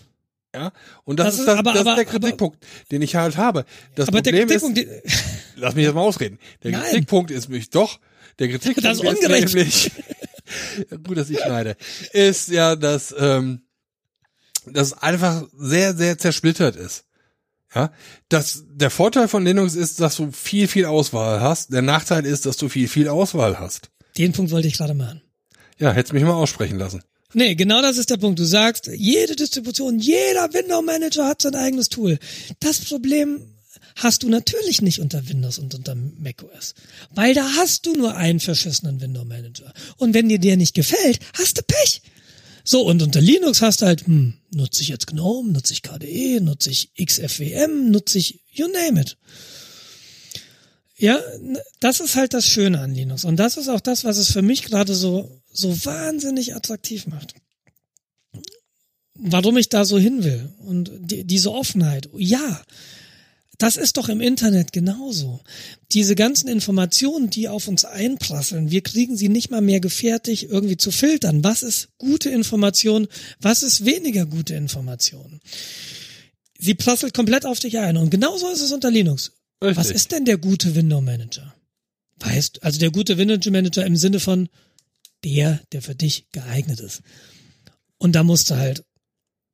Ja, 0.55 0.71
und 1.03 1.19
das, 1.19 1.27
Das 1.27 1.39
ist, 1.39 1.47
das, 1.47 1.57
aber- 1.59 1.73
das 1.73 1.81
aber- 1.81 1.91
ist 1.91 1.97
der 1.97 2.05
Kritikpunkt, 2.05 2.57
den 2.91 3.01
ich 3.03 3.15
halt 3.15 3.37
habe. 3.37 3.65
Das 3.95 4.07
Aber 4.07 4.21
der 4.21 4.31
Problem 4.31 4.47
Kritikpunkt, 4.47 4.77
ist, 4.79 5.15
die- 5.55 5.59
lass 5.59 5.75
mich 5.75 5.85
jetzt 5.85 5.93
mal 5.93 6.01
ausreden. 6.01 6.39
Der 6.63 6.71
Nein. 6.71 6.81
Kritikpunkt 6.83 7.29
ist 7.31 7.49
mich 7.49 7.69
doch, 7.69 7.99
der 8.39 8.49
Kritikpunkt 8.49 8.83
Das 8.83 8.97
ist 8.97 9.03
ungerecht. 9.05 9.53
nämlich, 9.53 9.91
gut, 11.05 11.17
dass 11.17 11.29
ich 11.29 11.39
schneide, 11.39 11.75
ist 12.13 12.49
ja, 12.49 12.75
dass, 12.75 13.13
ähm, 13.17 13.61
das 14.65 14.93
einfach 14.93 15.43
sehr, 15.57 15.95
sehr 15.95 16.17
zersplittert 16.17 16.75
ist. 16.75 17.05
Ja, 17.75 17.91
das, 18.29 18.63
der 18.67 18.89
Vorteil 18.89 19.27
von 19.27 19.45
Linux 19.45 19.75
ist, 19.75 19.99
dass 20.01 20.15
du 20.15 20.31
viel, 20.31 20.67
viel 20.67 20.85
Auswahl 20.85 21.39
hast. 21.41 21.71
Der 21.71 21.83
Nachteil 21.83 22.25
ist, 22.25 22.47
dass 22.47 22.57
du 22.57 22.67
viel, 22.69 22.87
viel 22.87 23.07
Auswahl 23.07 23.59
hast. 23.59 23.91
den 24.17 24.31
Punkt 24.31 24.51
wollte 24.51 24.67
ich 24.67 24.77
gerade 24.77 24.95
machen. 24.95 25.21
Ja, 25.77 25.91
hättest 25.91 26.13
mich 26.13 26.23
mal 26.23 26.33
aussprechen 26.33 26.79
lassen. 26.79 27.03
Nee, 27.33 27.55
genau 27.55 27.81
das 27.81 27.97
ist 27.97 28.09
der 28.09 28.17
Punkt. 28.17 28.39
Du 28.39 28.45
sagst, 28.45 28.87
jede 28.87 29.35
Distribution, 29.35 29.99
jeder 29.99 30.51
Window 30.53 30.81
Manager 30.81 31.27
hat 31.27 31.41
sein 31.41 31.55
eigenes 31.55 31.89
Tool. 31.89 32.17
Das 32.59 32.79
Problem 32.79 33.53
hast 33.95 34.23
du 34.23 34.29
natürlich 34.29 34.81
nicht 34.81 34.99
unter 34.99 35.27
Windows 35.27 35.59
und 35.59 35.75
unter 35.75 35.95
macOS. 35.95 36.73
Weil 37.13 37.33
da 37.33 37.43
hast 37.57 37.85
du 37.85 37.93
nur 37.93 38.15
einen 38.15 38.39
verschissenen 38.39 38.99
Window 39.01 39.25
Manager. 39.25 39.73
Und 39.97 40.13
wenn 40.13 40.29
dir 40.29 40.39
der 40.39 40.57
nicht 40.57 40.73
gefällt, 40.73 41.19
hast 41.33 41.57
du 41.57 41.61
Pech. 41.61 42.01
So, 42.63 42.81
und 42.81 43.01
unter 43.01 43.21
Linux 43.21 43.61
hast 43.61 43.81
du 43.81 43.85
halt, 43.85 44.05
hm, 44.05 44.33
nutze 44.53 44.81
ich 44.81 44.89
jetzt 44.89 45.07
GNOME, 45.07 45.51
nutze 45.51 45.73
ich 45.73 45.81
KDE, 45.81 46.39
nutze 46.41 46.69
ich 46.69 46.91
XFWM, 46.95 47.91
nutze 47.91 48.17
ich 48.17 48.41
you 48.51 48.67
name 48.67 49.01
it. 49.01 49.17
Ja, 50.97 51.19
das 51.79 51.99
ist 51.99 52.15
halt 52.15 52.33
das 52.33 52.45
Schöne 52.45 52.79
an 52.81 52.93
Linux. 52.93 53.23
Und 53.23 53.37
das 53.37 53.57
ist 53.57 53.69
auch 53.69 53.79
das, 53.79 54.03
was 54.03 54.17
es 54.17 54.31
für 54.31 54.41
mich 54.41 54.63
gerade 54.63 54.93
so, 54.93 55.38
so 55.59 55.85
wahnsinnig 55.85 56.55
attraktiv 56.55 57.07
macht. 57.07 57.35
Warum 59.15 59.57
ich 59.57 59.69
da 59.69 59.83
so 59.83 59.99
hin 59.99 60.23
will. 60.23 60.49
Und 60.59 60.91
die, 60.99 61.25
diese 61.25 61.51
Offenheit. 61.51 62.09
Ja, 62.17 62.61
das 63.57 63.75
ist 63.75 63.97
doch 63.97 64.07
im 64.07 64.21
Internet 64.21 64.71
genauso. 64.71 65.41
Diese 65.91 66.15
ganzen 66.15 66.47
Informationen, 66.47 67.29
die 67.29 67.49
auf 67.49 67.67
uns 67.67 67.83
einprasseln, 67.83 68.71
wir 68.71 68.81
kriegen 68.81 69.17
sie 69.17 69.27
nicht 69.27 69.51
mal 69.51 69.59
mehr 69.59 69.81
gefertigt, 69.81 70.47
irgendwie 70.49 70.77
zu 70.77 70.91
filtern. 70.91 71.43
Was 71.43 71.61
ist 71.61 71.89
gute 71.97 72.29
Information? 72.29 73.07
Was 73.41 73.61
ist 73.61 73.83
weniger 73.83 74.25
gute 74.25 74.55
Information? 74.55 75.41
Sie 76.57 76.73
prasselt 76.73 77.13
komplett 77.13 77.45
auf 77.45 77.59
dich 77.59 77.77
ein. 77.77 77.97
Und 77.97 78.11
genauso 78.11 78.49
ist 78.49 78.61
es 78.61 78.71
unter 78.71 78.89
Linux. 78.89 79.33
Richtig. 79.61 79.77
Was 79.77 79.91
ist 79.91 80.13
denn 80.13 80.23
der 80.23 80.37
gute 80.37 80.73
Window 80.75 81.01
Manager? 81.01 81.53
Weißt, 82.19 82.63
also 82.63 82.79
der 82.79 82.91
gute 82.91 83.17
Window 83.17 83.51
Manager 83.51 83.85
im 83.85 83.97
Sinne 83.97 84.21
von 84.21 84.47
der, 85.23 85.61
der 85.71 85.81
für 85.81 85.95
dich 85.95 86.27
geeignet 86.31 86.79
ist. 86.79 87.01
Und 87.97 88.13
da 88.13 88.23
musst 88.23 88.49
du 88.49 88.55
halt, 88.55 88.83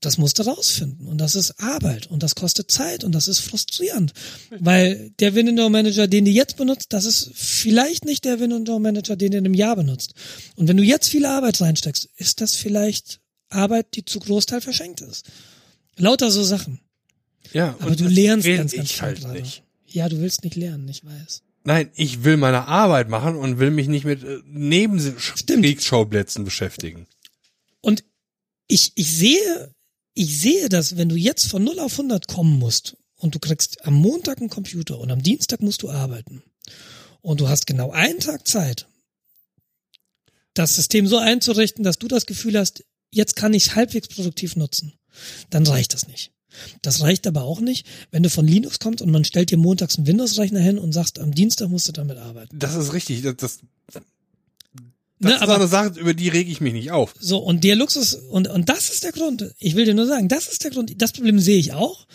das 0.02 0.18
musst 0.18 0.38
du 0.38 0.44
rausfinden. 0.44 1.08
Und 1.08 1.18
das 1.18 1.36
ist 1.36 1.60
Arbeit. 1.60 2.08
Und 2.08 2.22
das 2.22 2.36
kostet 2.36 2.70
Zeit. 2.72 3.04
Und 3.04 3.14
das 3.14 3.28
ist 3.28 3.40
frustrierend. 3.40 4.14
Weil 4.60 5.12
der 5.20 5.34
Window 5.34 5.70
Manager, 5.70 6.08
den 6.08 6.26
du 6.26 6.32
jetzt 6.32 6.58
benutzt, 6.58 6.94
das 6.94 7.06
ist 7.06 7.32
vielleicht 7.34 8.06
nicht 8.06 8.24
der 8.26 8.40
Window 8.40 8.78
Manager, 8.78 9.16
den 9.16 9.32
du 9.32 9.38
in 9.38 9.46
einem 9.46 9.56
Jahr 9.56 9.76
benutzt. 9.76 10.14
Und 10.56 10.68
wenn 10.68 10.78
du 10.78 10.84
jetzt 10.84 11.10
viel 11.10 11.26
Arbeit 11.26 11.60
reinsteckst, 11.60 12.08
ist 12.18 12.42
das 12.42 12.56
vielleicht 12.56 13.20
Arbeit, 13.50 13.96
die 13.96 14.06
zu 14.06 14.20
Großteil 14.20 14.62
verschenkt 14.62 15.02
ist. 15.02 15.26
Lauter 15.98 16.30
so 16.30 16.44
Sachen. 16.44 16.80
Ja, 17.54 17.76
Aber 17.80 17.96
du 17.96 18.08
lernst 18.08 18.46
ganz, 18.46 18.74
ganz 18.74 18.92
ich 18.92 18.94
viel 18.94 19.02
halt 19.02 19.32
nicht. 19.34 19.64
Ja, 19.88 20.10
du 20.10 20.20
willst 20.20 20.44
nicht 20.44 20.56
lernen, 20.56 20.88
ich 20.90 21.06
weiß. 21.06 21.42
Nein, 21.66 21.92
ich 21.96 22.24
will 22.24 22.38
meine 22.38 22.68
Arbeit 22.68 23.10
machen 23.10 23.36
und 23.36 23.58
will 23.58 23.72
mich 23.72 23.88
nicht 23.88 24.06
mit 24.06 24.24
äh, 24.24 24.40
Nebenschauplätzen 24.46 26.46
beschäftigen. 26.46 27.08
Und 27.82 28.04
ich, 28.68 28.92
ich 28.96 29.16
sehe, 29.16 29.74
ich 30.14 30.40
sehe 30.40 30.70
das, 30.70 30.96
wenn 30.96 31.10
du 31.10 31.16
jetzt 31.16 31.50
von 31.50 31.64
0 31.64 31.80
auf 31.80 31.94
100 31.94 32.28
kommen 32.28 32.60
musst 32.60 32.98
und 33.16 33.34
du 33.34 33.40
kriegst 33.40 33.84
am 33.84 33.96
Montag 33.96 34.38
einen 34.38 34.50
Computer 34.50 35.00
und 35.00 35.12
am 35.12 35.24
Dienstag 35.24 35.62
musst 35.62 35.82
du 35.82 35.90
arbeiten 35.90 36.44
und 37.22 37.42
du 37.42 37.50
hast 37.50 37.66
genau 37.66 37.90
einen 37.90 38.20
Tag 38.20 38.48
Zeit, 38.48 38.88
das 40.54 40.76
System 40.76 41.08
so 41.08 41.18
einzurichten, 41.18 41.84
dass 41.84 41.98
du 41.98 42.08
das 42.08 42.28
Gefühl 42.28 42.60
hast, 42.60 42.86
jetzt 43.12 43.36
kann 43.36 43.56
ich 43.56 43.68
es 43.68 43.76
halbwegs 43.76 44.08
produktiv 44.08 44.56
nutzen, 44.56 44.94
dann 45.50 45.66
reicht 45.66 45.96
das 45.96 46.08
nicht. 46.08 46.32
Das 46.82 47.02
reicht 47.02 47.28
aber 47.28 47.44
auch 47.44 47.60
nicht, 47.60 47.86
wenn 48.12 48.24
du 48.24 48.30
von 48.30 48.48
Linux 48.48 48.80
kommst 48.80 49.02
und 49.02 49.12
man 49.12 49.26
stellt 49.26 49.52
dir 49.52 49.58
montags 49.58 49.98
einen 49.98 50.08
Windows-Rechner 50.08 50.60
hin 50.60 50.78
und 50.78 50.92
sagst, 50.94 51.20
am 51.20 51.34
Dienstag 51.34 51.70
musst 51.70 51.88
du 51.88 51.92
damit 51.92 52.18
arbeiten. 52.18 52.58
Das 52.60 52.76
ist 52.76 52.94
richtig. 52.94 53.22
Das, 53.22 53.36
das, 53.38 53.60
das 53.94 54.04
Ne, 55.20 55.34
ist 55.36 55.42
aber- 55.42 55.56
eine 55.56 55.68
Sache, 55.68 55.98
über 56.00 56.14
die 56.14 56.28
rege 56.28 56.52
ich 56.52 56.60
mich 56.62 56.74
nicht 56.74 56.92
auf. 56.92 57.14
So, 57.20 57.38
und 57.38 57.64
der 57.64 57.76
Luxus, 57.76 58.16
und, 58.16 58.50
und 58.50 58.68
das 58.68 58.90
ist 58.90 59.04
der 59.04 59.14
Grund. 59.14 59.54
Ich 59.60 59.76
will 59.76 59.86
dir 59.86 59.94
nur 59.94 60.08
sagen, 60.08 60.28
das 60.28 60.48
ist 60.50 60.64
der 60.66 60.72
Grund. 60.72 61.02
Das 61.02 61.14
Problem 61.14 61.40
sehe 61.40 61.58
ich 61.58 61.72
auch. 61.74 62.06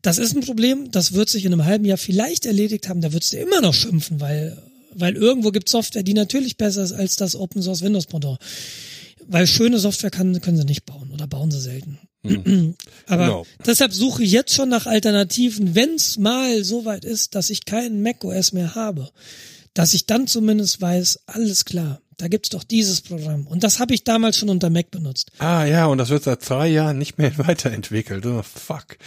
Das 0.00 0.16
ist 0.18 0.34
ein 0.34 0.40
Problem, 0.42 0.90
das 0.90 1.12
wird 1.12 1.28
sich 1.28 1.44
in 1.44 1.52
einem 1.52 1.64
halben 1.66 1.84
Jahr 1.84 1.98
vielleicht 1.98 2.46
erledigt 2.46 2.88
haben. 2.88 3.00
Da 3.02 3.12
würdest 3.12 3.32
du 3.32 3.36
immer 3.36 3.60
noch 3.60 3.74
schimpfen, 3.74 4.20
weil, 4.20 4.56
weil 4.94 5.14
irgendwo 5.16 5.50
gibt 5.50 5.68
Software, 5.68 6.02
die 6.04 6.14
natürlich 6.14 6.56
besser 6.56 6.82
ist 6.84 6.92
als 6.92 7.16
das 7.16 7.36
Open 7.36 7.62
Source 7.62 7.82
Windows 7.82 8.06
Pendant. 8.06 8.38
Weil 9.26 9.46
schöne 9.46 9.78
Software 9.78 10.10
kann, 10.10 10.40
können 10.40 10.56
sie 10.56 10.64
nicht 10.64 10.86
bauen 10.86 11.10
oder 11.12 11.26
bauen 11.26 11.50
sie 11.50 11.60
selten. 11.60 11.98
Aber 13.06 13.24
Genau. 13.24 13.46
deshalb 13.66 13.92
suche 13.92 14.22
ich 14.24 14.30
jetzt 14.32 14.54
schon 14.54 14.68
nach 14.68 14.86
Alternativen, 14.86 15.74
wenn 15.74 15.94
es 15.94 16.18
mal 16.18 16.62
so 16.64 16.84
weit 16.84 17.04
ist, 17.04 17.34
dass 17.34 17.50
ich 17.50 17.64
keinen 17.64 18.02
macOS 18.02 18.52
mehr 18.52 18.74
habe, 18.74 19.10
dass 19.74 19.94
ich 19.94 20.06
dann 20.06 20.26
zumindest 20.26 20.80
weiß, 20.80 21.20
alles 21.26 21.64
klar, 21.64 22.00
da 22.16 22.28
gibt's 22.28 22.48
doch 22.50 22.64
dieses 22.64 23.00
Programm. 23.00 23.46
Und 23.46 23.62
das 23.62 23.78
habe 23.78 23.94
ich 23.94 24.02
damals 24.04 24.36
schon 24.36 24.48
unter 24.48 24.70
Mac 24.70 24.90
benutzt. 24.90 25.30
Ah 25.38 25.64
ja, 25.64 25.86
und 25.86 25.98
das 25.98 26.08
wird 26.10 26.24
seit 26.24 26.42
zwei 26.42 26.68
Jahren 26.68 26.98
nicht 26.98 27.16
mehr 27.18 27.36
weiterentwickelt. 27.46 28.26
Oh, 28.26 28.42
fuck. 28.42 28.98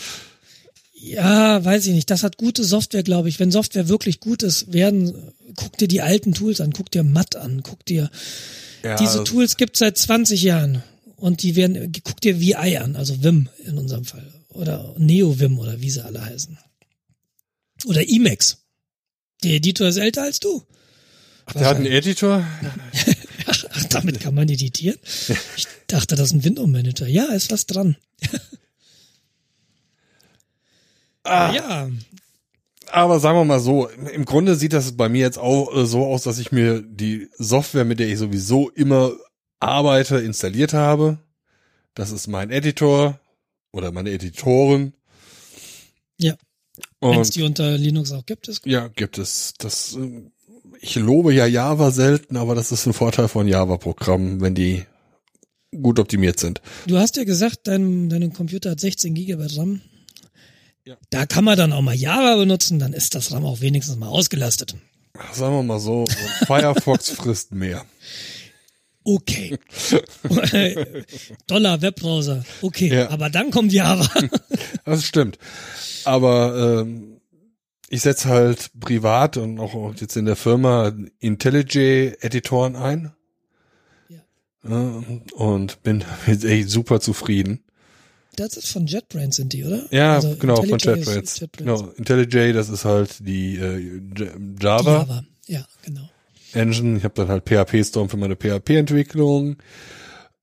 Ja, 0.94 1.64
weiß 1.66 1.88
ich 1.88 1.94
nicht. 1.94 2.12
Das 2.12 2.24
hat 2.24 2.38
gute 2.38 2.64
Software, 2.64 3.02
glaube 3.04 3.28
ich. 3.28 3.40
Wenn 3.40 3.52
Software 3.52 3.88
wirklich 3.88 4.20
gut 4.20 4.44
ist, 4.44 4.72
werden, 4.72 5.16
guck 5.56 5.76
dir 5.78 5.88
die 5.88 6.02
alten 6.02 6.34
Tools 6.34 6.62
an, 6.62 6.74
guck 6.74 6.92
dir 6.92 7.02
Matt 7.04 7.36
an, 7.36 7.64
guck 7.64 7.84
dir, 7.86 8.12
Ja, 8.84 8.96
diese 8.98 9.24
Tools 9.24 9.58
gibt's 9.58 9.80
seit 9.80 9.98
20 9.98 10.44
Jahren. 10.44 10.84
Und 11.22 11.44
die 11.44 11.56
werden, 11.56 11.92
guck 12.04 12.20
dir 12.20 12.40
VI 12.42 12.80
an, 12.80 12.96
also 12.96 13.22
Vim 13.22 13.48
in 13.64 13.78
unserem 13.78 14.06
Fall. 14.06 14.34
Oder 14.50 14.96
NeoVim 14.98 15.60
oder 15.60 15.80
wie 15.80 15.92
sie 15.92 16.04
alle 16.04 16.26
heißen. 16.26 16.58
Oder 17.86 18.10
Emacs. 18.10 18.58
Der 19.44 19.52
Editor 19.52 19.88
ist 19.88 19.98
älter 19.98 20.24
als 20.24 20.40
du. 20.40 20.64
Ach, 21.46 21.54
der 21.54 21.68
hat 21.68 21.78
einen 21.78 21.86
Editor? 21.86 22.44
ach, 23.46 23.66
ach, 23.70 23.86
damit 23.86 24.20
kann 24.20 24.34
man 24.34 24.50
editieren? 24.50 24.98
Ich 25.58 25.68
dachte, 25.86 26.16
das 26.16 26.30
ist 26.30 26.34
ein 26.34 26.44
Window-Manager. 26.44 27.06
Ja, 27.08 27.26
ist 27.26 27.52
was 27.52 27.68
dran. 27.68 27.98
Ah, 31.24 31.54
Ja, 31.54 31.92
aber 32.88 33.20
sagen 33.20 33.38
wir 33.38 33.46
mal 33.46 33.60
so, 33.60 33.88
im 33.88 34.26
Grunde 34.26 34.56
sieht 34.56 34.74
das 34.74 34.94
bei 34.98 35.08
mir 35.08 35.20
jetzt 35.22 35.38
auch 35.38 35.72
äh, 35.78 35.86
so 35.86 36.04
aus, 36.04 36.24
dass 36.24 36.40
ich 36.40 36.52
mir 36.52 36.82
die 36.82 37.30
Software, 37.38 37.86
mit 37.86 38.00
der 38.00 38.10
ich 38.10 38.18
sowieso 38.18 38.72
immer 38.72 39.12
arbeite, 39.62 40.18
installiert 40.18 40.74
habe. 40.74 41.18
Das 41.94 42.12
ist 42.12 42.28
mein 42.28 42.50
Editor 42.52 43.20
oder 43.72 43.92
meine 43.92 44.12
Editoren. 44.12 44.94
Ja. 46.18 46.36
wenn 47.00 47.20
es 47.20 47.32
die 47.32 47.44
unter 47.44 47.78
Linux 47.78 48.12
auch 48.12 48.26
gibt, 48.26 48.48
ist 48.48 48.64
gut. 48.64 48.72
ja, 48.72 48.88
gibt 48.88 49.18
es 49.18 49.54
das. 49.58 49.96
äh, 49.96 50.30
Ich 50.82 50.96
lobe 50.96 51.34
ja 51.34 51.46
Java 51.46 51.92
selten, 51.92 52.38
aber 52.38 52.56
das 52.56 52.72
ist 52.72 52.86
ein 52.86 52.94
Vorteil 52.94 53.28
von 53.28 53.48
Java-Programmen, 53.48 54.42
wenn 54.42 54.56
die 54.56 54.86
gut 55.82 56.00
optimiert 56.00 56.40
sind. 56.40 56.62
Du 56.88 56.98
hast 56.98 57.18
ja 57.18 57.24
gesagt, 57.24 57.62
dein, 57.68 58.10
dein 58.10 58.34
Computer 58.34 58.72
hat 58.72 58.80
16 58.80 59.14
Gigabyte 59.14 59.58
RAM. 59.58 59.82
Ja. 60.86 60.98
Da 61.12 61.26
kann 61.26 61.44
man 61.46 61.58
dann 61.58 61.74
auch 61.74 61.82
mal 61.82 61.96
Java 61.96 62.36
benutzen, 62.36 62.80
dann 62.80 62.94
ist 62.94 63.16
das 63.16 63.32
RAM 63.32 63.46
auch 63.46 63.62
wenigstens 63.62 63.96
mal 63.98 64.08
ausgelastet. 64.10 64.76
Sagen 65.34 65.56
wir 65.56 65.64
mal 65.64 65.80
so, 65.80 66.06
Firefox 66.48 67.10
frisst 67.12 67.52
mehr. 67.54 67.86
Okay. 69.04 69.58
Dollar 71.48 71.82
Webbrowser. 71.82 72.44
Okay. 72.62 72.94
Ja. 72.94 73.10
Aber 73.10 73.30
dann 73.30 73.52
kommt 73.52 73.74
Java. 73.74 74.08
Das 74.86 75.06
stimmt. 75.06 75.38
Aber 76.06 76.82
ähm, 76.82 77.18
ich 77.90 78.02
setze 78.02 78.30
halt 78.30 78.72
privat 78.80 79.38
und 79.38 79.60
auch 79.60 79.94
jetzt 79.96 80.16
in 80.18 80.26
der 80.26 80.36
Firma 80.36 80.92
IntelliJ-Editoren 81.20 82.76
ein. 82.76 83.12
Ja. 84.10 85.04
Und 85.34 85.84
bin 85.84 86.04
echt 86.26 86.70
super 86.70 87.00
zufrieden. 87.00 87.64
Das 88.36 88.56
ist 88.56 88.70
von 88.70 88.88
JetBrains 88.88 89.36
sind 89.36 89.52
die, 89.54 89.66
oder? 89.66 89.86
Ja, 89.92 90.14
Also 90.16 90.36
genau, 90.38 90.56
von 90.58 90.80
JetBrains. 90.80 91.40
JetBrains. 91.40 91.58
Genau, 91.58 91.90
IntelliJ, 91.98 92.54
das 92.54 92.70
ist 92.70 92.86
halt 92.86 93.16
die 93.20 93.58
äh, 93.58 94.00
Die 94.00 94.30
Java 94.62 95.00
Java. 95.00 95.24
Ja, 95.48 95.66
genau. 95.84 96.10
Engine. 96.54 96.98
Ich 96.98 97.04
habe 97.04 97.14
dann 97.16 97.28
halt 97.30 97.46
PHP 97.48 97.84
Storm 97.86 98.10
für 98.10 98.18
meine 98.18 98.36
PHP-Entwicklung, 98.36 99.58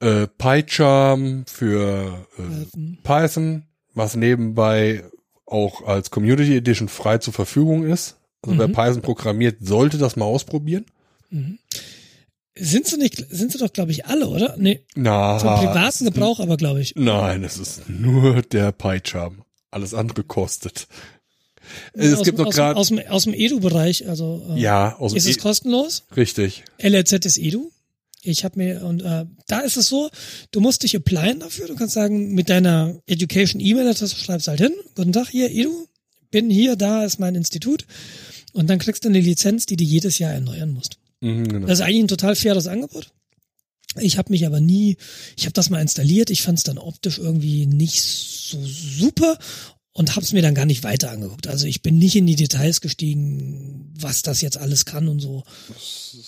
äh, 0.00 0.26
PyCharm 0.26 1.44
für 1.46 2.26
äh, 2.38 2.86
Python. 3.02 3.64
Was 3.94 4.14
nebenbei 4.16 5.02
auch 5.46 5.86
als 5.86 6.10
Community 6.10 6.56
Edition 6.56 6.88
frei 6.88 7.18
zur 7.18 7.32
Verfügung 7.32 7.84
ist. 7.84 8.16
Also 8.42 8.58
wer 8.58 8.68
Mhm. 8.68 8.72
Python 8.72 9.02
programmiert, 9.02 9.56
sollte 9.60 9.98
das 9.98 10.14
mal 10.16 10.26
ausprobieren. 10.26 10.84
Sind 12.54 12.86
sie 12.86 12.96
nicht, 12.96 13.24
sind 13.30 13.52
sie 13.52 13.58
doch, 13.58 13.72
glaube 13.72 13.90
ich, 13.92 14.06
alle, 14.06 14.28
oder? 14.28 14.54
Nee, 14.58 14.84
Na, 14.94 15.38
zum 15.38 15.54
privaten 15.56 16.04
Gebrauch 16.06 16.40
aber, 16.40 16.56
glaube 16.56 16.80
ich. 16.80 16.94
Nein, 16.96 17.44
es 17.44 17.56
ist 17.58 17.88
nur 17.88 18.42
der 18.42 18.72
PyCharm. 18.72 19.42
Alles 19.70 19.94
andere 19.94 20.24
kostet. 20.24 20.88
Es 21.92 22.14
aus, 22.14 22.24
gibt 22.24 22.38
noch 22.38 22.46
aus, 22.46 22.54
gerade, 22.54 22.76
aus, 22.78 22.88
dem, 22.88 22.98
aus 23.08 23.24
dem 23.24 23.34
Edu-Bereich, 23.34 24.08
also 24.08 24.46
äh, 24.54 24.60
ja, 24.60 24.96
aus 24.98 25.12
dem 25.12 25.18
ist 25.18 25.26
es 25.28 25.36
E- 25.36 25.40
kostenlos. 25.40 26.04
richtig. 26.16 26.64
LRZ 26.78 27.24
ist 27.26 27.38
Edu. 27.38 27.70
Ich 28.22 28.44
habe 28.44 28.58
mir 28.58 28.84
und 28.84 29.00
äh, 29.02 29.26
da 29.46 29.60
ist 29.60 29.76
es 29.76 29.88
so, 29.88 30.10
du 30.50 30.60
musst 30.60 30.82
dich 30.82 30.96
applyen 30.96 31.38
dafür. 31.40 31.68
Du 31.68 31.76
kannst 31.76 31.94
sagen, 31.94 32.34
mit 32.34 32.48
deiner 32.50 32.96
Education 33.06 33.60
E-Mail-Adresse 33.60 34.16
schreibst 34.16 34.48
halt 34.48 34.60
hin. 34.60 34.72
Guten 34.96 35.12
Tag, 35.12 35.28
hier 35.28 35.50
Edu, 35.50 35.86
bin 36.30 36.50
hier, 36.50 36.74
da 36.76 37.04
ist 37.04 37.20
mein 37.20 37.34
Institut 37.36 37.86
und 38.52 38.68
dann 38.68 38.78
kriegst 38.80 39.04
du 39.04 39.08
eine 39.08 39.20
Lizenz, 39.20 39.66
die 39.66 39.76
du 39.76 39.84
jedes 39.84 40.18
Jahr 40.18 40.32
erneuern 40.32 40.70
musst. 40.70 40.98
Mhm, 41.20 41.46
genau. 41.48 41.66
Das 41.68 41.78
ist 41.78 41.84
eigentlich 41.84 42.04
ein 42.04 42.08
total 42.08 42.34
faires 42.36 42.66
Angebot. 42.66 43.12
Ich 44.00 44.18
habe 44.18 44.30
mich 44.30 44.44
aber 44.46 44.60
nie, 44.60 44.96
ich 45.36 45.44
habe 45.44 45.54
das 45.54 45.70
mal 45.70 45.80
installiert, 45.80 46.28
ich 46.30 46.42
fand 46.42 46.58
es 46.58 46.64
dann 46.64 46.76
optisch 46.78 47.18
irgendwie 47.18 47.66
nicht 47.66 48.02
so 48.02 48.58
super 48.62 49.38
und 49.98 50.14
habe 50.14 50.24
es 50.24 50.32
mir 50.32 50.42
dann 50.42 50.54
gar 50.54 50.64
nicht 50.64 50.84
weiter 50.84 51.10
angeguckt. 51.10 51.48
Also 51.48 51.66
ich 51.66 51.82
bin 51.82 51.98
nicht 51.98 52.14
in 52.14 52.24
die 52.24 52.36
Details 52.36 52.80
gestiegen, 52.80 53.92
was 53.98 54.22
das 54.22 54.40
jetzt 54.42 54.56
alles 54.56 54.84
kann 54.84 55.08
und 55.08 55.18
so. 55.18 55.42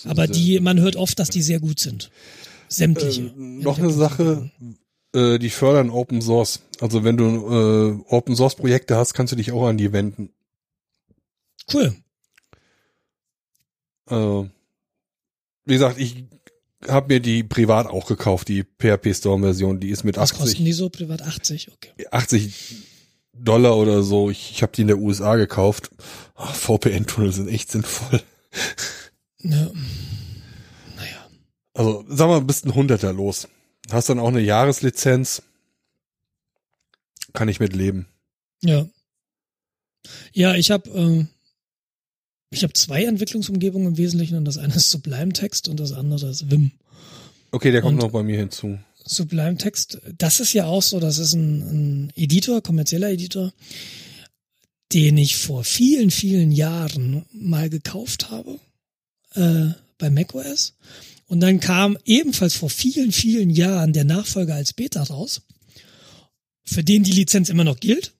Aber 0.04 0.26
die, 0.26 0.58
man 0.58 0.80
hört 0.80 0.96
oft, 0.96 1.20
dass 1.20 1.30
die 1.30 1.40
sehr 1.40 1.60
gut 1.60 1.78
sind. 1.78 2.10
Sämtliche. 2.68 3.22
Äh, 3.22 3.32
noch 3.36 3.78
eine 3.78 3.92
Sache, 3.92 4.50
äh, 5.14 5.38
die 5.38 5.50
fördern 5.50 5.90
Open 5.90 6.20
Source. 6.20 6.62
Also 6.80 7.04
wenn 7.04 7.16
du 7.16 7.24
äh, 7.24 8.12
Open 8.12 8.34
Source 8.34 8.56
Projekte 8.56 8.96
hast, 8.96 9.14
kannst 9.14 9.32
du 9.32 9.36
dich 9.36 9.52
auch 9.52 9.68
an 9.68 9.78
die 9.78 9.92
wenden. 9.92 10.30
Cool. 11.72 11.94
Äh, 14.08 14.48
wie 15.64 15.74
gesagt, 15.74 16.00
ich 16.00 16.24
habe 16.88 17.14
mir 17.14 17.20
die 17.20 17.44
privat 17.44 17.86
auch 17.86 18.08
gekauft, 18.08 18.48
die 18.48 18.64
PHP 18.64 19.14
Storm 19.14 19.42
Version. 19.42 19.78
Die 19.78 19.90
ist 19.90 20.02
mit 20.02 20.16
Was 20.16 20.32
kosten 20.32 20.48
80, 20.48 20.64
die 20.64 20.72
so 20.72 20.88
privat? 20.88 21.22
80, 21.22 21.70
okay. 21.70 22.08
80 22.10 22.89
Dollar 23.44 23.76
oder 23.76 24.02
so. 24.02 24.30
Ich, 24.30 24.50
ich 24.52 24.62
habe 24.62 24.72
die 24.72 24.82
in 24.82 24.88
der 24.88 24.98
USA 24.98 25.36
gekauft. 25.36 25.90
Ach, 26.34 26.54
VPN-Tunnel 26.54 27.32
sind 27.32 27.48
echt 27.48 27.70
sinnvoll. 27.70 28.22
Ja. 29.38 29.70
Naja. 30.96 31.28
Also 31.74 32.04
sag 32.08 32.28
mal, 32.28 32.40
bist 32.42 32.66
ein 32.66 32.74
Hunderter 32.74 33.12
los. 33.12 33.48
Hast 33.90 34.08
dann 34.08 34.18
auch 34.18 34.28
eine 34.28 34.40
Jahreslizenz. 34.40 35.42
Kann 37.32 37.48
ich 37.48 37.60
mit 37.60 37.74
leben. 37.74 38.06
Ja. 38.62 38.86
Ja, 40.32 40.54
ich 40.54 40.70
habe 40.70 40.90
äh, 40.90 41.26
ich 42.50 42.62
habe 42.64 42.72
zwei 42.72 43.04
Entwicklungsumgebungen 43.04 43.88
im 43.88 43.96
Wesentlichen 43.98 44.36
und 44.36 44.44
das 44.44 44.58
eine 44.58 44.74
ist 44.74 44.90
Sublime 44.90 45.32
Text 45.32 45.68
und 45.68 45.78
das 45.78 45.92
andere 45.92 46.28
ist 46.30 46.50
Vim. 46.50 46.72
Okay, 47.52 47.70
der 47.70 47.82
kommt 47.82 47.94
Und- 48.00 48.06
noch 48.06 48.12
bei 48.12 48.22
mir 48.22 48.36
hinzu. 48.38 48.78
Sublime 49.04 49.56
Text, 49.56 50.00
das 50.18 50.40
ist 50.40 50.52
ja 50.52 50.66
auch 50.66 50.82
so, 50.82 51.00
das 51.00 51.18
ist 51.18 51.34
ein, 51.34 51.60
ein 51.60 52.12
Editor, 52.14 52.62
kommerzieller 52.62 53.10
Editor, 53.10 53.52
den 54.92 55.16
ich 55.16 55.36
vor 55.36 55.64
vielen, 55.64 56.10
vielen 56.10 56.52
Jahren 56.52 57.24
mal 57.32 57.70
gekauft 57.70 58.30
habe 58.30 58.58
äh, 59.34 59.74
bei 59.98 60.10
macOS. 60.10 60.74
Und 61.26 61.40
dann 61.40 61.60
kam 61.60 61.96
ebenfalls 62.04 62.56
vor 62.56 62.70
vielen, 62.70 63.12
vielen 63.12 63.50
Jahren 63.50 63.92
der 63.92 64.04
Nachfolger 64.04 64.56
als 64.56 64.72
Beta 64.72 65.02
raus, 65.02 65.42
für 66.64 66.82
den 66.82 67.04
die 67.04 67.12
Lizenz 67.12 67.48
immer 67.48 67.64
noch 67.64 67.78
gilt. 67.78 68.14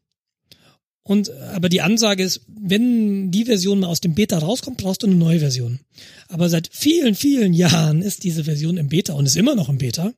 Und 1.03 1.31
aber 1.31 1.69
die 1.69 1.81
Ansage 1.81 2.23
ist, 2.23 2.43
wenn 2.47 3.33
die 3.33 3.47
Version 3.47 3.81
mal 3.81 3.89
aus 3.89 4.01
dem 4.01 4.15
Beta 4.15 4.39
rauskommt, 4.39 4.77
brauchst 4.77 5.03
du 5.03 5.09
eine 5.09 5.17
neue 5.17 5.41
Version. 5.41 5.81
Aber 6.29 6.49
seit 6.49 6.69
vielen, 6.73 7.17
vielen 7.17 7.53
Jahren 7.53 8.01
ist 8.01 8.23
diese 8.23 8.45
Version 8.45 8.77
im 8.77 8.89
Beta 8.89 9.15
und 9.15 9.27
ist 9.27 9.37
immer 9.37 9.57
noch 9.57 9.69
im 9.69 9.79
Beta. 9.79 10.13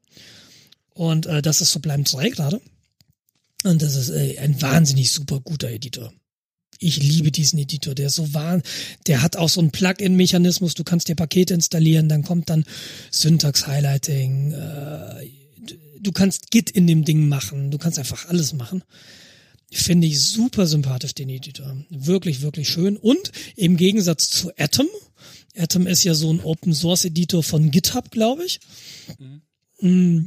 Und 0.94 1.26
äh, 1.26 1.42
das 1.42 1.60
ist 1.60 1.72
Sublime 1.72 2.04
3 2.04 2.30
gerade. 2.30 2.60
Und 3.64 3.82
das 3.82 3.96
ist 3.96 4.10
äh, 4.10 4.38
ein 4.38 4.60
wahnsinnig 4.60 5.10
super 5.10 5.40
guter 5.40 5.70
Editor. 5.70 6.12
Ich 6.78 6.96
liebe 6.96 7.30
diesen 7.30 7.60
Editor, 7.60 7.94
der 7.94 8.08
ist 8.08 8.16
so 8.16 8.34
wahn, 8.34 8.62
der 9.06 9.22
hat 9.22 9.36
auch 9.36 9.48
so 9.48 9.60
einen 9.60 9.70
Plugin-Mechanismus. 9.70 10.74
Du 10.74 10.82
kannst 10.82 11.08
dir 11.08 11.14
Pakete 11.14 11.54
installieren, 11.54 12.08
dann 12.08 12.24
kommt 12.24 12.50
dann 12.50 12.64
Syntax-Highlighting. 13.12 14.52
Äh, 14.52 15.30
du 16.00 16.12
kannst 16.12 16.50
Git 16.50 16.70
in 16.70 16.86
dem 16.86 17.04
Ding 17.04 17.28
machen. 17.28 17.70
Du 17.70 17.78
kannst 17.78 17.98
einfach 17.98 18.28
alles 18.28 18.52
machen. 18.52 18.82
Finde 19.70 20.06
ich 20.06 20.20
super 20.20 20.66
sympathisch, 20.66 21.14
den 21.14 21.30
Editor. 21.30 21.76
Wirklich, 21.88 22.42
wirklich 22.42 22.68
schön. 22.68 22.96
Und 22.96 23.32
im 23.56 23.76
Gegensatz 23.76 24.28
zu 24.28 24.50
Atom, 24.58 24.88
Atom 25.56 25.86
ist 25.86 26.04
ja 26.04 26.14
so 26.14 26.32
ein 26.32 26.40
Open-Source-Editor 26.40 27.42
von 27.42 27.70
GitHub, 27.70 28.10
glaube 28.10 28.44
ich. 28.44 28.60
Mm, 29.80 30.26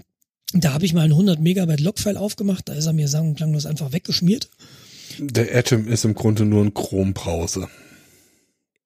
Da 0.53 0.73
habe 0.73 0.85
ich 0.85 0.93
mal 0.93 1.01
ein 1.01 1.11
100 1.11 1.39
Megabyte 1.39 1.81
Logfile 1.81 2.19
aufgemacht, 2.19 2.69
da 2.69 2.73
ist 2.73 2.85
er 2.85 2.93
mir 2.93 3.07
sang- 3.07 3.29
und 3.29 3.35
klanglos 3.35 3.65
einfach 3.65 3.91
weggeschmiert. 3.91 4.49
Der 5.19 5.55
Atom 5.55 5.87
ist 5.87 6.05
im 6.05 6.13
Grunde 6.13 6.45
nur 6.45 6.63
ein 6.63 6.73
Chrome-Browser. 6.73 7.69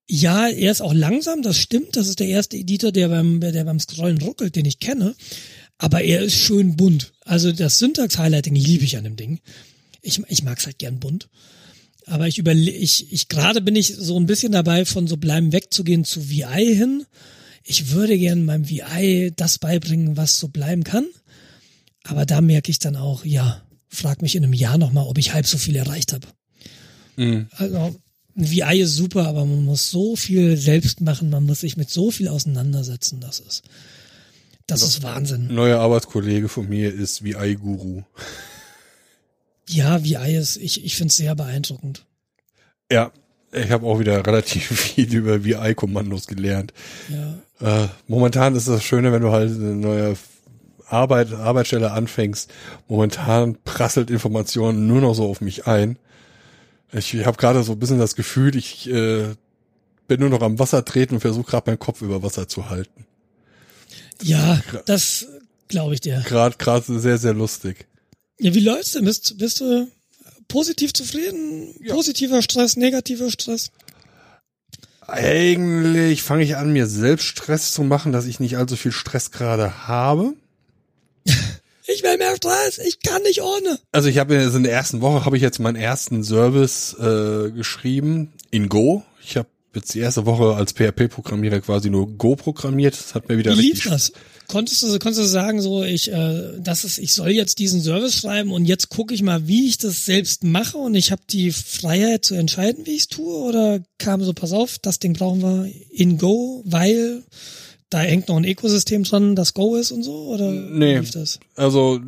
Ja, 0.08 0.48
er 0.48 0.72
ist 0.72 0.80
auch 0.80 0.92
langsam, 0.92 1.42
das 1.42 1.56
stimmt. 1.56 1.96
Das 1.96 2.08
ist 2.08 2.18
der 2.18 2.26
erste 2.26 2.56
Editor, 2.56 2.90
der 2.90 3.08
beim, 3.08 3.40
der 3.40 3.64
beim 3.64 3.78
Scrollen 3.78 4.20
ruckelt, 4.20 4.56
den 4.56 4.64
ich 4.64 4.80
kenne. 4.80 5.14
Aber 5.78 6.02
er 6.02 6.20
ist 6.20 6.34
schön 6.34 6.76
bunt. 6.76 7.12
Also 7.24 7.52
das 7.52 7.78
Syntax-Highlighting 7.78 8.54
liebe 8.54 8.84
ich 8.84 8.96
an 8.96 9.04
dem 9.04 9.16
Ding. 9.16 9.38
Ich, 10.02 10.20
ich 10.28 10.42
mag's 10.42 10.66
halt 10.66 10.78
gern 10.78 10.98
bunt. 10.98 11.28
Aber 12.06 12.26
ich 12.26 12.38
überle 12.38 12.70
ich, 12.70 13.12
ich 13.12 13.28
gerade 13.28 13.60
bin 13.60 13.76
ich 13.76 13.94
so 13.94 14.18
ein 14.18 14.26
bisschen 14.26 14.50
dabei, 14.50 14.84
von 14.84 15.06
so 15.06 15.16
bleiben 15.16 15.52
wegzugehen 15.52 16.04
zu 16.04 16.28
VI 16.28 16.74
hin. 16.74 17.06
Ich 17.62 17.92
würde 17.92 18.18
gern 18.18 18.44
meinem 18.44 18.68
VI 18.68 19.32
das 19.36 19.58
beibringen, 19.58 20.16
was 20.16 20.40
so 20.40 20.48
bleiben 20.48 20.82
kann. 20.82 21.06
Aber 22.04 22.26
da 22.26 22.40
merke 22.40 22.70
ich 22.70 22.78
dann 22.78 22.96
auch, 22.96 23.24
ja, 23.24 23.62
frag 23.88 24.22
mich 24.22 24.36
in 24.36 24.44
einem 24.44 24.52
Jahr 24.52 24.78
nochmal, 24.78 25.06
ob 25.06 25.18
ich 25.18 25.34
halb 25.34 25.46
so 25.46 25.58
viel 25.58 25.76
erreicht 25.76 26.12
habe. 26.12 26.26
Mhm. 27.16 27.48
Also 27.56 27.94
ein 28.36 28.50
VI 28.50 28.80
ist 28.80 28.94
super, 28.94 29.26
aber 29.26 29.44
man 29.44 29.64
muss 29.64 29.90
so 29.90 30.16
viel 30.16 30.56
selbst 30.56 31.00
machen, 31.00 31.30
man 31.30 31.44
muss 31.44 31.60
sich 31.60 31.76
mit 31.76 31.90
so 31.90 32.10
viel 32.10 32.28
auseinandersetzen, 32.28 33.20
das 33.20 33.40
ist, 33.40 33.62
das 34.66 34.82
ist 34.82 35.02
Wahnsinn. 35.02 35.48
Ein 35.48 35.54
neuer 35.54 35.80
Arbeitskollege 35.80 36.48
von 36.48 36.68
mir 36.68 36.94
ist 36.94 37.24
VI-Guru. 37.24 38.02
Ja, 39.68 40.02
VI 40.02 40.36
ist, 40.36 40.56
ich, 40.56 40.84
ich 40.84 40.96
finde 40.96 41.10
es 41.10 41.16
sehr 41.16 41.34
beeindruckend. 41.34 42.06
Ja, 42.90 43.12
Ich 43.52 43.70
habe 43.70 43.86
auch 43.86 43.98
wieder 43.98 44.24
relativ 44.24 44.66
viel 44.80 45.12
über 45.12 45.44
VI-Kommandos 45.44 46.26
gelernt. 46.26 46.72
Ja. 47.08 47.84
Äh, 47.84 47.88
momentan 48.06 48.54
ist 48.54 48.68
das 48.68 48.82
Schöne, 48.84 49.12
wenn 49.12 49.22
du 49.22 49.32
halt 49.32 49.50
eine 49.50 49.74
neue 49.74 50.16
Arbeit, 50.92 51.32
Arbeitsstelle 51.32 51.92
anfängst. 51.92 52.50
Momentan 52.88 53.58
prasselt 53.64 54.10
Informationen 54.10 54.86
nur 54.86 55.00
noch 55.00 55.14
so 55.14 55.28
auf 55.28 55.40
mich 55.40 55.66
ein. 55.66 55.98
Ich 56.92 57.14
habe 57.24 57.36
gerade 57.36 57.62
so 57.62 57.72
ein 57.72 57.78
bisschen 57.78 57.98
das 57.98 58.16
Gefühl, 58.16 58.56
ich 58.56 58.90
äh, 58.90 59.34
bin 60.08 60.20
nur 60.20 60.28
noch 60.28 60.42
am 60.42 60.58
Wasser 60.58 60.84
treten 60.84 61.14
und 61.14 61.20
versuche 61.20 61.50
gerade 61.50 61.70
meinen 61.70 61.78
Kopf 61.78 62.02
über 62.02 62.22
Wasser 62.22 62.48
zu 62.48 62.68
halten. 62.68 63.06
Ja, 64.22 64.60
das 64.86 65.26
glaube 65.68 65.94
ich 65.94 66.00
dir. 66.00 66.22
Gerade 66.26 66.56
gerade 66.58 66.98
sehr, 66.98 67.18
sehr 67.18 67.32
lustig. 67.32 67.86
Ja, 68.38 68.54
wie 68.54 68.60
läuft's 68.60 68.92
denn? 68.92 69.04
Bist, 69.04 69.38
bist 69.38 69.60
du 69.60 69.88
positiv 70.48 70.92
zufrieden? 70.92 71.74
Ja. 71.80 71.94
Positiver 71.94 72.42
Stress, 72.42 72.76
negativer 72.76 73.30
Stress? 73.30 73.70
Eigentlich 75.06 76.22
fange 76.22 76.44
ich 76.44 76.56
an, 76.56 76.72
mir 76.72 76.86
selbst 76.86 77.26
Stress 77.26 77.72
zu 77.72 77.82
machen, 77.82 78.12
dass 78.12 78.26
ich 78.26 78.40
nicht 78.40 78.56
allzu 78.56 78.76
viel 78.76 78.92
Stress 78.92 79.30
gerade 79.30 79.88
habe. 79.88 80.34
Ich 81.92 82.02
will 82.02 82.18
mehr 82.18 82.36
Stress, 82.36 82.78
ich 82.78 83.00
kann 83.00 83.22
nicht 83.22 83.42
ohne. 83.42 83.78
Also 83.92 84.08
ich 84.08 84.18
habe 84.18 84.34
in 84.34 84.62
der 84.62 84.72
ersten 84.72 85.00
Woche 85.00 85.24
habe 85.24 85.36
ich 85.36 85.42
jetzt 85.42 85.58
meinen 85.58 85.76
ersten 85.76 86.22
Service 86.22 86.94
äh, 86.98 87.50
geschrieben 87.50 88.32
in 88.50 88.68
Go. 88.68 89.02
Ich 89.24 89.36
habe 89.36 89.48
jetzt 89.74 89.94
die 89.94 90.00
erste 90.00 90.26
Woche 90.26 90.54
als 90.54 90.72
PHP-Programmierer 90.72 91.60
quasi 91.60 91.90
nur 91.90 92.08
Go 92.16 92.36
programmiert. 92.36 92.94
Das 92.94 93.14
hat 93.14 93.28
mir 93.28 93.38
wieder 93.38 93.52
Wie 93.52 93.62
lief 93.62 93.76
richtig 93.76 93.90
das? 93.90 94.12
Konntest 94.48 94.82
du, 94.82 94.98
konntest 94.98 95.20
du 95.20 95.24
sagen, 95.24 95.62
so 95.62 95.84
ich, 95.84 96.10
äh, 96.10 96.58
das 96.58 96.84
ist, 96.84 96.98
ich 96.98 97.12
soll 97.12 97.30
jetzt 97.30 97.60
diesen 97.60 97.80
Service 97.80 98.16
schreiben 98.16 98.50
und 98.50 98.64
jetzt 98.64 98.88
gucke 98.88 99.14
ich 99.14 99.22
mal, 99.22 99.46
wie 99.46 99.68
ich 99.68 99.78
das 99.78 100.04
selbst 100.04 100.42
mache 100.42 100.76
und 100.76 100.96
ich 100.96 101.12
habe 101.12 101.22
die 101.30 101.52
Freiheit 101.52 102.24
zu 102.24 102.34
entscheiden, 102.34 102.84
wie 102.84 102.96
ich 102.96 103.02
es 103.02 103.08
tue? 103.08 103.32
Oder 103.32 103.80
kam 103.98 104.24
so, 104.24 104.32
pass 104.32 104.52
auf, 104.52 104.78
das 104.78 104.98
Ding 104.98 105.12
brauchen 105.12 105.42
wir 105.42 105.70
in 105.92 106.18
Go, 106.18 106.62
weil 106.66 107.22
da 107.90 107.98
hängt 108.00 108.28
noch 108.28 108.36
ein 108.36 108.44
Ökosystem 108.44 109.02
dran, 109.04 109.36
das 109.36 109.54
Go 109.54 109.76
ist 109.76 109.90
und 109.92 110.02
so? 110.02 110.26
Oder 110.28 110.50
Nee. 110.50 110.96
wie 110.96 111.00
lief 111.00 111.10
das? 111.10 111.40
Also 111.56 112.00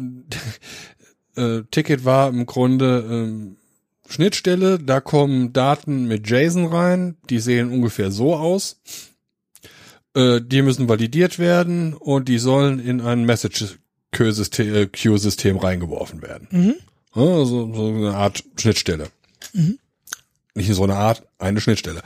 äh, 1.37 1.63
Ticket 1.71 2.05
war 2.05 2.29
im 2.29 2.47
Grunde 2.47 3.05
ähm, 3.11 3.57
Schnittstelle, 4.09 4.79
da 4.79 5.01
kommen 5.01 5.53
Daten 5.53 6.07
mit 6.07 6.29
JSON 6.29 6.67
rein, 6.67 7.17
die 7.31 7.39
sehen 7.41 7.71
ungefähr 7.71 8.11
so 8.11 8.35
aus. 8.37 8.81
Äh, 10.15 10.41
die 10.43 10.61
müssen 10.63 10.89
validiert 10.89 11.39
werden 11.39 11.95
und 11.95 12.29
die 12.29 12.39
sollen 12.39 12.79
in 12.79 13.01
ein 13.01 13.25
Message-Queue-System 13.25 15.57
äh, 15.57 15.61
reingeworfen 15.61 16.21
werden. 16.23 16.49
Mhm. 16.51 16.75
Ja, 17.15 17.23
Also 17.23 17.73
so 17.75 17.87
eine 17.89 18.15
Art 18.15 18.45
Schnittstelle. 18.57 19.09
Mhm. 19.55 19.79
Nicht 20.55 20.73
so 20.75 20.85
eine 20.85 20.97
Art, 20.97 21.23
eine 21.39 21.61
Schnittstelle. 21.63 22.03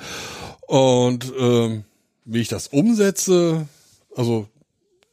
Und 0.68 1.32
ähm, 1.38 1.84
wie 2.26 2.40
ich 2.40 2.48
das 2.48 2.68
umsetze, 2.68 3.66
also 4.14 4.48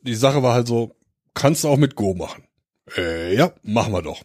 die 0.01 0.15
Sache 0.15 0.43
war 0.43 0.53
halt 0.53 0.67
so, 0.67 0.95
kannst 1.33 1.63
du 1.63 1.69
auch 1.69 1.77
mit 1.77 1.95
Go 1.95 2.13
machen. 2.13 2.43
Äh, 2.97 3.35
ja, 3.35 3.53
machen 3.63 3.93
wir 3.93 4.01
doch. 4.01 4.23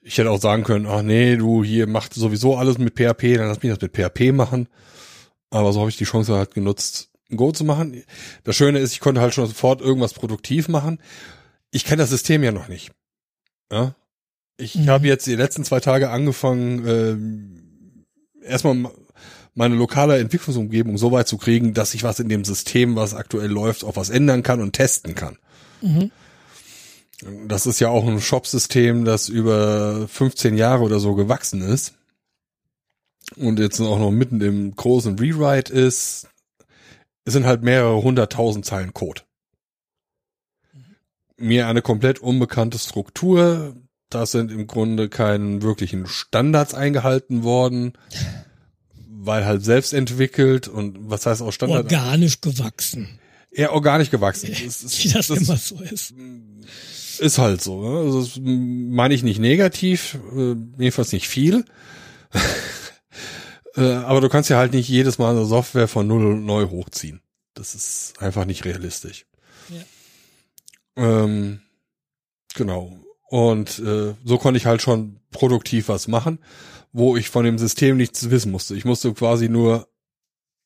Ich 0.00 0.18
hätte 0.18 0.30
auch 0.30 0.40
sagen 0.40 0.64
können, 0.64 0.86
ach 0.86 1.02
nee, 1.02 1.36
du 1.36 1.62
hier 1.62 1.86
macht 1.86 2.14
sowieso 2.14 2.56
alles 2.56 2.78
mit 2.78 2.94
PHP, 2.94 3.36
dann 3.36 3.48
lass 3.48 3.62
mich 3.62 3.72
das 3.72 3.80
mit 3.80 3.94
PHP 3.96 4.32
machen. 4.32 4.68
Aber 5.50 5.72
so 5.72 5.80
habe 5.80 5.90
ich 5.90 5.96
die 5.98 6.04
Chance 6.04 6.34
halt 6.34 6.54
genutzt, 6.54 7.10
Go 7.34 7.52
zu 7.52 7.64
machen. 7.64 8.02
Das 8.44 8.56
Schöne 8.56 8.78
ist, 8.78 8.92
ich 8.92 9.00
konnte 9.00 9.20
halt 9.20 9.32
schon 9.34 9.46
sofort 9.46 9.80
irgendwas 9.80 10.12
produktiv 10.14 10.68
machen. 10.68 10.98
Ich 11.70 11.84
kenne 11.84 12.02
das 12.02 12.10
System 12.10 12.42
ja 12.42 12.52
noch 12.52 12.68
nicht. 12.68 12.90
Ja? 13.70 13.94
Ich 14.58 14.74
Mhm. 14.74 14.88
habe 14.88 15.06
jetzt 15.06 15.26
die 15.26 15.34
letzten 15.36 15.64
zwei 15.64 15.80
Tage 15.80 16.10
angefangen, 16.10 16.86
ähm, 16.86 18.04
erstmal 18.42 18.90
meine 19.54 19.74
lokale 19.74 20.18
Entwicklungsumgebung 20.18 20.96
so 20.96 21.12
weit 21.12 21.28
zu 21.28 21.36
kriegen, 21.36 21.74
dass 21.74 21.94
ich 21.94 22.02
was 22.02 22.20
in 22.20 22.28
dem 22.28 22.44
System, 22.44 22.96
was 22.96 23.14
aktuell 23.14 23.50
läuft, 23.50 23.84
auch 23.84 23.96
was 23.96 24.10
ändern 24.10 24.42
kann 24.42 24.60
und 24.60 24.72
testen 24.72 25.14
kann. 25.14 25.38
Mhm. 25.82 26.10
Das 27.46 27.66
ist 27.66 27.78
ja 27.78 27.88
auch 27.88 28.06
ein 28.06 28.20
Shop-System, 28.20 29.04
das 29.04 29.28
über 29.28 30.08
15 30.08 30.56
Jahre 30.56 30.82
oder 30.82 30.98
so 30.98 31.14
gewachsen 31.14 31.62
ist. 31.62 31.94
Und 33.36 33.58
jetzt 33.58 33.80
auch 33.80 33.98
noch 33.98 34.10
mitten 34.10 34.40
im 34.40 34.74
großen 34.74 35.18
Rewrite 35.18 35.72
ist. 35.72 36.28
Es 37.24 37.32
sind 37.32 37.46
halt 37.46 37.62
mehrere 37.62 38.02
hunderttausend 38.02 38.64
Zeilen 38.64 38.92
Code. 38.92 39.22
Mir 41.36 41.68
eine 41.68 41.82
komplett 41.82 42.18
unbekannte 42.18 42.78
Struktur. 42.78 43.76
Da 44.10 44.26
sind 44.26 44.50
im 44.50 44.66
Grunde 44.66 45.08
keinen 45.08 45.62
wirklichen 45.62 46.06
Standards 46.06 46.74
eingehalten 46.74 47.44
worden. 47.44 47.92
Weil 49.24 49.44
halt 49.44 49.64
selbst 49.64 49.92
entwickelt 49.92 50.66
und 50.68 50.96
was 51.10 51.26
heißt 51.26 51.42
auch 51.42 51.52
Standard? 51.52 51.84
Organisch 51.92 52.40
gewachsen, 52.40 53.18
Eher 53.50 53.72
organisch 53.72 54.10
gewachsen. 54.10 54.50
Es 54.50 54.82
ist- 54.82 55.04
wie 55.04 55.10
das, 55.10 55.28
das- 55.28 55.38
immer 55.42 55.56
so 55.56 55.80
ist. 55.82 56.12
ist 57.20 57.38
halt 57.38 57.62
so. 57.62 57.82
Ne? 57.82 57.98
Also 58.06 58.20
das 58.22 58.40
meine 58.42 59.14
ich 59.14 59.22
nicht 59.22 59.38
negativ, 59.38 60.18
äh, 60.36 60.54
jedenfalls 60.78 61.12
nicht 61.12 61.28
viel. 61.28 61.64
äh, 63.76 63.82
aber 63.92 64.20
du 64.20 64.28
kannst 64.28 64.50
ja 64.50 64.56
halt 64.56 64.72
nicht 64.72 64.88
jedes 64.88 65.18
Mal 65.18 65.30
eine 65.36 65.44
Software 65.44 65.88
von 65.88 66.06
null 66.06 66.34
neu 66.40 66.68
hochziehen. 66.68 67.20
Das 67.54 67.74
ist 67.74 68.14
einfach 68.20 68.44
nicht 68.46 68.64
realistisch. 68.64 69.26
Ähm, 70.96 71.60
genau. 72.54 72.98
Und 73.28 73.78
äh, 73.78 74.14
so 74.24 74.38
konnte 74.38 74.58
ich 74.58 74.66
halt 74.66 74.82
schon 74.82 75.20
produktiv 75.30 75.88
was 75.88 76.08
machen, 76.08 76.38
wo 76.92 77.16
ich 77.16 77.30
von 77.30 77.44
dem 77.44 77.58
System 77.58 77.96
nichts 77.96 78.30
wissen 78.30 78.52
musste. 78.52 78.76
Ich 78.76 78.84
musste 78.84 79.12
quasi 79.14 79.48
nur 79.48 79.88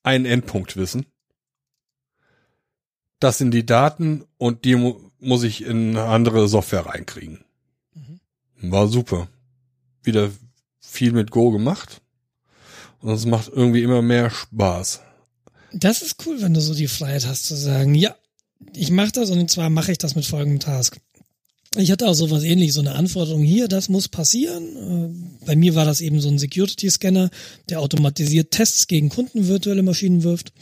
einen 0.03 0.25
Endpunkt 0.25 0.77
wissen. 0.77 1.07
Das 3.21 3.39
sind 3.39 3.53
die 3.53 3.65
Daten 3.67 4.25
und 4.37 4.65
die 4.65 4.77
mu 4.77 5.01
muss 5.19 5.45
ich 5.45 5.65
in 5.65 5.97
eine 5.97 6.05
andere 6.05 6.47
Software 6.47 6.87
reinkriegen. 6.87 7.45
Mhm. 7.95 8.21
War 8.71 8.87
super. 8.87 9.29
Wieder 10.03 10.31
viel 10.79 11.13
mit 11.13 11.31
Go 11.31 11.51
gemacht. 11.51 12.03
Und 13.01 13.11
es 13.11 13.25
macht 13.25 13.49
irgendwie 13.49 13.83
immer 13.83 14.03
mehr 14.03 14.31
Spaß. 14.31 15.01
Das 15.73 16.03
ist 16.03 16.27
cool, 16.27 16.41
wenn 16.43 16.55
du 16.55 16.61
so 16.61 16.75
die 16.75 16.87
Freiheit 16.87 17.27
hast 17.27 17.47
zu 17.47 17.57
sagen, 17.57 17.95
ja, 17.95 18.15
ich 18.75 18.91
mache 18.91 19.13
das 19.13 19.31
und 19.31 19.51
zwar 19.51 19.71
mache 19.71 19.93
ich 19.93 19.99
das 19.99 20.15
mit 20.15 20.27
folgendem 20.27 20.61
Task. 20.61 20.99
Ich 21.77 21.91
hatte 21.91 22.09
auch 22.09 22.15
sowas 22.15 22.43
ähnlich, 22.43 22.73
so 22.73 22.81
eine 22.81 22.95
Anforderung 22.95 23.43
hier, 23.43 23.69
das 23.69 23.89
muss 23.89 24.09
passieren. 24.09 24.77
Äh, 25.41 25.45
Bei 25.47 25.57
mir 25.57 25.75
war 25.75 25.85
das 25.85 26.01
eben 26.01 26.21
so 26.21 26.29
ein 26.29 26.39
Security-Scanner, 26.39 27.31
der 27.69 27.81
automatisiert 27.81 28.51
Tests 28.51 28.87
gegen 28.87 29.09
Kunden 29.09 29.47
virtuelle 29.47 29.83
Maschinen 29.83 30.23
wirft. 30.23 30.53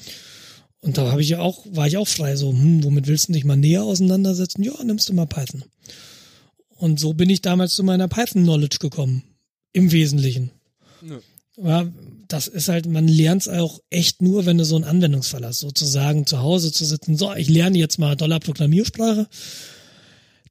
Und 0.80 0.98
da 0.98 1.10
habe 1.10 1.22
ich 1.22 1.28
ja 1.30 1.40
auch, 1.40 1.64
war 1.70 1.86
ich 1.86 1.96
auch 1.96 2.08
frei, 2.08 2.36
so, 2.36 2.50
hm, 2.50 2.84
womit 2.84 3.06
willst 3.06 3.28
du 3.28 3.32
dich 3.32 3.44
mal 3.44 3.56
näher 3.56 3.84
auseinandersetzen? 3.84 4.62
Ja, 4.62 4.72
nimmst 4.82 5.08
du 5.08 5.14
mal 5.14 5.26
Python. 5.26 5.64
Und 6.76 7.00
so 7.00 7.14
bin 7.14 7.30
ich 7.30 7.40
damals 7.40 7.74
zu 7.74 7.84
meiner 7.84 8.08
Python-Knowledge 8.08 8.78
gekommen. 8.80 9.22
Im 9.72 9.92
Wesentlichen. 9.92 10.50
Ja. 11.02 11.20
Ja, 11.56 11.92
das 12.26 12.48
ist 12.48 12.68
halt, 12.68 12.86
man 12.86 13.06
lernt 13.06 13.42
es 13.42 13.48
auch 13.48 13.80
echt 13.90 14.22
nur, 14.22 14.44
wenn 14.44 14.58
du 14.58 14.64
so 14.64 14.74
einen 14.74 14.84
Anwendungsfall 14.84 15.44
hast, 15.44 15.60
sozusagen 15.60 16.26
zu 16.26 16.40
Hause 16.40 16.72
zu 16.72 16.84
sitzen. 16.84 17.16
So, 17.16 17.32
ich 17.34 17.48
lerne 17.48 17.78
jetzt 17.78 17.98
mal 17.98 18.16
Dollar-Programmiersprache. 18.16 19.28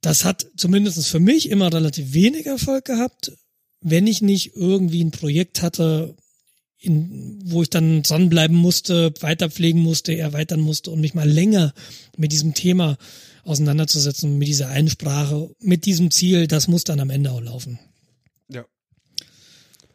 Das 0.04 0.26
hat 0.26 0.46
zumindest 0.54 1.08
für 1.08 1.18
mich 1.18 1.48
immer 1.48 1.72
relativ 1.72 2.12
wenig 2.12 2.44
Erfolg 2.44 2.84
gehabt, 2.84 3.32
wenn 3.80 4.06
ich 4.06 4.20
nicht 4.20 4.54
irgendwie 4.54 5.02
ein 5.02 5.12
Projekt 5.12 5.62
hatte, 5.62 6.14
in, 6.78 7.40
wo 7.42 7.62
ich 7.62 7.70
dann 7.70 8.02
dranbleiben 8.02 8.54
musste, 8.54 9.14
weiterpflegen 9.20 9.80
musste, 9.80 10.14
erweitern 10.14 10.60
musste 10.60 10.90
und 10.90 11.00
mich 11.00 11.14
mal 11.14 11.26
länger 11.26 11.72
mit 12.18 12.32
diesem 12.32 12.52
Thema 12.52 12.98
auseinanderzusetzen, 13.44 14.36
mit 14.36 14.46
dieser 14.46 14.68
Einsprache, 14.68 15.48
mit 15.58 15.86
diesem 15.86 16.10
Ziel, 16.10 16.48
das 16.48 16.68
muss 16.68 16.84
dann 16.84 17.00
am 17.00 17.08
Ende 17.08 17.30
auch 17.30 17.40
laufen. 17.40 17.78
Ja. 18.50 18.66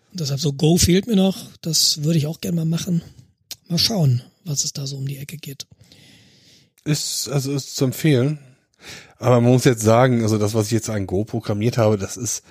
Und 0.09 0.21
deshalb 0.21 0.39
so 0.39 0.53
Go 0.53 0.77
fehlt 0.77 1.05
mir 1.05 1.17
noch. 1.17 1.37
Das 1.61 2.01
würde 2.01 2.17
ich 2.17 2.25
auch 2.25 2.41
gerne 2.41 2.55
mal 2.55 2.65
machen. 2.65 3.03
Mal 3.67 3.77
schauen, 3.77 4.23
was 4.43 4.63
es 4.63 4.73
da 4.73 4.87
so 4.87 4.97
um 4.97 5.07
die 5.07 5.17
Ecke 5.17 5.37
geht. 5.37 5.67
Ist, 6.83 7.27
also 7.27 7.53
ist 7.53 7.75
zu 7.75 7.85
empfehlen. 7.85 8.39
Aber 9.17 9.41
man 9.41 9.51
muss 9.51 9.65
jetzt 9.65 9.81
sagen, 9.81 10.23
also 10.23 10.37
das, 10.37 10.53
was 10.53 10.67
ich 10.67 10.71
jetzt 10.71 10.89
an 10.89 11.07
Go 11.07 11.25
programmiert 11.25 11.77
habe, 11.77 11.97
das 11.97 12.17
ist 12.17 12.43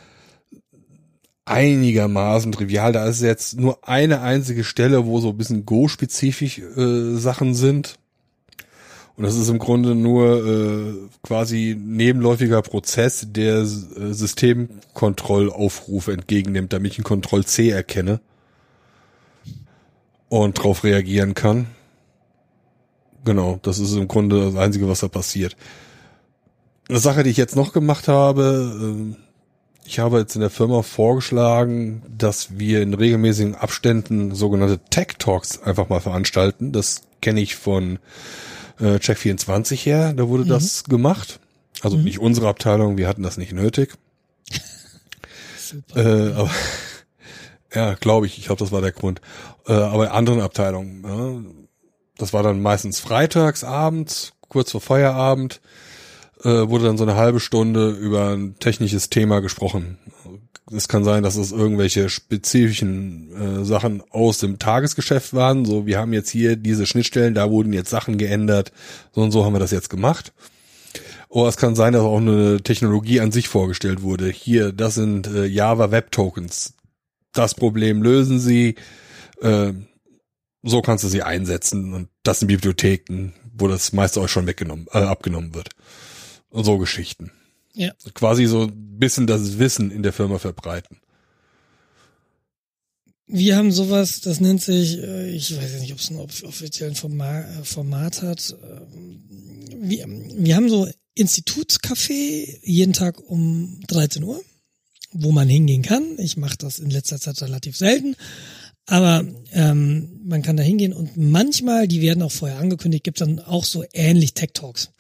einigermaßen 1.49 2.53
trivial. 2.53 2.93
Da 2.93 3.07
ist 3.07 3.23
jetzt 3.23 3.59
nur 3.59 3.89
eine 3.89 4.21
einzige 4.21 4.63
Stelle, 4.65 5.07
wo 5.07 5.21
so 5.21 5.31
ein 5.31 5.37
bisschen 5.37 5.65
Go-spezifisch 5.67 6.59
äh, 6.59 7.17
Sachen 7.17 7.55
sind. 7.55 7.99
Und 9.17 9.25
das 9.25 9.37
ist 9.37 9.49
im 9.49 9.59
Grunde 9.59 9.97
nur 9.97 10.47
äh, 10.47 10.95
quasi 11.23 11.77
nebenläufiger 11.77 12.63
Prozess, 12.63 13.27
der 13.31 13.63
äh, 13.63 13.65
Systemkontrollaufrufe 13.65 16.13
entgegennimmt, 16.13 16.73
damit 16.73 16.93
ich 16.93 17.01
ein 17.01 17.05
Ctrl-C 17.05 17.71
erkenne 17.71 18.21
und 20.29 20.59
darauf 20.59 20.85
reagieren 20.85 21.35
kann. 21.35 21.67
Genau, 23.25 23.59
das 23.63 23.81
ist 23.81 23.97
im 23.97 24.07
Grunde 24.07 24.53
das 24.53 24.55
Einzige, 24.55 24.89
was 24.89 25.01
da 25.01 25.09
passiert. 25.09 25.57
Eine 26.89 27.01
Sache, 27.01 27.23
die 27.23 27.31
ich 27.31 27.37
jetzt 27.37 27.57
noch 27.57 27.73
gemacht 27.73 28.09
habe, 28.09 28.75
ähm, 28.81 29.17
ich 29.85 29.99
habe 29.99 30.19
jetzt 30.19 30.35
in 30.35 30.41
der 30.41 30.51
Firma 30.51 30.83
vorgeschlagen, 30.83 32.03
dass 32.09 32.59
wir 32.59 32.83
in 32.83 32.95
regelmäßigen 32.95 33.55
Abständen 33.55 34.35
sogenannte 34.35 34.79
Tech 34.91 35.17
Talks 35.19 35.63
einfach 35.63 35.89
mal 35.89 36.01
veranstalten. 36.01 36.73
Das 36.73 37.03
kenne 37.21 37.41
ich 37.41 37.57
von 37.57 37.99
äh, 38.81 38.97
Check24 38.97 39.77
her, 39.77 40.13
da 40.15 40.29
wurde 40.29 40.45
mhm. 40.45 40.49
das 40.49 40.85
gemacht. 40.85 41.41
Also 41.83 41.97
mhm. 41.97 42.05
nicht 42.05 42.19
unsere 42.19 42.49
Abteilung, 42.49 42.97
wir 42.97 43.09
hatten 43.09 43.23
das 43.23 43.37
nicht 43.37 43.53
nötig. 43.53 43.95
Äh, 45.95 46.33
aber 46.33 46.51
ja, 47.75 47.95
glaube 47.95 48.27
ich, 48.27 48.39
ich 48.39 48.47
glaube, 48.47 48.61
das 48.61 48.73
war 48.73 48.81
der 48.81 48.93
Grund. 48.93 49.21
Äh, 49.67 49.73
aber 49.73 50.07
in 50.07 50.13
anderen 50.13 50.41
Abteilungen, 50.41 51.05
ja, 51.05 51.51
das 52.17 52.33
war 52.33 52.43
dann 52.43 52.63
meistens 52.63 53.01
freitags 53.01 53.65
abends, 53.65 54.33
kurz 54.49 54.71
vor 54.71 54.81
Feierabend 54.81 55.61
äh, 56.45 56.69
wurde 56.69 56.85
dann 56.85 56.99
so 56.99 57.05
eine 57.05 57.17
halbe 57.17 57.41
Stunde 57.41 57.91
über 57.91 58.31
ein 58.31 58.59
technisches 58.59 59.11
Thema 59.11 59.41
gesprochen. 59.41 59.99
Es 60.71 60.87
kann 60.87 61.03
sein, 61.03 61.23
dass 61.23 61.37
es 61.37 61.51
irgendwelche 61.51 62.11
spezifischen 62.11 63.61
äh, 63.61 63.65
Sachen 63.65 64.03
aus 64.11 64.39
dem 64.39 64.59
Tagesgeschäft 64.59 65.33
waren. 65.33 65.65
So, 65.65 65.87
wir 65.87 65.99
haben 65.99 66.13
jetzt 66.13 66.31
hier 66.31 66.57
diese 66.57 66.87
Schnittstellen, 66.87 67.35
da 67.35 67.51
wurden 67.51 67.73
jetzt 67.73 67.91
Sachen 67.91 68.19
geändert. 68.19 68.73
So 69.13 69.23
und 69.23 69.31
so 69.31 69.45
haben 69.45 69.55
wir 69.55 69.61
das 69.61 69.71
jetzt 69.71 69.89
gemacht. 69.89 70.33
Oder 71.31 71.49
es 71.49 71.57
kann 71.57 71.75
sein, 71.75 71.93
dass 71.93 72.03
auch 72.03 72.19
eine 72.19 72.63
Technologie 72.63 73.21
an 73.21 73.33
sich 73.33 73.49
vorgestellt 73.49 74.03
wurde. 74.03 74.29
Hier, 74.29 74.73
das 74.73 74.95
sind 74.95 75.27
äh, 75.27 75.47
Java 75.47 75.91
Web 75.91 76.11
Tokens. 76.11 76.75
Das 77.33 77.55
Problem 77.55 78.03
lösen 78.03 78.39
sie. 78.39 78.77
Äh, 79.41 79.73
so 80.63 80.83
kannst 80.83 81.05
du 81.05 81.09
sie 81.09 81.23
einsetzen. 81.23 81.95
Und 81.95 82.09
das 82.23 82.41
sind 82.41 82.49
Bibliotheken, 82.49 83.33
wo 83.55 83.69
das 83.69 83.93
meiste 83.93 84.21
euch 84.21 84.31
schon 84.31 84.47
weggenommen, 84.47 84.87
äh, 84.93 84.99
abgenommen 84.99 85.55
wird 85.55 85.71
und 86.51 86.65
so 86.65 86.79
Geschichten. 86.79 87.31
Ja. 87.75 87.93
Quasi 88.15 88.47
so 88.47 88.63
ein 88.63 88.99
bisschen 88.99 89.27
das 89.27 89.59
Wissen 89.59 89.91
in 89.91 90.03
der 90.03 90.13
Firma 90.13 90.39
verbreiten. 90.39 90.99
Wir 93.31 93.57
haben 93.57 93.73
sowas, 93.73 94.21
das 94.23 94.41
nennt 94.41 94.63
sich, 94.63 94.99
äh, 94.99 95.31
ich 95.31 95.55
weiß 95.55 95.81
nicht, 95.81 95.93
ob 95.93 95.99
es 95.99 96.09
einen 96.09 96.19
offiziellen 96.19 96.95
äh, 96.95 97.65
Format, 97.65 98.23
hat. 98.23 98.57
Ähm, 98.63 99.21
wir, 99.81 100.07
wir 100.09 100.57
haben 100.57 100.71
so 100.71 100.89
Institutscafé 101.17 102.59
jeden 102.63 102.95
Tag 102.95 103.21
um 103.21 103.81
13 103.87 104.25
Uhr, 104.25 104.41
wo 105.13 105.31
man 105.31 105.49
hingehen 105.49 105.83
kann. 105.83 106.19
Ich 106.19 106.39
mache 106.39 106.57
das 106.57 106.79
in 106.79 106.91
letzter 106.91 107.21
Zeit 107.21 107.43
relativ 107.43 107.77
selten, 107.77 108.17
aber 108.89 109.23
ähm, 109.53 110.09
man 110.25 110.41
kann 110.41 110.57
da 110.57 110.63
hingehen 110.63 110.95
und 110.95 111.17
manchmal, 111.19 111.87
die 111.87 112.01
werden 112.01 112.23
auch 112.23 112.33
vorher 112.33 112.59
angekündigt, 112.59 113.05
gibt 113.05 113.21
dann 113.21 113.39
auch 113.39 113.65
so 113.65 113.85
ähnlich 113.93 114.33
Tech 114.33 114.51
Talks. 114.55 114.91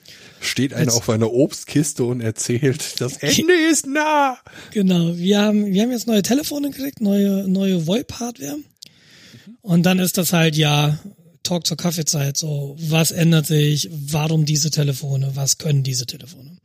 Steht 0.40 0.74
einer 0.74 0.92
auf 0.92 1.08
einer 1.08 1.32
Obstkiste 1.32 2.04
und 2.04 2.20
erzählt, 2.20 3.00
das 3.00 3.16
Ende 3.16 3.54
ist 3.70 3.86
nah. 3.86 4.36
Genau, 4.72 5.16
wir 5.16 5.40
haben, 5.40 5.66
wir 5.66 5.82
haben 5.82 5.90
jetzt 5.90 6.06
neue 6.06 6.22
Telefone 6.22 6.70
gekriegt, 6.70 7.00
neue, 7.00 7.48
neue 7.48 7.86
VoIP-Hardware. 7.86 8.58
Und 9.62 9.84
dann 9.84 9.98
ist 9.98 10.18
das 10.18 10.34
halt, 10.34 10.54
ja, 10.54 10.98
Talk 11.42 11.66
zur 11.66 11.78
Kaffeezeit, 11.78 12.36
so, 12.36 12.76
was 12.78 13.10
ändert 13.10 13.46
sich, 13.46 13.88
warum 13.90 14.44
diese 14.44 14.70
Telefone, 14.70 15.30
was 15.34 15.56
können 15.56 15.82
diese 15.82 16.04
Telefone? 16.04 16.58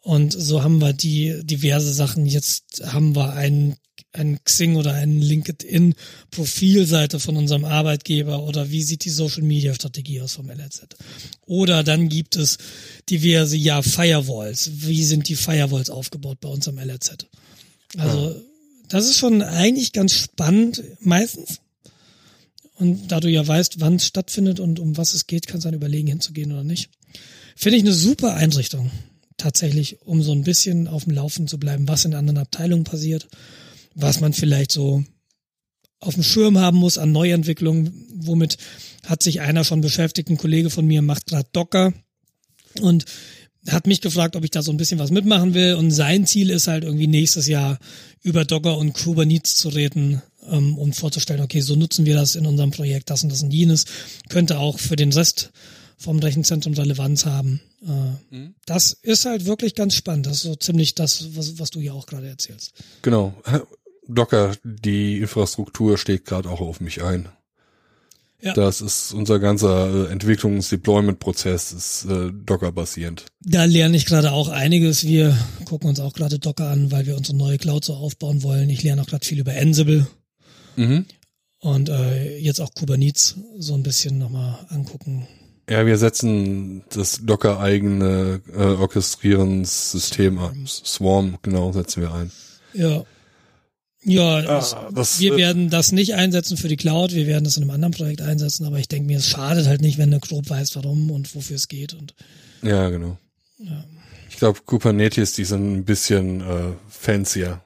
Und 0.00 0.32
so 0.32 0.64
haben 0.64 0.80
wir 0.80 0.92
die 0.92 1.40
diverse 1.44 1.94
Sachen. 1.94 2.26
Jetzt 2.26 2.82
haben 2.84 3.14
wir 3.14 3.34
einen 3.34 3.76
ein 4.14 4.42
Xing 4.44 4.76
oder 4.76 4.94
ein 4.94 5.20
LinkedIn 5.20 5.94
Profilseite 6.30 7.18
von 7.18 7.36
unserem 7.36 7.64
Arbeitgeber 7.64 8.44
oder 8.44 8.70
wie 8.70 8.82
sieht 8.82 9.04
die 9.04 9.10
Social 9.10 9.42
Media 9.42 9.74
Strategie 9.74 10.20
aus 10.20 10.34
vom 10.34 10.48
LRZ? 10.48 10.86
Oder 11.46 11.82
dann 11.82 12.08
gibt 12.08 12.36
es 12.36 12.58
diverse, 13.10 13.56
ja, 13.56 13.82
Firewalls. 13.82 14.70
Wie 14.86 15.04
sind 15.04 15.28
die 15.28 15.34
Firewalls 15.34 15.90
aufgebaut 15.90 16.40
bei 16.40 16.48
uns 16.48 16.68
am 16.68 16.78
LRZ? 16.78 17.26
Also, 17.98 18.40
das 18.88 19.06
ist 19.06 19.18
schon 19.18 19.42
eigentlich 19.42 19.92
ganz 19.92 20.14
spannend, 20.14 20.82
meistens. 21.00 21.60
Und 22.76 23.08
da 23.08 23.20
du 23.20 23.28
ja 23.28 23.46
weißt, 23.46 23.80
wann 23.80 23.96
es 23.96 24.06
stattfindet 24.06 24.60
und 24.60 24.78
um 24.78 24.96
was 24.96 25.14
es 25.14 25.26
geht, 25.26 25.46
kannst 25.46 25.64
du 25.64 25.68
dann 25.68 25.76
überlegen, 25.76 26.08
hinzugehen 26.08 26.52
oder 26.52 26.64
nicht. 26.64 26.88
Finde 27.56 27.78
ich 27.78 27.84
eine 27.84 27.92
super 27.92 28.34
Einrichtung. 28.34 28.90
Tatsächlich, 29.36 29.98
um 30.02 30.22
so 30.22 30.32
ein 30.32 30.44
bisschen 30.44 30.86
auf 30.86 31.04
dem 31.04 31.14
Laufen 31.14 31.48
zu 31.48 31.58
bleiben, 31.58 31.88
was 31.88 32.04
in 32.04 32.14
anderen 32.14 32.38
Abteilungen 32.38 32.84
passiert 32.84 33.28
was 33.94 34.20
man 34.20 34.32
vielleicht 34.32 34.72
so 34.72 35.04
auf 36.00 36.14
dem 36.14 36.22
Schirm 36.22 36.58
haben 36.58 36.78
muss 36.78 36.98
an 36.98 37.12
Neuentwicklungen. 37.12 38.06
Womit 38.14 38.58
hat 39.06 39.22
sich 39.22 39.40
einer 39.40 39.64
schon 39.64 39.80
beschäftigt, 39.80 40.28
ein 40.30 40.36
Kollege 40.36 40.70
von 40.70 40.86
mir 40.86 41.02
macht 41.02 41.26
gerade 41.26 41.48
Docker 41.52 41.92
und 42.80 43.04
hat 43.68 43.86
mich 43.86 44.00
gefragt, 44.00 44.36
ob 44.36 44.44
ich 44.44 44.50
da 44.50 44.62
so 44.62 44.70
ein 44.70 44.76
bisschen 44.76 44.98
was 44.98 45.10
mitmachen 45.10 45.54
will. 45.54 45.74
Und 45.74 45.90
sein 45.90 46.26
Ziel 46.26 46.50
ist 46.50 46.68
halt 46.68 46.84
irgendwie 46.84 47.06
nächstes 47.06 47.46
Jahr 47.46 47.78
über 48.22 48.44
Docker 48.44 48.76
und 48.76 48.92
Kubernetes 48.92 49.56
zu 49.56 49.70
reden, 49.70 50.22
ähm, 50.50 50.76
um 50.76 50.92
vorzustellen, 50.92 51.42
okay, 51.42 51.60
so 51.60 51.74
nutzen 51.74 52.04
wir 52.04 52.14
das 52.14 52.34
in 52.34 52.46
unserem 52.46 52.70
Projekt, 52.70 53.08
das 53.08 53.22
und 53.22 53.32
das 53.32 53.42
und 53.42 53.52
jenes. 53.52 53.86
Könnte 54.28 54.58
auch 54.58 54.78
für 54.78 54.96
den 54.96 55.12
Rest 55.12 55.50
vom 55.96 56.18
Rechenzentrum 56.18 56.74
Relevanz 56.74 57.24
haben. 57.24 57.60
Äh, 57.82 58.34
mhm. 58.36 58.54
Das 58.66 58.92
ist 58.92 59.24
halt 59.24 59.46
wirklich 59.46 59.74
ganz 59.74 59.94
spannend. 59.94 60.26
Das 60.26 60.36
ist 60.36 60.42
so 60.42 60.56
ziemlich 60.56 60.94
das, 60.94 61.34
was, 61.34 61.58
was 61.58 61.70
du 61.70 61.80
ja 61.80 61.92
auch 61.92 62.06
gerade 62.06 62.28
erzählst. 62.28 62.72
Genau. 63.00 63.34
Docker, 64.08 64.52
die 64.62 65.18
Infrastruktur 65.18 65.98
steht 65.98 66.24
gerade 66.24 66.50
auch 66.50 66.60
auf 66.60 66.80
mich 66.80 67.02
ein. 67.02 67.28
Ja. 68.44 68.52
Das 68.52 68.82
ist 68.82 69.14
unser 69.14 69.38
ganzer 69.38 70.08
äh, 70.08 70.12
Entwicklungs-Deployment-Prozess 70.12 71.72
ist 71.72 72.04
äh, 72.04 72.30
Docker-basierend. 72.30 73.24
Da 73.40 73.64
lerne 73.64 73.96
ich 73.96 74.04
gerade 74.04 74.32
auch 74.32 74.48
einiges. 74.50 75.06
Wir 75.06 75.34
gucken 75.64 75.88
uns 75.88 75.98
auch 75.98 76.12
gerade 76.12 76.38
Docker 76.38 76.68
an, 76.68 76.92
weil 76.92 77.06
wir 77.06 77.16
unsere 77.16 77.38
neue 77.38 77.56
Cloud 77.56 77.86
so 77.86 77.94
aufbauen 77.94 78.42
wollen. 78.42 78.68
Ich 78.68 78.82
lerne 78.82 79.00
auch 79.00 79.06
gerade 79.06 79.24
viel 79.24 79.38
über 79.38 79.52
Ansible. 79.52 80.06
Mhm. 80.76 81.06
Und 81.60 81.88
äh, 81.88 82.36
jetzt 82.36 82.60
auch 82.60 82.74
Kubernetes 82.74 83.36
so 83.58 83.72
ein 83.72 83.82
bisschen 83.82 84.18
nochmal 84.18 84.66
angucken. 84.68 85.26
Ja, 85.70 85.86
wir 85.86 85.96
setzen 85.96 86.84
das 86.90 87.20
Docker-eigene 87.24 88.42
äh, 88.54 88.60
Orchestrierungssystem 88.60 90.36
Swarm. 90.36 90.66
Swarm, 90.66 91.38
genau, 91.40 91.72
setzen 91.72 92.02
wir 92.02 92.12
ein. 92.12 92.30
Ja, 92.74 93.04
ja, 94.04 94.36
ah, 94.36 94.90
das, 94.94 95.18
wir 95.18 95.34
äh, 95.34 95.36
werden 95.36 95.70
das 95.70 95.92
nicht 95.92 96.14
einsetzen 96.14 96.56
für 96.56 96.68
die 96.68 96.76
Cloud, 96.76 97.14
wir 97.14 97.26
werden 97.26 97.44
das 97.44 97.56
in 97.56 97.62
einem 97.62 97.70
anderen 97.70 97.94
Projekt 97.94 98.20
einsetzen, 98.20 98.66
aber 98.66 98.78
ich 98.78 98.88
denke 98.88 99.06
mir, 99.06 99.18
es 99.18 99.28
schadet 99.28 99.66
halt 99.66 99.80
nicht, 99.80 99.98
wenn 99.98 100.10
du 100.10 100.20
grob 100.20 100.48
weißt, 100.48 100.76
warum 100.76 101.10
und 101.10 101.34
wofür 101.34 101.56
es 101.56 101.68
geht. 101.68 101.94
Und, 101.94 102.14
ja, 102.62 102.88
genau. 102.90 103.18
Ja. 103.58 103.84
Ich 104.28 104.36
glaube, 104.36 104.60
Kubernetes, 104.64 105.32
die 105.32 105.44
sind 105.44 105.72
ein 105.72 105.84
bisschen 105.84 106.40
äh, 106.40 106.72
fancier. 106.88 107.62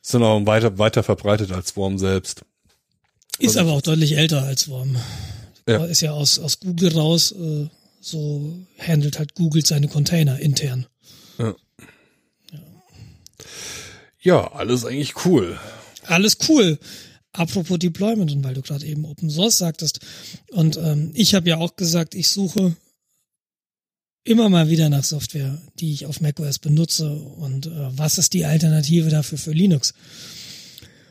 Sind 0.00 0.22
auch 0.22 0.46
weiter, 0.46 0.78
weiter 0.78 1.02
verbreitet 1.02 1.50
als 1.52 1.68
Swarm 1.70 1.98
selbst. 1.98 2.44
Ist 3.38 3.56
aber 3.56 3.72
auch 3.72 3.82
deutlich 3.82 4.16
älter 4.16 4.44
als 4.44 4.62
Swarm. 4.62 4.96
Ja. 5.68 5.84
Ist 5.84 6.00
ja 6.00 6.12
aus, 6.12 6.38
aus 6.38 6.60
Google 6.60 6.92
raus, 6.92 7.32
äh, 7.32 7.68
so 8.00 8.54
handelt 8.78 9.18
halt 9.18 9.34
Google 9.34 9.66
seine 9.66 9.88
Container 9.88 10.38
intern. 10.38 10.86
Ja. 11.38 11.54
Ja, 14.26 14.50
alles 14.54 14.84
eigentlich 14.84 15.24
cool. 15.24 15.56
Alles 16.02 16.38
cool. 16.48 16.80
Apropos 17.30 17.78
Deployment 17.78 18.32
und 18.32 18.42
weil 18.42 18.54
du 18.54 18.62
gerade 18.62 18.84
eben 18.84 19.04
Open 19.04 19.30
Source 19.30 19.58
sagtest 19.58 20.00
und 20.50 20.76
ähm, 20.78 21.12
ich 21.14 21.36
habe 21.36 21.48
ja 21.48 21.58
auch 21.58 21.76
gesagt, 21.76 22.16
ich 22.16 22.28
suche 22.28 22.74
immer 24.24 24.48
mal 24.48 24.68
wieder 24.68 24.88
nach 24.88 25.04
Software, 25.04 25.62
die 25.78 25.92
ich 25.92 26.06
auf 26.06 26.20
macOS 26.20 26.58
benutze 26.58 27.08
und 27.08 27.66
äh, 27.66 27.70
was 27.96 28.18
ist 28.18 28.32
die 28.32 28.44
Alternative 28.44 29.10
dafür 29.10 29.38
für 29.38 29.52
Linux? 29.52 29.94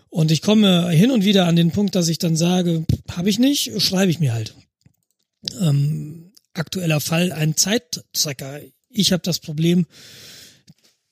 Und 0.10 0.30
ich 0.30 0.42
komme 0.42 0.90
hin 0.90 1.10
und 1.10 1.24
wieder 1.24 1.46
an 1.46 1.56
den 1.56 1.72
Punkt, 1.72 1.96
dass 1.96 2.10
ich 2.10 2.18
dann 2.20 2.36
sage, 2.36 2.86
habe 3.12 3.30
ich 3.30 3.40
nicht, 3.40 3.82
schreibe 3.82 4.12
ich 4.12 4.20
mir 4.20 4.34
halt. 4.34 4.56
Ähm, 5.62 6.34
aktueller 6.54 7.00
Fall, 7.00 7.32
ein 7.32 7.56
Zeittracker. 7.56 8.60
Ich 8.90 9.14
habe 9.14 9.24
das 9.24 9.40
Problem, 9.40 9.86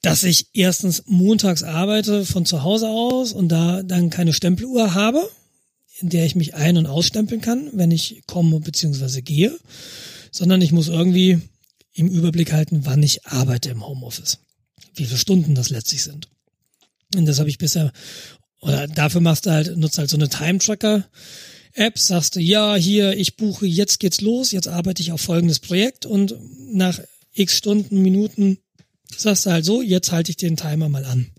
dass 0.04 0.24
ich 0.24 0.48
erstens 0.54 1.04
montags 1.08 1.64
arbeite 1.64 2.26
von 2.26 2.46
zu 2.46 2.62
Hause 2.62 2.90
aus 2.90 3.32
und 3.32 3.48
da 3.48 3.82
dann 3.84 4.10
keine 4.10 4.34
Stempeluhr 4.34 4.94
habe, 4.94 5.28
in 6.00 6.10
der 6.10 6.26
ich 6.26 6.36
mich 6.36 6.56
ein- 6.56 6.78
und 6.78 6.88
ausstempeln 6.88 7.40
kann, 7.40 7.70
wenn 7.72 7.90
ich 7.90 8.22
komme 8.28 8.60
bzw. 8.60 9.22
gehe, 9.22 9.58
sondern 10.30 10.62
ich 10.62 10.74
muss 10.74 10.90
irgendwie 10.90 11.40
im 11.94 12.10
Überblick 12.10 12.52
halten, 12.52 12.82
wann 12.84 13.02
ich 13.02 13.26
arbeite 13.26 13.70
im 13.70 13.88
Homeoffice. 13.88 14.40
Wie 14.94 15.06
viele 15.06 15.18
Stunden 15.18 15.56
das 15.56 15.70
letztlich 15.70 16.04
sind. 16.04 16.28
Und 17.16 17.26
das 17.26 17.40
habe 17.40 17.50
ich 17.50 17.58
bisher, 17.58 17.94
oder 18.60 18.88
dafür 18.88 19.22
machst 19.22 19.46
du 19.46 19.52
halt, 19.52 19.78
nutzt 19.78 19.98
halt 19.98 20.10
so 20.10 20.18
eine 20.18 20.28
Time-Tracker, 20.28 21.08
App, 21.76 21.98
sagst 21.98 22.36
du, 22.36 22.42
ja, 22.42 22.76
hier, 22.76 23.18
ich 23.18 23.38
buche, 23.38 23.66
jetzt 23.66 24.02
geht's 24.02 24.20
los, 24.20 24.52
jetzt 24.52 24.68
arbeite 24.68 25.02
ich 25.02 25.14
auf 25.14 25.22
folgendes 25.22 25.60
Projekt 25.60 26.06
und 26.06 26.36
nach 26.74 27.00
x 27.32 27.58
Stunden, 27.58 28.02
Minuten 28.02 28.58
sagst 29.16 29.46
du 29.46 29.52
halt 29.52 29.66
so, 29.66 29.82
jetzt 29.82 30.12
halte 30.12 30.32
ich 30.32 30.38
den 30.38 30.58
Timer 30.58 30.90
mal 30.90 31.06
an. 31.06 31.32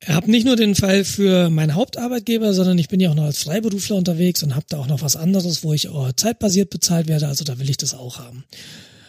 Ich 0.00 0.08
habe 0.08 0.30
nicht 0.30 0.46
nur 0.46 0.56
den 0.56 0.76
Fall 0.76 1.04
für 1.04 1.50
meinen 1.50 1.74
Hauptarbeitgeber, 1.74 2.54
sondern 2.54 2.78
ich 2.78 2.88
bin 2.88 3.00
ja 3.00 3.10
auch 3.10 3.14
noch 3.14 3.24
als 3.24 3.42
Freiberufler 3.42 3.96
unterwegs 3.96 4.42
und 4.42 4.54
habe 4.54 4.66
da 4.68 4.78
auch 4.78 4.86
noch 4.86 5.02
was 5.02 5.16
anderes, 5.16 5.64
wo 5.64 5.72
ich 5.72 5.88
zeitbasiert 6.16 6.70
bezahlt 6.70 7.08
werde. 7.08 7.26
Also 7.26 7.44
da 7.44 7.58
will 7.58 7.68
ich 7.68 7.76
das 7.76 7.94
auch 7.94 8.18
haben. 8.18 8.44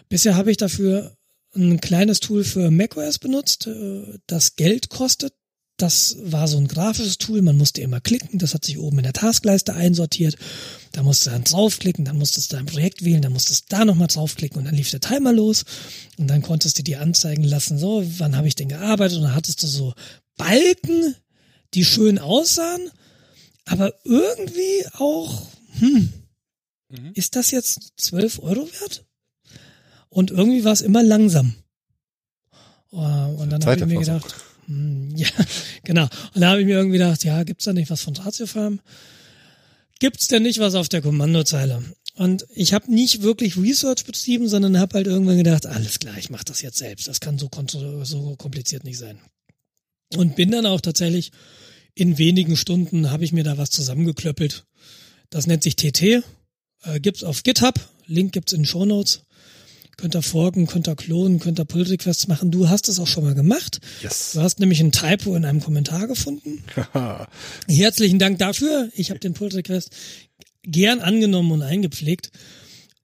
Bisher 0.10 0.36
habe 0.36 0.50
ich 0.50 0.58
dafür 0.58 1.16
ein 1.56 1.82
kleines 1.82 2.20
Tool 2.20 2.44
für 2.44 2.72
macOS 2.72 3.20
benutzt, 3.20 3.68
äh, 3.68 4.20
das 4.28 4.56
Geld 4.56 4.90
kostet. 4.90 5.34
Das 5.78 6.18
war 6.20 6.48
so 6.48 6.58
ein 6.58 6.68
grafisches 6.68 7.20
Tool, 7.20 7.44
man 7.44 7.56
musste 7.56 7.82
immer 7.82 8.02
klicken, 8.02 8.40
das 8.40 8.56
hat 8.56 8.66
sich 8.66 8.80
oben 8.80 8.98
in 8.98 9.04
der 9.04 9.14
Taskleiste 9.14 9.76
einsortiert. 9.76 10.36
Da 10.92 11.04
musste 11.04 11.30
dann 11.30 11.44
draufklicken, 11.44 12.04
dann 12.04 12.18
musstest 12.18 12.52
du 12.52 12.56
dein 12.56 12.66
Projekt 12.66 13.06
wählen, 13.06 13.22
dann 13.22 13.34
musstest 13.34 13.72
du 13.72 13.76
da 13.76 13.86
nochmal 13.86 14.08
draufklicken 14.08 14.58
und 14.58 14.66
dann 14.66 14.74
lief 14.74 14.90
der 14.90 15.02
Timer 15.02 15.34
los 15.34 15.66
und 16.18 16.28
dann 16.28 16.42
konntest 16.42 16.80
du 16.80 16.84
dir 16.84 17.00
anzeigen 17.00 17.44
lassen, 17.44 17.78
so, 17.78 18.04
wann 18.18 18.36
habe 18.36 18.48
ich 18.48 18.56
denn 18.56 18.70
gearbeitet 18.70 19.18
und 19.18 19.26
dann 19.26 19.36
hattest 19.36 19.62
du 19.62 19.68
so 19.68 19.94
Balken, 20.36 21.16
die 21.76 21.86
schön 21.86 22.18
aussahen, 22.18 22.90
aber 23.66 23.94
irgendwie 24.04 24.86
auch, 24.94 25.46
hm, 25.80 26.12
mhm. 26.90 27.12
ist 27.14 27.36
das 27.36 27.52
jetzt 27.52 27.94
12 27.98 28.40
Euro 28.40 28.68
wert? 28.82 29.06
Und 30.10 30.32
irgendwie 30.32 30.64
war 30.64 30.74
es 30.74 30.82
immer 30.82 31.04
langsam. 31.04 31.54
Oh, 32.92 32.98
und 32.98 33.52
dann 33.52 33.64
habe 33.64 33.76
ich 33.76 33.86
mir 33.86 34.00
gedacht, 34.00 34.34
hm, 34.68 35.12
ja, 35.16 35.28
genau. 35.84 36.08
Und 36.34 36.42
da 36.42 36.52
habe 36.52 36.62
ich 36.62 36.66
mir 36.66 36.76
irgendwie 36.76 36.98
gedacht, 36.98 37.24
ja, 37.24 37.44
gibt's 37.44 37.66
da 37.66 37.74
nicht 37.74 37.90
was 37.90 38.02
von 38.02 38.16
Ratiofarm? 38.16 38.80
Gibt's 40.00 40.28
denn 40.28 40.44
nicht 40.44 40.60
was 40.60 40.76
auf 40.76 40.90
der 40.90 41.02
Kommandozeile? 41.02 41.84
Und 42.16 42.46
ich 42.54 42.74
habe 42.74 42.92
nicht 42.92 43.22
wirklich 43.22 43.58
Research 43.58 44.06
betrieben, 44.06 44.48
sondern 44.48 44.80
habe 44.80 44.96
halt 44.96 45.08
irgendwann 45.08 45.38
gedacht, 45.38 45.66
alles 45.66 46.00
klar, 46.00 46.18
ich 46.18 46.30
mache 46.30 46.46
das 46.46 46.62
jetzt 46.62 46.78
selbst. 46.78 47.08
Das 47.08 47.20
kann 47.20 47.38
so, 47.38 47.50
so 48.04 48.36
kompliziert 48.36 48.84
nicht 48.84 48.98
sein. 48.98 49.20
Und 50.16 50.36
bin 50.36 50.52
dann 50.52 50.66
auch 50.66 50.82
tatsächlich 50.82 51.32
in 51.94 52.18
wenigen 52.18 52.56
Stunden 52.56 53.12
habe 53.12 53.24
ich 53.24 53.34
mir 53.34 53.44
da 53.44 53.58
was 53.58 53.70
zusammengeklöppelt. 53.70 54.66
Das 55.30 55.48
nennt 55.48 55.64
sich 55.64 55.76
TT, 55.76 56.24
äh, 56.84 57.00
gibt's 57.00 57.24
auf 57.24 57.44
GitHub, 57.44 57.80
Link 58.06 58.34
gibt's 58.34 58.54
in 58.54 58.66
Show 58.66 58.86
Notes. 58.86 59.24
Könnt 59.98 60.16
ihr 60.16 60.22
forken, 60.22 60.68
könnt 60.68 60.88
ihr 60.88 60.96
klonen, 60.96 61.40
könnt 61.40 61.60
ihr 61.60 61.66
Pull 61.66 61.82
Requests 61.82 62.28
machen. 62.28 62.52
Du 62.52 62.70
hast 62.70 62.88
es 62.88 63.00
auch 63.00 63.08
schon 63.08 63.24
mal 63.24 63.34
gemacht. 63.34 63.80
Yes. 64.04 64.34
Du 64.34 64.42
hast 64.42 64.60
nämlich 64.60 64.80
ein 64.80 64.92
Typo 64.92 65.36
in 65.36 65.44
einem 65.44 65.60
Kommentar 65.60 66.08
gefunden. 66.08 66.64
Herzlichen 67.68 68.20
Dank 68.20 68.38
dafür. 68.38 68.90
Ich 68.94 69.10
habe 69.10 69.20
den 69.20 69.34
Pull 69.34 69.50
Request 69.50 69.90
gern 70.62 71.00
angenommen 71.00 71.52
und 71.52 71.64
eingepflegt. 71.64 72.32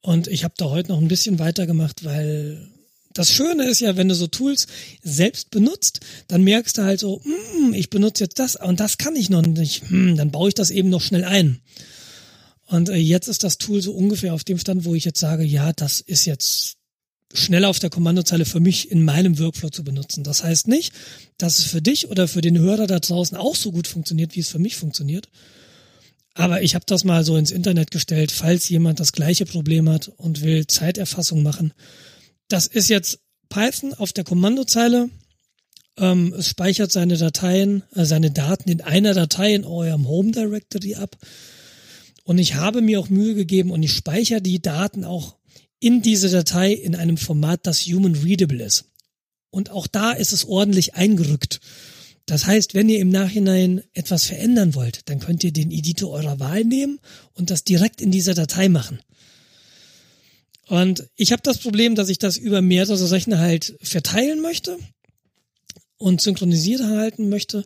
Und 0.02 0.28
ich 0.28 0.44
habe 0.44 0.54
da 0.56 0.70
heute 0.70 0.92
noch 0.92 1.02
ein 1.02 1.08
bisschen 1.08 1.40
weitergemacht, 1.40 2.04
weil 2.06 2.68
das 3.14 3.32
Schöne 3.32 3.66
ist 3.66 3.80
ja, 3.80 3.96
wenn 3.98 4.10
du 4.10 4.16
so 4.16 4.28
Tools 4.28 4.68
selbst 5.02 5.50
benutzt, 5.50 6.00
dann 6.28 6.44
merkst 6.44 6.78
du 6.78 6.84
halt 6.84 7.00
so, 7.00 7.22
mm, 7.24 7.74
ich 7.74 7.90
benutze 7.90 8.26
jetzt 8.26 8.38
das 8.38 8.56
und 8.56 8.80
das 8.80 9.00
kann 9.00 9.16
ich 9.16 9.32
noch 9.32 9.42
nicht. 9.42 9.90
Hm, 9.90 10.16
dann 10.16 10.30
baue 10.30 10.50
ich 10.50 10.56
das 10.56 10.70
eben 10.70 10.90
noch 10.90 11.02
schnell 11.02 11.24
ein. 11.24 11.60
Und 12.68 12.90
äh, 12.90 12.96
jetzt 12.96 13.28
ist 13.28 13.44
das 13.44 13.58
Tool 13.58 13.82
so 13.82 13.94
ungefähr 13.94 14.34
auf 14.34 14.44
dem 14.44 14.60
Stand, 14.60 14.86
wo 14.86 14.94
ich 14.94 15.06
jetzt 15.06 15.20
sage, 15.20 15.44
ja, 15.44 15.74
das 15.74 16.00
ist 16.00 16.26
jetzt 16.26 16.78
schnell 17.34 17.66
auf 17.66 17.80
der 17.80 17.90
Kommandozeile 17.90 18.46
für 18.46 18.60
mich 18.60 18.92
in 18.92 19.04
meinem 19.04 19.40
Workflow 19.40 19.70
zu 19.70 19.84
benutzen. 19.84 20.24
Das 20.24 20.44
heißt 20.44 20.68
nicht, 20.68 20.94
dass 21.38 21.58
es 21.58 21.66
für 21.66 21.82
dich 21.82 22.10
oder 22.10 22.28
für 22.28 22.42
den 22.42 22.60
Hörer 22.60 22.88
da 22.88 23.00
draußen 23.00 23.36
auch 23.38 23.56
so 23.56 23.72
gut 23.72 23.88
funktioniert, 23.88 24.36
wie 24.36 24.42
es 24.42 24.50
für 24.50 24.60
mich 24.60 24.76
funktioniert. 24.76 25.28
Aber 26.36 26.62
ich 26.62 26.76
habe 26.76 26.86
das 26.88 27.04
mal 27.04 27.24
so 27.24 27.38
ins 27.38 27.52
Internet 27.52 27.92
gestellt, 27.92 28.32
falls 28.32 28.70
jemand 28.70 29.00
das 29.00 29.12
gleiche 29.12 29.46
Problem 29.46 29.90
hat 29.90 30.08
und 30.08 30.42
will 30.42 30.66
Zeiterfassung 30.68 31.44
machen. 31.44 31.74
Das 32.48 32.68
ist 32.68 32.90
jetzt 32.90 33.20
Python 33.50 33.94
auf 33.94 34.14
der 34.14 34.24
Kommandozeile. 34.24 35.10
Ähm, 35.98 36.34
es 36.38 36.48
speichert 36.48 36.92
seine 36.92 37.18
Dateien, 37.18 37.84
äh, 37.94 38.06
seine 38.06 38.32
Daten 38.32 38.70
in 38.70 38.82
einer 38.82 39.14
Datei 39.14 39.54
in 39.54 39.64
eurem 39.64 40.08
Home 40.08 40.32
Directory 40.32 40.96
ab. 40.96 41.18
Und 42.24 42.40
ich 42.40 42.56
habe 42.56 42.82
mir 42.82 43.00
auch 43.00 43.10
Mühe 43.10 43.36
gegeben 43.36 43.70
und 43.70 43.84
ich 43.84 43.94
speichere 43.94 44.42
die 44.42 44.62
Daten 44.62 45.04
auch 45.04 45.36
in 45.84 46.02
diese 46.02 46.30
Datei 46.30 46.72
in 46.72 46.96
einem 46.96 47.18
Format, 47.18 47.68
das 47.68 47.82
human 47.82 48.16
readable 48.16 48.64
ist. 48.64 48.86
Und 49.50 49.70
auch 49.70 49.86
da 49.86 50.14
ist 50.14 50.32
es 50.32 50.46
ordentlich 50.46 50.96
eingerückt. 50.96 51.60
Das 52.26 52.46
heißt, 52.46 52.74
wenn 52.74 52.88
ihr 52.88 53.00
im 53.00 53.10
Nachhinein 53.10 53.84
etwas 53.92 54.24
verändern 54.24 54.76
wollt, 54.76 55.10
dann 55.10 55.20
könnt 55.20 55.44
ihr 55.44 55.52
den 55.52 55.72
Editor 55.72 56.10
eurer 56.12 56.40
Wahl 56.40 56.64
nehmen 56.64 57.00
und 57.34 57.50
das 57.50 57.66
direkt 57.66 58.02
in 58.02 58.12
dieser 58.12 58.34
Datei 58.34 58.70
machen. 58.70 59.00
Und 60.68 61.10
ich 61.18 61.34
habe 61.34 61.42
das 61.44 61.58
Problem, 61.58 61.96
dass 61.96 62.08
ich 62.08 62.18
das 62.18 62.38
über 62.38 62.62
mehrere 62.62 63.12
Rechner 63.12 63.40
halt 63.40 63.76
verteilen 63.82 64.42
möchte 64.42 64.78
und 65.98 66.22
synchronisiert 66.22 66.82
halten 66.84 67.28
möchte. 67.28 67.66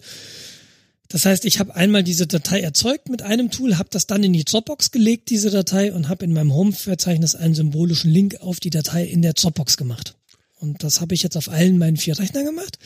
Das 1.09 1.25
heißt, 1.25 1.45
ich 1.45 1.59
habe 1.59 1.75
einmal 1.75 2.03
diese 2.03 2.27
Datei 2.27 2.59
erzeugt 2.59 3.09
mit 3.09 3.21
einem 3.21 3.49
Tool, 3.49 3.77
habe 3.77 3.89
das 3.91 4.07
dann 4.07 4.23
in 4.23 4.33
die 4.33 4.43
Dropbox 4.43 4.91
gelegt, 4.91 5.29
diese 5.29 5.49
Datei, 5.49 5.93
und 5.93 6.09
habe 6.09 6.25
in 6.25 6.33
meinem 6.33 6.53
Home-Verzeichnis 6.53 7.35
einen 7.35 7.55
symbolischen 7.55 8.11
Link 8.11 8.41
auf 8.41 8.59
die 8.59 8.69
Datei 8.69 9.05
in 9.05 9.21
der 9.21 9.33
Dropbox 9.33 9.77
gemacht. 9.77 10.15
Und 10.59 10.83
das 10.83 10.99
habe 10.99 11.13
ich 11.15 11.23
jetzt 11.23 11.37
auf 11.37 11.49
allen 11.49 11.77
meinen 11.77 11.97
vier 11.97 12.19
Rechnern 12.19 12.45
gemacht. 12.45 12.77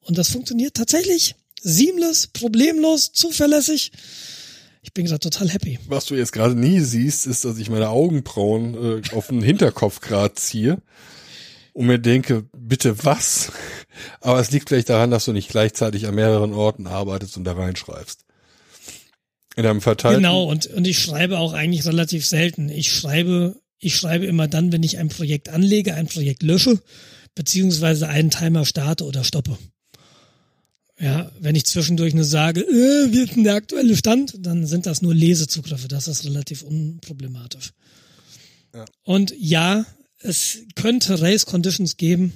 Und 0.00 0.18
das 0.18 0.30
funktioniert 0.30 0.74
tatsächlich 0.74 1.36
seamless, 1.62 2.26
problemlos, 2.28 3.12
zuverlässig. 3.12 3.92
Ich 4.82 4.92
bin 4.92 5.06
gerade 5.06 5.20
total 5.20 5.50
happy. 5.50 5.78
Was 5.86 6.06
du 6.06 6.14
jetzt 6.14 6.32
gerade 6.32 6.54
nie 6.54 6.80
siehst, 6.80 7.26
ist, 7.26 7.44
dass 7.44 7.58
ich 7.58 7.68
meine 7.68 7.90
Augenbrauen 7.90 9.02
äh, 9.02 9.14
auf 9.14 9.28
den 9.28 9.42
Hinterkopf 9.42 10.00
gerade 10.00 10.34
ziehe 10.34 10.80
und 11.74 11.86
mir 11.86 11.98
denke, 11.98 12.44
bitte 12.56 13.04
was? 13.04 13.52
Aber 14.20 14.40
es 14.40 14.50
liegt 14.50 14.68
vielleicht 14.68 14.88
daran, 14.88 15.10
dass 15.10 15.24
du 15.24 15.32
nicht 15.32 15.48
gleichzeitig 15.48 16.06
an 16.06 16.14
mehreren 16.14 16.52
Orten 16.52 16.86
arbeitest 16.86 17.36
und 17.36 17.44
da 17.44 17.52
reinschreibst. 17.52 18.24
In 19.56 19.66
einem 19.66 19.80
verteilten. 19.80 20.22
Genau, 20.22 20.44
und, 20.44 20.66
und 20.66 20.86
ich 20.86 20.98
schreibe 20.98 21.38
auch 21.38 21.52
eigentlich 21.52 21.84
relativ 21.84 22.24
selten. 22.24 22.68
Ich 22.68 22.92
schreibe, 22.92 23.56
ich 23.78 23.96
schreibe 23.96 24.26
immer 24.26 24.46
dann, 24.46 24.70
wenn 24.70 24.82
ich 24.84 24.98
ein 24.98 25.08
Projekt 25.08 25.48
anlege, 25.48 25.94
ein 25.94 26.06
Projekt 26.06 26.42
lösche, 26.42 26.80
beziehungsweise 27.34 28.08
einen 28.08 28.30
Timer 28.30 28.64
starte 28.64 29.04
oder 29.04 29.24
stoppe. 29.24 29.58
Ja, 31.00 31.30
wenn 31.38 31.54
ich 31.54 31.64
zwischendurch 31.64 32.12
nur 32.14 32.24
sage, 32.24 32.60
äh, 32.60 33.12
wie 33.12 33.20
ist 33.20 33.36
denn 33.36 33.44
der 33.44 33.54
aktuelle 33.54 33.96
Stand, 33.96 34.34
dann 34.38 34.66
sind 34.66 34.86
das 34.86 35.00
nur 35.00 35.14
Lesezugriffe. 35.14 35.86
Das 35.86 36.08
ist 36.08 36.24
relativ 36.24 36.62
unproblematisch. 36.62 37.70
Ja. 38.74 38.84
Und 39.04 39.32
ja, 39.38 39.86
es 40.20 40.58
könnte 40.74 41.20
Race 41.20 41.46
Conditions 41.46 41.96
geben, 41.96 42.32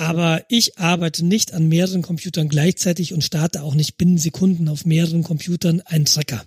aber 0.00 0.46
ich 0.48 0.78
arbeite 0.78 1.26
nicht 1.26 1.52
an 1.52 1.68
mehreren 1.68 2.00
Computern 2.00 2.48
gleichzeitig 2.48 3.12
und 3.12 3.22
starte 3.22 3.62
auch 3.62 3.74
nicht 3.74 3.98
binnen 3.98 4.16
Sekunden 4.16 4.70
auf 4.70 4.86
mehreren 4.86 5.22
Computern 5.22 5.82
einen 5.82 6.06
Tracker. 6.06 6.42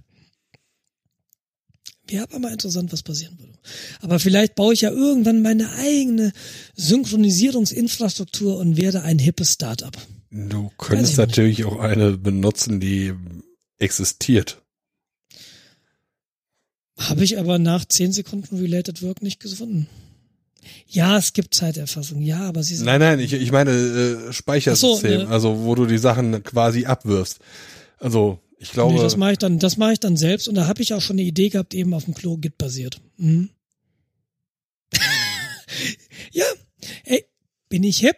Wäre 2.07 2.23
aber 2.23 2.39
mal 2.39 2.51
interessant, 2.51 2.91
was 2.91 3.03
passieren 3.03 3.37
würde. 3.37 3.53
Aber 4.01 4.17
vielleicht 4.17 4.55
baue 4.55 4.73
ich 4.73 4.81
ja 4.81 4.89
irgendwann 4.89 5.43
meine 5.43 5.71
eigene 5.73 6.33
Synchronisierungsinfrastruktur 6.75 8.57
und 8.57 8.75
werde 8.75 9.03
ein 9.03 9.19
hippes 9.19 9.53
Startup. 9.53 9.95
Du 10.31 10.71
könntest 10.79 11.17
natürlich 11.17 11.59
nicht. 11.59 11.67
auch 11.67 11.77
eine 11.77 12.17
benutzen, 12.17 12.79
die 12.79 13.13
existiert. 13.77 14.63
Habe 16.97 17.23
ich 17.23 17.37
aber 17.37 17.59
nach 17.59 17.85
10 17.85 18.13
Sekunden 18.13 18.57
Related 18.57 19.03
Work 19.03 19.21
nicht 19.21 19.39
gefunden. 19.39 19.87
Ja, 20.87 21.17
es 21.17 21.33
gibt 21.33 21.53
Zeiterfassung, 21.53 22.21
ja, 22.21 22.41
aber 22.41 22.63
sie 22.63 22.75
sind. 22.75 22.85
Nein, 22.85 22.99
nein, 22.99 23.19
ich, 23.19 23.33
ich 23.33 23.51
meine 23.51 23.71
äh, 23.71 24.33
Speichersystem, 24.33 25.21
so, 25.21 25.25
ne. 25.25 25.29
also 25.29 25.63
wo 25.63 25.75
du 25.75 25.85
die 25.85 25.97
Sachen 25.97 26.43
quasi 26.43 26.85
abwirfst. 26.85 27.39
Also 27.99 28.39
ich 28.57 28.71
glaube. 28.71 28.93
Nee, 28.93 29.01
das 29.01 29.17
mache 29.17 29.33
ich 29.33 29.37
dann, 29.37 29.59
das 29.59 29.77
mache 29.77 29.93
ich 29.93 29.99
dann 29.99 30.17
selbst 30.17 30.47
und 30.47 30.55
da 30.55 30.67
habe 30.67 30.81
ich 30.81 30.93
auch 30.93 31.01
schon 31.01 31.15
eine 31.15 31.23
Idee 31.23 31.49
gehabt, 31.49 31.73
eben 31.73 31.93
auf 31.93 32.05
dem 32.05 32.13
Klo 32.13 32.37
Git 32.37 32.57
basiert. 32.57 33.01
Mhm. 33.17 33.49
ja, 36.31 36.45
ey, 37.05 37.25
bin 37.69 37.83
ich 37.83 37.99
hip? 37.99 38.17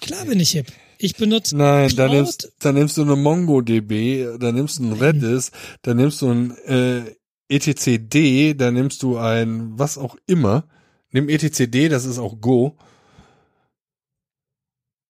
Klar 0.00 0.24
bin 0.24 0.40
ich 0.40 0.50
hip. 0.50 0.66
Ich 0.98 1.16
benutze 1.16 1.56
Nein, 1.56 1.88
Cloud. 1.88 1.98
dann 1.98 2.10
nimmst, 2.10 2.52
dann 2.60 2.74
nimmst 2.74 2.96
du 2.96 3.02
eine 3.02 3.16
MongoDB, 3.16 4.38
dann 4.38 4.54
nimmst 4.54 4.78
du 4.78 4.84
ein 4.84 4.92
Redis, 4.92 5.50
dann 5.82 5.98
nimmst 5.98 6.22
du 6.22 6.30
ein 6.30 6.56
äh, 6.66 7.02
etcd, 7.48 8.54
dann 8.54 8.74
nimmst 8.74 9.02
du 9.02 9.18
ein 9.18 9.78
was 9.78 9.98
auch 9.98 10.16
immer 10.26 10.66
Nimm 11.12 11.28
etcd, 11.28 11.88
das 11.88 12.04
ist 12.04 12.18
auch 12.18 12.40
Go. 12.40 12.76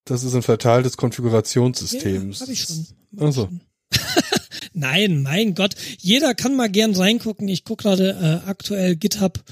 Das 0.05 0.23
ist 0.23 0.35
ein 0.35 0.41
verteiltes 0.41 0.95
Konfigurationssystem. 0.95 2.31
Ja, 2.31 2.39
hab 2.39 2.49
ich 2.49 2.61
schon. 2.61 2.87
Hab. 3.19 3.49
Nein, 4.73 5.21
mein 5.21 5.53
Gott. 5.53 5.75
Jeder 5.99 6.33
kann 6.33 6.55
mal 6.55 6.69
gern 6.69 6.95
reingucken. 6.95 7.47
Ich 7.47 7.65
gucke 7.65 7.83
gerade 7.83 8.41
äh, 8.45 8.49
aktuell 8.49 8.95
GitHub 8.95 9.43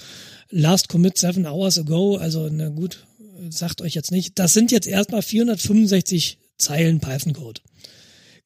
Last 0.50 0.88
Commit 0.88 1.18
seven 1.18 1.46
hours 1.46 1.78
ago. 1.78 2.16
Also, 2.18 2.48
na 2.50 2.70
gut, 2.70 3.06
sagt 3.50 3.82
euch 3.82 3.96
jetzt 3.96 4.12
nicht. 4.12 4.40
Das 4.40 4.54
sind 4.54 4.72
jetzt 4.72 4.88
erstmal 4.88 5.22
465 5.22 6.38
Zeilen 6.58 7.02
Python-Code. 7.02 7.62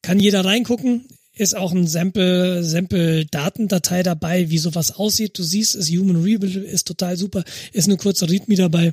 Kann 0.02 0.18
jeder 0.18 0.44
reingucken 0.44 1.04
ist 1.40 1.56
auch 1.56 1.72
ein 1.72 1.86
Sample, 1.86 2.62
Sample 2.62 3.24
Datendatei 3.24 4.02
dabei, 4.02 4.50
wie 4.50 4.58
sowas 4.58 4.92
aussieht. 4.92 5.38
Du 5.38 5.42
siehst, 5.42 5.74
ist 5.74 5.90
Human 5.90 6.22
Readable, 6.22 6.60
ist 6.60 6.86
total 6.86 7.16
super, 7.16 7.44
ist 7.72 7.88
eine 7.88 7.96
kurze 7.96 8.28
README 8.28 8.56
dabei. 8.56 8.92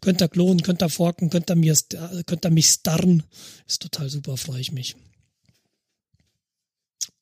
Könnt 0.00 0.20
ihr 0.20 0.28
klonen, 0.28 0.62
könnt 0.62 0.82
ihr 0.82 0.88
forken, 0.88 1.30
könnt 1.30 1.48
ihr 1.48 1.54
mir, 1.54 1.76
könnt 2.26 2.44
ihr 2.44 2.50
mich 2.50 2.66
starren. 2.66 3.22
Ist 3.68 3.82
total 3.82 4.10
super, 4.10 4.36
freue 4.36 4.60
ich 4.60 4.72
mich. 4.72 4.96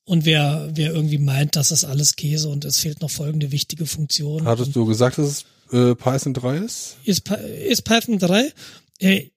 Und 0.07 0.25
wer, 0.25 0.70
wer 0.73 0.93
irgendwie 0.93 1.18
meint, 1.18 1.57
das 1.57 1.70
ist 1.70 1.84
alles 1.84 2.17
Käse 2.17 2.49
und 2.49 2.65
es 2.65 2.78
fehlt 2.78 3.01
noch 3.02 3.10
folgende 3.10 3.52
wichtige 3.52 3.86
Funktion. 3.86 4.44
Hattest 4.47 4.75
du 4.75 4.86
gesagt, 4.86 5.18
dass 5.18 5.44
es 5.70 5.73
äh, 5.73 5.94
Python 5.94 6.33
3 6.33 6.57
ist? 6.59 6.97
Ist, 7.05 7.31
ist 7.31 7.83
Python 7.83 8.18
3 8.18 8.51
Äh, 9.01 9.28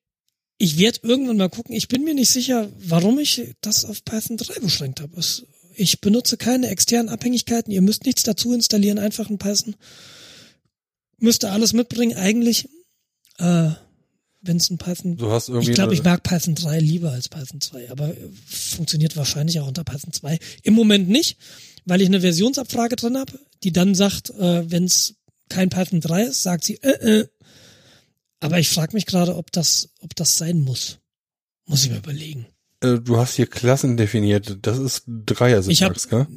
ich 0.58 0.78
werde 0.78 1.00
irgendwann 1.04 1.38
mal 1.38 1.50
gucken. 1.50 1.76
Ich 1.76 1.88
bin 1.88 2.04
mir 2.04 2.14
nicht 2.14 2.32
sicher, 2.32 2.70
warum 2.80 3.20
ich 3.20 3.56
das 3.62 3.86
auf 3.86 4.04
Python 4.04 4.38
3 4.38 4.60
beschränkt 4.60 5.02
habe. 5.02 5.22
Ich 5.76 6.02
benutze 6.02 6.38
keine 6.38 6.70
externen 6.70 7.10
Abhängigkeiten. 7.10 7.72
Ihr 7.72 7.82
müsst 7.82 8.06
nichts 8.06 8.24
dazu 8.24 8.54
installieren, 8.54 8.98
einfach 8.98 9.30
ein 9.30 9.38
Python. 9.38 9.76
Müsste 11.20 11.52
alles 11.52 11.74
mitbringen, 11.74 12.18
eigentlich. 12.18 12.70
Äh, 13.38 13.72
wenn 14.42 14.58
es 14.58 14.70
ein 14.70 14.78
Python. 14.78 15.18
Du 15.18 15.32
hast 15.32 15.50
irgendwie 15.50 15.70
ich 15.70 15.76
glaube, 15.76 15.94
ich 15.94 16.04
mag 16.04 16.24
Python 16.24 16.56
3 16.56 16.80
lieber 16.80 17.12
als 17.12 17.30
Python 17.30 17.62
2, 17.62 17.92
aber 17.92 18.10
äh, 18.10 18.30
funktioniert 18.46 19.16
wahrscheinlich 19.16 19.60
auch 19.60 19.68
unter 19.68 19.84
Python 19.84 20.14
2. 20.14 20.40
Im 20.64 20.74
Moment 20.74 21.10
nicht, 21.10 21.38
weil 21.86 22.02
ich 22.02 22.08
eine 22.08 22.22
Versionsabfrage 22.22 22.96
drin 22.96 23.18
habe, 23.18 23.40
die 23.64 23.72
dann 23.72 23.96
sagt, 23.96 24.30
äh, 24.32 24.70
wenn 24.70 24.86
es 24.86 25.16
kein 25.50 25.70
Python 25.70 26.02
3 26.02 26.24
ist, 26.24 26.44
sagt 26.44 26.64
sie, 26.64 26.76
äh, 26.82 27.20
äh. 27.20 27.28
Aber 28.40 28.60
ich 28.60 28.70
frage 28.70 28.94
mich 28.94 29.06
gerade, 29.06 29.36
ob 29.36 29.52
das, 29.52 29.90
ob 30.00 30.16
das 30.16 30.38
sein 30.38 30.62
muss. 30.62 31.00
Muss 31.66 31.84
ich 31.84 31.92
mir 31.92 31.98
überlegen. 31.98 32.46
Äh, 32.82 33.00
du 33.00 33.18
hast 33.18 33.36
hier 33.36 33.48
Klassen 33.48 33.98
definiert. 33.98 34.60
Das 34.62 34.78
ist 34.78 35.04
Dreier-Syntax, 35.08 36.04
Ich 36.06 36.10
gell? 36.10 36.28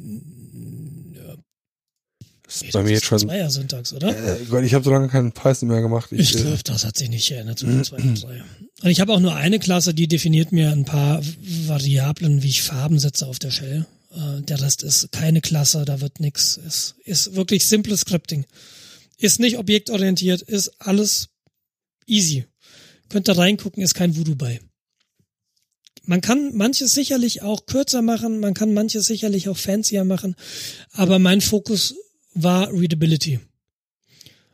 Das 2.51 2.61
ist 2.63 2.73
bei 2.73 2.83
mir 2.83 2.91
jetzt 2.91 3.05
schon. 3.05 3.19
Zweier-Syntax, 3.19 3.93
oder? 3.93 4.09
Äh, 4.09 4.43
Gott, 4.49 4.63
ich 4.63 4.73
habe 4.73 4.83
so 4.83 4.91
lange 4.91 5.07
keinen 5.07 5.31
Python 5.31 5.69
mehr 5.69 5.81
gemacht. 5.81 6.11
Ich 6.11 6.35
äh, 6.35 6.41
glaube, 6.41 6.59
das 6.63 6.85
hat 6.85 6.97
sich 6.97 7.09
nicht 7.09 7.29
geändert 7.29 7.63
und 7.63 7.89
ich 8.83 8.99
habe 8.99 9.13
auch 9.13 9.19
nur 9.19 9.35
eine 9.35 9.59
Klasse, 9.59 9.93
die 9.93 10.07
definiert 10.07 10.51
mir 10.51 10.71
ein 10.71 10.85
paar 10.85 11.21
Variablen, 11.67 12.41
wie 12.43 12.49
ich 12.49 12.63
Farben 12.63 12.99
setze 12.99 13.27
auf 13.27 13.39
der 13.39 13.51
Shell. 13.51 13.85
Äh, 14.13 14.41
Der 14.41 14.59
Rest 14.59 14.83
ist 14.83 15.11
keine 15.11 15.39
Klasse, 15.39 15.85
da 15.85 16.01
wird 16.01 16.19
nix. 16.19 16.57
Ist, 16.57 16.95
ist 17.05 17.35
wirklich 17.35 17.65
simples 17.65 18.01
Scripting. 18.01 18.45
Ist 19.17 19.39
nicht 19.39 19.57
objektorientiert, 19.57 20.41
ist 20.41 20.73
alles 20.79 21.29
easy. 22.07 22.45
Könnt 23.09 23.27
da 23.27 23.33
reingucken, 23.33 23.83
ist 23.83 23.93
kein 23.93 24.15
Voodoo 24.15 24.35
bei. 24.35 24.59
Man 26.03 26.21
kann 26.21 26.55
manches 26.55 26.93
sicherlich 26.93 27.41
auch 27.41 27.65
kürzer 27.65 28.01
machen, 28.01 28.39
man 28.39 28.53
kann 28.53 28.73
manches 28.73 29.05
sicherlich 29.05 29.49
auch 29.49 29.57
fancier 29.57 30.03
machen, 30.03 30.35
aber 30.91 31.19
mein 31.19 31.41
Fokus 31.41 31.95
war 32.33 32.71
Readability. 32.73 33.39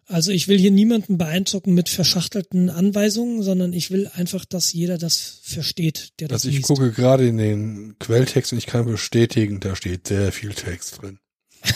Also 0.09 0.31
ich 0.31 0.47
will 0.47 0.57
hier 0.57 0.71
niemanden 0.71 1.17
beeindrucken 1.17 1.73
mit 1.73 1.89
verschachtelten 1.89 2.69
Anweisungen, 2.69 3.43
sondern 3.43 3.73
ich 3.73 3.91
will 3.91 4.07
einfach, 4.13 4.45
dass 4.45 4.71
jeder 4.71 4.97
das 4.97 5.39
versteht, 5.43 6.13
der 6.19 6.29
das 6.29 6.43
Also 6.43 6.49
ich 6.49 6.55
liest. 6.57 6.67
gucke 6.67 6.91
gerade 6.91 7.27
in 7.27 7.37
den 7.37 7.95
Quelltext 7.99 8.53
und 8.53 8.57
ich 8.57 8.67
kann 8.67 8.85
bestätigen, 8.85 9.59
da 9.59 9.75
steht 9.75 10.07
sehr 10.07 10.31
viel 10.31 10.53
Text 10.53 11.01
drin. 11.01 11.19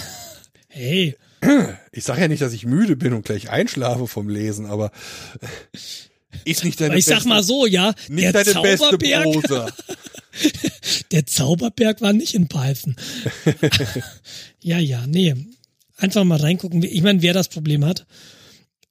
Hey, 0.74 1.18
Ich 1.92 2.04
sage 2.04 2.22
ja 2.22 2.28
nicht, 2.28 2.42
dass 2.42 2.54
ich 2.54 2.66
müde 2.66 2.96
bin 2.96 3.14
und 3.14 3.26
gleich 3.26 3.50
einschlafe 3.50 4.08
vom 4.08 4.30
Lesen, 4.30 4.66
aber 4.66 4.92
ist 6.46 6.64
nicht 6.64 6.80
deine 6.80 6.98
ich 6.98 7.06
sag 7.06 7.16
beste, 7.16 7.30
mal 7.30 7.44
so, 7.44 7.66
ja, 7.66 7.94
nicht 8.10 8.34
der 8.34 8.46
Zauberberg, 8.46 9.74
der 11.12 11.26
Zauberberg 11.26 12.02
war 12.02 12.14
nicht 12.14 12.36
in 12.36 12.48
Python. 12.48 12.96
ja, 14.62 14.78
ja, 14.78 15.06
nee. 15.08 15.36
Einfach 15.98 16.24
mal 16.24 16.40
reingucken. 16.40 16.82
Ich 16.84 17.04
meine, 17.04 17.22
wer 17.22 17.34
das 17.34 17.50
Problem 17.50 17.86
hat, 17.86 18.06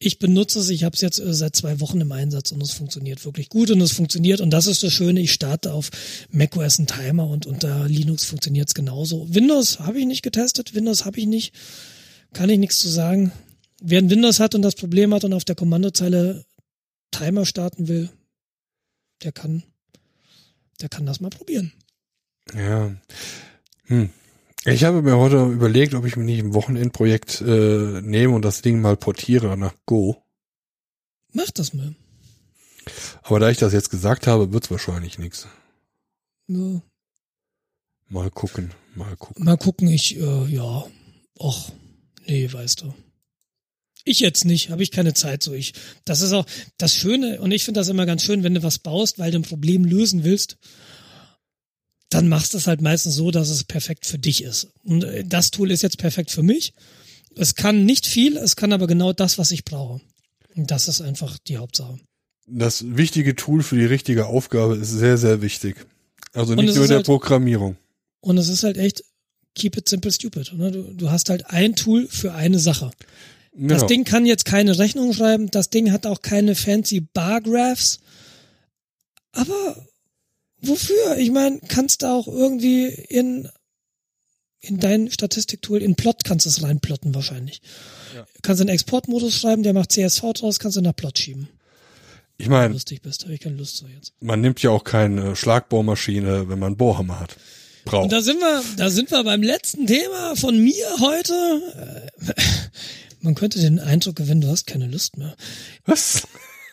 ich 0.03 0.19
benutze 0.19 0.61
es, 0.61 0.71
ich 0.71 0.85
habe 0.85 0.95
es 0.95 1.03
jetzt 1.03 1.19
äh, 1.19 1.35
seit 1.35 1.55
zwei 1.55 1.79
Wochen 1.81 2.01
im 2.01 2.11
Einsatz 2.11 2.53
und 2.53 2.63
es 2.63 2.73
funktioniert 2.73 3.25
wirklich 3.25 3.51
gut 3.51 3.71
und 3.71 3.81
es 3.83 3.93
funktioniert 3.93 4.41
und 4.41 4.51
das 4.51 4.67
ist 4.67 4.83
das 4.83 4.93
Schöne, 4.93 5.21
ich 5.21 5.33
starte 5.33 5.75
auf 5.75 5.91
macOS 6.31 6.79
einen 6.79 6.87
Timer 6.87 7.29
und 7.29 7.47
unter 7.47 7.87
Linux 7.87 8.25
funktioniert 8.25 8.69
es 8.69 8.75
genauso. 8.75 9.33
Windows 9.33 9.81
habe 9.81 10.01
ich 10.01 10.07
nicht 10.07 10.23
getestet, 10.23 10.75
Windows 10.75 11.05
habe 11.05 11.21
ich 11.21 11.27
nicht, 11.27 11.53
kann 12.33 12.51
ich 12.51 12.59
nichts 12.59 12.79
zu 12.79 12.89
sagen. 12.89 13.33
Wer 13.81 14.01
ein 14.01 14.11
Windows 14.11 14.41
hat 14.41 14.55
und 14.55 14.63
das 14.63 14.75
Problem 14.75 15.15
hat 15.15 15.25
und 15.25 15.33
auf 15.33 15.45
der 15.45 15.57
Kommandozeile 15.57 16.45
Timer 17.11 17.47
starten 17.47 17.89
will, 17.89 18.11
der 19.23 19.33
kann, 19.33 19.63
der 20.81 20.89
kann 20.89 21.07
das 21.07 21.21
mal 21.21 21.31
probieren. 21.31 21.73
Ja. 22.55 22.95
Hm. 23.85 24.11
Ich 24.67 24.85
habe 24.85 25.01
mir 25.01 25.17
heute 25.17 25.47
überlegt, 25.47 25.95
ob 25.95 26.05
ich 26.05 26.17
mir 26.17 26.25
nicht 26.25 26.41
ein 26.41 26.53
Wochenendprojekt 26.53 27.41
äh, 27.41 28.03
nehme 28.03 28.35
und 28.35 28.45
das 28.45 28.61
Ding 28.61 28.81
mal 28.81 28.97
portiere 28.97 29.57
nach 29.57 29.75
Go. 29.87 30.23
Mach 31.33 31.51
das 31.51 31.73
mal. 31.73 31.95
Aber 33.23 33.41
da 33.41 33.49
ich 33.51 33.59
das 33.59 33.73
jetzt 33.73 33.91
gesagt 33.91 34.27
habe, 34.27 34.53
wird's 34.53 34.71
wahrscheinlich 34.71 35.19
nichts. 35.19 35.47
Ja. 36.49 36.83
Mal 38.09 38.31
gucken, 38.31 38.73
mal 38.95 39.17
gucken. 39.17 39.45
Mal 39.45 39.57
gucken, 39.57 39.89
ich, 39.89 40.19
äh, 40.19 40.45
ja, 40.47 40.85
och, 41.39 41.73
nee, 42.27 42.51
weißt 42.51 42.83
du. 42.83 42.95
Ich 44.05 44.21
jetzt 44.21 44.45
nicht, 44.45 44.71
habe 44.71 44.83
ich 44.83 44.91
keine 44.91 45.13
Zeit 45.15 45.43
so. 45.43 45.53
Ich, 45.53 45.75
das 46.05 46.23
ist 46.23 46.33
auch 46.33 46.47
das 46.79 46.95
Schöne 46.95 47.41
und 47.41 47.53
ich 47.53 47.65
finde 47.65 47.81
das 47.81 47.89
immer 47.89 48.07
ganz 48.07 48.25
schön, 48.25 48.43
wenn 48.43 48.55
du 48.55 48.63
was 48.63 48.79
baust, 48.79 49.19
weil 49.19 49.31
du 49.31 49.39
ein 49.39 49.43
Problem 49.43 49.85
lösen 49.85 50.25
willst, 50.25 50.57
dann 52.09 52.29
machst 52.29 52.55
du 52.55 52.59
es 52.59 52.67
halt 52.67 52.81
meistens 52.81 53.15
so, 53.15 53.31
dass 53.31 53.51
es 53.51 53.65
perfekt 53.65 54.07
für 54.07 54.19
dich 54.19 54.43
ist. 54.43 54.69
Und 54.83 55.05
äh, 55.05 55.25
das 55.25 55.51
Tool 55.51 55.71
ist 55.71 55.83
jetzt 55.83 55.99
perfekt 55.99 56.31
für 56.31 56.43
mich. 56.43 56.73
Es 57.37 57.55
kann 57.55 57.85
nicht 57.85 58.07
viel, 58.07 58.37
es 58.37 58.57
kann 58.57 58.73
aber 58.73 58.87
genau 58.87 59.13
das, 59.13 59.39
was 59.39 59.53
ich 59.53 59.65
brauche. 59.65 60.01
Und 60.57 60.71
das 60.71 60.89
ist 60.89 61.01
einfach 61.01 61.39
die 61.39 61.59
Hauptsache. 61.59 61.99
Das 62.47 62.85
wichtige 62.97 63.37
Tool 63.37 63.63
für 63.63 63.77
die 63.77 63.85
richtige 63.85 64.27
Aufgabe 64.27 64.77
ist 64.77 64.91
sehr, 64.91 65.17
sehr 65.17 65.41
wichtig. 65.41 65.87
Also 66.33 66.55
nicht 66.55 66.75
nur 66.75 66.89
der 66.89 66.97
halt- 66.97 67.07
Programmierung. 67.07 67.77
Und 68.21 68.39
es 68.39 68.49
ist 68.49 68.65
halt 68.65 68.77
echt 68.77 69.05
keep 69.55 69.77
it 69.77 69.89
simple 69.89 70.11
stupid. 70.13 70.53
Ne? 70.55 70.71
Du, 70.71 70.83
du 70.83 71.11
hast 71.11 71.31
halt 71.31 71.47
ein 71.47 71.75
Tool 71.77 72.09
für 72.09 72.35
eine 72.35 72.59
Sache. 72.59 72.91
Genau. 73.53 73.75
Das 73.75 73.87
Ding 73.87 74.05
kann 74.05 74.27
jetzt 74.27 74.45
keine 74.45 74.79
Rechnung 74.79 75.13
schreiben, 75.13 75.51
das 75.51 75.71
Ding 75.71 75.93
hat 75.93 76.07
auch 76.07 76.23
keine 76.23 76.55
fancy 76.55 77.01
Bargraphs. 77.01 78.01
Aber 79.33 79.87
wofür? 80.61 81.17
Ich 81.19 81.31
meine, 81.31 81.61
kannst 81.69 82.03
du 82.03 82.07
auch 82.07 82.29
irgendwie 82.29 82.87
in 82.87 83.49
in 84.61 84.79
dein 84.79 85.11
Statistiktool, 85.11 85.83
in 85.83 85.95
Plot 85.95 86.23
kannst 86.25 86.45
du 86.45 86.51
es 86.51 86.63
reinplotten 86.63 87.15
wahrscheinlich. 87.15 87.63
Ja. 88.15 88.27
Kannst 88.43 88.61
einen 88.61 88.69
Exportmodus 88.69 89.35
schreiben, 89.35 89.63
der 89.63 89.73
macht 89.73 89.91
CSV 89.93 90.35
draus, 90.35 90.59
kannst 90.59 90.77
du 90.77 90.83
nach 90.83 90.95
Plot 90.95 91.19
schieben. 91.19 91.49
ich 92.37 92.49
meine, 92.49 92.75
Lustig 92.75 93.01
bist, 93.01 93.25
habe 93.25 93.35
ich 93.35 93.41
keine 93.41 93.57
Lust 93.57 93.79
zu 93.79 93.87
jetzt. 93.89 94.13
man 94.21 94.41
nimmt 94.43 94.63
ja 94.63 94.71
auch 94.71 94.85
keine 94.85 95.35
Schlagbohrmaschine, 95.35 96.49
wenn 96.51 96.59
man 96.59 96.77
Bohrhammer 96.77 97.21
hat. 97.21 97.37
Braucht. 97.85 98.05
Und 98.05 98.13
da 98.13 98.21
sind 98.21 98.41
wir, 98.41 98.63
da 98.77 98.91
sind 98.91 99.11
wir 99.11 99.25
beim 99.25 99.43
letzten 99.43 99.87
Thema 99.87 100.37
von 100.37 100.63
mir 100.63 100.87
heute. 101.01 102.11
Äh, 102.27 102.33
Man 103.21 103.35
könnte 103.35 103.61
den 103.61 103.79
Eindruck 103.79 104.17
gewinnen, 104.17 104.41
du 104.41 104.49
hast 104.49 104.67
keine 104.67 104.87
Lust 104.87 105.17
mehr. 105.17 105.37
Was? 105.85 106.23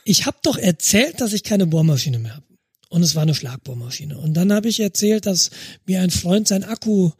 ich 0.07 0.25
habe 0.25 0.37
doch 0.43 0.57
erzählt, 0.57 1.19
dass 1.19 1.33
ich 1.33 1.43
keine 1.43 1.67
Bohrmaschine 1.67 2.19
mehr 2.19 2.35
habe. 2.35 2.45
Und 2.89 3.03
es 3.03 3.15
war 3.15 3.23
eine 3.23 3.35
Schlagbohrmaschine. 3.35 4.17
Und 4.17 4.33
dann 4.35 4.53
habe 4.53 4.69
ich 4.69 4.79
erzählt, 4.79 5.25
dass 5.25 5.51
mir 5.85 6.01
ein 6.01 6.09
Freund 6.09 6.47
sein 6.47 6.63
Akku, 6.63 7.11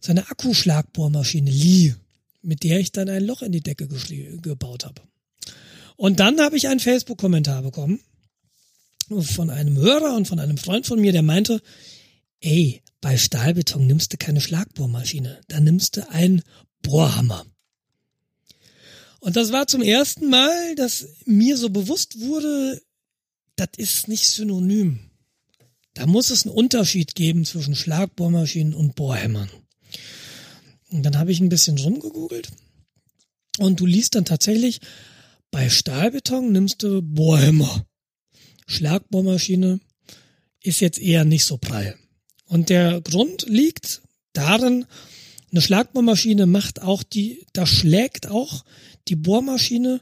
seine 0.00 0.30
Akkuschlagbohrmaschine 0.30 1.50
lieh, 1.50 1.94
mit 2.40 2.62
der 2.62 2.80
ich 2.80 2.92
dann 2.92 3.10
ein 3.10 3.26
Loch 3.26 3.42
in 3.42 3.52
die 3.52 3.60
Decke 3.60 3.86
gebaut 3.86 4.86
habe. 4.86 5.02
Und 5.96 6.20
dann 6.20 6.40
habe 6.40 6.56
ich 6.56 6.68
einen 6.68 6.80
Facebook-Kommentar 6.80 7.60
bekommen 7.60 8.00
von 9.20 9.50
einem 9.50 9.76
Hörer 9.76 10.16
und 10.16 10.26
von 10.26 10.38
einem 10.38 10.56
Freund 10.56 10.86
von 10.86 10.98
mir, 10.98 11.12
der 11.12 11.22
meinte, 11.22 11.60
ey, 12.40 12.80
bei 13.00 13.16
Stahlbeton 13.16 13.86
nimmst 13.86 14.12
du 14.12 14.16
keine 14.16 14.40
Schlagbohrmaschine, 14.40 15.40
da 15.48 15.60
nimmst 15.60 15.96
du 15.96 16.08
einen 16.10 16.42
Bohrhammer. 16.82 17.46
Und 19.20 19.36
das 19.36 19.52
war 19.52 19.66
zum 19.66 19.82
ersten 19.82 20.30
Mal, 20.30 20.74
dass 20.76 21.06
mir 21.26 21.56
so 21.56 21.70
bewusst 21.70 22.20
wurde, 22.20 22.82
das 23.56 23.68
ist 23.76 24.08
nicht 24.08 24.26
synonym. 24.30 25.10
Da 25.94 26.06
muss 26.06 26.30
es 26.30 26.46
einen 26.46 26.54
Unterschied 26.54 27.14
geben 27.14 27.44
zwischen 27.44 27.74
Schlagbohrmaschinen 27.74 28.74
und 28.74 28.94
Bohrhämmern. 28.94 29.50
Und 30.90 31.02
dann 31.02 31.18
habe 31.18 31.32
ich 31.32 31.40
ein 31.40 31.50
bisschen 31.50 31.78
rumgegoogelt 31.78 32.50
und 33.58 33.80
du 33.80 33.86
liest 33.86 34.14
dann 34.14 34.24
tatsächlich, 34.24 34.80
bei 35.50 35.68
Stahlbeton 35.68 36.50
nimmst 36.52 36.82
du 36.82 37.02
Bohrhämmer. 37.02 37.84
Schlagbohrmaschine 38.66 39.80
ist 40.62 40.80
jetzt 40.80 40.98
eher 40.98 41.24
nicht 41.24 41.44
so 41.44 41.58
prall. 41.58 41.96
Und 42.50 42.68
der 42.68 43.00
Grund 43.00 43.46
liegt 43.48 44.02
darin, 44.32 44.84
eine 45.52 45.62
Schlagbohrmaschine 45.62 46.46
macht 46.46 46.82
auch 46.82 47.04
die, 47.04 47.46
da 47.52 47.64
schlägt 47.64 48.28
auch 48.28 48.64
die 49.06 49.14
Bohrmaschine 49.14 50.00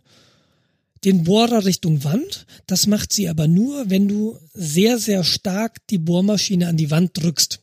den 1.04 1.24
Bohrer 1.24 1.66
Richtung 1.66 2.04
Wand. 2.04 2.46
Das 2.66 2.86
macht 2.86 3.12
sie 3.12 3.28
aber 3.28 3.48
nur, 3.48 3.90
wenn 3.90 4.08
du 4.08 4.38
sehr, 4.54 4.98
sehr 4.98 5.24
stark 5.24 5.86
die 5.88 5.98
Bohrmaschine 5.98 6.68
an 6.68 6.78
die 6.78 6.90
Wand 6.90 7.10
drückst. 7.18 7.60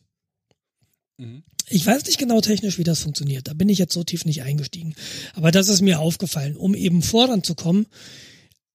Mhm. 1.18 1.42
Ich 1.68 1.84
weiß 1.84 2.04
nicht 2.06 2.18
genau 2.18 2.40
technisch, 2.40 2.78
wie 2.78 2.84
das 2.84 3.02
funktioniert. 3.02 3.48
Da 3.48 3.54
bin 3.54 3.68
ich 3.68 3.78
jetzt 3.78 3.92
so 3.92 4.04
tief 4.04 4.24
nicht 4.24 4.42
eingestiegen. 4.42 4.94
Aber 5.34 5.50
das 5.50 5.66
ist 5.66 5.80
mir 5.80 5.98
aufgefallen. 5.98 6.54
Um 6.54 6.76
eben 6.76 7.02
voranzukommen, 7.02 7.86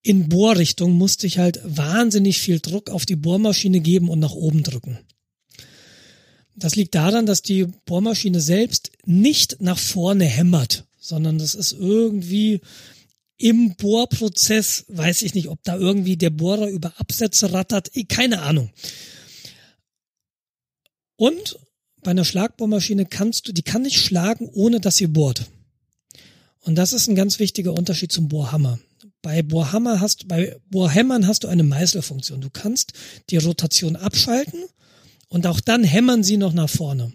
in 0.03 0.27
Bohrrichtung 0.27 0.91
musste 0.91 1.25
ich 1.25 1.38
halt 1.38 1.61
wahnsinnig 1.64 2.40
viel 2.40 2.59
Druck 2.59 2.90
auf 2.90 3.06
die 3.06 3.15
Bohrmaschine 3.15 3.80
geben 3.80 4.09
und 4.09 4.19
nach 4.19 4.33
oben 4.33 4.61
drücken. 4.61 4.99
Das 6.56 6.76
liegt 6.76 6.96
daran, 6.96 7.26
dass 7.26 7.42
die 7.42 7.66
Bohrmaschine 7.86 8.42
selbst 8.42 8.92
nicht 9.06 9.62
nach 9.62 9.80
vorne 9.80 10.26
hämmert, 10.26 10.86
sondern 11.00 11.38
das 11.38 11.56
ist 11.56 11.72
irgendwie 11.72 12.62
im 13.38 13.76
Bohrprozess, 13.76 14.86
weiß 14.90 15.24
ich 15.24 15.34
nicht, 15.34 15.48
ob 15.48 15.64
da 15.64 15.76
irgendwie 15.76 16.18
der 16.18 16.30
Bohrer 16.30 16.68
über 16.68 16.94
Absätze 16.98 17.54
rattert, 17.54 17.96
eh, 17.96 18.04
keine 18.04 18.42
Ahnung. 18.42 18.70
Und 21.16 21.60
bei 22.04 22.12
einer 22.12 22.26
Schlagbohrmaschine 22.26 23.06
kannst 23.06 23.48
du, 23.48 23.52
die 23.52 23.64
kann 23.64 23.84
nicht 23.84 24.00
schlagen, 24.00 24.50
ohne 24.54 24.80
dass 24.80 24.98
sie 24.98 25.08
bohrt. 25.08 25.46
Und 26.62 26.76
das 26.76 26.94
ist 26.94 27.08
ein 27.08 27.16
ganz 27.16 27.40
wichtiger 27.40 27.74
Unterschied 27.74 28.12
zum 28.12 28.28
Bohrhammer. 28.28 28.80
Bei 29.22 29.42
Bohrhammer 29.42 30.00
hast, 30.00 30.28
bei 30.28 30.60
Bohrhämmern 30.70 31.28
hast 31.28 31.44
du 31.44 31.48
eine 31.48 31.64
Meißelfunktion. 31.64 32.42
Du 32.42 32.50
kannst 32.52 32.94
die 33.30 33.38
Rotation 33.38 33.96
abschalten 33.96 34.66
und 35.32 35.48
auch 35.48 35.61
dann 35.61 35.84
hämmern 35.85 36.24
sie 36.24 36.35
noch 36.35 36.51
nach 36.51 36.69
vorne. 36.69 37.14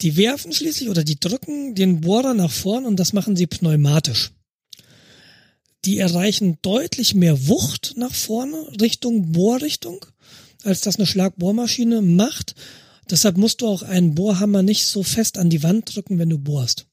Die 0.00 0.16
werfen 0.16 0.52
schließlich 0.52 0.88
oder 0.88 1.04
die 1.04 1.20
drücken 1.20 1.74
den 1.74 2.00
Bohrer 2.00 2.32
nach 2.32 2.50
vorn 2.50 2.86
und 2.86 2.96
das 2.96 3.12
machen 3.12 3.36
sie 3.36 3.46
pneumatisch. 3.46 4.32
Die 5.84 5.98
erreichen 5.98 6.58
deutlich 6.62 7.14
mehr 7.14 7.48
Wucht 7.48 7.94
nach 7.96 8.14
vorne 8.14 8.56
Richtung 8.80 9.32
Bohrrichtung, 9.32 10.04
als 10.64 10.80
das 10.80 10.96
eine 10.96 11.06
Schlagbohrmaschine 11.06 12.00
macht. 12.00 12.54
Deshalb 13.10 13.36
musst 13.36 13.60
du 13.60 13.68
auch 13.68 13.82
einen 13.82 14.14
Bohrhammer 14.14 14.62
nicht 14.62 14.86
so 14.86 15.02
fest 15.02 15.36
an 15.36 15.50
die 15.50 15.62
Wand 15.62 15.94
drücken, 15.94 16.18
wenn 16.18 16.30
du 16.30 16.38
bohrst. 16.38 16.86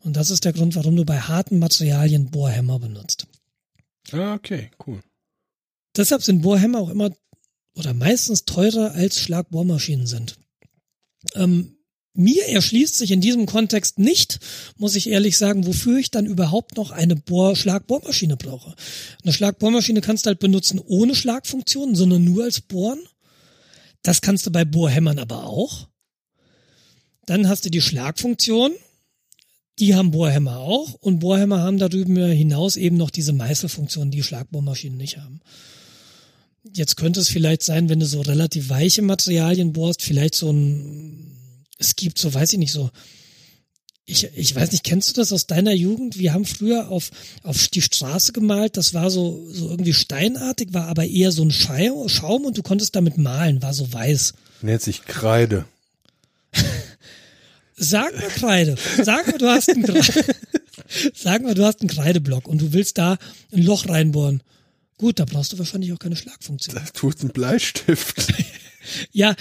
Und 0.00 0.16
das 0.16 0.30
ist 0.30 0.44
der 0.44 0.52
Grund, 0.52 0.76
warum 0.76 0.94
du 0.96 1.04
bei 1.04 1.18
harten 1.18 1.58
Materialien 1.58 2.30
Bohrhämmer 2.30 2.78
benutzt. 2.78 3.26
Ah, 4.12 4.34
okay, 4.34 4.70
cool. 4.86 5.00
Deshalb 5.96 6.22
sind 6.22 6.42
Bohrhämmer 6.42 6.78
auch 6.78 6.90
immer 6.90 7.10
oder 7.74 7.94
meistens 7.94 8.44
teurer 8.44 8.92
als 8.92 9.18
Schlagbohrmaschinen 9.18 10.06
sind. 10.06 10.36
Ähm, 11.34 11.76
mir 12.14 12.46
erschließt 12.46 12.96
sich 12.96 13.10
in 13.10 13.22
diesem 13.22 13.46
Kontext 13.46 13.98
nicht, 13.98 14.38
muss 14.76 14.96
ich 14.96 15.08
ehrlich 15.08 15.38
sagen, 15.38 15.66
wofür 15.66 15.98
ich 15.98 16.10
dann 16.10 16.26
überhaupt 16.26 16.76
noch 16.76 16.90
eine 16.90 17.16
Bohr 17.16 17.56
Schlagbohrmaschine 17.56 18.36
brauche. 18.36 18.74
Eine 19.22 19.32
Schlagbohrmaschine 19.32 20.02
kannst 20.02 20.26
du 20.26 20.28
halt 20.28 20.38
benutzen 20.38 20.78
ohne 20.78 21.14
Schlagfunktion, 21.14 21.94
sondern 21.94 22.22
nur 22.22 22.44
als 22.44 22.60
Bohren. 22.60 23.00
Das 24.02 24.20
kannst 24.20 24.46
du 24.46 24.50
bei 24.50 24.66
Bohrhämmern 24.66 25.18
aber 25.18 25.44
auch. 25.46 25.88
Dann 27.24 27.48
hast 27.48 27.64
du 27.64 27.70
die 27.70 27.80
Schlagfunktion. 27.80 28.72
Die 29.78 29.94
haben 29.94 30.10
Bohrhämmer 30.10 30.58
auch. 30.58 30.92
Und 30.94 31.20
Bohrhämmer 31.20 31.60
haben 31.60 31.78
darüber 31.78 32.26
hinaus 32.26 32.76
eben 32.76 32.98
noch 32.98 33.10
diese 33.10 33.32
Meißelfunktion, 33.32 34.10
die 34.10 34.22
Schlagbohrmaschinen 34.22 34.98
nicht 34.98 35.16
haben. 35.16 35.40
Jetzt 36.64 36.96
könnte 36.96 37.20
es 37.20 37.28
vielleicht 37.28 37.62
sein, 37.62 37.88
wenn 37.88 38.00
du 38.00 38.06
so 38.06 38.20
relativ 38.20 38.68
weiche 38.68 39.02
Materialien 39.02 39.72
bohrst, 39.72 40.02
vielleicht 40.02 40.34
so 40.34 40.50
ein, 40.50 41.66
es 41.78 41.96
gibt 41.96 42.18
so, 42.18 42.32
weiß 42.32 42.52
ich 42.52 42.58
nicht, 42.58 42.72
so, 42.72 42.90
ich, 44.04 44.28
ich 44.36 44.54
weiß 44.54 44.72
nicht, 44.72 44.84
kennst 44.84 45.10
du 45.10 45.20
das 45.20 45.32
aus 45.32 45.46
deiner 45.46 45.72
Jugend? 45.72 46.18
Wir 46.18 46.32
haben 46.32 46.44
früher 46.44 46.88
auf, 46.88 47.10
auf 47.42 47.68
die 47.68 47.82
Straße 47.82 48.32
gemalt, 48.32 48.76
das 48.76 48.94
war 48.94 49.10
so, 49.10 49.48
so 49.50 49.70
irgendwie 49.70 49.92
steinartig, 49.92 50.72
war 50.72 50.86
aber 50.86 51.06
eher 51.06 51.32
so 51.32 51.42
ein 51.42 51.50
Schaum 51.50 52.44
und 52.44 52.58
du 52.58 52.62
konntest 52.62 52.94
damit 52.94 53.16
malen, 53.16 53.62
war 53.62 53.74
so 53.74 53.92
weiß. 53.92 54.34
Nennt 54.60 54.82
sich 54.82 55.04
Kreide. 55.04 55.64
Sag 57.76 58.14
mal 58.14 58.28
Kreide. 58.28 58.76
Sag 59.02 59.26
mal, 59.26 59.38
du 59.38 59.48
hast 59.48 59.70
einen 59.70 59.82
Kreide. 59.82 60.02
Sag 61.14 61.42
mal, 61.42 61.54
du 61.54 61.64
hast 61.64 61.80
einen 61.80 61.90
Kreideblock 61.90 62.46
und 62.46 62.60
du 62.60 62.72
willst 62.72 62.98
da 62.98 63.18
ein 63.52 63.62
Loch 63.62 63.88
reinbohren. 63.88 64.42
Gut, 64.98 65.18
da 65.18 65.24
brauchst 65.24 65.52
du 65.52 65.58
wahrscheinlich 65.58 65.92
auch 65.92 65.98
keine 65.98 66.16
Schlagfunktion. 66.16 66.76
Das 66.76 66.92
tut 66.92 67.22
ein 67.22 67.30
Bleistift. 67.30 68.32
ja, 69.12 69.34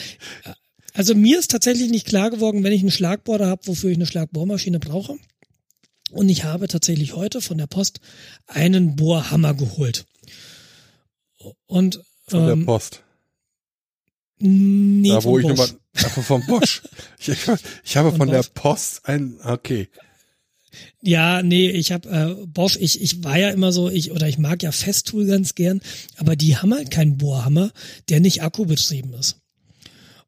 also 0.94 1.16
mir 1.16 1.40
ist 1.40 1.52
tatsächlich 1.52 1.90
nicht 1.90 2.08
klar 2.08 2.30
geworden, 2.30 2.64
wenn 2.64 2.74
ich 2.74 2.82
einen 2.82 2.92
Schlagbohrer 2.92 3.48
habe, 3.48 3.68
wofür 3.68 3.92
ich 3.92 3.98
eine 3.98 4.06
Schlagbohrmaschine 4.06 4.80
brauche. 4.80 5.18
Und 6.12 6.30
ich 6.30 6.44
habe 6.44 6.68
tatsächlich 6.68 7.16
heute 7.16 7.42
von 7.42 7.58
der 7.58 7.68
Post 7.68 8.02
einen 8.48 8.96
Bohrhammer 8.96 9.54
geholt. 9.54 10.06
Und 11.68 12.02
von 12.28 12.50
ähm, 12.50 12.60
der 12.60 12.66
Post. 12.66 13.04
Nee, 14.40 15.10
da 15.10 15.24
wo 15.24 15.34
von 15.34 15.42
ich 15.42 15.48
Bosch. 15.48 15.58
nochmal, 15.58 15.80
einfach 15.94 16.24
vom 16.24 16.46
Bosch. 16.48 16.82
ich, 17.20 17.30
ich 17.84 17.98
habe 17.98 18.10
Von 18.10 18.18
von 18.18 18.30
der. 18.30 18.44
Post 18.44 19.08
ein, 19.08 19.40
okay. 19.44 19.90
Ja, 21.02 21.42
nee, 21.44 21.70
ich 21.70 21.92
habe 21.92 22.10
äh, 22.10 22.46
Bosch, 22.48 22.78
ich, 22.80 23.02
ich 23.02 23.24
war 23.24 23.38
ja 23.38 23.50
immer 23.50 23.72
so, 23.72 23.90
ich 23.90 24.12
oder 24.12 24.28
ich 24.28 24.38
mag 24.38 24.64
ja 24.64 24.72
Festool 24.72 25.26
ganz 25.26 25.56
gern, 25.56 25.82
aber 26.18 26.36
die 26.36 26.58
haben 26.58 26.74
halt 26.74 26.92
keinen 26.92 27.18
Bohrhammer, 27.18 27.72
der 28.10 28.20
nicht 28.20 28.42
akkubetrieben 28.42 29.14
ist. 29.14 29.38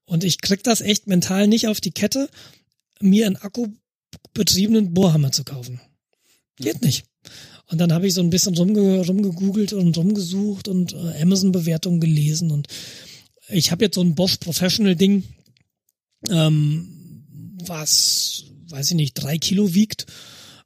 Und 0.06 0.24
ich 0.24 0.42
krieg 0.42 0.64
das 0.64 0.82
echt 0.82 1.08
mental 1.08 1.48
nicht 1.48 1.68
auf 1.68 1.80
die 1.80 1.92
Kette, 1.92 2.30
mir 3.00 3.26
einen 3.26 3.38
akkubetriebenen 3.38 4.94
Bohrhammer 4.94 5.32
zu 5.32 5.44
kaufen. 5.44 5.80
Geht 6.58 6.82
nicht. 6.82 7.06
Und 7.68 7.80
dann 7.80 7.94
habe 7.94 8.08
ich 8.08 8.14
so 8.14 8.22
ein 8.22 8.30
bisschen 8.30 8.56
rumge 8.56 9.06
rumgegoogelt 9.06 9.74
und 9.74 9.98
rumgesucht 9.98 10.68
und 10.68 10.94
äh, 10.94 11.22
Amazon-Bewertungen 11.22 12.02
gelesen 12.02 12.52
und 12.52 12.68
ich 13.50 13.72
habe 13.72 13.86
jetzt 13.86 13.96
so 13.96 14.02
ein 14.02 14.16
Bosch 14.16 14.38
Professional 14.38 14.96
Ding, 14.96 15.24
ähm, 16.30 17.26
was, 17.66 18.46
weiß 18.70 18.92
ich 18.92 18.96
nicht, 18.96 19.14
drei 19.14 19.38
Kilo 19.38 19.74
wiegt, 19.74 20.06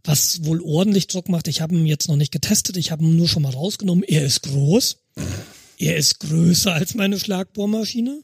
was 0.07 0.45
wohl 0.45 0.61
ordentlich 0.61 1.07
Druck 1.07 1.29
macht. 1.29 1.47
Ich 1.47 1.61
habe 1.61 1.75
ihn 1.75 1.85
jetzt 1.85 2.07
noch 2.07 2.15
nicht 2.15 2.31
getestet, 2.31 2.77
ich 2.77 2.91
habe 2.91 3.03
ihn 3.03 3.17
nur 3.17 3.27
schon 3.27 3.43
mal 3.43 3.53
rausgenommen. 3.53 4.03
Er 4.03 4.25
ist 4.25 4.43
groß. 4.43 4.97
Er 5.77 5.97
ist 5.97 6.19
größer 6.21 6.73
als 6.73 6.95
meine 6.95 7.19
Schlagbohrmaschine. 7.19 8.23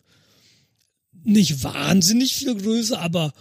Nicht 1.23 1.63
wahnsinnig 1.63 2.33
viel 2.35 2.55
größer, 2.55 2.99
aber 2.99 3.33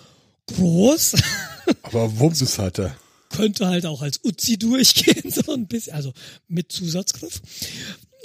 groß. 0.47 1.15
Aber 1.83 2.19
Wumms 2.19 2.59
hat 2.59 2.79
er. 2.79 2.97
Könnte 3.31 3.67
halt 3.67 3.87
auch 3.87 4.03
als 4.03 4.21
Uzi 4.25 4.59
durchgehen, 4.59 5.31
so 5.31 5.53
ein 5.53 5.67
bisschen, 5.67 5.95
also 5.95 6.13
mit 6.49 6.73
Zusatzgriff. 6.73 7.41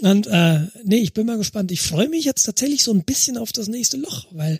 Und 0.02 0.28
äh, 0.28 0.68
nee, 0.84 0.98
ich 0.98 1.14
bin 1.14 1.28
mal 1.28 1.38
gespannt. 1.38 1.72
Ich 1.72 1.82
freue 1.82 2.10
mich 2.10 2.26
jetzt 2.26 2.44
tatsächlich 2.44 2.84
so 2.84 2.92
ein 2.92 3.04
bisschen 3.04 3.38
auf 3.38 3.52
das 3.52 3.68
nächste 3.68 3.98
Loch, 3.98 4.26
weil 4.32 4.60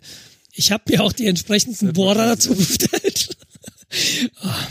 ich 0.52 0.72
habe 0.72 0.84
mir 0.88 1.02
auch 1.02 1.12
die 1.12 1.26
entsprechenden 1.26 1.92
Bohrer 1.92 2.26
dazu 2.26 2.54
bestellt. 2.54 3.36
Ah, 4.40 4.68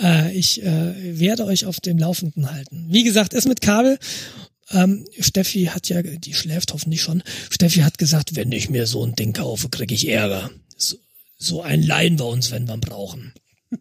äh, 0.00 0.34
ich 0.34 0.62
äh, 0.62 1.18
werde 1.18 1.44
euch 1.44 1.66
auf 1.66 1.80
dem 1.80 1.98
Laufenden 1.98 2.50
halten. 2.50 2.86
Wie 2.88 3.04
gesagt, 3.04 3.34
ist 3.34 3.46
mit 3.46 3.60
Kabel. 3.60 3.98
Ähm, 4.70 5.06
Steffi 5.18 5.66
hat 5.66 5.88
ja, 5.88 6.02
die 6.02 6.34
schläft 6.34 6.72
hoffentlich 6.72 7.02
schon. 7.02 7.22
Steffi 7.50 7.80
hat 7.80 7.98
gesagt, 7.98 8.36
wenn 8.36 8.52
ich 8.52 8.70
mir 8.70 8.86
so 8.86 9.04
ein 9.04 9.14
Ding 9.14 9.32
kaufe, 9.32 9.68
kriege 9.68 9.94
ich 9.94 10.08
Ärger. 10.08 10.50
So, 10.76 10.96
so 11.36 11.62
ein 11.62 11.82
leihen 11.82 12.18
wir 12.18 12.26
uns, 12.26 12.50
wenn 12.50 12.66
wir 12.66 12.74
ihn 12.74 12.80
brauchen. 12.80 13.32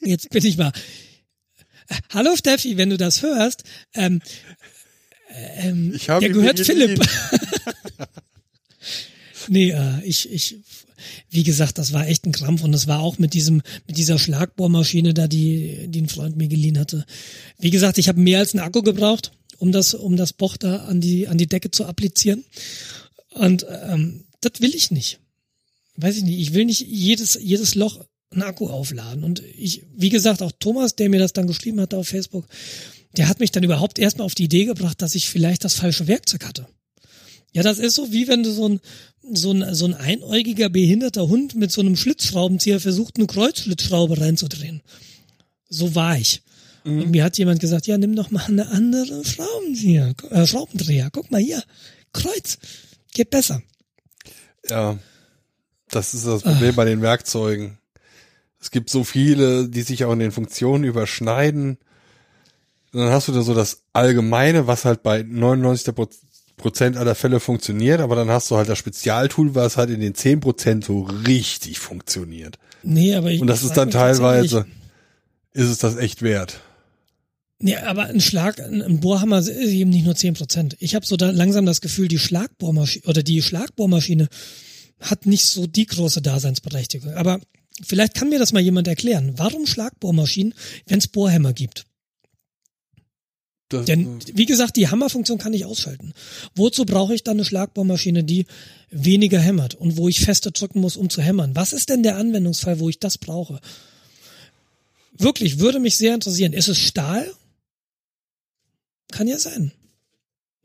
Jetzt 0.00 0.30
bin 0.30 0.44
ich 0.44 0.56
mal. 0.56 0.72
Hallo 2.10 2.36
Steffi, 2.36 2.76
wenn 2.76 2.90
du 2.90 2.96
das 2.96 3.22
hörst. 3.22 3.64
Ähm, 3.94 4.22
ähm, 5.56 5.92
Ich 5.94 6.08
habe 6.08 6.20
der 6.20 6.30
gehört 6.30 6.60
Philipp. 6.60 7.00
nee, 9.48 9.70
äh, 9.70 10.02
ich, 10.04 10.32
ich, 10.32 10.56
wie 11.30 11.42
gesagt, 11.42 11.78
das 11.78 11.92
war 11.92 12.06
echt 12.06 12.26
ein 12.26 12.32
Krampf 12.32 12.62
und 12.62 12.74
es 12.74 12.86
war 12.86 13.00
auch 13.00 13.18
mit 13.18 13.34
diesem, 13.34 13.62
mit 13.86 13.96
dieser 13.96 14.18
Schlagbohrmaschine 14.18 15.14
da, 15.14 15.28
die, 15.28 15.86
die 15.88 16.02
ein 16.02 16.08
Freund 16.08 16.36
mir 16.36 16.48
geliehen 16.48 16.78
hatte. 16.78 17.04
Wie 17.58 17.70
gesagt, 17.70 17.98
ich 17.98 18.08
habe 18.08 18.20
mehr 18.20 18.38
als 18.38 18.54
einen 18.54 18.64
Akku 18.64 18.82
gebraucht, 18.82 19.32
um 19.58 19.72
das, 19.72 19.94
um 19.94 20.16
das 20.16 20.32
Boch 20.32 20.56
da 20.56 20.84
an 20.84 21.00
die, 21.00 21.28
an 21.28 21.38
die 21.38 21.46
Decke 21.46 21.70
zu 21.70 21.86
applizieren. 21.86 22.44
Und 23.30 23.66
ähm, 23.68 24.24
das 24.40 24.60
will 24.60 24.74
ich 24.74 24.90
nicht. 24.90 25.20
Weiß 25.96 26.16
ich 26.16 26.24
nicht. 26.24 26.38
Ich 26.38 26.54
will 26.54 26.64
nicht 26.64 26.80
jedes, 26.80 27.38
jedes 27.40 27.74
Loch 27.74 28.04
einen 28.30 28.42
Akku 28.42 28.68
aufladen. 28.68 29.24
Und 29.24 29.42
ich, 29.56 29.84
wie 29.94 30.10
gesagt, 30.10 30.42
auch 30.42 30.52
Thomas, 30.58 30.96
der 30.96 31.08
mir 31.08 31.20
das 31.20 31.32
dann 31.32 31.46
geschrieben 31.46 31.80
hatte 31.80 31.96
auf 31.96 32.08
Facebook, 32.08 32.46
der 33.16 33.28
hat 33.28 33.40
mich 33.40 33.52
dann 33.52 33.62
überhaupt 33.62 33.98
erstmal 33.98 34.26
auf 34.26 34.34
die 34.34 34.44
Idee 34.44 34.64
gebracht, 34.64 35.00
dass 35.00 35.14
ich 35.14 35.28
vielleicht 35.28 35.64
das 35.64 35.74
falsche 35.74 36.08
Werkzeug 36.08 36.44
hatte. 36.44 36.66
Ja, 37.54 37.62
das 37.62 37.78
ist 37.78 37.94
so, 37.94 38.12
wie 38.12 38.28
wenn 38.28 38.42
du 38.42 38.50
so 38.50 38.68
ein, 38.68 38.80
so 39.32 39.52
ein, 39.52 39.74
so 39.74 39.86
ein 39.86 39.94
einäugiger, 39.94 40.68
behinderter 40.68 41.28
Hund 41.28 41.54
mit 41.54 41.70
so 41.70 41.80
einem 41.80 41.96
Schlitzschraubenzieher 41.96 42.80
versucht, 42.80 43.16
eine 43.16 43.26
Kreuzschlitzschraube 43.26 44.20
reinzudrehen. 44.20 44.82
So 45.68 45.94
war 45.94 46.18
ich. 46.18 46.42
Und 46.84 47.12
mir 47.12 47.24
hat 47.24 47.38
jemand 47.38 47.60
gesagt, 47.60 47.86
ja, 47.86 47.96
nimm 47.96 48.14
doch 48.14 48.30
mal 48.30 48.44
eine 48.44 48.68
andere 48.68 49.24
Schraubenzieher, 49.24 50.14
äh, 50.30 50.46
Schraubendreher. 50.46 51.08
Guck 51.10 51.30
mal 51.30 51.40
hier. 51.40 51.62
Kreuz. 52.12 52.58
Geht 53.14 53.30
besser. 53.30 53.62
Ja, 54.68 54.98
das 55.88 56.12
ist 56.12 56.26
das 56.26 56.42
Problem 56.42 56.74
bei 56.74 56.84
den 56.84 57.00
Werkzeugen. 57.00 57.78
Es 58.60 58.70
gibt 58.70 58.90
so 58.90 59.02
viele, 59.02 59.68
die 59.68 59.82
sich 59.82 60.04
auch 60.04 60.12
in 60.12 60.18
den 60.18 60.32
Funktionen 60.32 60.84
überschneiden. 60.84 61.78
Und 62.92 63.00
dann 63.00 63.10
hast 63.10 63.28
du 63.28 63.32
da 63.32 63.42
so 63.42 63.54
das 63.54 63.82
Allgemeine, 63.92 64.66
was 64.66 64.84
halt 64.84 65.02
bei 65.02 65.22
99 65.22 65.94
Prozent 66.56 66.96
aller 66.96 67.14
Fälle 67.14 67.40
funktioniert, 67.40 68.00
aber 68.00 68.16
dann 68.16 68.28
hast 68.30 68.50
du 68.50 68.56
halt 68.56 68.68
das 68.68 68.78
Spezialtool, 68.78 69.54
was 69.54 69.76
halt 69.76 69.90
in 69.90 70.00
den 70.00 70.14
10 70.14 70.40
Prozent 70.40 70.84
so 70.84 71.02
richtig 71.26 71.78
funktioniert. 71.78 72.58
Nee, 72.82 73.14
aber 73.14 73.30
ich. 73.30 73.40
Und 73.40 73.48
das 73.48 73.62
ist 73.62 73.76
dann 73.76 73.90
teilweise, 73.90 74.66
ist 75.52 75.68
es 75.68 75.78
das 75.78 75.96
echt 75.96 76.22
wert. 76.22 76.60
Nee, 77.58 77.76
aber 77.76 78.04
ein 78.06 78.20
Schlag, 78.20 78.60
ein, 78.60 79.00
Bohrhammer 79.00 79.38
ist 79.38 79.48
eben 79.48 79.90
nicht 79.90 80.04
nur 80.04 80.14
10%. 80.14 80.74
Ich 80.80 80.94
habe 80.94 81.06
so 81.06 81.16
da 81.16 81.30
langsam 81.30 81.66
das 81.66 81.80
Gefühl, 81.80 82.08
die 82.08 82.18
Schlagbohrmaschine 82.18 83.06
oder 83.06 83.22
die 83.22 83.40
Schlagbohrmaschine 83.42 84.28
hat 85.00 85.26
nicht 85.26 85.46
so 85.46 85.66
die 85.66 85.86
große 85.86 86.20
Daseinsberechtigung. 86.20 87.14
Aber 87.14 87.40
vielleicht 87.82 88.14
kann 88.14 88.28
mir 88.28 88.38
das 88.38 88.52
mal 88.52 88.62
jemand 88.62 88.88
erklären. 88.88 89.34
Warum 89.36 89.66
Schlagbohrmaschinen, 89.66 90.54
wenn 90.86 90.98
es 90.98 91.08
Bohrhämmer 91.08 91.52
gibt? 91.52 91.86
Das, 93.74 93.86
Denn, 93.86 94.18
wie 94.32 94.46
gesagt, 94.46 94.76
die 94.76 94.88
Hammerfunktion 94.88 95.38
kann 95.38 95.52
ich 95.52 95.64
ausschalten. 95.64 96.12
Wozu 96.54 96.84
brauche 96.84 97.14
ich 97.14 97.24
dann 97.24 97.36
eine 97.36 97.44
Schlagbohrmaschine, 97.44 98.24
die 98.24 98.46
weniger 98.90 99.40
hämmert 99.40 99.74
und 99.74 99.96
wo 99.96 100.08
ich 100.08 100.20
fester 100.20 100.50
drücken 100.50 100.80
muss, 100.80 100.96
um 100.96 101.10
zu 101.10 101.20
hämmern? 101.20 101.54
Was 101.54 101.72
ist 101.72 101.90
denn 101.90 102.02
der 102.02 102.16
Anwendungsfall, 102.16 102.80
wo 102.80 102.88
ich 102.88 102.98
das 102.98 103.18
brauche? 103.18 103.60
Wirklich, 105.16 105.58
würde 105.58 105.80
mich 105.80 105.96
sehr 105.96 106.14
interessieren. 106.14 106.52
Ist 106.52 106.68
es 106.68 106.78
Stahl? 106.78 107.30
Kann 109.12 109.28
ja 109.28 109.38
sein. 109.38 109.72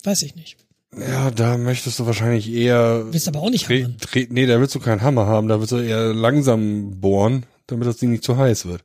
Weiß 0.04 0.22
ich 0.24 0.36
nicht. 0.36 0.58
ja, 0.98 1.30
da 1.32 1.58
möchtest 1.58 2.00
du 2.00 2.06
wahrscheinlich 2.06 2.52
eher. 2.52 3.06
Willst 3.12 3.28
aber 3.28 3.42
auch 3.42 3.50
nicht 3.50 3.70
hammern. 3.70 3.98
nee, 4.30 4.46
da 4.46 4.60
willst 4.60 4.76
du 4.76 4.80
keinen 4.80 5.02
Hammer 5.02 5.28
haben, 5.28 5.48
da 5.48 5.60
willst 5.60 5.72
du 5.72 5.78
eher 5.78 6.14
langsam 6.14 7.00
bohren, 7.00 7.46
damit 7.68 7.88
das 7.88 7.98
Ding 7.98 8.12
nicht 8.12 8.24
zu 8.24 8.38
heiß 8.38 8.66
wird. 8.66 8.84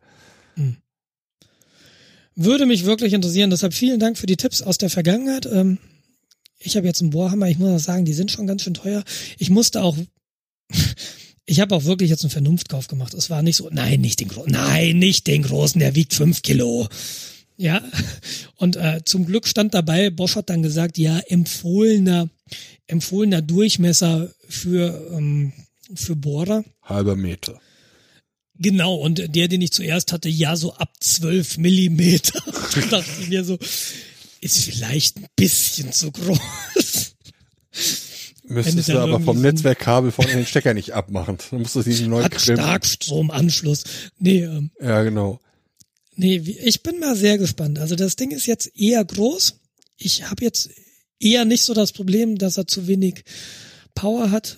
Würde 2.36 2.66
mich 2.66 2.84
wirklich 2.84 3.12
interessieren. 3.12 3.50
Deshalb 3.50 3.74
vielen 3.74 4.00
Dank 4.00 4.18
für 4.18 4.26
die 4.26 4.36
Tipps 4.36 4.62
aus 4.62 4.78
der 4.78 4.90
Vergangenheit. 4.90 5.46
Ähm, 5.46 5.78
ich 6.58 6.76
habe 6.76 6.86
jetzt 6.86 7.00
einen 7.00 7.10
Bohrhammer. 7.10 7.48
Ich 7.48 7.58
muss 7.58 7.70
auch 7.70 7.84
sagen, 7.84 8.04
die 8.04 8.12
sind 8.12 8.30
schon 8.30 8.46
ganz 8.46 8.62
schön 8.62 8.74
teuer. 8.74 9.04
Ich 9.38 9.50
musste 9.50 9.82
auch, 9.82 9.96
ich 11.46 11.60
habe 11.60 11.74
auch 11.74 11.84
wirklich 11.84 12.10
jetzt 12.10 12.24
einen 12.24 12.30
Vernunftkauf 12.30 12.88
gemacht. 12.88 13.14
Es 13.14 13.30
war 13.30 13.42
nicht 13.42 13.56
so, 13.56 13.68
nein, 13.70 14.00
nicht 14.00 14.20
den 14.20 14.28
großen, 14.28 14.50
nein, 14.50 14.98
nicht 14.98 15.26
den 15.26 15.42
großen, 15.42 15.78
der 15.78 15.94
wiegt 15.94 16.14
fünf 16.14 16.42
Kilo. 16.42 16.88
Ja, 17.56 17.82
und 18.56 18.76
äh, 18.76 19.02
zum 19.04 19.26
Glück 19.26 19.46
stand 19.46 19.74
dabei, 19.74 20.10
Bosch 20.10 20.34
hat 20.34 20.50
dann 20.50 20.62
gesagt, 20.62 20.98
ja, 20.98 21.18
empfohlener, 21.28 22.28
empfohlener 22.88 23.42
Durchmesser 23.42 24.32
für, 24.48 25.12
ähm, 25.12 25.52
für 25.94 26.16
Bohrer. 26.16 26.64
Halber 26.82 27.14
Meter. 27.14 27.60
Genau, 28.64 28.94
und 28.94 29.36
der, 29.36 29.46
den 29.48 29.60
ich 29.60 29.72
zuerst 29.72 30.10
hatte, 30.10 30.30
ja, 30.30 30.56
so 30.56 30.72
ab 30.72 30.90
12 30.98 31.58
Millimeter. 31.58 32.42
da 32.74 32.80
dachte 32.80 33.10
ich 33.20 33.28
mir 33.28 33.44
so, 33.44 33.58
ist 34.40 34.64
vielleicht 34.64 35.18
ein 35.18 35.26
bisschen 35.36 35.92
zu 35.92 36.10
groß. 36.10 36.38
Müsstest 38.44 38.88
du 38.88 38.98
aber 38.98 39.20
vom 39.20 39.42
Netzwerkkabel 39.42 40.12
vorne 40.12 40.32
den 40.32 40.46
Stecker 40.46 40.72
nicht 40.72 40.92
abmachen. 40.92 41.36
Dann 41.50 41.60
musst 41.60 41.76
du 41.76 41.82
diesen 41.82 42.08
neuen 42.08 42.24
Hat 42.24 42.40
Starkstromanschluss. 42.40 43.84
Nee, 44.18 44.44
ähm, 44.44 44.70
Ja, 44.80 45.02
genau. 45.02 45.40
nee, 46.16 46.36
ich 46.36 46.82
bin 46.82 46.98
mal 47.00 47.16
sehr 47.16 47.36
gespannt. 47.36 47.78
Also 47.78 47.96
das 47.96 48.16
Ding 48.16 48.30
ist 48.30 48.46
jetzt 48.46 48.74
eher 48.74 49.04
groß. 49.04 49.60
Ich 49.98 50.30
habe 50.30 50.42
jetzt 50.42 50.70
eher 51.20 51.44
nicht 51.44 51.64
so 51.64 51.74
das 51.74 51.92
Problem, 51.92 52.38
dass 52.38 52.56
er 52.56 52.66
zu 52.66 52.86
wenig 52.86 53.24
Power 53.94 54.30
hat. 54.30 54.56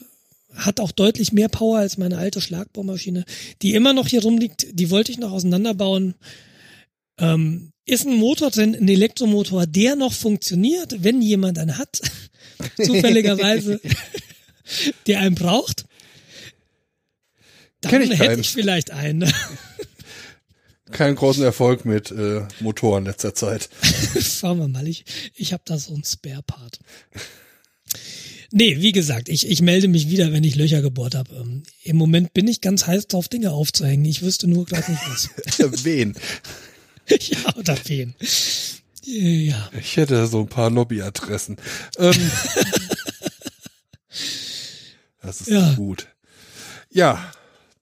Hat 0.57 0.81
auch 0.81 0.91
deutlich 0.91 1.33
mehr 1.33 1.49
Power 1.49 1.79
als 1.79 1.99
meine 1.99 2.19
alte 2.19 2.41
Schlagbohrmaschine, 2.41 3.25
die 3.63 3.75
immer 3.75 3.93
noch 3.93 4.09
hier 4.09 4.23
rumliegt. 4.23 4.67
Die 4.73 4.91
wollte 4.91 5.13
ich 5.13 5.19
noch 5.19 5.33
auseinanderbauen. 5.33 6.15
Ähm, 7.19 7.73
ist 7.85 8.07
ein 8.07 8.17
Motor 8.17 8.51
drin, 8.51 8.75
ein 8.75 8.89
Elektromotor, 8.89 9.67
der 9.67 9.97
noch 9.97 10.13
funktioniert, 10.13 11.05
wenn 11.05 11.23
jemand 11.23 11.59
einen 11.59 11.79
hat, 11.79 12.01
zufälligerweise, 12.83 13.81
der 15.07 15.21
einen 15.21 15.37
braucht. 15.37 15.85
Dann 17.81 18.03
ich 18.03 18.11
hätte 18.11 18.25
keinen. 18.25 18.41
ich 18.41 18.51
vielleicht 18.51 18.91
einen. 18.91 19.33
Keinen 20.91 21.17
großen 21.17 21.43
Erfolg 21.43 21.85
mit 21.85 22.11
äh, 22.11 22.43
Motoren 22.61 23.05
letzter 23.05 23.35
Zeit. 23.35 23.69
Schauen 24.21 24.59
wir 24.59 24.69
mal, 24.69 24.87
ich, 24.87 25.05
ich 25.35 25.53
habe 25.53 25.63
da 25.67 25.79
so 25.79 25.93
einen 25.93 26.05
Spare-Part. 26.05 26.79
Nee, 28.53 28.81
wie 28.81 28.93
gesagt, 28.93 29.29
ich, 29.29 29.49
ich 29.49 29.61
melde 29.63 29.89
mich 29.89 30.09
wieder, 30.11 30.33
wenn 30.33 30.45
ich 30.45 30.55
Löcher 30.55 30.83
gebohrt 30.83 31.15
habe. 31.15 31.35
Ähm, 31.37 31.63
Im 31.83 31.97
Moment 31.97 32.33
bin 32.35 32.47
ich 32.49 32.61
ganz 32.61 32.87
heiß 32.87 33.07
drauf, 33.09 33.29
Dinge 33.29 33.51
aufzuhängen. 33.53 34.05
Ich 34.05 34.23
wüsste 34.23 34.47
nur 34.49 34.65
gerade 34.67 34.91
nicht 34.91 35.03
was. 35.09 35.85
Wen? 35.85 36.15
ja, 37.09 37.57
oder 37.57 37.77
wen. 37.87 38.15
Ja, 39.05 39.71
Ich 39.81 39.97
hätte 39.97 40.27
so 40.27 40.41
ein 40.41 40.49
paar 40.49 40.71
Lobbyadressen. 40.71 41.57
Ähm, 41.99 42.13
das 45.23 45.41
ist 45.43 45.49
Ja. 45.49 45.75
gut. 45.75 46.09
Ja, 46.91 47.33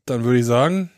dann 0.07 0.25
würde 0.25 0.41
ich 0.41 0.47
sagen, 0.47 0.91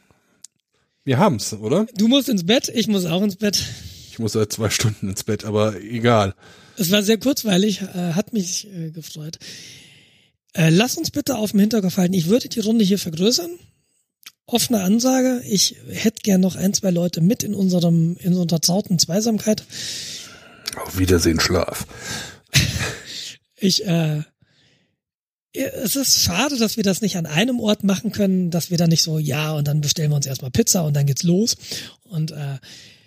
wir 1.04 1.18
haben's, 1.18 1.52
oder? 1.52 1.86
du 1.96 2.08
musst 2.08 2.28
ins 2.28 2.44
Bett, 2.46 2.68
ich 2.74 2.88
muss 2.88 3.04
auch 3.04 3.22
ins 3.22 3.36
Bett. 3.36 3.62
Ich 4.10 4.18
muss 4.18 4.32
seit 4.32 4.52
zwei 4.52 4.70
Stunden 4.70 5.10
ins 5.10 5.22
Bett, 5.24 5.44
aber 5.44 5.80
egal. 5.80 6.34
Es 6.76 6.90
war 6.90 7.02
sehr 7.02 7.18
kurzweilig, 7.18 7.82
äh, 7.82 8.12
hat 8.12 8.32
mich 8.32 8.66
äh, 8.72 8.90
gefreut. 8.90 9.38
Äh, 10.52 10.70
lass 10.70 10.96
uns 10.96 11.10
bitte 11.10 11.36
auf 11.36 11.50
dem 11.52 11.60
Hinterkopf 11.60 11.96
halten. 11.96 12.14
Ich 12.14 12.26
würde 12.26 12.48
die 12.48 12.60
Runde 12.60 12.84
hier 12.84 12.98
vergrößern. 12.98 13.50
Offene 14.46 14.82
Ansage. 14.82 15.42
Ich 15.48 15.76
hätte 15.90 16.20
gern 16.22 16.40
noch 16.40 16.54
ein, 16.56 16.72
zwei 16.72 16.90
Leute 16.90 17.20
mit 17.20 17.42
in 17.42 17.54
unserem, 17.54 18.16
in 18.20 18.34
unserer 18.34 18.62
zauten 18.62 18.98
Zweisamkeit. 18.98 19.64
Auf 20.76 20.98
Wiedersehen, 20.98 21.40
Schlaf. 21.40 21.86
Ich, 23.58 23.84
äh, 23.86 24.22
es 25.52 25.96
ist 25.96 26.20
schade, 26.22 26.58
dass 26.58 26.76
wir 26.76 26.84
das 26.84 27.00
nicht 27.00 27.16
an 27.16 27.26
einem 27.26 27.58
Ort 27.60 27.82
machen 27.82 28.12
können, 28.12 28.50
dass 28.50 28.70
wir 28.70 28.76
da 28.76 28.86
nicht 28.86 29.02
so, 29.02 29.18
ja, 29.18 29.52
und 29.52 29.66
dann 29.66 29.80
bestellen 29.80 30.10
wir 30.10 30.16
uns 30.16 30.26
erstmal 30.26 30.50
Pizza 30.50 30.84
und 30.84 30.94
dann 30.94 31.06
geht's 31.06 31.22
los. 31.22 31.56
Und 32.04 32.30
äh, 32.32 32.58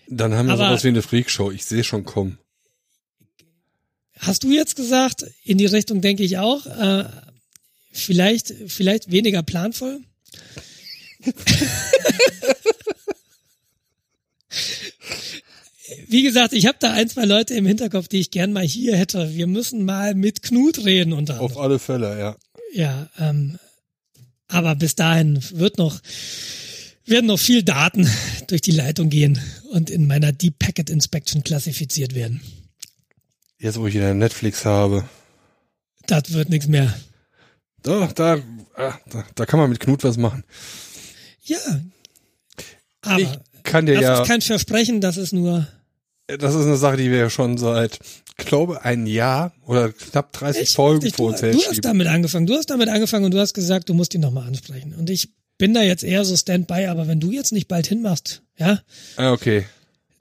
Dann 0.09 0.33
haben 0.33 0.48
wir 0.48 0.53
Aber- 0.56 0.69
sowas 0.69 0.83
wie 0.83 0.88
eine 0.89 1.03
Freakshow. 1.03 1.51
Ich 1.51 1.65
sehe 1.65 1.83
schon 1.83 2.03
kommen. 2.06 2.39
Hast 4.19 4.43
du 4.43 4.51
jetzt 4.51 4.75
gesagt, 4.75 5.25
in 5.43 5.57
die 5.57 5.65
Richtung 5.65 6.01
denke 6.01 6.23
ich 6.23 6.38
auch, 6.38 6.65
äh, 6.65 7.06
vielleicht, 7.91 8.53
vielleicht 8.67 9.11
weniger 9.11 9.41
planvoll? 9.43 10.01
Wie 16.07 16.23
gesagt, 16.23 16.53
ich 16.53 16.65
habe 16.65 16.77
da 16.80 16.93
ein, 16.93 17.09
zwei 17.09 17.25
Leute 17.25 17.53
im 17.56 17.65
Hinterkopf, 17.65 18.07
die 18.07 18.19
ich 18.19 18.31
gern 18.31 18.53
mal 18.53 18.65
hier 18.65 18.95
hätte. 18.98 19.35
Wir 19.35 19.48
müssen 19.48 19.85
mal 19.85 20.15
mit 20.15 20.41
Knut 20.43 20.85
reden 20.85 21.14
unter 21.14 21.39
Auf 21.39 21.57
alle 21.57 21.80
Fälle, 21.80 22.17
ja. 22.19 22.35
Ja, 22.73 23.09
ähm, 23.19 23.57
aber 24.48 24.75
bis 24.75 24.95
dahin 24.95 25.39
wird 25.51 25.77
noch, 25.77 25.99
werden 27.06 27.27
noch 27.27 27.39
viel 27.39 27.64
Daten 27.64 28.09
durch 28.48 28.61
die 28.61 28.72
Leitung 28.72 29.09
gehen 29.09 29.39
und 29.72 29.89
in 29.89 30.07
meiner 30.07 30.31
Deep 30.31 30.59
Packet 30.59 30.89
Inspection 30.89 31.43
klassifiziert 31.43 32.15
werden. 32.15 32.41
Jetzt, 33.59 33.79
wo 33.79 33.88
ich 33.88 33.93
wieder 33.93 34.13
Netflix 34.13 34.65
habe. 34.65 35.03
Das 36.07 36.31
wird 36.33 36.49
nichts 36.49 36.67
mehr. 36.67 36.93
Da, 37.83 38.07
da, 38.07 38.38
ah, 38.75 38.93
da, 39.09 39.23
da 39.35 39.45
kann 39.45 39.59
man 39.59 39.69
mit 39.69 39.79
Knut 39.79 40.03
was 40.03 40.17
machen. 40.17 40.43
Ja. 41.43 41.57
Aber 43.01 43.19
Ich 43.19 43.29
kann 43.63 43.85
dir 43.85 43.95
das 43.95 44.03
ja, 44.03 44.21
ist 44.21 44.27
kein 44.27 44.41
Versprechen, 44.41 45.01
das 45.01 45.17
ist 45.17 45.33
nur. 45.33 45.67
das 46.27 46.55
ist 46.55 46.65
eine 46.65 46.77
Sache, 46.77 46.97
die 46.97 47.09
wir 47.11 47.17
ja 47.17 47.29
schon 47.29 47.57
seit, 47.57 47.99
ich 48.38 48.45
glaube, 48.45 48.83
ein 48.83 49.05
Jahr 49.07 49.53
oder 49.65 49.91
knapp 49.91 50.33
30 50.33 50.73
Folgen 50.73 51.05
Ich- 51.05 51.15
vor 51.15 51.33
du, 51.33 51.47
uns 51.47 51.57
du 51.57 51.69
hast 51.69 51.83
damit 51.85 52.07
angefangen. 52.07 52.45
Du 52.47 52.55
hast 52.55 52.69
damit 52.69 52.89
angefangen 52.89 53.25
und 53.25 53.31
du 53.33 53.39
hast 53.39 53.53
gesagt, 53.53 53.89
du 53.89 53.93
musst 53.93 54.13
ihn 54.13 54.21
nochmal 54.21 54.47
ansprechen. 54.47 54.93
Und 54.93 55.09
ich 55.09 55.29
bin 55.57 55.73
da 55.73 55.81
jetzt 55.81 56.03
eher 56.03 56.23
so 56.25 56.35
Standby, 56.35 56.88
aber 56.88 57.07
wenn 57.07 57.19
du 57.19 57.31
jetzt 57.31 57.51
nicht 57.51 57.67
bald 57.67 57.88
hinmachst, 57.88 58.41
ja, 58.57 58.81
Ah, 59.17 59.31
okay. 59.31 59.65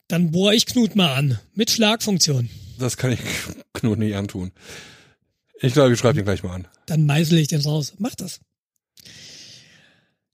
dann 0.08 0.31
bohr 0.31 0.52
ich 0.52 0.67
Knut 0.67 0.94
mal 0.97 1.15
an. 1.15 1.39
Mit 1.55 1.70
Schlagfunktion. 1.70 2.49
Das 2.78 2.97
kann 2.97 3.12
ich 3.12 3.20
Knut 3.74 3.98
nicht 3.98 4.15
antun. 4.15 4.52
Ich 5.60 5.73
glaube, 5.73 5.92
ich 5.92 5.98
schreibe 5.98 6.15
den 6.15 6.24
gleich 6.24 6.42
mal 6.42 6.55
an. 6.55 6.68
dann 6.86 7.05
meißel 7.05 7.39
ich 7.39 7.48
den 7.48 7.60
raus. 7.60 7.94
Mach 7.98 8.15
das. 8.15 8.40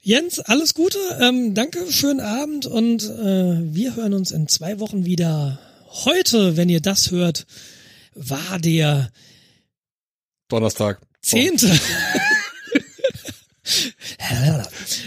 Jens, 0.00 0.38
alles 0.38 0.74
Gute, 0.74 0.98
ähm, 1.18 1.54
danke, 1.54 1.90
schönen 1.90 2.20
Abend 2.20 2.66
und 2.66 3.04
äh, 3.04 3.74
wir 3.74 3.96
hören 3.96 4.12
uns 4.12 4.32
in 4.32 4.48
zwei 4.48 4.78
Wochen 4.78 5.06
wieder. 5.06 5.58
Heute, 6.04 6.58
wenn 6.58 6.68
ihr 6.68 6.82
das 6.82 7.10
hört, 7.10 7.46
war 8.14 8.58
der 8.58 9.10
Donnerstag. 10.48 11.00
zehnte. 11.22 11.68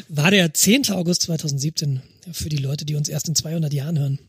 war 0.10 0.32
der 0.32 0.52
10. 0.54 0.90
August 0.92 1.24
2017 1.24 2.02
für 2.32 2.50
die 2.50 2.58
Leute, 2.58 2.86
die 2.86 2.96
uns 2.96 3.08
erst 3.08 3.28
in 3.28 3.36
200 3.36 3.72
Jahren 3.74 4.00
hören. 4.00 4.20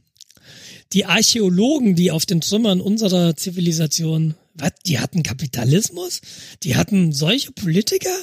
Die 0.92 1.04
Archäologen, 1.04 1.94
die 1.94 2.10
auf 2.10 2.24
den 2.24 2.40
Trümmern 2.40 2.80
unserer 2.80 3.36
Zivilisation, 3.36 4.34
was, 4.54 4.72
die 4.86 4.98
hatten 4.98 5.22
Kapitalismus? 5.22 6.20
Die 6.62 6.76
hatten 6.76 7.12
solche 7.12 7.52
Politiker? 7.52 8.16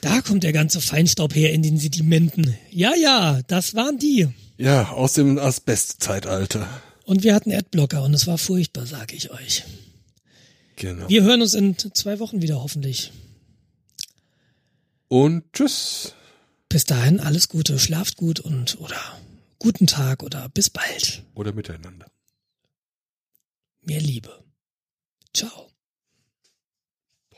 Da 0.00 0.20
kommt 0.20 0.44
der 0.44 0.52
ganze 0.52 0.80
Feinstaub 0.80 1.34
her 1.34 1.52
in 1.52 1.62
den 1.62 1.78
Sedimenten. 1.78 2.54
Ja, 2.70 2.94
ja, 2.94 3.40
das 3.48 3.74
waren 3.74 3.98
die. 3.98 4.28
Ja, 4.58 4.90
aus 4.90 5.14
dem 5.14 5.38
Asbestzeitalter. 5.38 6.68
Und 7.04 7.24
wir 7.24 7.34
hatten 7.34 7.52
Adblocker 7.52 8.02
und 8.04 8.14
es 8.14 8.26
war 8.26 8.38
furchtbar, 8.38 8.86
sag 8.86 9.12
ich 9.12 9.30
euch. 9.30 9.64
Genau. 10.76 11.08
Wir 11.08 11.22
hören 11.22 11.42
uns 11.42 11.54
in 11.54 11.76
zwei 11.78 12.18
Wochen 12.20 12.42
wieder 12.42 12.62
hoffentlich. 12.62 13.12
Und 15.08 15.44
tschüss. 15.52 16.14
Bis 16.68 16.84
dahin 16.84 17.20
alles 17.20 17.48
Gute, 17.48 17.78
schlaft 17.78 18.16
gut 18.16 18.40
und 18.40 18.80
oder 18.80 19.00
guten 19.64 19.86
Tag 19.86 20.22
oder 20.22 20.50
bis 20.50 20.68
bald. 20.68 21.24
Oder 21.32 21.54
miteinander. 21.54 22.06
Mehr 23.80 24.00
Liebe. 24.00 24.44
Ciao. 25.32 25.70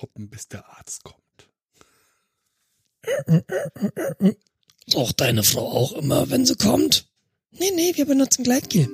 Hoppen, 0.01 0.29
bis 0.29 0.49
der 0.49 0.69
Arzt 0.77 1.05
kommt. 1.05 1.49
Braucht 4.91 5.21
deine 5.21 5.45
Frau 5.45 5.71
auch 5.71 5.93
immer, 5.93 6.29
wenn 6.29 6.45
sie 6.45 6.57
kommt? 6.57 7.09
Nee, 7.53 7.71
nee, 7.71 7.93
wir 7.95 8.07
benutzen 8.07 8.43
Gleitgel. 8.43 8.89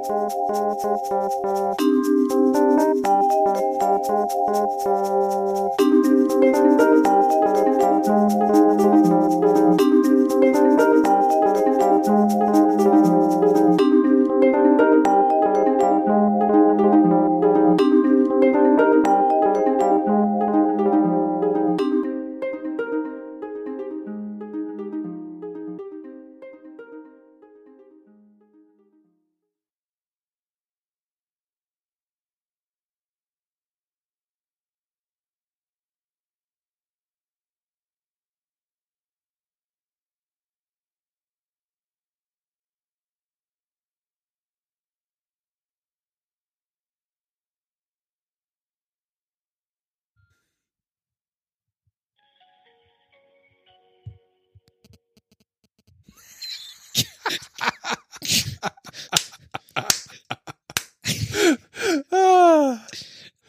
Ah, 0.00 0.38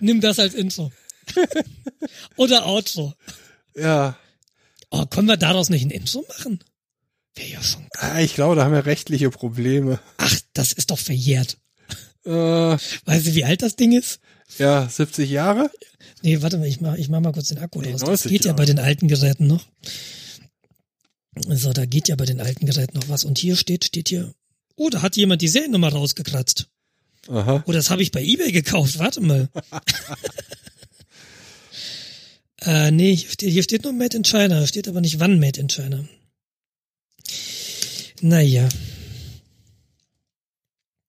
Nimm 0.10 0.22
das 0.22 0.40
als 0.40 0.56
Intro. 0.56 0.92
Oder 2.36 2.66
Outro. 2.66 3.14
ja. 3.76 4.18
Oh, 4.92 5.06
können 5.06 5.28
wir 5.28 5.38
daraus 5.38 5.70
nicht 5.70 5.84
ein 5.86 5.92
Intro 5.92 6.26
machen? 6.28 6.64
Wäre 7.36 7.48
ja 7.50 7.62
schon. 7.64 7.86
Ah, 7.98 8.20
Ich 8.22 8.34
glaube, 8.34 8.56
da 8.56 8.64
haben 8.64 8.74
wir 8.74 8.88
rechtliche 8.88 9.30
Probleme. 9.30 10.00
Ach, 10.18 10.36
das 10.54 10.74
ist 10.74 10.90
doch 10.90 10.98
verjährt. 10.98 11.58
Äh, 12.26 12.32
Weißt 12.32 13.28
du, 13.28 13.36
wie 13.36 13.44
alt 13.46 13.62
das 13.62 13.76
Ding 13.76 13.92
ist? 13.92 14.20
ja, 14.58 14.90
70 14.90 15.30
Jahre? 15.30 15.70
Nee, 16.24 16.42
warte 16.42 16.58
mal, 16.58 16.68
ich 16.68 16.82
mach, 16.82 16.96
ich 16.96 17.08
mach 17.08 17.20
mal 17.20 17.32
kurz 17.34 17.50
den 17.50 17.60
Akku 17.60 17.82
Nee, 17.82 17.92
raus. 17.92 18.00
Das 18.00 18.10
90 18.10 18.32
geht 18.32 18.42
ja 18.46 18.48
Jahre. 18.48 18.58
bei 18.58 18.66
den 18.66 18.80
alten 18.80 19.08
Geräten 19.08 19.46
noch. 19.46 19.64
So, 21.48 21.72
da 21.72 21.86
geht 21.86 22.08
ja 22.08 22.16
bei 22.16 22.26
den 22.26 22.42
alten 22.42 22.66
Geräten 22.66 22.98
noch 22.98 23.10
was. 23.10 23.24
Und 23.26 23.38
hier 23.38 23.56
steht, 23.56 23.86
steht 23.86 24.10
hier, 24.10 24.34
oh, 24.76 24.90
da 24.90 25.04
hat 25.04 25.16
jemand 25.18 25.44
die 25.44 25.48
Seriennummer 25.48 25.90
rausgekratzt. 25.94 26.68
Aha. 27.28 27.64
Oh, 27.68 27.72
das 27.72 27.90
habe 27.90 28.02
ich 28.02 28.12
bei 28.12 28.24
eBay 28.24 28.52
gekauft. 28.52 28.98
Warte 29.00 29.22
mal. 29.22 29.50
äh, 32.62 32.92
nee, 32.92 33.16
hier 33.16 33.30
steht, 33.30 33.52
hier 33.52 33.64
steht 33.64 33.84
nur 33.84 33.94
Made 33.94 34.18
in 34.18 34.24
China. 34.24 34.66
Steht 34.66 34.88
aber 34.88 35.02
nicht 35.02 35.20
wann 35.20 35.40
Made 35.40 35.60
in 35.60 35.68
China. 35.68 36.06
Naja, 38.22 38.68